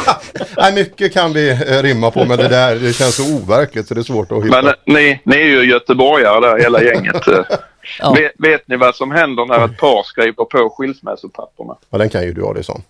Nej, 0.56 0.74
mycket 0.74 1.12
kan 1.12 1.32
vi 1.32 1.50
eh, 1.50 1.82
rimma 1.82 2.10
på 2.10 2.24
men 2.24 2.38
det 2.38 2.48
där 2.48 2.76
det 2.76 2.92
känns 2.92 3.16
så 3.16 3.36
overkligt 3.36 3.88
så 3.88 3.94
det 3.94 4.00
är 4.00 4.02
svårt 4.02 4.32
att 4.32 4.44
hitta. 4.44 4.62
Men 4.62 4.66
eh, 4.66 4.74
ni, 4.84 5.20
ni 5.24 5.36
är 5.36 5.46
ju 5.46 5.70
göteborgare 5.70 6.40
där 6.40 6.58
hela 6.58 6.82
gänget. 6.82 7.28
Eh, 7.28 8.14
vet, 8.14 8.32
vet 8.38 8.68
ni 8.68 8.76
vad 8.76 8.94
som 8.94 9.10
händer 9.10 9.46
när 9.46 9.64
ett 9.64 9.78
par 9.78 10.02
skriver 10.02 10.44
på 10.44 10.70
skilsmässopapperna? 10.70 11.76
Ja, 11.90 11.98
den 11.98 12.08
kan 12.08 12.22
ju 12.22 12.32
du 12.32 12.46
Adelsson. 12.46 12.82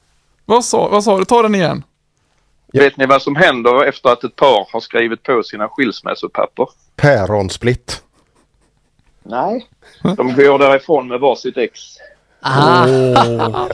Vad 0.45 0.65
sa, 0.65 0.89
vad 0.89 1.05
sa 1.05 1.19
du? 1.19 1.25
Ta 1.25 1.43
den 1.43 1.55
igen. 1.55 1.83
Vet 2.73 2.97
ni 2.97 3.07
vad 3.07 3.23
som 3.23 3.37
händer 3.37 3.85
efter 3.85 4.11
att 4.11 4.25
ett 4.25 4.37
par 4.37 4.69
har 4.73 4.81
skrivit 4.81 5.23
på 5.23 5.43
sina 5.43 5.69
skilsmässopapper? 5.69 6.69
Päronsplitt. 6.97 8.03
Nej. 9.28 9.66
De 10.02 10.34
går 10.34 10.59
därifrån 10.59 11.09
med 11.09 11.20
varsitt 11.20 11.56
ex. 11.56 11.80
Ah. 12.40 12.86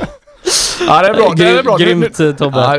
Ja, 0.86 1.02
det 1.02 1.08
är 1.08 1.14
bra. 1.14 1.32
Det 1.36 1.48
är 1.48 1.62
bra. 1.62 1.76
Grymt 1.76 2.20
eh, 2.20 2.32
Tobbe. 2.32 2.58
Ja, 2.58 2.76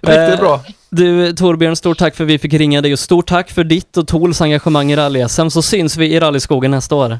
riktigt 0.00 0.40
bra. 0.40 0.60
Du 0.90 1.32
Torbjörn, 1.32 1.76
stort 1.76 1.98
tack 1.98 2.16
för 2.16 2.24
att 2.24 2.30
vi 2.30 2.38
fick 2.38 2.54
ringa 2.54 2.80
dig 2.80 2.92
och 2.92 2.98
stort 2.98 3.28
tack 3.28 3.50
för 3.50 3.64
ditt 3.64 3.96
och 3.96 4.08
Tools 4.08 4.40
engagemang 4.40 4.92
i 4.92 4.96
rally-SM 4.96 5.48
så 5.48 5.62
syns 5.62 5.96
vi 5.96 6.14
i 6.14 6.20
rallyskogen 6.20 6.70
nästa 6.70 6.94
år. 6.94 7.18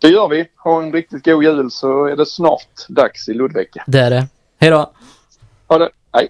Det 0.00 0.08
gör 0.08 0.28
vi. 0.28 0.46
Ha 0.56 0.82
en 0.82 0.92
riktigt 0.92 1.24
god 1.24 1.44
jul 1.44 1.70
så 1.70 2.04
är 2.04 2.16
det 2.16 2.26
snart 2.26 2.88
dags 2.88 3.28
i 3.28 3.34
Ludvika. 3.34 3.84
Det 3.86 3.98
är 3.98 4.10
det. 4.10 4.26
Hej 4.60 4.70
då! 4.70 4.92
Ha 5.68 5.78
det. 5.78 5.88
Hej. 6.12 6.28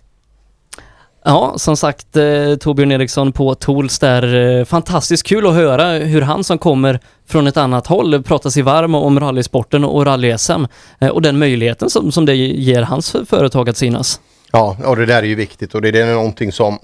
Ja, 1.24 1.54
som 1.56 1.76
sagt 1.76 2.16
eh, 2.16 2.54
Torbjörn 2.60 2.92
Eriksson 2.92 3.32
på 3.32 3.54
Tools 3.54 3.98
där. 3.98 4.58
Eh, 4.58 4.64
fantastiskt 4.64 5.26
kul 5.26 5.46
att 5.46 5.54
höra 5.54 5.90
hur 5.90 6.22
han 6.22 6.44
som 6.44 6.58
kommer 6.58 7.00
från 7.28 7.46
ett 7.46 7.56
annat 7.56 7.86
håll 7.86 8.22
pratar 8.22 8.50
sig 8.50 8.62
varm 8.62 8.94
om 8.94 9.20
rallysporten 9.20 9.84
och 9.84 10.06
rally-SM 10.06 10.66
eh, 10.98 11.08
och 11.08 11.22
den 11.22 11.38
möjligheten 11.38 11.90
som, 11.90 12.12
som 12.12 12.26
det 12.26 12.34
ger 12.34 12.82
hans 12.82 13.16
företag 13.26 13.68
att 13.68 13.76
synas. 13.76 14.20
Ja, 14.52 14.76
och 14.84 14.96
det 14.96 15.06
där 15.06 15.22
är 15.22 15.26
ju 15.26 15.34
viktigt 15.34 15.74
och 15.74 15.82
det 15.82 16.00
är 16.00 16.14
någonting 16.14 16.52
som 16.52 16.78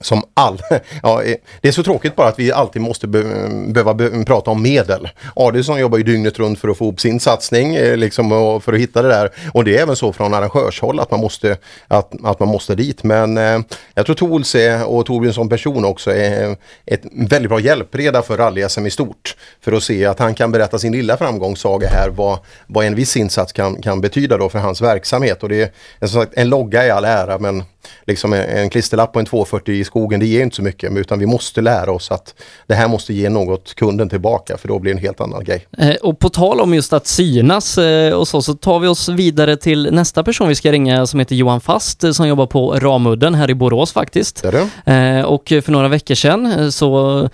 som 0.00 0.22
all... 0.34 0.60
Ja, 1.02 1.22
eh, 1.22 1.36
det 1.60 1.68
är 1.68 1.72
så 1.72 1.82
tråkigt 1.82 2.16
bara 2.16 2.28
att 2.28 2.38
vi 2.38 2.52
alltid 2.52 2.82
måste 2.82 3.06
be, 3.06 3.22
behöva 3.68 3.94
be, 3.94 4.24
prata 4.24 4.50
om 4.50 4.62
medel. 4.62 5.08
Adielsson 5.36 5.80
jobbar 5.80 5.98
ju 5.98 6.04
dygnet 6.04 6.38
runt 6.38 6.58
för 6.58 6.68
att 6.68 6.78
få 6.78 6.84
ihop 6.84 7.00
sin 7.00 7.20
satsning 7.20 7.74
eh, 7.74 7.96
liksom, 7.96 8.32
och 8.32 8.64
för 8.64 8.72
att 8.72 8.78
hitta 8.78 9.02
det 9.02 9.08
där. 9.08 9.30
Och 9.52 9.64
det 9.64 9.76
är 9.76 9.82
även 9.82 9.96
så 9.96 10.12
från 10.12 10.34
arrangörshåll 10.34 11.00
att 11.00 11.10
man 11.10 11.20
måste, 11.20 11.56
att, 11.88 12.12
att 12.24 12.40
man 12.40 12.48
måste 12.48 12.74
dit. 12.74 13.02
Men 13.02 13.38
eh, 13.38 13.60
jag 13.94 14.06
tror 14.06 14.14
Tools 14.14 14.54
är, 14.54 14.84
och 14.84 15.06
Torbjörn 15.06 15.34
som 15.34 15.48
person 15.48 15.84
också 15.84 16.10
är 16.10 16.48
eh, 16.48 16.56
ett 16.86 17.02
väldigt 17.12 17.48
bra 17.48 17.60
hjälpreda 17.60 18.22
för 18.22 18.36
rally-SM 18.36 18.86
i 18.86 18.90
stort. 18.90 19.36
För 19.60 19.72
att 19.72 19.82
se 19.82 20.06
att 20.06 20.18
han 20.18 20.34
kan 20.34 20.52
berätta 20.52 20.78
sin 20.78 20.92
lilla 20.92 21.16
framgångssaga 21.16 21.88
här 21.88 22.08
vad, 22.08 22.38
vad 22.66 22.86
en 22.86 22.94
viss 22.94 23.16
insats 23.16 23.52
kan, 23.52 23.82
kan 23.82 24.00
betyda 24.00 24.36
då 24.36 24.48
för 24.48 24.58
hans 24.58 24.80
verksamhet. 24.80 25.42
Och 25.42 25.48
det 25.48 25.62
är, 26.00 26.06
som 26.06 26.22
sagt, 26.22 26.32
en 26.36 26.48
logga 26.48 26.86
i 26.86 26.90
all 26.90 27.04
ära 27.04 27.38
men 27.38 27.64
liksom 28.06 28.32
en, 28.32 28.40
en 28.42 28.70
klisterlapp 28.70 29.12
på 29.12 29.18
en 29.18 29.26
240 29.26 29.74
i 29.74 29.84
skogen, 29.84 30.20
det 30.20 30.26
ger 30.26 30.42
inte 30.42 30.56
så 30.56 30.62
mycket. 30.62 30.92
Utan 30.96 31.18
vi 31.18 31.26
måste 31.26 31.60
lära 31.60 31.92
oss 31.92 32.10
att 32.10 32.34
det 32.66 32.74
här 32.74 32.88
måste 32.88 33.14
ge 33.14 33.28
något 33.28 33.74
kunden 33.74 34.08
tillbaka 34.08 34.56
för 34.58 34.68
då 34.68 34.78
blir 34.78 34.92
det 34.92 34.98
en 34.98 35.02
helt 35.02 35.20
annan 35.20 35.44
grej. 35.44 35.66
Eh, 35.78 35.94
Och 35.94 36.18
på 36.18 36.28
tal 36.28 36.60
om 36.60 36.74
just 36.74 36.92
att 36.92 37.06
synas 37.06 37.78
eh, 37.78 38.12
och 38.14 38.28
så, 38.28 38.42
så 38.42 38.54
tar 38.54 38.78
vi 38.80 38.88
oss 38.88 39.08
vidare 39.08 39.56
till 39.56 39.88
nästa 39.92 40.22
person 40.22 40.48
vi 40.48 40.54
ska 40.54 40.72
ringa 40.72 41.06
som 41.06 41.20
heter 41.20 41.34
Johan 41.36 41.60
Fast 41.60 42.04
eh, 42.04 42.10
som 42.12 42.28
jobbar 42.28 42.46
på 42.46 42.70
Ramudden 42.78 43.34
här 43.34 43.50
i 43.50 43.54
Borås 43.54 43.92
faktiskt. 43.92 44.44
Eh, 44.44 45.20
Och 45.20 45.48
för 45.48 45.70
några 45.70 45.88
veckor 45.88 46.14
sedan 46.14 46.72
så 46.72 47.28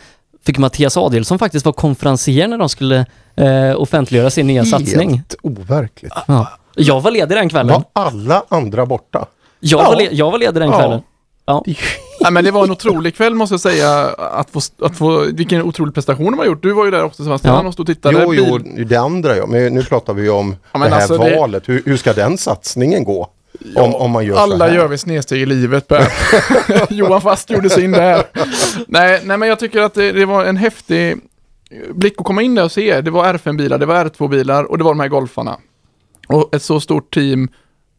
fick 0.46 0.58
Mattias 0.58 0.96
Adelsson 0.96 1.38
faktiskt 1.38 1.64
vara 1.66 1.74
konferencier 1.74 2.48
när 2.48 2.58
de 2.58 2.68
skulle 2.68 3.06
eh, 3.36 3.80
offentliggöra 3.80 4.30
sin 4.30 4.46
nya 4.46 4.64
satsning. 4.64 5.10
Helt 5.10 5.34
overkligt. 5.42 6.12
Ja. 6.26 6.48
Jag 6.74 7.00
var 7.00 7.10
ledig 7.10 7.36
den 7.36 7.48
kvällen. 7.48 7.72
Var 7.72 7.84
alla 8.04 8.44
andra 8.48 8.86
borta? 8.86 9.26
Jag, 9.64 9.78
var, 9.78 9.96
le- 9.96 10.08
jag 10.12 10.30
var 10.30 10.38
ledig 10.38 10.54
den 10.62 10.70
Ja. 10.70 10.78
kvällen. 10.78 11.00
Ja. 11.46 11.64
Nej, 12.20 12.32
men 12.32 12.44
det 12.44 12.50
var 12.50 12.64
en 12.64 12.70
otrolig 12.70 13.14
kväll 13.16 13.34
måste 13.34 13.52
jag 13.54 13.60
säga. 13.60 14.04
Att 14.18 14.50
få, 14.50 14.60
att 14.80 14.96
få, 14.98 15.18
vilken 15.32 15.62
otrolig 15.62 15.94
prestation 15.94 16.26
de 16.32 16.38
har 16.38 16.46
gjort. 16.46 16.62
Du 16.62 16.72
var 16.72 16.84
ju 16.84 16.90
där 16.90 17.04
också 17.04 17.24
Sebastian 17.24 17.66
och 17.66 17.72
stod 17.72 17.88
och 17.90 17.96
tittade. 17.96 18.22
Jo, 18.22 18.34
jo, 18.34 18.58
det 18.84 18.96
andra 18.96 19.36
ja. 19.36 19.46
Men 19.46 19.74
nu 19.74 19.82
pratar 19.82 20.14
vi 20.14 20.28
om 20.30 20.56
Ja, 20.72 20.78
det 20.78 20.84
här 20.88 20.96
alltså, 20.96 21.18
det- 21.18 21.36
valet. 21.36 21.68
Hur, 21.68 21.82
hur 21.86 21.96
ska 21.96 22.12
den 22.12 22.38
satsningen 22.38 23.04
gå? 23.04 23.28
om, 23.76 23.94
om 23.94 24.10
man 24.10 24.24
gör 24.26 24.34
så 24.34 24.40
Alla 24.40 24.74
gör 24.74 24.88
vi 24.88 24.98
snedsteg 24.98 25.40
i 25.40 25.46
livet 25.46 25.88
Per. 25.88 26.08
Johan 26.92 27.20
Fast 27.20 27.50
gjorde 27.50 27.70
sin 27.70 27.92
där. 27.92 28.22
Nej, 28.86 29.20
nej, 29.24 29.36
men 29.38 29.48
jag 29.48 29.58
tycker 29.58 29.80
att 29.82 29.94
det, 29.94 30.12
det 30.12 30.26
var 30.26 30.44
en 30.44 30.56
häftig 30.56 31.16
blick 31.94 32.14
att 32.18 32.24
komma 32.26 32.42
in 32.42 32.54
där 32.54 32.64
och 32.64 32.72
se. 32.72 33.00
Det 33.00 33.10
var 33.10 33.34
R5-bilar, 33.34 33.78
det 33.78 33.86
var 33.86 34.04
R2-bilar 34.04 34.64
och 34.64 34.78
det 34.78 34.84
var 34.84 34.90
de 34.90 35.00
här 35.00 35.08
golfarna. 35.08 35.56
Och 36.28 36.54
ett 36.54 36.62
så 36.62 36.80
stort 36.80 37.14
team 37.14 37.48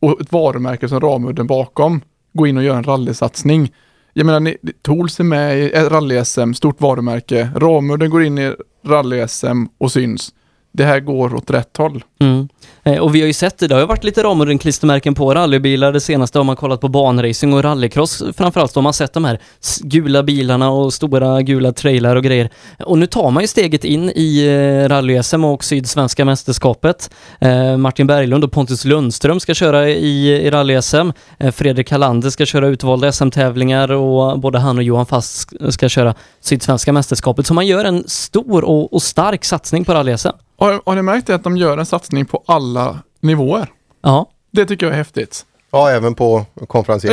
och 0.03 0.21
ett 0.21 0.31
varumärke 0.31 0.87
som 0.89 0.99
Ramudden 0.99 1.47
bakom 1.47 2.01
gå 2.33 2.47
in 2.47 2.57
och 2.57 2.63
göra 2.63 2.77
en 2.77 2.83
rallysatsning. 2.83 3.71
Jag 4.13 4.25
menar, 4.25 4.39
ni- 4.39 4.57
Tools 4.81 5.19
är 5.19 5.23
med 5.23 5.59
i 5.59 5.71
eh, 5.75 5.89
rally-SM, 5.89 6.53
stort 6.53 6.81
varumärke. 6.81 7.49
Ramudden 7.55 8.09
går 8.09 8.23
in 8.23 8.37
i 8.37 8.53
rally-SM 8.85 9.65
och 9.77 9.91
syns. 9.91 10.33
Det 10.75 10.83
här 10.83 10.99
går 10.99 11.35
åt 11.35 11.51
rätt 11.51 11.77
håll. 11.77 12.03
Mm. 12.19 12.47
Eh, 12.83 12.97
och 12.97 13.15
vi 13.15 13.19
har 13.19 13.27
ju 13.27 13.33
sett 13.33 13.57
det, 13.57 13.67
det 13.67 13.75
har 13.75 13.81
ju 13.81 13.87
varit 13.87 14.03
lite 14.03 14.23
Ramudden-klistermärken 14.23 15.15
på 15.15 15.33
rallybilar. 15.33 15.91
Det 15.91 15.99
senaste 15.99 16.39
har 16.39 16.43
man 16.43 16.55
kollat 16.55 16.81
på 16.81 16.87
banracing 16.87 17.53
och 17.53 17.63
rallycross 17.63 18.23
framförallt. 18.37 18.73
Då 18.73 18.77
har 18.77 18.83
man 18.83 18.93
sett 18.93 19.13
de 19.13 19.25
här 19.25 19.39
gula 19.81 20.23
bilarna 20.23 20.69
och 20.71 20.93
stora 20.93 21.41
gula 21.41 21.71
trailrar 21.71 22.15
och 22.15 22.23
grejer. 22.23 22.49
Och 22.79 22.97
nu 22.97 23.05
tar 23.05 23.31
man 23.31 23.43
ju 23.43 23.47
steget 23.47 23.83
in 23.83 24.09
i 24.15 24.45
eh, 24.45 24.89
rally-SM 24.89 25.45
och 25.45 25.63
Sydsvenska 25.63 26.25
mästerskapet. 26.25 27.09
Eh, 27.39 27.77
Martin 27.77 28.07
Berglund 28.07 28.43
och 28.43 28.51
Pontus 28.51 28.85
Lundström 28.85 29.39
ska 29.39 29.53
köra 29.53 29.89
i, 29.89 30.27
i 30.29 30.51
rally-SM. 30.51 31.11
Fredrik 31.51 31.91
Hallander 31.91 32.29
ska 32.29 32.45
köra 32.45 32.67
utvalda 32.67 33.11
SM-tävlingar 33.11 33.91
och 33.91 34.39
både 34.39 34.59
han 34.59 34.77
och 34.77 34.83
Johan 34.83 35.05
Fast 35.05 35.53
ska 35.69 35.89
köra 35.89 36.15
Sydsvenska 36.41 36.93
mästerskapet. 36.93 37.47
Så 37.47 37.53
man 37.53 37.67
gör 37.67 37.85
en 37.85 38.03
stor 38.07 38.63
och, 38.63 38.93
och 38.93 39.03
stark 39.03 39.45
satsning 39.45 39.85
på 39.85 39.93
rally-SM. 39.93 40.33
Har, 40.63 40.81
har 40.85 40.95
ni 40.95 41.01
märkt 41.01 41.27
det 41.27 41.35
att 41.35 41.43
de 41.43 41.57
gör 41.57 41.77
en 41.77 41.85
satsning 41.85 42.25
på 42.25 42.43
alla 42.45 42.99
nivåer? 43.19 43.67
Ja. 44.03 44.29
Det 44.51 44.65
tycker 44.65 44.85
jag 44.85 44.93
är 44.93 44.97
häftigt. 44.97 45.45
Ja, 45.71 45.89
även 45.89 46.15
på 46.15 46.45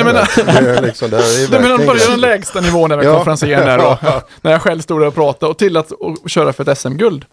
menar- 0.06 0.78
är 0.78 0.82
liksom, 0.82 1.10
det 1.10 1.16
är 1.16 1.50
Nej, 1.50 1.60
men 1.60 1.78
de 1.78 1.86
börjar 1.86 2.10
den 2.10 2.20
lägsta 2.20 2.60
nivån 2.60 2.92
även 2.92 3.04
Ja. 3.04 3.14
konferensen 3.14 3.48
där 3.48 3.78
då. 3.78 3.98
när 4.40 4.52
jag 4.52 4.62
själv 4.62 4.80
stod 4.80 5.00
där 5.00 5.06
och 5.06 5.14
pratade 5.14 5.50
och 5.50 5.58
till 5.58 5.76
att 5.76 5.92
och 5.92 6.30
köra 6.30 6.52
för 6.52 6.68
ett 6.70 6.78
SM-guld. 6.78 7.24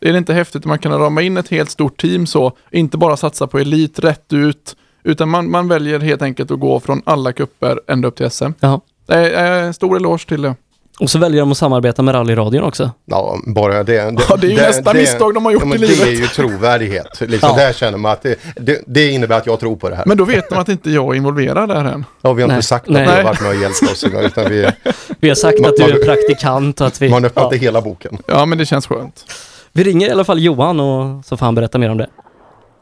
Är 0.00 0.12
det 0.12 0.18
inte 0.18 0.32
häftigt 0.34 0.62
att 0.62 0.64
man 0.66 0.78
kan 0.78 0.98
rama 0.98 1.22
in 1.22 1.36
ett 1.36 1.48
helt 1.48 1.70
stort 1.70 2.00
team 2.00 2.26
så, 2.26 2.52
inte 2.70 2.96
bara 2.98 3.16
satsa 3.16 3.46
på 3.46 3.58
elit 3.58 3.98
rätt 3.98 4.32
ut, 4.32 4.76
utan 5.04 5.28
man, 5.28 5.50
man 5.50 5.68
väljer 5.68 6.00
helt 6.00 6.22
enkelt 6.22 6.50
att 6.50 6.60
gå 6.60 6.80
från 6.80 7.02
alla 7.06 7.32
kupper 7.32 7.80
ända 7.88 8.08
upp 8.08 8.16
till 8.16 8.30
SM. 8.30 8.50
Ja. 8.60 8.80
Det 9.06 9.30
är 9.34 9.62
en 9.62 9.74
stor 9.74 9.96
eloge 9.96 10.28
till 10.28 10.42
det. 10.42 10.54
Och 11.00 11.10
så 11.10 11.18
väljer 11.18 11.40
de 11.40 11.50
att 11.52 11.58
samarbeta 11.58 12.02
med 12.02 12.14
rallyradion 12.14 12.64
också. 12.64 12.90
Ja, 13.04 13.36
bara 13.46 13.82
det. 13.84 13.94
Ja, 14.28 14.36
det 14.36 14.46
är 14.46 14.50
ju 14.50 14.56
nästa 14.56 14.94
misstag 14.94 15.34
de 15.34 15.44
har 15.44 15.52
gjort 15.52 15.62
ja, 15.62 15.68
men 15.68 15.78
i 15.78 15.80
Det 15.80 15.86
livet. 15.86 16.06
är 16.08 16.12
ju 16.12 16.26
trovärdighet. 16.26 17.20
Liksom, 17.20 17.48
Ja. 17.56 17.64
Där 17.64 17.72
känner 17.72 17.98
man 17.98 18.12
att 18.12 18.22
det, 18.22 18.38
det, 18.56 18.82
det 18.86 19.10
innebär 19.10 19.36
att 19.36 19.46
jag 19.46 19.60
tror 19.60 19.76
på 19.76 19.88
det 19.90 19.96
här. 19.96 20.04
Men 20.06 20.16
då 20.16 20.24
vet 20.24 20.48
de 20.50 20.58
att 20.58 20.68
inte 20.68 20.90
jag 20.90 21.12
är 21.12 21.14
involverad 21.16 21.68
där 21.68 21.84
än. 21.84 22.04
Ja, 22.22 22.32
vi 22.32 22.42
har 22.42 22.48
Nej. 22.48 22.54
inte 22.56 22.66
sagt 22.66 22.86
att 22.86 22.92
Nej. 22.92 23.06
du 23.06 23.12
har 23.12 23.22
varit 23.22 23.40
med 23.40 23.50
och 23.50 23.56
hjälpt 23.56 23.82
oss. 23.82 24.04
Utan 24.04 24.50
vi, 24.50 24.70
Vi 25.20 25.28
har 25.28 25.34
sagt 25.34 25.60
Man- 25.60 25.70
att 25.70 25.76
du 25.76 25.82
är 25.82 26.04
praktikant 26.04 26.80
och 26.80 26.86
att 26.86 27.02
vi... 27.02 27.08
man 27.08 27.24
öppnar 27.24 27.42
ja. 27.42 27.46
inte 27.46 27.56
hela 27.64 27.80
boken. 27.80 28.18
Ja, 28.26 28.46
men 28.46 28.58
det 28.58 28.66
känns 28.66 28.86
skönt. 28.86 29.24
Vi 29.72 29.84
ringer 29.84 30.08
i 30.08 30.10
alla 30.10 30.24
fall 30.24 30.40
Johan 30.40 30.80
och 30.80 31.24
så 31.24 31.36
får 31.36 31.46
han 31.46 31.54
berätta 31.54 31.78
mer 31.78 31.90
om 31.90 31.98
det. 31.98 32.06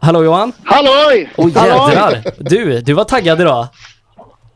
Hallå 0.01 0.25
Johan! 0.25 0.53
Halloj! 0.65 1.33
Åh 1.37 1.49
Halloj! 1.55 1.95
jädrar! 1.95 2.23
Du, 2.39 2.81
du 2.81 2.93
var 2.93 3.05
taggad 3.05 3.41
idag. 3.41 3.67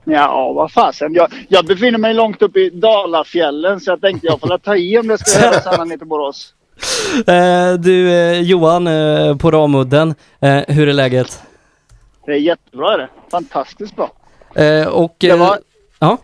Ja, 0.08 0.52
vad 0.52 0.72
fasen. 0.72 1.14
Jag, 1.14 1.32
jag 1.48 1.66
befinner 1.66 1.98
mig 1.98 2.14
långt 2.14 2.42
uppe 2.42 2.60
i 2.60 2.70
Dalafjällen 2.70 3.80
så 3.80 3.90
jag 3.90 4.00
tänkte 4.00 4.26
jag 4.26 4.40
får 4.40 4.58
ta 4.58 4.76
i 4.76 4.98
om 4.98 5.06
det 5.06 5.18
ska 5.18 5.40
göras 5.40 5.66
ända 5.66 5.84
ner 5.84 5.96
till 5.96 6.06
Borås. 6.06 6.52
Eh, 7.26 7.72
du 7.74 8.12
eh, 8.12 8.40
Johan 8.40 8.86
eh, 8.86 9.36
på 9.36 9.50
Ramudden, 9.50 10.14
eh, 10.40 10.62
hur 10.68 10.88
är 10.88 10.92
läget? 10.92 11.43
Det 12.26 12.32
är 12.32 12.36
jättebra 12.36 12.94
är 12.94 12.98
det. 12.98 13.09
Fantastiskt 13.30 13.96
bra. 13.96 14.10
Eh, 14.54 14.86
och... 14.88 15.16
Det 15.18 15.28
eh, 15.28 15.36
var- 15.38 15.59
Ja? 15.98 16.18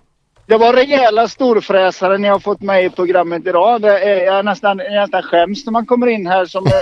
Det 0.47 0.57
var 0.57 0.73
rejäla 0.73 1.29
storfräsare 1.29 2.19
ni 2.19 2.29
har 2.29 2.39
fått 2.39 2.61
med 2.61 2.85
i 2.85 2.91
programmet 2.91 3.47
idag. 3.47 3.83
Det 3.83 3.99
är, 3.99 4.25
jag, 4.25 4.45
nästan, 4.45 4.79
jag 4.79 4.93
nästan 5.03 5.23
skäms 5.23 5.67
när 5.67 5.73
man 5.73 5.87
kommer 5.87 6.07
in 6.07 6.27
här 6.27 6.47
som 6.47 6.67
eh, 6.67 6.73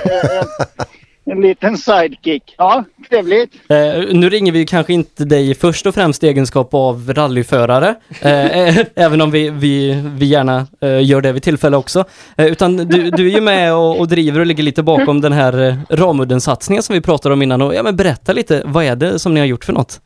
en, 1.31 1.37
en 1.37 1.43
liten 1.43 1.77
sidekick. 1.77 2.55
Ja, 2.59 2.85
trevligt. 3.09 3.55
Eh, 3.69 4.15
nu 4.15 4.29
ringer 4.31 4.53
vi 4.53 4.67
kanske 4.67 4.93
inte 4.93 5.25
dig 5.25 5.55
först 5.55 5.87
och 5.87 5.95
främst 5.95 6.25
i 6.25 6.29
egenskap 6.29 6.75
av 6.75 7.13
rallyförare, 7.15 7.95
eh, 8.21 8.59
eh, 8.59 8.87
även 8.95 9.21
om 9.21 9.31
vi, 9.31 9.51
vi, 9.51 10.03
vi 10.19 10.27
gärna 10.27 10.67
eh, 10.81 11.05
gör 11.05 11.21
det 11.21 11.33
vid 11.33 11.43
tillfälle 11.43 11.77
också. 11.77 12.05
Eh, 12.37 12.47
utan 12.47 12.77
du, 12.77 13.11
du 13.11 13.27
är 13.27 13.35
ju 13.35 13.41
med 13.41 13.75
och, 13.75 14.01
och 14.01 14.09
driver 14.09 14.41
och 14.41 14.47
ligger 14.47 14.63
lite 14.63 14.83
bakom 14.83 15.21
den 15.21 15.33
här 15.33 15.69
eh, 15.69 15.75
Ramudden-satsningen 15.89 16.83
som 16.83 16.95
vi 16.95 17.01
pratade 17.01 17.33
om 17.33 17.43
innan. 17.43 17.63
Och, 17.63 17.75
ja, 17.75 17.83
men 17.83 17.97
berätta 17.97 18.33
lite, 18.33 18.63
vad 18.65 18.85
är 18.85 18.97
det 18.97 19.19
som 19.19 19.35
ni 19.35 19.41
har 19.41 19.47
gjort 19.47 19.65
för 19.65 19.73
något? 19.73 20.01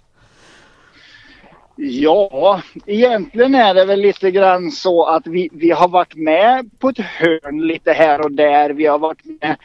Ja, 1.77 2.63
egentligen 2.87 3.55
är 3.55 3.75
det 3.75 3.85
väl 3.85 4.01
lite 4.01 4.31
grann 4.31 4.71
så 4.71 5.05
att 5.05 5.27
vi, 5.27 5.49
vi 5.53 5.71
har 5.71 5.89
varit 5.89 6.15
med 6.15 6.71
på 6.79 6.89
ett 6.89 6.99
hörn 6.99 7.67
lite 7.67 7.93
här 7.93 8.21
och 8.21 8.33
där. 8.33 8.71
Vi 8.71 8.87
har 8.87 8.99
varit 8.99 9.25
med 9.25 9.57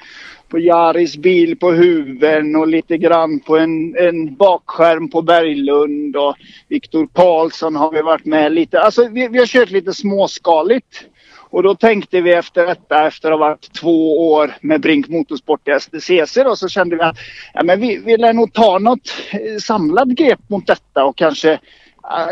på 0.49 0.59
Jaris 0.59 1.17
bil 1.17 1.59
på 1.59 1.71
huven 1.71 2.55
och 2.55 2.67
lite 2.67 2.97
grann 2.97 3.39
på 3.39 3.57
en, 3.57 3.95
en 3.97 4.35
bakskärm 4.35 5.09
på 5.09 5.21
Berglund 5.21 6.15
och 6.15 6.35
Viktor 6.67 7.07
Karlsson 7.13 7.75
har 7.75 7.91
vi 7.91 8.01
varit 8.01 8.25
med 8.25 8.51
lite. 8.51 8.81
Alltså 8.81 9.07
vi, 9.07 9.27
vi 9.27 9.39
har 9.39 9.45
kört 9.45 9.71
lite 9.71 9.93
småskaligt. 9.93 11.05
Och 11.51 11.63
då 11.63 11.75
tänkte 11.75 12.21
vi 12.21 12.33
efter 12.33 12.65
detta, 12.65 13.07
efter 13.07 13.31
att 13.31 13.39
ha 13.39 13.47
varit 13.47 13.73
två 13.73 14.29
år 14.31 14.55
med 14.61 14.81
Brink 14.81 15.07
Motorsport 15.07 15.67
i 15.67 15.79
STCC 15.79 16.35
då, 16.35 16.55
så 16.55 16.69
kände 16.69 16.95
vi 16.95 17.01
att 17.01 17.17
ja, 17.53 17.63
men 17.63 17.79
vi, 17.79 17.97
vi 17.97 18.17
lär 18.17 18.33
nog 18.33 18.53
ta 18.53 18.79
något 18.79 19.11
eh, 19.31 19.57
samlat 19.59 20.07
grepp 20.07 20.49
mot 20.49 20.67
detta 20.67 21.05
och 21.05 21.17
kanske 21.17 21.59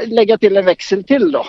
lägga 0.06 0.38
till 0.38 0.58
en 0.58 0.66
växel 0.66 1.04
till 1.04 1.32
då. 1.32 1.46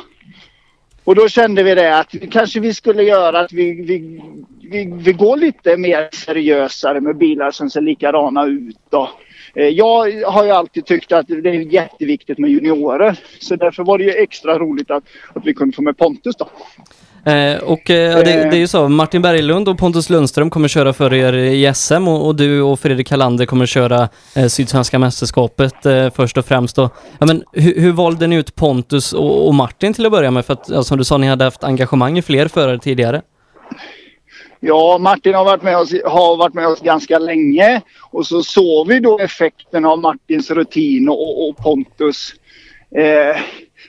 Och 1.08 1.14
då 1.14 1.28
kände 1.28 1.62
vi 1.62 1.74
det 1.74 1.98
att 1.98 2.14
kanske 2.30 2.60
vi 2.60 2.74
skulle 2.74 3.02
göra 3.02 3.40
att 3.40 3.52
vi, 3.52 3.72
vi, 3.72 4.20
vi, 4.62 4.92
vi 4.96 5.12
går 5.12 5.36
lite 5.36 5.76
mer 5.76 6.08
seriösare 6.12 7.00
med 7.00 7.16
bilar 7.16 7.50
som 7.50 7.70
ser 7.70 7.80
likadana 7.80 8.46
ut. 8.46 8.76
Då. 8.90 9.10
Eh, 9.54 9.68
jag 9.68 10.22
har 10.24 10.44
ju 10.44 10.50
alltid 10.50 10.86
tyckt 10.86 11.12
att 11.12 11.28
det 11.28 11.50
är 11.50 11.72
jätteviktigt 11.72 12.38
med 12.38 12.50
juniorer. 12.50 13.18
Så 13.38 13.56
därför 13.56 13.84
var 13.84 13.98
det 13.98 14.04
ju 14.04 14.10
extra 14.10 14.58
roligt 14.58 14.90
att, 14.90 15.04
att 15.34 15.46
vi 15.46 15.54
kunde 15.54 15.76
få 15.76 15.82
med 15.82 15.96
Pontus 15.96 16.36
då. 16.36 16.48
Eh, 17.28 17.58
och 17.62 17.90
eh, 17.90 18.16
det, 18.16 18.24
det 18.24 18.56
är 18.56 18.60
ju 18.60 18.66
så, 18.66 18.88
Martin 18.88 19.22
Berglund 19.22 19.68
och 19.68 19.78
Pontus 19.78 20.10
Lundström 20.10 20.50
kommer 20.50 20.68
köra 20.68 20.92
för 20.92 21.14
er 21.14 21.32
i 21.32 21.74
SM 21.74 22.08
och, 22.08 22.26
och 22.26 22.36
du 22.36 22.62
och 22.62 22.80
Fredrik 22.80 23.10
Hallander 23.10 23.46
kommer 23.46 23.66
köra 23.66 24.08
eh, 24.36 24.46
Sydsvenska 24.46 24.98
mästerskapet 24.98 25.86
eh, 25.86 26.10
först 26.10 26.38
och 26.38 26.44
främst. 26.44 26.76
Då. 26.76 26.90
Ja, 27.18 27.26
men 27.26 27.44
hur, 27.52 27.80
hur 27.80 27.92
valde 27.92 28.26
ni 28.26 28.36
ut 28.36 28.54
Pontus 28.54 29.12
och, 29.12 29.46
och 29.46 29.54
Martin 29.54 29.94
till 29.94 30.06
att 30.06 30.12
börja 30.12 30.30
med? 30.30 30.46
För 30.46 30.52
att 30.52 30.68
ja, 30.68 30.82
som 30.82 30.98
du 30.98 31.04
sa, 31.04 31.18
ni 31.18 31.26
hade 31.26 31.44
haft 31.44 31.64
engagemang 31.64 32.18
i 32.18 32.22
fler 32.22 32.48
förare 32.48 32.78
tidigare. 32.78 33.22
Ja, 34.60 34.98
Martin 34.98 35.34
har 35.34 35.44
varit, 35.44 35.62
med 35.62 35.78
oss, 35.78 35.92
har 36.04 36.36
varit 36.36 36.54
med 36.54 36.66
oss 36.66 36.80
ganska 36.80 37.18
länge 37.18 37.80
och 38.10 38.26
så 38.26 38.42
såg 38.42 38.88
vi 38.88 39.00
då 39.00 39.18
effekten 39.18 39.84
av 39.84 39.98
Martins 39.98 40.50
rutin 40.50 41.08
och, 41.08 41.48
och 41.48 41.56
Pontus. 41.56 42.34
Eh, 42.96 43.40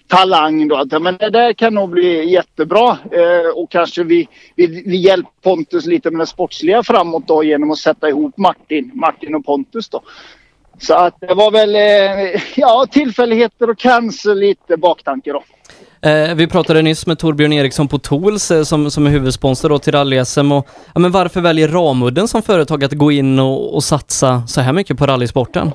talang 0.10 0.68
då. 0.68 0.76
Att, 0.76 1.02
men 1.02 1.18
det 1.18 1.30
där 1.30 1.54
kan 1.54 1.74
nog 1.74 1.90
bli 1.90 2.32
jättebra. 2.32 2.90
Eh, 2.90 3.50
och 3.56 3.72
kanske 3.72 4.04
vi, 4.04 4.28
vi, 4.56 4.84
vi 4.86 4.98
hjälper 4.98 5.32
Pontus 5.44 5.86
lite 5.86 6.12
med 6.12 6.20
det 6.20 6.26
sportsliga 6.26 6.84
framåt 6.84 7.28
då 7.28 7.44
genom 7.44 7.72
att 7.72 7.78
sätta 7.78 8.10
ihop 8.10 8.38
Martin, 8.38 8.92
Martin 8.94 9.36
och 9.36 9.46
Pontus 9.46 9.90
då. 9.90 10.02
Så 10.80 10.94
att 10.94 11.16
det 11.20 11.34
var 11.34 11.52
väl 11.52 11.76
eh, 11.76 12.42
ja, 12.56 12.86
tillfälligheter 12.92 13.70
och 13.70 13.78
kanske 13.78 14.30
lite 14.30 14.78
baktanke 14.78 15.32
då. 15.32 15.44
Eh, 16.10 16.36
vi 16.36 16.48
pratade 16.48 16.82
nyss 16.82 17.08
med 17.08 17.20
Torbjörn 17.20 17.54
Eriksson 17.54 17.88
på 17.88 18.00
Tools 18.00 18.52
eh, 18.52 18.64
som, 18.64 18.92
som 18.92 19.08
är 19.08 19.10
huvudsponsor 19.10 19.70
då 19.70 19.80
till 19.80 19.94
rally-SM. 19.94 20.52
Och, 20.58 20.68
ja, 20.94 21.00
men 21.00 21.12
varför 21.12 21.42
väljer 21.42 21.68
Ramudden 21.68 22.28
som 22.28 22.42
företag 22.42 22.84
att 22.84 22.94
gå 22.94 23.12
in 23.12 23.40
och, 23.40 23.76
och 23.76 23.84
satsa 23.84 24.48
så 24.48 24.62
här 24.62 24.74
mycket 24.74 24.98
på 24.98 25.06
rallysporten? 25.06 25.72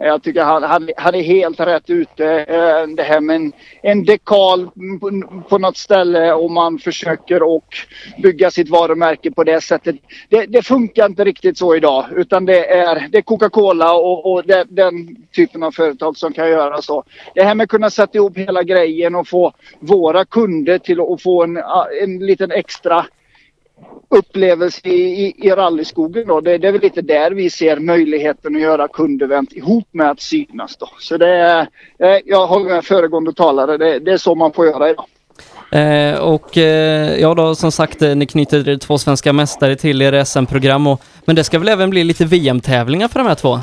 Jag 0.00 0.22
tycker 0.22 0.42
han, 0.42 0.62
han, 0.62 0.90
han 0.96 1.14
är 1.14 1.22
helt 1.22 1.60
rätt 1.60 1.90
ute. 1.90 2.24
Eh, 2.26 2.86
det 2.96 3.02
här 3.02 3.20
med 3.20 3.36
en, 3.36 3.52
en 3.82 4.04
dekal 4.04 4.70
på, 5.00 5.22
på 5.48 5.58
något 5.58 5.76
ställe 5.76 6.32
och 6.32 6.50
man 6.50 6.78
försöker 6.78 7.42
och 7.42 7.66
bygga 8.22 8.50
sitt 8.50 8.68
varumärke 8.68 9.30
på 9.30 9.44
det 9.44 9.60
sättet. 9.60 9.96
Det, 10.28 10.46
det 10.46 10.62
funkar 10.62 11.06
inte 11.06 11.24
riktigt 11.24 11.58
så 11.58 11.76
idag 11.76 12.06
utan 12.16 12.44
det 12.44 12.66
är, 12.66 13.08
det 13.08 13.18
är 13.18 13.22
Coca-Cola 13.22 13.92
och, 13.92 14.32
och 14.32 14.46
det, 14.46 14.64
den 14.68 15.16
typen 15.34 15.62
av 15.62 15.72
företag 15.72 16.16
som 16.16 16.32
kan 16.32 16.48
göra 16.48 16.82
så. 16.82 17.04
Det 17.34 17.42
här 17.42 17.54
med 17.54 17.64
att 17.64 17.70
kunna 17.70 17.90
sätta 17.90 18.18
ihop 18.18 18.38
hela 18.38 18.62
grejen 18.62 19.14
och 19.14 19.28
få 19.28 19.52
våra 19.80 20.24
kunder 20.24 20.78
till 20.78 21.00
att 21.00 21.22
få 21.22 21.42
en, 21.42 21.56
en 22.02 22.18
liten 22.18 22.50
extra 22.50 23.06
upplevelse 24.08 24.88
i, 24.88 25.26
i, 25.26 25.34
i 25.46 25.50
rallyskogen. 25.50 26.26
Då. 26.26 26.40
Det, 26.40 26.58
det 26.58 26.68
är 26.68 26.72
väl 26.72 26.80
lite 26.80 27.02
där 27.02 27.30
vi 27.30 27.50
ser 27.50 27.78
möjligheten 27.78 28.56
att 28.56 28.62
göra 28.62 28.88
kundevent 28.88 29.52
ihop 29.52 29.88
med 29.92 30.10
att 30.10 30.20
synas. 30.20 30.76
Då. 30.76 30.88
Så 30.98 31.16
det 31.16 31.28
är, 31.28 31.68
jag 32.24 32.46
håller 32.46 32.70
med 32.70 32.84
föregående 32.84 33.32
talare, 33.32 33.76
det, 33.76 33.98
det 33.98 34.12
är 34.12 34.16
så 34.16 34.34
man 34.34 34.52
får 34.52 34.66
göra 34.66 34.90
idag. 34.90 35.06
Eh, 35.70 36.18
och 36.18 36.58
eh, 36.58 37.20
ja 37.20 37.34
då, 37.34 37.54
som 37.54 37.72
sagt, 37.72 38.02
eh, 38.02 38.16
ni 38.16 38.26
knyter 38.26 38.76
två 38.76 38.98
svenska 38.98 39.32
mästare 39.32 39.76
till 39.76 40.02
er 40.02 40.24
SM-program. 40.24 40.86
Och, 40.86 41.02
men 41.24 41.36
det 41.36 41.44
ska 41.44 41.58
väl 41.58 41.68
även 41.68 41.90
bli 41.90 42.04
lite 42.04 42.24
VM-tävlingar 42.24 43.08
för 43.08 43.18
de 43.18 43.28
här 43.28 43.34
två? 43.34 43.60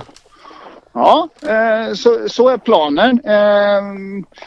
Ja, 0.97 1.29
eh, 1.41 1.93
så, 1.93 2.29
så 2.29 2.49
är 2.49 2.57
planen. 2.57 3.19
Eh, 3.25 3.81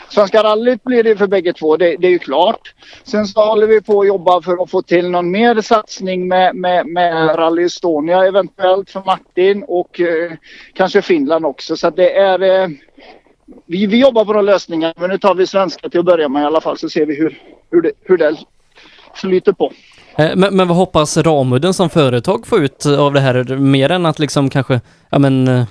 Svenska 0.08 0.42
rallyt 0.42 0.84
blir 0.84 1.02
det 1.02 1.16
för 1.16 1.26
bägge 1.26 1.52
två, 1.52 1.76
det, 1.76 1.96
det 1.96 2.06
är 2.06 2.10
ju 2.10 2.18
klart. 2.18 2.74
Sen 3.04 3.26
så 3.26 3.44
håller 3.44 3.66
vi 3.66 3.80
på 3.80 4.00
att 4.00 4.06
jobba 4.06 4.42
för 4.42 4.62
att 4.62 4.70
få 4.70 4.82
till 4.82 5.10
någon 5.10 5.30
mer 5.30 5.60
satsning 5.60 6.28
med, 6.28 6.56
med, 6.56 6.86
med 6.86 7.38
Rally 7.38 7.64
Estonia 7.64 8.26
eventuellt 8.26 8.90
för 8.90 9.02
Martin 9.06 9.64
och 9.68 10.00
eh, 10.00 10.32
kanske 10.74 11.02
Finland 11.02 11.46
också. 11.46 11.76
Så 11.76 11.90
det 11.90 12.16
är... 12.16 12.42
Eh, 12.42 12.68
vi, 13.66 13.86
vi 13.86 14.00
jobbar 14.00 14.24
på 14.24 14.32
några 14.32 14.42
lösningar 14.42 14.94
men 14.96 15.10
nu 15.10 15.18
tar 15.18 15.34
vi 15.34 15.46
svenska 15.46 15.88
till 15.88 16.00
att 16.00 16.06
börja 16.06 16.28
med 16.28 16.42
i 16.42 16.46
alla 16.46 16.60
fall 16.60 16.78
så 16.78 16.88
ser 16.88 17.06
vi 17.06 17.16
hur, 17.16 17.42
hur, 17.70 17.82
det, 17.82 17.92
hur 18.02 18.16
det 18.16 18.36
flyter 19.14 19.52
på. 19.52 19.72
Eh, 20.16 20.36
men, 20.36 20.56
men 20.56 20.68
vad 20.68 20.76
hoppas 20.76 21.16
Ramudden 21.16 21.74
som 21.74 21.90
företag 21.90 22.46
få 22.46 22.58
ut 22.58 22.86
av 22.86 23.12
det 23.12 23.20
här? 23.20 23.56
Mer 23.56 23.90
än 23.90 24.06
att 24.06 24.18
liksom 24.18 24.50
kanske, 24.50 24.80
ja 25.10 25.18
men, 25.18 25.48
eh, 25.48 25.64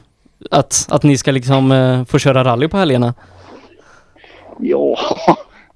att, 0.51 0.88
att 0.90 1.03
ni 1.03 1.17
ska 1.17 1.32
liksom 1.32 1.72
eh, 1.72 2.06
få 2.06 2.19
köra 2.19 2.43
rally 2.43 2.67
på 2.67 2.77
helgerna? 2.77 3.14
Ja, 4.59 4.98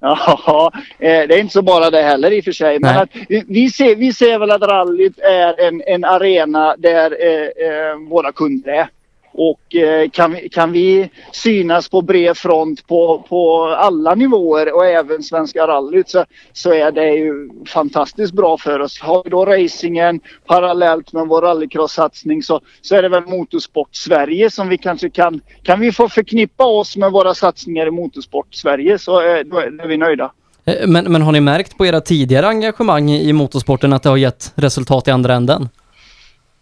ja 0.00 0.72
eh, 0.98 1.28
det 1.28 1.34
är 1.34 1.40
inte 1.40 1.52
så 1.52 1.62
bara 1.62 1.90
det 1.90 2.02
heller 2.02 2.30
i 2.30 2.40
och 2.40 2.44
för 2.44 2.52
sig. 2.52 2.78
Men 2.80 2.98
att, 2.98 3.08
vi, 3.28 3.44
vi, 3.48 3.70
ser, 3.70 3.96
vi 3.96 4.12
ser 4.12 4.38
väl 4.38 4.50
att 4.50 4.62
rallyt 4.62 5.18
är 5.18 5.60
en, 5.60 5.82
en 5.86 6.04
arena 6.04 6.74
där 6.78 7.16
eh, 7.20 7.66
eh, 7.68 7.96
våra 8.08 8.32
kunder 8.32 8.72
är. 8.72 8.88
Och 9.34 9.74
eh, 9.74 10.10
kan, 10.10 10.32
vi, 10.32 10.48
kan 10.48 10.72
vi 10.72 11.10
synas 11.32 11.88
på 11.88 12.02
bred 12.02 12.36
front 12.36 12.86
på, 12.86 13.24
på 13.28 13.64
alla 13.64 14.14
nivåer 14.14 14.74
och 14.74 14.86
även 14.86 15.22
Svenska 15.22 15.66
rallyt 15.66 16.08
så, 16.08 16.24
så 16.52 16.72
är 16.72 16.92
det 16.92 17.14
ju 17.14 17.50
fantastiskt 17.66 18.32
bra 18.32 18.58
för 18.58 18.80
oss. 18.80 19.00
Har 19.00 19.22
vi 19.24 19.30
då 19.30 19.44
racingen 19.44 20.20
parallellt 20.46 21.12
med 21.12 21.26
vår 21.26 21.42
rallycross-satsning 21.42 22.42
så, 22.42 22.60
så 22.80 22.96
är 22.96 23.02
det 23.02 23.08
väl 23.08 23.26
Motorsport 23.26 23.94
Sverige 23.96 24.50
som 24.50 24.68
vi 24.68 24.78
kanske 24.78 25.10
kan... 25.10 25.40
Kan 25.62 25.80
vi 25.80 25.92
få 25.92 26.08
förknippa 26.08 26.64
oss 26.64 26.96
med 26.96 27.12
våra 27.12 27.34
satsningar 27.34 27.86
i 27.86 27.90
Motorsport 27.90 28.54
Sverige 28.54 28.98
så 28.98 29.20
är, 29.20 29.44
då 29.44 29.58
är, 29.58 29.70
då 29.70 29.84
är 29.84 29.88
vi 29.88 29.96
nöjda. 29.96 30.32
Eh, 30.64 30.86
men, 30.86 31.12
men 31.12 31.22
har 31.22 31.32
ni 31.32 31.40
märkt 31.40 31.78
på 31.78 31.86
era 31.86 32.00
tidigare 32.00 32.46
engagemang 32.46 33.10
i 33.10 33.32
motorsporten 33.32 33.92
att 33.92 34.02
det 34.02 34.08
har 34.08 34.16
gett 34.16 34.52
resultat 34.54 35.08
i 35.08 35.10
andra 35.10 35.34
änden? 35.34 35.68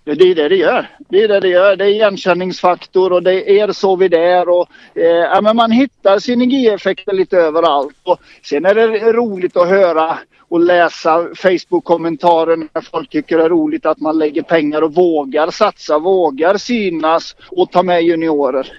Det 0.04 0.10
är 0.10 0.34
det 0.34 0.48
det 0.48 0.56
gör. 0.56 0.90
Det 1.08 1.22
är 1.22 1.28
det 1.28 1.40
det 1.40 1.48
gör. 1.48 1.76
Det 1.76 1.84
är 1.84 1.88
igenkänningsfaktor 1.88 3.12
och 3.12 3.22
det 3.22 3.60
är 3.60 3.72
så 3.72 3.96
vi 3.96 4.08
där 4.08 4.48
och 4.48 4.68
eh, 4.94 5.02
ja, 5.04 5.40
men 5.40 5.56
man 5.56 5.70
hittar 5.70 6.18
synergieffekter 6.18 7.12
lite 7.12 7.36
överallt. 7.36 7.96
Och 8.02 8.18
sen 8.44 8.64
är 8.64 8.74
det 8.74 9.12
roligt 9.12 9.56
att 9.56 9.68
höra 9.68 10.18
och 10.48 10.60
läsa 10.60 11.28
Facebook-kommentarer 11.36 12.56
när 12.56 12.80
folk 12.82 13.10
tycker 13.10 13.38
det 13.38 13.44
är 13.44 13.48
roligt 13.48 13.86
att 13.86 14.00
man 14.00 14.18
lägger 14.18 14.42
pengar 14.42 14.82
och 14.82 14.94
vågar 14.94 15.50
satsa, 15.50 15.98
vågar 15.98 16.56
synas 16.56 17.36
och 17.50 17.70
ta 17.70 17.82
med 17.82 18.02
juniorer. 18.02 18.72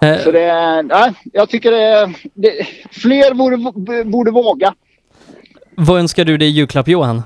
Eh, 0.00 0.18
Så 0.18 0.30
det 0.30 0.40
är, 0.42 0.82
nej, 0.82 1.12
jag 1.32 1.48
tycker 1.48 1.70
det, 1.70 1.82
är- 1.82 2.14
det 2.34 2.66
fler 2.90 3.34
borde, 3.34 4.04
borde 4.04 4.30
våga. 4.30 4.74
Vad 5.76 5.98
önskar 6.00 6.24
du 6.24 6.38
dig 6.38 6.48
i 6.48 6.50
julklapp 6.50 6.88
Johan? 6.88 7.22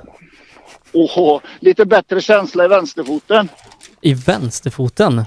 Och 0.96 1.42
lite 1.60 1.84
bättre 1.84 2.20
känsla 2.20 2.64
i 2.64 2.68
vänsterfoten. 2.68 3.48
I 4.00 4.14
vänsterfoten? 4.14 5.24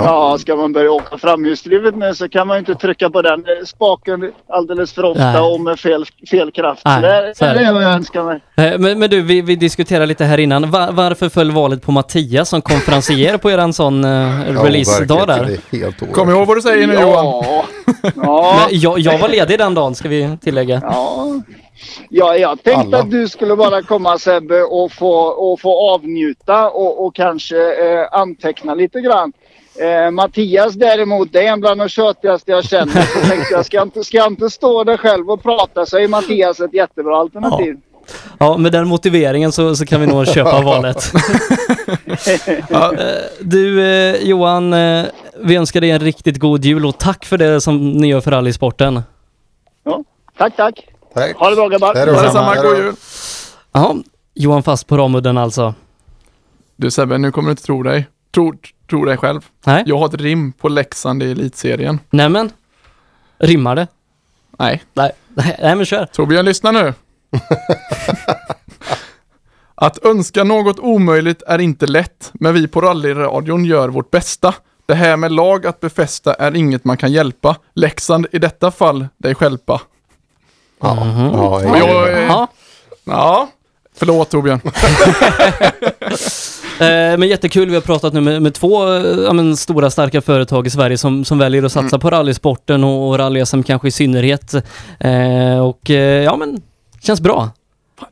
Ja, 0.00 0.36
ska 0.38 0.56
man 0.56 0.72
börja 0.72 0.92
åka 0.92 1.18
framhjulsdrivet 1.18 1.96
nu 1.96 2.14
så 2.14 2.28
kan 2.28 2.46
man 2.46 2.56
ju 2.56 2.58
inte 2.58 2.74
trycka 2.74 3.10
på 3.10 3.22
den 3.22 3.44
spaken 3.66 4.32
alldeles 4.48 4.92
för 4.92 5.04
ofta 5.04 5.32
Nej. 5.32 5.40
och 5.54 5.60
med 5.60 5.78
fel, 5.80 6.04
fel 6.30 6.50
kraft. 6.50 6.82
Nej, 6.84 7.00
det, 7.02 7.08
är- 7.08 7.54
det 7.54 7.60
är 7.60 7.72
vad 7.72 7.82
jag 7.82 7.92
önskar 7.92 8.22
mig. 8.24 8.40
Eh, 8.56 8.78
Men, 8.78 8.98
men 8.98 9.10
du, 9.10 9.22
vi, 9.22 9.42
vi 9.42 9.56
diskuterade 9.56 10.06
lite 10.06 10.24
här 10.24 10.38
innan. 10.38 10.70
Va- 10.70 10.88
varför 10.92 11.28
föll 11.28 11.50
valet 11.50 11.82
på 11.82 11.92
Mattias 11.92 12.48
som 12.48 12.62
konferencier 12.62 13.36
på 13.38 13.50
eran 13.50 13.72
sån 13.72 14.04
uh, 14.04 14.62
release-dag 14.64 15.26
där? 15.28 15.56
Kom 16.12 16.30
ihåg 16.30 16.46
vad 16.46 16.56
du 16.56 16.62
säger 16.62 16.86
nu 16.86 16.94
Johan. 16.94 17.24
Ja, 17.26 17.64
ja. 18.16 18.56
Men 18.70 18.80
jag, 18.80 18.98
jag 18.98 19.18
var 19.18 19.28
ledig 19.28 19.58
den 19.58 19.74
dagen, 19.74 19.94
ska 19.94 20.08
vi 20.08 20.38
tillägga. 20.40 20.80
Ja. 20.84 21.24
Ja, 22.10 22.36
jag 22.36 22.62
tänkte 22.62 22.80
Alla. 22.86 22.98
att 22.98 23.10
du 23.10 23.28
skulle 23.28 23.56
bara 23.56 23.82
komma 23.82 24.18
Sebbe 24.18 24.62
och 24.62 24.92
få, 24.92 25.12
och 25.20 25.60
få 25.60 25.90
avnjuta 25.94 26.70
och, 26.70 27.06
och 27.06 27.14
kanske 27.14 27.56
eh, 27.56 28.20
anteckna 28.20 28.74
lite 28.74 29.00
grann. 29.00 29.32
Eh, 29.80 30.10
Mattias 30.10 30.74
däremot, 30.74 31.32
det 31.32 31.46
är 31.46 31.52
en 31.52 31.60
bland 31.60 31.80
de 31.80 31.88
tjötigaste 31.88 32.50
jag 32.50 32.64
känner. 32.64 33.02
Så 33.02 33.28
tänkte 33.28 33.54
jag, 33.54 33.66
ska 33.66 33.76
jag, 33.76 33.86
inte, 33.86 34.04
ska 34.04 34.16
jag 34.16 34.26
inte 34.26 34.50
stå 34.50 34.84
där 34.84 34.96
själv 34.96 35.30
och 35.30 35.42
prata 35.42 35.86
så 35.86 35.98
är 35.98 36.08
Mattias 36.08 36.60
ett 36.60 36.74
jättebra 36.74 37.16
alternativ. 37.16 37.76
Ja, 38.38 38.56
med 38.56 38.72
den 38.72 38.88
motiveringen 38.88 39.52
så, 39.52 39.76
så 39.76 39.86
kan 39.86 40.00
vi 40.00 40.06
nog 40.06 40.26
köpa 40.26 40.60
valet. 40.64 41.12
Eh, 42.70 42.90
Du 43.40 43.82
eh, 43.86 44.16
Johan, 44.22 44.72
eh, 44.72 45.04
vi 45.40 45.56
önskar 45.56 45.80
dig 45.80 45.90
en 45.90 45.98
riktigt 46.00 46.38
god 46.38 46.64
jul 46.64 46.86
och 46.86 46.98
tack 46.98 47.24
för 47.24 47.38
det 47.38 47.60
som 47.60 47.90
ni 47.90 48.08
gör 48.08 48.20
för 48.20 48.30
rallysporten. 48.30 49.02
Ja, 49.84 50.04
tack, 50.38 50.56
tack. 50.56 50.86
Tack. 51.14 51.36
Ha 51.36 51.50
det 51.50 51.56
bra 51.56 51.68
grabbar. 51.68 51.94
Ha 52.14 52.22
detsamma, 52.22 52.56
god 52.56 52.76
jul. 52.78 52.94
Ja, 53.72 53.96
Johan 54.34 54.62
fast 54.62 54.86
på 54.86 54.96
Ramudden 54.96 55.38
alltså. 55.38 55.74
Du 56.76 56.90
Sebbe, 56.90 57.18
nu 57.18 57.32
kommer 57.32 57.46
du 57.48 57.50
inte 57.50 57.62
tro 57.62 57.82
dig. 57.82 58.06
Tro, 58.34 58.54
tro 58.90 59.04
dig 59.04 59.16
själv. 59.16 59.40
Nej. 59.66 59.82
Jag 59.86 59.98
har 59.98 60.06
ett 60.06 60.14
rim 60.14 60.52
på 60.52 60.68
Leksand 60.68 61.22
i 61.22 61.30
elitserien. 61.30 62.00
Nämen, 62.10 62.50
rimmar 63.38 63.76
det? 63.76 63.86
Nej. 64.58 64.82
Nej, 64.94 65.12
nej, 65.34 65.56
nej 65.62 65.76
men 65.76 65.86
kör. 65.86 66.06
Torbjörn, 66.06 66.44
lyssna 66.44 66.70
nu. 66.72 66.94
Att 69.74 70.04
önska 70.04 70.44
något 70.44 70.78
omöjligt 70.78 71.42
är 71.42 71.58
inte 71.58 71.86
lätt, 71.86 72.30
men 72.34 72.54
vi 72.54 72.68
på 72.68 72.80
rallyradion 72.80 73.64
gör 73.64 73.88
vårt 73.88 74.10
bästa. 74.10 74.54
Det 74.86 74.94
här 74.94 75.16
med 75.16 75.32
lag 75.32 75.66
att 75.66 75.80
befästa 75.80 76.34
är 76.34 76.56
inget 76.56 76.84
man 76.84 76.96
kan 76.96 77.12
hjälpa. 77.12 77.56
Leksand 77.74 78.26
i 78.32 78.38
detta 78.38 78.70
fall 78.70 79.06
dig 79.18 79.34
själpa. 79.34 79.80
Ja, 80.80 80.96
ja, 81.32 81.70
Och 81.70 81.78
jag, 81.78 82.12
eh, 82.12 82.18
Ja. 82.26 82.46
ja. 83.04 83.48
Förlåt 83.96 84.30
Torbjörn. 84.30 84.60
Eh, 86.80 87.18
men 87.18 87.28
jättekul, 87.28 87.68
vi 87.68 87.74
har 87.74 87.82
pratat 87.82 88.12
nu 88.12 88.20
med, 88.20 88.42
med 88.42 88.54
två 88.54 88.94
eh, 88.94 89.02
ja, 89.24 89.32
men, 89.32 89.56
stora 89.56 89.90
starka 89.90 90.20
företag 90.20 90.66
i 90.66 90.70
Sverige 90.70 90.98
som, 90.98 91.24
som 91.24 91.38
väljer 91.38 91.62
att 91.62 91.72
satsa 91.72 91.98
på 91.98 92.10
rallysporten 92.10 92.84
och, 92.84 93.08
och 93.08 93.18
rally-SM 93.18 93.62
kanske 93.62 93.88
i 93.88 93.90
synnerhet. 93.90 94.54
Eh, 95.00 95.58
och 95.66 95.90
eh, 95.90 96.24
ja 96.24 96.36
men, 96.36 96.62
känns 97.02 97.20
bra. 97.20 97.50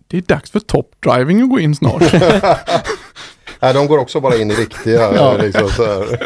Det 0.09 0.17
är 0.17 0.21
dags 0.21 0.51
för 0.51 0.61
top 0.61 0.91
driving 1.07 1.43
att 1.43 1.51
gå 1.51 1.61
in 1.61 1.77
snart. 1.77 2.03
Nej, 3.61 3.75
de 3.75 3.87
går 3.87 3.99
också 3.99 4.21
bara 4.21 4.37
in 4.37 4.51
i 4.51 4.55
riktiga. 4.55 5.15
Ja. 5.15 5.37
liksom, 5.37 5.69
så 5.69 5.85
här. 5.85 6.21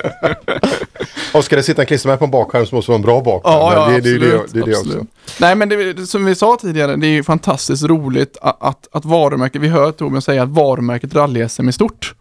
Och 1.35 1.45
ska 1.45 1.57
det 1.57 1.63
sitta 1.63 1.83
en 1.83 1.87
klistermärke 1.87 2.19
på 2.19 2.25
en 2.25 2.31
bakskärm 2.31 2.67
så 2.67 2.75
måste 2.75 2.93
det 2.93 2.93
vara 2.93 2.99
en 2.99 3.03
bra 3.03 3.21
bakskärm. 3.33 3.55
Ja, 3.55 3.75
ja, 3.75 3.89
det, 3.89 4.01
det, 4.01 4.19
det, 4.19 4.41
absolut, 4.41 4.53
det, 4.53 4.61
det, 4.61 4.65
är 4.65 4.67
det 4.73 4.79
absolut. 4.79 4.97
också. 5.03 5.07
Nej, 5.41 5.55
men 5.55 5.69
det, 5.69 5.93
det- 5.93 6.07
som 6.07 6.25
vi 6.25 6.35
sa 6.35 6.57
tidigare, 6.61 6.97
det 6.97 7.07
är 7.07 7.11
ju 7.11 7.23
fantastiskt 7.23 7.85
roligt 7.85 8.37
att, 8.43 8.63
att, 8.63 8.89
att 8.93 9.05
varumärket, 9.05 9.63
vi 9.63 9.69
hör 9.69 9.93
Torbjörn 9.93 10.23
säga 10.23 10.43
att 10.43 10.49
varumärket 10.49 11.15
rally-SM 11.15 11.69
är 11.69 11.73
stort. 11.73 12.15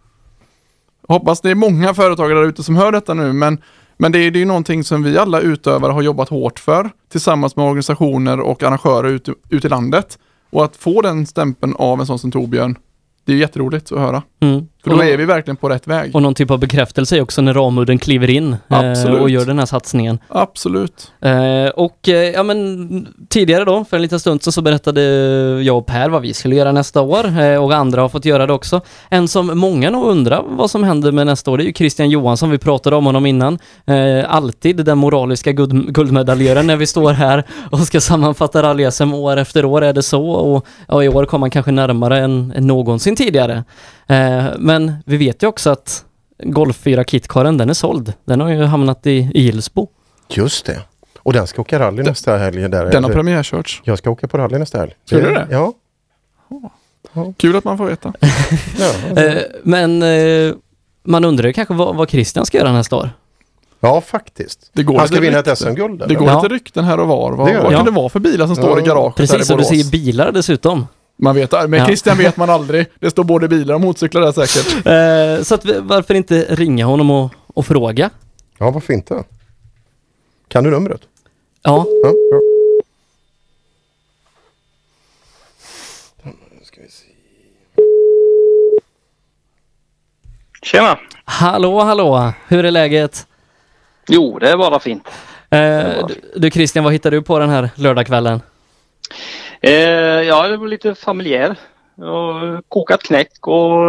Hoppas 1.10 1.40
det 1.40 1.50
är 1.50 1.54
många 1.54 1.94
företagare 1.94 2.38
där 2.38 2.46
ute 2.46 2.62
som 2.62 2.76
hör 2.76 2.92
detta 2.92 3.14
nu, 3.14 3.32
men 3.32 3.58
Men 3.96 4.12
det 4.12 4.18
är 4.18 4.30
det 4.30 4.38
är 4.38 4.40
ju 4.40 4.46
någonting 4.46 4.84
som 4.84 5.02
vi 5.02 5.18
alla 5.18 5.40
utövare 5.40 5.92
har 5.92 6.02
jobbat 6.02 6.28
hårt 6.28 6.58
för 6.58 6.90
tillsammans 7.12 7.56
med 7.56 7.66
organisationer 7.66 8.40
och 8.40 8.62
arrangörer 8.62 9.08
ute 9.08 9.34
ute 9.48 9.66
i 9.66 9.70
landet. 9.70 10.18
Och 10.50 10.64
att 10.64 10.76
få 10.76 11.02
den 11.02 11.26
stämpeln 11.26 11.74
av 11.76 12.00
en 12.00 12.06
sån 12.06 12.18
som 12.18 12.30
Torbjörn, 12.30 12.78
det 13.24 13.32
är 13.32 13.36
jätteroligt 13.36 13.92
att 13.92 13.98
höra. 13.98 14.22
Mm. 14.40 14.66
För 14.84 14.90
då 14.90 15.02
är 15.02 15.16
vi 15.16 15.24
verkligen 15.24 15.56
på 15.56 15.68
rätt 15.68 15.86
väg. 15.86 16.14
Och 16.14 16.22
någon 16.22 16.34
typ 16.34 16.50
av 16.50 16.58
bekräftelse 16.58 17.20
också 17.20 17.42
när 17.42 17.54
Ramudden 17.54 17.98
kliver 17.98 18.30
in 18.30 18.56
eh, 18.68 19.12
och 19.14 19.30
gör 19.30 19.44
den 19.44 19.58
här 19.58 19.66
satsningen. 19.66 20.18
Absolut. 20.28 21.12
Eh, 21.20 21.68
och 21.74 22.08
eh, 22.08 22.14
ja 22.14 22.42
men 22.42 23.08
tidigare 23.28 23.64
då, 23.64 23.84
för 23.84 23.96
en 23.96 24.02
liten 24.02 24.20
stund 24.20 24.42
sedan 24.42 24.52
så 24.52 24.62
berättade 24.62 25.02
jag 25.62 25.78
och 25.78 25.86
Per 25.86 26.08
vad 26.08 26.22
vi 26.22 26.34
skulle 26.34 26.56
göra 26.56 26.72
nästa 26.72 27.00
år 27.00 27.40
eh, 27.40 27.64
och 27.64 27.72
andra 27.74 28.00
har 28.00 28.08
fått 28.08 28.24
göra 28.24 28.46
det 28.46 28.52
också. 28.52 28.80
En 29.08 29.28
som 29.28 29.58
många 29.58 29.90
nog 29.90 30.04
undrar 30.04 30.44
vad 30.48 30.70
som 30.70 30.84
händer 30.84 31.12
med 31.12 31.26
nästa 31.26 31.50
år, 31.50 31.58
det 31.58 31.64
är 31.64 31.66
ju 31.66 31.72
Christian 31.72 32.10
Johansson, 32.10 32.50
vi 32.50 32.58
pratade 32.58 32.96
om 32.96 33.06
honom 33.06 33.26
innan. 33.26 33.58
Eh, 33.86 34.34
alltid 34.34 34.76
den 34.84 34.98
moraliska 34.98 35.52
guld, 35.52 35.94
guldmedaljören 35.94 36.66
när 36.66 36.76
vi 36.76 36.86
står 36.86 37.12
här 37.12 37.44
och 37.70 37.78
ska 37.78 38.00
sammanfatta 38.00 38.62
rally-SM 38.62 39.14
år 39.14 39.36
efter 39.36 39.64
år 39.64 39.84
är 39.84 39.92
det 39.92 40.02
så 40.02 40.30
och 40.30 40.66
ja, 40.88 41.02
i 41.02 41.08
år 41.08 41.24
kom 41.24 41.42
han 41.42 41.50
kanske 41.50 41.72
närmare 41.72 42.18
än, 42.18 42.52
än 42.56 42.66
någonsin 42.66 43.16
tidigare. 43.16 43.64
Eh, 44.10 44.44
men 44.58 44.92
vi 45.06 45.16
vet 45.16 45.42
ju 45.42 45.46
också 45.46 45.70
att 45.70 46.04
Golf 46.42 46.76
4 46.76 47.04
Kitkaren, 47.04 47.56
den 47.56 47.70
är 47.70 47.74
såld. 47.74 48.12
Den 48.24 48.40
har 48.40 48.48
ju 48.48 48.62
hamnat 48.64 49.06
i, 49.06 49.30
Ilsbo. 49.34 49.88
Just 50.28 50.66
det. 50.66 50.80
Och 51.18 51.32
den 51.32 51.46
ska 51.46 51.60
åka 51.62 51.78
rally 51.78 52.02
nästa 52.02 52.36
helg. 52.36 52.68
Där. 52.68 52.90
Den 52.90 53.04
har 53.04 53.10
premiärkörts. 53.10 53.82
Jag 53.84 53.98
ska 53.98 54.10
åka 54.10 54.28
på 54.28 54.38
rally 54.38 54.58
nästa 54.58 54.78
helg. 54.78 54.92
Ska 55.04 55.16
du 55.16 55.34
det? 55.34 55.46
Ja. 55.50 55.72
Kul 57.36 57.56
att 57.56 57.64
man 57.64 57.78
får 57.78 57.86
veta. 57.86 58.12
Eh, 59.16 59.42
men 59.62 60.02
eh, 60.02 60.54
man 61.02 61.24
undrar 61.24 61.46
ju 61.46 61.52
kanske 61.52 61.74
vad, 61.74 61.96
vad 61.96 62.10
Christian 62.10 62.46
ska 62.46 62.58
göra 62.58 62.72
nästa 62.72 62.96
år. 62.96 63.10
Ja, 63.80 64.00
faktiskt. 64.00 64.70
Det 64.72 64.82
går 64.82 64.98
Han 64.98 65.08
ska 65.08 65.20
vinna 65.20 65.38
ett. 65.38 65.58
SM-guld. 65.58 66.04
Det 66.08 66.14
går 66.14 66.34
lite 66.34 66.54
rykten 66.54 66.84
här 66.84 67.00
och 67.00 67.08
var. 67.08 67.32
Vad, 67.32 67.48
Det 67.48 67.54
vad 67.54 67.62
kan 67.62 67.72
Ja. 67.72 67.82
det 67.82 67.90
vara 67.90 68.08
för 68.08 68.20
bilar 68.20 68.46
som 68.46 68.56
står 68.56 68.78
i 68.78 68.82
garaget 68.82 69.16
Precis, 69.16 69.50
och 69.50 69.58
du 69.58 69.64
ser 69.64 69.90
bilar 69.90 70.32
dessutom. 70.32 70.86
Man 71.22 71.34
vet, 71.34 71.68
med 71.70 71.80
Ja. 71.80 71.86
Christian 71.86 72.18
vet 72.18 72.36
man 72.36 72.50
aldrig. 72.50 72.86
Det 72.98 73.10
står 73.10 73.24
både 73.24 73.48
bilar 73.48 73.74
och 73.74 73.80
motorcyklar 73.80 74.20
där 74.20 74.32
säkert. 74.46 74.86
Eh, 74.86 75.42
så 75.42 75.54
att, 75.54 75.64
vi- 75.64 75.80
varför 75.80 76.14
inte 76.14 76.46
ringa 76.48 76.84
honom 76.86 77.10
och, 77.10 77.30
och 77.46 77.66
fråga? 77.66 78.10
Ja, 78.58 78.70
varför 78.70 78.92
inte? 78.92 79.24
Kan 80.48 80.64
du 80.64 80.70
numret? 80.70 81.00
Ja. 81.62 81.86
Ja, 82.02 82.10
bra. 82.30 82.40
Tjena! 90.62 90.98
Hallå, 91.24 91.80
hallå! 91.80 92.32
Hur 92.48 92.64
är 92.64 92.70
läget? 92.70 93.26
Jo, 94.08 94.38
det 94.38 94.50
är 94.50 94.56
bara 94.56 94.80
fint. 94.80 95.08
Eh, 95.50 96.06
du, 96.08 96.14
du 96.36 96.50
Christian, 96.50 96.84
vad 96.84 96.92
hittar 96.92 97.10
du 97.10 97.22
på 97.22 97.38
den 97.38 97.50
här 97.50 97.70
lördagskvällen? 97.74 98.40
Eh, 99.60 99.72
ja, 100.22 100.48
det 100.48 100.56
var 100.56 100.66
lite 100.68 100.94
familjär. 100.94 101.56
Och 101.96 102.64
kokat 102.68 103.02
knäck 103.02 103.46
och 103.46 103.82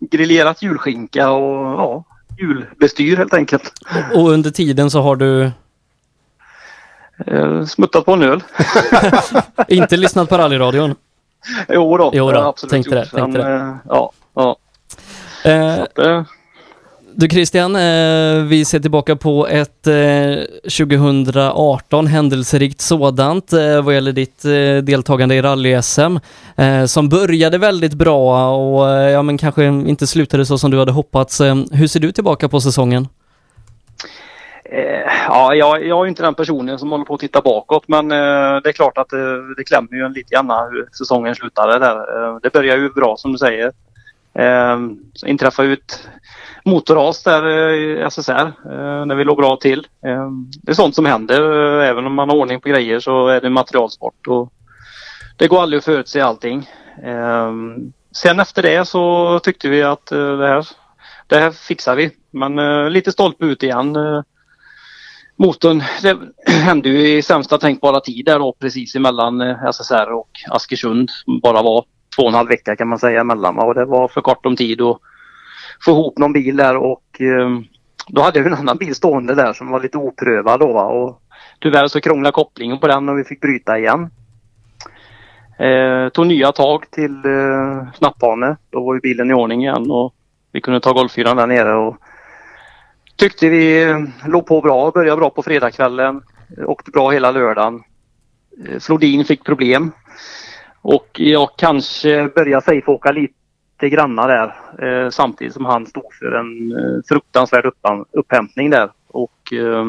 grillerat 0.00 0.62
julskinka 0.62 1.30
och 1.30 1.64
ja, 1.80 2.04
julbestyr 2.38 3.16
helt 3.16 3.34
enkelt. 3.34 3.72
Och 4.14 4.28
under 4.30 4.50
tiden 4.50 4.90
så 4.90 5.00
har 5.00 5.16
du 5.16 5.50
Eh, 7.26 7.64
smuttat 7.64 8.04
på 8.04 8.12
en 8.12 8.22
öl. 8.22 8.42
inte 9.68 9.96
lyssnat 9.96 10.28
på 10.28 10.38
rallyradion? 10.38 10.94
Jo 11.68 11.96
då, 11.96 12.10
Jo 12.14 12.26
det 12.26 12.32
då, 12.32 12.38
jag 12.40 12.46
absolut 12.48 12.70
tänkte 12.70 12.94
det, 12.94 13.00
gjort. 13.00 13.10
tänkte 13.10 13.38
Men, 13.42 13.50
det. 13.50 13.64
eh, 13.66 13.76
Ja, 13.88 14.12
ja. 14.34 14.56
Eh, 15.44 15.82
att, 15.82 15.98
eh, 15.98 16.24
du 17.18 17.28
Christian, 17.28 17.76
eh, 17.76 18.44
vi 18.44 18.64
ser 18.64 18.78
tillbaka 18.78 19.16
på 19.16 19.46
ett 19.46 19.86
eh, 19.86 19.94
2018 20.62 22.06
händelserikt 22.06 22.80
sådant 22.80 23.52
eh, 23.52 23.82
vad 23.82 23.94
gäller 23.94 24.12
ditt 24.12 24.44
eh, 24.44 24.84
deltagande 24.84 25.34
i 25.34 25.42
rally-SM 25.42 26.20
eh, 26.56 26.84
som 26.84 27.08
började 27.08 27.58
väldigt 27.58 27.94
bra 27.94 28.50
och 28.56 28.90
eh, 28.90 29.10
ja, 29.10 29.22
men 29.22 29.38
kanske 29.38 29.64
inte 29.64 30.06
slutade 30.06 30.46
så 30.46 30.58
som 30.58 30.70
du 30.70 30.78
hade 30.78 30.92
hoppats. 30.92 31.40
Eh, 31.40 31.54
hur 31.72 31.86
ser 31.86 32.00
du 32.00 32.12
tillbaka 32.12 32.48
på 32.48 32.60
säsongen? 32.60 33.08
Eh, 34.64 35.12
ja, 35.28 35.54
jag, 35.54 35.86
jag 35.86 36.04
är 36.04 36.08
inte 36.08 36.22
den 36.22 36.34
personen 36.34 36.78
som 36.78 36.90
håller 36.90 37.04
på 37.04 37.14
att 37.14 37.20
titta 37.20 37.40
bakåt 37.40 37.88
men 37.88 38.12
eh, 38.12 38.60
det 38.62 38.68
är 38.68 38.72
klart 38.72 38.98
att 38.98 39.08
det, 39.08 39.54
det 39.54 39.64
klämmer 39.64 39.92
ju 39.92 40.04
en 40.04 40.12
lite 40.12 40.34
grann 40.34 40.50
hur 40.70 40.88
säsongen 40.98 41.34
slutade 41.34 41.78
där. 41.78 41.96
Eh, 41.96 42.38
det 42.42 42.52
börjar 42.52 42.76
ju 42.76 42.90
bra 42.90 43.16
som 43.16 43.32
du 43.32 43.38
säger. 43.38 43.72
Eh, 44.38 44.78
så 45.14 45.26
inträffade 45.26 45.68
ju 45.68 45.74
ett 45.74 46.08
motorras 46.66 47.22
där 47.22 47.46
eh, 47.46 47.74
i 47.74 48.06
SSR 48.10 48.52
eh, 48.64 49.06
när 49.06 49.14
vi 49.14 49.24
låg 49.24 49.36
bra 49.36 49.56
till. 49.56 49.86
Eh, 50.06 50.30
det 50.62 50.72
är 50.72 50.74
sånt 50.74 50.94
som 50.94 51.06
händer. 51.06 51.42
Även 51.80 52.06
om 52.06 52.14
man 52.14 52.28
har 52.28 52.36
ordning 52.36 52.60
på 52.60 52.68
grejer 52.68 53.00
så 53.00 53.28
är 53.28 53.40
det 53.40 53.50
materialsport 53.50 54.26
och 54.26 54.52
det 55.36 55.48
går 55.48 55.62
aldrig 55.62 55.78
att 55.78 55.84
förutse 55.84 56.20
allting. 56.20 56.70
Sen 58.16 58.40
efter 58.40 58.62
det 58.62 58.88
så 58.88 59.38
tyckte 59.38 59.68
vi 59.68 59.82
att 59.82 60.06
det, 60.06 60.48
här, 60.48 60.66
det 61.26 61.38
här 61.38 61.50
fixar 61.50 61.96
vi. 61.96 62.10
Men 62.30 62.92
lite 62.92 63.12
stolpe 63.12 63.44
ut 63.44 63.62
igen. 63.62 63.96
Motorn, 65.36 65.82
det 66.02 66.18
hände 66.52 66.88
ju 66.88 67.16
i 67.16 67.22
sämsta 67.22 67.58
tänkbara 67.58 68.00
tid 68.00 68.24
där 68.24 68.38
då 68.38 68.52
precis 68.52 68.94
emellan 68.94 69.56
SSR 69.72 70.12
och 70.12 70.30
Askersund. 70.48 71.10
Bara 71.42 71.62
var 71.62 71.84
två 72.16 72.22
och 72.22 72.28
en 72.28 72.34
halv 72.34 72.48
vecka 72.48 72.76
kan 72.76 72.88
man 72.88 72.98
säga 72.98 73.20
emellan 73.20 73.58
och 73.58 73.74
det 73.74 73.84
var 73.84 74.08
för 74.08 74.20
kort 74.20 74.46
om 74.46 74.56
tid 74.56 74.80
och 74.80 75.00
få 75.84 75.90
ihop 75.90 76.18
någon 76.18 76.32
bil 76.32 76.56
där 76.56 76.76
och 76.76 77.20
eh, 77.20 77.60
då 78.08 78.22
hade 78.22 78.38
jag 78.38 78.46
en 78.46 78.54
annan 78.54 78.76
bil 78.76 78.94
stående 78.94 79.34
där 79.34 79.52
som 79.52 79.70
var 79.70 79.80
lite 79.80 79.98
oprövad 79.98 80.60
då 80.60 80.72
va? 80.72 80.84
och 80.84 81.22
tyvärr 81.60 81.88
så 81.88 82.00
krånglade 82.00 82.32
kopplingen 82.32 82.78
på 82.78 82.86
den 82.86 83.08
och 83.08 83.18
vi 83.18 83.24
fick 83.24 83.40
bryta 83.40 83.78
igen. 83.78 84.10
Eh, 85.58 86.08
tog 86.08 86.26
nya 86.26 86.52
tag 86.52 86.90
till 86.90 87.24
eh, 87.24 87.92
Snapphane. 87.94 88.56
Då 88.70 88.84
var 88.84 88.94
ju 88.94 89.00
bilen 89.00 89.30
i 89.30 89.34
ordning 89.34 89.62
igen 89.62 89.90
och 89.90 90.14
vi 90.52 90.60
kunde 90.60 90.80
ta 90.80 90.92
golffyran 90.92 91.36
där 91.36 91.46
nere 91.46 91.74
och 91.74 91.96
tyckte 93.16 93.48
vi 93.48 93.82
eh, 93.82 93.98
låg 94.26 94.46
på 94.46 94.60
bra, 94.60 94.90
började 94.90 95.16
bra 95.16 95.30
på 95.30 95.42
fredagskvällen, 95.42 96.22
eh, 96.58 96.68
åkte 96.70 96.90
bra 96.90 97.10
hela 97.10 97.30
lördagen. 97.30 97.82
Eh, 98.68 98.78
Flodin 98.80 99.24
fick 99.24 99.44
problem 99.44 99.92
och 100.82 101.20
jag 101.20 101.48
kanske 101.56 102.28
började 102.28 102.64
safe 102.64 102.90
åka 102.90 103.12
lite 103.12 103.34
lite 103.76 103.96
granna 103.96 104.26
där 104.26 104.54
eh, 104.78 105.10
samtidigt 105.10 105.54
som 105.54 105.64
han 105.64 105.86
stod 105.86 106.14
för 106.14 106.32
en 106.32 106.72
eh, 106.72 107.02
fruktansvärd 107.08 107.66
upp, 107.66 107.78
upphämtning 108.12 108.70
där. 108.70 108.90
Och 109.08 109.52
eh, 109.52 109.84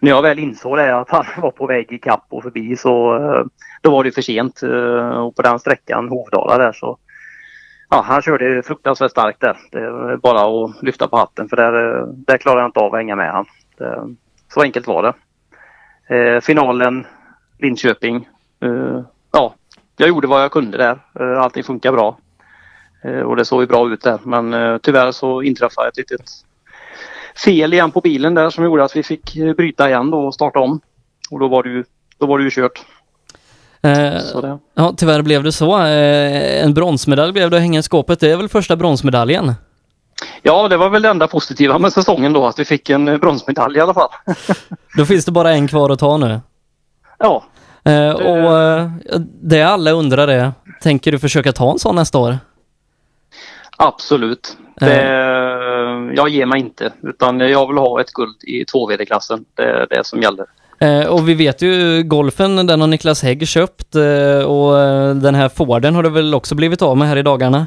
när 0.00 0.10
jag 0.10 0.22
väl 0.22 0.38
insåg 0.38 0.76
det 0.76 0.96
att 0.96 1.10
han 1.10 1.24
var 1.42 1.50
på 1.50 1.66
väg 1.66 1.92
i 1.92 1.98
kapp 1.98 2.26
och 2.28 2.42
förbi 2.42 2.76
så 2.76 3.16
eh, 3.16 3.44
då 3.82 3.90
var 3.90 4.04
det 4.04 4.12
för 4.12 4.22
sent. 4.22 4.62
Eh, 4.62 5.08
och 5.08 5.36
på 5.36 5.42
den 5.42 5.58
sträckan 5.58 6.08
Hovdala 6.08 6.58
där 6.58 6.72
så 6.72 6.98
Ja, 7.94 8.00
han 8.06 8.22
körde 8.22 8.62
fruktansvärt 8.62 9.10
starkt 9.10 9.40
där. 9.40 9.56
Det 9.70 9.78
är 9.78 10.16
bara 10.16 10.64
att 10.64 10.82
lyfta 10.82 11.08
på 11.08 11.16
hatten 11.16 11.48
för 11.48 11.56
där, 11.56 12.00
eh, 12.00 12.06
där 12.06 12.38
klarar 12.38 12.60
jag 12.60 12.68
inte 12.68 12.80
av 12.80 12.94
att 12.94 12.98
hänga 13.00 13.16
med 13.16 13.32
han. 13.32 13.46
Det, 13.78 14.14
så 14.54 14.62
enkelt 14.62 14.86
var 14.86 15.02
det. 15.02 15.14
Eh, 16.16 16.40
finalen, 16.40 17.06
Linköping. 17.58 18.28
Eh, 18.60 19.00
ja, 19.32 19.54
jag 19.96 20.08
gjorde 20.08 20.26
vad 20.26 20.42
jag 20.42 20.52
kunde 20.52 20.78
där. 20.78 20.98
Eh, 21.20 21.42
allting 21.42 21.64
funkar 21.64 21.92
bra. 21.92 22.16
Eh, 23.04 23.20
och 23.20 23.36
det 23.36 23.44
såg 23.44 23.62
ju 23.62 23.66
bra 23.66 23.92
ut 23.92 24.02
där. 24.02 24.18
Men 24.22 24.54
eh, 24.54 24.78
tyvärr 24.78 25.12
så 25.12 25.42
inträffade 25.42 25.88
ett 25.88 25.96
litet 25.96 26.30
fel 27.44 27.72
igen 27.72 27.90
på 27.90 28.00
bilen 28.00 28.34
där 28.34 28.50
som 28.50 28.64
gjorde 28.64 28.84
att 28.84 28.96
vi 28.96 29.02
fick 29.02 29.36
eh, 29.36 29.54
bryta 29.54 29.88
igen 29.88 30.10
då 30.10 30.18
och 30.18 30.34
starta 30.34 30.58
om. 30.58 30.80
Och 31.30 31.38
då 31.38 31.48
var 31.48 31.62
det 31.62 31.68
ju, 31.68 31.84
då 32.18 32.26
var 32.26 32.38
det 32.38 32.44
ju 32.44 32.50
kört. 32.50 32.84
Eh, 33.82 34.22
ja, 34.74 34.94
tyvärr 34.96 35.22
blev 35.22 35.42
det 35.42 35.52
så. 35.52 35.78
Eh, 35.78 36.64
en 36.64 36.74
bronsmedalj 36.74 37.32
blev 37.32 37.50
det 37.50 37.56
att 37.56 37.62
hänga 37.62 37.78
i 37.78 37.82
skåpet. 37.82 38.20
Det 38.20 38.30
är 38.30 38.36
väl 38.36 38.48
första 38.48 38.76
bronsmedaljen? 38.76 39.54
Ja, 40.42 40.68
det 40.68 40.76
var 40.76 40.90
väl 40.90 41.02
det 41.02 41.08
enda 41.08 41.28
positiva 41.28 41.78
med 41.78 41.92
säsongen 41.92 42.32
då 42.32 42.46
att 42.46 42.58
vi 42.58 42.64
fick 42.64 42.90
en 42.90 43.04
bronsmedalj 43.04 43.78
i 43.78 43.80
alla 43.80 43.94
fall. 43.94 44.08
Då 44.96 45.06
finns 45.06 45.24
det 45.24 45.32
bara 45.32 45.52
en 45.52 45.68
kvar 45.68 45.90
att 45.90 45.98
ta 45.98 46.16
nu. 46.16 46.40
Ja. 47.18 47.44
Eh, 47.84 48.10
och 48.10 48.90
det 49.42 49.62
alla 49.62 49.90
undrar 49.90 50.28
är, 50.28 50.52
tänker 50.82 51.12
du 51.12 51.18
försöka 51.18 51.52
ta 51.52 51.72
en 51.72 51.78
sån 51.78 51.94
nästa 51.94 52.18
år? 52.18 52.38
Absolut. 53.76 54.56
Det, 54.76 55.02
jag 56.16 56.28
ger 56.28 56.46
mig 56.46 56.60
inte 56.60 56.92
utan 57.02 57.40
jag 57.40 57.68
vill 57.68 57.78
ha 57.78 58.00
ett 58.00 58.12
guld 58.12 58.36
i 58.42 58.64
2VD-klassen. 58.64 59.44
Det 59.54 59.62
är 59.62 59.86
det 59.90 60.06
som 60.06 60.22
gäller. 60.22 60.46
Eh, 60.78 61.06
och 61.06 61.28
vi 61.28 61.34
vet 61.34 61.62
ju 61.62 62.02
golfen, 62.02 62.66
den 62.66 62.80
har 62.80 62.88
Niklas 62.88 63.22
Hägg 63.22 63.48
köpt 63.48 63.94
eh, 63.94 64.44
och 64.44 64.80
eh, 64.80 65.14
den 65.14 65.34
här 65.34 65.48
Forden 65.48 65.94
har 65.94 66.02
du 66.02 66.10
väl 66.10 66.34
också 66.34 66.54
blivit 66.54 66.82
av 66.82 66.96
med 66.96 67.08
här 67.08 67.16
i 67.16 67.22
dagarna? 67.22 67.66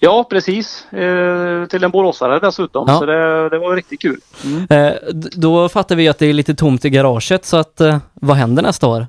Ja, 0.00 0.26
precis. 0.30 0.92
Eh, 0.92 1.66
till 1.66 1.84
en 1.84 1.90
boråsare 1.90 2.38
dessutom. 2.38 2.84
Ja. 2.88 2.98
Så 2.98 3.06
det, 3.06 3.48
det 3.48 3.58
var 3.58 3.76
riktigt 3.76 4.00
kul. 4.00 4.20
Mm. 4.44 4.66
Eh, 4.70 4.94
då 5.32 5.68
fattar 5.68 5.96
vi 5.96 6.08
att 6.08 6.18
det 6.18 6.26
är 6.26 6.32
lite 6.32 6.54
tomt 6.54 6.84
i 6.84 6.90
garaget 6.90 7.44
så 7.44 7.56
att 7.56 7.80
eh, 7.80 7.98
vad 8.14 8.36
händer 8.36 8.62
nästa 8.62 8.86
år? 8.86 9.06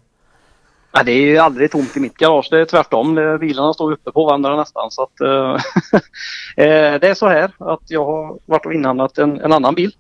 Ja, 0.98 1.04
det 1.04 1.12
är 1.12 1.26
ju 1.26 1.38
aldrig 1.38 1.72
tomt 1.72 1.98
i 1.98 2.00
mitt 2.00 2.18
garage. 2.18 2.48
Det 2.52 2.62
är 2.62 2.66
tvärtom. 2.66 3.38
Bilarna 3.40 3.74
står 3.74 3.92
uppe 3.92 4.12
på 4.12 4.26
varandra 4.26 4.56
nästan. 4.56 4.92
Så 4.92 5.04
att, 5.04 5.22
eh, 5.22 5.54
eh, 6.66 7.00
det 7.00 7.08
är 7.08 7.14
så 7.14 7.28
här 7.28 7.52
att 7.58 7.82
jag 7.88 8.06
har 8.06 8.40
varit 8.46 8.66
och 8.66 8.74
inhandlat 8.74 9.18
en, 9.18 9.40
en 9.42 9.54
annan 9.54 9.76
bil. 9.76 9.92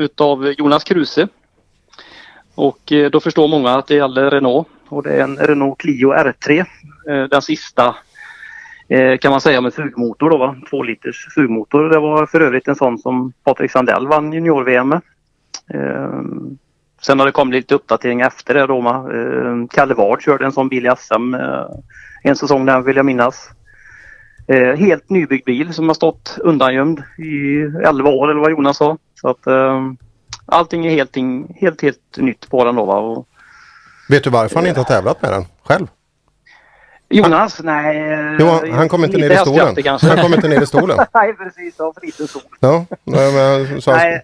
utav 0.00 0.54
Jonas 0.58 0.84
Kruse. 0.84 1.28
Och 2.54 2.92
eh, 2.92 3.10
då 3.10 3.20
förstår 3.20 3.48
många 3.48 3.70
att 3.74 3.86
det 3.86 3.94
gäller 3.94 4.30
Renault 4.30 4.68
och 4.88 5.02
det 5.02 5.14
är 5.14 5.24
en 5.24 5.36
Renault 5.36 5.78
Clio 5.78 6.12
R3. 6.12 6.64
eh, 7.08 7.24
Den 7.24 7.42
sista 7.42 7.94
kan 9.20 9.30
man 9.30 9.40
säga 9.40 9.60
med 9.60 9.72
sugmotor 9.72 10.30
då 10.30 10.36
va, 10.36 10.56
två 10.70 10.82
liters 10.82 11.26
sugmotor. 11.34 11.88
Det 11.88 11.98
var 11.98 12.26
för 12.26 12.40
övrigt 12.40 12.68
en 12.68 12.76
sån 12.76 12.98
som 12.98 13.32
Patrik 13.44 13.70
Sandell 13.70 14.06
vann 14.06 14.32
junior-VM 14.32 14.88
med. 14.88 15.00
Sen 17.06 17.18
har 17.18 17.26
det 17.26 17.32
kommit 17.32 17.54
lite 17.54 17.74
uppdatering 17.74 18.20
efter 18.20 18.54
det 18.54 18.66
då. 18.66 18.78
Eh, 18.88 19.66
Kalle 19.70 19.94
Ward 19.94 20.22
körde 20.22 20.44
en 20.44 20.52
sån 20.52 20.68
bil 20.68 20.86
i 20.86 20.90
SM 20.98 21.34
eh, 21.34 21.64
en 22.22 22.36
säsong 22.36 22.66
där 22.66 22.80
vill 22.80 22.96
jag 22.96 23.06
minnas. 23.06 23.48
Eh, 24.48 24.76
helt 24.78 25.10
nybyggd 25.10 25.44
bil 25.46 25.74
som 25.74 25.86
har 25.88 25.94
stått 25.94 26.38
undangömd 26.40 27.02
i 27.18 27.60
11 27.86 28.10
år 28.10 28.30
eller 28.30 28.40
vad 28.40 28.50
Jonas 28.50 28.76
sa. 28.76 28.98
Så 29.20 29.28
att 29.28 29.46
eh, 29.46 29.80
allting 30.46 30.86
är 30.86 30.90
helt, 30.90 31.16
helt, 31.60 31.82
helt 31.82 32.16
nytt 32.16 32.50
på 32.50 32.64
den 32.64 32.74
då. 32.76 32.82
Och, 32.82 33.26
Vet 34.08 34.24
du 34.24 34.30
varför 34.30 34.56
han 34.56 34.66
inte 34.66 34.80
har 34.80 34.84
tävlat 34.84 35.22
med 35.22 35.32
den 35.32 35.44
själv? 35.64 35.86
Jonas, 37.08 37.60
nej. 37.62 38.12
eh, 38.12 38.36
Jo, 38.38 38.46
han- 38.46 38.72
han 38.72 38.88
kom 38.88 39.04
inte 39.04 39.16
ner 39.18 39.30
i 39.30 39.36
stolen. 39.36 39.76
Han 40.02 40.16
kom 40.18 40.34
inte 40.34 40.48
ner 40.48 40.62
i 40.62 40.66
stolen. 40.66 40.98
nej 41.14 41.34
precis, 41.34 41.78
var 41.78 41.92
för 41.92 42.06
liten 42.06 42.28
stol. 42.28 42.42
Ja, 42.60 42.84
nej, 43.04 43.32
men, 43.32 43.82
så 43.82 43.90
han, 43.90 44.00
Nej. 44.00 44.22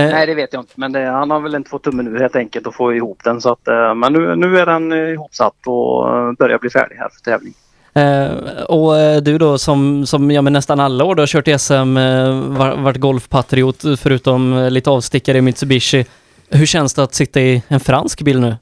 Nej 0.00 0.26
det 0.26 0.34
vet 0.34 0.52
jag 0.52 0.62
inte 0.62 0.72
men 0.74 0.92
det, 0.92 1.04
han 1.06 1.30
har 1.30 1.40
väl 1.40 1.54
inte 1.54 1.70
fått 1.70 1.82
tummen 1.82 2.08
ur 2.08 2.18
helt 2.20 2.36
enkelt 2.36 2.66
att 2.66 2.74
få 2.74 2.94
ihop 2.94 3.20
den. 3.24 3.40
Så 3.40 3.52
att, 3.52 3.68
eh, 3.68 3.94
men 3.94 4.12
nu, 4.12 4.36
nu 4.36 4.58
är 4.58 4.66
den 4.66 4.92
eh, 4.92 4.98
ihopsatt 4.98 5.54
och 5.66 6.08
eh, 6.18 6.32
börjar 6.32 6.58
bli 6.58 6.70
färdig 6.70 6.96
här 6.96 7.08
för 7.08 7.30
tävling. 7.30 7.54
Eh, 7.94 8.62
och 8.64 8.98
eh, 8.98 9.20
du 9.22 9.38
då 9.38 9.58
som, 9.58 10.06
som 10.06 10.30
ja, 10.30 10.42
men 10.42 10.52
nästan 10.52 10.80
alla 10.80 11.04
år 11.04 11.14
du 11.14 11.22
har 11.22 11.26
kört 11.26 11.48
i 11.48 11.58
SM, 11.58 11.72
eh, 11.96 12.40
var- 12.40 12.76
varit 12.82 12.96
golfpatriot 12.96 13.82
förutom 13.98 14.52
eh, 14.58 14.70
lite 14.70 14.90
avstickare 14.90 15.38
i 15.38 15.40
Mitsubishi. 15.42 16.04
Hur 16.50 16.66
känns 16.66 16.94
det 16.94 17.02
att 17.02 17.14
sitta 17.14 17.40
i 17.40 17.62
en 17.68 17.80
fransk 17.80 18.22
bil 18.22 18.40
nu? 18.40 18.56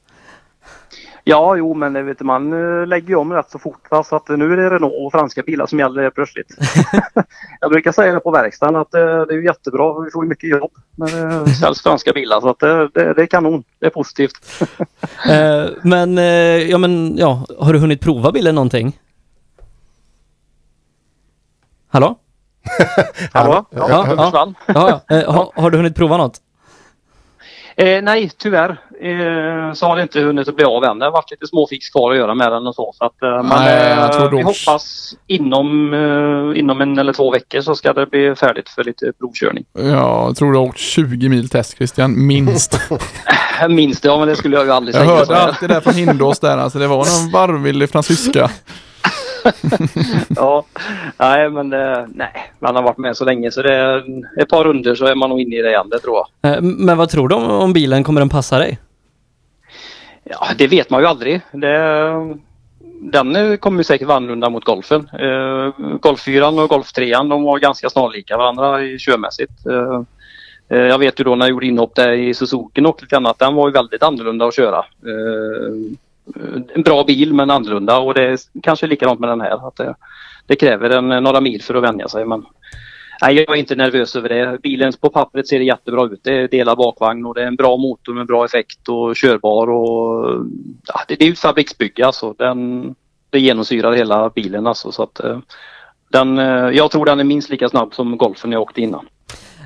Ja, 1.27 1.57
jo, 1.57 1.75
men 1.75 1.93
det 1.93 2.03
vet 2.03 2.19
du, 2.19 2.25
man 2.25 2.53
eh, 2.53 2.86
lägger 2.86 3.09
ju 3.09 3.15
om 3.15 3.33
rätt 3.33 3.51
så 3.51 3.59
fort. 3.59 3.91
Va? 3.91 4.05
Så 4.05 4.17
att 4.17 4.28
nu 4.28 4.53
är 4.53 4.57
det 4.57 4.70
Renault 4.70 4.94
och 4.94 5.12
franska 5.12 5.43
bilar 5.43 5.67
som 5.67 5.78
gäller 5.78 6.11
plötsligt. 6.11 6.47
jag 7.61 7.70
brukar 7.70 7.93
säga 7.93 8.12
det 8.12 8.20
på 8.20 8.31
verkstaden 8.31 8.77
att 8.77 8.94
eh, 8.94 9.01
det 9.01 9.35
är 9.35 9.44
jättebra. 9.44 10.01
Vi 10.01 10.11
får 10.11 10.25
ju 10.25 10.28
mycket 10.28 10.51
jobb 10.51 10.73
när 10.97 11.44
det 11.44 11.51
säljs 11.51 11.83
franska 11.83 12.12
bilar. 12.12 12.41
Så 12.41 12.49
att 12.49 12.59
det, 12.59 12.89
det, 12.89 13.15
det 13.15 13.23
är 13.23 13.27
kanon. 13.27 13.65
Det 13.78 13.86
är 13.86 13.91
positivt. 13.91 14.62
Eh, 15.31 15.70
men, 15.83 16.19
eh, 16.19 16.25
ja, 16.70 16.78
men 16.78 17.17
ja, 17.17 17.47
har 17.59 17.73
du 17.73 17.78
hunnit 17.78 18.01
prova 18.01 18.33
bilen 18.33 18.55
någonting? 18.55 18.99
Hallå? 21.89 22.19
Hallå? 23.33 23.65
Ja, 23.70 23.86
ja, 23.89 24.31
ja, 24.67 25.01
ja. 25.09 25.17
Eh, 25.17 25.35
har, 25.35 25.51
har 25.55 25.70
du 25.70 25.77
hunnit 25.77 25.97
prova 25.97 26.17
något? 26.17 26.41
Eh, 27.77 28.03
nej, 28.03 28.31
tyvärr 28.39 28.70
eh, 29.01 29.73
så 29.73 29.86
har 29.86 29.97
det 29.97 30.03
inte 30.03 30.20
hunnit 30.20 30.49
att 30.49 30.57
bli 30.57 30.65
av 30.65 30.85
än. 30.85 30.99
Det 30.99 31.05
har 31.05 31.12
varit 31.12 31.31
lite 31.31 31.47
småfix 31.47 31.89
kvar 31.89 32.12
att 32.12 32.19
göra 32.19 32.35
med 32.35 32.53
den 32.53 32.67
och 32.67 32.75
så. 32.75 32.93
så 32.94 33.05
att, 33.05 33.23
eh, 33.23 33.43
men 33.43 33.67
jag 33.67 34.23
eh, 34.23 34.31
vi 34.31 34.43
hoppas 34.43 35.15
inom, 35.27 35.94
eh, 35.94 36.61
inom 36.61 36.81
en 36.81 36.99
eller 36.99 37.12
två 37.12 37.31
veckor 37.31 37.61
så 37.61 37.75
ska 37.75 37.93
det 37.93 38.07
bli 38.07 38.35
färdigt 38.35 38.69
för 38.69 38.85
lite 38.85 39.12
provkörning. 39.19 39.65
Ja, 39.73 40.27
jag 40.27 40.36
tror 40.36 40.53
du 40.53 40.59
har 40.59 40.67
åkt 40.67 40.78
20 40.78 41.28
mil 41.28 41.49
test 41.49 41.77
Christian, 41.77 42.27
minst. 42.27 42.81
Minst 43.69 44.05
ja 44.05 44.19
men 44.19 44.28
det 44.28 44.36
skulle 44.36 44.57
jag 44.57 44.65
ju 44.67 44.73
aldrig 44.73 44.94
Jag 44.94 45.03
säga. 45.03 45.17
hörde 45.17 45.36
alltid 45.36 45.69
det 45.69 45.81
från 45.81 45.94
Hindås 45.94 46.41
där, 46.41 46.59
alltså 46.59 46.78
det 46.78 46.86
var 46.86 46.97
någon 46.97 47.33
varvvillig 47.33 47.91
fransyska. 47.91 48.51
ja, 50.36 50.64
nej 51.18 51.50
men 51.50 51.73
eh, 51.73 52.05
nej, 52.14 52.52
man 52.58 52.76
har 52.76 52.82
varit 52.82 52.98
med 52.98 53.16
så 53.16 53.24
länge 53.24 53.50
så 53.50 53.62
det 53.62 53.74
är 53.74 54.05
ett 54.42 54.48
par 54.48 54.64
runder 54.64 54.94
så 54.94 55.06
är 55.06 55.14
man 55.14 55.31
nog 55.31 55.40
inne 55.40 55.56
i 55.56 55.62
det 55.62 55.68
igen, 55.68 55.89
det 55.89 55.98
tror 55.98 56.16
jag. 56.16 56.52
Eh, 56.52 56.62
men 56.62 56.98
vad 56.98 57.08
tror 57.08 57.28
du 57.28 57.34
om, 57.34 57.50
om 57.50 57.73
bilen? 57.73 58.05
Kommer 58.05 58.20
den 58.20 58.28
passa 58.28 58.58
dig? 58.58 58.78
Ja, 60.24 60.47
det 60.58 60.66
vet 60.66 60.90
man 60.90 61.00
ju 61.00 61.06
aldrig. 61.06 61.40
Det, 61.52 61.78
den 63.12 63.36
eh, 63.36 63.56
kommer 63.56 63.78
ju 63.78 63.84
säkert 63.84 64.08
vara 64.08 64.16
annorlunda 64.16 64.50
mot 64.50 64.64
golfen. 64.64 65.08
Eh, 65.20 65.73
Golf 66.00 66.20
4 66.24 66.48
och 66.48 66.68
Golf 66.68 66.92
3 66.92 67.14
de 67.14 67.42
var 67.42 67.58
ganska 67.58 67.90
snarlika 67.90 68.36
varandra 68.36 68.82
i 68.82 68.98
körmässigt. 68.98 69.66
Eh, 69.66 70.78
jag 70.78 70.98
vet 70.98 71.20
ju 71.20 71.24
då 71.24 71.34
när 71.34 71.47
jag 71.47 71.50
gjorde 71.50 71.66
inhopp 71.66 71.94
där 71.94 72.12
i 72.12 72.34
Suzuki 72.34 72.81
och 72.81 73.02
lite 73.02 73.16
annat, 73.16 73.39
den 73.39 73.55
var 73.55 73.68
ju 73.68 73.73
väldigt 73.73 74.02
annorlunda 74.02 74.47
att 74.47 74.56
köra. 74.56 74.78
Eh, 74.78 75.97
Eh, 76.36 76.61
en 76.75 76.83
bra 76.83 77.05
bil 77.05 77.35
men 77.35 77.51
annorlunda 77.51 77.99
och 77.99 78.15
det 78.15 78.23
är 78.23 78.39
kanske 78.62 78.86
likadant 78.86 79.20
med 79.20 79.28
den 79.28 79.41
här. 79.41 79.69
Att 79.69 79.77
det, 79.77 79.94
det 80.47 80.57
kräver 80.57 80.91
en, 80.91 81.25
några 81.25 81.41
mil 81.41 81.62
för 81.62 81.75
att 81.75 81.83
vänja 81.83 82.09
sig. 82.09 82.25
Men 82.25 82.44
nej, 83.23 83.35
jag 83.35 83.57
är 83.57 83.61
inte 83.61 83.77
nervös 83.77 84.17
över 84.17 84.28
det. 84.28 84.59
Bilen 84.62 84.93
på 85.01 85.11
pappret 85.11 85.49
ser 85.49 85.61
jättebra 85.61 86.05
ut. 86.05 86.20
Det 86.23 86.35
är 86.35 86.49
delad 86.49 86.78
bakvagn 86.78 87.27
och 87.27 87.35
det 87.35 87.43
är 87.43 87.47
en 87.47 87.57
bra 87.57 87.77
motor 87.77 88.15
med 88.15 88.27
bra 88.27 88.44
effekt 88.44 88.89
och 88.89 89.17
körbar. 89.17 89.70
Och, 89.70 90.44
ja, 90.86 91.01
det, 91.09 91.15
det 91.15 91.25
är 91.25 91.27
ju 91.27 91.33
ett 91.33 91.39
fabriksbygge 91.39 92.07
alltså. 92.07 92.35
Den, 92.39 92.94
det 93.31 93.41
genomsyrar 93.41 93.93
hela 93.93 94.31
bilen 94.31 94.67
alltså. 94.67 94.93
Så 94.93 95.03
att, 95.03 95.20
eh, 95.20 95.39
den, 96.12 96.39
eh, 96.39 96.70
jag 96.70 96.91
tror 96.91 97.05
den 97.05 97.20
är 97.20 97.25
minst 97.25 97.51
lika 97.51 97.69
snabb 97.69 97.94
som 97.94 98.17
golfen 98.17 98.53
jag 98.53 98.62
åkte 98.62 98.81
innan. 98.81 99.07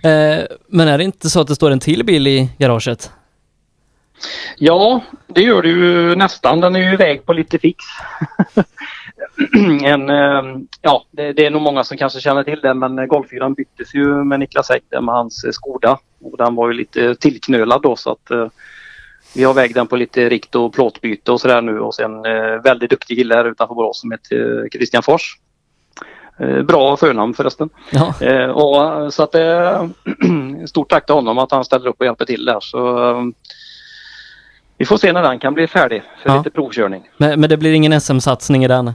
Eh, 0.02 0.44
men 0.68 0.88
är 0.88 0.98
det 0.98 1.04
inte 1.04 1.30
så 1.30 1.40
att 1.40 1.46
det 1.46 1.54
står 1.54 1.70
en 1.70 1.80
till 1.80 2.04
bil 2.04 2.26
i 2.26 2.50
garaget? 2.58 3.10
Ja, 4.56 5.00
det 5.26 5.42
gör 5.42 5.62
det 5.62 5.68
ju 5.68 6.14
nästan. 6.14 6.60
Den 6.60 6.76
är 6.76 6.80
ju 6.80 6.92
iväg 6.92 7.26
på 7.26 7.32
lite 7.32 7.58
fix. 7.58 7.84
en, 9.82 10.10
eh, 10.10 10.42
ja, 10.82 11.04
det, 11.10 11.32
det 11.32 11.46
är 11.46 11.50
nog 11.50 11.62
många 11.62 11.84
som 11.84 11.98
kanske 11.98 12.20
känner 12.20 12.44
till 12.44 12.60
det 12.60 12.74
men 12.74 13.08
Golfyran 13.08 13.54
byttes 13.54 13.94
ju 13.94 14.24
med 14.24 14.40
Niklas 14.40 14.70
Hägg 14.70 14.82
med 14.90 15.14
hans 15.14 15.44
eh, 15.44 15.50
Skoda. 15.50 15.98
Och 16.20 16.36
den 16.36 16.54
var 16.54 16.68
ju 16.68 16.74
lite 16.74 17.14
tillknölad 17.14 17.82
då 17.82 17.96
så 17.96 18.12
att 18.12 18.30
eh, 18.30 18.48
vi 19.34 19.44
har 19.44 19.54
vägt 19.54 19.74
den 19.74 19.86
på 19.86 19.96
lite 19.96 20.28
rikt 20.28 20.54
och 20.54 20.74
plåtbyte 20.74 21.32
och 21.32 21.40
sådär 21.40 21.60
nu 21.60 21.80
och 21.80 21.94
sen 21.94 22.24
eh, 22.24 22.62
väldigt 22.64 22.90
duktig 22.90 23.16
kille 23.16 23.34
här 23.34 23.44
utanför 23.44 23.74
Borås 23.74 24.00
som 24.00 24.10
heter 24.10 24.62
eh, 24.64 24.68
Christian 24.68 25.02
Fors. 25.02 25.38
Eh, 26.40 26.62
bra 26.62 26.96
förnamn 26.96 27.34
förresten. 27.34 27.70
Ja. 27.90 28.14
Eh, 28.20 28.50
och, 28.50 29.14
så 29.14 29.22
att 29.22 29.34
eh, 29.34 29.86
stort 30.66 30.90
tack 30.90 31.06
till 31.06 31.14
honom 31.14 31.38
att 31.38 31.50
han 31.50 31.64
ställer 31.64 31.88
upp 31.88 31.96
och 31.98 32.06
hjälper 32.06 32.24
till 32.24 32.44
där. 32.44 32.60
Så, 32.60 32.78
vi 34.78 34.84
får 34.84 34.96
se 34.96 35.12
när 35.12 35.22
den 35.22 35.38
kan 35.38 35.54
bli 35.54 35.66
färdig 35.66 36.02
för 36.22 36.30
Ja. 36.30 36.36
lite 36.38 36.50
provkörning. 36.50 37.08
Men, 37.16 37.40
men 37.40 37.50
det 37.50 37.56
blir 37.56 37.72
ingen 37.72 38.00
SM-satsning 38.00 38.64
i 38.64 38.68
den? 38.68 38.92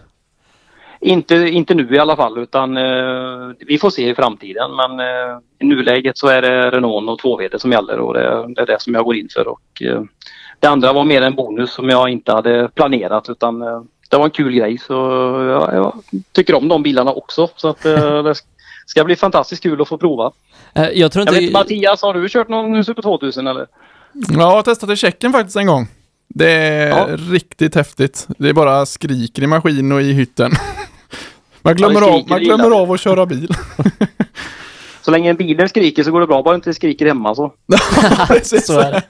Inte, 1.00 1.36
inte 1.36 1.74
nu 1.74 1.96
i 1.96 2.00
alla 2.00 2.16
fall 2.16 2.38
utan 2.38 2.78
eh, 2.78 3.56
vi 3.68 3.78
får 3.78 3.90
se 3.90 4.10
i 4.10 4.16
framtiden 4.16 4.76
men 4.76 5.00
eh, 5.00 5.38
i 5.60 5.66
nuläget 5.66 6.18
så 6.18 6.28
är 6.28 6.42
det 6.42 6.72
Renault 6.72 7.10
och 7.10 7.20
2 7.20 7.40
som 7.58 7.72
gäller 7.72 8.00
och 8.00 8.14
det, 8.14 8.54
det 8.56 8.62
är 8.62 8.66
det 8.66 8.82
som 8.82 8.94
jag 8.94 9.06
går 9.06 9.16
in 9.16 9.28
för. 9.34 9.48
Och, 9.48 9.82
eh, 9.82 10.02
det 10.60 10.68
andra 10.68 10.94
var 10.94 11.04
mer 11.04 11.22
en 11.22 11.36
bonus 11.36 11.74
som 11.74 11.90
jag 11.90 12.10
inte 12.10 12.32
hade 12.32 12.70
planerat 12.74 13.30
utan 13.30 13.62
eh, 13.62 13.82
det 14.10 14.18
var 14.18 14.26
en 14.26 14.32
kul 14.32 14.54
grej 14.54 14.78
så 14.78 14.94
jag, 15.50 15.74
jag 15.74 15.94
tycker 16.32 16.56
om 16.56 16.68
de 16.68 16.84
bilarna 16.84 17.12
också 17.12 17.50
så 17.56 17.68
att 17.68 17.86
eh, 17.86 18.24
det 18.24 18.36
ska 18.86 19.04
bli 19.04 19.16
fantastiskt 19.16 19.64
kul 19.64 19.82
att 19.82 19.88
få 19.88 19.98
prova. 19.98 20.32
Eh, 20.74 20.90
jag 20.90 21.12
tror 21.12 21.26
Jag 21.26 21.34
inte... 21.34 21.46
vet, 21.46 21.54
Mattias, 21.54 22.02
har 22.02 22.14
du 22.14 22.30
kört 22.30 22.50
någon 22.50 22.86
Super 22.86 23.02
2000 23.02 23.48
eller? 23.48 23.68
Ja, 24.14 24.40
jag 24.40 24.52
har 24.52 24.62
testat 24.62 24.90
i 24.90 24.96
Tjeckien 24.96 25.32
faktiskt 25.32 25.56
en 25.58 25.68
gång. 25.68 25.88
Det 26.28 26.52
är 26.52 27.18
riktigt 27.18 27.76
häftigt. 27.76 28.28
Det 28.38 28.50
är 28.50 28.54
bara 28.54 28.86
skriker 28.86 29.44
i 29.44 29.48
maskin 29.48 29.92
och 29.92 30.02
i 30.02 30.14
hytten. 30.14 30.52
Man 31.62 31.76
glömmer, 31.76 32.02
Ja, 32.02 32.14
av, 32.14 32.30
man 32.30 32.40
glömmer 32.40 32.72
av 32.72 32.92
att 32.92 33.00
köra 33.00 33.26
bil. 33.26 33.56
Så 35.06 35.12
länge 35.12 35.34
bilen 35.34 35.70
skriker 35.70 36.04
så 36.04 36.12
går 36.12 36.20
det 36.22 36.28
bra, 36.28 36.44
bara 36.44 36.56
inte 36.56 36.74
skriker 36.74 37.06
hemma 37.06 37.36
så. 37.36 37.54
Så 38.62 38.80
är 38.80 38.92
det. 38.92 39.04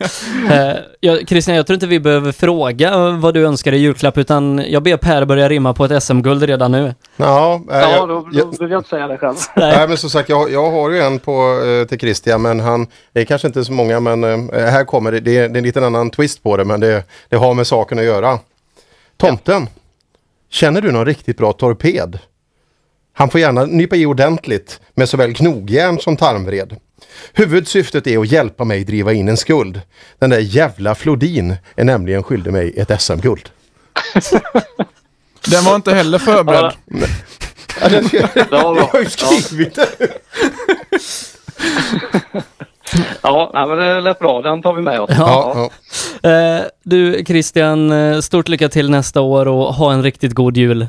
Eh, 0.56 0.78
ja, 1.00 1.18
Christian, 1.28 1.56
jag 1.56 1.68
tror 1.68 1.74
inte 1.76 1.88
vi 1.88 2.00
behöver 2.00 2.32
fråga 2.32 3.10
vad 3.12 3.34
du 3.34 3.46
önskar 3.46 3.72
i 3.72 3.78
julklapp 3.78 4.18
utan 4.18 4.64
jag 4.70 4.84
ber 4.84 4.98
Per 4.98 5.26
börja 5.26 5.50
rimma 5.50 5.74
på 5.74 5.86
ett 5.86 6.04
SM-guld 6.04 6.44
redan 6.44 6.72
nu. 6.72 6.96
Ja, 7.18 7.62
eh, 7.72 7.78
Ja, 7.78 7.90
jag- 7.92 8.08
då, 8.10 8.16
då 8.22 8.30
jag- 8.32 8.50
behöver 8.52 8.74
jag 8.74 8.80
inte 8.80 8.90
säga 8.90 9.08
det 9.08 9.18
själv. 9.18 9.36
Nej. 9.56 9.88
men 9.88 9.98
som 9.98 10.10
sagt, 10.10 10.30
jag, 10.30 10.52
jag 10.52 10.72
har 10.72 10.90
ju 10.90 11.00
en 11.00 11.20
på, 11.20 11.62
eh, 11.82 11.88
till 11.88 12.00
Christian, 12.00 12.42
men 12.42 12.60
han, 12.60 12.88
det 13.14 13.22
är 13.22 13.26
kanske 13.26 13.48
inte 13.48 13.66
så 13.66 13.72
många, 13.74 14.00
men 14.00 14.24
eh, 14.24 14.66
här 14.66 14.86
kommer 14.86 15.12
det, 15.12 15.20
det 15.20 15.38
är, 15.38 15.50
det 15.50 15.56
är 15.56 15.58
en 15.58 15.64
liten 15.64 15.84
annan 15.84 16.10
twist 16.10 16.44
på 16.44 16.58
det, 16.58 16.66
men 16.66 16.80
det, 16.80 17.04
det 17.30 17.36
har 17.36 17.54
med 17.54 17.68
saken 17.68 18.00
att 18.00 18.06
göra. 18.06 18.40
Tomten, 19.18 19.68
känner 20.50 20.82
du 20.82 20.92
någon 20.92 21.06
riktigt 21.06 21.38
bra 21.38 21.54
torped? 21.54 22.20
Han 23.14 23.30
får 23.30 23.42
gärna 23.42 23.66
nypa 23.66 23.96
i 23.96 24.06
ordentligt 24.06 24.82
med 24.94 25.10
såväl 25.10 25.34
knogjärn 25.36 26.00
som 26.00 26.18
tarmvred. 26.18 26.76
Huvudsyftet 27.34 28.08
är 28.08 28.20
att 28.20 28.32
hjälpa 28.32 28.64
mig 28.64 28.84
driva 28.84 29.14
in 29.14 29.30
en 29.30 29.38
skuld. 29.38 29.82
Den 30.20 30.30
där 30.30 30.40
jävla 30.40 30.96
Flodin 30.96 31.56
är 31.76 31.84
nämligen 31.84 32.24
skyldig 32.24 32.54
mig 32.54 32.74
ett 32.78 33.02
SM-guld. 33.02 33.50
Den 35.52 35.64
var 35.64 35.76
inte 35.76 35.94
heller 35.94 36.20
förberedd. 36.20 36.72
Ja, 37.82 37.90
den-. 37.90 38.10
Jag 38.52 38.76
har 38.76 39.00
ju 39.00 39.10
skrivit 39.10 39.76
det. 39.76 39.88
Ja, 43.22 43.66
men 43.68 43.78
det 43.78 44.02
lät 44.02 44.20
bra. 44.20 44.42
Den 44.42 44.62
tar 44.62 44.74
vi 44.74 44.82
med 44.82 45.00
oss. 45.00 45.10
Ja. 45.18 45.70
Eh, 46.24 46.62
du 46.84 47.24
Christian, 47.28 47.92
eh, 47.92 48.20
stort 48.20 48.48
lycka 48.48 48.70
till 48.70 48.90
nästa 48.90 49.22
år 49.22 49.48
och 49.48 49.74
ha 49.74 49.94
en 49.94 50.04
riktigt 50.04 50.34
god 50.34 50.58
jul. 50.58 50.88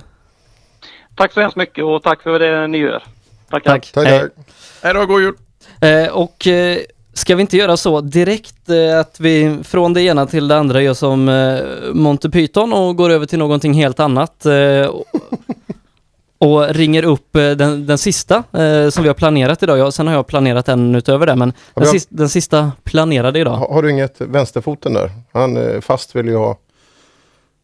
Tack 1.16 1.32
så 1.32 1.40
hemskt 1.40 1.56
mycket 1.56 1.84
och 1.84 2.02
tack 2.02 2.22
för 2.22 2.38
det 2.38 2.66
ni 2.66 2.78
gör. 2.78 3.02
Tackar. 3.50 3.78
Tack. 3.78 4.06
Hej. 4.06 4.28
Hej 4.82 4.94
då, 4.94 5.06
god 5.06 5.20
jul! 5.22 5.34
Eh, 5.80 6.08
och 6.12 6.46
eh, 6.46 6.78
ska 7.12 7.34
vi 7.36 7.40
inte 7.40 7.56
göra 7.56 7.76
så 7.76 8.00
direkt 8.00 8.68
eh, 8.70 8.98
att 9.00 9.20
vi 9.20 9.58
från 9.64 9.92
det 9.92 10.02
ena 10.02 10.26
till 10.26 10.48
det 10.48 10.56
andra 10.56 10.82
gör 10.82 10.94
som 10.94 11.28
eh, 11.28 11.58
Monty 11.92 12.28
Python 12.30 12.72
och 12.72 12.96
går 12.96 13.10
över 13.10 13.26
till 13.26 13.38
någonting 13.38 13.74
helt 13.74 14.00
annat 14.00 14.46
eh, 14.46 14.86
och, 14.86 15.04
och 16.38 16.68
ringer 16.74 17.02
upp 17.04 17.36
eh, 17.36 17.50
den, 17.50 17.86
den 17.86 17.98
sista 17.98 18.36
eh, 18.52 18.88
som 18.90 19.02
vi 19.02 19.08
har 19.08 19.14
planerat 19.14 19.62
idag. 19.62 19.78
Ja, 19.78 19.90
sen 19.90 20.06
har 20.06 20.14
jag 20.14 20.26
planerat 20.26 20.68
en 20.68 20.94
utöver 20.94 21.26
det, 21.26 21.36
men 21.36 21.52
Ja, 21.56 21.80
den, 21.80 21.84
har- 21.86 21.92
sista, 21.92 22.14
den 22.14 22.28
sista 22.28 22.72
planerade 22.84 23.38
idag. 23.38 23.54
Har, 23.56 23.68
har 23.68 23.82
du 23.82 23.90
inget 23.90 24.20
vänsterfoten 24.20 24.92
där? 24.92 25.10
Han 25.32 25.56
eh, 25.56 25.80
fast 25.80 26.16
vill 26.16 26.26
ju 26.26 26.36
ha... 26.36 26.58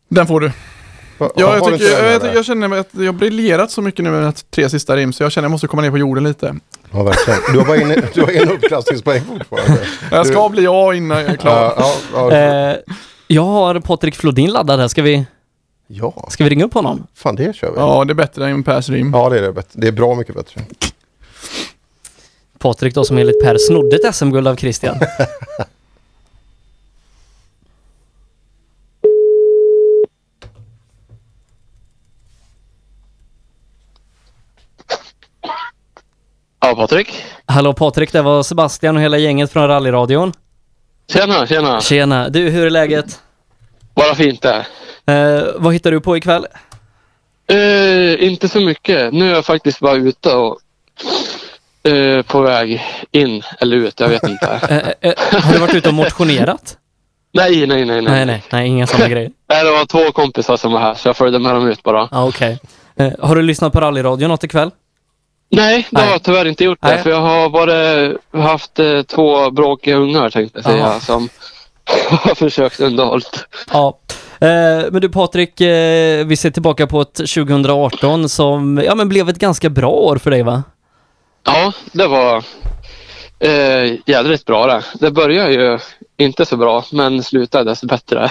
Den 0.08 0.26
får 0.26 0.40
du. 0.40 0.52
Va- 1.20 1.30
Ja, 1.36 1.56
jag, 1.56 1.72
du 1.72 1.78
tycker, 1.78 2.04
jag, 2.04 2.22
jag, 2.24 2.34
jag 2.34 2.44
känner 2.44 2.76
att 2.78 2.88
jag 2.92 3.04
har 3.04 3.12
briljerat 3.12 3.70
så 3.70 3.82
mycket 3.82 4.04
nu 4.04 4.10
med 4.10 4.22
de 4.22 4.32
tre 4.50 4.70
sista 4.70 4.96
rim 4.96 5.12
så 5.12 5.22
jag 5.22 5.32
känner 5.32 5.44
att 5.44 5.48
jag 5.48 5.50
måste 5.50 5.66
komma 5.66 5.82
ner 5.82 5.90
på 5.90 5.98
jorden 5.98 6.24
lite. 6.24 6.54
Ja, 6.92 7.02
verkligen. 7.02 7.40
Du 7.52 7.58
har 7.58 7.66
bara 7.66 7.76
en, 7.76 8.02
du 8.14 8.20
har 8.20 8.30
en 8.42 8.48
uppklassningspoäng 8.50 9.20
fortfarande. 9.20 9.78
Jag 10.10 10.26
ska 10.26 10.48
bli 10.48 10.66
A 10.68 10.94
innan 10.94 11.20
jag 11.22 11.30
är 11.30 11.36
klar. 11.36 11.74
Ja, 11.76 11.92
ja, 12.14 12.32
ja. 12.36 12.70
Eh, 12.70 12.76
jag 13.26 13.42
har 13.42 13.80
Patrik 13.80 14.14
Flodin 14.16 14.50
laddad 14.50 14.80
här. 14.80 14.88
Ska 14.88 15.02
vi, 15.02 15.24
Ja. 15.86 16.28
ska 16.30 16.44
vi 16.44 16.50
ringa 16.50 16.64
upp 16.64 16.74
honom? 16.74 17.06
Fan, 17.14 17.36
det 17.36 17.56
kör 17.56 17.70
vi. 17.70 17.76
Ja, 17.76 18.04
det 18.04 18.12
är 18.12 18.14
bättre 18.14 18.48
än 18.48 18.62
Pers 18.62 18.88
rim. 18.88 19.10
Ja, 19.14 19.28
det 19.28 19.38
är 19.38 19.42
det. 19.42 19.52
bättre. 19.52 19.70
Det 19.80 19.88
är 19.88 19.92
bra 19.92 20.14
mycket 20.14 20.34
bättre. 20.34 20.60
Patrik 22.58 22.94
då 22.94 23.04
som 23.04 23.18
enligt 23.18 23.42
Per 23.42 23.56
snodde 23.58 23.96
ett 23.96 24.14
SM-guld 24.14 24.48
av 24.48 24.56
Christian. 24.56 24.96
Ja, 36.70 36.76
Patrik. 36.76 37.24
Hallå 37.46 37.72
Patrik, 37.72 38.12
det 38.12 38.22
var 38.22 38.42
Sebastian 38.42 38.96
och 38.96 39.02
hela 39.02 39.18
gänget 39.18 39.52
från 39.52 39.68
rallyradion. 39.68 40.32
Tjena, 41.12 41.46
tjena. 41.46 41.80
Tjena! 41.80 42.28
Du, 42.28 42.50
hur 42.50 42.66
är 42.66 42.70
läget? 42.70 43.20
Bara 43.94 44.14
fint 44.14 44.42
det. 44.42 44.66
Eh, 45.12 45.44
vad 45.56 45.72
hittar 45.74 45.90
du 45.90 46.00
på 46.00 46.16
ikväll? 46.16 46.46
Eh, 47.46 48.24
inte 48.24 48.48
så 48.48 48.60
mycket. 48.60 49.12
Nu 49.14 49.30
är 49.30 49.34
jag 49.34 49.44
faktiskt 49.44 49.80
bara 49.80 49.94
ute 49.96 50.34
och 50.34 50.58
eh, 51.90 52.22
på 52.22 52.40
väg 52.40 52.82
in 53.10 53.42
eller 53.60 53.76
ut, 53.76 54.00
jag 54.00 54.08
vet 54.08 54.22
inte. 54.28 54.46
Eh, 55.00 55.10
eh, 55.10 55.42
har 55.42 55.52
du 55.52 55.58
varit 55.58 55.74
ute 55.74 55.88
och 55.88 55.94
motionerat? 55.94 56.76
nej, 57.32 57.66
nej, 57.66 57.84
nej, 57.84 58.02
nej. 58.02 58.02
Nej, 58.02 58.26
nej, 58.26 58.42
nej, 58.52 58.68
inga 58.68 58.86
sådana 58.86 59.08
grejer. 59.14 59.30
Nej, 59.48 59.64
det 59.64 59.70
var 59.70 59.84
två 59.86 60.12
kompisar 60.12 60.56
som 60.56 60.72
var 60.72 60.80
här 60.80 60.94
så 60.94 61.08
jag 61.08 61.16
följde 61.16 61.38
med 61.38 61.54
dem 61.54 61.68
ut 61.68 61.82
bara. 61.82 62.08
Ja, 62.10 62.28
okej. 62.28 62.58
Eh, 62.96 63.12
har 63.18 63.36
du 63.36 63.42
lyssnat 63.42 63.72
på 63.72 63.80
rallyradion 63.80 64.28
något 64.30 64.44
ikväll? 64.44 64.70
Nej, 65.50 65.88
det 65.90 66.00
har 66.00 66.10
jag 66.10 66.22
tyvärr 66.22 66.44
inte 66.44 66.64
gjort 66.64 66.78
det. 66.82 66.88
Nej. 66.88 67.02
För 67.02 67.10
jag 67.10 67.20
har 67.20 67.50
bara 67.50 68.42
haft 68.42 68.78
eh, 68.78 69.02
två 69.02 69.50
bråkiga 69.50 69.96
ungar 69.96 70.30
tänkte 70.30 70.58
jag 70.58 70.64
säga 70.64 70.76
Jaha. 70.76 71.00
som 71.00 71.28
har 72.10 72.34
försökt 72.34 72.80
underhållt. 72.80 73.46
Ja. 73.72 73.98
Eh, 74.40 74.90
men 74.90 75.00
du 75.00 75.08
Patrik, 75.08 75.60
eh, 75.60 76.26
vi 76.26 76.36
ser 76.36 76.50
tillbaka 76.50 76.86
på 76.86 77.00
ett 77.00 77.14
2018 77.14 78.28
som 78.28 78.82
ja, 78.84 78.94
men 78.94 79.08
blev 79.08 79.28
ett 79.28 79.38
ganska 79.38 79.70
bra 79.70 79.90
år 79.90 80.16
för 80.16 80.30
dig 80.30 80.42
va? 80.42 80.62
Ja, 81.44 81.72
det 81.92 82.06
var 82.06 82.44
eh, 83.38 83.94
jädrigt 84.06 84.46
bra 84.46 84.66
det. 84.66 84.84
Det 84.94 85.10
började 85.10 85.52
ju 85.52 85.78
inte 86.16 86.46
så 86.46 86.56
bra 86.56 86.84
men 86.92 87.22
slutade 87.22 87.70
desto 87.70 87.86
bättre. 87.86 88.30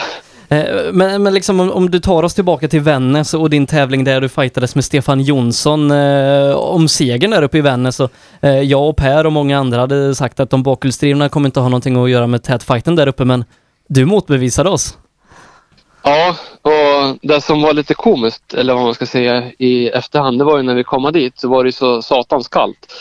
Eh, 0.50 0.92
men, 0.94 1.24
men 1.24 1.34
liksom 1.34 1.60
om, 1.60 1.72
om 1.72 1.92
du 1.92 2.00
tar 2.00 2.24
oss 2.24 2.34
tillbaka 2.34 2.68
till 2.68 2.82
Vännäs 2.82 3.34
och 3.34 3.50
din 3.50 3.68
tävling 3.68 4.04
där 4.04 4.22
du 4.22 4.30
fightades 4.30 4.76
med 4.76 4.86
Stefan 4.86 5.22
Jonsson 5.22 5.92
eh, 5.92 6.56
om 6.56 6.88
segern 6.88 7.32
där 7.32 7.44
uppe 7.44 7.58
i 7.58 7.62
Vännäs. 7.62 8.00
Och, 8.00 8.12
eh, 8.42 8.62
jag 8.62 8.90
och 8.90 8.98
Per 8.98 9.26
och 9.26 9.34
många 9.34 9.60
andra 9.60 9.80
hade 9.80 10.16
sagt 10.16 10.40
att 10.40 10.50
de 10.50 10.64
bakhjulsdrivna 10.64 11.30
kommer 11.30 11.48
inte 11.48 11.60
ha 11.60 11.70
någonting 11.70 12.04
att 12.04 12.10
göra 12.10 12.28
med 12.28 12.44
tätfighten 12.44 12.96
där 12.96 13.08
uppe 13.08 13.26
men 13.26 13.46
du 13.88 14.06
motbevisade 14.06 14.70
oss. 14.70 14.98
Ja, 16.04 16.36
och 16.62 17.18
det 17.22 17.42
som 17.42 17.62
var 17.62 17.74
lite 17.74 17.94
komiskt, 17.94 18.54
eller 18.54 18.74
vad 18.74 18.84
man 18.84 18.94
ska 18.94 19.06
säga 19.06 19.44
i 19.58 19.90
efterhand, 19.90 20.40
det 20.40 20.44
var 20.44 20.58
ju 20.58 20.64
när 20.64 20.76
vi 20.76 20.84
kom 20.84 21.12
dit 21.14 21.40
så 21.40 21.50
var 21.50 21.64
det 21.64 21.68
ju 21.68 21.72
så 21.72 22.02
satans 22.02 22.48
kallt. 22.48 22.94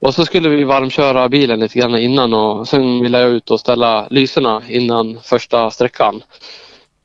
Och 0.00 0.14
så 0.14 0.24
skulle 0.24 0.48
vi 0.48 0.64
varmköra 0.64 1.28
bilen 1.28 1.60
lite 1.60 1.78
grann 1.78 1.98
innan 1.98 2.34
och 2.34 2.68
sen 2.68 3.02
ville 3.02 3.20
jag 3.20 3.30
ut 3.30 3.50
och 3.50 3.60
ställa 3.60 4.06
lyserna 4.10 4.62
innan 4.68 5.18
första 5.22 5.70
sträckan. 5.70 6.22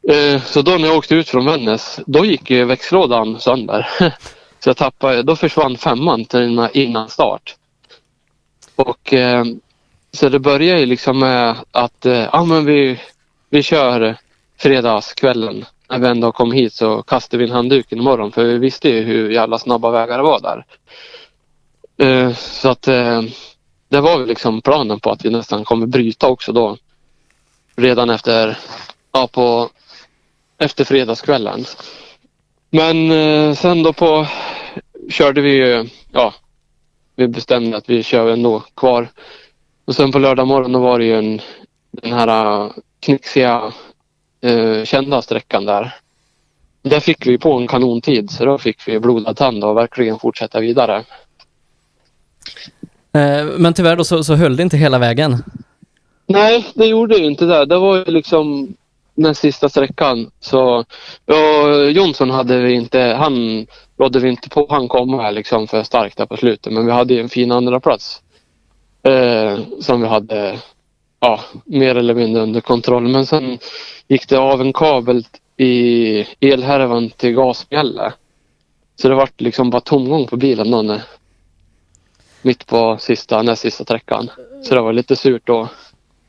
Eh, 0.08 0.42
så 0.42 0.62
då 0.62 0.72
när 0.72 0.88
jag 0.88 0.98
åkte 0.98 1.16
ut 1.16 1.30
från 1.30 1.46
Vännäs, 1.46 2.00
då 2.06 2.26
gick 2.26 2.50
ju 2.50 2.66
växellådan 2.66 3.40
sönder. 3.40 3.88
Så 4.60 4.70
jag 4.70 4.78
tappade, 4.78 5.24
då 5.24 5.36
försvann 5.36 5.78
femman 5.78 6.26
till 6.26 6.68
innan 6.74 7.10
start. 7.10 7.56
Och 8.76 9.14
eh, 9.14 9.46
så 10.12 10.30
det 10.30 10.40
började 10.40 10.80
ju 10.80 10.86
liksom 10.86 11.20
med 11.20 11.56
att 11.72 12.06
eh, 12.06 12.28
ja, 12.34 12.46
men 12.46 12.66
vi, 12.66 13.00
vi 13.50 13.64
kör 13.64 14.18
fredagskvällen. 14.58 15.66
När 15.90 16.00
vi 16.00 16.08
ändå 16.08 16.32
kom 16.32 16.52
hit 16.52 16.74
så 16.74 17.04
kastade 17.04 17.38
vi 17.38 17.48
in 17.48 17.56
handduken 17.56 18.00
imorgon 18.00 18.32
för 18.32 18.44
vi 18.44 18.58
visste 18.58 18.90
ju 18.90 19.02
hur 19.02 19.30
jävla 19.30 19.60
snabba 19.60 19.92
vägar 19.92 20.18
det 20.18 20.24
var 20.24 20.40
där. 20.40 20.66
Så 22.34 22.70
att 22.70 22.82
det 23.90 24.02
var 24.02 24.18
väl 24.20 24.28
liksom 24.28 24.62
planen 24.62 25.00
på 25.00 25.12
att 25.12 25.26
vi 25.26 25.30
nästan 25.30 25.64
kommer 25.64 25.88
bryta 25.88 26.28
också 26.28 26.52
då. 26.52 26.78
Redan 27.76 28.10
efter, 28.10 28.58
ja 29.12 29.28
på, 29.28 29.70
efter 30.60 30.86
fredagskvällen. 30.86 31.66
Men 32.70 33.12
eh, 33.12 33.56
sen 33.56 33.84
då 33.84 33.94
på 33.94 34.28
körde 35.10 35.42
vi 35.42 35.52
ju, 35.52 35.90
ja, 36.12 36.34
vi 37.16 37.28
bestämde 37.28 37.78
att 37.78 37.90
vi 37.90 38.04
kör 38.04 38.30
ändå 38.30 38.64
kvar. 38.76 39.08
Och 39.86 39.96
sen 39.96 40.12
på 40.12 40.20
lördag 40.20 40.48
morgon 40.48 40.72
då 40.72 40.80
var 40.80 41.00
det 41.00 41.06
ju 41.06 41.18
en, 41.18 41.42
den 41.92 42.14
här 42.14 42.64
uh, 42.64 42.72
knixiga 43.00 43.74
eh, 44.42 44.84
kända 44.84 45.22
sträckan 45.22 45.66
där. 45.66 45.96
Där 46.82 47.00
fick 47.00 47.28
vi 47.28 47.38
på 47.38 47.54
en 47.54 47.68
kanontid 47.68 48.32
så 48.32 48.46
då 48.46 48.58
fick 48.58 48.88
vi 48.88 49.00
blodad 49.00 49.38
tand 49.38 49.64
och 49.64 49.78
verkligen 49.78 50.20
fortsätta 50.20 50.60
vidare. 50.60 51.04
Eh, 53.14 53.46
men 53.58 53.74
tyvärr 53.74 53.96
då 53.96 54.04
så, 54.04 54.24
så 54.24 54.36
höll 54.36 54.56
det 54.56 54.64
inte 54.64 54.78
hela 54.78 55.00
vägen. 55.00 55.44
Nej, 56.26 56.66
det 56.74 56.86
gjorde 56.86 57.18
ju 57.18 57.26
inte 57.26 57.46
det. 57.46 57.66
Det 57.66 57.78
var 57.78 57.98
ju 57.98 58.06
liksom 58.06 58.76
den 59.24 59.36
sista 59.36 59.70
sträckan. 59.70 60.32
Så 60.40 60.86
ja, 61.26 61.74
Jonsson 61.84 62.30
hade 62.30 62.60
vi 62.60 62.74
inte, 62.74 63.00
han 63.00 63.68
rådde 63.98 64.20
vi 64.20 64.30
inte 64.30 64.50
på 64.50 64.68
han 64.70 64.88
kom 64.88 65.20
här 65.20 65.32
liksom 65.32 65.68
för 65.68 65.84
starkt 65.84 66.18
där 66.18 66.26
på 66.26 66.38
slutet. 66.38 66.74
Men 66.74 66.86
vi 66.86 66.92
hade 66.92 67.14
ju 67.14 67.20
en 67.20 67.30
fin 67.30 67.52
andra 67.52 67.80
plats 67.80 68.22
eh, 69.04 69.60
som 69.80 70.02
vi 70.02 70.08
hade 70.08 70.60
ja, 71.20 71.40
mer 71.66 71.96
eller 71.96 72.14
mindre 72.14 72.42
under 72.42 72.62
kontroll. 72.62 73.08
Men 73.08 73.26
sen 73.26 73.60
gick 74.08 74.30
det 74.30 74.40
av 74.40 74.62
en 74.62 74.74
kabel 74.74 75.26
i 75.58 76.26
elhärvan 76.40 77.10
till 77.10 77.34
gasbjälle. 77.34 78.14
Så 78.96 79.10
det 79.10 79.16
vart 79.16 79.42
liksom 79.42 79.70
bara 79.70 79.82
tomgång 79.82 80.28
på 80.28 80.38
bilen 80.38 80.72
då 80.72 80.82
när, 80.82 81.02
mitt 82.42 82.66
på 82.66 82.98
sista, 83.00 83.42
näst 83.42 83.62
sista 83.62 83.84
sträckan. 83.84 84.30
Så 84.64 84.76
det 84.76 84.82
var 84.82 84.94
lite 84.94 85.16
surt 85.16 85.42
då. 85.46 85.70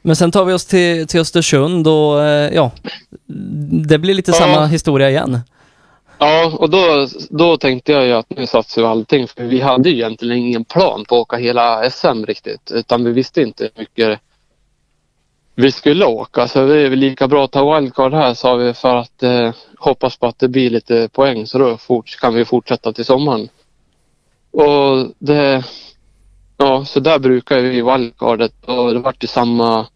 Men 0.02 0.16
sen 0.16 0.30
tar 0.30 0.44
vi 0.44 0.52
oss 0.52 0.66
till, 0.66 1.06
till 1.06 1.20
Östersund 1.20 1.86
och 1.88 2.22
eh, 2.24 2.54
ja, 2.54 2.70
det 3.86 3.98
blir 3.98 4.14
lite 4.14 4.30
Ja. 4.30 4.36
samma 4.38 4.66
historia 4.66 5.10
igen. 5.10 5.38
Ja, 6.18 6.52
och 6.58 6.70
då, 6.70 7.06
då 7.30 7.56
tänkte 7.56 7.92
jag 7.92 8.06
ju 8.06 8.12
att 8.12 8.30
nu 8.30 8.46
satsar 8.46 8.82
vi 8.82 8.88
allting. 8.88 9.28
För 9.28 9.44
vi 9.44 9.60
hade 9.60 9.90
ju 9.90 9.94
egentligen 9.96 10.36
ingen 10.38 10.64
plan 10.64 11.04
på 11.08 11.14
att 11.16 11.20
åka 11.20 11.36
hela 11.36 11.90
SM 11.90 12.24
riktigt. 12.24 12.70
Utan 12.74 13.04
vi 13.04 13.12
visste 13.12 13.42
inte 13.42 13.64
hur 13.64 13.80
mycket 13.82 14.20
vi 15.54 15.72
skulle 15.72 16.04
åka. 16.06 16.48
Så 16.48 16.66
det 16.66 16.78
är 16.80 16.88
väl 16.90 16.98
lika 16.98 17.28
bra 17.28 17.44
att 17.44 17.52
ta 17.52 17.74
wildcard 17.74 18.12
här 18.14 18.34
sa 18.34 18.54
vi 18.54 18.74
för 18.74 18.96
att 18.96 19.22
eh, 19.22 19.52
hoppas 19.78 20.16
på 20.16 20.26
att 20.26 20.38
det 20.38 20.48
blir 20.48 20.70
lite 20.70 21.08
poäng. 21.12 21.46
Så 21.46 21.58
då 21.58 21.76
fort, 21.76 22.20
kan 22.20 22.34
vi 22.34 22.44
fortsätta 22.44 22.92
till 22.92 23.04
sommaren. 23.04 23.48
Och 24.50 25.12
det, 25.18 25.64
ja, 26.60 26.84
så 26.84 27.00
där 27.00 27.18
brukar 27.18 27.60
vi 27.60 27.76
i 27.76 27.82
wildcardet 27.82 28.64
och 28.64 28.94
det 28.94 28.98
vart 28.98 29.24
ju 29.24 29.28
samma 29.28 29.86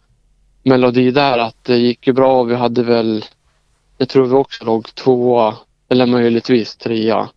melodi 0.63 1.11
där 1.11 1.39
att 1.39 1.65
det 1.65 1.77
gick 1.77 2.07
ju 2.07 2.13
bra. 2.13 2.41
och 2.41 2.51
Vi 2.51 2.55
hade 2.55 2.83
väl, 2.83 3.25
jag 3.99 4.09
tror 4.09 4.27
vi 4.27 4.35
också 4.35 4.65
låg 4.65 4.95
tvåa 4.95 5.57
eller 5.89 6.07
möjligtvis 6.07 6.77
trea. 6.77 7.29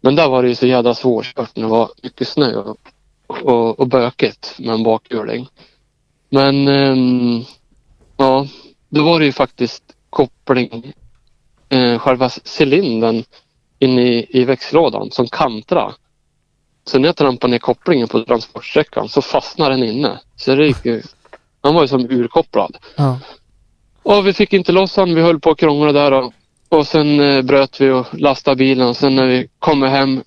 Men 0.00 0.16
där 0.16 0.28
var 0.28 0.42
det 0.42 0.48
ju 0.48 0.54
så 0.54 0.66
jävla 0.66 0.94
svårkört 0.94 1.56
när 1.56 1.62
det 1.62 1.68
var 1.68 1.90
mycket 2.02 2.28
snö 2.28 2.56
och, 2.56 2.78
och, 3.26 3.80
och 3.80 3.86
bökigt 3.86 4.54
med 4.58 4.74
en 4.74 4.82
bakhjuling. 4.82 5.48
Men 6.28 6.68
um, 6.68 7.44
ja, 8.16 8.46
då 8.88 9.04
var 9.04 9.18
det 9.18 9.26
ju 9.26 9.32
faktiskt 9.32 9.84
koppling, 10.10 10.92
eh, 11.68 11.98
själva 11.98 12.30
cylindern 12.58 13.24
in 13.78 13.98
i, 13.98 14.26
i 14.30 14.44
växellådan 14.44 15.10
som 15.10 15.26
kantra. 15.26 15.92
Så 16.84 16.98
när 16.98 17.08
jag 17.08 17.16
trampade 17.16 17.50
ner 17.50 17.58
kopplingen 17.58 18.08
på 18.08 18.24
transportsträckan 18.24 19.08
så 19.08 19.22
fastnade 19.22 19.74
den 19.74 19.84
inne. 19.84 20.20
Så 20.36 20.54
det 20.54 20.66
gick 20.66 20.84
ju, 20.84 21.02
han 21.60 21.74
var 21.74 21.82
ju 21.82 21.88
som 21.88 22.10
urkopplad. 22.10 22.76
Ja. 22.96 23.18
Och 24.02 24.26
vi 24.26 24.32
fick 24.32 24.52
inte 24.52 24.72
loss 24.72 24.96
han. 24.96 25.14
Vi 25.14 25.22
höll 25.22 25.40
på 25.40 25.50
att 25.50 25.58
krångla 25.58 25.92
där 25.92 26.12
och, 26.12 26.32
och 26.68 26.86
sen 26.86 27.20
eh, 27.20 27.42
bröt 27.42 27.80
vi 27.80 27.90
och 27.90 28.06
lastade 28.12 28.56
bilen. 28.56 28.88
Och 28.88 28.96
sen 28.96 29.16
när 29.16 29.26
vi 29.26 29.48
kommer 29.58 29.88
hem 29.88 30.22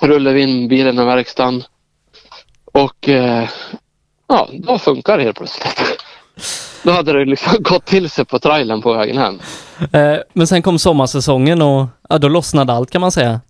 rullade 0.00 0.36
vi 0.36 0.42
in 0.42 0.68
bilen 0.68 0.98
i 0.98 1.04
verkstaden. 1.04 1.62
Och 2.72 3.08
eh, 3.08 3.48
ja, 4.28 4.48
då 4.52 4.78
funkar 4.78 5.18
det 5.18 5.24
helt 5.24 5.36
plötsligt. 5.36 5.82
Då 6.82 6.90
hade 6.90 7.12
det 7.12 7.24
liksom 7.24 7.52
gått 7.62 7.84
till 7.84 8.10
sig 8.10 8.24
på 8.24 8.38
trailern 8.38 8.82
på 8.82 8.92
vägen 8.92 9.18
hem. 9.18 9.40
Eh, 9.92 10.18
men 10.32 10.46
sen 10.46 10.62
kom 10.62 10.78
sommarsäsongen 10.78 11.62
och 11.62 11.86
ja, 12.08 12.18
då 12.18 12.28
lossnade 12.28 12.72
allt 12.72 12.90
kan 12.90 13.00
man 13.00 13.12
säga. 13.12 13.40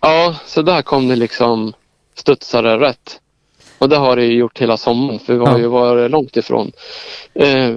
Ja, 0.00 0.36
så 0.46 0.62
där 0.62 0.82
kom 0.82 1.08
det 1.08 1.16
liksom 1.16 1.72
studsare 2.14 2.78
rätt. 2.80 3.20
Och 3.78 3.88
det 3.88 3.96
har 3.96 4.16
det 4.16 4.24
ju 4.24 4.32
gjort 4.38 4.58
hela 4.60 4.76
sommaren 4.76 5.18
för 5.18 5.32
vi 5.34 5.38
har 5.38 5.52
Ja. 5.52 5.58
ju 5.58 5.66
varit 5.66 6.10
långt 6.10 6.36
ifrån 6.36 6.72
eh, 7.34 7.74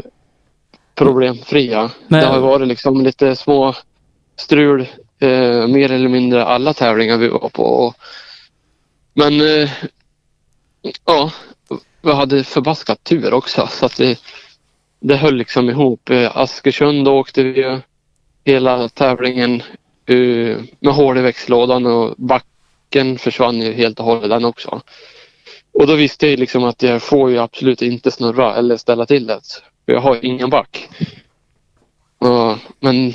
problemfria. 0.95 1.91
Men- 2.07 2.19
Det 2.21 2.25
har 2.27 2.39
varit 2.39 2.67
liksom 2.67 3.01
lite 3.01 3.35
små 3.35 3.73
strul 4.35 4.81
eh, 5.19 5.67
mer 5.67 5.91
eller 5.91 6.09
mindre 6.09 6.45
alla 6.45 6.73
tävlingar 6.73 7.17
vi 7.17 7.27
var 7.27 7.49
på. 7.49 7.63
Och, 7.63 7.95
men 9.13 9.41
eh, 9.41 9.69
ja, 11.05 11.31
vi 12.01 12.11
hade 12.13 12.43
förbaskat 12.43 13.03
tur 13.03 13.33
också 13.33 13.67
så 13.71 13.85
att 13.85 13.99
vi, 13.99 14.17
det 14.99 15.15
höll 15.15 15.35
liksom 15.35 15.69
ihop. 15.69 16.09
Eh, 16.09 16.37
Askersund 16.37 17.07
åkte 17.07 17.43
vi 17.43 17.61
ju 17.61 17.79
hela 18.45 18.89
tävlingen 18.89 19.63
Uh, 20.09 20.61
med 20.79 20.93
hål 20.93 21.17
i 21.17 21.21
växellådan 21.21 21.85
och 21.85 22.15
backen 22.17 23.17
försvann 23.17 23.61
ju 23.61 23.73
helt 23.73 23.99
och 23.99 24.05
hållet 24.05 24.29
den 24.29 24.45
också. 24.45 24.81
Och 25.71 25.87
då 25.87 25.95
visste 25.95 26.27
jag 26.27 26.39
liksom 26.39 26.63
att 26.63 26.83
jag 26.83 27.01
får 27.01 27.31
ju 27.31 27.39
absolut 27.39 27.81
inte 27.81 28.11
snurra 28.11 28.55
eller 28.55 28.77
ställa 28.77 29.05
till 29.05 29.27
det. 29.27 29.39
För 29.85 29.93
jag 29.93 30.01
har 30.01 30.15
ju 30.15 30.21
ingen 30.21 30.49
back. 30.49 30.89
Och, 32.17 32.57
men, 32.79 33.13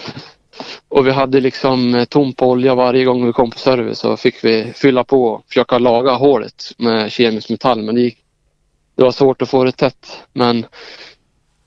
och 0.88 1.06
vi 1.06 1.10
hade 1.10 1.40
liksom 1.40 1.94
eh, 1.94 2.04
tom 2.04 2.32
på 2.32 2.50
olja 2.50 2.74
varje 2.74 3.04
gång 3.04 3.26
vi 3.26 3.32
kom 3.32 3.50
på 3.50 3.58
service 3.58 3.98
så 3.98 4.16
fick 4.16 4.44
vi 4.44 4.72
fylla 4.74 5.04
på 5.04 5.24
och 5.24 5.44
försöka 5.48 5.78
laga 5.78 6.12
hålet 6.12 6.72
med 6.78 7.12
kemisk 7.12 7.50
metall. 7.50 7.82
Men 7.82 7.94
det, 7.94 8.00
gick, 8.00 8.18
det 8.94 9.02
var 9.02 9.12
svårt 9.12 9.42
att 9.42 9.50
få 9.50 9.64
det 9.64 9.72
tätt. 9.72 10.22
Men 10.32 10.66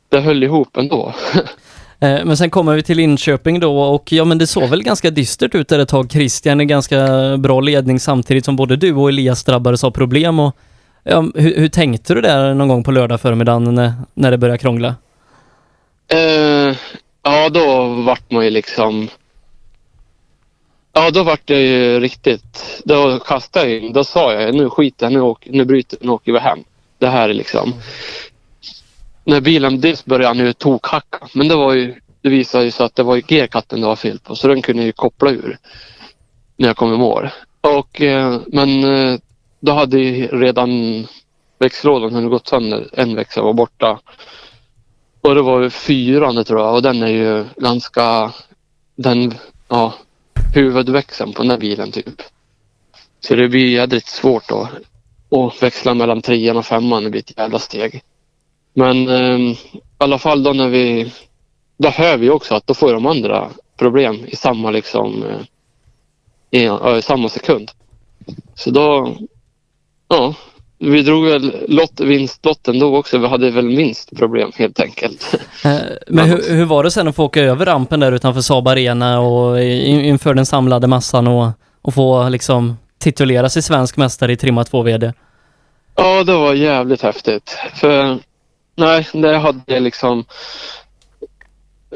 det 0.09 0.19
höll 0.19 0.43
ihop 0.43 0.77
ändå. 0.77 1.13
Eh, 1.99 2.25
men 2.25 2.37
sen 2.37 2.49
kommer 2.49 2.75
vi 2.75 2.83
till 2.83 2.97
Linköping 2.97 3.59
då 3.59 3.79
och 3.81 4.11
ja 4.11 4.25
men 4.25 4.37
det 4.37 4.47
såg 4.47 4.69
väl 4.69 4.83
ganska 4.83 5.09
dystert 5.11 5.55
ut 5.55 5.67
där 5.67 5.79
ett 5.79 5.89
tag. 5.89 6.11
Christian 6.11 6.61
är 6.61 6.65
ganska 6.65 7.07
bra 7.37 7.61
ledning 7.61 7.99
samtidigt 7.99 8.45
som 8.45 8.55
både 8.55 8.75
du 8.75 8.93
och 8.93 9.09
Elias 9.09 9.43
drabbades 9.43 9.83
av 9.83 9.91
problem 9.91 10.39
och 10.39 10.55
ja, 11.03 11.25
hur, 11.35 11.55
hur 11.55 11.69
tänkte 11.69 12.13
du 12.13 12.21
där 12.21 12.53
någon 12.53 12.67
gång 12.67 12.83
på 12.83 12.91
lördag 12.91 13.21
förmiddagen 13.21 13.75
när, 13.75 13.93
när 14.13 14.31
det 14.31 14.37
började 14.37 14.57
krångla? 14.57 14.95
Uh, 16.13 16.75
ja, 17.23 17.49
då 17.49 17.87
vart 17.87 18.31
man 18.31 18.43
ju 18.43 18.49
liksom... 18.49 19.09
Ja, 20.93 21.11
då 21.11 21.23
vart 21.23 21.49
jag 21.49 21.59
ju 21.59 21.99
riktigt... 21.99 22.81
Då 22.85 23.19
kastade 23.19 23.69
jag 23.69 23.83
in. 23.83 23.93
Då 23.93 24.03
sa 24.03 24.33
jag 24.33 24.55
nu 24.55 24.69
skiter 24.69 25.05
jag, 25.05 25.13
nu, 25.13 25.21
åker, 25.21 25.51
nu 25.51 25.65
bryter 25.65 25.97
nu 26.01 26.11
åker 26.11 26.31
vi 26.31 26.39
hem. 26.39 26.59
Det 26.97 27.07
här 27.07 27.29
är 27.29 27.33
liksom... 27.33 27.73
När 29.27 29.41
bilen 29.41 29.81
dels 29.81 30.05
började 30.05 30.43
nu 30.43 30.53
tokhacka, 30.53 31.27
men 31.33 31.47
det 31.47 31.55
var 31.55 31.73
ju... 31.73 31.95
Det 32.21 32.29
visade 32.29 32.63
ju 32.63 32.71
sig 32.71 32.85
att 32.85 32.95
det 32.95 33.03
var 33.03 33.17
G-katten 33.17 33.81
det 33.81 33.87
var 33.87 33.95
fel 33.95 34.19
på, 34.19 34.35
så 34.35 34.47
den 34.47 34.61
kunde 34.61 34.83
ju 34.83 34.91
koppla 34.91 35.31
ur 35.31 35.57
när 36.57 36.67
jag 36.67 36.77
kom 36.77 36.93
i 36.93 36.97
mål. 36.97 37.29
Och, 37.61 38.01
eh, 38.01 38.39
men 38.47 38.83
eh, 38.83 39.19
då 39.59 39.71
hade 39.71 39.99
ju 39.99 40.27
redan 40.27 40.69
växellådan 41.59 42.13
hunnit 42.13 42.31
gått 42.31 42.47
sönder. 42.47 42.87
En 42.93 43.15
växel 43.15 43.43
var 43.43 43.53
borta. 43.53 43.99
Och 45.21 45.35
det 45.35 45.41
var 45.41 45.61
ju 45.61 45.69
fyran 45.69 46.43
tror 46.43 46.59
jag 46.59 46.75
och 46.75 46.81
den 46.81 47.03
är 47.03 47.07
ju 47.07 47.45
ganska, 47.57 48.33
den, 48.95 49.33
ja, 49.67 49.93
huvudväxeln 50.55 51.33
på 51.33 51.41
den 51.41 51.51
här 51.51 51.57
bilen 51.57 51.91
typ. 51.91 52.21
Så 53.19 53.35
det 53.35 53.49
blir 53.49 53.69
jädrigt 53.69 54.07
svårt 54.07 54.49
då 54.49 54.69
att 55.31 55.63
växla 55.63 55.93
mellan 55.93 56.21
trean 56.21 56.57
och 56.57 56.65
femman, 56.65 57.03
det 57.03 57.09
blir 57.09 57.21
ett 57.21 57.37
jävla 57.37 57.59
steg. 57.59 58.03
Men 58.77 59.09
eh, 59.09 59.39
i 59.39 59.57
alla 59.97 60.19
fall 60.19 60.43
då 60.43 60.53
när 60.53 60.67
vi, 60.69 61.11
då 61.77 61.89
hör 61.89 62.17
vi 62.17 62.29
också 62.29 62.55
att 62.55 62.67
då 62.67 62.73
får 62.73 62.93
de 62.93 63.05
andra 63.05 63.47
problem 63.77 64.25
i 64.27 64.35
samma 64.35 64.71
liksom, 64.71 65.23
eh, 65.23 66.59
i, 66.61 66.97
i 66.97 67.01
samma 67.01 67.29
sekund. 67.29 67.71
Så 68.55 68.69
då, 68.71 69.15
ja, 70.07 70.33
vi 70.79 71.01
drog 71.01 71.25
väl 71.25 71.55
lott, 71.67 71.99
vinstlotten 71.99 72.79
då 72.79 72.97
också. 72.97 73.17
Vi 73.17 73.27
hade 73.27 73.51
väl 73.51 73.65
minst 73.65 74.15
problem 74.17 74.51
helt 74.55 74.79
enkelt. 74.79 75.35
Eh, 75.65 75.75
Men 76.07 76.29
hur, 76.29 76.55
hur 76.55 76.65
var 76.65 76.83
det 76.83 76.91
sen 76.91 77.07
att 77.07 77.15
få 77.15 77.23
åka 77.25 77.41
över 77.41 77.65
rampen 77.65 77.99
där 77.99 78.11
utanför 78.11 78.41
Saab 78.41 78.67
Arena 78.67 79.19
och 79.19 79.61
in- 79.63 80.05
inför 80.05 80.33
den 80.33 80.45
samlade 80.45 80.87
massan 80.87 81.27
och, 81.27 81.49
och 81.81 81.93
få 81.93 82.29
liksom 82.29 82.77
titulera 82.99 83.49
sig 83.49 83.61
svensk 83.61 83.97
mästare 83.97 84.31
i 84.31 84.37
trimma 84.37 84.63
2 84.63 84.81
VD? 84.81 85.13
Ja, 85.95 86.23
det 86.23 86.33
var 86.37 86.53
jävligt 86.53 87.01
häftigt. 87.01 87.57
För 87.75 88.17
nej, 88.77 89.07
det 89.13 89.37
hade 89.37 89.61
jag 89.65 89.83
liksom 89.83 90.25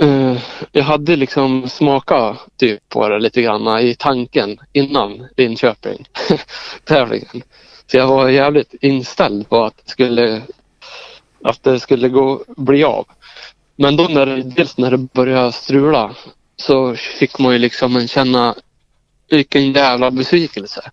Uh, 0.01 0.37
jag 0.71 0.83
hade 0.83 1.15
liksom 1.15 1.69
smakat 1.69 2.37
typ 2.57 2.89
på 2.89 3.09
det 3.09 3.19
lite 3.19 3.41
grann 3.41 3.79
i 3.79 3.95
tanken 3.95 4.59
innan 4.73 5.27
Linköping 5.37 6.05
tävlingen. 6.83 7.43
Så 7.87 7.97
jag 7.97 8.07
var 8.07 8.29
jävligt 8.29 8.73
inställd 8.81 9.49
på 9.49 9.63
att 9.63 9.77
det 9.85 9.91
skulle, 9.91 10.41
att 11.43 11.63
det 11.63 11.79
skulle 11.79 12.09
gå, 12.09 12.43
bli 12.47 12.83
av. 12.83 13.05
Men 13.75 13.97
då 13.97 14.03
när 14.03 14.25
det, 14.25 14.43
dels 14.43 14.77
när 14.77 14.91
det 14.91 14.97
började 14.97 15.51
strula 15.51 16.15
så 16.55 16.95
fick 16.95 17.39
man 17.39 17.53
ju 17.53 17.59
liksom 17.59 17.95
en 17.95 18.07
känna 18.07 18.55
vilken 19.29 19.73
jävla 19.73 20.11
besvikelse. 20.11 20.91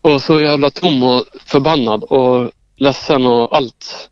Och 0.00 0.22
så 0.22 0.40
jävla 0.40 0.70
tom 0.70 1.02
och 1.02 1.24
förbannad 1.46 2.04
och 2.04 2.50
ledsen 2.76 3.26
och 3.26 3.56
allt. 3.56 4.10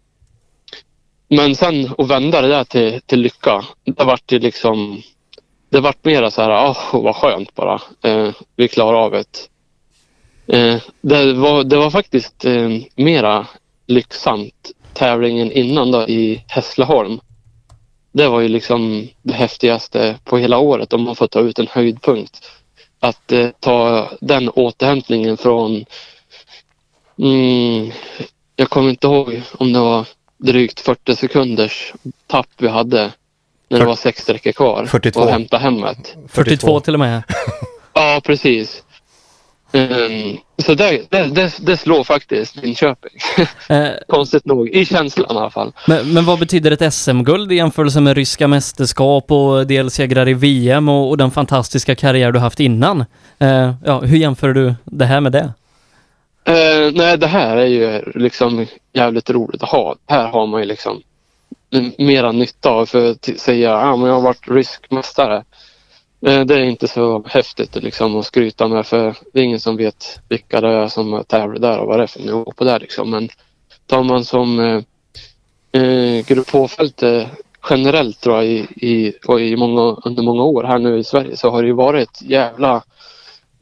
Men 1.37 1.57
sen 1.57 1.91
att 1.99 2.09
vända 2.09 2.41
det 2.43 2.49
där 2.49 2.65
till, 2.65 3.01
till 3.07 3.21
lycka, 3.21 3.65
det 3.85 4.05
vart 4.05 4.23
det 4.27 4.39
liksom 4.39 5.03
det 5.69 5.81
vart 5.81 6.05
mera 6.05 6.31
så 6.31 6.43
här, 6.43 6.69
åh 6.69 7.03
vad 7.03 7.17
skönt 7.17 7.55
bara. 7.55 7.81
Eh, 8.03 8.31
vi 8.57 8.69
klarar 8.69 8.99
av 8.99 9.11
det. 9.11 9.49
Eh, 10.57 10.81
det, 11.01 11.33
var, 11.33 11.65
det 11.65 11.77
var 11.77 11.91
faktiskt 11.91 12.45
eh, 12.45 12.71
mera 12.95 13.47
lyxsamt 13.87 14.71
tävlingen 14.93 15.53
innan 15.53 15.91
då 15.91 16.09
i 16.09 16.45
Hässleholm. 16.49 17.21
Det 18.13 18.29
var 18.29 18.41
ju 18.41 18.49
liksom 18.49 19.09
det 19.23 19.35
häftigaste 19.35 20.19
på 20.25 20.39
hela 20.39 20.59
året 20.59 20.93
om 20.93 21.03
man 21.03 21.17
får 21.17 21.27
ta 21.27 21.41
ut 21.41 21.59
en 21.59 21.69
höjdpunkt. 21.71 22.51
Att 23.01 23.33
eh, 23.33 23.49
ta 23.61 24.09
den 24.21 24.49
återhämtningen 24.49 25.37
från, 25.37 25.85
mm, 27.19 27.93
jag 28.57 28.71
kommer 28.71 28.91
inte 28.91 29.07
ihåg 29.07 29.43
om 29.59 29.73
det 29.73 29.81
var 29.81 30.07
drygt 30.43 30.81
40 30.81 31.17
sekunders 31.17 31.93
tapp 32.27 32.49
vi 32.59 32.69
hade 32.69 33.11
när 33.69 33.79
det 33.79 33.85
var 33.85 33.97
sex 33.97 34.23
sträckor 34.23 34.53
kvar 34.53 34.87
42. 34.87 35.21
och 35.21 35.31
hämta 35.31 35.59
hemmet. 35.59 36.17
42 36.29 36.81
till 36.81 36.95
och 36.95 37.01
med. 37.01 37.23
Ja, 37.95 38.21
precis. 38.25 38.83
Ehm, 39.73 40.37
så 40.59 40.75
det, 40.75 41.03
det, 41.09 41.27
det, 41.27 41.53
det 41.61 41.77
slår 41.77 42.05
faktiskt 42.05 42.57
Linköping. 42.57 43.13
Eh, 43.69 43.89
Konstigt 44.09 44.45
nog, 44.45 44.69
i 44.69 44.85
känslan 44.85 45.37
i 45.37 45.39
alla 45.39 45.51
fall. 45.51 45.73
Men, 45.87 46.13
men 46.13 46.25
vad 46.25 46.39
betyder 46.39 46.71
ett 46.71 46.95
SM-guld 46.95 47.53
i 47.53 47.55
jämförelse 47.55 48.01
med 48.01 48.17
ryska 48.17 48.49
mästerskap 48.49 49.31
och 49.31 49.67
delsegrar 49.67 50.29
i 50.29 50.35
VM 50.35 50.89
och, 50.89 51.09
och 51.09 51.17
den 51.19 51.31
fantastiska 51.31 51.95
karriär 51.95 52.33
du 52.33 52.39
haft 52.39 52.61
innan? 52.61 53.05
Eh, 53.39 53.75
ja, 53.85 54.01
hur 54.01 54.17
jämför 54.17 54.49
du 54.53 54.75
det 54.85 55.05
här 55.05 55.21
med 55.21 55.33
det? 55.33 55.53
Eh, 56.45 56.93
nej, 56.95 57.19
det 57.19 57.27
här 57.27 57.57
är 57.57 57.67
ju 57.67 58.13
liksom 58.15 58.67
jävligt 58.93 59.31
roligt 59.31 59.63
att 59.63 59.69
ha. 59.69 59.97
Här 60.07 60.29
har 60.29 60.47
man 60.47 60.61
ju 60.61 60.67
liksom 60.67 61.03
mera 61.99 62.33
nytta 62.33 62.71
av 62.71 62.87
för 62.87 63.11
att 63.11 63.41
säga 63.41 63.77
att 63.77 63.99
men 63.99 64.09
jag 64.09 64.15
har 64.15 64.23
varit 64.23 64.49
rysk 64.49 64.91
mästare. 64.91 65.45
Eh, 66.27 66.41
det 66.41 66.55
är 66.55 66.63
inte 66.63 66.89
så 66.89 67.25
häftigt 67.27 67.77
liksom, 67.77 68.17
att 68.17 68.27
skryta 68.27 68.69
med 68.69 68.87
för 68.87 69.15
det 69.33 69.41
är 69.41 69.45
ingen 69.45 69.61
som 69.61 69.77
vet 69.77 70.21
vilka 70.29 70.61
det 70.61 70.69
är 70.69 70.89
som 70.89 71.25
tävlar 71.29 71.59
där 71.59 71.79
och 71.79 71.87
vad 71.87 71.99
det 71.99 72.03
är 72.03 72.07
för 72.07 72.21
nivå 72.21 72.53
på 72.57 72.65
det. 72.65 72.79
Liksom. 72.79 73.11
Men 73.11 73.29
tar 73.87 74.03
man 74.03 74.25
som 74.25 74.61
eh, 74.61 75.83
eh, 75.83 76.27
grupp 76.27 76.51
H-fält 76.51 77.03
eh, 77.03 77.27
generellt 77.71 78.21
tror 78.21 78.37
jag, 78.37 78.47
i, 78.47 78.59
i, 78.77 79.15
och 79.27 79.41
i 79.41 79.57
många, 79.57 79.97
under 80.05 80.23
många 80.23 80.43
år 80.43 80.65
här 80.65 80.79
nu 80.79 80.99
i 80.99 81.05
Sverige 81.05 81.37
så 81.37 81.51
har 81.51 81.63
det 81.63 81.69
ju 81.69 81.75
varit 81.75 82.23
jävla 82.23 82.83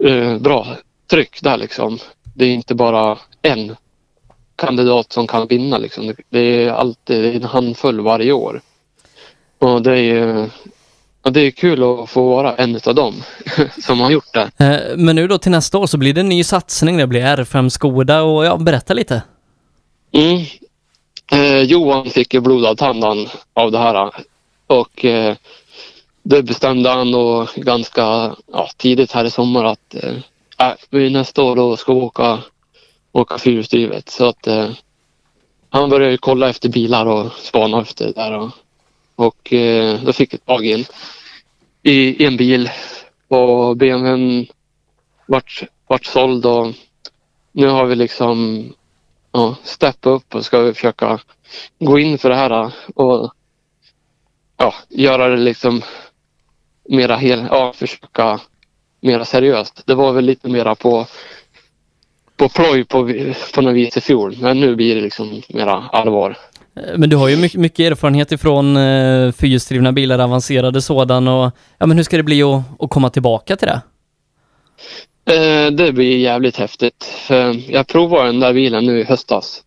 eh, 0.04 0.38
bra 0.38 0.66
tryck 1.10 1.42
där 1.42 1.56
liksom. 1.56 1.98
Det 2.40 2.46
är 2.46 2.54
inte 2.54 2.74
bara 2.74 3.18
en 3.42 3.76
kandidat 4.56 5.12
som 5.12 5.26
kan 5.26 5.46
vinna 5.46 5.78
liksom. 5.78 6.14
Det, 6.28 6.64
är 6.64 6.70
alltid 6.70 7.36
en 7.36 7.44
handfull 7.44 8.00
varje 8.00 8.32
år. 8.32 8.60
Och 9.58 9.82
det 9.82 9.90
är 9.90 10.02
ju 10.02 10.48
det 11.22 11.40
är 11.40 11.50
kul 11.50 11.82
att 11.82 12.10
få 12.10 12.28
vara 12.28 12.54
en 12.54 12.80
av 12.86 12.94
dem 12.94 13.14
som 13.82 14.00
har 14.00 14.10
gjort 14.10 14.34
det. 14.34 14.50
Eh, 14.64 14.96
men 14.96 15.16
nu 15.16 15.28
då 15.28 15.38
till 15.38 15.50
nästa 15.50 15.78
år 15.78 15.86
så 15.86 15.98
blir 15.98 16.14
det 16.14 16.20
en 16.20 16.28
ny 16.28 16.44
satsning. 16.44 16.96
Det 16.96 17.06
blir 17.06 17.22
R5 17.22 17.68
Skoda 17.68 18.22
och 18.22 18.44
ja, 18.44 18.56
berätta 18.56 18.94
lite. 18.94 19.22
Mm. 20.12 20.44
Eh, 21.32 21.62
Johan 21.62 22.10
fick 22.10 22.34
ju 22.34 22.40
blodad 22.40 22.78
tand 22.78 23.04
av 23.54 23.70
det 23.70 23.78
här 23.78 24.10
och 24.66 25.04
eh, 25.04 25.36
det 26.22 26.42
bestämde 26.42 26.90
han 26.90 27.14
och 27.14 27.48
ganska 27.56 28.34
ja, 28.52 28.68
tidigt 28.76 29.12
här 29.12 29.24
i 29.24 29.30
sommar 29.30 29.64
att 29.64 29.94
eh, 29.94 30.14
äh, 30.60 30.74
vi 30.90 31.10
nästa 31.10 31.42
år 31.42 31.56
då 31.56 31.76
ska 31.76 31.94
vi 31.94 32.00
åka, 32.00 32.38
åka 33.12 33.38
fyrhjulsdrivet. 33.38 34.08
Så 34.08 34.28
att 34.28 34.46
eh, 34.46 34.70
han 35.70 35.90
började 35.90 36.18
kolla 36.18 36.48
efter 36.48 36.68
bilar 36.68 37.06
och 37.06 37.32
spana 37.32 37.82
efter 37.82 38.06
det 38.06 38.12
där. 38.12 38.38
Och, 38.38 38.50
och 39.14 39.52
eh, 39.52 40.00
då 40.02 40.12
fick 40.12 40.34
jag 40.34 40.44
tag 40.44 40.66
i 40.66 40.72
en, 40.72 40.84
i 41.82 42.26
en 42.26 42.36
bil 42.36 42.70
och 43.28 43.76
BMWn 43.76 44.46
vart, 45.26 45.62
vart 45.86 46.04
såld 46.04 46.46
och 46.46 46.72
nu 47.52 47.66
har 47.66 47.84
vi 47.84 47.94
liksom 47.94 48.68
ja, 49.32 49.56
steppat 49.64 50.06
upp 50.06 50.34
och 50.34 50.44
ska 50.44 50.60
vi 50.60 50.74
försöka 50.74 51.20
gå 51.78 51.98
in 51.98 52.18
för 52.18 52.28
det 52.28 52.36
här 52.36 52.50
eh, 52.50 52.70
och 52.94 53.34
ja, 54.56 54.74
göra 54.88 55.28
det 55.28 55.36
liksom 55.36 55.82
mera 56.88 57.16
hel, 57.16 57.46
ja, 57.50 57.72
försöka 57.72 58.40
mera 59.00 59.24
seriöst. 59.24 59.82
Det 59.86 59.94
var 59.94 60.12
väl 60.12 60.24
lite 60.24 60.48
mera 60.48 60.74
på 60.74 61.06
på 62.36 62.48
ploj 62.48 62.84
på, 62.84 63.12
på 63.54 63.60
något 63.60 63.74
vis 63.74 63.96
i 63.96 64.00
fjol. 64.00 64.36
Men 64.40 64.60
nu 64.60 64.76
blir 64.76 64.94
det 64.94 65.00
liksom 65.00 65.42
mera 65.48 65.72
allvar. 65.72 66.36
Eh, 66.76 66.98
Men 66.98 67.10
du 67.10 67.16
har 67.16 67.28
ju 67.28 67.36
mycket, 67.36 67.60
mycket 67.60 67.92
erfarenhet 67.92 68.32
ifrån 68.32 68.76
eh, 68.76 69.32
fyrhjulsdrivna 69.32 69.92
bilar, 69.92 70.18
avancerade 70.18 70.82
sådan 70.82 71.28
och 71.28 71.50
ja 71.78 71.86
men 71.86 71.96
hur 71.96 72.04
ska 72.04 72.16
det 72.16 72.22
bli 72.22 72.42
att, 72.42 72.62
att 72.78 72.90
komma 72.90 73.10
tillbaka 73.10 73.56
till 73.56 73.68
det? 73.68 73.80
Eh, 75.34 75.70
det 75.70 75.92
blir 75.92 76.18
jävligt 76.18 76.56
häftigt. 76.56 77.04
För 77.04 77.72
jag 77.72 77.86
provade 77.86 78.26
den 78.26 78.40
där 78.40 78.52
bilen 78.52 78.86
nu 78.86 79.00
i 79.00 79.04
höstas. 79.04 79.62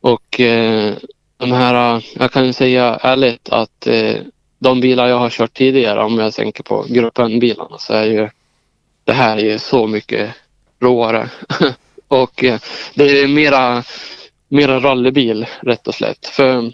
Och 0.00 0.40
eh, 0.40 0.94
de 1.36 1.52
här, 1.52 2.04
jag 2.18 2.32
kan 2.32 2.52
säga 2.52 2.98
ärligt 3.02 3.48
att 3.48 3.86
eh, 3.86 4.16
de 4.58 4.80
bilar 4.80 5.08
jag 5.08 5.18
har 5.18 5.30
kört 5.30 5.54
tidigare, 5.54 6.02
om 6.02 6.18
jag 6.18 6.34
tänker 6.34 6.62
på 6.62 6.84
gruppen 6.88 7.38
bilarna, 7.38 7.78
så 7.78 7.92
är 7.92 8.04
ju 8.04 8.28
det 9.10 9.14
här 9.14 9.36
är 9.36 9.44
ju 9.44 9.58
så 9.58 9.86
mycket 9.86 10.34
råare. 10.80 11.30
och 12.08 12.44
eh, 12.44 12.60
det 12.94 13.04
är 13.04 13.28
mera, 13.28 13.84
mera 14.48 14.80
rallybil 14.80 15.46
rätt 15.62 15.88
och 15.88 15.94
slätt. 15.94 16.26
För 16.26 16.72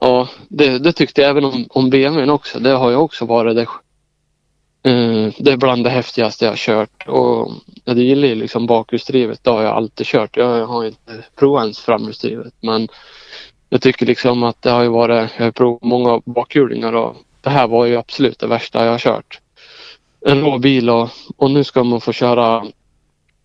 ja, 0.00 0.28
det, 0.48 0.78
det 0.78 0.92
tyckte 0.92 1.20
jag 1.20 1.30
även 1.30 1.44
om, 1.44 1.66
om 1.70 1.90
BMWn 1.90 2.30
också. 2.30 2.58
Det 2.60 2.70
har 2.70 2.90
ju 2.90 2.96
också 2.96 3.24
varit 3.24 3.56
det 3.56 3.66
Eh, 4.82 5.32
det 5.38 5.52
är 5.52 5.56
bland 5.56 5.84
det 5.84 5.90
häftigaste 5.90 6.44
jag 6.44 6.52
har 6.52 6.56
kört 6.56 7.08
och 7.08 7.52
jag 7.84 7.98
gillar 7.98 8.28
ju 8.28 8.34
liksom 8.34 8.66
bakhjulsdrivet. 8.66 9.44
Det 9.44 9.50
har 9.50 9.62
jag 9.62 9.72
alltid 9.72 10.06
kört. 10.06 10.36
Jag 10.36 10.66
har 10.66 10.84
inte 10.84 11.24
provat 11.36 11.62
ens 11.62 11.78
framhjulsdrivet 11.78 12.54
men 12.60 12.88
jag 13.68 13.82
tycker 13.82 14.06
liksom 14.06 14.42
att 14.42 14.62
det 14.62 14.70
har 14.70 14.82
ju 14.82 14.88
varit, 14.88 15.30
jag 15.36 15.44
har 15.44 15.52
provat 15.52 15.82
många 15.82 16.20
bakhjulingar 16.24 16.92
och 16.92 17.16
det 17.40 17.50
här 17.50 17.68
var 17.68 17.86
ju 17.86 17.96
absolut 17.96 18.38
det 18.38 18.46
värsta 18.46 18.84
jag 18.84 18.92
har 18.92 18.98
kört. 18.98 19.40
En 20.26 20.40
rå 20.40 20.58
bil 20.58 20.90
och, 20.90 21.08
och 21.36 21.50
nu 21.50 21.64
ska 21.64 21.84
man 21.84 22.00
få 22.00 22.12
köra 22.12 22.64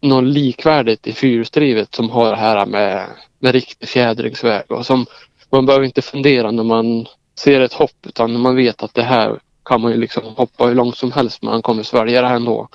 något 0.02 0.24
likvärdigt 0.24 1.08
i 1.08 1.14
fyrhjulsdrivet 1.14 1.96
som 1.96 2.10
har 2.10 2.30
det 2.30 2.36
här 2.38 2.66
med, 2.66 3.06
med 3.40 3.52
riktig 3.52 3.90
fjädringsväg 3.90 4.64
och 4.72 4.86
som 4.86 5.06
man 5.50 5.66
behöver 5.66 5.86
inte 5.86 6.02
fundera 6.02 6.52
när 6.52 6.64
man 6.64 7.06
ser 7.40 7.62
ett 7.62 7.74
hopp 7.74 8.06
utan 8.08 8.34
när 8.34 8.40
man 8.40 8.56
vet 8.56 8.84
att 8.84 8.94
det 8.94 9.04
här 9.04 9.40
kan 9.66 9.82
man 9.82 9.92
ju 9.92 9.98
liksom 9.98 10.24
hoppa 10.38 10.66
hur 10.66 10.76
långt 10.76 10.98
som 10.98 11.12
helst 11.12 11.42
men 11.42 11.52
han 11.52 11.62
kommer 11.62 11.84
svälja 11.84 12.22
det 12.22 12.28
här 12.28 12.36
ändå. 12.36 12.68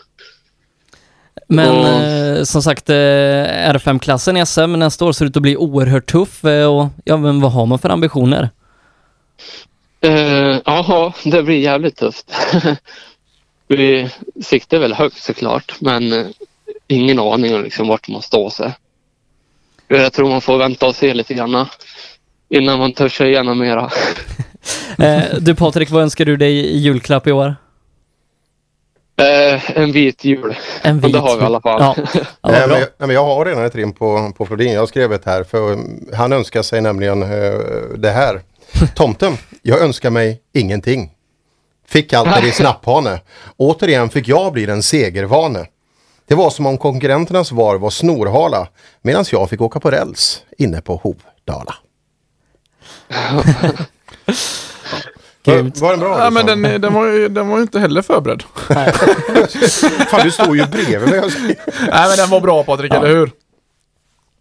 Men 1.48 1.78
Och- 1.78 1.86
eh, 1.86 2.42
som 2.42 2.62
sagt, 2.62 2.90
eh, 2.90 2.94
R5-klassen 3.74 4.36
i 4.36 4.46
SM 4.46 4.72
nästa 4.78 5.04
år 5.04 5.12
ser 5.12 5.24
ut 5.26 5.36
att 5.36 5.42
bli 5.42 5.56
oerhört 5.56 6.10
tuff 6.12 6.44
eh, 6.44 6.66
och 6.76 6.88
ja, 7.04 7.16
men 7.16 7.40
vad 7.40 7.52
har 7.52 7.66
man 7.66 7.78
för 7.78 7.88
ambitioner? 7.88 8.50
Jaha, 10.64 11.12
det 11.24 11.42
blir 11.42 11.58
jävligt 11.60 11.96
tufft. 11.96 12.32
Vi 13.76 14.10
siktar 14.42 14.78
väl 14.78 14.92
högt 14.94 15.22
såklart 15.22 15.74
men 15.80 16.12
eh, 16.12 16.26
ingen 16.88 17.18
aning 17.18 17.54
om 17.54 17.62
liksom 17.62 17.88
vart 17.88 18.08
man 18.08 18.22
står 18.22 18.50
sig. 18.50 18.72
Jag 19.88 20.12
tror 20.12 20.28
man 20.28 20.40
får 20.40 20.58
vänta 20.58 20.86
och 20.86 20.96
se 20.96 21.14
lite 21.14 21.34
grann 21.34 21.66
innan 22.48 22.78
man 22.78 22.92
törs 22.92 23.16
sig 23.16 23.28
igenom 23.30 23.58
mera. 23.58 23.90
Eh, 24.98 25.22
du 25.40 25.54
Patrik, 25.54 25.90
vad 25.90 26.02
önskar 26.02 26.24
du 26.24 26.36
dig 26.36 26.52
i 26.58 26.78
julklapp 26.78 27.26
i 27.26 27.32
år? 27.32 27.56
Eh, 29.16 29.76
en 29.78 29.92
vit 29.92 30.24
jul. 30.24 30.56
En 30.82 31.04
Och 31.04 31.10
det 31.10 31.18
har 31.18 31.36
vi 31.36 31.42
i 31.42 31.46
alla 31.46 31.60
fall. 31.60 31.80
Ja. 31.80 31.94
nej, 32.14 32.24
men, 32.42 32.52
jag- 32.60 32.78
nej, 32.78 32.88
men 32.98 33.10
jag 33.10 33.24
har 33.24 33.44
redan 33.44 33.64
ett 33.64 33.74
rim 33.74 33.92
på, 33.92 34.32
på 34.36 34.46
Flodin. 34.46 34.72
Jag 34.72 34.88
skrev 34.88 35.12
ett 35.12 35.24
här 35.24 35.44
för 35.44 35.78
han 36.16 36.32
önskar 36.32 36.62
sig 36.62 36.80
nämligen 36.80 37.22
eh, 37.22 37.28
det 37.98 38.10
här. 38.10 38.40
Tomten, 38.94 39.32
jag 39.62 39.80
önskar 39.80 40.10
mig 40.10 40.40
ingenting. 40.54 41.10
Fick 41.90 42.12
allt 42.12 42.44
i 42.44 42.52
snapphane. 42.52 43.20
Återigen 43.56 44.10
fick 44.10 44.28
jag 44.28 44.52
bli 44.52 44.66
den 44.66 44.82
segervane. 44.82 45.66
Det 46.28 46.34
var 46.34 46.50
som 46.50 46.66
om 46.66 46.78
konkurrenternas 46.78 47.52
var 47.52 47.78
var 47.78 47.90
snorhala 47.90 48.68
medan 49.02 49.24
jag 49.32 49.50
fick 49.50 49.60
åka 49.60 49.80
på 49.80 49.90
räls 49.90 50.42
inne 50.58 50.80
på 50.80 50.96
Hovdala. 50.96 51.74
Var, 55.44 55.80
var 55.80 55.90
den 55.90 56.00
bra? 56.00 56.18
Ja, 56.18 56.30
men 56.30 56.42
Olsson? 56.44 56.62
den, 56.62 56.80
den, 56.80 56.94
var 56.94 57.06
ju, 57.06 57.28
den 57.28 57.48
var 57.48 57.56
ju 57.56 57.62
inte 57.62 57.80
heller 57.80 58.02
förberedd. 58.02 58.42
Fan, 60.08 60.20
du 60.24 60.30
står 60.30 60.56
ju 60.56 60.66
bredvid 60.66 61.10
mig. 61.10 61.20
Nej, 61.90 62.08
men 62.08 62.16
den 62.16 62.30
var 62.30 62.40
bra 62.40 62.64
Patrik, 62.64 62.94
eller 62.94 63.08
hur? 63.08 63.30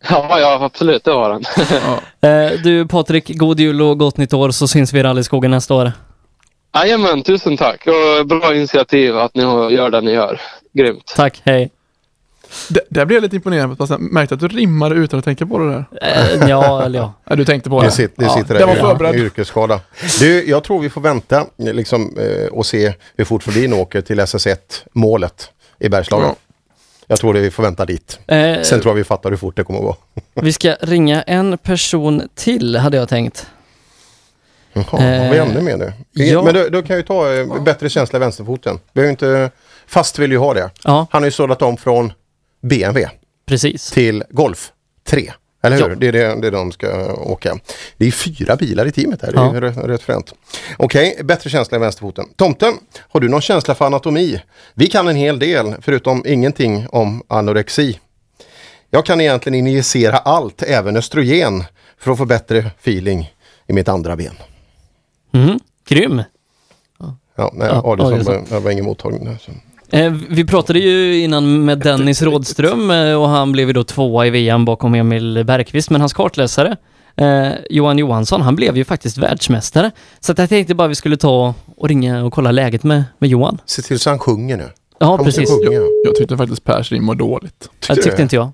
Ja, 0.09 0.39
ja 0.39 0.65
absolut 0.65 1.03
det 1.03 1.11
var 1.11 1.29
den. 1.29 1.43
Eh, 2.21 2.51
du 2.63 2.87
Patrik, 2.87 3.37
god 3.37 3.59
jul 3.59 3.81
och 3.81 3.99
gott 3.99 4.17
nytt 4.17 4.33
år 4.33 4.51
så 4.51 4.67
syns 4.67 4.93
vi 4.93 4.99
i 4.99 5.03
rallyskogen 5.03 5.51
nästa 5.51 5.73
år. 5.73 5.91
Jajamän, 6.75 7.23
tusen 7.23 7.57
tack 7.57 7.87
och 7.87 8.27
bra 8.27 8.55
initiativ 8.55 9.17
att 9.17 9.35
ni 9.35 9.43
har- 9.43 9.69
gör 9.69 9.89
det 9.89 10.01
ni 10.01 10.11
gör. 10.11 10.41
Grymt. 10.73 11.13
Tack, 11.15 11.41
hej. 11.45 11.69
Det, 12.69 12.81
där 12.89 13.05
blev 13.05 13.15
jag 13.17 13.21
lite 13.23 13.35
imponerad. 13.35 13.77
Fast 13.77 13.89
jag 13.91 14.01
märkte 14.01 14.35
att 14.35 14.41
du 14.41 14.47
rimmade 14.47 14.95
utan 14.95 15.19
att 15.19 15.25
tänka 15.25 15.45
på 15.45 15.57
det 15.59 15.69
där. 15.71 15.85
Eh, 16.01 16.49
ja, 16.49 16.83
eller 16.83 16.99
ja. 16.99 17.13
ja. 17.25 17.35
Du 17.35 17.45
tänkte 17.45 17.69
på 17.69 17.79
det? 17.81 17.87
Det 17.87 17.91
sitter, 17.91 18.15
det 18.17 18.25
ja, 18.25 18.35
sitter 18.37 18.53
det 18.59 18.65
var 18.65 18.75
där 18.75 18.81
förberedd. 18.81 19.15
yrkesskada. 19.15 19.79
Du, 20.19 20.49
jag 20.49 20.63
tror 20.63 20.79
vi 20.79 20.89
får 20.89 21.01
vänta 21.01 21.45
liksom, 21.57 22.17
eh, 22.17 22.47
och 22.47 22.65
se 22.65 22.93
hur 23.17 23.25
fort 23.25 23.43
Flodin 23.43 23.73
åker 23.73 24.01
till 24.01 24.19
SS1 24.19 24.57
målet 24.93 25.51
i 25.79 25.89
Bergslagen. 25.89 26.27
Ja. 26.27 26.35
Jag 27.07 27.19
tror 27.19 27.33
det 27.33 27.39
vi 27.39 27.51
får 27.51 27.63
vänta 27.63 27.85
dit. 27.85 28.19
Eh, 28.27 28.61
Sen 28.61 28.81
tror 28.81 28.91
jag 28.91 28.95
vi 28.95 29.03
fattar 29.03 29.29
hur 29.29 29.37
fort 29.37 29.55
det 29.55 29.63
kommer 29.63 29.79
att 29.79 29.85
gå. 29.85 29.97
Vi 30.41 30.53
ska 30.53 30.75
ringa 30.81 31.21
en 31.21 31.57
person 31.57 32.29
till, 32.35 32.75
hade 32.75 32.97
jag 32.97 33.09
tänkt. 33.09 33.47
Jaha, 34.73 34.85
vad 34.91 35.01
Eh, 35.01 35.41
ännu 35.49 35.61
mer 35.61 35.77
nu? 35.77 35.93
ja. 36.11 36.43
Men 36.43 36.53
då, 36.53 36.69
då 36.69 36.81
kan 36.81 36.87
jag 36.89 36.97
ju 36.97 37.03
ta 37.03 37.33
eh, 37.33 37.63
bättre 37.63 37.89
känsla 37.89 38.17
i 38.17 38.19
vänsterfoten. 38.19 38.79
Vi 38.93 39.01
har 39.01 39.09
inte, 39.09 39.51
fast 39.87 40.19
vill 40.19 40.31
ju 40.31 40.37
ha 40.37 40.53
det. 40.53 40.69
Ja. 40.83 41.07
Han 41.11 41.21
har 41.21 41.27
ju 41.27 41.31
sållat 41.31 41.61
om 41.61 41.77
från 41.77 42.13
BMW 42.61 43.09
Precis. 43.47 43.91
till 43.91 44.23
Golf 44.29 44.71
3. 45.07 45.31
Eller 45.63 45.75
hur? 45.77 45.89
Ja. 45.89 45.95
Det 45.95 46.07
är 46.07 46.11
det, 46.11 46.41
det 46.41 46.47
är 46.47 46.51
de 46.51 46.71
ska 46.71 47.13
åka. 47.13 47.57
Det 47.97 48.05
är 48.07 48.11
fyra 48.11 48.55
bilar 48.55 48.85
i 48.85 48.91
teamet 48.91 49.21
här. 49.21 49.31
Det 49.31 49.37
är 49.39 49.53
Ja. 49.53 49.61
rätt, 49.61 49.77
rätt 49.77 50.01
fränt. 50.01 50.33
Okej, 50.77 51.19
bättre 51.23 51.49
känsla 51.49 51.77
i 51.77 51.79
vänsterfoten. 51.79 52.25
Tomten, 52.35 52.73
har 53.09 53.19
du 53.19 53.29
någon 53.29 53.41
känsla 53.41 53.75
för 53.75 53.85
anatomi? 53.85 54.41
Vi 54.73 54.87
kan 54.87 55.07
en 55.07 55.15
hel 55.15 55.39
del, 55.39 55.75
förutom 55.81 56.23
ingenting 56.27 56.87
om 56.91 57.23
anorexi. 57.27 57.99
Jag 58.89 59.05
kan 59.05 59.21
egentligen 59.21 59.67
injicera 59.67 60.17
allt, 60.17 60.63
även 60.63 60.97
östrogen, 60.97 61.63
för 61.99 62.11
att 62.11 62.17
få 62.17 62.25
bättre 62.25 62.57
feeling 62.81 63.33
i 63.67 63.73
mitt 63.73 63.89
andra 63.89 64.15
ben. 64.15 64.33
Mm, 65.31 65.59
grym. 65.87 66.21
Ja, 67.35 67.51
nej, 67.53 67.67
Ja, 67.71 67.81
Adielsson 67.85 68.23
var, 68.35 68.43
det 68.49 68.59
var 68.59 68.71
ingen 68.71 68.85
mottagning 68.85 69.25
där. 69.25 69.37
Så. 69.41 69.51
Eh, 69.97 70.13
vi 70.29 70.45
pratade 70.45 70.79
ju 70.79 71.19
innan 71.23 71.65
med 71.65 71.79
Dennis 71.79 72.21
Rådström 72.21 72.91
eh, 72.91 73.21
och 73.21 73.29
han 73.29 73.51
blev 73.51 73.67
ju 73.67 73.73
då 73.73 73.83
tvåa 73.83 74.25
i 74.27 74.29
VM 74.29 74.65
bakom 74.65 74.95
Emil 74.95 75.43
Bergqvist, 75.45 75.89
men 75.89 76.01
hans 76.01 76.13
kartläsare 76.13 76.77
eh, 77.15 77.49
Johan 77.69 77.97
Johansson, 77.97 78.41
han 78.41 78.55
blev 78.55 78.77
ju 78.77 78.85
faktiskt 78.85 79.17
världsmästare. 79.17 79.91
Så 80.19 80.31
att 80.31 80.37
jag 80.37 80.49
tänkte 80.49 80.75
bara 80.75 80.87
vi 80.87 80.95
skulle 80.95 81.17
ta 81.17 81.53
och 81.77 81.87
ringa 81.89 82.25
och 82.25 82.33
kolla 82.33 82.51
läget 82.51 82.83
med, 82.83 83.03
med 83.19 83.29
Johan. 83.29 83.61
Se 83.65 83.81
till 83.81 83.99
så 83.99 84.09
han 84.09 84.19
sjunger 84.19 84.57
nu. 84.57 84.69
Ja, 84.99 85.07
Han 85.15 85.25
precis. 85.25 85.49
sjunga. 85.49 85.81
Jag 86.05 86.15
tyckte 86.15 86.37
faktiskt 86.37 86.63
Pers 86.63 86.91
rim 86.91 87.07
var 87.07 87.15
dåligt. 87.15 87.69
Det 87.87 87.95
tyckte 87.95 88.21
inte 88.21 88.35
jag. 88.35 88.51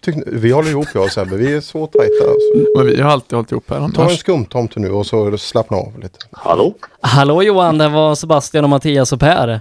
Tyckte- 0.00 0.22
Vi 0.26 0.50
håller 0.52 0.70
ihop 0.70 0.86
jag 0.94 1.04
och 1.04 1.10
Sebbe, 1.10 1.36
vi 1.36 1.54
är 1.56 1.60
så 1.60 1.86
tajta. 1.86 2.24
Alltså. 2.24 2.78
Men 2.78 2.86
vi 2.86 3.00
har 3.00 3.10
alltid 3.10 3.36
hållit 3.36 3.52
ihop 3.52 3.70
här. 3.70 3.76
Ta 3.78 3.84
en 3.84 3.92
Annars. 3.96 4.18
skumtomte 4.18 4.80
nu 4.80 4.90
och 4.90 5.06
så 5.06 5.38
slappna 5.38 5.76
av 5.76 5.98
lite. 6.02 6.18
Hallå? 6.32 6.74
Hallå 7.00 7.42
Johan, 7.42 7.78
det 7.78 7.88
var 7.88 8.14
Sebastian 8.14 8.64
och 8.64 8.70
Mattias 8.70 9.12
och 9.12 9.20
Per. 9.20 9.60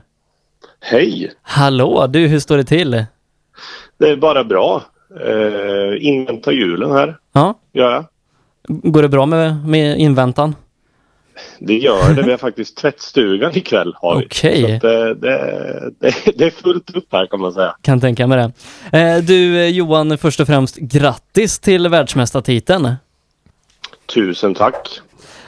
Hej! 0.80 1.32
Hallå, 1.42 2.08
du 2.08 2.28
hur 2.28 2.40
står 2.40 2.58
det 2.58 2.64
till? 2.64 3.06
Det 4.00 4.10
är 4.10 4.16
bara 4.16 4.44
bra. 4.44 4.82
Uh, 5.28 6.06
invänta 6.06 6.52
julen 6.52 6.92
här, 6.92 7.18
Ja, 7.34 7.54
gör 7.74 7.92
jag. 7.94 8.06
går 8.68 9.02
det 9.02 9.10
bra 9.10 9.26
med, 9.26 9.66
med 9.68 9.98
inväntan? 10.00 10.56
Det 11.60 11.78
gör 11.78 12.14
det. 12.14 12.22
Vi 12.22 12.32
har 12.32 12.38
faktiskt 12.38 12.78
tvättstugan 12.78 13.58
ikväll. 13.58 13.94
Har 13.96 14.20
vi. 14.20 14.26
Okej. 14.26 14.62
Så 14.62 14.76
att, 14.76 14.84
eh, 14.84 14.90
det, 14.90 15.94
det, 16.00 16.14
det 16.38 16.46
är 16.46 16.52
fullt 16.64 16.96
upp 16.96 17.08
här 17.12 17.26
kan 17.26 17.40
man 17.40 17.54
säga. 17.54 17.76
Kan 17.82 18.02
tänka 18.02 18.28
mig 18.28 18.38
det. 18.92 19.00
Eh, 19.00 19.18
du 19.24 19.58
eh, 19.58 19.68
Johan, 19.68 20.18
först 20.18 20.40
och 20.40 20.48
främst 20.48 20.76
grattis 20.76 21.60
till 21.60 21.88
världsmästartiteln. 21.88 22.96
Tusen 24.14 24.56
tack. 24.56 25.02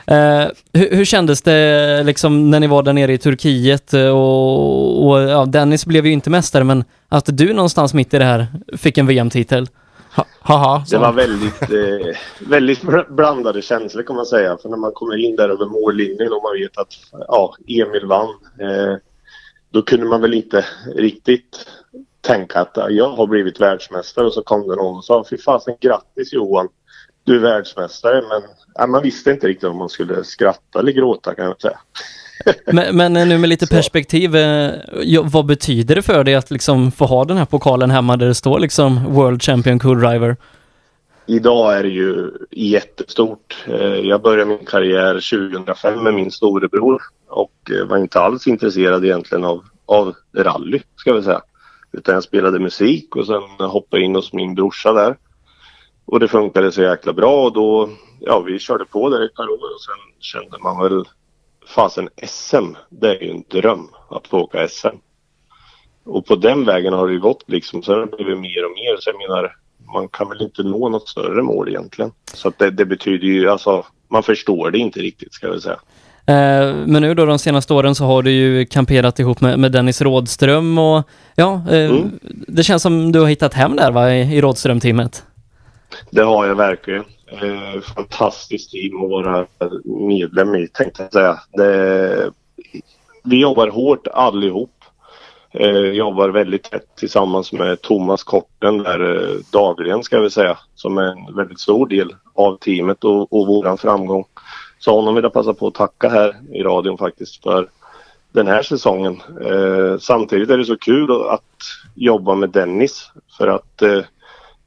Eh, 0.07 0.45
hur, 0.73 0.95
hur 0.95 1.05
kändes 1.05 1.41
det 1.41 2.03
liksom 2.03 2.51
när 2.51 2.59
ni 2.59 2.67
var 2.67 2.83
där 2.83 2.93
nere 2.93 3.13
i 3.13 3.17
Turkiet 3.17 3.93
eh, 3.93 4.07
och, 4.07 5.07
och 5.07 5.21
ja, 5.21 5.45
Dennis 5.45 5.85
blev 5.85 6.05
ju 6.05 6.11
inte 6.11 6.29
mästare 6.29 6.63
men 6.63 6.83
att 7.09 7.37
du 7.37 7.53
någonstans 7.53 7.93
mitt 7.93 8.13
i 8.13 8.17
det 8.17 8.25
här 8.25 8.47
fick 8.77 8.97
en 8.97 9.07
VM-titel? 9.07 9.67
Haha. 10.45 10.83
Det 10.89 10.97
var 10.97 11.13
väldigt, 11.13 11.61
eh, 11.61 12.17
väldigt 12.39 12.81
blandade 13.09 13.61
känslor 13.61 14.03
kan 14.03 14.15
man 14.15 14.25
säga. 14.25 14.57
För 14.57 14.69
när 14.69 14.77
man 14.77 14.91
kommer 14.91 15.17
in 15.17 15.35
där 15.35 15.49
över 15.49 15.65
mållinjen 15.65 16.33
och 16.33 16.43
man 16.43 16.53
vet 16.53 16.77
att 16.77 16.93
ja, 17.11 17.55
Emil 17.67 18.05
vann. 18.05 18.29
Eh, 18.59 18.95
då 19.71 19.81
kunde 19.81 20.05
man 20.05 20.21
väl 20.21 20.33
inte 20.33 20.65
riktigt 20.95 21.67
tänka 22.21 22.59
att 22.59 22.71
ja, 22.75 22.89
jag 22.89 23.09
har 23.09 23.27
blivit 23.27 23.61
världsmästare. 23.61 24.25
Och 24.25 24.33
så 24.33 24.43
kom 24.43 24.67
det 24.67 24.75
någon 24.75 24.97
och 24.97 25.05
sa 25.05 25.25
fy 25.29 25.37
fasen 25.37 25.75
grattis 25.79 26.33
Johan. 26.33 26.67
Du 27.23 27.35
är 27.35 27.39
världsmästare. 27.39 28.21
Men 28.21 28.41
ja, 28.75 28.87
man 28.87 29.03
visste 29.03 29.31
inte 29.31 29.47
riktigt 29.47 29.69
om 29.69 29.77
man 29.77 29.89
skulle 29.89 30.23
skratta 30.23 30.79
eller 30.79 30.91
gråta 30.91 31.35
kan 31.35 31.45
jag 31.45 31.61
säga. 31.61 31.79
Men, 32.65 32.97
men 32.97 33.13
nu 33.13 33.37
med 33.37 33.49
lite 33.49 33.67
perspektiv, 33.67 34.35
eh, 34.35 34.71
ja, 35.03 35.21
vad 35.25 35.45
betyder 35.45 35.95
det 35.95 36.01
för 36.01 36.23
dig 36.23 36.35
att 36.35 36.51
liksom 36.51 36.91
få 36.91 37.05
ha 37.05 37.25
den 37.25 37.37
här 37.37 37.45
pokalen 37.45 37.91
hemma 37.91 38.17
där 38.17 38.27
det 38.27 38.35
står 38.35 38.59
liksom 38.59 39.13
World 39.13 39.43
Champion 39.43 39.79
Co-Driver? 39.79 40.37
Idag 41.25 41.77
är 41.77 41.83
det 41.83 41.89
ju 41.89 42.31
jättestort. 42.51 43.65
Eh, 43.67 43.83
Jag 43.83 44.21
började 44.21 44.45
min 44.45 44.65
karriär 44.65 45.13
2005 45.13 46.03
med 46.03 46.13
min 46.13 46.31
storebror 46.31 47.01
och 47.27 47.71
eh, 47.71 47.85
var 47.87 47.97
inte 47.97 48.19
alls 48.19 48.47
intresserad 48.47 49.05
egentligen 49.05 49.43
av, 49.43 49.63
av 49.85 50.13
rally, 50.37 50.81
ska 50.95 51.13
vi 51.13 51.23
säga. 51.23 51.41
Utan 51.91 52.13
jag 52.13 52.23
spelade 52.23 52.59
musik 52.59 53.15
och 53.15 53.25
sen 53.27 53.67
hoppade 53.67 54.03
in 54.03 54.15
hos 54.15 54.33
min 54.33 54.55
brorsa 54.55 54.93
där. 54.93 55.15
Och 56.05 56.19
det 56.19 56.27
funkade 56.27 56.71
så 56.71 56.81
jäkla 56.81 57.13
bra 57.13 57.43
och 57.45 57.53
då, 57.53 57.89
ja 58.19 58.39
vi 58.39 58.59
körde 58.59 58.85
på 58.85 59.09
där 59.09 59.25
ett 59.25 59.33
par 59.35 59.49
år 59.49 59.73
och 59.75 59.81
sen 59.81 60.13
kände 60.19 60.57
man 60.63 60.83
väl, 60.83 61.05
fasen 61.67 62.09
SM, 62.27 62.75
det 62.89 63.07
är 63.09 63.23
ju 63.23 63.31
en 63.31 63.43
dröm 63.51 63.87
att 64.09 64.27
få 64.27 64.39
åka 64.39 64.67
SM. 64.67 64.87
Och 66.05 66.25
på 66.25 66.35
den 66.35 66.65
vägen 66.65 66.93
har 66.93 67.07
det 67.07 67.13
ju 67.13 67.19
gått 67.19 67.43
liksom. 67.47 67.83
Sen 67.83 67.93
har 67.93 68.01
det 68.05 68.15
blivit 68.17 68.39
mer 68.39 68.65
och 68.65 68.71
mer. 68.71 68.97
Så 68.99 69.09
jag 69.09 69.29
menar, 69.29 69.55
man 69.93 70.07
kan 70.07 70.29
väl 70.29 70.41
inte 70.41 70.63
nå 70.63 70.89
något 70.89 71.07
större 71.09 71.41
mål 71.41 71.69
egentligen. 71.69 72.11
Så 72.33 72.51
det, 72.57 72.69
det 72.69 72.85
betyder 72.85 73.27
ju, 73.27 73.49
alltså, 73.49 73.85
man 74.07 74.23
förstår 74.23 74.71
det 74.71 74.77
inte 74.77 74.99
riktigt 74.99 75.33
ska 75.33 75.47
jag 75.47 75.61
säga. 75.61 75.79
Eh, 76.25 76.75
Men 76.85 77.01
nu 77.01 77.13
då 77.13 77.25
de 77.25 77.39
senaste 77.39 77.73
åren 77.73 77.95
så 77.95 78.03
har 78.05 78.21
du 78.23 78.31
ju 78.31 78.65
kamperat 78.65 79.19
ihop 79.19 79.41
med, 79.41 79.59
med 79.59 79.71
Dennis 79.71 80.01
Rådström 80.01 80.77
och 80.77 81.03
ja, 81.35 81.61
eh, 81.71 81.89
Mm. 81.89 82.19
det 82.47 82.63
känns 82.63 82.83
som 82.83 83.11
du 83.11 83.19
har 83.19 83.27
hittat 83.27 83.53
hem 83.53 83.75
där 83.75 83.91
va, 83.91 84.11
i, 84.13 84.35
i 84.37 84.41
Rådström-teamet. 84.41 85.23
Det 86.09 86.21
har 86.23 86.45
jag 86.45 86.55
verkligen. 86.55 87.03
Eh, 87.41 87.81
fantastiskt 87.81 88.71
team 88.71 89.03
att 89.03 89.09
vara 89.09 89.45
medlem 90.07 90.55
i 90.55 90.67
tänkte 90.67 91.03
jag 91.03 91.13
säga. 91.13 91.39
Det, 91.51 92.31
vi 93.23 93.41
jobbar 93.41 93.67
hårt 93.67 94.07
allihop. 94.07 94.69
Eh, 95.51 95.77
jobbar 95.77 96.29
väldigt 96.29 96.63
tätt 96.63 96.95
tillsammans 96.95 97.53
med 97.53 97.81
Thomas 97.81 98.23
Korten 98.23 98.77
där 98.77 99.15
eh, 99.15 99.35
dagligen 99.51 100.03
ska 100.03 100.19
vi 100.19 100.29
säga. 100.29 100.57
Som 100.75 100.97
är 100.97 101.03
en 101.03 101.35
väldigt 101.35 101.59
stor 101.59 101.87
del 101.87 102.15
av 102.33 102.57
teamet 102.57 103.03
och, 103.03 103.33
och 103.33 103.47
våran 103.47 103.77
framgång. 103.77 104.25
Så 104.79 104.95
honom 104.95 105.15
vill 105.15 105.23
jag 105.23 105.33
passa 105.33 105.53
på 105.53 105.67
att 105.67 105.73
tacka 105.73 106.09
här 106.09 106.35
i 106.51 106.63
radion 106.63 106.97
faktiskt 106.97 107.43
för 107.43 107.69
den 108.31 108.47
här 108.47 108.63
säsongen. 108.63 109.21
Eh, 109.45 109.97
samtidigt 109.99 110.49
är 110.49 110.57
det 110.57 110.65
så 110.65 110.77
kul 110.77 111.11
att 111.29 111.41
jobba 111.95 112.35
med 112.35 112.49
Dennis 112.49 113.11
för 113.37 113.47
att 113.47 113.81
eh, 113.81 114.01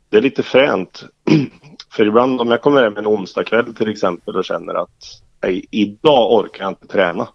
det 0.09 0.17
är 0.17 0.23
lite 0.23 0.43
fränt. 0.43 1.05
För 1.97 2.07
ibland 2.07 2.41
om 2.41 2.51
jag 2.51 2.63
kommer 2.63 2.83
hem 2.83 2.97
en 2.97 3.07
onsdagkväll 3.07 3.75
till 3.75 3.89
exempel 3.89 4.37
och 4.37 4.45
känner 4.45 4.75
att 4.75 5.21
nej, 5.43 5.65
idag 5.71 6.33
orkar 6.33 6.65
jag 6.65 6.71
inte 6.71 6.87
träna. 6.87 7.29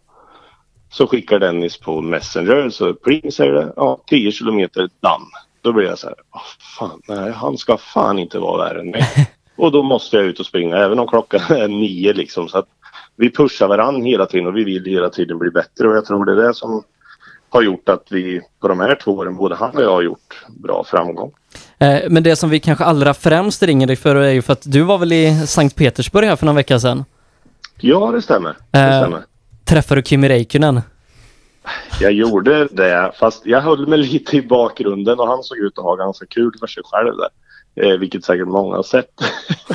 Så 0.89 1.07
skickar 1.07 1.39
Dennis 1.39 1.77
på 1.77 2.01
Messenger 2.01 2.69
så 2.69 2.93
pling 2.93 3.31
säger 3.31 3.53
det, 3.53 3.73
ja 3.75 4.01
10 4.07 4.31
kilometer 4.31 4.81
done. 4.81 5.25
Då 5.61 5.73
blir 5.73 5.85
jag 5.85 5.99
så 5.99 6.07
här, 6.07 6.15
"Ah, 6.29 6.41
fan, 6.79 7.01
nej 7.07 7.31
han 7.31 7.57
ska 7.57 7.77
fan 7.77 8.19
inte 8.19 8.39
vara 8.39 8.65
värre 8.65 8.79
än 8.79 8.89
mig. 8.89 9.03
och 9.55 9.71
då 9.71 9.83
måste 9.83 10.17
jag 10.17 10.25
ut 10.25 10.39
och 10.39 10.45
springa 10.45 10.77
även 10.77 10.99
om 10.99 11.07
klockan 11.07 11.57
är 11.57 11.67
nio 11.67 12.13
liksom. 12.13 12.47
Så 12.47 12.57
att 12.57 12.67
vi 13.15 13.31
pushar 13.31 13.67
varandra 13.67 14.07
hela 14.07 14.25
tiden 14.25 14.47
och 14.47 14.57
vi 14.57 14.63
vill 14.63 14.85
hela 14.85 15.09
tiden 15.09 15.37
bli 15.39 15.51
bättre 15.51 15.87
och 15.87 15.95
jag 15.95 16.05
tror 16.05 16.25
det 16.25 16.31
är 16.31 16.47
det 16.47 16.53
som 16.53 16.83
har 17.49 17.61
gjort 17.61 17.89
att 17.89 18.07
vi 18.11 18.41
på 18.59 18.67
de 18.67 18.79
här 18.79 18.95
två 18.95 19.11
åren, 19.11 19.35
både 19.35 19.55
han 19.55 19.77
och 19.77 19.83
jag 19.83 19.91
har 19.91 20.01
gjort 20.01 20.45
bra 20.49 20.83
framgång. 20.83 21.31
Eh, 21.81 22.01
Men 22.09 22.23
det 22.23 22.35
som 22.35 22.49
vi 22.49 22.59
kanske 22.59 22.83
allra 22.83 23.13
främst 23.13 23.63
ringer 23.63 23.87
dig 23.87 23.95
för 23.95 24.15
är 24.15 24.31
ju 24.31 24.41
för 24.41 24.53
att 24.53 24.71
du 24.71 24.81
var 24.81 24.97
väl 24.97 25.13
i 25.13 25.47
Sankt 25.47 25.75
Petersburg 25.75 26.25
här 26.27 26.35
för 26.35 26.45
några 26.45 26.55
vecka 26.55 26.79
sedan? 26.79 27.05
Ja, 27.79 28.11
det 28.11 28.21
stämmer. 28.21 28.55
Det 28.71 28.79
Eh, 28.79 29.01
stämmer. 29.01 29.21
Träffade 29.65 30.01
du 30.01 30.05
Kimi 30.05 30.29
Räikkönen? 30.29 30.81
Jag 31.99 32.11
gjorde 32.11 32.67
det, 32.71 33.11
fast 33.19 33.45
jag 33.45 33.61
höll 33.61 33.87
mig 33.87 33.97
lite 33.99 34.37
i 34.37 34.41
bakgrunden 34.41 35.19
och 35.19 35.27
han 35.27 35.43
såg 35.43 35.57
ut 35.57 35.77
att 35.77 35.83
ha 35.83 35.95
ganska 35.95 36.25
kul 36.25 36.51
för 36.59 36.67
sig 36.67 36.83
själv 36.85 37.13
där. 37.17 37.29
Eh, 37.91 37.97
vilket 37.99 38.25
säkert 38.25 38.47
många 38.47 38.75
har 38.75 38.83
sett. 38.83 39.09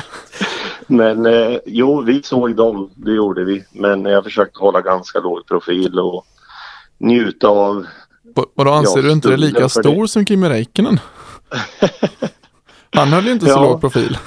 Men 0.87 1.25
eh, 1.25 1.57
jo, 1.65 2.01
vi 2.01 2.23
såg 2.23 2.55
dem, 2.55 2.89
det 2.95 3.11
gjorde 3.11 3.43
vi. 3.43 3.63
Men 3.71 4.05
jag 4.05 4.23
försökte 4.23 4.59
hålla 4.59 4.81
ganska 4.81 5.19
låg 5.19 5.45
profil 5.47 5.99
och 5.99 6.25
njuta 6.97 7.47
av... 7.47 7.85
Vadå, 8.55 8.71
anser 8.71 8.99
Ja, 8.99 9.05
du 9.05 9.11
inte 9.11 9.29
det 9.29 9.37
lika 9.37 9.69
stor 9.69 10.07
som 10.07 10.25
Kimi 10.25 10.49
Räikkönen? 10.49 10.99
Han 12.95 13.07
höll 13.07 13.25
ju 13.25 13.31
inte 13.31 13.45
så 13.45 13.51
Ja. 13.51 13.61
låg 13.61 13.81
profil. 13.81 14.17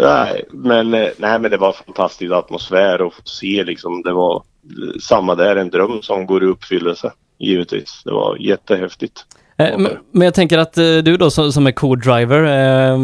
Nej, 0.00 0.44
men, 0.50 0.94
eh, 0.94 1.08
nej, 1.18 1.38
men 1.38 1.50
det 1.50 1.56
var 1.56 1.72
fantastisk 1.72 2.32
atmosfär 2.32 3.02
och 3.02 3.14
få 3.14 3.20
se 3.24 3.64
liksom. 3.64 4.02
Det 4.02 4.12
var 4.12 4.34
eh, 4.36 5.00
samma 5.00 5.34
där, 5.34 5.56
en 5.56 5.70
dröm 5.70 6.02
som 6.02 6.26
går 6.26 6.44
i 6.44 6.46
uppfyllelse. 6.46 7.12
Givetvis. 7.38 8.02
Det 8.04 8.12
var 8.12 8.36
jättehäftigt. 8.36 9.24
Eh, 9.58 9.78
Men, 9.78 9.92
men 10.12 10.24
jag 10.24 10.34
tänker 10.34 10.58
att 10.58 10.78
eh, 10.78 10.84
du 10.84 11.16
då 11.16 11.30
som, 11.30 11.52
som 11.52 11.66
är 11.66 11.72
co-driver, 11.72 12.42
eh, 12.44 12.98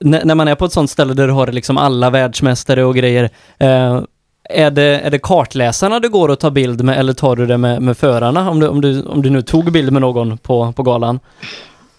när, 0.00 0.24
när 0.24 0.34
man 0.34 0.48
är 0.48 0.54
på 0.54 0.64
ett 0.64 0.72
sånt 0.72 0.90
ställe 0.90 1.14
där 1.14 1.26
du 1.26 1.32
har 1.32 1.46
liksom 1.46 1.78
alla 1.78 2.10
världsmästare 2.10 2.84
och 2.84 2.94
grejer, 2.94 3.30
är, 4.50 4.70
det, 4.70 4.82
är 5.00 5.10
det 5.10 5.18
kartläsarna 5.18 6.00
du 6.00 6.08
går 6.08 6.28
och 6.28 6.40
tar 6.40 6.50
bild 6.50 6.84
med 6.84 6.98
eller 6.98 7.12
tar 7.12 7.36
du 7.36 7.46
det 7.46 7.58
med, 7.58 7.82
med 7.82 7.98
förarna? 7.98 8.50
Om 8.50 8.60
du, 8.60 8.68
om, 8.68 8.80
du, 8.80 9.02
om 9.02 9.22
du 9.22 9.30
nu 9.30 9.42
tog 9.42 9.72
bild 9.72 9.92
med 9.92 10.02
någon 10.02 10.38
på, 10.38 10.72
på 10.72 10.82
galan? 10.82 11.20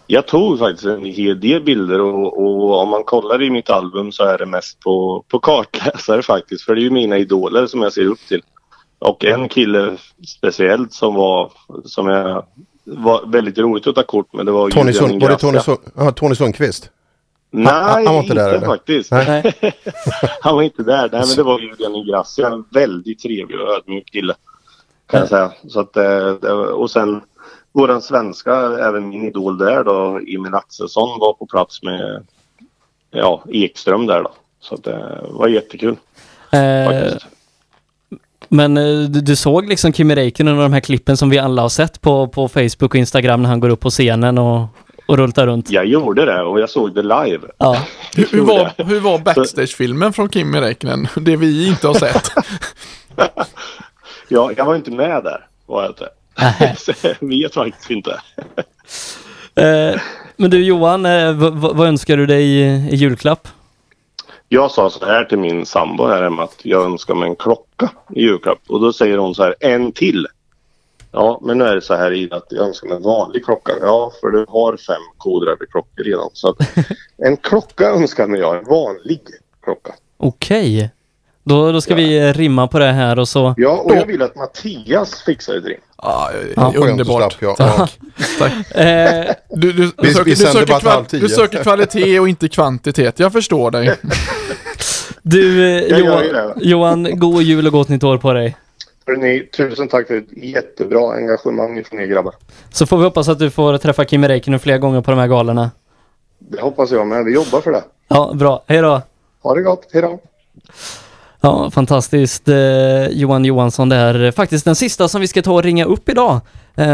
Jag 0.07 0.27
tog 0.27 0.59
faktiskt 0.59 0.85
en 0.85 1.05
hel 1.05 1.39
del 1.39 1.63
bilder 1.63 2.01
och, 2.01 2.43
och 2.43 2.81
om 2.81 2.89
man 2.89 3.03
kollar 3.03 3.43
i 3.43 3.49
mitt 3.49 3.69
album 3.69 4.11
så 4.11 4.23
är 4.23 4.37
det 4.37 4.45
mest 4.45 4.79
på, 4.79 5.25
på 5.27 5.39
kartläsare 5.39 6.21
faktiskt. 6.21 6.63
För 6.63 6.75
det 6.75 6.81
är 6.81 6.83
ju 6.83 6.91
mina 6.91 7.17
idoler 7.17 7.67
som 7.67 7.81
jag 7.81 7.93
ser 7.93 8.05
upp 8.05 8.19
till. 8.27 8.41
Och 8.99 9.25
en 9.25 9.49
kille 9.49 9.97
speciellt 10.27 10.93
som 10.93 11.15
var, 11.15 11.51
som 11.85 12.07
jag 12.07 12.45
var 12.83 13.25
väldigt 13.25 13.57
roligt 13.57 13.87
att 13.87 13.95
ta 13.95 14.03
kort 14.03 14.33
med. 14.33 14.45
Det 14.45 14.51
var 14.51 14.69
Tony, 14.69 14.93
Sund, 14.93 15.21
var 15.21 15.29
det 15.29 15.37
Tony. 15.37 15.59
Sund, 15.59 15.77
ja, 15.95 16.11
Tony 16.11 16.35
Sundqvist? 16.35 16.89
Nej, 17.51 17.73
han 18.05 18.05
var 18.05 18.21
inte 18.21 18.33
där, 18.33 18.59
faktiskt. 18.59 19.11
Nej. 19.11 19.53
han 20.41 20.55
var 20.55 20.61
inte 20.63 20.83
där. 20.83 21.09
Nej, 21.11 21.21
men 21.27 21.35
det 21.35 21.43
var 21.43 21.59
Julian 21.59 21.95
Ingrassia. 21.95 22.47
En 22.47 22.65
väldigt 22.71 23.19
trevlig 23.19 23.59
och 23.59 23.75
ödmjuk 23.75 24.11
kille. 24.11 24.35
Kan 25.09 25.19
jag 25.19 25.29
säga. 25.29 25.51
Så 25.67 25.79
att, 25.79 25.97
eh, 25.97 26.49
och 26.57 26.91
sen 26.91 27.21
våran 27.75 28.01
svenska, 28.01 28.55
även 28.79 29.09
min 29.09 29.23
idol 29.23 29.57
där 29.57 29.83
då, 29.83 30.17
Emil 30.17 30.53
Axelsson 30.53 31.19
var 31.19 31.33
på 31.33 31.45
plats 31.45 31.83
med 31.83 32.25
ja, 33.11 33.43
Ekström 33.49 34.05
där 34.05 34.23
då. 34.23 34.31
Så 34.59 34.75
att 34.75 34.83
det 34.83 35.21
var 35.29 35.47
jättekul. 35.47 35.95
Eh, 36.51 37.13
men 38.47 38.77
eh, 38.77 39.09
du, 39.09 39.21
du 39.21 39.35
såg 39.35 39.69
liksom 39.69 39.93
Kimi 39.93 40.15
Räikkönen 40.15 40.57
och 40.57 40.63
de 40.63 40.73
här 40.73 40.79
klippen 40.79 41.17
som 41.17 41.29
vi 41.29 41.39
alla 41.39 41.61
har 41.61 41.69
sett 41.69 42.01
på, 42.01 42.27
på 42.27 42.47
Facebook 42.47 42.93
och 42.93 42.95
Instagram 42.95 43.41
när 43.41 43.49
han 43.49 43.59
går 43.59 43.69
upp 43.69 43.79
på 43.79 43.89
scenen 43.89 44.37
och, 44.37 44.67
och 45.07 45.17
rultar 45.17 45.47
runt. 45.47 45.69
Jag 45.69 45.85
gjorde 45.85 46.25
det 46.25 46.41
och 46.41 46.59
jag 46.59 46.69
såg 46.69 46.95
det 46.95 47.01
live. 47.01 47.47
Ja. 47.57 47.77
Hur, 48.15 48.27
hur, 48.31 48.41
var, 48.41 48.71
hur 48.77 48.99
var 48.99 49.19
backstage-filmen 49.19 50.13
från 50.13 50.29
Kimi 50.29 50.61
Räikkönen? 50.61 51.07
Det 51.15 51.35
vi 51.35 51.67
inte 51.67 51.87
har 51.87 51.93
sett. 51.93 52.31
Ja, 54.27 54.51
jag 54.57 54.65
var 54.65 54.75
inte 54.75 54.91
med 54.91 55.23
där. 55.23 55.47
Var 55.65 55.81
jag 55.81 55.91
inte. 55.91 56.09
Jag 56.37 57.15
vet 57.27 57.53
faktiskt 57.53 57.91
inte. 57.91 58.19
Eh, 59.55 60.01
men 60.37 60.51
du 60.51 60.63
Johan, 60.63 61.05
eh, 61.05 61.33
vad, 61.51 61.87
önskar 61.87 62.17
du 62.17 62.25
dig 62.25 62.45
i, 62.45 62.95
julklapp? 62.95 63.47
Jag 64.49 64.71
sa 64.71 64.89
så 64.89 65.05
här 65.05 65.25
till 65.25 65.39
min 65.39 65.65
sambo 65.65 66.07
här 66.07 66.23
hemma 66.23 66.43
att 66.43 66.59
jag 66.63 66.85
önskar 66.85 67.15
mig 67.15 67.29
en 67.29 67.35
klocka 67.35 67.89
i 68.15 68.21
julklapp. 68.21 68.59
Och 68.67 68.81
då 68.81 68.93
säger 68.93 69.17
hon 69.17 69.35
så 69.35 69.43
här, 69.43 69.55
en 69.59 69.91
till. 69.91 70.27
Ja, 71.11 71.39
men 71.43 71.57
nu 71.57 71.63
är 71.63 71.75
det 71.75 71.81
så 71.81 71.95
här 71.95 72.13
i 72.13 72.31
att 72.31 72.47
jag 72.49 72.67
önskar 72.67 72.87
mig 72.87 72.97
en 72.97 73.03
vanlig 73.03 73.45
klocka. 73.45 73.73
Ja, 73.81 74.11
för 74.21 74.27
du 74.27 74.45
har 74.49 74.77
fem 74.77 75.01
kodräveklockor 75.17 76.03
redan. 76.03 76.29
Så 76.33 76.49
att 76.49 76.57
en 77.17 77.37
klocka 77.37 77.89
önskar 77.89 78.27
mig 78.27 78.39
jag, 78.39 78.57
en 78.57 78.65
vanlig 78.65 79.21
klocka. 79.63 79.95
Okej. 80.17 80.91
Då, 81.43 81.71
då 81.71 81.81
ska 81.81 81.95
vi 81.95 82.27
eh, 82.27 82.33
rimma 82.33 82.67
på 82.67 82.79
det 82.79 82.91
här 82.91 83.19
och 83.19 83.27
så... 83.27 83.53
Ja, 83.57 83.81
och 83.85 83.95
jag 83.95 84.05
vill 84.05 84.21
att 84.21 84.35
Mattias 84.35 85.21
fixar 85.21 85.55
ett 85.55 85.65
rim. 85.65 85.81
Ja, 86.05 86.31
Ja. 86.55 86.73
underbart. 86.89 87.33
Skönt 87.33 87.59
att 87.59 87.59
slapp, 87.59 87.87
ja. 88.39 88.47
Tack. 88.71 88.77
Eh, 88.77 89.33
Du, 89.49 89.73
du, 89.73 89.91
Vi- 89.97 90.13
söker, 90.13 90.23
vi 90.25 90.31
du, 90.31 90.35
söker 90.35 90.79
kval, 90.79 91.05
du 91.11 91.29
söker 91.29 91.63
kvalitet 91.63 92.19
och 92.19 92.29
inte 92.29 92.47
kvantitet. 92.49 93.19
Jag 93.19 93.31
förstår 93.33 93.71
dig. 93.71 93.95
Du 95.21 95.65
eh, 95.65 95.83
Jag 95.83 95.99
Johan. 95.99 96.53
Johan, 96.57 97.19
god 97.19 97.41
jul 97.41 97.65
och 97.67 97.71
gott 97.73 97.89
nytt 97.89 98.03
år 98.03 98.17
på 98.17 98.33
dig. 98.33 98.57
Hörrni, 99.07 99.47
tusen 99.57 99.87
tack 99.87 100.07
för 100.07 100.17
ett 100.17 100.43
jättebra 100.43 101.13
engagemang 101.13 101.83
från 101.83 101.99
er 101.99 102.05
grabbar. 102.05 102.33
Så 102.71 102.85
får 102.85 102.97
vi 102.97 103.03
hoppas 103.03 103.27
att 103.27 103.39
du 103.39 103.49
får 103.49 103.77
träffa 103.77 104.05
Kimi 104.05 104.27
Räikkönen 104.27 104.59
fler 104.59 104.77
gånger 104.77 105.01
på 105.01 105.11
de 105.11 105.19
här 105.19 105.27
galorna. 105.27 105.71
Det 106.39 106.61
hoppas 106.61 106.91
jag 106.91 107.07
med. 107.07 107.25
Vi 107.25 107.33
jobbar 107.33 107.61
för 107.61 107.71
det. 107.71 107.83
Ja, 108.07 108.31
bra. 108.35 108.63
Hej 108.67 108.81
då! 108.81 109.01
Ha 109.43 109.55
det 109.55 109.61
gott. 109.61 109.87
Hej 109.93 110.01
då! 110.01 110.19
Ja, 111.45 111.71
fantastiskt. 111.71 112.47
Eh, 112.49 113.07
Johan 113.07 113.45
Johansson 113.45 113.89
där. 113.89 114.31
Faktiskt 114.31 114.65
den 114.65 114.75
sista 114.75 115.07
som 115.07 115.21
vi 115.21 115.27
ska 115.27 115.41
ta 115.41 115.53
och 115.53 115.63
ringa 115.63 115.85
upp 115.85 116.09
idag. 116.09 116.33
Eh, 116.75 116.85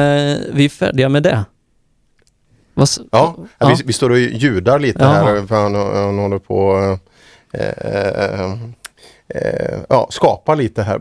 vi 0.53 0.65
är 0.65 0.69
färdiga 0.69 1.09
med 1.09 1.23
det. 1.23 1.45
Vad 2.73 2.83
s- 2.83 2.99
Ja, 3.11 3.35
Ja. 3.57 3.67
Vi, 3.77 3.83
vi 3.85 3.93
står 3.93 4.09
och 4.09 4.19
ljudar 4.19 4.80
lite 4.80 4.99
Jaha. 5.03 5.13
här 5.13 5.47
för 5.47 5.55
han, 5.55 5.75
han 5.75 6.19
håller 6.19 6.39
på 6.39 6.77
eh, 7.53 7.61
eh, 7.61 8.51
eh, 9.27 9.80
ja, 9.89 10.07
skapa 10.11 10.55
lite 10.55 10.83
här. 10.83 10.99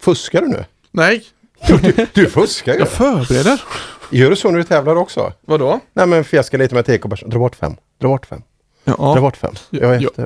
Fuskar 0.00 0.40
du 0.40 0.48
nu? 0.48 0.64
Nej. 0.90 1.22
Du, 1.66 2.06
du 2.14 2.30
fuskar 2.30 2.72
ju. 2.72 2.78
Jag 2.78 2.88
förbereder. 2.88 3.62
Gör 4.10 4.30
du 4.30 4.36
så 4.36 4.50
när 4.50 4.58
du 4.58 4.64
tävlar 4.64 4.96
också? 4.96 5.32
Vadå? 5.46 5.80
Nej 5.92 6.06
men 6.06 6.24
fjäska 6.24 6.56
lite 6.56 6.74
med 6.74 6.86
tekobärs. 6.86 7.24
Dra 7.26 7.38
bort 7.38 7.56
fem. 7.56 7.76
Dra 8.00 8.08
bort 8.08 8.26
fem. 8.26 8.42
Ja. 8.84 8.94
Dra 8.94 9.20
bort 9.20 9.36
fem. 9.36 9.52
Jag 9.70 9.94
är 9.94 10.00
Ja. 10.16 10.24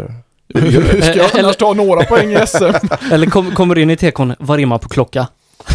Hur 0.55 1.01
ska 1.03 1.15
jag 1.15 1.31
annars 1.39 1.57
ta 1.57 1.73
några 1.73 2.05
poäng 2.05 2.33
i 2.33 2.47
SM? 2.47 2.65
Eller 3.13 3.27
kom, 3.27 3.55
kommer 3.55 3.75
du 3.75 3.83
in 3.83 3.91
i 3.91 3.97
tekon, 3.97 4.35
vad 4.39 4.57
rimmar 4.59 4.79
på 4.79 4.89
klocka? 4.89 5.27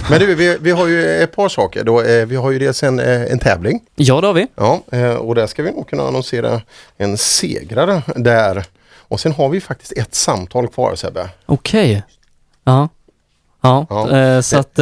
Men 0.10 0.20
du, 0.20 0.36
vi, 0.36 0.58
vi 0.62 0.72
har 0.72 0.88
ju 0.88 1.24
ett 1.24 1.36
par 1.36 1.50
saker. 1.50 1.84
Då, 1.84 2.02
eh, 2.02 2.26
vi 2.26 2.36
har 2.36 2.52
ju 2.52 2.60
dels 2.60 2.84
en, 2.84 3.00
eh, 3.00 3.22
en 3.32 3.40
tävling. 3.40 3.80
Ja, 3.96 4.22
det 4.22 4.28
har 4.28 4.34
vi. 4.34 4.48
Ja, 4.56 4.82
eh, 4.92 5.14
och 5.14 5.36
där 5.36 5.48
ska 5.48 5.64
vi 5.64 5.72
nog 5.72 5.90
kunna 5.90 6.04
annonsera 6.04 6.62
en 6.98 7.18
segrare 7.18 8.02
där. 8.16 8.66
Och 9.08 9.20
sen 9.20 9.32
har 9.32 9.50
vi 9.50 9.62
faktiskt 9.62 9.92
ett 9.92 10.16
samtal 10.16 10.68
kvar 10.68 10.96
Sebbe. 10.96 11.30
Okej. 11.46 12.04
Ja. 12.64 12.90
Ja, 13.62 13.86
Ja. 13.90 14.18
eh, 14.18 14.42
så 14.42 14.58
att... 14.58 14.80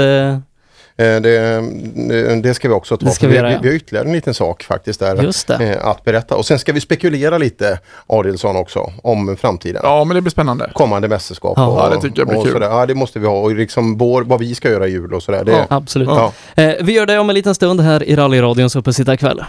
Eh, 1.03 1.13
Eh, 1.15 1.21
Det, 1.21 1.61
det- 2.07 2.41
det 2.41 2.53
ska 2.53 2.67
vi 2.67 2.73
också 2.73 2.97
ta. 2.97 3.11
Vi 3.21 3.35
göra, 3.35 3.47
vi, 3.47 3.53
ja. 3.53 3.59
vi 3.61 3.67
har 3.69 3.75
ytterligare 3.75 4.07
en 4.07 4.13
liten 4.13 4.33
sak 4.33 4.63
faktiskt 4.63 4.99
där 4.99 5.61
eh, 5.61 5.87
att 5.87 6.03
berätta. 6.03 6.35
Och 6.35 6.45
sen 6.45 6.59
ska 6.59 6.73
vi 6.73 6.81
spekulera 6.81 7.37
lite, 7.37 7.79
Adilsson 8.07 8.55
också, 8.55 8.91
om 9.03 9.37
framtiden. 9.37 9.81
Ja, 9.83 10.03
men 10.03 10.15
det 10.15 10.21
blir 10.21 10.31
spännande. 10.31 10.71
Kommande 10.73 11.07
mästerskap. 11.07 11.53
Ja. 11.57 11.65
och, 11.67 11.79
Ja, 11.79 11.89
det 11.95 12.01
tycker 12.01 12.19
jag 12.21 12.27
blir 12.27 12.43
kul. 12.43 12.51
Sådär. 12.51 12.69
Ja, 12.69 12.85
det 12.85 12.95
måste 12.95 13.19
vi 13.19 13.27
ha. 13.27 13.39
Och 13.39 13.55
liksom 13.55 13.97
vår, 13.97 14.21
vad 14.23 14.39
vi 14.39 14.55
ska 14.55 14.69
göra 14.69 14.87
i 14.87 14.91
jul 14.91 15.13
och 15.13 15.23
sådär. 15.23 15.43
Det, 15.45 15.51
ja, 15.51 15.65
absolut. 15.69 16.09
Ja. 16.09 16.31
Eh, 16.55 16.73
vi 16.81 16.91
gör 16.93 17.05
det 17.05 17.19
om 17.19 17.29
en 17.29 17.35
liten 17.35 17.55
stund 17.55 17.81
här 17.81 18.03
i 18.03 18.15
rallyradions 18.15 18.75
uppesittarkväll. 18.75 19.43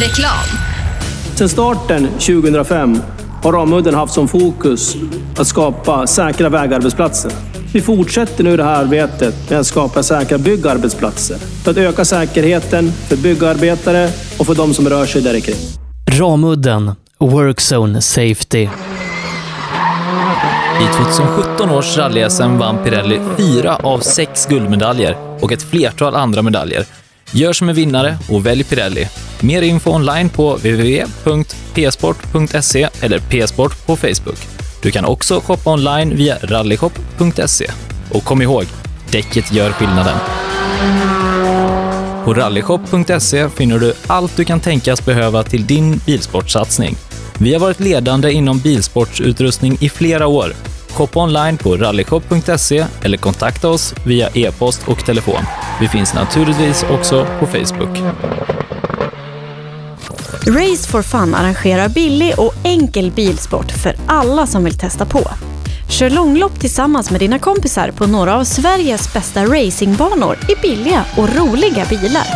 Reklam. 0.00 0.30
Sedan 1.34 1.48
starten 1.48 2.08
2005 2.08 2.98
har 3.44 3.52
Ramudden 3.52 3.94
haft 3.94 4.14
som 4.14 4.28
fokus 4.28 4.96
att 5.36 5.46
skapa 5.46 6.06
säkra 6.06 6.48
vägarbetsplatser. 6.48 7.32
Vi 7.72 7.80
fortsätter 7.80 8.44
nu 8.44 8.56
det 8.56 8.64
här 8.64 8.84
arbetet 8.84 9.50
med 9.50 9.60
att 9.60 9.66
skapa 9.66 10.02
säkra 10.02 10.38
byggarbetsplatser 10.38 11.36
för 11.36 11.70
att 11.70 11.76
öka 11.76 12.04
säkerheten 12.04 12.92
för 12.92 13.16
byggarbetare 13.16 14.08
och 14.38 14.46
för 14.46 14.54
de 14.54 14.74
som 14.74 14.88
rör 14.88 15.06
sig 15.06 15.22
där 15.22 15.40
kring. 15.40 15.56
Ramudden, 16.18 16.92
Workzone 17.18 18.00
Safety. 18.00 18.68
I 20.80 20.86
2017 20.96 21.70
års 21.70 21.96
rally-SM 21.96 22.58
vann 22.58 22.84
Pirelli 22.84 23.20
fyra 23.36 23.76
av 23.76 23.98
sex 23.98 24.46
guldmedaljer 24.46 25.16
och 25.40 25.52
ett 25.52 25.62
flertal 25.62 26.14
andra 26.14 26.42
medaljer. 26.42 26.84
Gör 27.30 27.52
som 27.52 27.68
en 27.68 27.74
vinnare 27.74 28.18
och 28.28 28.46
välj 28.46 28.64
Pirelli. 28.64 29.08
Mer 29.40 29.62
info 29.62 29.90
online 29.90 30.28
på 30.28 30.56
www.psport.se 30.56 32.88
eller 33.00 33.18
psport 33.18 33.86
på 33.86 33.96
Facebook. 33.96 34.38
Du 34.82 34.90
kan 34.90 35.04
också 35.04 35.40
shoppa 35.40 35.72
online 35.72 36.16
via 36.16 36.38
rallyshop.se. 36.42 37.70
Och 38.10 38.24
kom 38.24 38.42
ihåg, 38.42 38.64
däcket 39.10 39.52
gör 39.52 39.72
skillnaden. 39.72 40.16
På 42.24 42.34
rallyshop.se 42.34 43.48
finner 43.48 43.78
du 43.78 43.94
allt 44.06 44.36
du 44.36 44.44
kan 44.44 44.60
tänkas 44.60 45.04
behöva 45.04 45.42
till 45.42 45.66
din 45.66 46.00
bilsportsatsning. 46.06 46.96
Vi 47.38 47.52
har 47.52 47.60
varit 47.60 47.80
ledande 47.80 48.32
inom 48.32 48.58
bilsportsutrustning 48.58 49.76
i 49.80 49.88
flera 49.88 50.26
år. 50.26 50.52
Shoppa 50.94 51.20
online 51.20 51.56
på 51.56 51.76
rallyshop.se 51.76 52.86
eller 53.02 53.18
kontakta 53.18 53.68
oss 53.68 53.94
via 54.06 54.28
e-post 54.34 54.88
och 54.88 55.06
telefon. 55.06 55.42
Vi 55.80 55.88
finns 55.88 56.14
naturligtvis 56.14 56.84
också 56.90 57.26
på 57.40 57.46
Facebook. 57.46 57.98
Race 60.46 60.88
for 60.88 61.02
Fun 61.02 61.34
arrangerar 61.34 61.88
billig 61.88 62.34
och 62.38 62.54
enkel 62.64 63.10
bilsport 63.10 63.70
för 63.70 63.96
alla 64.06 64.46
som 64.46 64.64
vill 64.64 64.78
testa 64.78 65.06
på. 65.06 65.20
Kör 65.88 66.10
långlopp 66.10 66.60
tillsammans 66.60 67.10
med 67.10 67.20
dina 67.20 67.38
kompisar 67.38 67.90
på 67.90 68.06
några 68.06 68.36
av 68.36 68.44
Sveriges 68.44 69.12
bästa 69.12 69.44
racingbanor 69.44 70.38
i 70.48 70.54
billiga 70.62 71.04
och 71.16 71.36
roliga 71.36 71.84
bilar. 71.84 72.26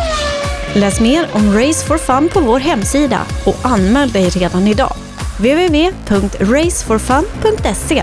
Läs 0.75 1.01
mer 1.01 1.29
om 1.33 1.55
Race 1.55 1.87
for 1.87 1.99
Fun 1.99 2.29
på 2.33 2.41
vår 2.41 2.59
hemsida 2.59 3.21
och 3.47 3.57
anmäl 3.63 4.11
dig 4.11 4.29
redan 4.29 4.69
idag. 4.69 4.93
www.raceforfun.se 5.39 8.03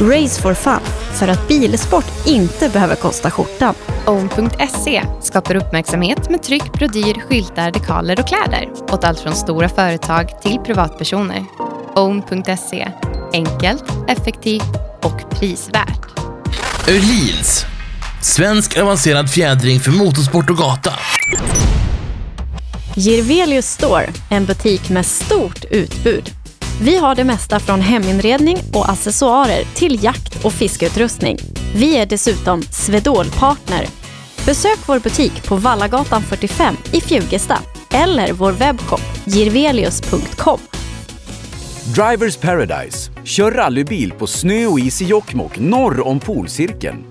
Race 0.00 0.42
for 0.42 0.54
Fun, 0.54 0.80
för 1.12 1.28
att 1.28 1.48
bilsport 1.48 2.26
inte 2.26 2.68
behöver 2.68 2.94
kosta 2.94 3.30
skjortan. 3.30 3.74
Own.se 4.06 5.04
skapar 5.22 5.54
uppmärksamhet 5.54 6.30
med 6.30 6.42
tryck, 6.42 6.72
brodyr, 6.72 7.20
skyltar, 7.20 7.70
dekaler 7.70 8.20
och 8.20 8.28
kläder 8.28 8.68
åt 8.92 9.04
allt 9.04 9.20
från 9.20 9.34
stora 9.34 9.68
företag 9.68 10.42
till 10.42 10.58
privatpersoner. 10.58 11.44
Own.se 11.94 12.88
enkelt, 13.32 13.84
effektivt 14.08 14.76
och 15.02 15.30
prisvärt. 15.30 16.18
Öhlins. 16.88 17.64
Svensk 18.22 18.78
avancerad 18.78 19.30
fjädring 19.30 19.80
för 19.80 19.90
motorsport 19.90 20.50
och 20.50 20.56
gata. 20.56 20.92
Girvelius 22.96 23.66
Store, 23.66 24.10
en 24.30 24.44
butik 24.44 24.88
med 24.88 25.06
stort 25.06 25.64
utbud. 25.70 26.30
Vi 26.80 26.98
har 26.98 27.14
det 27.14 27.24
mesta 27.24 27.60
från 27.60 27.80
heminredning 27.80 28.56
och 28.74 28.90
accessoarer 28.90 29.64
till 29.74 30.04
jakt 30.04 30.44
och 30.44 30.52
fiskeutrustning. 30.52 31.38
Vi 31.74 31.96
är 31.96 32.06
dessutom 32.06 32.62
Swedol-partner. 32.62 33.86
Besök 34.46 34.78
vår 34.86 34.98
butik 34.98 35.48
på 35.48 35.56
Vallagatan 35.56 36.22
45 36.22 36.76
i 36.92 37.00
Fjugesta 37.00 37.58
eller 37.92 38.32
vår 38.32 38.52
webbshop 38.52 39.00
girvelius.com. 39.24 40.58
Drivers 41.94 42.36
Paradise. 42.36 43.10
Kör 43.24 43.50
rallybil 43.50 44.12
på 44.12 44.26
snö 44.26 44.66
och 44.66 44.80
is 44.80 45.02
i 45.02 45.04
Jokkmokk 45.04 45.58
norr 45.58 46.06
om 46.06 46.20
polcirkeln. 46.20 47.04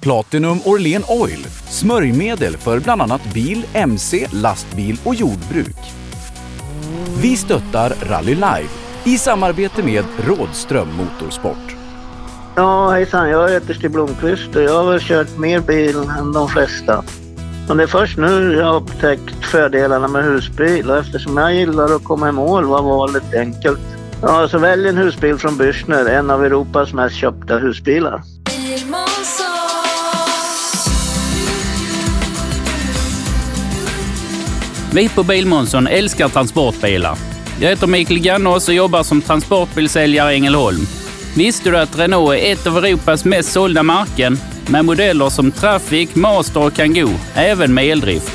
Platinum 0.00 0.60
Orlen 0.64 1.04
Oil. 1.08 1.46
Smörjmedel 1.68 2.56
för 2.56 2.80
bland 2.80 3.02
annat 3.02 3.32
bil, 3.34 3.66
mc, 3.74 4.26
lastbil 4.32 5.00
och 5.04 5.14
jordbruk. 5.14 6.01
Vi 7.22 7.36
stöttar 7.36 7.92
Rally 8.02 8.34
Live 8.34 8.68
i 9.04 9.18
samarbete 9.18 9.82
med 9.82 10.04
Rådström 10.26 10.88
Motorsport. 10.96 11.76
Ja, 12.56 12.90
hejsan. 12.90 13.30
Jag 13.30 13.50
heter 13.50 13.74
Stig 13.74 13.90
Blomqvist 13.90 14.56
och 14.56 14.62
jag 14.62 14.84
har 14.84 14.90
väl 14.90 15.00
kört 15.00 15.38
mer 15.38 15.60
bil 15.60 15.96
än 16.18 16.32
de 16.32 16.48
flesta. 16.48 17.04
Men 17.68 17.76
det 17.76 17.82
är 17.82 17.86
först 17.86 18.18
nu 18.18 18.54
jag 18.54 18.66
har 18.66 18.76
upptäckt 18.76 19.44
fördelarna 19.44 20.08
med 20.08 20.24
husbil 20.24 20.90
och 20.90 20.96
eftersom 20.96 21.36
jag 21.36 21.54
gillar 21.54 21.96
att 21.96 22.04
komma 22.04 22.28
i 22.28 22.32
mål 22.32 22.64
var 22.64 22.82
valet 22.82 23.34
enkelt. 23.34 23.80
Ja, 24.22 24.48
så 24.48 24.58
välj 24.58 24.88
en 24.88 24.96
husbil 24.96 25.36
från 25.36 25.58
Bürstner, 25.58 26.08
en 26.08 26.30
av 26.30 26.44
Europas 26.44 26.92
mest 26.92 27.16
köpta 27.16 27.58
husbilar. 27.58 28.22
Vi 34.94 35.08
på 35.08 35.22
Bilmånsson 35.22 35.86
älskar 35.86 36.28
transportbilar. 36.28 37.18
Jag 37.60 37.70
heter 37.70 37.86
Mikael 37.86 38.20
Gannås 38.20 38.68
och 38.68 38.74
jobbar 38.74 39.02
som 39.02 39.22
transportbilsäljare 39.22 40.32
i 40.32 40.34
Ängelholm. 40.34 40.86
Visste 41.36 41.70
du 41.70 41.78
att 41.78 41.98
Renault 41.98 42.38
är 42.38 42.52
ett 42.52 42.66
av 42.66 42.78
Europas 42.78 43.24
mest 43.24 43.52
sålda 43.52 43.82
märken 43.82 44.38
med 44.66 44.84
modeller 44.84 45.30
som 45.30 45.50
Traffic, 45.50 46.14
Master 46.14 46.66
och 46.66 46.74
Kangoo, 46.74 47.10
även 47.34 47.74
med 47.74 47.84
eldrift? 47.84 48.32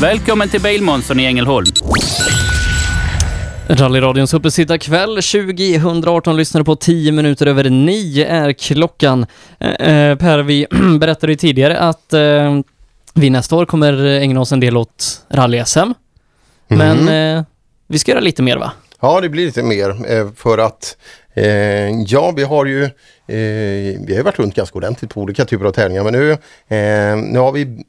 Välkommen 0.00 0.48
till 0.48 0.60
Bilmånsson 0.60 1.20
i 1.20 1.24
Ängelholm. 1.24 1.73
Rallyradions 3.68 4.34
uppesittarkväll 4.34 5.14
2018 5.22 6.36
lyssnare 6.36 6.64
på 6.64 6.76
10 6.76 7.12
minuter 7.12 7.46
över 7.46 7.70
9 7.70 8.26
är 8.26 8.52
klockan. 8.52 9.26
Eh, 9.60 9.70
eh, 9.70 10.18
per, 10.18 10.38
vi 10.42 10.66
berättade 11.00 11.32
ju 11.32 11.36
tidigare 11.36 11.78
att 11.78 12.12
eh, 12.12 12.60
vi 13.14 13.30
nästa 13.30 13.56
år 13.56 13.66
kommer 13.66 14.04
ägna 14.04 14.40
oss 14.40 14.52
en 14.52 14.60
del 14.60 14.76
åt 14.76 15.20
rally-SM. 15.28 15.94
Men 16.68 16.96
Mhm. 16.98 17.08
eh, 17.38 17.44
vi 17.88 17.98
ska 17.98 18.10
göra 18.12 18.20
lite 18.20 18.42
mer 18.42 18.56
va? 18.56 18.72
Ja, 19.00 19.20
det 19.20 19.28
blir 19.28 19.46
lite 19.46 19.62
mer 19.62 20.12
eh, 20.12 20.28
för 20.36 20.58
att 20.58 20.96
eh, 21.34 21.44
ja, 22.06 22.32
vi 22.36 22.42
har 22.42 22.66
ju 22.66 22.90
vi 24.06 24.14
har 24.16 24.22
varit 24.22 24.38
runt 24.38 24.54
ganska 24.54 24.76
ordentligt 24.78 25.14
på 25.14 25.20
olika 25.20 25.44
typer 25.44 25.64
av 25.64 25.70
tävlingar 25.72 26.04
men 26.04 26.12
nu, 26.12 26.36
nu 27.32 27.38
har 27.38 27.52
vi 27.52 27.84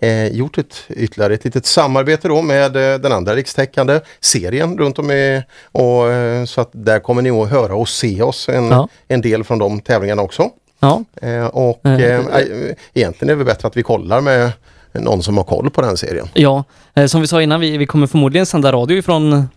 eh, 0.00 0.26
gjort 0.26 0.58
ett 0.58 0.82
ytterligare 0.88 1.34
ett 1.34 1.44
litet 1.44 1.66
samarbete 1.66 2.28
då 2.28 2.42
med 2.42 2.76
eh, 2.76 2.98
den 3.00 3.12
andra 3.12 3.34
rikstäckande 3.34 4.00
serien 4.20 4.78
runt 4.78 4.98
om 4.98 5.10
i 5.10 5.42
och 5.72 6.10
eh, 6.12 6.44
så 6.44 6.60
att 6.60 6.70
där 6.72 6.98
kommer 7.00 7.22
ni 7.22 7.30
att 7.30 7.50
höra 7.50 7.74
och 7.74 7.88
se 7.88 8.22
oss 8.22 8.48
en, 8.48 8.68
Ja. 8.68 8.88
en 9.08 9.20
del 9.20 9.44
från 9.44 9.58
de 9.58 9.80
tävlingarna 9.80 10.22
också. 10.22 10.48
Ja. 10.80 11.04
Eh, 11.22 11.46
och 11.46 11.80
Eh, 11.86 12.00
eh, 12.02 12.74
egentligen 12.94 13.34
är 13.34 13.38
det 13.38 13.44
bättre 13.44 13.68
att 13.68 13.76
vi 13.76 13.82
kollar 13.82 14.20
med 14.20 14.52
någon 14.92 15.22
som 15.22 15.36
har 15.36 15.44
koll 15.44 15.70
på 15.70 15.80
den 15.82 15.96
serien. 15.96 16.28
Ja, 16.34 16.64
som 17.08 17.20
vi 17.20 17.26
sa 17.26 17.42
innan, 17.42 17.60
vi, 17.60 17.76
vi 17.78 17.86
kommer 17.86 18.06
förmodligen 18.06 18.46
sända 18.46 18.72
radio 18.72 18.96
ifrån 18.98 19.48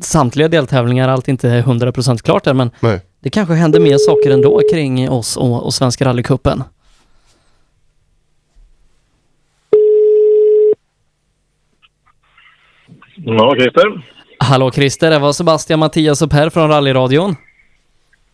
samtliga 0.00 0.48
deltävlingar. 0.48 1.08
Allt 1.08 1.28
är 1.28 1.32
inte 1.32 1.48
100% 1.48 2.22
klart 2.22 2.44
där, 2.44 2.54
men 2.54 2.70
Nej. 2.80 3.00
det 3.22 3.30
kanske 3.30 3.54
händer 3.54 3.80
mer 3.80 3.98
saker 3.98 4.30
ändå 4.30 4.60
kring 4.72 5.10
oss 5.10 5.36
och, 5.36 5.64
och 5.64 5.74
Svenska 5.74 6.04
rallycupen. 6.04 6.62
Ja, 13.28 13.54
Christer. 13.54 14.00
Hallå 14.38 14.70
Christer, 14.70 15.10
det 15.10 15.18
var 15.18 15.32
Sebastian, 15.32 15.78
Mattias 15.78 16.22
och 16.22 16.30
Per 16.30 16.50
från 16.50 16.68
rallyradion. 16.68 17.36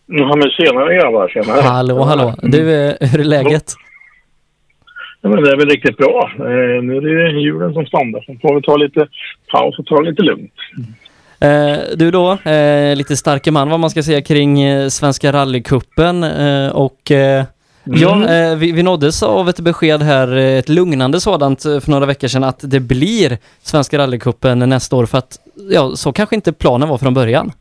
Ja, 0.05 0.35
men 0.35 0.49
tjenare 0.49 0.95
grabbar, 0.95 1.27
tjenare. 1.27 1.61
Hallå, 1.61 2.03
hallå. 2.03 2.35
Du, 2.41 2.87
eh, 2.87 2.95
hur 2.99 3.19
är 3.19 3.23
läget? 3.23 3.73
Ja, 5.21 5.29
men 5.29 5.43
det 5.43 5.51
är 5.51 5.57
väl 5.57 5.69
riktigt 5.69 5.97
bra. 5.97 6.31
Eh, 6.37 6.83
nu 6.83 6.97
är 6.97 7.33
det 7.33 7.39
julen 7.39 7.73
som 7.73 7.85
ståndar. 7.85 8.21
Så 8.21 8.35
får 8.41 8.55
vi 8.55 8.61
ta 8.61 8.77
lite 8.77 9.07
paus 9.51 9.79
och 9.79 9.85
ta 9.85 10.01
det 10.01 10.09
lite 10.09 10.23
lugnt. 10.23 10.53
Eh, 11.39 11.95
du 11.95 12.11
då, 12.11 12.31
eh, 12.31 12.95
lite 12.95 13.15
starke 13.15 13.51
man 13.51 13.69
vad 13.69 13.79
man 13.79 13.89
ska 13.89 14.03
säga 14.03 14.21
kring 14.21 14.57
Svenska 14.89 15.31
rallycupen 15.31 16.23
och 16.73 17.11
eh, 17.85 18.01
ja, 18.01 18.29
eh, 18.33 18.57
vi, 18.57 18.71
vi 18.71 18.83
nåddes 18.83 19.23
av 19.23 19.49
ett 19.49 19.59
besked 19.59 20.01
här, 20.01 20.37
eh, 20.37 20.57
ett 20.57 20.69
lugnande 20.69 21.19
sådant 21.19 21.65
eh, 21.65 21.79
för 21.79 21.91
några 21.91 22.05
veckor 22.05 22.27
sedan 22.27 22.43
att 22.43 22.59
det 22.63 22.79
blir 22.79 23.37
Svenska 23.61 23.97
rallycupen 23.97 24.59
nästa 24.59 24.95
år 24.95 25.05
för 25.05 25.17
att 25.17 25.37
ja, 25.69 25.91
så 25.95 26.13
kanske 26.13 26.35
inte 26.35 26.53
planen 26.53 26.89
var 26.89 26.97
från 26.97 27.13
början. 27.13 27.51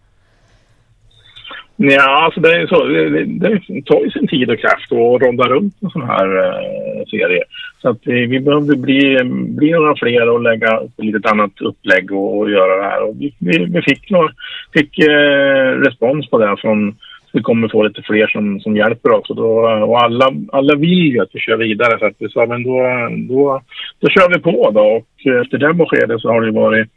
Ja, 1.76 2.25
alltså 2.25 2.41
det 2.41 2.57
är 2.57 2.67
så. 2.67 2.84
Det, 2.84 3.25
det, 3.25 3.83
tar 3.83 4.05
ju 4.05 4.10
sin 4.10 4.26
tid 4.26 4.51
och 4.51 4.59
kraft 4.59 4.92
att 4.92 5.23
ronda 5.23 5.49
runt 5.49 5.75
en 5.83 5.91
sån 5.91 6.02
här 6.02 6.28
eh, 6.44 7.05
serie. 7.10 7.42
Så 7.83 7.89
att 7.89 7.99
vi, 8.05 8.26
vi 8.26 8.41
behövde 8.41 8.76
bli, 8.76 9.18
bli 9.49 9.70
några 9.70 9.94
fler 9.97 10.28
och 10.28 10.42
lägga 10.42 10.76
upp 10.76 10.99
ett 10.99 11.05
litet 11.05 11.26
annat 11.26 11.60
upplägg 11.60 12.12
och, 12.12 12.39
och 12.39 12.51
göra 12.51 12.76
det 12.76 12.91
här. 12.91 13.02
Och 13.09 13.15
vi, 13.20 13.34
vi, 13.39 13.65
vi 13.65 13.83
fick, 13.83 14.10
några, 14.10 14.28
fick 14.73 14.99
eh, 14.99 15.70
respons 15.86 16.31
på 16.31 16.39
det 16.39 16.57
från 16.60 16.97
vi 17.33 17.43
kommer 17.43 17.69
få 17.69 17.83
lite 17.83 18.02
fler 18.02 18.27
som, 18.27 18.61
som 18.61 18.77
hjälper 18.77 19.12
också. 19.12 19.35
Då, 19.35 19.49
och 19.89 20.02
alla, 20.02 20.33
alla 20.52 20.75
vill 20.75 21.12
ju 21.12 21.20
att 21.20 21.31
vi 21.33 21.41
kör 21.41 21.57
vidare. 21.57 21.99
Så 21.99 22.07
att 22.07 22.17
vi 22.19 22.28
sa, 22.28 22.47
men 22.47 22.62
då, 22.62 22.78
då, 23.28 23.62
då 24.01 24.09
kör 24.09 24.28
vi 24.35 24.39
på 24.41 24.70
då. 24.70 24.81
Och 24.81 25.43
efter 25.43 25.59
det 25.59 25.75
beskedet 25.75 26.20
så 26.20 26.28
har 26.28 26.41
det 26.41 26.51
varit 26.51 26.89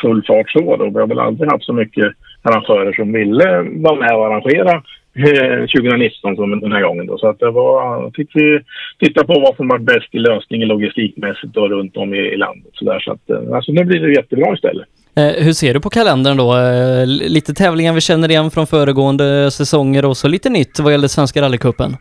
full 0.00 0.22
fart 0.26 0.50
så 0.50 0.76
då. 0.76 0.90
Vi 0.90 1.00
har 1.00 1.06
väl 1.06 1.18
aldrig 1.18 1.50
haft 1.50 1.64
så 1.64 1.72
mycket 1.72 2.12
arrangörer 2.42 2.92
som 2.92 3.12
ville 3.12 3.62
vara 3.62 4.00
med 4.00 4.16
och 4.16 4.26
arrangera 4.26 4.82
eh, 5.16 5.60
2019 5.60 6.36
som 6.36 6.60
den 6.60 6.72
här 6.72 6.82
gången 6.82 7.06
då. 7.06 7.18
Så 7.18 7.28
att 7.28 7.38
det 7.38 7.50
var, 7.50 8.10
fick 8.16 8.30
vi 8.34 8.60
titta 8.98 9.24
på 9.24 9.40
vad 9.40 9.56
som 9.56 9.68
var 9.68 9.78
bäst 9.78 10.14
i 10.14 10.18
lösningen 10.18 10.68
logistikmässigt 10.68 11.54
då 11.54 11.68
runt 11.68 11.96
om 11.96 12.14
i, 12.14 12.18
i 12.18 12.36
landet. 12.36 12.70
Så, 12.72 12.84
där. 12.84 13.00
så 13.00 13.12
att, 13.12 13.30
eh, 13.30 13.54
alltså 13.54 13.72
nu 13.72 13.84
blir 13.84 14.00
det 14.00 14.12
jättebra 14.12 14.54
istället. 14.54 14.88
Eh, 15.18 15.44
hur 15.44 15.52
ser 15.52 15.74
du 15.74 15.80
på 15.80 15.90
kalendern 15.90 16.36
då? 16.36 16.56
Eh, 16.56 17.06
lite 17.06 17.54
tävlingar 17.54 17.92
vi 17.92 18.00
känner 18.00 18.30
igen 18.30 18.50
från 18.50 18.66
föregående 18.66 19.50
säsonger 19.50 20.04
och 20.04 20.16
så 20.16 20.28
lite 20.28 20.50
nytt 20.50 20.80
vad 20.80 20.92
gäller 20.92 21.08
Svenska 21.08 21.42
rallycupen. 21.42 21.96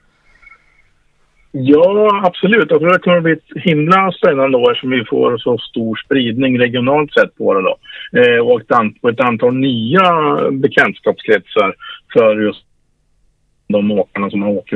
Ja, 1.52 2.22
absolut. 2.24 2.68
Jag 2.70 2.80
tror 2.80 2.94
det 2.94 3.00
kommer 3.00 3.22
bli 3.22 3.32
ett 3.32 3.64
himla 3.64 4.12
spännande 4.12 4.58
år 4.58 4.74
som 4.74 4.90
vi 4.90 5.06
får 5.06 5.38
så 5.38 5.58
stor 5.58 5.96
spridning 6.06 6.60
regionalt 6.60 7.14
sett 7.14 7.38
på 7.38 7.54
det 7.54 7.62
då. 7.62 7.78
Eh, 8.20 8.40
och 8.48 8.62
ett, 8.62 8.72
an- 8.72 8.96
ett 9.12 9.20
antal 9.20 9.56
nya 9.56 10.04
bekantskapskretsar 10.52 11.76
för 12.14 12.42
just 12.42 12.64
de 13.68 13.92
åkarna 13.92 14.30
som 14.30 14.42
har 14.42 14.50
åkt 14.50 14.74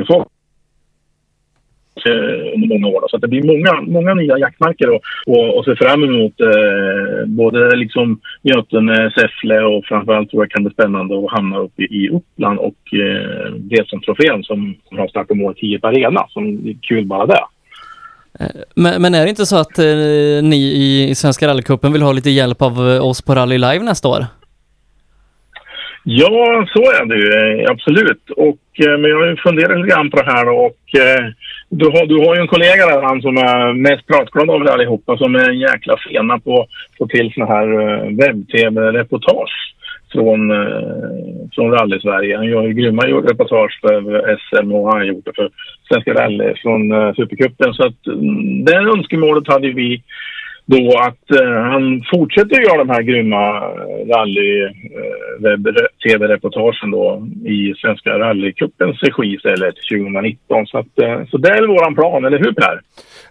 under 2.54 2.68
många 2.68 2.86
år. 2.86 3.00
Då. 3.00 3.08
Så 3.08 3.16
att 3.16 3.22
det 3.22 3.28
blir 3.28 3.42
många, 3.42 3.80
många 3.80 4.14
nya 4.14 4.38
jaktmarker 4.38 4.88
och, 4.90 5.00
och, 5.26 5.58
och 5.58 5.64
se 5.64 5.76
fram 5.76 6.04
emot 6.04 6.40
eh, 6.40 7.26
både 7.26 7.76
liksom 7.76 8.20
Götene, 8.42 9.10
Säffle 9.10 9.60
och 9.60 9.84
framförallt 9.84 10.30
tror 10.30 10.42
jag 10.42 10.50
kan 10.50 10.64
bli 10.64 10.72
spännande 10.72 11.18
att 11.18 11.30
hamna 11.30 11.58
uppe 11.58 11.82
i, 11.82 12.08
Uppland 12.08 12.58
och 12.58 12.94
eh, 12.94 13.52
det 13.54 13.88
som 13.88 14.00
trofén 14.00 14.42
som 14.42 14.74
kommer 14.88 15.02
ha 15.02 15.08
start 15.08 15.30
och 15.30 15.36
mål 15.36 15.54
10 15.54 15.78
på 15.78 15.86
arena. 15.86 16.26
Som 16.28 16.44
är 16.68 16.76
kul 16.82 17.06
bara 17.06 17.26
det. 17.26 17.44
Men, 18.74 19.02
men 19.02 19.14
är 19.14 19.22
det 19.22 19.28
inte 19.28 19.46
så 19.46 19.56
att 19.56 19.78
eh, 19.78 19.84
ni 20.42 20.56
i, 20.56 21.14
Svenska 21.14 21.48
rallycupen 21.48 21.92
vill 21.92 22.02
ha 22.02 22.12
lite 22.12 22.30
hjälp 22.30 22.62
av 22.62 22.72
eh, 22.90 23.06
oss 23.06 23.22
på 23.22 23.34
Rally 23.34 23.58
Live 23.58 23.78
nästa 23.84 24.08
år? 24.08 24.24
Ja, 26.04 26.66
så 26.74 26.80
är 26.80 27.04
det 27.06 27.16
ju. 27.16 27.62
eh, 27.62 27.70
Absolut. 27.70 28.30
Och, 28.36 28.86
eh, 28.86 28.98
men 28.98 29.10
jag 29.10 29.18
har 29.18 29.36
funderat 29.36 29.76
lite 29.76 29.94
grann 29.94 30.10
på 30.10 30.16
det 30.16 30.32
här 30.32 30.48
och 30.48 31.00
eh, 31.00 31.24
du, 31.80 31.86
har, 31.86 32.06
du 32.06 32.16
har 32.24 32.34
ju 32.36 32.40
en 32.40 32.54
kollega 32.54 32.86
där, 32.86 33.02
han 33.02 33.22
som 33.22 33.36
är 33.36 33.74
mest 33.74 34.06
pratglad 34.06 34.50
av 34.50 34.62
er 34.62 34.70
allihopa, 34.70 35.16
som 35.16 35.34
är 35.34 35.48
en 35.48 35.58
jäkla 35.58 35.96
fena 36.08 36.38
på 36.38 36.60
att 36.60 36.68
få 36.98 37.06
till 37.06 37.32
såna 37.32 37.46
här 37.46 37.68
eh, 37.80 38.02
webb-tv-reportage 38.20 39.56
från, 40.12 40.50
eh, 40.50 40.92
från 41.54 41.72
rally-Sverige. 41.72 42.36
Han 42.36 42.46
gör 42.46 42.62
ju 42.62 42.72
grymma 42.72 43.02
reportage 43.02 43.78
för 43.80 44.00
SM 44.36 44.72
och 44.72 44.88
han 44.88 44.98
har 44.98 45.04
gjort 45.04 45.24
det 45.24 45.36
för 45.36 45.50
Svenska 45.88 46.14
rally 46.14 46.54
från 46.62 46.92
eh, 46.92 47.14
Supercupen. 47.14 47.74
Så 47.74 47.86
att 47.86 48.06
mm, 48.06 48.64
det 48.64 48.76
önskemålet 48.76 49.48
hade 49.48 49.72
vi 49.72 50.02
då 50.66 50.98
att 50.98 51.40
eh, 51.40 51.62
han 51.72 52.02
fortsätter 52.14 52.60
göra 52.60 52.78
de 52.78 52.90
här 52.90 53.02
grymma 53.02 53.56
eh, 53.56 54.16
rally 54.16 54.62
eh, 54.64 56.08
tv 56.08 56.28
reportagen 56.28 56.90
då 56.90 57.26
i 57.44 57.74
Svenska 57.76 58.10
rallycupens 58.10 59.02
regi 59.02 59.34
istället 59.34 59.74
2019. 59.92 60.66
Så, 60.66 60.78
att, 60.78 60.98
eh, 61.02 61.24
så 61.30 61.36
det 61.38 61.48
är 61.48 61.66
våran 61.66 61.94
plan, 61.94 62.24
eller 62.24 62.38
hur 62.38 62.52
Per? 62.52 62.80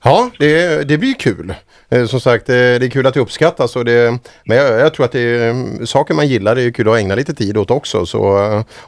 Ja, 0.04 0.30
det, 0.40 0.88
det 0.88 0.98
blir 0.98 1.14
kul. 1.14 1.54
Eh, 1.92 2.06
Som 2.06 2.20
sagt, 2.20 2.50
eh, 2.50 2.54
det 2.54 2.86
är 2.86 2.90
kul 2.90 3.08
att 3.08 3.14
det 3.14 3.20
uppskattas. 3.20 3.76
Och 3.76 3.86
det, 3.86 4.20
men 4.46 4.58
jag, 4.58 4.80
jag 4.80 4.94
tror 4.94 5.06
att 5.06 5.12
det 5.12 5.20
är 5.20 5.86
saker 5.86 6.14
man 6.14 6.28
gillar, 6.28 6.56
det 6.56 6.64
är 6.64 6.72
kul 6.72 6.90
att 6.90 6.98
ägna 7.00 7.16
lite 7.16 7.34
tid 7.34 7.58
åt 7.58 7.72
också. 7.72 8.06
Så, 8.06 8.22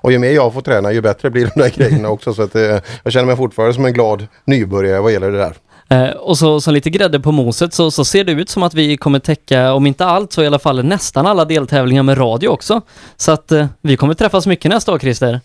och 0.01 0.11
ju 0.11 0.19
mer 0.19 0.31
jag 0.31 0.53
får 0.53 0.61
träna, 0.61 0.91
ju 0.91 1.01
bättre 1.01 1.29
blir 1.29 1.49
de 1.55 1.61
där 1.61 1.69
grejerna 1.77 2.09
också. 2.09 2.33
Så 2.33 2.43
att, 2.43 2.55
eh, 2.55 2.79
jag 3.03 3.13
känner 3.13 3.25
mig 3.25 3.37
fortfarande 3.37 3.73
som 3.73 3.85
en 3.85 3.93
glad 3.93 4.27
nybörjare 4.45 5.01
vad 5.01 5.11
gäller 5.11 5.31
det 5.31 5.37
där. 5.37 5.53
Eh, 5.89 6.09
och 6.09 6.37
så, 6.37 6.61
som 6.61 6.73
lite 6.73 6.89
grädde 6.89 7.19
på 7.19 7.31
moset 7.31 7.73
så, 7.73 7.91
så 7.91 8.05
ser 8.05 8.23
det 8.23 8.31
ut 8.31 8.49
som 8.49 8.63
att 8.63 8.73
vi 8.73 8.97
kommer 8.97 9.19
täcka, 9.19 9.73
om 9.73 9.85
inte 9.87 10.05
allt 10.05 10.31
så 10.31 10.43
i 10.43 10.47
alla 10.47 10.59
fall 10.59 10.85
nästan 10.85 11.25
alla 11.25 11.45
deltävlingar 11.45 12.03
med 12.03 12.17
radio 12.17 12.47
också. 12.47 12.81
Så 13.17 13.31
att 13.31 13.51
eh, 13.51 13.65
vi 13.81 13.97
kommer 13.97 14.13
träffas 14.13 14.47
mycket 14.47 14.71
nästa 14.71 14.93
år 14.93 14.99
Christer. 14.99 15.39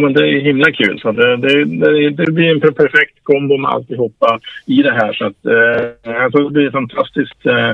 Ja, 0.00 0.04
men 0.04 0.12
det 0.12 0.28
är 0.28 0.40
himla 0.40 0.72
kul. 0.72 1.00
Så 1.00 1.12
det, 1.12 1.36
det, 1.36 1.64
det, 1.64 2.10
det 2.10 2.32
blir 2.32 2.50
en 2.50 2.60
perfekt 2.60 3.18
kombo 3.22 3.56
med 3.56 3.70
alltihopa 3.70 4.40
i 4.66 4.82
det 4.82 4.92
här. 4.92 5.12
Så 5.12 5.26
att, 5.26 5.46
eh, 5.46 6.12
jag 6.12 6.32
tror 6.32 6.44
det 6.44 6.50
blir 6.50 6.70
fantastiskt 6.70 7.46
eh, 7.46 7.72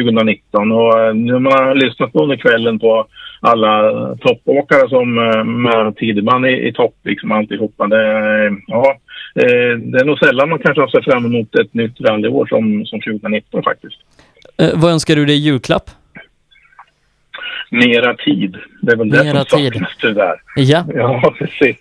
2019. 0.00 0.72
Och 0.72 1.00
eh, 1.00 1.14
när 1.14 1.38
man 1.38 1.52
har 1.52 1.74
lyssnat 1.74 2.12
på 2.12 2.22
under 2.22 2.36
kvällen 2.36 2.78
på 2.78 3.06
alla 3.40 3.92
toppåkare 4.20 4.88
som 4.88 5.18
eh, 5.18 5.44
med 5.44 5.96
Tideman 5.96 6.44
i, 6.44 6.68
i 6.68 6.72
topp, 6.72 6.94
liksom 7.04 7.32
alltihopa. 7.32 7.86
Det, 7.86 8.08
eh, 8.10 8.52
ja, 8.66 8.96
Eh, 9.38 9.78
det 9.78 10.00
är 10.00 10.04
nog 10.04 10.18
sällan 10.18 10.48
man 10.48 10.58
kanske 10.58 10.80
har 10.80 10.88
sett 10.88 11.04
fram 11.04 11.24
emot 11.24 11.54
ett 11.54 11.74
nytt 11.74 12.00
rallyår 12.00 12.46
som, 12.46 12.86
som 12.86 13.00
2019 13.00 13.62
faktiskt. 13.62 13.96
Eh, 14.58 14.70
vad 14.74 14.92
önskar 14.92 15.16
du 15.16 15.24
dig 15.26 15.36
i 15.36 15.38
julklapp? 15.38 15.90
Mera 17.70 18.14
tid. 18.14 18.56
Det 18.82 18.92
är 18.92 18.96
väl 18.96 19.10
det 19.10 19.24
Mera 19.24 19.44
som 19.44 19.58
tid. 19.58 19.72
saknas 19.72 19.90
tyvärr. 20.00 20.36
Ja. 20.56 20.84
Ja, 20.94 21.34
precis. 21.38 21.76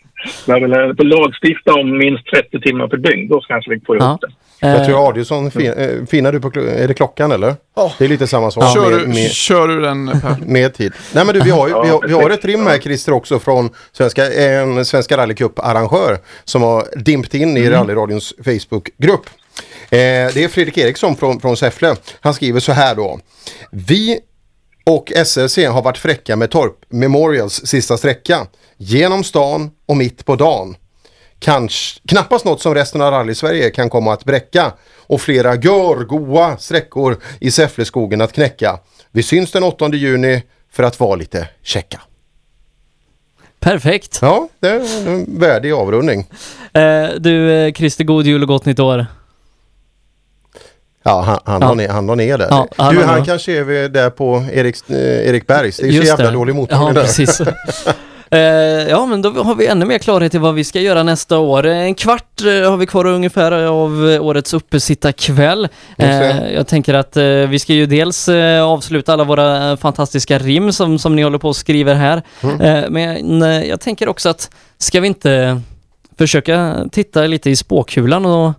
Jag 0.46 0.60
vill 0.62 0.72
eh, 0.74 1.06
lagstifta 1.18 1.74
om 1.74 1.98
minst 1.98 2.26
30 2.26 2.60
timmar 2.62 2.88
per 2.88 2.98
dygn. 2.98 3.28
Då 3.30 3.42
kanske 3.42 3.72
vi 3.72 3.80
får 3.80 3.98
ihop 3.98 4.22
det. 4.22 4.28
Jag 4.60 4.86
tror 4.86 5.10
Adielsson 5.10 5.52
fin, 5.52 5.74
eh, 5.74 6.06
finnar 6.10 6.32
du 6.32 6.40
på 6.42 6.48
är 6.60 6.88
det 6.88 6.94
klockan 6.94 7.32
eller? 7.32 7.56
Det 7.98 8.06
är 8.06 8.10
lite 8.10 8.28
samma 8.28 8.52
sak. 8.52 8.74
Kör, 8.74 8.90
med, 8.92 9.00
du, 9.00 9.08
med, 9.08 9.32
kör 9.32 9.68
du 9.68 9.82
den 9.82 10.08
Per? 10.22 10.36
med 10.46 10.74
tid. 10.74 10.94
Nej 11.14 11.26
men 11.26 11.34
du, 11.36 11.42
vi 11.42 11.50
har, 11.50 11.68
ju, 11.68 11.74
vi 11.84 11.90
har, 11.90 12.08
vi 12.08 12.14
har 12.14 12.22
Ja, 12.30 12.34
ett 12.34 12.46
rim 12.46 12.68
här 12.68 12.78
Christer 12.78 13.14
också 13.14 13.40
från 13.40 13.70
svenska, 13.92 14.34
en 14.34 14.86
Svenska 14.86 15.18
rallycup-arrangör 15.18 16.18
som 16.44 16.62
har 16.64 16.84
dimpt 17.04 17.34
in 17.34 17.58
i 17.58 17.60
Mm. 17.66 17.74
rallyradions 17.74 18.34
Facebookgrupp. 18.46 19.26
Eh, 19.90 19.98
det 20.34 20.38
är 20.44 20.48
Fredrik 20.48 20.78
Eriksson 20.78 21.16
från, 21.16 21.40
från 21.40 21.58
Säffle. 21.58 21.96
Han 22.22 22.34
skriver 22.34 22.60
så 22.60 22.72
här 22.72 22.96
då. 22.96 23.20
Vi 23.72 24.20
och 24.88 25.12
SLC 25.26 25.58
har 25.58 25.82
varit 25.82 25.98
fräcka 25.98 26.36
med 26.36 26.52
Torp 26.52 26.76
Memorials 26.90 27.66
sista 27.66 27.98
sträcka. 27.98 28.48
Genom 28.78 29.24
stan 29.24 29.72
och 29.86 29.98
mitt 29.98 30.26
på 30.26 30.36
dagen. 30.36 30.76
Kanske, 31.40 32.00
knappast 32.08 32.46
något 32.46 32.62
som 32.62 32.76
resten 32.76 33.02
av 33.02 33.12
rally-Sverige 33.12 33.70
kan 33.70 33.90
komma 33.90 34.14
att 34.14 34.24
bräcka. 34.24 34.74
Och 34.98 35.22
flera 35.22 35.56
görgoa 35.56 36.58
sträckor 36.58 37.18
i 37.40 37.52
Säffleskogen 37.52 38.22
att 38.22 38.34
knäcka. 38.34 38.80
Vi 39.12 39.24
syns 39.24 39.52
den 39.52 39.64
8 39.64 39.90
juni 39.94 40.44
för 40.72 40.84
att 40.84 41.00
vara 41.00 41.16
lite 41.16 41.48
checka. 41.64 42.02
Perfekt. 43.60 44.20
Ja, 44.22 44.50
det 44.60 44.70
är 44.70 45.08
en 45.08 45.40
värdig 45.40 45.72
avrundning. 45.72 46.26
Eh, 46.74 47.10
du 47.18 47.52
eh, 47.52 47.74
Christer, 47.74 48.04
god 48.04 48.26
jul 48.26 48.42
och 48.42 48.48
gott 48.48 48.66
nytt 48.66 48.80
år. 48.80 49.06
Ja, 51.08 51.22
han, 51.22 51.40
han, 51.46 51.62
Ja. 51.62 51.74
Ner, 51.74 51.90
han 51.90 52.06
la 52.08 52.16
ner 52.16 52.38
där. 52.38 52.48
Ja, 52.50 52.68
han 52.78 52.96
du, 52.96 53.04
han 53.04 53.18
ner. 53.20 53.26
kanske 53.26 53.52
är 53.60 53.64
vi 53.64 53.88
där 53.88 54.10
på 54.10 54.46
Erik, 54.54 54.90
eh, 54.90 55.30
Erik 55.30 55.48
Bergs. 55.48 55.78
Det 55.78 55.88
är 55.88 55.92
så 55.92 56.04
jävla 56.08 56.26
det. 56.26 56.32
dålig 56.32 56.56
mottagning 56.56 56.88
Ja, 56.88 56.94
där. 56.94 57.02
precis. 57.02 57.42
Eh, 58.32 58.40
ja, 58.90 59.06
men 59.06 59.22
då 59.22 59.30
har 59.44 59.56
vi 59.56 59.68
ännu 59.68 59.86
mer 59.86 59.98
klarhet 59.98 60.36
i 60.36 60.38
vad 60.38 60.54
vi 60.56 60.64
ska 60.64 60.80
göra 60.80 61.04
nästa 61.04 61.38
år. 61.38 61.66
En 61.66 61.96
kvart 61.96 62.42
eh, 62.42 62.70
har 62.70 62.78
vi 62.78 62.86
kvar 62.86 63.06
ungefär 63.06 63.52
av 63.52 64.18
årets 64.22 64.54
uppesittarkväll. 64.54 65.68
Eh, 65.98 66.52
jag 66.54 66.68
tänker 66.68 66.94
att 66.94 67.18
eh, 67.18 67.24
vi 67.26 67.60
ska 67.60 67.74
ju 67.74 67.86
dels 67.86 68.30
eh, 68.30 68.64
avsluta 68.64 69.14
alla 69.14 69.24
våra 69.24 69.72
eh, 69.72 69.78
fantastiska 69.78 70.40
rim 70.40 70.72
som, 70.72 71.00
som 71.00 71.16
ni 71.16 71.22
håller 71.22 71.38
på 71.38 71.48
och 71.48 71.56
skriver 71.56 71.96
här. 71.96 72.22
Mm. 72.42 72.94
Men 72.94 73.42
jag 73.68 73.80
tänker 73.82 74.10
också 74.10 74.30
att 74.30 74.50
ska 74.78 75.00
vi 75.00 75.08
inte 75.08 75.62
försöka 76.18 76.76
titta 76.92 77.22
lite 77.22 77.50
i 77.50 77.56
spåkulan 77.56 78.26
och 78.26 78.54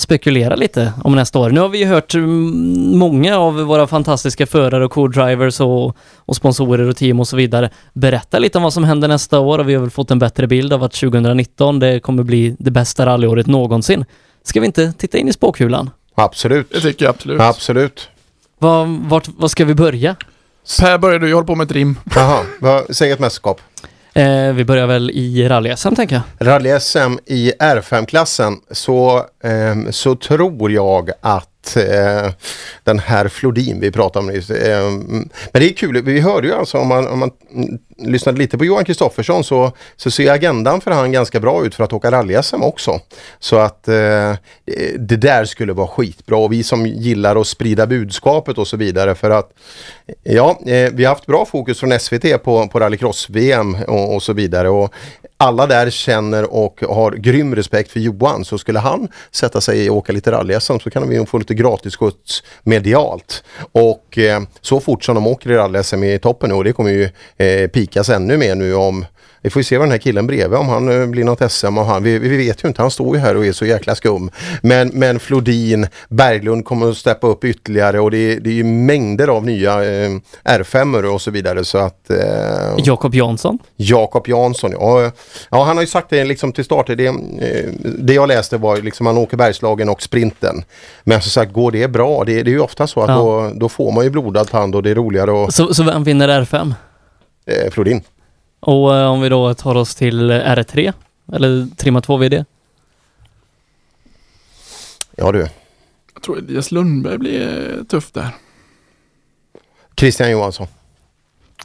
spekulera 0.00 0.56
lite 0.56 0.92
om 1.04 1.16
nästa 1.16 1.38
år. 1.38 1.50
Nu 1.50 1.60
har 1.60 1.68
vi 1.68 1.78
ju 1.78 1.86
hört 1.86 2.14
mm, 2.14 2.98
många 2.98 3.38
av 3.38 3.54
våra 3.54 3.86
fantastiska 3.86 4.46
förare 4.46 4.84
och 4.84 4.92
co-drivers 4.92 5.60
och, 5.60 5.96
och 6.16 6.36
sponsorer 6.36 6.88
och 6.88 6.96
team 6.96 7.20
och 7.20 7.28
så 7.28 7.36
vidare 7.36 7.70
berätta 7.92 8.38
lite 8.38 8.58
om 8.58 8.64
vad 8.64 8.72
som 8.72 8.84
händer 8.84 9.08
nästa 9.08 9.38
år 9.38 9.58
och 9.58 9.68
vi 9.68 9.74
har 9.74 9.80
väl 9.80 9.90
fått 9.90 10.10
en 10.10 10.18
bättre 10.18 10.46
bild 10.46 10.72
av 10.72 10.82
att 10.82 10.92
2019 10.92 11.78
det 11.78 12.00
kommer 12.00 12.22
bli 12.22 12.56
det 12.58 12.70
bästa 12.70 13.06
rallyåret 13.06 13.46
någonsin. 13.46 14.04
Ska 14.42 14.60
vi 14.60 14.66
inte 14.66 14.92
titta 14.92 15.18
in 15.18 15.28
i 15.28 15.32
spåkulan? 15.32 15.90
Absolut. 16.14 16.70
Det 16.72 16.80
tycker 16.80 17.04
jag 17.04 17.14
absolut. 17.14 17.40
Absolut. 17.40 18.08
Vart, 19.08 19.28
vad 19.36 19.50
ska 19.50 19.64
vi 19.64 19.74
börja? 19.74 20.16
Per 20.80 20.98
börjar 20.98 21.18
du, 21.18 21.28
jag 21.28 21.36
håller 21.36 21.46
på 21.46 21.54
med 21.54 21.64
ett 21.64 21.72
rim. 21.72 21.98
Jaha, 22.14 22.82
säg 22.90 23.10
ett 23.10 23.20
mästerskap. 23.20 23.60
Eh, 24.14 24.52
vi 24.52 24.64
börjar 24.64 24.86
väl 24.86 25.10
i 25.10 25.48
rally-SM 25.48 25.94
tänker 25.94 26.14
jag. 26.38 26.46
Rally-SM 26.48 27.18
i 27.26 27.52
R5-klassen 27.58 28.56
så, 28.70 29.16
eh, 29.44 29.90
så 29.90 30.14
tror 30.14 30.70
jag 30.70 31.10
att 31.20 31.46
eh, 31.76 32.30
den 32.84 32.98
här 32.98 33.28
Flodin 33.28 33.80
vi 33.80 33.90
pratade 33.90 34.26
om 34.26 34.32
nyss. 34.32 34.50
Eh, 34.50 34.86
mm, 34.86 35.28
men 35.52 35.62
det 35.62 35.70
är 35.70 35.72
kul, 35.72 36.02
vi 36.02 36.20
hörde 36.20 36.48
ju 36.48 36.54
alltså 36.54 36.78
om 36.78 36.88
man, 36.88 37.08
om 37.08 37.18
man 37.18 37.30
lyssnade 37.98 38.38
lite 38.38 38.58
på 38.58 38.64
Johan 38.64 38.84
Kristoffersson 38.84 39.44
så, 39.44 39.72
så 39.96 40.10
ser 40.10 40.32
agendan 40.32 40.80
för 40.80 40.90
han 40.90 41.12
ganska 41.12 41.40
bra 41.40 41.66
ut 41.66 41.74
för 41.74 41.84
att 41.84 41.92
åka 41.92 42.10
rally-SM 42.10 42.62
också. 42.62 43.00
Så 43.38 43.56
att 43.56 43.88
eh, 43.88 44.34
det 44.98 45.16
där 45.16 45.44
skulle 45.44 45.72
vara 45.72 45.86
skitbra 45.86 46.36
och 46.36 46.52
vi 46.52 46.62
som 46.62 46.86
gillar 46.86 47.40
att 47.40 47.46
sprida 47.46 47.86
budskapet 47.86 48.58
och 48.58 48.66
så 48.66 48.76
vidare 48.76 49.14
för 49.14 49.30
att 49.30 49.52
ja, 50.22 50.58
eh, 50.66 50.90
vi 50.92 51.04
har 51.04 51.14
haft 51.14 51.26
bra 51.26 51.44
fokus 51.44 51.80
från 51.80 52.00
SVT 52.00 52.42
på, 52.42 52.68
på 52.68 52.80
rallycross-VM 52.80 53.76
och, 53.88 54.14
och 54.14 54.22
så 54.22 54.32
vidare 54.32 54.68
och 54.68 54.94
alla 55.42 55.66
där 55.66 55.90
känner 55.90 56.54
och 56.54 56.80
har 56.88 57.12
grym 57.12 57.54
respekt 57.54 57.90
för 57.90 58.00
Johan 58.00 58.44
så 58.44 58.58
skulle 58.58 58.78
han 58.78 59.08
sätta 59.30 59.60
sig 59.60 59.90
och 59.90 59.96
åka 59.96 60.12
lite 60.12 60.32
rally 60.32 60.60
så 60.60 60.78
kan 60.78 61.08
vi 61.08 61.26
få 61.26 61.38
lite 61.38 61.54
gratisskjuts 61.54 62.42
medialt. 62.62 63.44
Och 63.72 64.18
eh, 64.18 64.42
så 64.60 64.80
fort 64.80 65.04
som 65.04 65.14
de 65.14 65.26
åker 65.26 65.50
i 65.50 65.54
rally 65.54 66.14
i 66.14 66.18
toppen 66.18 66.50
nu 66.50 66.54
och 66.54 66.64
det 66.64 66.72
kommer 66.72 66.90
ju 66.90 67.10
eh, 67.36 67.68
pikas 67.68 68.08
ännu 68.08 68.36
mer 68.36 68.54
nu 68.54 68.74
om 68.74 69.04
vi 69.42 69.50
får 69.50 69.60
ju 69.60 69.64
se 69.64 69.78
vad 69.78 69.86
den 69.86 69.92
här 69.92 69.98
killen 69.98 70.26
bredvid 70.26 70.58
om 70.58 70.68
han 70.68 71.00
eh, 71.02 71.06
blir 71.06 71.24
något 71.24 71.52
SM 71.52 71.78
och 71.78 71.84
han, 71.84 72.02
vi, 72.02 72.18
vi 72.18 72.36
vet 72.36 72.64
ju 72.64 72.68
inte, 72.68 72.82
han 72.82 72.90
står 72.90 73.16
ju 73.16 73.22
här 73.22 73.36
och 73.36 73.46
är 73.46 73.52
så 73.52 73.66
jäkla 73.66 73.94
skum. 73.94 74.30
Men, 74.62 74.88
men 74.88 75.20
Flodin, 75.20 75.86
Berglund 76.08 76.64
kommer 76.64 76.90
att 76.90 76.96
steppa 76.96 77.26
upp 77.26 77.44
ytterligare 77.44 78.00
och 78.00 78.10
det, 78.10 78.16
är- 78.32 78.40
det 78.40 78.50
är 78.50 78.54
ju 78.54 78.64
mängder 78.64 79.28
av 79.28 79.44
nya 79.46 79.72
eh, 79.84 80.10
R5 80.44 81.04
och 81.04 81.20
så 81.22 81.30
vidare 81.30 81.64
så 81.64 81.78
att... 81.78 82.10
Eh, 82.10 82.16
Jakob 82.78 83.14
Jansson. 83.14 83.58
Jakob 83.76 84.28
Jansson, 84.28 84.70
ja, 84.72 85.10
ja 85.50 85.64
han 85.64 85.76
har 85.76 85.82
ju 85.82 85.86
sagt 85.86 86.10
det 86.10 86.24
liksom 86.24 86.52
till 86.52 86.64
start. 86.64 86.86
Det, 86.86 87.06
eh, 87.06 87.14
det 87.98 88.14
jag 88.14 88.28
läste 88.28 88.56
var 88.56 88.76
liksom 88.76 89.06
han 89.06 89.18
åker 89.18 89.36
Bergslagen 89.36 89.88
och 89.88 90.02
sprinten. 90.02 90.62
Men 91.04 91.20
som 91.20 91.30
sagt, 91.30 91.52
går 91.52 91.70
det 91.72 91.88
bra? 91.88 92.24
Det, 92.24 92.42
det 92.42 92.50
är 92.50 92.52
ju 92.52 92.60
ofta 92.60 92.86
så 92.86 93.02
att 93.02 93.08
Ja. 93.08 93.16
då, 93.16 93.50
då 93.54 93.68
får 93.68 93.92
man 93.92 94.04
ju 94.04 94.10
blodad 94.10 94.48
tand 94.50 94.74
och 94.74 94.82
det 94.82 94.90
är 94.90 94.94
roligare 94.94 95.30
och 95.32 95.54
Så, 95.54 95.74
så 95.74 95.82
vem 95.82 96.04
vinner 96.04 96.28
R5? 96.44 96.74
eh, 97.46 97.70
Flodin. 97.70 98.02
Och 98.60 98.96
eh, 98.96 99.10
om 99.10 99.20
vi 99.20 99.28
då 99.28 99.54
tar 99.54 99.74
oss 99.74 99.94
till 99.94 100.30
R3, 100.30 100.92
eller 101.32 101.76
trimma 101.76 102.00
2 102.00 102.16
VD? 102.16 102.44
Ja 105.16 105.32
du. 105.32 105.48
Jag 106.14 106.22
tror 106.22 106.38
Elias 106.38 106.72
Lundberg 106.72 107.18
blir 107.18 107.76
eh, 107.78 107.84
tuff 107.84 108.12
där. 108.12 108.28
Christian 109.96 110.30
Johansson. 110.30 110.66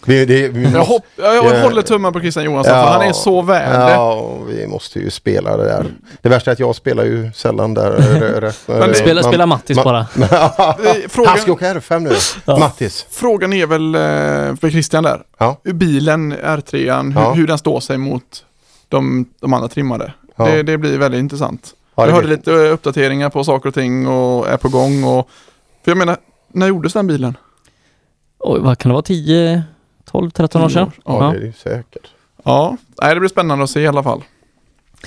Vi, 0.05 0.25
det, 0.25 0.47
vi 0.49 0.71
Jag, 0.71 0.83
hopp, 0.85 1.03
jag, 1.15 1.35
jag 1.35 1.45
Ja. 1.55 1.61
håller 1.63 1.81
tummen 1.81 2.13
på 2.13 2.19
Christian 2.19 2.45
Johansson 2.45 2.73
för 2.73 2.81
han 2.91 3.01
är 3.01 3.13
så 3.13 3.41
värd. 3.41 3.89
Ja, 3.91 4.37
vi 4.49 4.67
måste 4.67 4.99
ju 4.99 5.09
spela 5.09 5.57
det 5.57 5.63
där. 5.63 5.85
Det 6.21 6.29
värsta 6.29 6.51
är 6.51 6.53
att 6.53 6.59
jag 6.59 6.75
spelar 6.75 7.03
ju 7.03 7.31
sällan 7.35 7.73
där. 7.73 7.91
Men 8.67 8.79
det- 8.89 8.95
Spela- 8.95 9.23
spela 9.23 9.45
Mattis 9.45 9.83
bara. 9.83 10.05
frågan- 11.09 11.27
Han 11.29 11.37
ska 11.37 11.51
åka 11.53 11.73
R5 11.73 11.99
nu. 11.99 12.11
Ja. 12.45 12.57
Mattis. 12.59 13.05
Frågan 13.09 13.53
är 13.53 13.65
väl 13.65 13.95
eh, 13.95 14.01
för 14.59 14.69
Christian 14.69 15.03
där. 15.03 15.21
Ja. 15.37 15.57
Bilen, 15.63 16.33
R3, 16.33 16.77
hur, 17.13 17.21
Ja. 17.21 17.33
hur 17.33 17.47
den 17.47 17.57
står 17.57 17.79
sig 17.79 17.97
mot 17.97 18.45
de, 18.89 19.25
de 19.41 19.53
andra 19.53 19.67
trimmade. 19.67 20.13
Ja. 20.35 20.45
Det, 20.45 20.63
det 20.63 20.77
blir 20.77 20.97
väldigt 20.97 21.19
intressant. 21.19 21.69
Ja, 21.95 22.03
det 22.03 22.09
jag 22.09 22.15
hörde 22.15 22.27
blir- 22.27 22.37
lite 22.37 22.51
eh, 22.53 22.73
uppdateringar 22.73 23.29
på 23.29 23.43
saker 23.43 23.69
och 23.69 23.75
ting 23.75 24.07
och 24.07 24.47
är 24.49 24.57
på 24.57 24.69
gång. 24.69 25.03
Och, 25.03 25.29
för 25.83 25.91
jag 25.91 25.97
menar, 25.97 26.17
när 26.53 26.67
gjordes 26.67 26.93
den 26.93 27.07
bilen? 27.07 27.37
Oj, 28.39 28.59
vad 28.61 28.77
kan 28.77 28.89
det 28.89 28.93
vara? 28.93 29.03
10, 29.03 29.63
12, 30.05 30.29
13 30.31 30.61
år 30.61 30.69
sedan? 30.69 30.91
Ja, 31.05 31.33
det 31.33 31.37
är 31.37 31.41
ju 31.41 31.53
säkert. 31.53 32.07
Ja, 32.43 32.77
nej, 33.01 33.13
det 33.13 33.19
blir 33.19 33.29
spännande 33.29 33.63
att 33.63 33.69
se 33.69 33.79
i 33.79 33.87
alla 33.87 34.03
fall. 34.03 34.23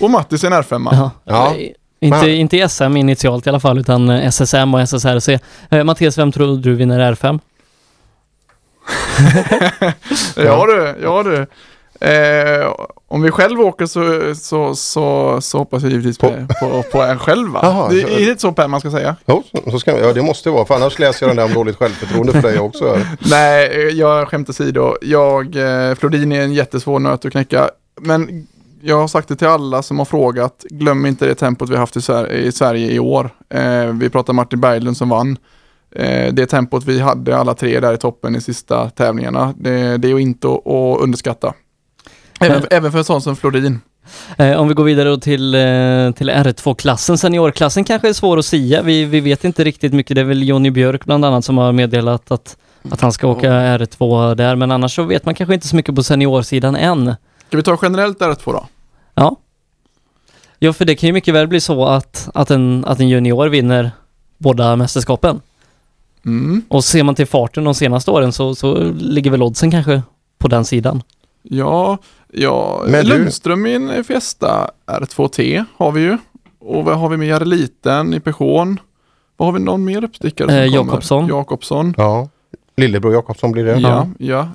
Och 0.00 0.10
Mattis 0.10 0.44
är 0.44 0.50
en 0.50 0.62
R5. 0.62 1.10
Ja. 1.24 1.54
Inte, 2.00 2.30
inte 2.30 2.56
i 2.56 2.68
SM 2.68 2.96
initialt 2.96 3.46
i 3.46 3.48
alla 3.48 3.60
fall, 3.60 3.78
utan 3.78 4.08
eh, 4.08 4.26
SSM 4.26 4.74
och 4.74 4.80
SSRC. 4.80 5.38
Eh, 5.70 5.84
Mattias, 5.84 6.18
vem 6.18 6.32
tror 6.32 6.56
du 6.56 6.74
vinner 6.74 7.12
R5? 7.12 7.40
Ja 10.36 10.66
du, 10.66 10.96
ja 11.02 11.22
du. 11.22 11.46
Eh, 12.00 12.72
om 13.08 13.22
vi 13.22 13.30
själv 13.30 13.60
åker 13.60 13.86
så, 13.86 14.34
så, 14.34 14.74
så, 14.74 15.40
så 15.40 15.58
hoppas 15.58 15.82
jag 15.82 15.92
givetvis 15.92 16.18
på, 16.18 16.28
på, 16.60 16.82
på 16.92 17.02
en 17.02 17.18
själv 17.18 17.48
va? 17.52 17.60
Jaha, 17.62 17.88
det 17.88 18.02
är 18.02 18.28
inte 18.28 18.40
så 18.40 18.52
Per 18.52 18.68
man 18.68 18.80
ska 18.80 18.90
säga? 18.90 19.16
Jo, 19.26 19.42
så- 19.70 19.78
ska, 19.78 19.98
ja, 20.00 20.12
det 20.12 20.22
måste 20.22 20.50
vara. 20.50 20.64
För 20.64 20.74
annars 20.74 20.98
läser 20.98 21.26
jag 21.26 21.30
den 21.30 21.36
där 21.36 21.44
om 21.44 21.54
dåligt 21.54 21.76
självförtroende 21.76 22.32
för 22.32 22.42
dig 22.42 22.58
också. 22.58 22.98
Nej, 23.30 23.90
jag 23.98 24.28
skämt 24.28 24.48
åsido. 24.50 24.94
Jag, 25.02 25.56
eh, 25.56 25.94
Flodin 25.94 26.32
är 26.32 26.40
en 26.42 26.52
jättesvår 26.52 26.98
nöt 26.98 27.24
att 27.24 27.32
knäcka. 27.32 27.70
Men 28.00 28.46
jag 28.82 28.96
har 28.96 29.08
sagt 29.08 29.28
det 29.28 29.36
till 29.36 29.46
alla 29.48 29.82
som 29.82 29.98
har 29.98 30.04
frågat. 30.04 30.64
Glöm 30.70 31.06
inte 31.06 31.26
det 31.26 31.34
tempot 31.34 31.68
vi 31.68 31.72
har 31.72 31.80
haft 31.80 31.96
i, 31.96 32.00
Sver- 32.00 32.30
i 32.32 32.52
Sverige 32.52 32.90
i 32.92 32.98
år. 32.98 33.30
Eh, 33.54 33.84
vi 33.86 34.08
pratar 34.10 34.32
Martin 34.32 34.60
Berglund 34.60 34.96
som 34.96 35.08
vann. 35.08 35.36
Eh, 35.96 36.32
det 36.32 36.46
tempot 36.46 36.84
vi 36.84 37.00
hade 37.00 37.36
alla 37.36 37.54
tre 37.54 37.80
där 37.80 37.94
i 37.94 37.96
toppen 37.96 38.36
i 38.36 38.40
sista 38.40 38.90
tävlingarna. 38.90 39.54
Det, 39.56 39.96
det 39.96 40.08
är 40.08 40.12
ju 40.12 40.18
inte 40.20 40.48
att, 40.48 40.66
att 40.66 41.00
underskatta. 41.00 41.54
Även, 42.40 42.62
även 42.70 42.92
för 42.92 42.98
en 42.98 43.04
sån 43.04 43.22
som 43.22 43.36
Flodin. 43.36 43.80
Eh, 44.36 44.60
om 44.60 44.68
vi 44.68 44.74
går 44.74 44.84
vidare 44.84 45.08
då 45.08 45.16
till, 45.16 45.54
eh, 45.54 45.60
till 46.12 46.30
R2-klassen, 46.30 47.18
seniorklassen 47.18 47.84
kanske 47.84 48.08
är 48.08 48.12
svår 48.12 48.38
att 48.38 48.44
säga. 48.44 48.82
Vi, 48.82 49.04
vi 49.04 49.20
vet 49.20 49.44
inte 49.44 49.64
riktigt 49.64 49.92
mycket. 49.92 50.14
Det 50.14 50.20
är 50.20 50.24
väl 50.24 50.48
Jonny 50.48 50.70
Björk 50.70 51.04
bland 51.04 51.24
annat 51.24 51.44
som 51.44 51.58
har 51.58 51.72
meddelat 51.72 52.30
att, 52.30 52.56
att 52.90 53.00
han 53.00 53.12
ska 53.12 53.26
åka 53.28 53.50
R2 53.50 54.34
där, 54.34 54.56
men 54.56 54.70
annars 54.70 54.94
så 54.94 55.02
vet 55.02 55.24
man 55.24 55.34
kanske 55.34 55.54
inte 55.54 55.68
så 55.68 55.76
mycket 55.76 55.94
på 55.94 56.02
seniorsidan 56.02 56.76
än. 56.76 57.14
Ska 57.48 57.56
vi 57.56 57.62
ta 57.62 57.78
generellt 57.82 58.18
R2 58.18 58.52
då? 58.52 58.66
Ja. 59.14 59.36
Ja, 60.58 60.72
för 60.72 60.84
det 60.84 60.94
kan 60.94 61.06
ju 61.06 61.12
mycket 61.12 61.34
väl 61.34 61.48
bli 61.48 61.60
så 61.60 61.86
att, 61.86 62.28
att, 62.34 62.50
en, 62.50 62.84
att 62.84 63.00
en 63.00 63.08
junior 63.08 63.46
vinner 63.48 63.90
båda 64.38 64.76
mästerskapen. 64.76 65.40
Mm. 66.26 66.62
Och 66.68 66.84
ser 66.84 67.02
man 67.02 67.14
till 67.14 67.26
farten 67.26 67.64
de 67.64 67.74
senaste 67.74 68.10
åren 68.10 68.32
så, 68.32 68.54
så 68.54 68.92
ligger 68.98 69.30
väl 69.30 69.42
oddsen 69.42 69.70
kanske 69.70 70.02
på 70.38 70.48
den 70.48 70.64
sidan. 70.64 71.02
Ja, 71.42 71.98
ja 72.32 72.82
Men 72.88 73.04
du- 73.04 73.10
Lundström 73.10 73.66
i 73.66 73.74
en 73.74 74.04
Fiesta 74.04 74.70
R2T 74.86 75.64
har 75.76 75.92
vi 75.92 76.00
ju. 76.00 76.18
Och 76.60 76.84
vad 76.84 76.98
har 76.98 77.08
vi 77.08 77.16
mer? 77.16 77.40
Liten 77.40 78.14
i 78.14 78.20
Peugeot. 78.20 78.68
Vad 79.36 79.46
har 79.48 79.52
vi 79.52 79.58
någon 79.64 79.84
mer 79.84 80.04
uppstickare? 80.04 80.52
Eh? 80.64 80.74
Jakobsson. 80.74 81.26
Jakobsson. 81.28 81.94
Ja. 81.96 82.28
Lillebror 82.76 83.12
Jakobsson 83.12 83.52
blir 83.52 83.64
det. 83.64 83.76
Ja, 83.78 84.06
ja. 84.18 84.48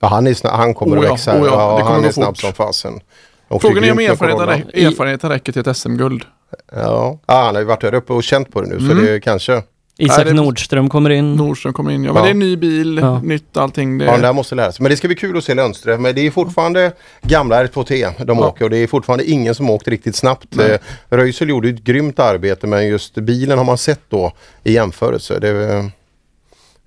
Ja, 0.00 0.08
han, 0.08 0.26
är 0.26 0.48
han 0.56 0.74
kommer 0.74 0.96
Oh 0.96 0.98
att 1.00 1.04
ja, 1.04 1.12
växa. 1.12 1.32
oh 1.40 1.46
ja, 1.46 1.52
ja, 1.52 1.76
det 1.76 1.82
kommer 1.82 1.94
han 1.94 2.04
är 2.04 2.10
snabb 2.12 2.36
som 2.38 2.52
fasen. 2.52 3.00
Och 3.48 3.62
Frågan 3.62 3.84
är 3.84 3.92
om 3.92 3.98
erfarenheten, 3.98 4.46
Corolla. 4.46 4.56
rä- 4.56 4.86
erfarenheten 4.88 5.30
räcker 5.30 5.52
till 5.52 5.68
ett 5.68 5.76
SM-guld. 5.76 6.24
Ja. 6.72 7.18
ja, 7.26 7.42
han 7.44 7.54
har 7.54 7.60
ju 7.62 7.66
varit 7.66 7.80
där 7.80 7.94
uppe 7.94 8.12
och 8.12 8.22
känt 8.22 8.50
på 8.52 8.60
det 8.62 8.68
nu 8.68 8.78
så 8.78 8.92
Mm. 8.92 9.04
det 9.04 9.20
kanske... 9.20 9.62
Isak 10.00 10.16
Nej, 10.16 10.24
det- 10.26 10.32
Nordström 10.32 10.88
kommer 10.88 11.10
in. 11.10 11.34
Nordström 11.36 11.72
kommer 11.72 11.90
in, 11.90 12.04
ja. 12.04 12.12
Men 12.12 12.16
Ja. 12.20 12.22
det 12.24 12.28
är 12.28 12.30
en 12.30 12.38
ny 12.38 12.56
bil, 12.56 12.98
Ja. 13.02 13.20
nytt 13.20 13.56
allting. 13.56 13.98
Det... 13.98 14.04
Ja, 14.04 14.12
den 14.12 14.20
där 14.22 14.32
måste 14.32 14.54
lära 14.54 14.72
sig. 14.72 14.82
Men 14.82 14.90
det 14.90 14.96
ska 14.96 15.08
bli 15.08 15.14
kul 15.16 15.38
att 15.38 15.44
se 15.44 15.54
Lundström. 15.54 16.02
Men 16.02 16.14
det 16.14 16.26
är 16.26 16.30
fortfarande 16.30 16.92
gamla 17.22 17.64
R2T 17.64 18.24
de 18.24 18.38
Ja. 18.38 18.46
åker 18.48 18.64
och 18.64 18.70
det 18.70 18.76
är 18.76 18.86
fortfarande 18.86 19.30
ingen 19.30 19.54
som 19.54 19.70
åkt 19.70 19.88
riktigt 19.88 20.16
snabbt. 20.16 20.46
Nej. 20.50 20.70
Eh, 20.72 20.78
Röisel 21.16 21.48
gjorde 21.48 21.68
ett 21.68 21.84
grymt 21.84 22.18
arbete 22.18 22.66
men 22.66 22.88
just 22.88 23.14
bilen 23.14 23.58
har 23.58 23.64
man 23.64 23.78
sett 23.78 24.00
då 24.08 24.32
i 24.64 24.72
jämförelse. 24.72 25.38
Det, 25.38 25.90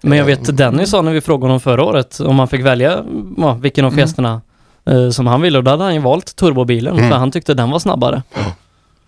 Men 0.01 0.17
jag 0.17 0.25
vet 0.25 0.57
Dennis 0.57 0.89
sa 0.89 1.01
när 1.01 1.11
vi 1.11 1.21
frågade 1.21 1.45
honom 1.45 1.59
förra 1.59 1.83
året 1.83 2.19
om 2.19 2.39
han 2.39 2.47
fick 2.47 2.61
välja 2.65 3.03
ja, 3.37 3.53
vilken 3.53 3.85
av 3.85 3.91
Mm. 3.93 4.05
Fiesterna 4.05 4.41
eh, 4.85 5.09
som 5.09 5.27
han 5.27 5.41
ville 5.41 5.57
och 5.57 5.63
då 5.63 5.71
hade 5.71 5.83
han 5.83 5.93
ju 5.93 6.01
valt 6.01 6.35
turbobilen 6.35 6.97
Mm. 6.97 7.09
för 7.09 7.17
han 7.17 7.31
tyckte 7.31 7.53
den 7.53 7.69
var 7.71 7.79
snabbare. 7.79 8.23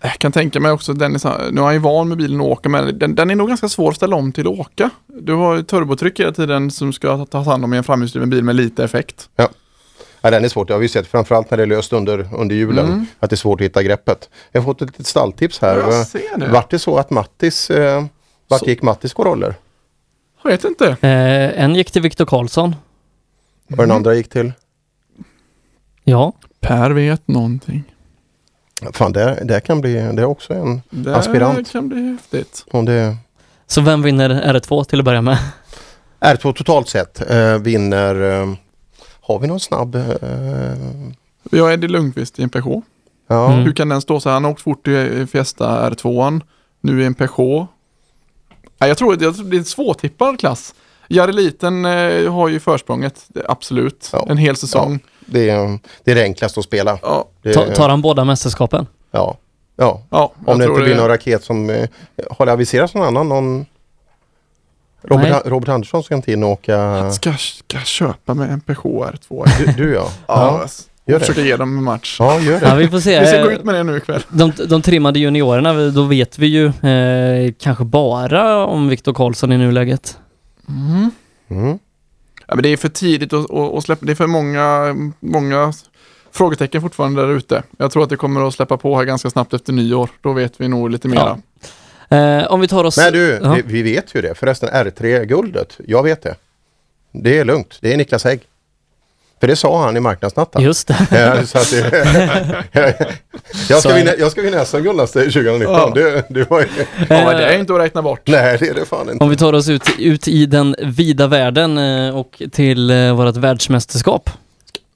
Jag 0.06 0.18
kan 0.18 0.32
tänka 0.32 0.60
mig 0.60 0.72
också, 0.72 0.92
Dennis, 0.92 1.24
nu 1.24 1.60
är 1.60 1.64
han 1.64 1.72
ju 1.72 1.78
van 1.78 2.08
med 2.08 2.18
bilen 2.18 2.40
att 2.40 2.46
åka 2.46 2.68
men 2.68 2.98
den, 2.98 3.14
den 3.14 3.30
är 3.30 3.34
nog 3.34 3.48
ganska 3.48 3.68
svår 3.68 3.90
att 3.90 3.96
ställa 3.96 4.16
om 4.16 4.32
till 4.32 4.46
att 4.46 4.58
åka. 4.58 4.90
Du 5.06 5.34
har 5.34 5.56
ju 5.56 5.62
turbotryck 5.62 6.20
hela 6.20 6.32
tiden 6.32 6.70
som 6.70 6.92
ska 6.92 7.26
tas 7.26 7.46
hand 7.46 7.64
om 7.64 7.74
i 7.74 7.76
en 7.76 7.84
framhjulsdriven 7.84 8.30
bil 8.30 8.44
med 8.44 8.56
lite 8.56 8.84
effekt. 8.84 9.28
Ja. 9.36 9.48
Ja, 10.20 10.30
den 10.30 10.44
är 10.44 10.48
svårt. 10.48 10.68
Det 10.68 10.74
har 10.74 10.80
vi 10.80 10.88
sett 10.88 11.06
framförallt 11.06 11.50
när 11.50 11.56
det 11.56 11.62
är 11.62 11.66
löst 11.66 11.92
under, 11.92 12.28
under 12.34 12.56
julen. 12.56 12.86
Mm. 12.86 13.06
Att 13.20 13.30
det 13.30 13.34
är 13.34 13.36
svårt 13.36 13.60
att 13.60 13.64
hitta 13.64 13.82
greppet. 13.82 14.30
Jag 14.52 14.60
har 14.60 14.64
fått 14.64 14.82
ett 14.82 14.88
litet 14.88 15.06
stalltips 15.06 15.58
här. 15.60 15.76
Jag 15.76 16.06
ser 16.06 16.38
det. 16.38 16.48
Vart 16.48 16.70
det 16.70 16.78
så 16.78 16.96
att 16.96 17.10
Mattis, 17.10 17.70
eh, 17.70 18.04
vart 18.48 18.66
gick 18.66 18.82
Mattis 18.82 19.14
på 19.14 19.24
roller? 19.24 19.54
Jag 20.42 20.50
vet 20.50 20.64
inte. 20.64 20.86
Eh, 21.00 21.64
en 21.64 21.74
gick 21.74 21.90
till 21.90 22.02
Viktor 22.02 22.26
Karlsson. 22.26 22.76
Och 23.70 23.76
den 23.76 23.90
andra 23.90 24.14
gick 24.14 24.28
till? 24.28 24.52
Ja. 26.04 26.32
Per 26.60 26.90
vet 26.90 27.28
någonting. 27.28 27.93
Fan, 28.92 29.12
det, 29.12 29.38
det 29.44 29.60
kan 29.60 29.80
bli, 29.80 29.92
det 29.92 30.22
är 30.22 30.24
också 30.24 30.54
en 30.54 30.82
Det 30.90 31.16
aspirant. 31.16 31.72
kan 31.72 31.88
bli 31.88 32.02
häftigt. 32.12 32.64
Om 32.70 32.84
det, 32.84 33.16
Så 33.66 33.80
vem 33.80 34.02
vinner 34.02 34.30
R2 34.30 34.84
till 34.84 34.98
att 34.98 35.04
börja 35.04 35.22
med? 35.22 35.38
R2 36.20 36.52
totalt 36.52 36.88
sett 36.88 37.30
eh, 37.30 37.58
vinner, 37.58 38.40
eh, 38.42 38.54
har 39.20 39.38
vi 39.38 39.46
någon 39.46 39.60
snabb? 39.60 39.94
Eh, 39.94 40.02
Vi 41.50 41.58
har 41.60 41.70
Eddie 41.72 41.88
Lundqvist 41.88 42.38
i 42.38 42.42
en 42.42 42.48
Peugeot. 42.48 42.84
Ja. 43.28 43.48
Hur 43.50 43.72
kan 43.72 43.88
den 43.88 44.00
stå 44.00 44.20
så 44.20 44.28
här? 44.28 44.34
Han 44.34 44.44
har 44.44 44.50
åkt 44.50 44.60
fort 44.62 44.88
i 44.88 45.26
Fiesta 45.32 45.90
R2. 45.90 46.40
Nu 46.80 47.02
i 47.02 47.04
en 47.04 47.14
Peugeot. 47.14 47.68
Nej, 48.78 48.88
jag 48.90 48.98
tror 48.98 49.12
att 49.12 49.18
det 49.18 49.50
det 49.50 49.56
är 49.56 49.58
en 49.58 49.64
svårtippad 49.64 50.38
klass. 50.40 50.74
Jari 51.08 51.32
Liten 51.32 51.84
eh, 51.84 52.32
har 52.32 52.48
ju 52.48 52.60
försprånget, 52.60 53.24
det, 53.28 53.42
absolut. 53.48 54.10
En 54.28 54.36
hel 54.36 54.56
säsong. 54.56 55.00
Det, 55.26 55.50
är, 55.50 55.78
det 56.04 56.10
är 56.10 56.14
det 56.14 56.22
enklaste 56.22 56.60
att 56.60 56.66
spela. 56.66 56.98
Ja. 57.02 57.24
Det, 57.42 57.52
Ta, 57.54 57.66
tar 57.66 57.88
han 57.88 58.02
båda 58.02 58.24
mästerskapen? 58.24 58.86
Ja. 59.10 59.36
Ja, 59.76 60.02
ja 60.10 60.32
om 60.46 60.58
det 60.58 60.64
inte 60.64 60.80
blir 60.80 60.94
det- 60.94 61.00
någon 61.00 61.08
raket 61.08 61.44
som... 61.44 61.70
Eh, 61.70 61.88
har 62.30 62.46
det 62.46 62.52
aviserats 62.52 62.94
någon 62.94 63.06
annan? 63.06 63.28
Någon... 63.28 63.66
Robert, 65.02 65.30
Nej. 65.30 65.40
Robert 65.44 65.68
Andersson 65.68 66.02
ska 66.02 66.14
inte 66.14 66.32
in 66.32 66.42
och 66.44 66.50
åka... 66.50 67.10
Ska, 67.12 67.32
ska 67.32 67.76
jag 67.76 67.86
köpa 67.86 68.34
med 68.34 68.50
en 68.50 68.60
Peugeot 68.60 69.14
R2? 69.28 69.46
Du, 69.58 69.84
du 69.84 69.94
ja. 69.94 70.08
Ja, 70.26 70.50
gör 70.54 70.68
jag 71.04 71.20
det. 71.20 71.26
försöker 71.26 71.42
ge 71.48 71.56
dem 71.56 71.78
en 71.78 71.84
match. 71.84 72.16
Ja, 72.18 72.40
gör 72.40 72.60
det. 72.60 72.68
Ja, 72.68 72.74
vi 72.74 72.88
får 72.88 73.00
se. 73.00 73.20
Vi 73.20 73.26
ska 73.26 73.42
gå 73.42 73.50
ut 73.50 73.64
med 73.64 73.74
det 73.74 73.82
nu 73.82 73.96
ikväll. 73.96 74.22
De, 74.28 74.52
de 74.68 74.82
trimmade 74.82 75.18
juniorerna, 75.18 75.72
då 75.90 76.02
vet 76.02 76.38
vi 76.38 76.46
ju 76.46 76.66
eh, 76.90 77.52
kanske 77.58 77.84
bara 77.84 78.66
om 78.66 78.88
Viktor 78.88 79.14
Karlsson 79.14 79.52
i 79.52 79.58
nuläget. 79.58 80.18
Mm. 80.68 81.10
Mm. 81.48 81.78
Ja, 82.48 82.54
men 82.54 82.62
det 82.62 82.68
är 82.68 82.76
för 82.76 82.88
tidigt 82.88 83.32
att, 83.32 83.50
att, 83.50 83.74
att 83.74 83.84
släppa. 83.84 84.06
Det 84.06 84.12
är 84.12 84.16
för 84.16 84.26
många, 84.26 84.94
många 85.20 85.72
frågetecken 86.32 86.80
fortfarande 86.82 87.22
där 87.22 87.28
ute. 87.36 87.62
Jag 87.78 87.90
tror 87.92 88.02
att 88.02 88.10
det 88.10 88.16
kommer 88.16 88.48
att 88.48 88.54
släppa 88.54 88.76
på 88.76 88.96
här 88.96 89.04
ganska 89.04 89.30
snabbt 89.30 89.54
efter 89.54 89.72
nyår. 89.72 90.10
Då 90.20 90.32
vet 90.32 90.60
vi 90.60 90.68
nog 90.68 90.90
lite 90.90 91.08
mera. 91.08 91.38
Eh, 92.08 92.44
om 92.52 92.60
vi 92.60 92.68
tar 92.68 92.84
oss... 92.84 92.96
Men 92.96 93.12
du, 93.12 93.40
Ja. 93.42 93.54
vi, 93.54 93.62
vi 93.66 93.82
vet 93.82 94.14
ju 94.14 94.22
det. 94.22 94.34
Förresten 94.34 94.68
R3-guldet, 94.68 95.78
jag 95.86 96.02
vet 96.02 96.22
det. 96.22 96.34
Det 97.12 97.38
är 97.38 97.44
lugnt. 97.44 97.78
Det 97.80 97.92
är 97.92 97.96
Niklas 97.96 98.24
Hägg. 98.24 98.40
För 99.44 99.48
det 99.48 99.56
sa 99.56 99.84
han 99.84 99.96
i 99.96 100.00
marknadsnatten. 100.00 100.62
Just 100.62 100.88
det. 100.88 101.06
Ja, 101.10 101.46
så 101.46 101.58
att 101.58 101.70
det 101.70 102.64
jag, 103.68 103.80
ska 103.80 103.94
vinna, 103.94 104.10
jag 104.18 104.30
ska 104.32 104.42
vinna 104.42 104.64
SM-guld 104.64 104.96
nästa 104.96 105.20
2019. 105.20 105.74
Ja. 105.74 105.92
Det, 105.94 106.24
det 106.28 106.50
var 106.50 106.60
ju... 106.60 106.66
Ja, 107.08 107.32
det 107.32 107.44
är 107.46 107.58
inte 107.58 107.74
att 107.74 107.80
räkna 107.80 108.02
bort. 108.02 108.20
Nej, 108.26 108.56
det 108.60 108.68
är 108.68 108.74
det 108.74 108.84
fan 108.84 109.10
inte. 109.10 109.24
Om 109.24 109.30
vi 109.30 109.36
tar 109.36 109.52
oss 109.52 109.68
ut, 109.68 109.82
ut 109.98 110.28
i 110.28 110.46
den 110.46 110.76
vida 110.82 111.26
världen 111.26 111.78
eh, 111.78 112.16
och 112.16 112.42
till 112.52 112.90
eh, 112.90 113.12
vårt 113.16 113.36
världsmästerskap. 113.36 114.30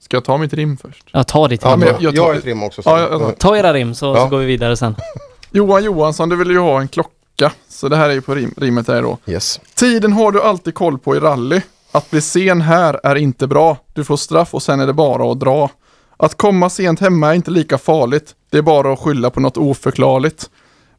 Ska 0.03 0.17
jag 0.17 0.23
ta 0.25 0.37
mitt 0.37 0.53
rim 0.53 0.77
först? 0.77 1.03
Ja, 1.11 1.23
ta 1.23 1.47
ditt 1.47 1.61
Ja, 1.63 1.69
rim. 1.71 1.79
men 1.79 1.87
jag- 1.87 2.01
jag 2.01 2.15
tar 2.15 2.33
ett 2.33 2.45
rim 2.45 2.63
också. 2.63 2.81
Ja, 2.85 2.99
jag, 2.99 3.21
jag, 3.21 3.37
Ta 3.37 3.57
era 3.57 3.73
rim 3.73 3.95
så, 3.95 4.05
Ja. 4.05 4.15
så 4.23 4.27
går 4.27 4.37
vi 4.37 4.45
vidare 4.45 4.77
sen. 4.77 4.95
Johan 5.51 5.83
Johansson, 5.83 6.29
du 6.29 6.35
vill 6.35 6.49
ju 6.51 6.59
ha 6.59 6.81
en 6.81 6.87
klocka. 6.87 7.51
Så 7.69 7.89
det 7.89 7.95
här 7.95 8.09
är 8.09 8.13
ju 8.13 8.21
på 8.21 8.35
rim, 8.35 8.53
rimmet 8.57 8.87
här 8.87 9.01
då. 9.01 9.17
Yes. 9.25 9.59
Tiden 9.75 10.13
har 10.13 10.31
du 10.31 10.41
alltid 10.41 10.73
koll 10.75 10.97
på 10.99 11.15
i 11.15 11.19
rally. 11.19 11.61
Att 11.91 12.11
bli 12.11 12.21
sen 12.21 12.61
här 12.61 12.99
är 13.03 13.15
inte 13.15 13.47
bra. 13.47 13.77
Du 13.93 14.03
får 14.03 14.17
straff 14.17 14.53
och 14.53 14.63
sen 14.63 14.79
är 14.79 14.87
det 14.87 14.93
bara 14.93 15.31
att 15.31 15.39
dra. 15.39 15.69
Att 16.17 16.37
komma 16.37 16.69
sent 16.69 16.99
hemma 16.99 17.29
är 17.29 17.33
inte 17.33 17.51
lika 17.51 17.77
farligt. 17.77 18.31
Det 18.51 18.57
är 18.57 18.61
bara 18.61 18.93
att 18.93 18.99
skylla 18.99 19.29
på 19.29 19.39
något 19.39 19.57
oförklarligt. 19.57 20.49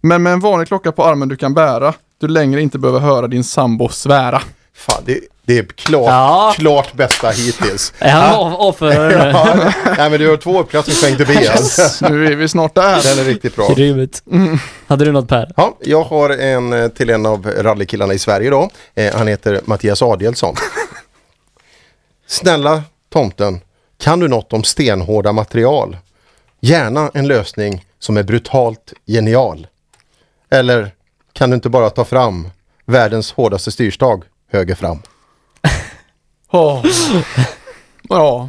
Men 0.01 0.23
med 0.23 0.33
en 0.33 0.41
vanlig 0.41 0.69
klocka 0.69 0.93
på 0.93 1.05
armen 1.05 1.29
du 1.29 1.37
kan 1.37 1.55
bära, 1.55 1.95
du 2.21 2.29
längre 2.29 2.61
inte 2.63 2.79
behöver 2.79 3.01
höra 3.01 3.27
din 3.27 3.45
sambo 3.45 3.89
svära. 3.89 4.43
Fan, 4.77 5.03
det, 5.05 5.21
det 5.45 5.59
är 5.59 5.65
klart, 5.65 6.57
klart 6.57 6.93
bästa 6.95 7.31
hittills. 7.31 7.93
Är 7.99 8.11
han 8.11 8.23
Ja. 8.31 8.37
av- 8.37 8.55
avförare 8.55 9.25
nu? 9.25 9.31
ja, 9.31 9.73
nej, 9.99 10.11
men 10.11 10.21
du 10.21 10.31
har 10.31 10.37
två 10.37 10.61
uppklassningspoäng 10.61 11.17
till 11.17 11.27
Tobias. 11.27 12.01
Nu 12.03 12.27
är 12.27 12.37
vi 12.37 12.49
snart 12.49 12.75
där. 12.75 13.03
Den 13.03 13.19
är 13.19 13.29
riktigt 13.29 13.57
bra. 13.57 13.69
Grymt. 13.75 14.23
Hade 14.87 15.05
du 15.05 15.13
något 15.13 15.29
Per? 15.29 15.53
Ja, 15.57 15.77
jag 15.81 16.03
har 16.03 16.31
en 16.31 16.73
eh, 16.73 16.89
till 16.89 17.11
en 17.11 17.27
av 17.27 17.47
rallykillarna 17.59 18.15
i 18.15 18.19
Sverige 18.19 18.51
då. 18.51 18.71
Eh, 18.95 19.15
han 19.17 19.27
heter 19.27 19.61
Mattias 19.65 20.03
Adielsson. 20.03 20.55
Snälla 22.31 22.83
tomten, 23.13 23.61
kan 23.99 24.21
du 24.21 24.29
något 24.29 24.53
om 24.53 24.65
stenhårda 24.65 25.33
material? 25.33 25.97
Gärna 26.61 27.11
en 27.15 27.29
lösning 27.29 27.85
som 27.99 28.17
är 28.17 28.23
brutalt 28.23 28.93
genial. 29.07 29.67
Eller 30.51 30.91
kan 31.33 31.51
du 31.51 31.55
inte 31.55 31.69
bara 31.69 31.91
ta 31.91 32.05
fram 32.05 32.49
världens 32.87 33.33
hårdaste 33.33 33.71
styrstag 33.73 34.25
höger 34.51 34.75
fram? 34.75 35.03
Åh. 36.51 36.85
Ja. 38.09 38.49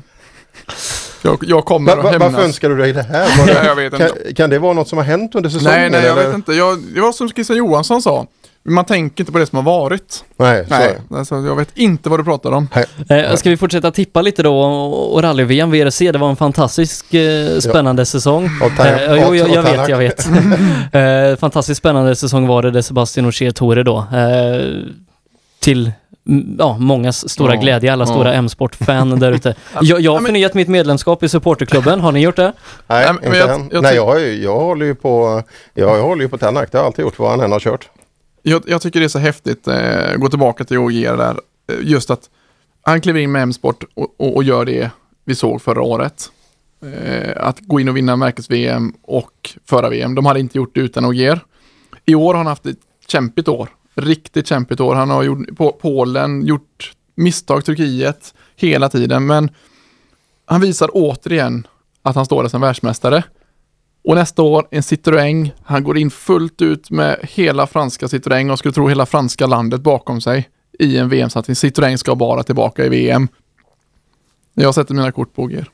Jag, 1.22 1.38
jag 1.42 1.66
kommer 1.66 1.92
Va, 1.92 1.98
att 1.98 2.04
va, 2.04 2.12
hämnas. 2.12 2.32
varför 2.34 2.46
önskar 2.46 2.70
du 2.70 2.78
dig 2.78 2.94
det 2.94 3.04
här? 3.04 3.38
Det, 3.48 3.54
Nej, 3.54 3.66
jag 3.66 3.76
vet 3.76 3.98
kan, 3.98 4.02
inte. 4.18 4.34
kan 4.34 4.50
det 4.50 4.60
vara 4.60 4.74
något 4.74 4.88
som 4.88 4.98
har 4.98 5.06
hänt 5.06 5.36
under 5.36 5.50
säsongen? 5.50 5.80
Nej, 5.80 5.90
nej, 5.90 6.02
jag 6.04 6.12
eller? 6.18 6.26
vet 6.28 6.36
inte. 6.36 6.54
Jag, 6.54 6.80
det 6.80 7.02
var 7.02 7.12
som 7.12 7.30
Christian 7.30 7.58
Johansson 7.58 8.02
sa. 8.02 8.28
Man 8.64 8.86
tänker 8.86 9.22
inte 9.22 9.32
på 9.32 9.38
det 9.40 9.46
som 9.46 9.56
har 9.56 9.64
varit. 9.64 10.24
Nej, 10.38 10.66
så 10.68 10.76
nej 10.76 10.96
alltså, 11.14 11.36
jag 11.36 11.56
vet 11.56 11.78
inte 11.78 12.10
vad 12.10 12.20
du 12.20 12.24
pratar 12.24 12.52
om. 12.52 12.68
Eh, 13.10 13.36
ska 13.36 13.50
vi 13.50 13.58
fortsätta 13.58 13.92
tippa 13.92 14.22
lite 14.22 14.44
då 14.44 14.62
och, 14.62 15.22
rally-VM 15.24 15.72
VRC, 15.72 16.12
det 16.12 16.18
var 16.20 16.30
en 16.30 16.36
fantastisk 16.36 17.14
eh, 17.14 17.60
spännande 17.60 18.06
säsong. 18.06 18.50
Och 18.62 18.70
Tan- 18.72 18.88
Eh, 18.88 19.24
jo, 19.28 19.36
jag, 19.36 19.50
jag 19.50 19.64
vet, 19.64 19.90
jag 19.90 19.98
vet. 19.98 20.26
eh, 20.94 21.40
fantastiskt 21.40 21.78
spännande 21.78 22.16
säsong 22.16 22.48
var 22.48 22.62
det, 22.64 22.72
det 22.72 22.84
Sebastian 22.84 23.26
Ogier 23.26 23.52
Tore 23.52 23.84
då. 23.84 23.98
Eh, 23.98 24.78
till 25.60 25.92
ja, 26.60 26.78
mångas 26.78 27.30
stora 27.30 27.56
Ja, 27.56 27.62
glädje, 27.62 27.94
alla 27.94 28.02
ja. 28.04 28.08
stora 28.08 28.34
M-sport-fan 28.34 29.20
där 29.20 29.32
ute. 29.32 29.56
Jag, 29.82 30.02
jag 30.02 30.12
har 30.12 30.20
förnyat 30.26 30.54
mitt 30.54 30.68
medlemskap 30.68 31.24
i 31.24 31.30
supporterklubben, 31.30 32.00
har 32.00 32.12
ni 32.12 32.20
gjort 32.22 32.36
det? 32.36 32.54
Nej, 32.88 33.10
inte 33.26 33.38
jag- 33.38 33.50
än. 33.50 33.70
jag 33.74 33.84
Nej, 33.84 33.96
jag, 33.96 34.34
jag 34.34 34.60
håller 34.60 34.86
ju 34.86 34.96
på, 34.96 35.44
jag, 35.74 35.98
jag 35.98 36.04
håller 36.04 36.22
ju 36.24 36.30
på 36.30 36.38
Tänak. 36.38 36.72
Det 36.72 36.78
har 36.78 36.84
jag 36.84 36.88
alltid 36.88 37.06
gjort 37.06 37.20
vad 37.20 37.30
han 37.30 37.42
än 37.42 37.52
har 37.52 37.60
kört. 37.60 37.90
Jag, 38.44 38.64
jag 38.68 38.82
tycker 38.82 39.00
det 39.00 39.06
är 39.06 39.08
så 39.08 39.20
häftigt, 39.20 39.68
eh, 39.68 40.16
gå 40.16 40.30
tillbaka 40.30 40.64
till 40.64 40.78
OGR 40.78 41.18
där, 41.18 41.40
eh, 41.68 41.76
just 41.82 42.10
att 42.10 42.30
han 42.82 43.02
kliver 43.02 43.20
in 43.20 43.32
med 43.32 43.42
M-sport 43.44 43.84
och, 43.94 44.16
och, 44.18 44.36
och 44.36 44.44
gör 44.44 44.66
det 44.66 44.92
vi 45.26 45.36
såg 45.36 45.62
förra 45.62 45.82
året. 45.82 46.32
Eh, 46.86 47.48
att 47.48 47.60
gå 47.60 47.80
in 47.80 47.90
och 47.90 47.98
vinna 47.98 48.16
märkes-VM 48.16 48.94
och 49.02 49.58
föra 49.66 49.90
VM. 49.90 50.16
De 50.16 50.26
hade 50.26 50.40
inte 50.40 50.58
gjort 50.58 50.76
det 50.76 50.82
utan 50.82 51.06
OGR. 51.06 51.40
I 52.06 52.16
år 52.16 52.34
har 52.34 52.38
han 52.38 52.48
haft 52.48 52.66
ett 52.66 52.80
kämpigt 53.08 53.48
år. 53.48 53.70
Riktigt 53.96 54.48
kämpigt 54.48 54.80
år. 54.80 54.96
Han 54.96 55.10
har 55.10 55.24
gjort 55.24 55.58
på 55.58 55.72
Polen, 55.72 56.46
gjort 56.46 56.94
misstag 57.16 57.66
Turkiet 57.66 58.34
hela 58.56 58.90
tiden, 58.90 59.26
men 59.26 59.50
han 60.46 60.62
visar 60.62 60.90
återigen 60.94 61.68
att 62.02 62.16
han 62.16 62.26
står 62.26 62.44
där 62.44 62.50
som 62.50 62.62
världsmästare. 62.62 63.24
Och 64.04 64.16
nästa 64.16 64.42
år 64.42 64.68
en 64.72 64.82
Citroën. 64.82 65.52
Han 65.64 65.84
går 65.84 65.98
in 65.98 66.12
fullt 66.12 66.62
ut 66.62 66.92
med 66.92 67.20
hela 67.22 67.68
franska 67.68 68.06
Citroën 68.06 68.52
och 68.52 68.60
skulle 68.60 68.74
tro 68.74 68.88
hela 68.88 69.06
franska 69.06 69.48
landet 69.48 69.82
bakom 69.82 70.22
sig 70.22 70.50
i 70.80 70.98
en 70.98 71.10
VM-satsning. 71.10 71.56
Citroën 71.56 71.98
ska 71.98 72.16
bara 72.16 72.44
tillbaka 72.44 72.86
i 72.86 72.90
VM. 72.90 73.28
Jag 74.54 74.76
sätter 74.76 74.94
mina 74.94 75.12
kort 75.12 75.34
på 75.34 75.44
OGR. 75.44 75.70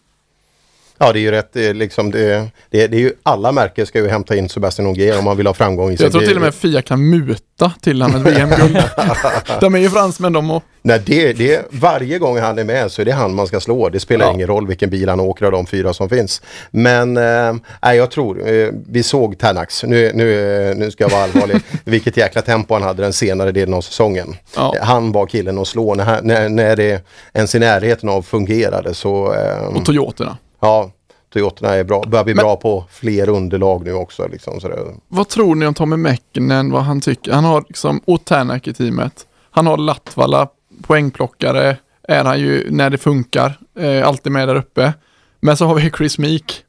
Ja, 0.99 1.13
det 1.13 1.19
är 1.19 1.21
ju 1.21 1.31
rätt, 1.31 1.49
det 1.53 1.67
är 1.67 1.73
liksom 1.73 2.11
det, 2.11 2.47
det, 2.69 2.87
det 2.87 2.97
är 2.97 3.01
ju 3.01 3.13
alla 3.23 3.51
märken 3.51 3.85
ska 3.85 3.99
ju 3.99 4.07
hämta 4.07 4.35
in 4.35 4.49
Sebastian 4.49 4.87
Ogier 4.87 5.17
om 5.19 5.25
man 5.25 5.37
vill 5.37 5.47
ha 5.47 5.53
framgång 5.53 5.91
i 5.91 5.97
sin 5.97 6.03
Jag 6.03 6.11
tror 6.11 6.21
till 6.21 6.35
och 6.35 6.41
med 6.41 6.55
Fia 6.55 6.81
kan 6.81 7.09
muta 7.09 7.71
till 7.81 8.01
han 8.01 8.15
ett 8.15 8.33
VM-guld. 8.37 8.77
de 9.61 9.75
är 9.75 9.79
ju 9.79 9.89
fransmän 9.89 10.33
de 10.33 10.51
och... 10.51 10.63
Nej, 10.81 11.01
det, 11.05 11.33
det, 11.33 11.65
varje 11.69 12.19
gång 12.19 12.39
han 12.39 12.59
är 12.59 12.63
med 12.63 12.91
så 12.91 13.01
är 13.01 13.05
det 13.05 13.11
han 13.11 13.35
man 13.35 13.47
ska 13.47 13.59
slå. 13.59 13.89
Det 13.89 13.99
spelar 13.99 14.25
Ja. 14.25 14.33
ingen 14.33 14.47
roll 14.47 14.67
vilken 14.67 14.89
bil 14.89 15.09
han 15.09 15.19
åker 15.19 15.45
av 15.45 15.51
de 15.51 15.65
fyra 15.65 15.93
som 15.93 16.09
finns. 16.09 16.41
Men 16.71 17.17
eh, 17.17 17.95
jag 17.95 18.11
tror, 18.11 18.49
eh, 18.49 18.69
vi 18.89 19.03
såg 19.03 19.37
Tanax, 19.37 19.83
nu, 19.83 20.11
nu, 20.13 20.51
eh, 20.69 20.75
nu 20.75 20.91
ska 20.91 21.03
jag 21.03 21.09
vara 21.11 21.23
allvarlig, 21.23 21.57
vilket 21.83 22.17
jäkla 22.17 22.41
tempo 22.41 22.73
han 22.73 22.83
hade 22.83 23.03
den 23.03 23.13
senare 23.13 23.51
delen 23.51 23.73
av 23.73 23.81
säsongen. 23.81 24.35
Ja. 24.55 24.75
Eh, 24.75 24.83
Han 24.83 25.11
var 25.11 25.25
killen 25.25 25.57
att 25.57 25.67
slå 25.67 25.95
när, 25.95 26.21
när, 26.21 26.49
när 26.49 26.75
det 26.75 27.05
ens 27.33 27.55
i 27.55 27.59
närheten 27.59 28.09
av 28.09 28.21
fungerade. 28.21 28.93
Så, 28.93 29.33
eh, 29.33 29.57
Och 29.77 29.85
Toyotorna. 29.85 30.37
Ja, 30.59 30.91
Toyotorna 31.33 31.73
är 31.73 31.83
bra, 31.83 32.03
börjar 32.07 32.25
bli 32.25 32.35
bra 32.35 32.55
på 32.55 32.85
fler 32.89 33.29
underlag 33.29 33.85
nu 33.85 33.93
också. 33.93 34.27
Liksom, 34.27 34.59
så 34.59 34.67
det, 34.67 34.95
Vad 35.07 35.27
tror 35.27 35.55
ni 35.55 35.67
om 35.67 35.73
Tommy 35.73 35.95
Mäkinen, 35.95 36.71
vad 36.71 36.83
han 36.83 37.01
tycker? 37.01 37.31
Han 37.31 37.43
har 37.43 37.63
liksom 37.67 38.01
Otanak 38.05 38.67
i 38.67 38.73
teamet. 38.73 39.27
Han 39.51 39.67
har 39.67 39.77
Latvala, 39.77 40.47
poängplockare, 40.81 41.77
är 42.03 42.23
han 42.23 42.39
ju 42.39 42.71
när 42.71 42.89
det 42.89 42.97
funkar. 42.97 43.59
Eh, 43.79 44.07
alltid 44.07 44.31
med 44.31 44.47
där 44.47 44.55
uppe. 44.55 44.93
Men 45.39 45.57
så 45.57 45.65
har 45.65 45.75
vi 45.75 45.91
Chris 45.97 46.17
Meek. 46.17 46.63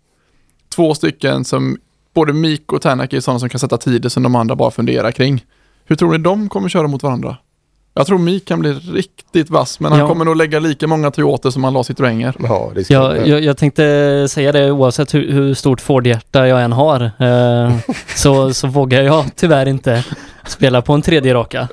Två 0.75 0.95
stycken 0.95 1.45
som, 1.45 1.79
både 2.15 2.33
Meek 2.33 2.73
och 2.73 2.83
Tanak 2.83 3.13
är 3.13 3.21
sådana 3.21 3.41
som 3.41 3.49
kan 3.49 3.59
sätta 3.59 3.79
tider 3.79 4.09
som 4.09 4.23
de 4.23 4.35
andra 4.35 4.57
bara 4.57 4.71
funderar 4.71 5.13
kring. 5.13 5.45
Hur 5.85 5.97
tror 5.97 6.13
ni 6.13 6.19
de 6.19 6.49
kommer 6.49 6.69
köra 6.69 6.89
mot 6.89 7.03
varandra? 7.03 7.37
Jag 7.95 8.07
tror 8.07 8.19
Mik 8.19 8.45
kan 8.49 8.61
bli 8.61 8.73
riktigt 8.73 9.51
vass, 9.51 9.81
men 9.81 9.93
han 9.93 10.01
Ja. 10.01 10.09
kommer 10.09 10.25
nog 10.25 10.37
lägga 10.37 10.59
lika 10.61 10.87
många 10.87 11.11
Toyota 11.11 11.51
som 11.51 11.65
han 11.65 11.73
la 11.75 11.85
Citroenger. 11.85 12.35
Ja, 12.43 12.71
det 12.75 12.91
Jag, 12.91 13.29
jag, 13.29 13.41
jag 13.45 13.57
tänkte 13.57 14.27
säga 14.31 14.53
det 14.53 14.71
oavsett 14.71 15.15
hur, 15.15 15.33
hur 15.33 15.55
stort 15.55 15.81
Ford-hjärta 15.81 16.47
jag 16.49 16.63
än 16.63 16.73
har 16.73 17.11
eh, 17.19 17.77
så, 18.17 18.55
så 18.55 18.67
vågar 18.67 19.03
jag 19.03 19.25
tyvärr 19.37 19.67
inte 19.69 20.05
spela 20.47 20.83
på 20.83 20.93
en 20.93 21.03
tredje 21.03 21.35
raka. 21.35 21.69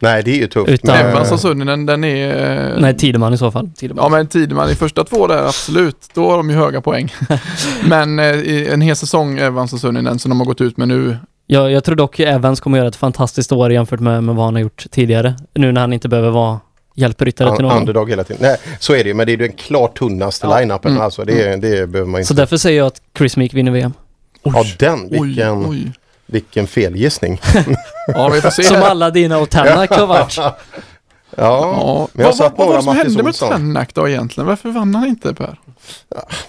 Nej, 0.00 0.22
det 0.22 0.30
är 0.30 0.36
ju 0.36 0.46
tufft. 0.46 0.68
Utan- 0.70 0.96
men- 0.98 1.06
Evans 1.06 1.32
och 1.32 1.40
Sunninen, 1.40 1.86
den 1.86 2.04
är... 2.04 2.70
eh, 2.74 2.80
Nej, 2.80 2.96
Tideman 2.96 3.34
i 3.34 3.38
så 3.38 3.50
fall. 3.50 3.70
Tideman. 3.76 4.04
Ja 4.04 4.08
men 4.08 4.26
Tideman 4.26 4.70
i 4.70 4.74
första 4.74 5.04
två 5.04 5.26
där, 5.26 5.46
absolut. 5.46 5.96
Då 6.14 6.30
har 6.30 6.36
de 6.36 6.50
ju 6.50 6.56
höga 6.56 6.80
poäng. 6.80 7.12
men 7.88 8.18
eh, 8.18 8.72
en 8.72 8.80
hel 8.80 8.96
säsong 8.96 9.38
Evans 9.38 9.72
och 9.72 9.80
Sunninen 9.80 10.18
som 10.18 10.28
de 10.28 10.38
har 10.40 10.46
gått 10.46 10.60
ut 10.60 10.76
med 10.76 10.88
nu. 10.88 11.16
Jag, 11.50 11.70
jag 11.72 11.84
tror 11.84 11.96
dock 11.96 12.20
Evans 12.20 12.60
kommer 12.60 12.78
göra 12.78 12.88
ett 12.88 12.96
fantastiskt 12.96 13.52
år 13.52 13.72
jämfört 13.72 14.00
med, 14.00 14.24
med 14.24 14.34
vad 14.34 14.44
han 14.44 14.54
har 14.54 14.60
gjort 14.62 14.86
tidigare. 14.90 15.34
Nu 15.54 15.72
när 15.72 15.80
han 15.80 15.92
inte 15.92 16.08
behöver 16.08 16.30
vara 16.30 16.60
hjälpryttare 16.94 17.56
till 17.56 17.64
någon. 17.64 17.76
underdog 17.78 18.10
hela 18.10 18.24
tiden. 18.24 18.42
Nej, 18.42 18.56
så 18.80 18.92
är 18.94 19.04
det 19.04 19.08
ju, 19.08 19.14
men 19.14 19.26
det 19.26 19.30
är 19.32 19.36
ju 19.36 19.46
den 19.48 19.56
klart 19.56 19.98
tunnaste 19.98 20.46
line-upen. 20.46 20.90
Mm. 20.90 21.02
Alltså, 21.02 21.24
det, 21.24 21.56
det 21.56 21.86
behöver 21.86 22.04
man 22.04 22.20
inte. 22.20 22.28
Så 22.28 22.34
därför 22.34 22.56
säger 22.56 22.78
jag 22.78 22.86
att 22.86 23.00
Chris 23.18 23.36
Meek 23.36 23.54
vinner 23.54 23.72
VM. 23.72 23.92
ja, 24.42 24.64
den. 24.78 25.08
Vilken, 25.10 25.66
oj. 25.70 25.92
vilken 26.26 26.66
felgissning. 26.66 27.40
Ja, 28.06 28.28
vi 28.28 28.40
får 28.40 28.50
se. 28.50 28.62
Som 28.62 28.82
alla 28.82 29.10
dina 29.10 29.38
och 29.38 29.50
Tanak 29.50 29.90
har 29.90 30.06
varit. 30.06 30.36
Ja, 30.38 30.56
Ja. 31.36 32.08
men 32.12 32.22
jag 32.22 32.28
vad, 32.30 32.36
satt 32.36 32.52
vad, 32.56 32.68
vad 32.68 32.68
var 32.68 32.76
det 32.76 32.82
som 32.82 32.94
Mattis 32.94 33.16
hände 33.16 33.22
med. 33.22 33.34
Tanak 33.34 33.94
då 33.94 34.08
egentligen? 34.08 34.46
Varför 34.48 34.68
vann 34.70 34.94
han 34.94 35.08
inte 35.08 35.34
Per? 35.34 35.58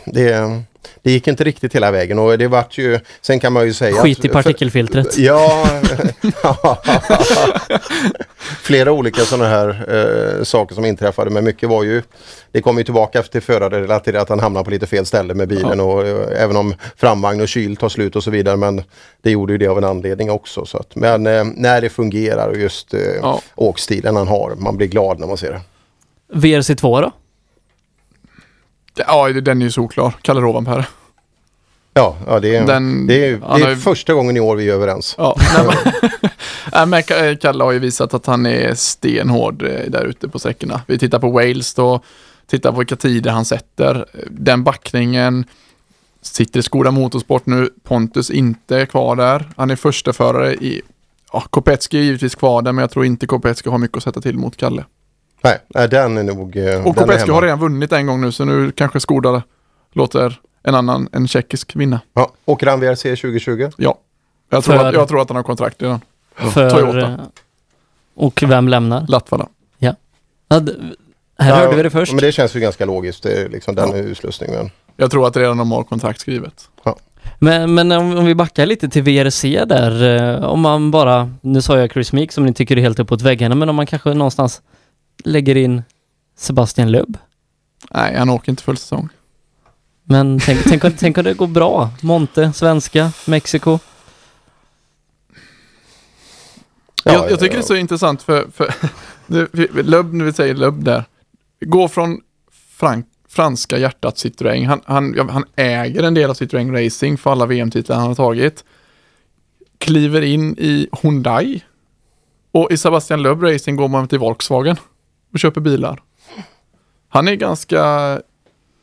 Det, 0.05 0.61
det 1.01 1.11
gick 1.11 1.27
inte 1.27 1.43
riktigt 1.43 1.75
hela 1.75 1.91
vägen 1.91 2.19
och 2.19 2.37
det 2.37 2.47
vart 2.47 2.77
ju, 2.77 2.99
sen 3.21 3.39
kan 3.39 3.53
man 3.53 3.65
ju 3.65 3.73
säga 3.73 4.01
Skit 4.01 4.25
i 4.25 4.27
att- 4.27 4.33
partikelfiltret. 4.33 5.13
För, 5.13 5.21
ja, 5.21 5.67
flera 8.61 8.91
olika 8.91 9.21
sådana 9.21 9.49
här 9.49 9.69
eh, 10.37 10.43
saker 10.43 10.75
som 10.75 10.85
inträffade 10.85 11.29
men 11.29 11.43
mycket 11.43 11.69
var 11.69 11.83
ju, 11.83 12.01
det 12.51 12.61
kom 12.61 12.77
ju 12.77 12.83
tillbaka 12.83 13.19
efter 13.19 13.39
förarrelaterat 13.39 14.21
att 14.21 14.29
han 14.29 14.39
hamnade 14.39 14.63
på 14.65 14.71
lite 14.71 14.87
fel 14.87 15.05
ställe 15.05 15.33
med 15.33 15.47
bilen 15.47 15.79
och 15.79 16.07
eh, 16.07 16.43
även 16.43 16.55
om 16.57 16.75
framvagn 16.97 17.41
och 17.41 17.47
kyl 17.47 17.75
tar 17.75 17.89
slut 17.89 18.15
och 18.15 18.23
så 18.23 18.31
vidare 18.31 18.57
men 18.57 18.83
det 19.21 19.31
gjorde 19.31 19.53
ju 19.53 19.57
det 19.57 19.67
av 19.67 19.77
en 19.77 19.83
anledning 19.83 20.31
också. 20.31 20.65
Så 20.65 20.77
att, 20.77 20.95
men 20.95 21.27
eh, 21.27 21.43
när 21.55 21.81
det 21.81 21.89
fungerar 21.89 22.49
och 22.49 22.57
just 22.57 22.93
eh, 22.93 23.37
åkstilen 23.55 24.15
han 24.15 24.27
har, 24.27 24.55
man 24.57 24.77
blir 24.77 24.87
glad 24.87 25.19
när 25.19 25.27
man 25.27 25.37
ser 25.37 25.51
det. 25.51 25.61
VRC2 26.33 27.01
då? 27.01 27.11
Ja, 28.95 29.29
den 29.33 29.61
är 29.61 29.65
ju 29.65 29.71
såklar. 29.71 30.15
Kalle 30.21 30.41
Rovanperä. 30.41 30.85
Ja, 31.93 32.17
ja 32.27 32.39
det 32.39 32.55
är, 32.55 32.65
Den- 32.67 33.07
det 33.07 33.25
är, 33.27 33.37
det 33.57 33.63
är 33.65 33.69
ju- 33.69 33.75
första 33.75 34.13
gången 34.13 34.37
i 34.37 34.39
år 34.39 34.55
vi 34.55 34.69
är 34.69 34.73
överens. 34.73 35.15
Ja, 35.17 35.35
nej, 36.73 36.87
men, 36.87 37.01
Ka- 37.03 37.35
Kalle 37.37 37.63
har 37.63 37.71
ju 37.71 37.79
visat 37.79 38.13
att 38.13 38.25
han 38.25 38.45
är 38.45 38.73
stenhård 38.73 39.61
eh, 39.63 39.89
där 39.91 40.05
ute 40.05 40.29
på 40.29 40.39
sträckorna. 40.39 40.81
Vi 40.87 40.99
tittar 40.99 41.19
på 41.19 41.29
Wales 41.31 41.73
då, 41.73 42.01
tittar 42.47 42.71
på 42.71 42.77
vilka 42.77 42.95
tider 42.95 43.31
han 43.31 43.45
sätter. 43.45 44.05
Den 44.29 44.63
backningen 44.63 45.45
sitter 46.21 46.59
i 46.59 46.63
Skoda 46.63 46.91
Motorsport 46.91 47.45
nu. 47.45 47.69
Pontus 47.83 48.29
inte 48.29 48.77
är 48.81 48.85
kvar 48.85 49.15
där. 49.15 49.49
Han 49.57 49.71
är 49.71 49.75
första 49.75 50.13
förare 50.13 50.53
i 50.53 50.81
Ja, 51.33 51.43
Kopetski 51.49 51.97
är 51.97 52.01
givetvis 52.01 52.35
kvar 52.35 52.61
där, 52.61 52.71
men 52.71 52.81
jag 52.81 52.91
tror 52.91 53.05
inte 53.05 53.27
Kopetski 53.27 53.69
har 53.69 53.77
mycket 53.77 53.97
att 53.97 54.03
sätta 54.03 54.21
till 54.21 54.37
mot 54.37 54.57
Kalle. 54.57 54.85
Nej, 55.43 55.87
den 55.89 56.17
är 56.17 56.23
nog... 56.23 56.57
eh, 56.57 56.87
Och 56.87 56.95
hemma. 56.99 57.33
har 57.33 57.41
redan 57.41 57.59
vunnit 57.59 57.91
en 57.91 58.07
gång 58.07 58.21
nu, 58.21 58.31
så 58.31 58.45
nu 58.45 58.71
kanske 58.71 58.99
Skoda 58.99 59.43
låter 59.93 60.39
en 60.63 60.75
annan, 60.75 61.09
en 61.11 61.27
tjeckisk, 61.27 61.75
vinna. 61.75 61.99
Ja, 62.13 62.31
åker 62.45 62.67
han 62.67 62.79
VRC 62.79 63.01
2020? 63.01 63.69
Ja. 63.77 63.97
Jag 64.49 64.63
tror, 64.63 64.77
För- 64.77 64.85
att, 64.87 64.93
jag 64.93 65.07
tror 65.07 65.21
att 65.21 65.29
han 65.29 65.35
har 65.35 65.43
kontrakt 65.43 65.81
redan. 65.81 66.01
För, 66.35 66.69
Toyota. 66.69 67.19
Och 68.15 68.43
vem 68.47 68.67
lämnar? 68.67 69.05
Latvala. 69.07 69.47
Ja. 69.77 69.95
ja 70.47 70.59
d- 70.59 70.71
här 71.37 71.55
hörde 71.55 71.75
vi 71.75 71.83
det 71.83 71.89
först. 71.89 72.11
Men 72.13 72.21
det 72.21 72.31
känns 72.31 72.55
ju 72.55 72.59
ganska 72.59 72.85
logiskt, 72.85 73.23
det 73.23 73.33
är 73.33 73.49
liksom 73.49 73.75
den 73.75 73.95
utslussningen. 73.95 74.69
Jag 74.97 75.11
tror 75.11 75.27
att 75.27 75.37
redan 75.37 75.57
de 75.57 75.71
har 75.71 75.83
kontrakt 75.83 76.19
skrivet. 76.19 76.69
Men, 77.39 77.73
men 77.73 77.91
om, 77.91 78.17
om 78.17 78.25
vi 78.25 78.35
backar 78.35 78.65
lite 78.65 78.89
till 78.89 79.03
VRC 79.03 79.65
där, 79.65 80.17
eh, 80.37 80.43
om 80.43 80.61
man 80.61 80.91
bara, 80.91 81.33
nu 81.41 81.61
sa 81.61 81.77
jag 81.79 81.91
Chris 81.91 82.13
Meek 82.13 82.31
som 82.31 82.45
ni 82.45 82.53
tycker 82.53 82.77
är 82.77 82.81
helt 82.81 82.99
uppåt 82.99 83.21
väggarna, 83.21 83.55
men 83.55 83.69
om 83.69 83.75
man 83.75 83.85
kanske 83.85 84.13
någonstans 84.13 84.61
lägger 85.23 85.57
in 85.57 85.83
Sebastian 86.37 86.91
Lubb. 86.91 87.17
Nej, 87.91 88.15
han 88.17 88.29
åker 88.29 88.49
inte 88.51 88.63
full 88.63 88.77
säsong. 88.77 89.09
Men 90.03 90.39
tänk, 90.39 90.63
tänk, 90.63 90.83
om- 90.83 90.91
tänk 90.99 91.17
om 91.17 91.23
det 91.23 91.33
går 91.33 91.47
bra. 91.47 91.89
Monte, 92.01 92.53
svenska, 92.53 93.11
Mexiko. 93.27 93.79
jag, 97.03 97.31
jag 97.31 97.39
tycker 97.39 97.55
det 97.55 97.61
är 97.61 97.65
så 97.65 97.75
intressant 97.75 98.21
för, 98.23 98.47
för 98.53 98.73
Lubb, 99.83 100.13
när 100.13 100.25
vi 100.25 100.33
säger 100.33 100.55
Lubb 100.55 100.83
där, 100.83 101.03
gå 101.65 101.87
från 101.87 102.21
frank, 102.77 103.05
franska 103.29 103.77
hjärtat 103.77 104.15
Citroën. 104.15 104.65
Han, 104.65 104.81
han, 104.85 105.13
ja, 105.17 105.27
han 105.31 105.45
äger 105.55 106.03
en 106.03 106.13
del 106.13 106.29
av 106.29 106.33
Citroën 106.35 106.85
Racing 106.85 107.17
för 107.17 107.31
alla 107.31 107.45
VM-titlar 107.45 107.95
han 107.95 108.07
har 108.07 108.15
tagit. 108.15 108.63
Kliver 109.77 110.21
in 110.21 110.55
i 110.57 110.87
Hyundai. 111.01 111.63
Och 112.51 112.71
i 112.71 112.77
Sebastian 112.77 113.21
Lubb 113.21 113.43
Racing 113.43 113.75
går 113.77 113.87
man 113.87 114.07
till 114.07 114.19
Volkswagen 114.19 114.77
och 115.33 115.39
köper 115.39 115.61
bilar. 115.61 116.01
Han 117.09 117.27
är 117.27 117.35
ganska 117.35 117.81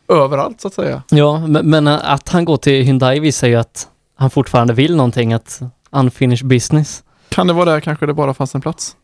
överallt 0.09 0.61
så 0.61 0.69
att 0.69 0.75
säga. 0.75 1.03
Ja, 1.11 1.47
men, 1.47 1.71
men 1.71 1.89
att 1.89 2.29
han 2.29 2.45
går 2.45 2.57
till 2.57 2.85
Hyundai 2.85 3.21
visar 3.21 3.49
ju 3.49 3.57
att 3.57 3.89
han 4.15 4.31
fortfarande 4.31 4.75
vill 4.75 4.97
någonting, 4.97 5.33
att 5.33 5.61
unfinished 5.91 6.47
business. 6.49 7.03
Kan 7.29 7.47
det 7.47 7.53
vara 7.53 7.65
där 7.65 7.81
kanske 7.81 8.07
det 8.07 8.15
bara 8.15 8.35
fanns 8.35 8.55
en 8.55 8.61
plats? 8.61 8.97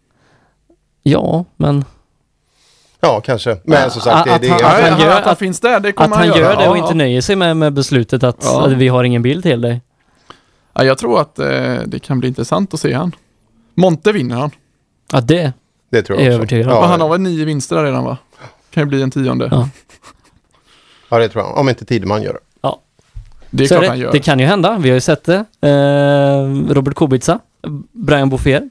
Ja, 1.02 1.44
men 1.56 1.84
Ja, 3.00 3.20
kanske. 3.20 3.56
Men 3.64 3.90
som 3.90 4.00
sagt, 4.00 4.24
det, 4.28 4.34
att, 4.34 4.42
det 4.42 4.48
han, 4.48 4.60
är... 4.60 4.64
att 4.64 4.90
han 4.90 5.00
gör, 5.00 5.18
att 5.18 5.24
han 5.26 5.36
finns 5.36 5.60
där, 5.60 5.80
det 5.80 5.92
kommer 5.92 6.10
att 6.10 6.16
han 6.16 6.28
han 6.28 6.38
gör 6.38 6.56
det 6.56 6.68
och 6.68 6.76
Ja, 6.76 6.82
inte 6.82 6.94
nöjer 6.94 7.20
sig 7.20 7.36
med, 7.36 7.56
med 7.56 7.72
beslutet 7.72 8.22
att, 8.24 8.36
Ja. 8.44 8.66
att 8.66 8.72
vi 8.72 8.88
har 8.88 9.04
ingen 9.04 9.22
bil 9.22 9.42
till 9.42 9.60
dig. 9.60 9.80
Ja, 10.72 10.84
jag 10.84 10.98
tror 10.98 11.20
att 11.20 11.38
eh, 11.38 11.78
det 11.86 11.98
kan 12.02 12.20
bli 12.20 12.28
intressant 12.28 12.74
att 12.74 12.80
se 12.80 12.92
han. 12.92 13.14
Monte 13.74 14.12
vinner 14.12 14.36
han. 14.36 14.50
Ja, 15.12 15.20
det 15.20 15.52
Det 15.92 16.02
tror 16.02 16.18
är 16.20 16.24
jag 16.24 16.32
jag 16.32 16.42
också. 16.42 16.56
om. 16.56 16.60
Och 16.62 16.72
Ja, 16.74 16.86
han 16.86 17.00
har 17.00 17.08
väl 17.08 17.20
nio 17.20 17.44
vinster 17.44 17.76
där 17.76 17.84
redan 17.84 18.04
va? 18.04 18.16
Kan 18.70 18.82
ju 18.82 18.86
bli 18.86 19.02
en 19.02 19.10
tionde. 19.10 19.48
Ja. 19.50 19.68
ja, 21.08 21.18
det 21.18 21.28
tror 21.28 21.44
jag. 21.44 21.58
Om 21.58 21.68
inte 21.68 21.84
Tideman 21.84 22.22
gör 22.22 22.32
det. 22.32 22.38
Ja. 22.60 22.80
Det 23.50 23.64
är 23.64 23.68
Så 23.68 23.74
klart 23.74 23.82
det, 23.82 23.88
han 23.88 23.98
gör. 23.98 24.12
det 24.12 24.20
kan 24.20 24.38
ju 24.38 24.46
hända, 24.46 24.78
vi 24.78 24.88
har 24.88 24.94
ju 24.94 25.00
sett 25.00 25.24
det. 25.24 25.44
Eh, 25.60 26.72
Robert 26.74 26.94
Kubica, 26.94 27.38
Brian 27.92 28.28
Bouffier. 28.28 28.70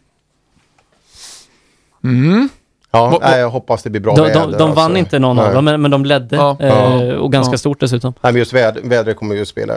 Mm. 2.03 2.50
Ja, 2.93 3.17
nej, 3.21 3.39
jag 3.39 3.49
hoppas 3.49 3.83
det 3.83 3.89
blir 3.89 4.01
bra 4.01 4.15
De, 4.15 4.21
väder. 4.21 4.39
de, 4.41 4.51
de 4.51 4.57
vann 4.73 4.77
alltså. 4.85 4.97
inte 4.97 5.19
någon 5.19 5.39
av 5.39 5.45
Nej. 5.45 5.53
dem, 5.55 5.65
men, 5.65 5.81
men 5.81 5.91
de 5.91 6.05
ledde. 6.05 6.35
Ja. 6.35 6.57
Eh, 6.59 6.67
Ja. 6.67 7.17
och 7.17 7.31
ganska 7.31 7.53
Ja. 7.53 7.57
stort 7.57 7.79
dessutom. 7.79 8.13
Nej, 8.21 8.33
men 8.33 8.39
just 8.39 8.53
väd 8.53 8.77
vädret 8.83 9.17
kommer 9.17 9.35
ju 9.35 9.41
att 9.41 9.47
spela. 9.47 9.73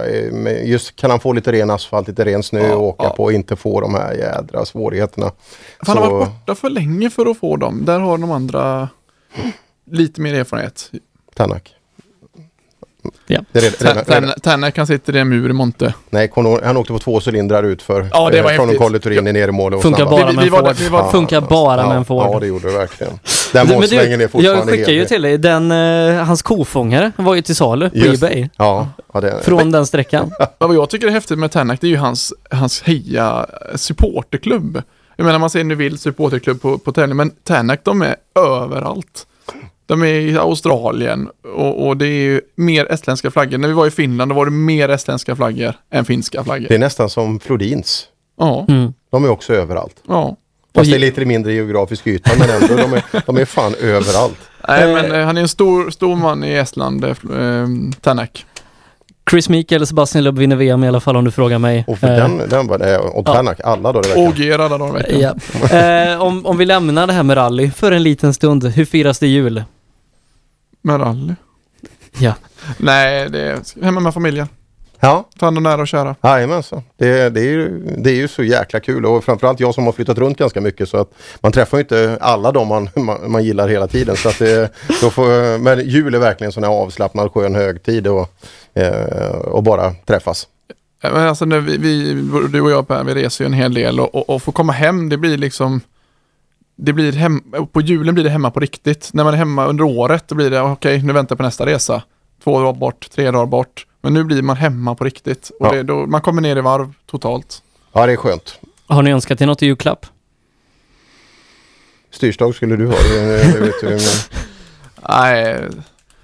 Just 0.65 0.97
kan 0.97 1.11
han 1.11 1.21
få 1.21 1.33
lite 1.33 1.53
ren 1.53 1.71
asfalt, 1.71 2.09
lite 2.09 2.25
ren 2.25 2.43
snö 2.43 2.69
Ja, 2.69 2.75
och 2.75 2.83
åka 2.87 3.05
ja. 3.05 3.11
på 3.11 3.23
och 3.25 3.33
inte 3.33 3.57
få 3.57 3.81
de 3.81 3.95
här 3.95 4.13
jädra 4.15 4.65
svårigheterna. 4.65 5.31
Han 5.79 5.99
har 5.99 6.05
Så- 6.05 6.15
varit 6.17 6.29
borta 6.29 6.55
för 6.55 6.71
länge 6.71 7.11
för 7.11 7.27
att 7.31 7.39
få 7.39 7.57
dem. 7.57 7.83
Där 7.85 7.99
har 8.01 8.19
de 8.19 8.31
andra 8.31 8.89
lite 9.91 10.21
mer 10.21 10.35
erfarenhet. 10.35 10.91
Tanak. 11.35 11.71
Ja. 13.27 13.41
Han 14.77 14.87
sitter 14.87 15.17
i 15.17 15.19
en 15.19 15.29
mur 15.29 15.51
i 15.51 15.53
Monte. 15.53 15.95
Nej, 16.11 16.31
han 16.65 16.77
åkte 16.77 16.93
på 16.93 16.99
två 16.99 17.21
cylindrar 17.27 17.63
ut 17.63 17.83
för 17.83 18.09
Ja, 18.13 18.31
det 18.31 18.43
var 18.43 18.51
eh, 18.51 18.57
från. 18.57 18.75
Colli 18.77 19.01
Turin 19.01 19.25
ner 19.25 19.49
i 19.49 19.53
mål. 19.53 19.75
Och 19.75 19.83
Funkar 19.83 20.05
bara 20.05 20.27
Vi- 20.27 20.31
vi 20.31 20.37
med 20.37 20.45
en 20.45 20.51
var 20.51 20.59
Ford. 20.59 20.69
där- 20.69 20.75
vi 20.75 20.89
var- 20.89 21.11
Funkar 21.11 21.41
bara 21.41 21.89
med 21.89 21.97
en 21.97 22.05
Ford. 22.05 22.23
Ja, 22.33 22.41
det 22.41 22.47
gjorde 22.47 22.69
det 22.73 22.79
verkligen. 22.79 23.13
Den 23.53 23.67
Men 23.67 23.77
målsvängen 23.77 24.21
är 24.21 24.23
jag 24.23 24.31
fortfarande 24.31 24.73
skickar 24.73 24.93
ju 24.93 25.05
till 25.05 25.23
dig, 25.23 25.39
den, 25.39 25.71
eh, 25.73 26.25
hans 26.25 26.43
kofångare 26.43 27.13
var 27.17 27.35
ju 27.35 27.43
till 27.43 27.57
salu 27.57 27.91
på 27.91 27.97
Just- 27.97 28.23
Ebay. 28.23 28.49
Ja, 28.57 28.89
ja 29.15 29.21
det, 29.21 29.41
Från 29.43 29.71
den 29.71 29.87
sträckan. 29.87 30.33
Ja, 30.39 30.47
vad 30.59 30.75
jag 30.77 30.91
tycker 30.91 31.07
är 31.07 31.11
häftigt 31.11 31.39
med 31.39 31.51
Tänak 31.51 31.81
det 31.81 31.87
är 31.87 31.89
ju 31.89 31.97
hans, 31.97 32.33
hans 32.51 32.83
heja 32.83 33.47
supporterklubb. 33.75 34.83
Jag 35.17 35.25
menar 35.25 35.39
man 35.39 35.51
ser 35.51 35.65
nu 35.65 35.75
vill 35.75 35.99
supporterklubb 35.99 36.63
på, 36.63 36.79
på 36.79 36.93
tävling 36.93 37.17
men 37.17 37.31
Tänak 37.45 37.81
de 37.85 38.03
är 38.03 38.17
överallt. 38.39 39.27
De 39.87 40.03
är 40.03 40.07
i 40.07 40.37
Australien 40.39 41.29
och, 41.57 41.87
och 41.87 41.97
det 41.97 42.07
är 42.07 42.23
ju 42.23 42.41
mer 42.57 42.93
estländska 42.93 43.31
flaggor. 43.31 43.59
När 43.59 43.69
vi 43.69 43.75
var 43.75 43.87
i 43.87 43.91
Finland 43.91 44.31
då 44.31 44.35
var 44.35 44.45
det 44.45 44.51
mer 44.51 44.89
estländska 44.89 45.37
flaggor 45.37 45.75
än 45.91 46.05
finska 46.05 46.45
flaggor. 46.45 46.67
det 46.69 46.75
är 46.75 46.79
nästan 46.79 47.11
som 47.11 47.41
Flodins. 47.41 48.07
Ja, 48.39 48.65
Mm. 48.69 48.93
De 49.11 49.25
är 49.25 49.29
också 49.29 49.55
överallt. 49.55 49.97
ja. 50.09 50.37
Fast 50.75 50.91
det 50.91 50.97
är 50.97 51.01
lite 51.01 51.25
mindre 51.25 51.53
geografisk 51.53 52.07
yta 52.07 52.31
men 52.39 52.51
ändå, 52.51 52.77
de 52.77 52.93
är, 52.93 53.03
de 53.27 53.37
är 53.37 53.45
fan 53.45 53.75
överallt. 53.75 54.39
Nej 54.69 54.95
men 54.95 55.13
eh, 55.13 55.27
han 55.27 55.37
är 55.37 55.41
en 55.41 55.49
stor, 55.49 55.91
stor 55.91 56.17
man 56.17 56.45
i 56.45 56.53
Estland, 56.55 57.05
eh, 57.05 57.11
eh, 57.11 57.67
Tänak. 58.01 58.47
Chris 59.31 59.49
Meek 59.49 59.73
eller 59.73 59.87
Sebastian 59.87 60.25
Loeb 60.25 60.39
vinner 60.39 60.57
VM 60.57 60.85
i 60.85 60.89
alla 60.89 61.01
fall 61.01 61.17
om 61.17 61.25
du 61.25 61.31
frågar 61.31 61.59
mig. 61.59 61.85
Och 61.89 61.99
för 61.99 62.07
Eh, 62.09 62.17
den, 62.17 62.49
den 62.49 62.67
var 62.67 62.79
det, 62.79 62.99
och 62.99 63.27
Tanak, 63.27 63.61
alla 63.65 63.93
då 63.93 64.01
det 64.01 64.09
verkar. 64.09 64.29
OG 64.29 64.53
alla 64.61 64.79
dagar 64.79 65.11
i 65.11 65.13
veckan. 65.15 65.41
Ja. 65.71 65.79
Eh, 65.79 66.23
om, 66.23 66.47
om 66.47 66.59
vi 66.59 66.65
lämnar 66.65 67.07
det 67.07 67.13
här 67.13 67.23
med 67.23 67.37
rally 67.37 67.71
för 67.71 67.93
en 67.93 68.03
liten 68.03 68.35
stund, 68.35 68.65
hur 68.65 68.85
firas 68.85 69.19
det 69.19 69.27
jul? 69.27 69.63
Med 70.87 71.01
rally. 71.01 71.35
Ja. 72.19 72.35
Nej, 72.79 73.31
det 73.31 73.41
är 73.41 73.85
hemma 73.85 74.01
med 74.01 74.15
familjen. 74.15 74.49
Ja. 75.01 75.29
Ta 75.39 75.47
hand 75.47 75.57
om 75.57 75.63
nära 75.63 75.81
och 75.81 75.89
kära. 75.89 76.17
Jajamensan. 76.23 76.83
Det, 76.97 77.29
det, 77.29 77.41
är 77.41 77.45
ju, 77.45 77.81
det 77.99 78.11
är 78.11 78.15
ju 78.15 78.29
så 78.29 78.43
jäkla 78.43 78.81
kul 78.81 79.07
och 79.07 79.25
framförallt 79.25 79.61
jag 79.61 79.75
som 79.75 79.85
har 79.85 79.93
flyttat 79.93 80.19
runt 80.19 80.39
ganska 80.39 80.61
mycket 80.61 80.89
så 80.89 80.97
att 80.97 81.11
man 81.41 81.53
träffar 81.53 81.79
ju 81.79 81.83
inte 81.83 82.19
alla 82.21 82.53
de 82.53 82.69
man, 82.69 82.89
man, 82.97 83.31
man 83.31 83.45
gillar 83.45 83.69
hela 83.69 83.89
tiden. 83.89 84.17
Så 84.17 84.29
att 84.29 84.39
det, 84.39 84.73
då 85.01 85.11
får, 85.11 85.59
men 85.59 85.89
jul 85.89 86.15
är 86.15 86.19
verkligen 86.19 86.49
en 86.49 86.53
sån 86.53 86.65
här 86.65 86.71
avslappnad 86.71 87.33
skön 87.33 87.55
högtid 87.55 88.07
och, 88.07 88.31
eh, 88.75 89.29
och 89.29 89.63
bara 89.63 89.93
träffas. 89.93 90.49
Men 91.03 91.17
alltså 91.17 91.45
när 91.45 91.61
vi, 91.61 91.77
vi, 91.77 92.15
du 92.53 92.61
och 92.61 92.71
jag 92.71 92.89
Per, 92.89 93.05
vi 93.05 93.15
reser 93.15 93.45
ju 93.45 93.47
en 93.47 93.53
hel 93.53 93.75
del 93.75 94.01
och, 94.01 94.15
och, 94.15 94.31
och 94.31 94.43
få 94.43 94.53
komma 94.53 94.73
hem, 94.73 95.09
det 95.09 95.17
blir 95.17 95.39
liksom 95.39 95.81
det 96.77 96.93
blir 96.93 97.13
hem, 97.13 97.43
på 97.73 97.81
julen 97.81 98.15
blir 98.15 98.25
det 98.25 98.31
hemma 98.31 98.51
på 98.51 98.61
riktigt. 98.61 99.11
När 99.13 99.25
man 99.25 99.35
är 99.35 99.39
hemma 99.39 99.67
under 99.67 99.85
året, 99.85 100.25
då 100.29 100.35
blir 100.35 100.51
det 100.51 100.61
okej, 100.61 101.03
nu 101.03 101.13
väntar 101.13 101.33
jag 101.35 101.39
på 101.39 101.43
nästa 101.45 101.67
resa. 101.67 102.03
Två 102.45 102.61
dagar 102.61 102.73
bort, 102.73 103.11
tre 103.11 103.31
dagar 103.31 103.47
bort. 103.47 103.87
Men 104.03 104.15
nu 104.15 104.25
blir 104.25 104.43
man 104.43 104.57
hemma 104.57 104.95
på 104.95 105.05
riktigt. 105.05 105.51
Och 105.61 105.67
Ja. 105.67 105.73
det, 105.73 105.83
då, 105.83 106.07
man 106.07 106.21
kommer 106.21 106.43
ner 106.43 106.57
i 106.57 106.61
varv 106.61 106.93
totalt. 107.11 107.63
Ja, 107.93 108.07
det 108.07 108.13
är 108.13 108.17
skönt. 108.17 108.61
Har 108.87 109.03
ni 109.03 109.11
önskat 109.13 109.41
er 109.41 109.47
något 109.47 109.63
i 109.63 109.67
julklapp? 109.67 110.07
Styrstag 112.11 112.55
skulle 112.55 112.77
du 112.77 112.87
ha. 112.87 112.95
det 112.95 113.61
vet 113.61 113.81
du, 113.81 113.89
men- 113.89 113.99
Nej. 115.09 115.61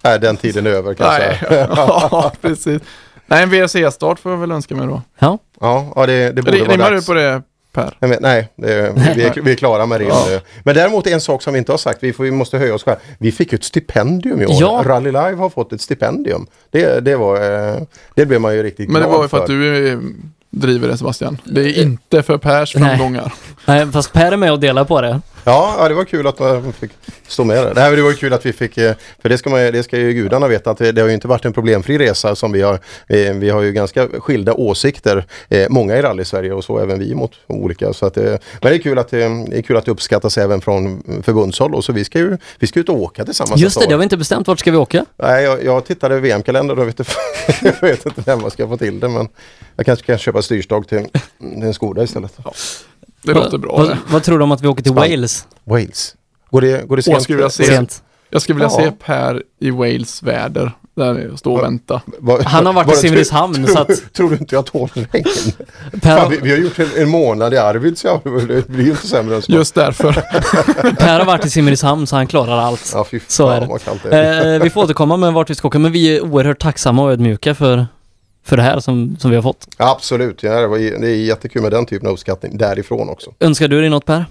Nej, 0.03 0.19
den 0.21 0.37
tiden 0.37 0.67
är 0.67 0.71
över 0.71 0.95
kanske. 0.95 1.47
Nej, 1.51 1.67
ja, 1.77 2.33
precis. 2.41 2.83
Nej, 3.27 3.43
en 3.43 3.51
VRC-start 3.51 4.19
får 4.19 4.33
jag 4.33 4.39
väl 4.39 4.51
önska 4.53 4.75
mig 4.75 4.87
då. 4.87 5.03
Ja. 5.19 5.39
Ja, 5.61 6.07
det, 6.07 6.33
det 6.33 6.43
borde 6.43 6.57
Rim- 6.57 6.61
vara 6.61 6.73
Rimmar 6.73 6.91
dags. 6.91 7.07
du 7.07 7.13
på 7.13 7.15
det 7.15 7.43
Per? 7.73 7.97
Nej, 8.01 8.09
men- 8.11 8.19
nej 8.21 8.49
det, 8.57 8.93
vi, 9.17 9.23
är, 9.23 9.43
vi 9.43 9.53
är 9.53 9.57
klara 9.57 9.87
med 9.87 10.01
det. 10.01 10.05
Ja. 10.07 10.25
nu. 10.29 10.41
Men 10.65 10.75
däremot 10.75 11.07
en 11.07 11.21
sak 11.21 11.43
som 11.43 11.53
vi 11.53 11.59
inte 11.59 11.73
har 11.73 11.79
sagt, 11.79 11.99
vi, 12.03 12.13
får, 12.13 12.25
vi 12.25 12.31
måste 12.31 12.59
höja 12.59 12.75
oss 12.75 12.85
själva. 12.85 13.01
Vi 13.19 13.33
fick 13.33 13.53
ju 13.53 13.57
ett 13.57 13.65
stipendium 13.65 14.41
i 14.41 14.47
år. 14.47 14.57
Ja. 14.61 14.83
Rally 14.87 15.11
Live 15.11 15.35
har 15.35 15.51
fått 15.51 15.73
ett 15.73 15.81
stipendium. 15.81 16.47
Det, 16.71 17.01
det, 17.01 17.17
var, 17.17 17.37
eh, 17.71 17.83
det 18.15 18.27
blev 18.27 18.41
man 18.41 18.55
ju 18.55 18.63
riktigt 18.63 18.89
Men 18.91 19.03
det 19.03 19.09
glad 19.09 19.17
var 19.17 19.25
ju 19.25 19.29
för 19.29 19.39
att 19.41 19.47
du 19.47 19.89
eh, 19.93 19.99
driver 20.51 20.89
det 20.89 20.97
Sebastian. 20.97 21.39
Det 21.45 21.61
är 21.61 21.83
inte 21.83 22.23
för 22.23 22.39
Pers 22.39 22.77
Nej. 22.77 22.89
framgångar. 22.89 23.33
Nej, 23.67 23.87
fast 23.93 24.13
Per 24.13 24.33
är 24.33 24.37
med 24.37 24.53
och 24.53 24.61
delar 24.61 24.85
på 24.85 25.01
det. 25.01 25.21
Ja, 25.51 25.75
ja, 25.79 25.89
det 25.89 25.95
var 25.95 26.05
kul 26.05 26.27
att 26.27 26.39
man 26.39 26.73
fick 26.73 26.91
stå 27.29 27.45
med 27.45 27.57
där. 27.57 27.75
Nej, 27.75 27.97
det 27.97 28.03
var 28.03 28.13
kul 28.13 28.33
att 28.33 28.47
vi 28.47 28.53
fick, 28.53 28.79
eh, 28.79 28.95
för 29.23 29.29
det 29.29 29.39
ska, 29.39 29.51
man, 29.51 29.59
det 29.61 29.83
ska 29.83 29.99
ju 29.99 30.13
gudarna 30.13 30.49
veta 30.49 30.71
att 30.71 30.79
det, 30.79 30.93
det 30.93 31.01
har 31.01 31.09
ju 31.09 31.15
inte 31.15 31.29
varit 31.29 31.45
en 31.45 31.53
problemfri 31.53 31.99
resa 31.99 32.37
som 32.37 32.53
vi 32.53 32.63
har. 32.63 32.75
eh, 33.07 33.33
Vi 33.35 33.51
har 33.51 33.63
ju 33.63 33.73
ganska 33.73 34.09
skilda 34.19 34.55
åsikter, 34.55 35.25
eh, 35.49 35.67
många 35.71 35.97
i 35.97 36.03
rally-Sverige 36.03 36.53
och 36.53 36.65
så 36.65 36.79
även 36.79 36.99
vi 36.99 37.15
mot 37.15 37.31
olika. 37.47 37.93
Så 37.93 38.07
att, 38.07 38.17
eh, 38.17 38.25
men 38.25 38.39
det 38.61 38.75
är 38.75 38.79
kul 38.79 38.99
att, 38.99 39.13
eh, 39.13 39.19
det 39.19 39.59
är 39.59 39.63
kul 39.63 39.77
att 39.77 39.85
det 39.85 39.91
uppskattas 39.91 40.39
även 40.39 40.61
från 40.61 41.03
förbundshåll 41.23 41.75
och 41.75 41.85
så 41.85 41.93
vi 41.93 42.05
ska 42.05 42.19
ju 42.19 42.37
vi 42.59 42.67
ska 42.67 42.81
ut 42.81 42.89
och 42.89 43.01
åka 43.03 43.25
tillsammans. 43.25 43.61
Just 43.61 43.81
det, 43.81 43.87
det 43.87 43.93
har 43.93 43.99
vi 43.99 44.05
inte 44.05 44.17
bestämt. 44.17 44.47
Vart 44.49 44.59
ska 44.59 44.71
vi 44.71 44.77
åka? 44.77 45.05
Nej, 45.17 45.45
jag, 45.45 45.65
jag 45.65 45.85
tittade 45.87 46.21
VM-kalendern 46.21 46.79
och 46.79 46.89
vet, 46.89 46.99
jag 47.63 47.81
vet 47.81 48.07
inte 48.07 48.23
när 48.27 48.37
man 48.37 48.51
ska 48.51 48.69
få 48.69 48.77
till 48.77 49.01
det 49.01 49.09
men 49.09 49.29
jag 49.77 49.87
kanske 49.87 50.07
kan 50.07 50.19
köpa 50.19 50.43
styrstag 50.43 50.89
till, 50.89 51.07
till 51.39 51.63
en 51.63 51.75
Skoda 51.75 52.03
istället. 52.03 52.33
Det 53.23 53.33
låter 53.35 53.59
bra 53.59 53.77
Vad, 53.77 53.89
det. 53.89 53.99
vad 54.09 54.23
tror 54.23 54.39
du 54.39 54.45
om 54.45 54.53
att 54.53 54.63
vi 54.63 54.69
åker 54.69 54.83
till 54.83 54.93
Spann- 54.93 55.11
Wales? 55.11 55.47
Wales. 55.65 56.15
Går 56.51 56.61
det, 56.61 56.89
går 56.89 56.97
det 56.97 57.03
sent? 57.03 57.13
jag 57.15 57.23
skulle 57.23 57.37
vilja 57.37 57.51
se, 57.51 57.65
Sent. 57.65 58.03
jag 58.31 58.43
skulle 58.43 58.55
vilja 58.55 58.71
Ja. 58.79 58.85
se 58.85 58.91
Per 59.07 59.43
i 59.61 59.71
Wales 59.71 60.23
väder. 60.23 60.73
Där 60.97 61.37
stå 61.37 61.53
och 61.55 61.63
vänta. 61.63 62.01
Vad- 62.19 62.43
Han 62.45 62.67
har 62.67 62.73
varit 62.73 62.87
vad- 62.87 62.97
i 62.97 62.99
Simrishamn, 62.99 63.67
så 63.67 63.79
att- 63.79 64.13
Tror 64.13 64.31
du 64.31 64.37
inte 64.37 64.55
jag 64.55 64.67
tål 64.67 64.91
regn? 64.95 65.25
Per- 66.03 66.17
Fan, 66.19 66.31
vi, 66.31 66.37
vi 66.43 66.51
har 66.51 66.59
gjort 66.59 66.79
en, 66.79 66.89
en 66.97 67.09
månad 67.09 67.55
i 67.55 67.57
Arvidsjaur, 67.59 68.47
det 68.49 68.69
blir 68.69 68.85
ju 68.85 68.91
inte 68.91 69.07
sämre 69.07 69.37
än 69.37 69.43
så. 69.43 69.53
Just 69.53 69.75
därför. 69.75 70.13
Per 70.99 71.19
har 71.19 71.27
varit 71.27 71.45
i 71.45 71.51
Simrishamn 71.51 72.07
så 72.07 72.17
han 72.17 72.27
klarar 72.27 72.59
allt. 72.59 72.91
Ja, 72.95 73.07
fy 73.11 73.21
Så 73.29 73.49
fan 73.49 73.63
är 73.63 73.67
vad 73.67 73.83
kallt 73.85 74.03
det 74.03 74.17
är. 74.17 74.45
det. 74.45 74.55
Eh, 74.57 74.63
vi 74.63 74.71
får 74.71 74.83
återkomma 74.85 75.17
med 75.17 75.33
vart 75.33 75.51
vi 75.51 75.55
ska 75.55 75.69
åka, 75.69 75.79
men 75.79 75.93
vi 75.93 76.17
är 76.17 76.21
oerhört 76.21 76.59
tacksamma 76.59 77.03
och 77.03 77.13
ödmjuka 77.13 77.55
för, 77.55 77.87
för 78.45 78.57
det 78.57 78.63
här 78.63 78.81
som, 78.81 79.17
som 79.21 79.31
vi 79.31 79.37
har 79.37 79.43
fått. 79.43 79.69
Absolut, 79.77 80.43
ja, 80.43 80.61
det, 80.61 80.67
var, 80.67 80.79
det 80.79 81.11
är 81.11 81.17
jättekul 81.17 81.63
med 81.63 81.73
den 81.73 81.87
typen 81.87 82.07
av 82.07 82.13
uppskattning 82.13 82.59
därifrån 82.59 83.09
också. 83.09 83.35
Önskar 83.41 83.69
du 83.69 83.81
dig 83.81 83.91
något 83.91 84.07
Per? 84.07 84.25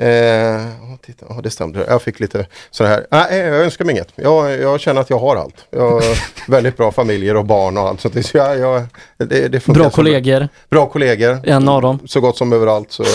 Eh, 0.00 0.60
titta, 1.06 1.26
ja, 1.28 1.40
det 1.42 1.50
stämde. 1.50 1.84
Jag 1.88 2.02
fick 2.02 2.20
lite 2.20 2.46
sådana 2.70 2.94
här. 2.94 3.06
Nej, 3.10 3.38
jag 3.38 3.64
önskar 3.64 3.84
mig 3.84 3.94
inget. 3.94 4.12
Jag, 4.14 4.60
jag 4.60 4.80
känner 4.80 5.00
att 5.00 5.10
jag 5.10 5.18
har 5.18 5.36
allt. 5.36 5.66
Jag 5.70 5.90
har 5.90 6.02
väldigt 6.50 6.76
bra 6.76 6.92
familjer 6.92 7.36
och 7.36 7.44
barn 7.44 7.76
och 7.76 7.88
allt. 7.88 8.00
Så 8.00 8.08
det, 8.08 8.22
så 8.22 8.36
jag, 8.36 8.58
jag, 8.58 8.86
det, 9.16 9.48
det 9.48 9.60
funkar 9.60 9.82
Bra 9.82 9.90
kollegor. 9.90 10.48
Bra 10.70 10.86
kollegor. 10.86 11.40
En 11.44 11.68
av 11.68 11.82
dem. 11.82 11.98
Så 12.06 12.20
gott 12.20 12.36
som 12.36 12.52
överallt. 12.52 12.92
Så, 12.92 13.02
eh, 13.02 13.08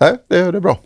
nej, 0.00 0.12
det, 0.28 0.50
det 0.50 0.58
är 0.58 0.60
bra. 0.60 0.78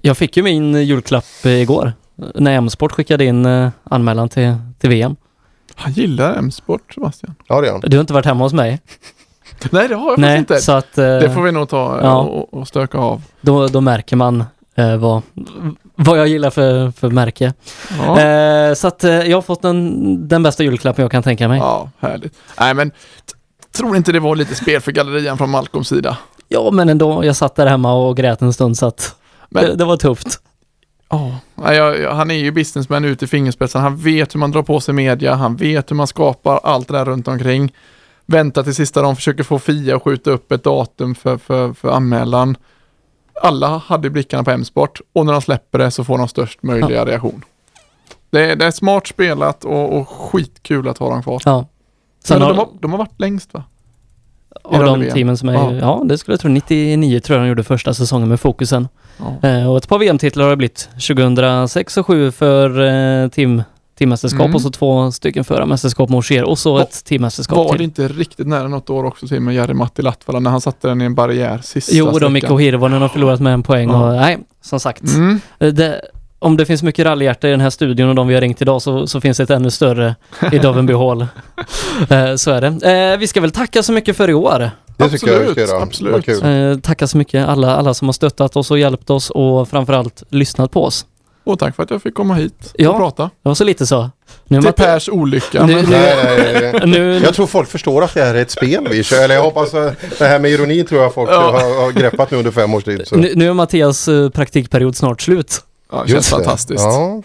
Jag 0.00 0.16
fick 0.16 0.36
ju 0.36 0.42
min 0.42 0.74
julklapp 0.74 1.44
eh, 1.44 1.62
igår. 1.62 1.92
När 2.34 2.52
M-sport 2.52 2.92
skickade 2.92 3.24
in 3.24 3.46
eh, 3.46 3.70
anmälan 3.84 4.28
till, 4.28 4.54
till 4.78 4.90
VM. 4.90 5.16
Han 5.76 5.92
gillar 5.92 6.34
M-sport 6.34 6.94
Sebastian. 6.94 7.34
Ja, 7.48 7.60
det 7.60 7.68
är 7.68 7.72
han. 7.72 7.80
Du 7.80 7.96
har 7.96 8.00
inte 8.00 8.12
varit 8.12 8.26
hemma 8.26 8.44
hos 8.44 8.52
mig? 8.52 8.80
Nej, 9.70 9.88
det 9.88 9.94
har 9.94 10.10
jag 10.10 10.18
Nej, 10.18 10.38
faktiskt 10.38 10.50
inte. 10.50 10.62
så 10.64 10.72
att... 10.72 10.98
eh, 10.98 11.04
Det 11.04 11.30
får 11.34 11.42
vi 11.42 11.52
nog 11.52 11.68
ta 11.68 11.98
eh, 11.98 12.04
ja. 12.04 12.16
och, 12.18 12.54
och 12.54 12.68
stöka 12.68 12.98
av. 12.98 13.22
Då, 13.40 13.66
då 13.68 13.80
märker 13.80 14.16
man 14.16 14.44
eh, 14.74 14.96
vad, 14.96 15.22
vad 15.94 16.18
jag 16.18 16.28
gillar 16.28 16.50
för, 16.50 16.90
för 16.90 17.10
märke. 17.10 17.54
Ja. 17.98 18.20
Eh, 18.20 18.74
så 18.74 18.88
att 18.88 19.04
eh, 19.04 19.10
jag 19.22 19.36
har 19.36 19.42
fått 19.42 19.62
den, 19.62 20.28
den 20.28 20.42
bästa 20.42 20.62
julklappen 20.64 21.02
jag 21.02 21.10
kan 21.12 21.22
tänka 21.22 21.48
mig. 21.48 21.58
Ja, 21.58 21.90
härligt. 22.00 22.34
Nej, 22.60 22.74
men 22.74 22.90
tror 23.72 23.96
inte 23.96 24.12
det 24.12 24.20
var 24.20 24.36
lite 24.36 24.54
spel 24.54 24.80
för 24.80 24.92
gallerian 24.92 25.38
från 25.38 25.50
Malcolms 25.50 25.88
sida? 25.88 26.16
Ja, 26.48 26.70
men 26.70 26.88
ändå. 26.88 27.24
Jag 27.24 27.36
satt 27.36 27.54
där 27.54 27.66
hemma 27.66 27.92
och 27.94 28.16
grät 28.16 28.42
en 28.42 28.52
stund 28.52 28.78
så 28.78 28.86
att 28.86 29.14
Men- 29.48 29.64
det, 29.64 29.74
det 29.74 29.84
var 29.84 29.96
tufft. 29.96 30.38
Ja, 31.56 31.74
jag, 31.74 32.14
han 32.14 32.30
är 32.30 32.34
ju 32.34 32.50
businessman 32.50 33.04
ut 33.04 33.22
i 33.22 33.26
fingerspetsen. 33.26 33.80
Han 33.82 33.96
vet 33.96 34.34
hur 34.34 34.38
man 34.40 34.50
drar 34.50 34.62
på 34.62 34.80
sig 34.80 34.94
media. 34.94 35.34
Han 35.34 35.56
vet 35.56 35.90
hur 35.90 35.96
man 35.96 36.06
skapar 36.06 36.60
allt 36.62 36.88
det 36.88 36.94
där 36.94 37.04
runt 37.04 37.28
omkring. 37.28 37.72
Vänta 38.26 38.62
till 38.62 38.74
sista 38.74 39.02
dagen, 39.02 39.16
försöker 39.16 39.44
få 39.44 39.58
Fia 39.58 39.96
att 39.96 40.02
skjuta 40.02 40.30
upp 40.30 40.52
ett 40.52 40.64
datum 40.64 41.14
för, 41.14 41.36
för, 41.38 41.72
för 41.72 41.90
anmälan. 41.90 42.56
Alla 43.42 43.76
hade 43.78 44.10
blickarna 44.10 44.44
på 44.44 44.50
M-sport 44.50 45.00
och 45.12 45.26
när 45.26 45.32
de 45.32 45.42
släpper 45.42 45.78
det 45.78 45.90
så 45.90 46.04
får 46.04 46.18
de 46.18 46.28
störst 46.28 46.62
möjliga 46.62 47.04
reaktion. 47.04 47.44
Det, 48.30 48.50
är- 48.50 48.56
det 48.56 48.64
är 48.66 48.70
smart 48.70 49.06
spelat 49.06 49.64
och, 49.64 49.96
och 49.98 50.08
skitkul 50.08 50.88
att 50.88 50.98
ha 50.98 51.10
dem 51.10 51.22
kvar. 51.22 51.42
Ja. 51.44 51.66
Sen 52.24 52.38
Men 52.38 52.42
har, 52.42 52.54
de, 52.54 52.58
har, 52.58 52.68
de 52.80 52.90
har 52.90 52.98
varit 52.98 53.20
längst 53.20 53.54
va? 53.54 53.64
Av 54.64 54.84
de 54.84 55.10
teamen 55.10 55.36
som 55.36 55.48
är... 55.48 55.52
Ja. 55.54 55.72
Ja. 55.80 56.02
det 56.04 56.18
skulle 56.18 56.32
jag 56.32 56.40
tro. 56.40 56.50
99 56.50 57.20
tror 57.20 57.38
jag 57.38 57.44
de 57.46 57.48
gjorde 57.48 57.64
första 57.64 57.94
säsongen 57.94 58.28
med 58.28 58.40
fokusen. 58.40 58.88
Ja. 59.42 59.48
Eh, 59.48 59.70
och 59.70 59.76
ett 59.76 59.88
par 59.88 59.98
VM-titlar 59.98 60.42
har 60.44 60.50
det 60.50 60.56
blivit. 60.56 60.88
2006 61.08 61.96
och 61.96 62.06
2007 62.06 62.30
för 62.30 62.80
eh, 63.24 63.28
team, 63.28 63.62
teammästerskap 63.98 64.40
Mm. 64.44 64.54
och 64.54 64.60
så 64.62 64.70
två 64.70 65.12
stycken 65.12 65.44
förarmästerskap 65.44 66.08
med 66.10 66.18
Ogier 66.18 66.44
och 66.44 66.58
så 66.58 66.78
ett 66.78 67.04
teammästerskap 67.04 67.56
Var 67.56 67.64
det 67.64 67.72
till. 67.72 67.82
inte 67.82 68.08
riktigt 68.08 68.46
nära 68.46 68.68
något 68.68 68.90
år 68.90 69.04
också 69.04 69.28
till 69.28 69.40
med 69.40 69.54
Jari-Matti 69.54 70.02
Latvala 70.02 70.40
när 70.40 70.50
han 70.50 70.60
satte 70.60 70.88
den 70.88 71.02
i 71.02 71.04
en 71.04 71.14
barriär 71.14 71.58
sista 71.62 71.92
Jo, 71.96 72.06
de 72.06 72.12
sträckan? 72.14 72.32
Mikko 72.32 72.56
Hirvonen 72.56 73.02
har 73.02 73.08
förlorat 73.08 73.40
med 73.40 73.54
en 73.54 73.62
poäng 73.62 73.90
Ja. 73.90 74.06
och 74.08 74.16
nej, 74.16 74.38
som 74.62 74.80
sagt. 74.80 75.02
Mm. 75.14 75.40
Eh, 75.58 75.68
Det, 75.72 76.00
om 76.42 76.56
det 76.56 76.66
finns 76.66 76.82
mycket 76.82 77.06
rallyhjärta 77.06 77.48
i 77.48 77.50
den 77.50 77.60
här 77.60 77.70
studion 77.70 78.08
och 78.08 78.14
de 78.14 78.28
vi 78.28 78.34
har 78.34 78.40
ringt 78.40 78.62
idag 78.62 78.82
så, 78.82 79.06
så 79.06 79.20
finns 79.20 79.36
det 79.36 79.42
ett 79.42 79.50
ännu 79.50 79.70
större 79.70 80.14
i 80.52 80.58
Dovenby 80.58 80.92
Hall. 80.92 81.26
Eh, 82.10 82.34
så 82.34 82.50
är 82.50 82.60
det. 82.60 83.12
Eh, 83.12 83.18
vi 83.18 83.26
ska 83.26 83.40
väl 83.40 83.50
tacka 83.50 83.82
så 83.82 83.92
mycket 83.92 84.16
för 84.16 84.30
i 84.30 84.34
år. 84.34 84.70
Det 84.96 85.08
tycker 85.08 85.32
jag 85.32 85.38
vi 85.40 85.44
ska 85.44 85.62
Absolut, 85.62 85.68
göra. 85.70 85.82
absolut. 85.82 86.24
Kul. 86.42 86.70
Eh, 86.72 86.78
tacka 86.78 87.06
så 87.06 87.18
mycket 87.18 87.48
alla, 87.48 87.76
alla 87.76 87.94
som 87.94 88.08
har 88.08 88.12
stöttat 88.12 88.56
oss 88.56 88.70
och 88.70 88.78
hjälpt 88.78 89.10
oss 89.10 89.30
och 89.30 89.68
framförallt 89.68 90.22
lyssnat 90.30 90.70
på 90.70 90.84
oss. 90.84 91.06
Och 91.44 91.58
tack 91.58 91.76
för 91.76 91.82
att 91.82 91.90
jag 91.90 92.02
fick 92.02 92.14
komma 92.14 92.34
hit 92.34 92.74
Ja. 92.78 92.90
och 92.90 92.96
prata. 92.96 93.22
Det 93.22 93.48
var 93.48 93.54
så 93.54 93.64
lite 93.64 93.86
så. 93.86 94.10
Nu 94.48 94.56
är 94.56 94.60
Till 94.62 94.68
Matte- 94.70 94.82
Pers 94.84 95.08
olycka. 95.08 95.66
Nu- 95.66 95.74
men- 95.74 95.84
nu- 95.84 95.90
Nej, 95.90 96.72
nej, 96.72 97.00
nej. 97.00 97.22
Jag 97.24 97.34
tror 97.34 97.46
folk 97.46 97.68
förstår 97.68 98.04
att 98.04 98.14
det 98.14 98.24
här 98.24 98.34
är 98.34 98.42
ett 98.42 98.50
spel 98.50 98.86
vi 98.90 99.02
kör. 99.02 99.24
Eller 99.24 99.34
jag 99.34 99.42
hoppas 99.42 99.74
att 99.74 99.94
det 100.18 100.24
här 100.26 100.38
med 100.38 100.50
ironi 100.50 100.84
tror 100.84 101.02
jag 101.02 101.14
folk 101.14 101.30
Ja. 101.30 101.40
har, 101.40 101.82
har 101.84 101.92
greppat 101.92 102.30
nu 102.30 102.36
under 102.38 102.50
fem 102.50 102.74
års 102.74 102.84
tid. 102.84 103.02
Så. 103.06 103.16
nu, 103.16 103.32
nu 103.34 103.48
är 103.48 103.52
Mattias 103.54 104.08
praktikperiod 104.34 104.96
snart 104.96 105.22
slut. 105.22 105.60
Ja, 105.92 106.02
det 106.02 106.08
känns 106.12 106.30
det. 106.30 106.36
fantastiskt. 106.36 106.84
Ja. 106.84 107.22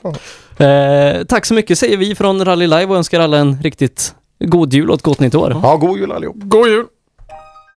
Eh, 0.65 1.23
tack 1.23 1.45
så 1.45 1.53
mycket 1.53 1.79
säger 1.79 1.97
vi 1.97 2.15
från 2.15 2.45
Rally 2.45 2.67
Live 2.67 2.85
och 2.85 2.95
önskar 2.97 3.19
alla 3.19 3.37
en 3.37 3.61
riktigt 3.61 4.15
god 4.39 4.73
jul 4.73 4.89
och 4.89 4.95
ett 4.95 5.01
gott 5.01 5.19
nytt 5.19 5.35
år. 5.35 5.59
ja, 5.63 5.75
god 5.75 5.97
jul 5.99 6.11
allihop. 6.11 6.35
God 6.39 6.67
jul! 6.67 6.85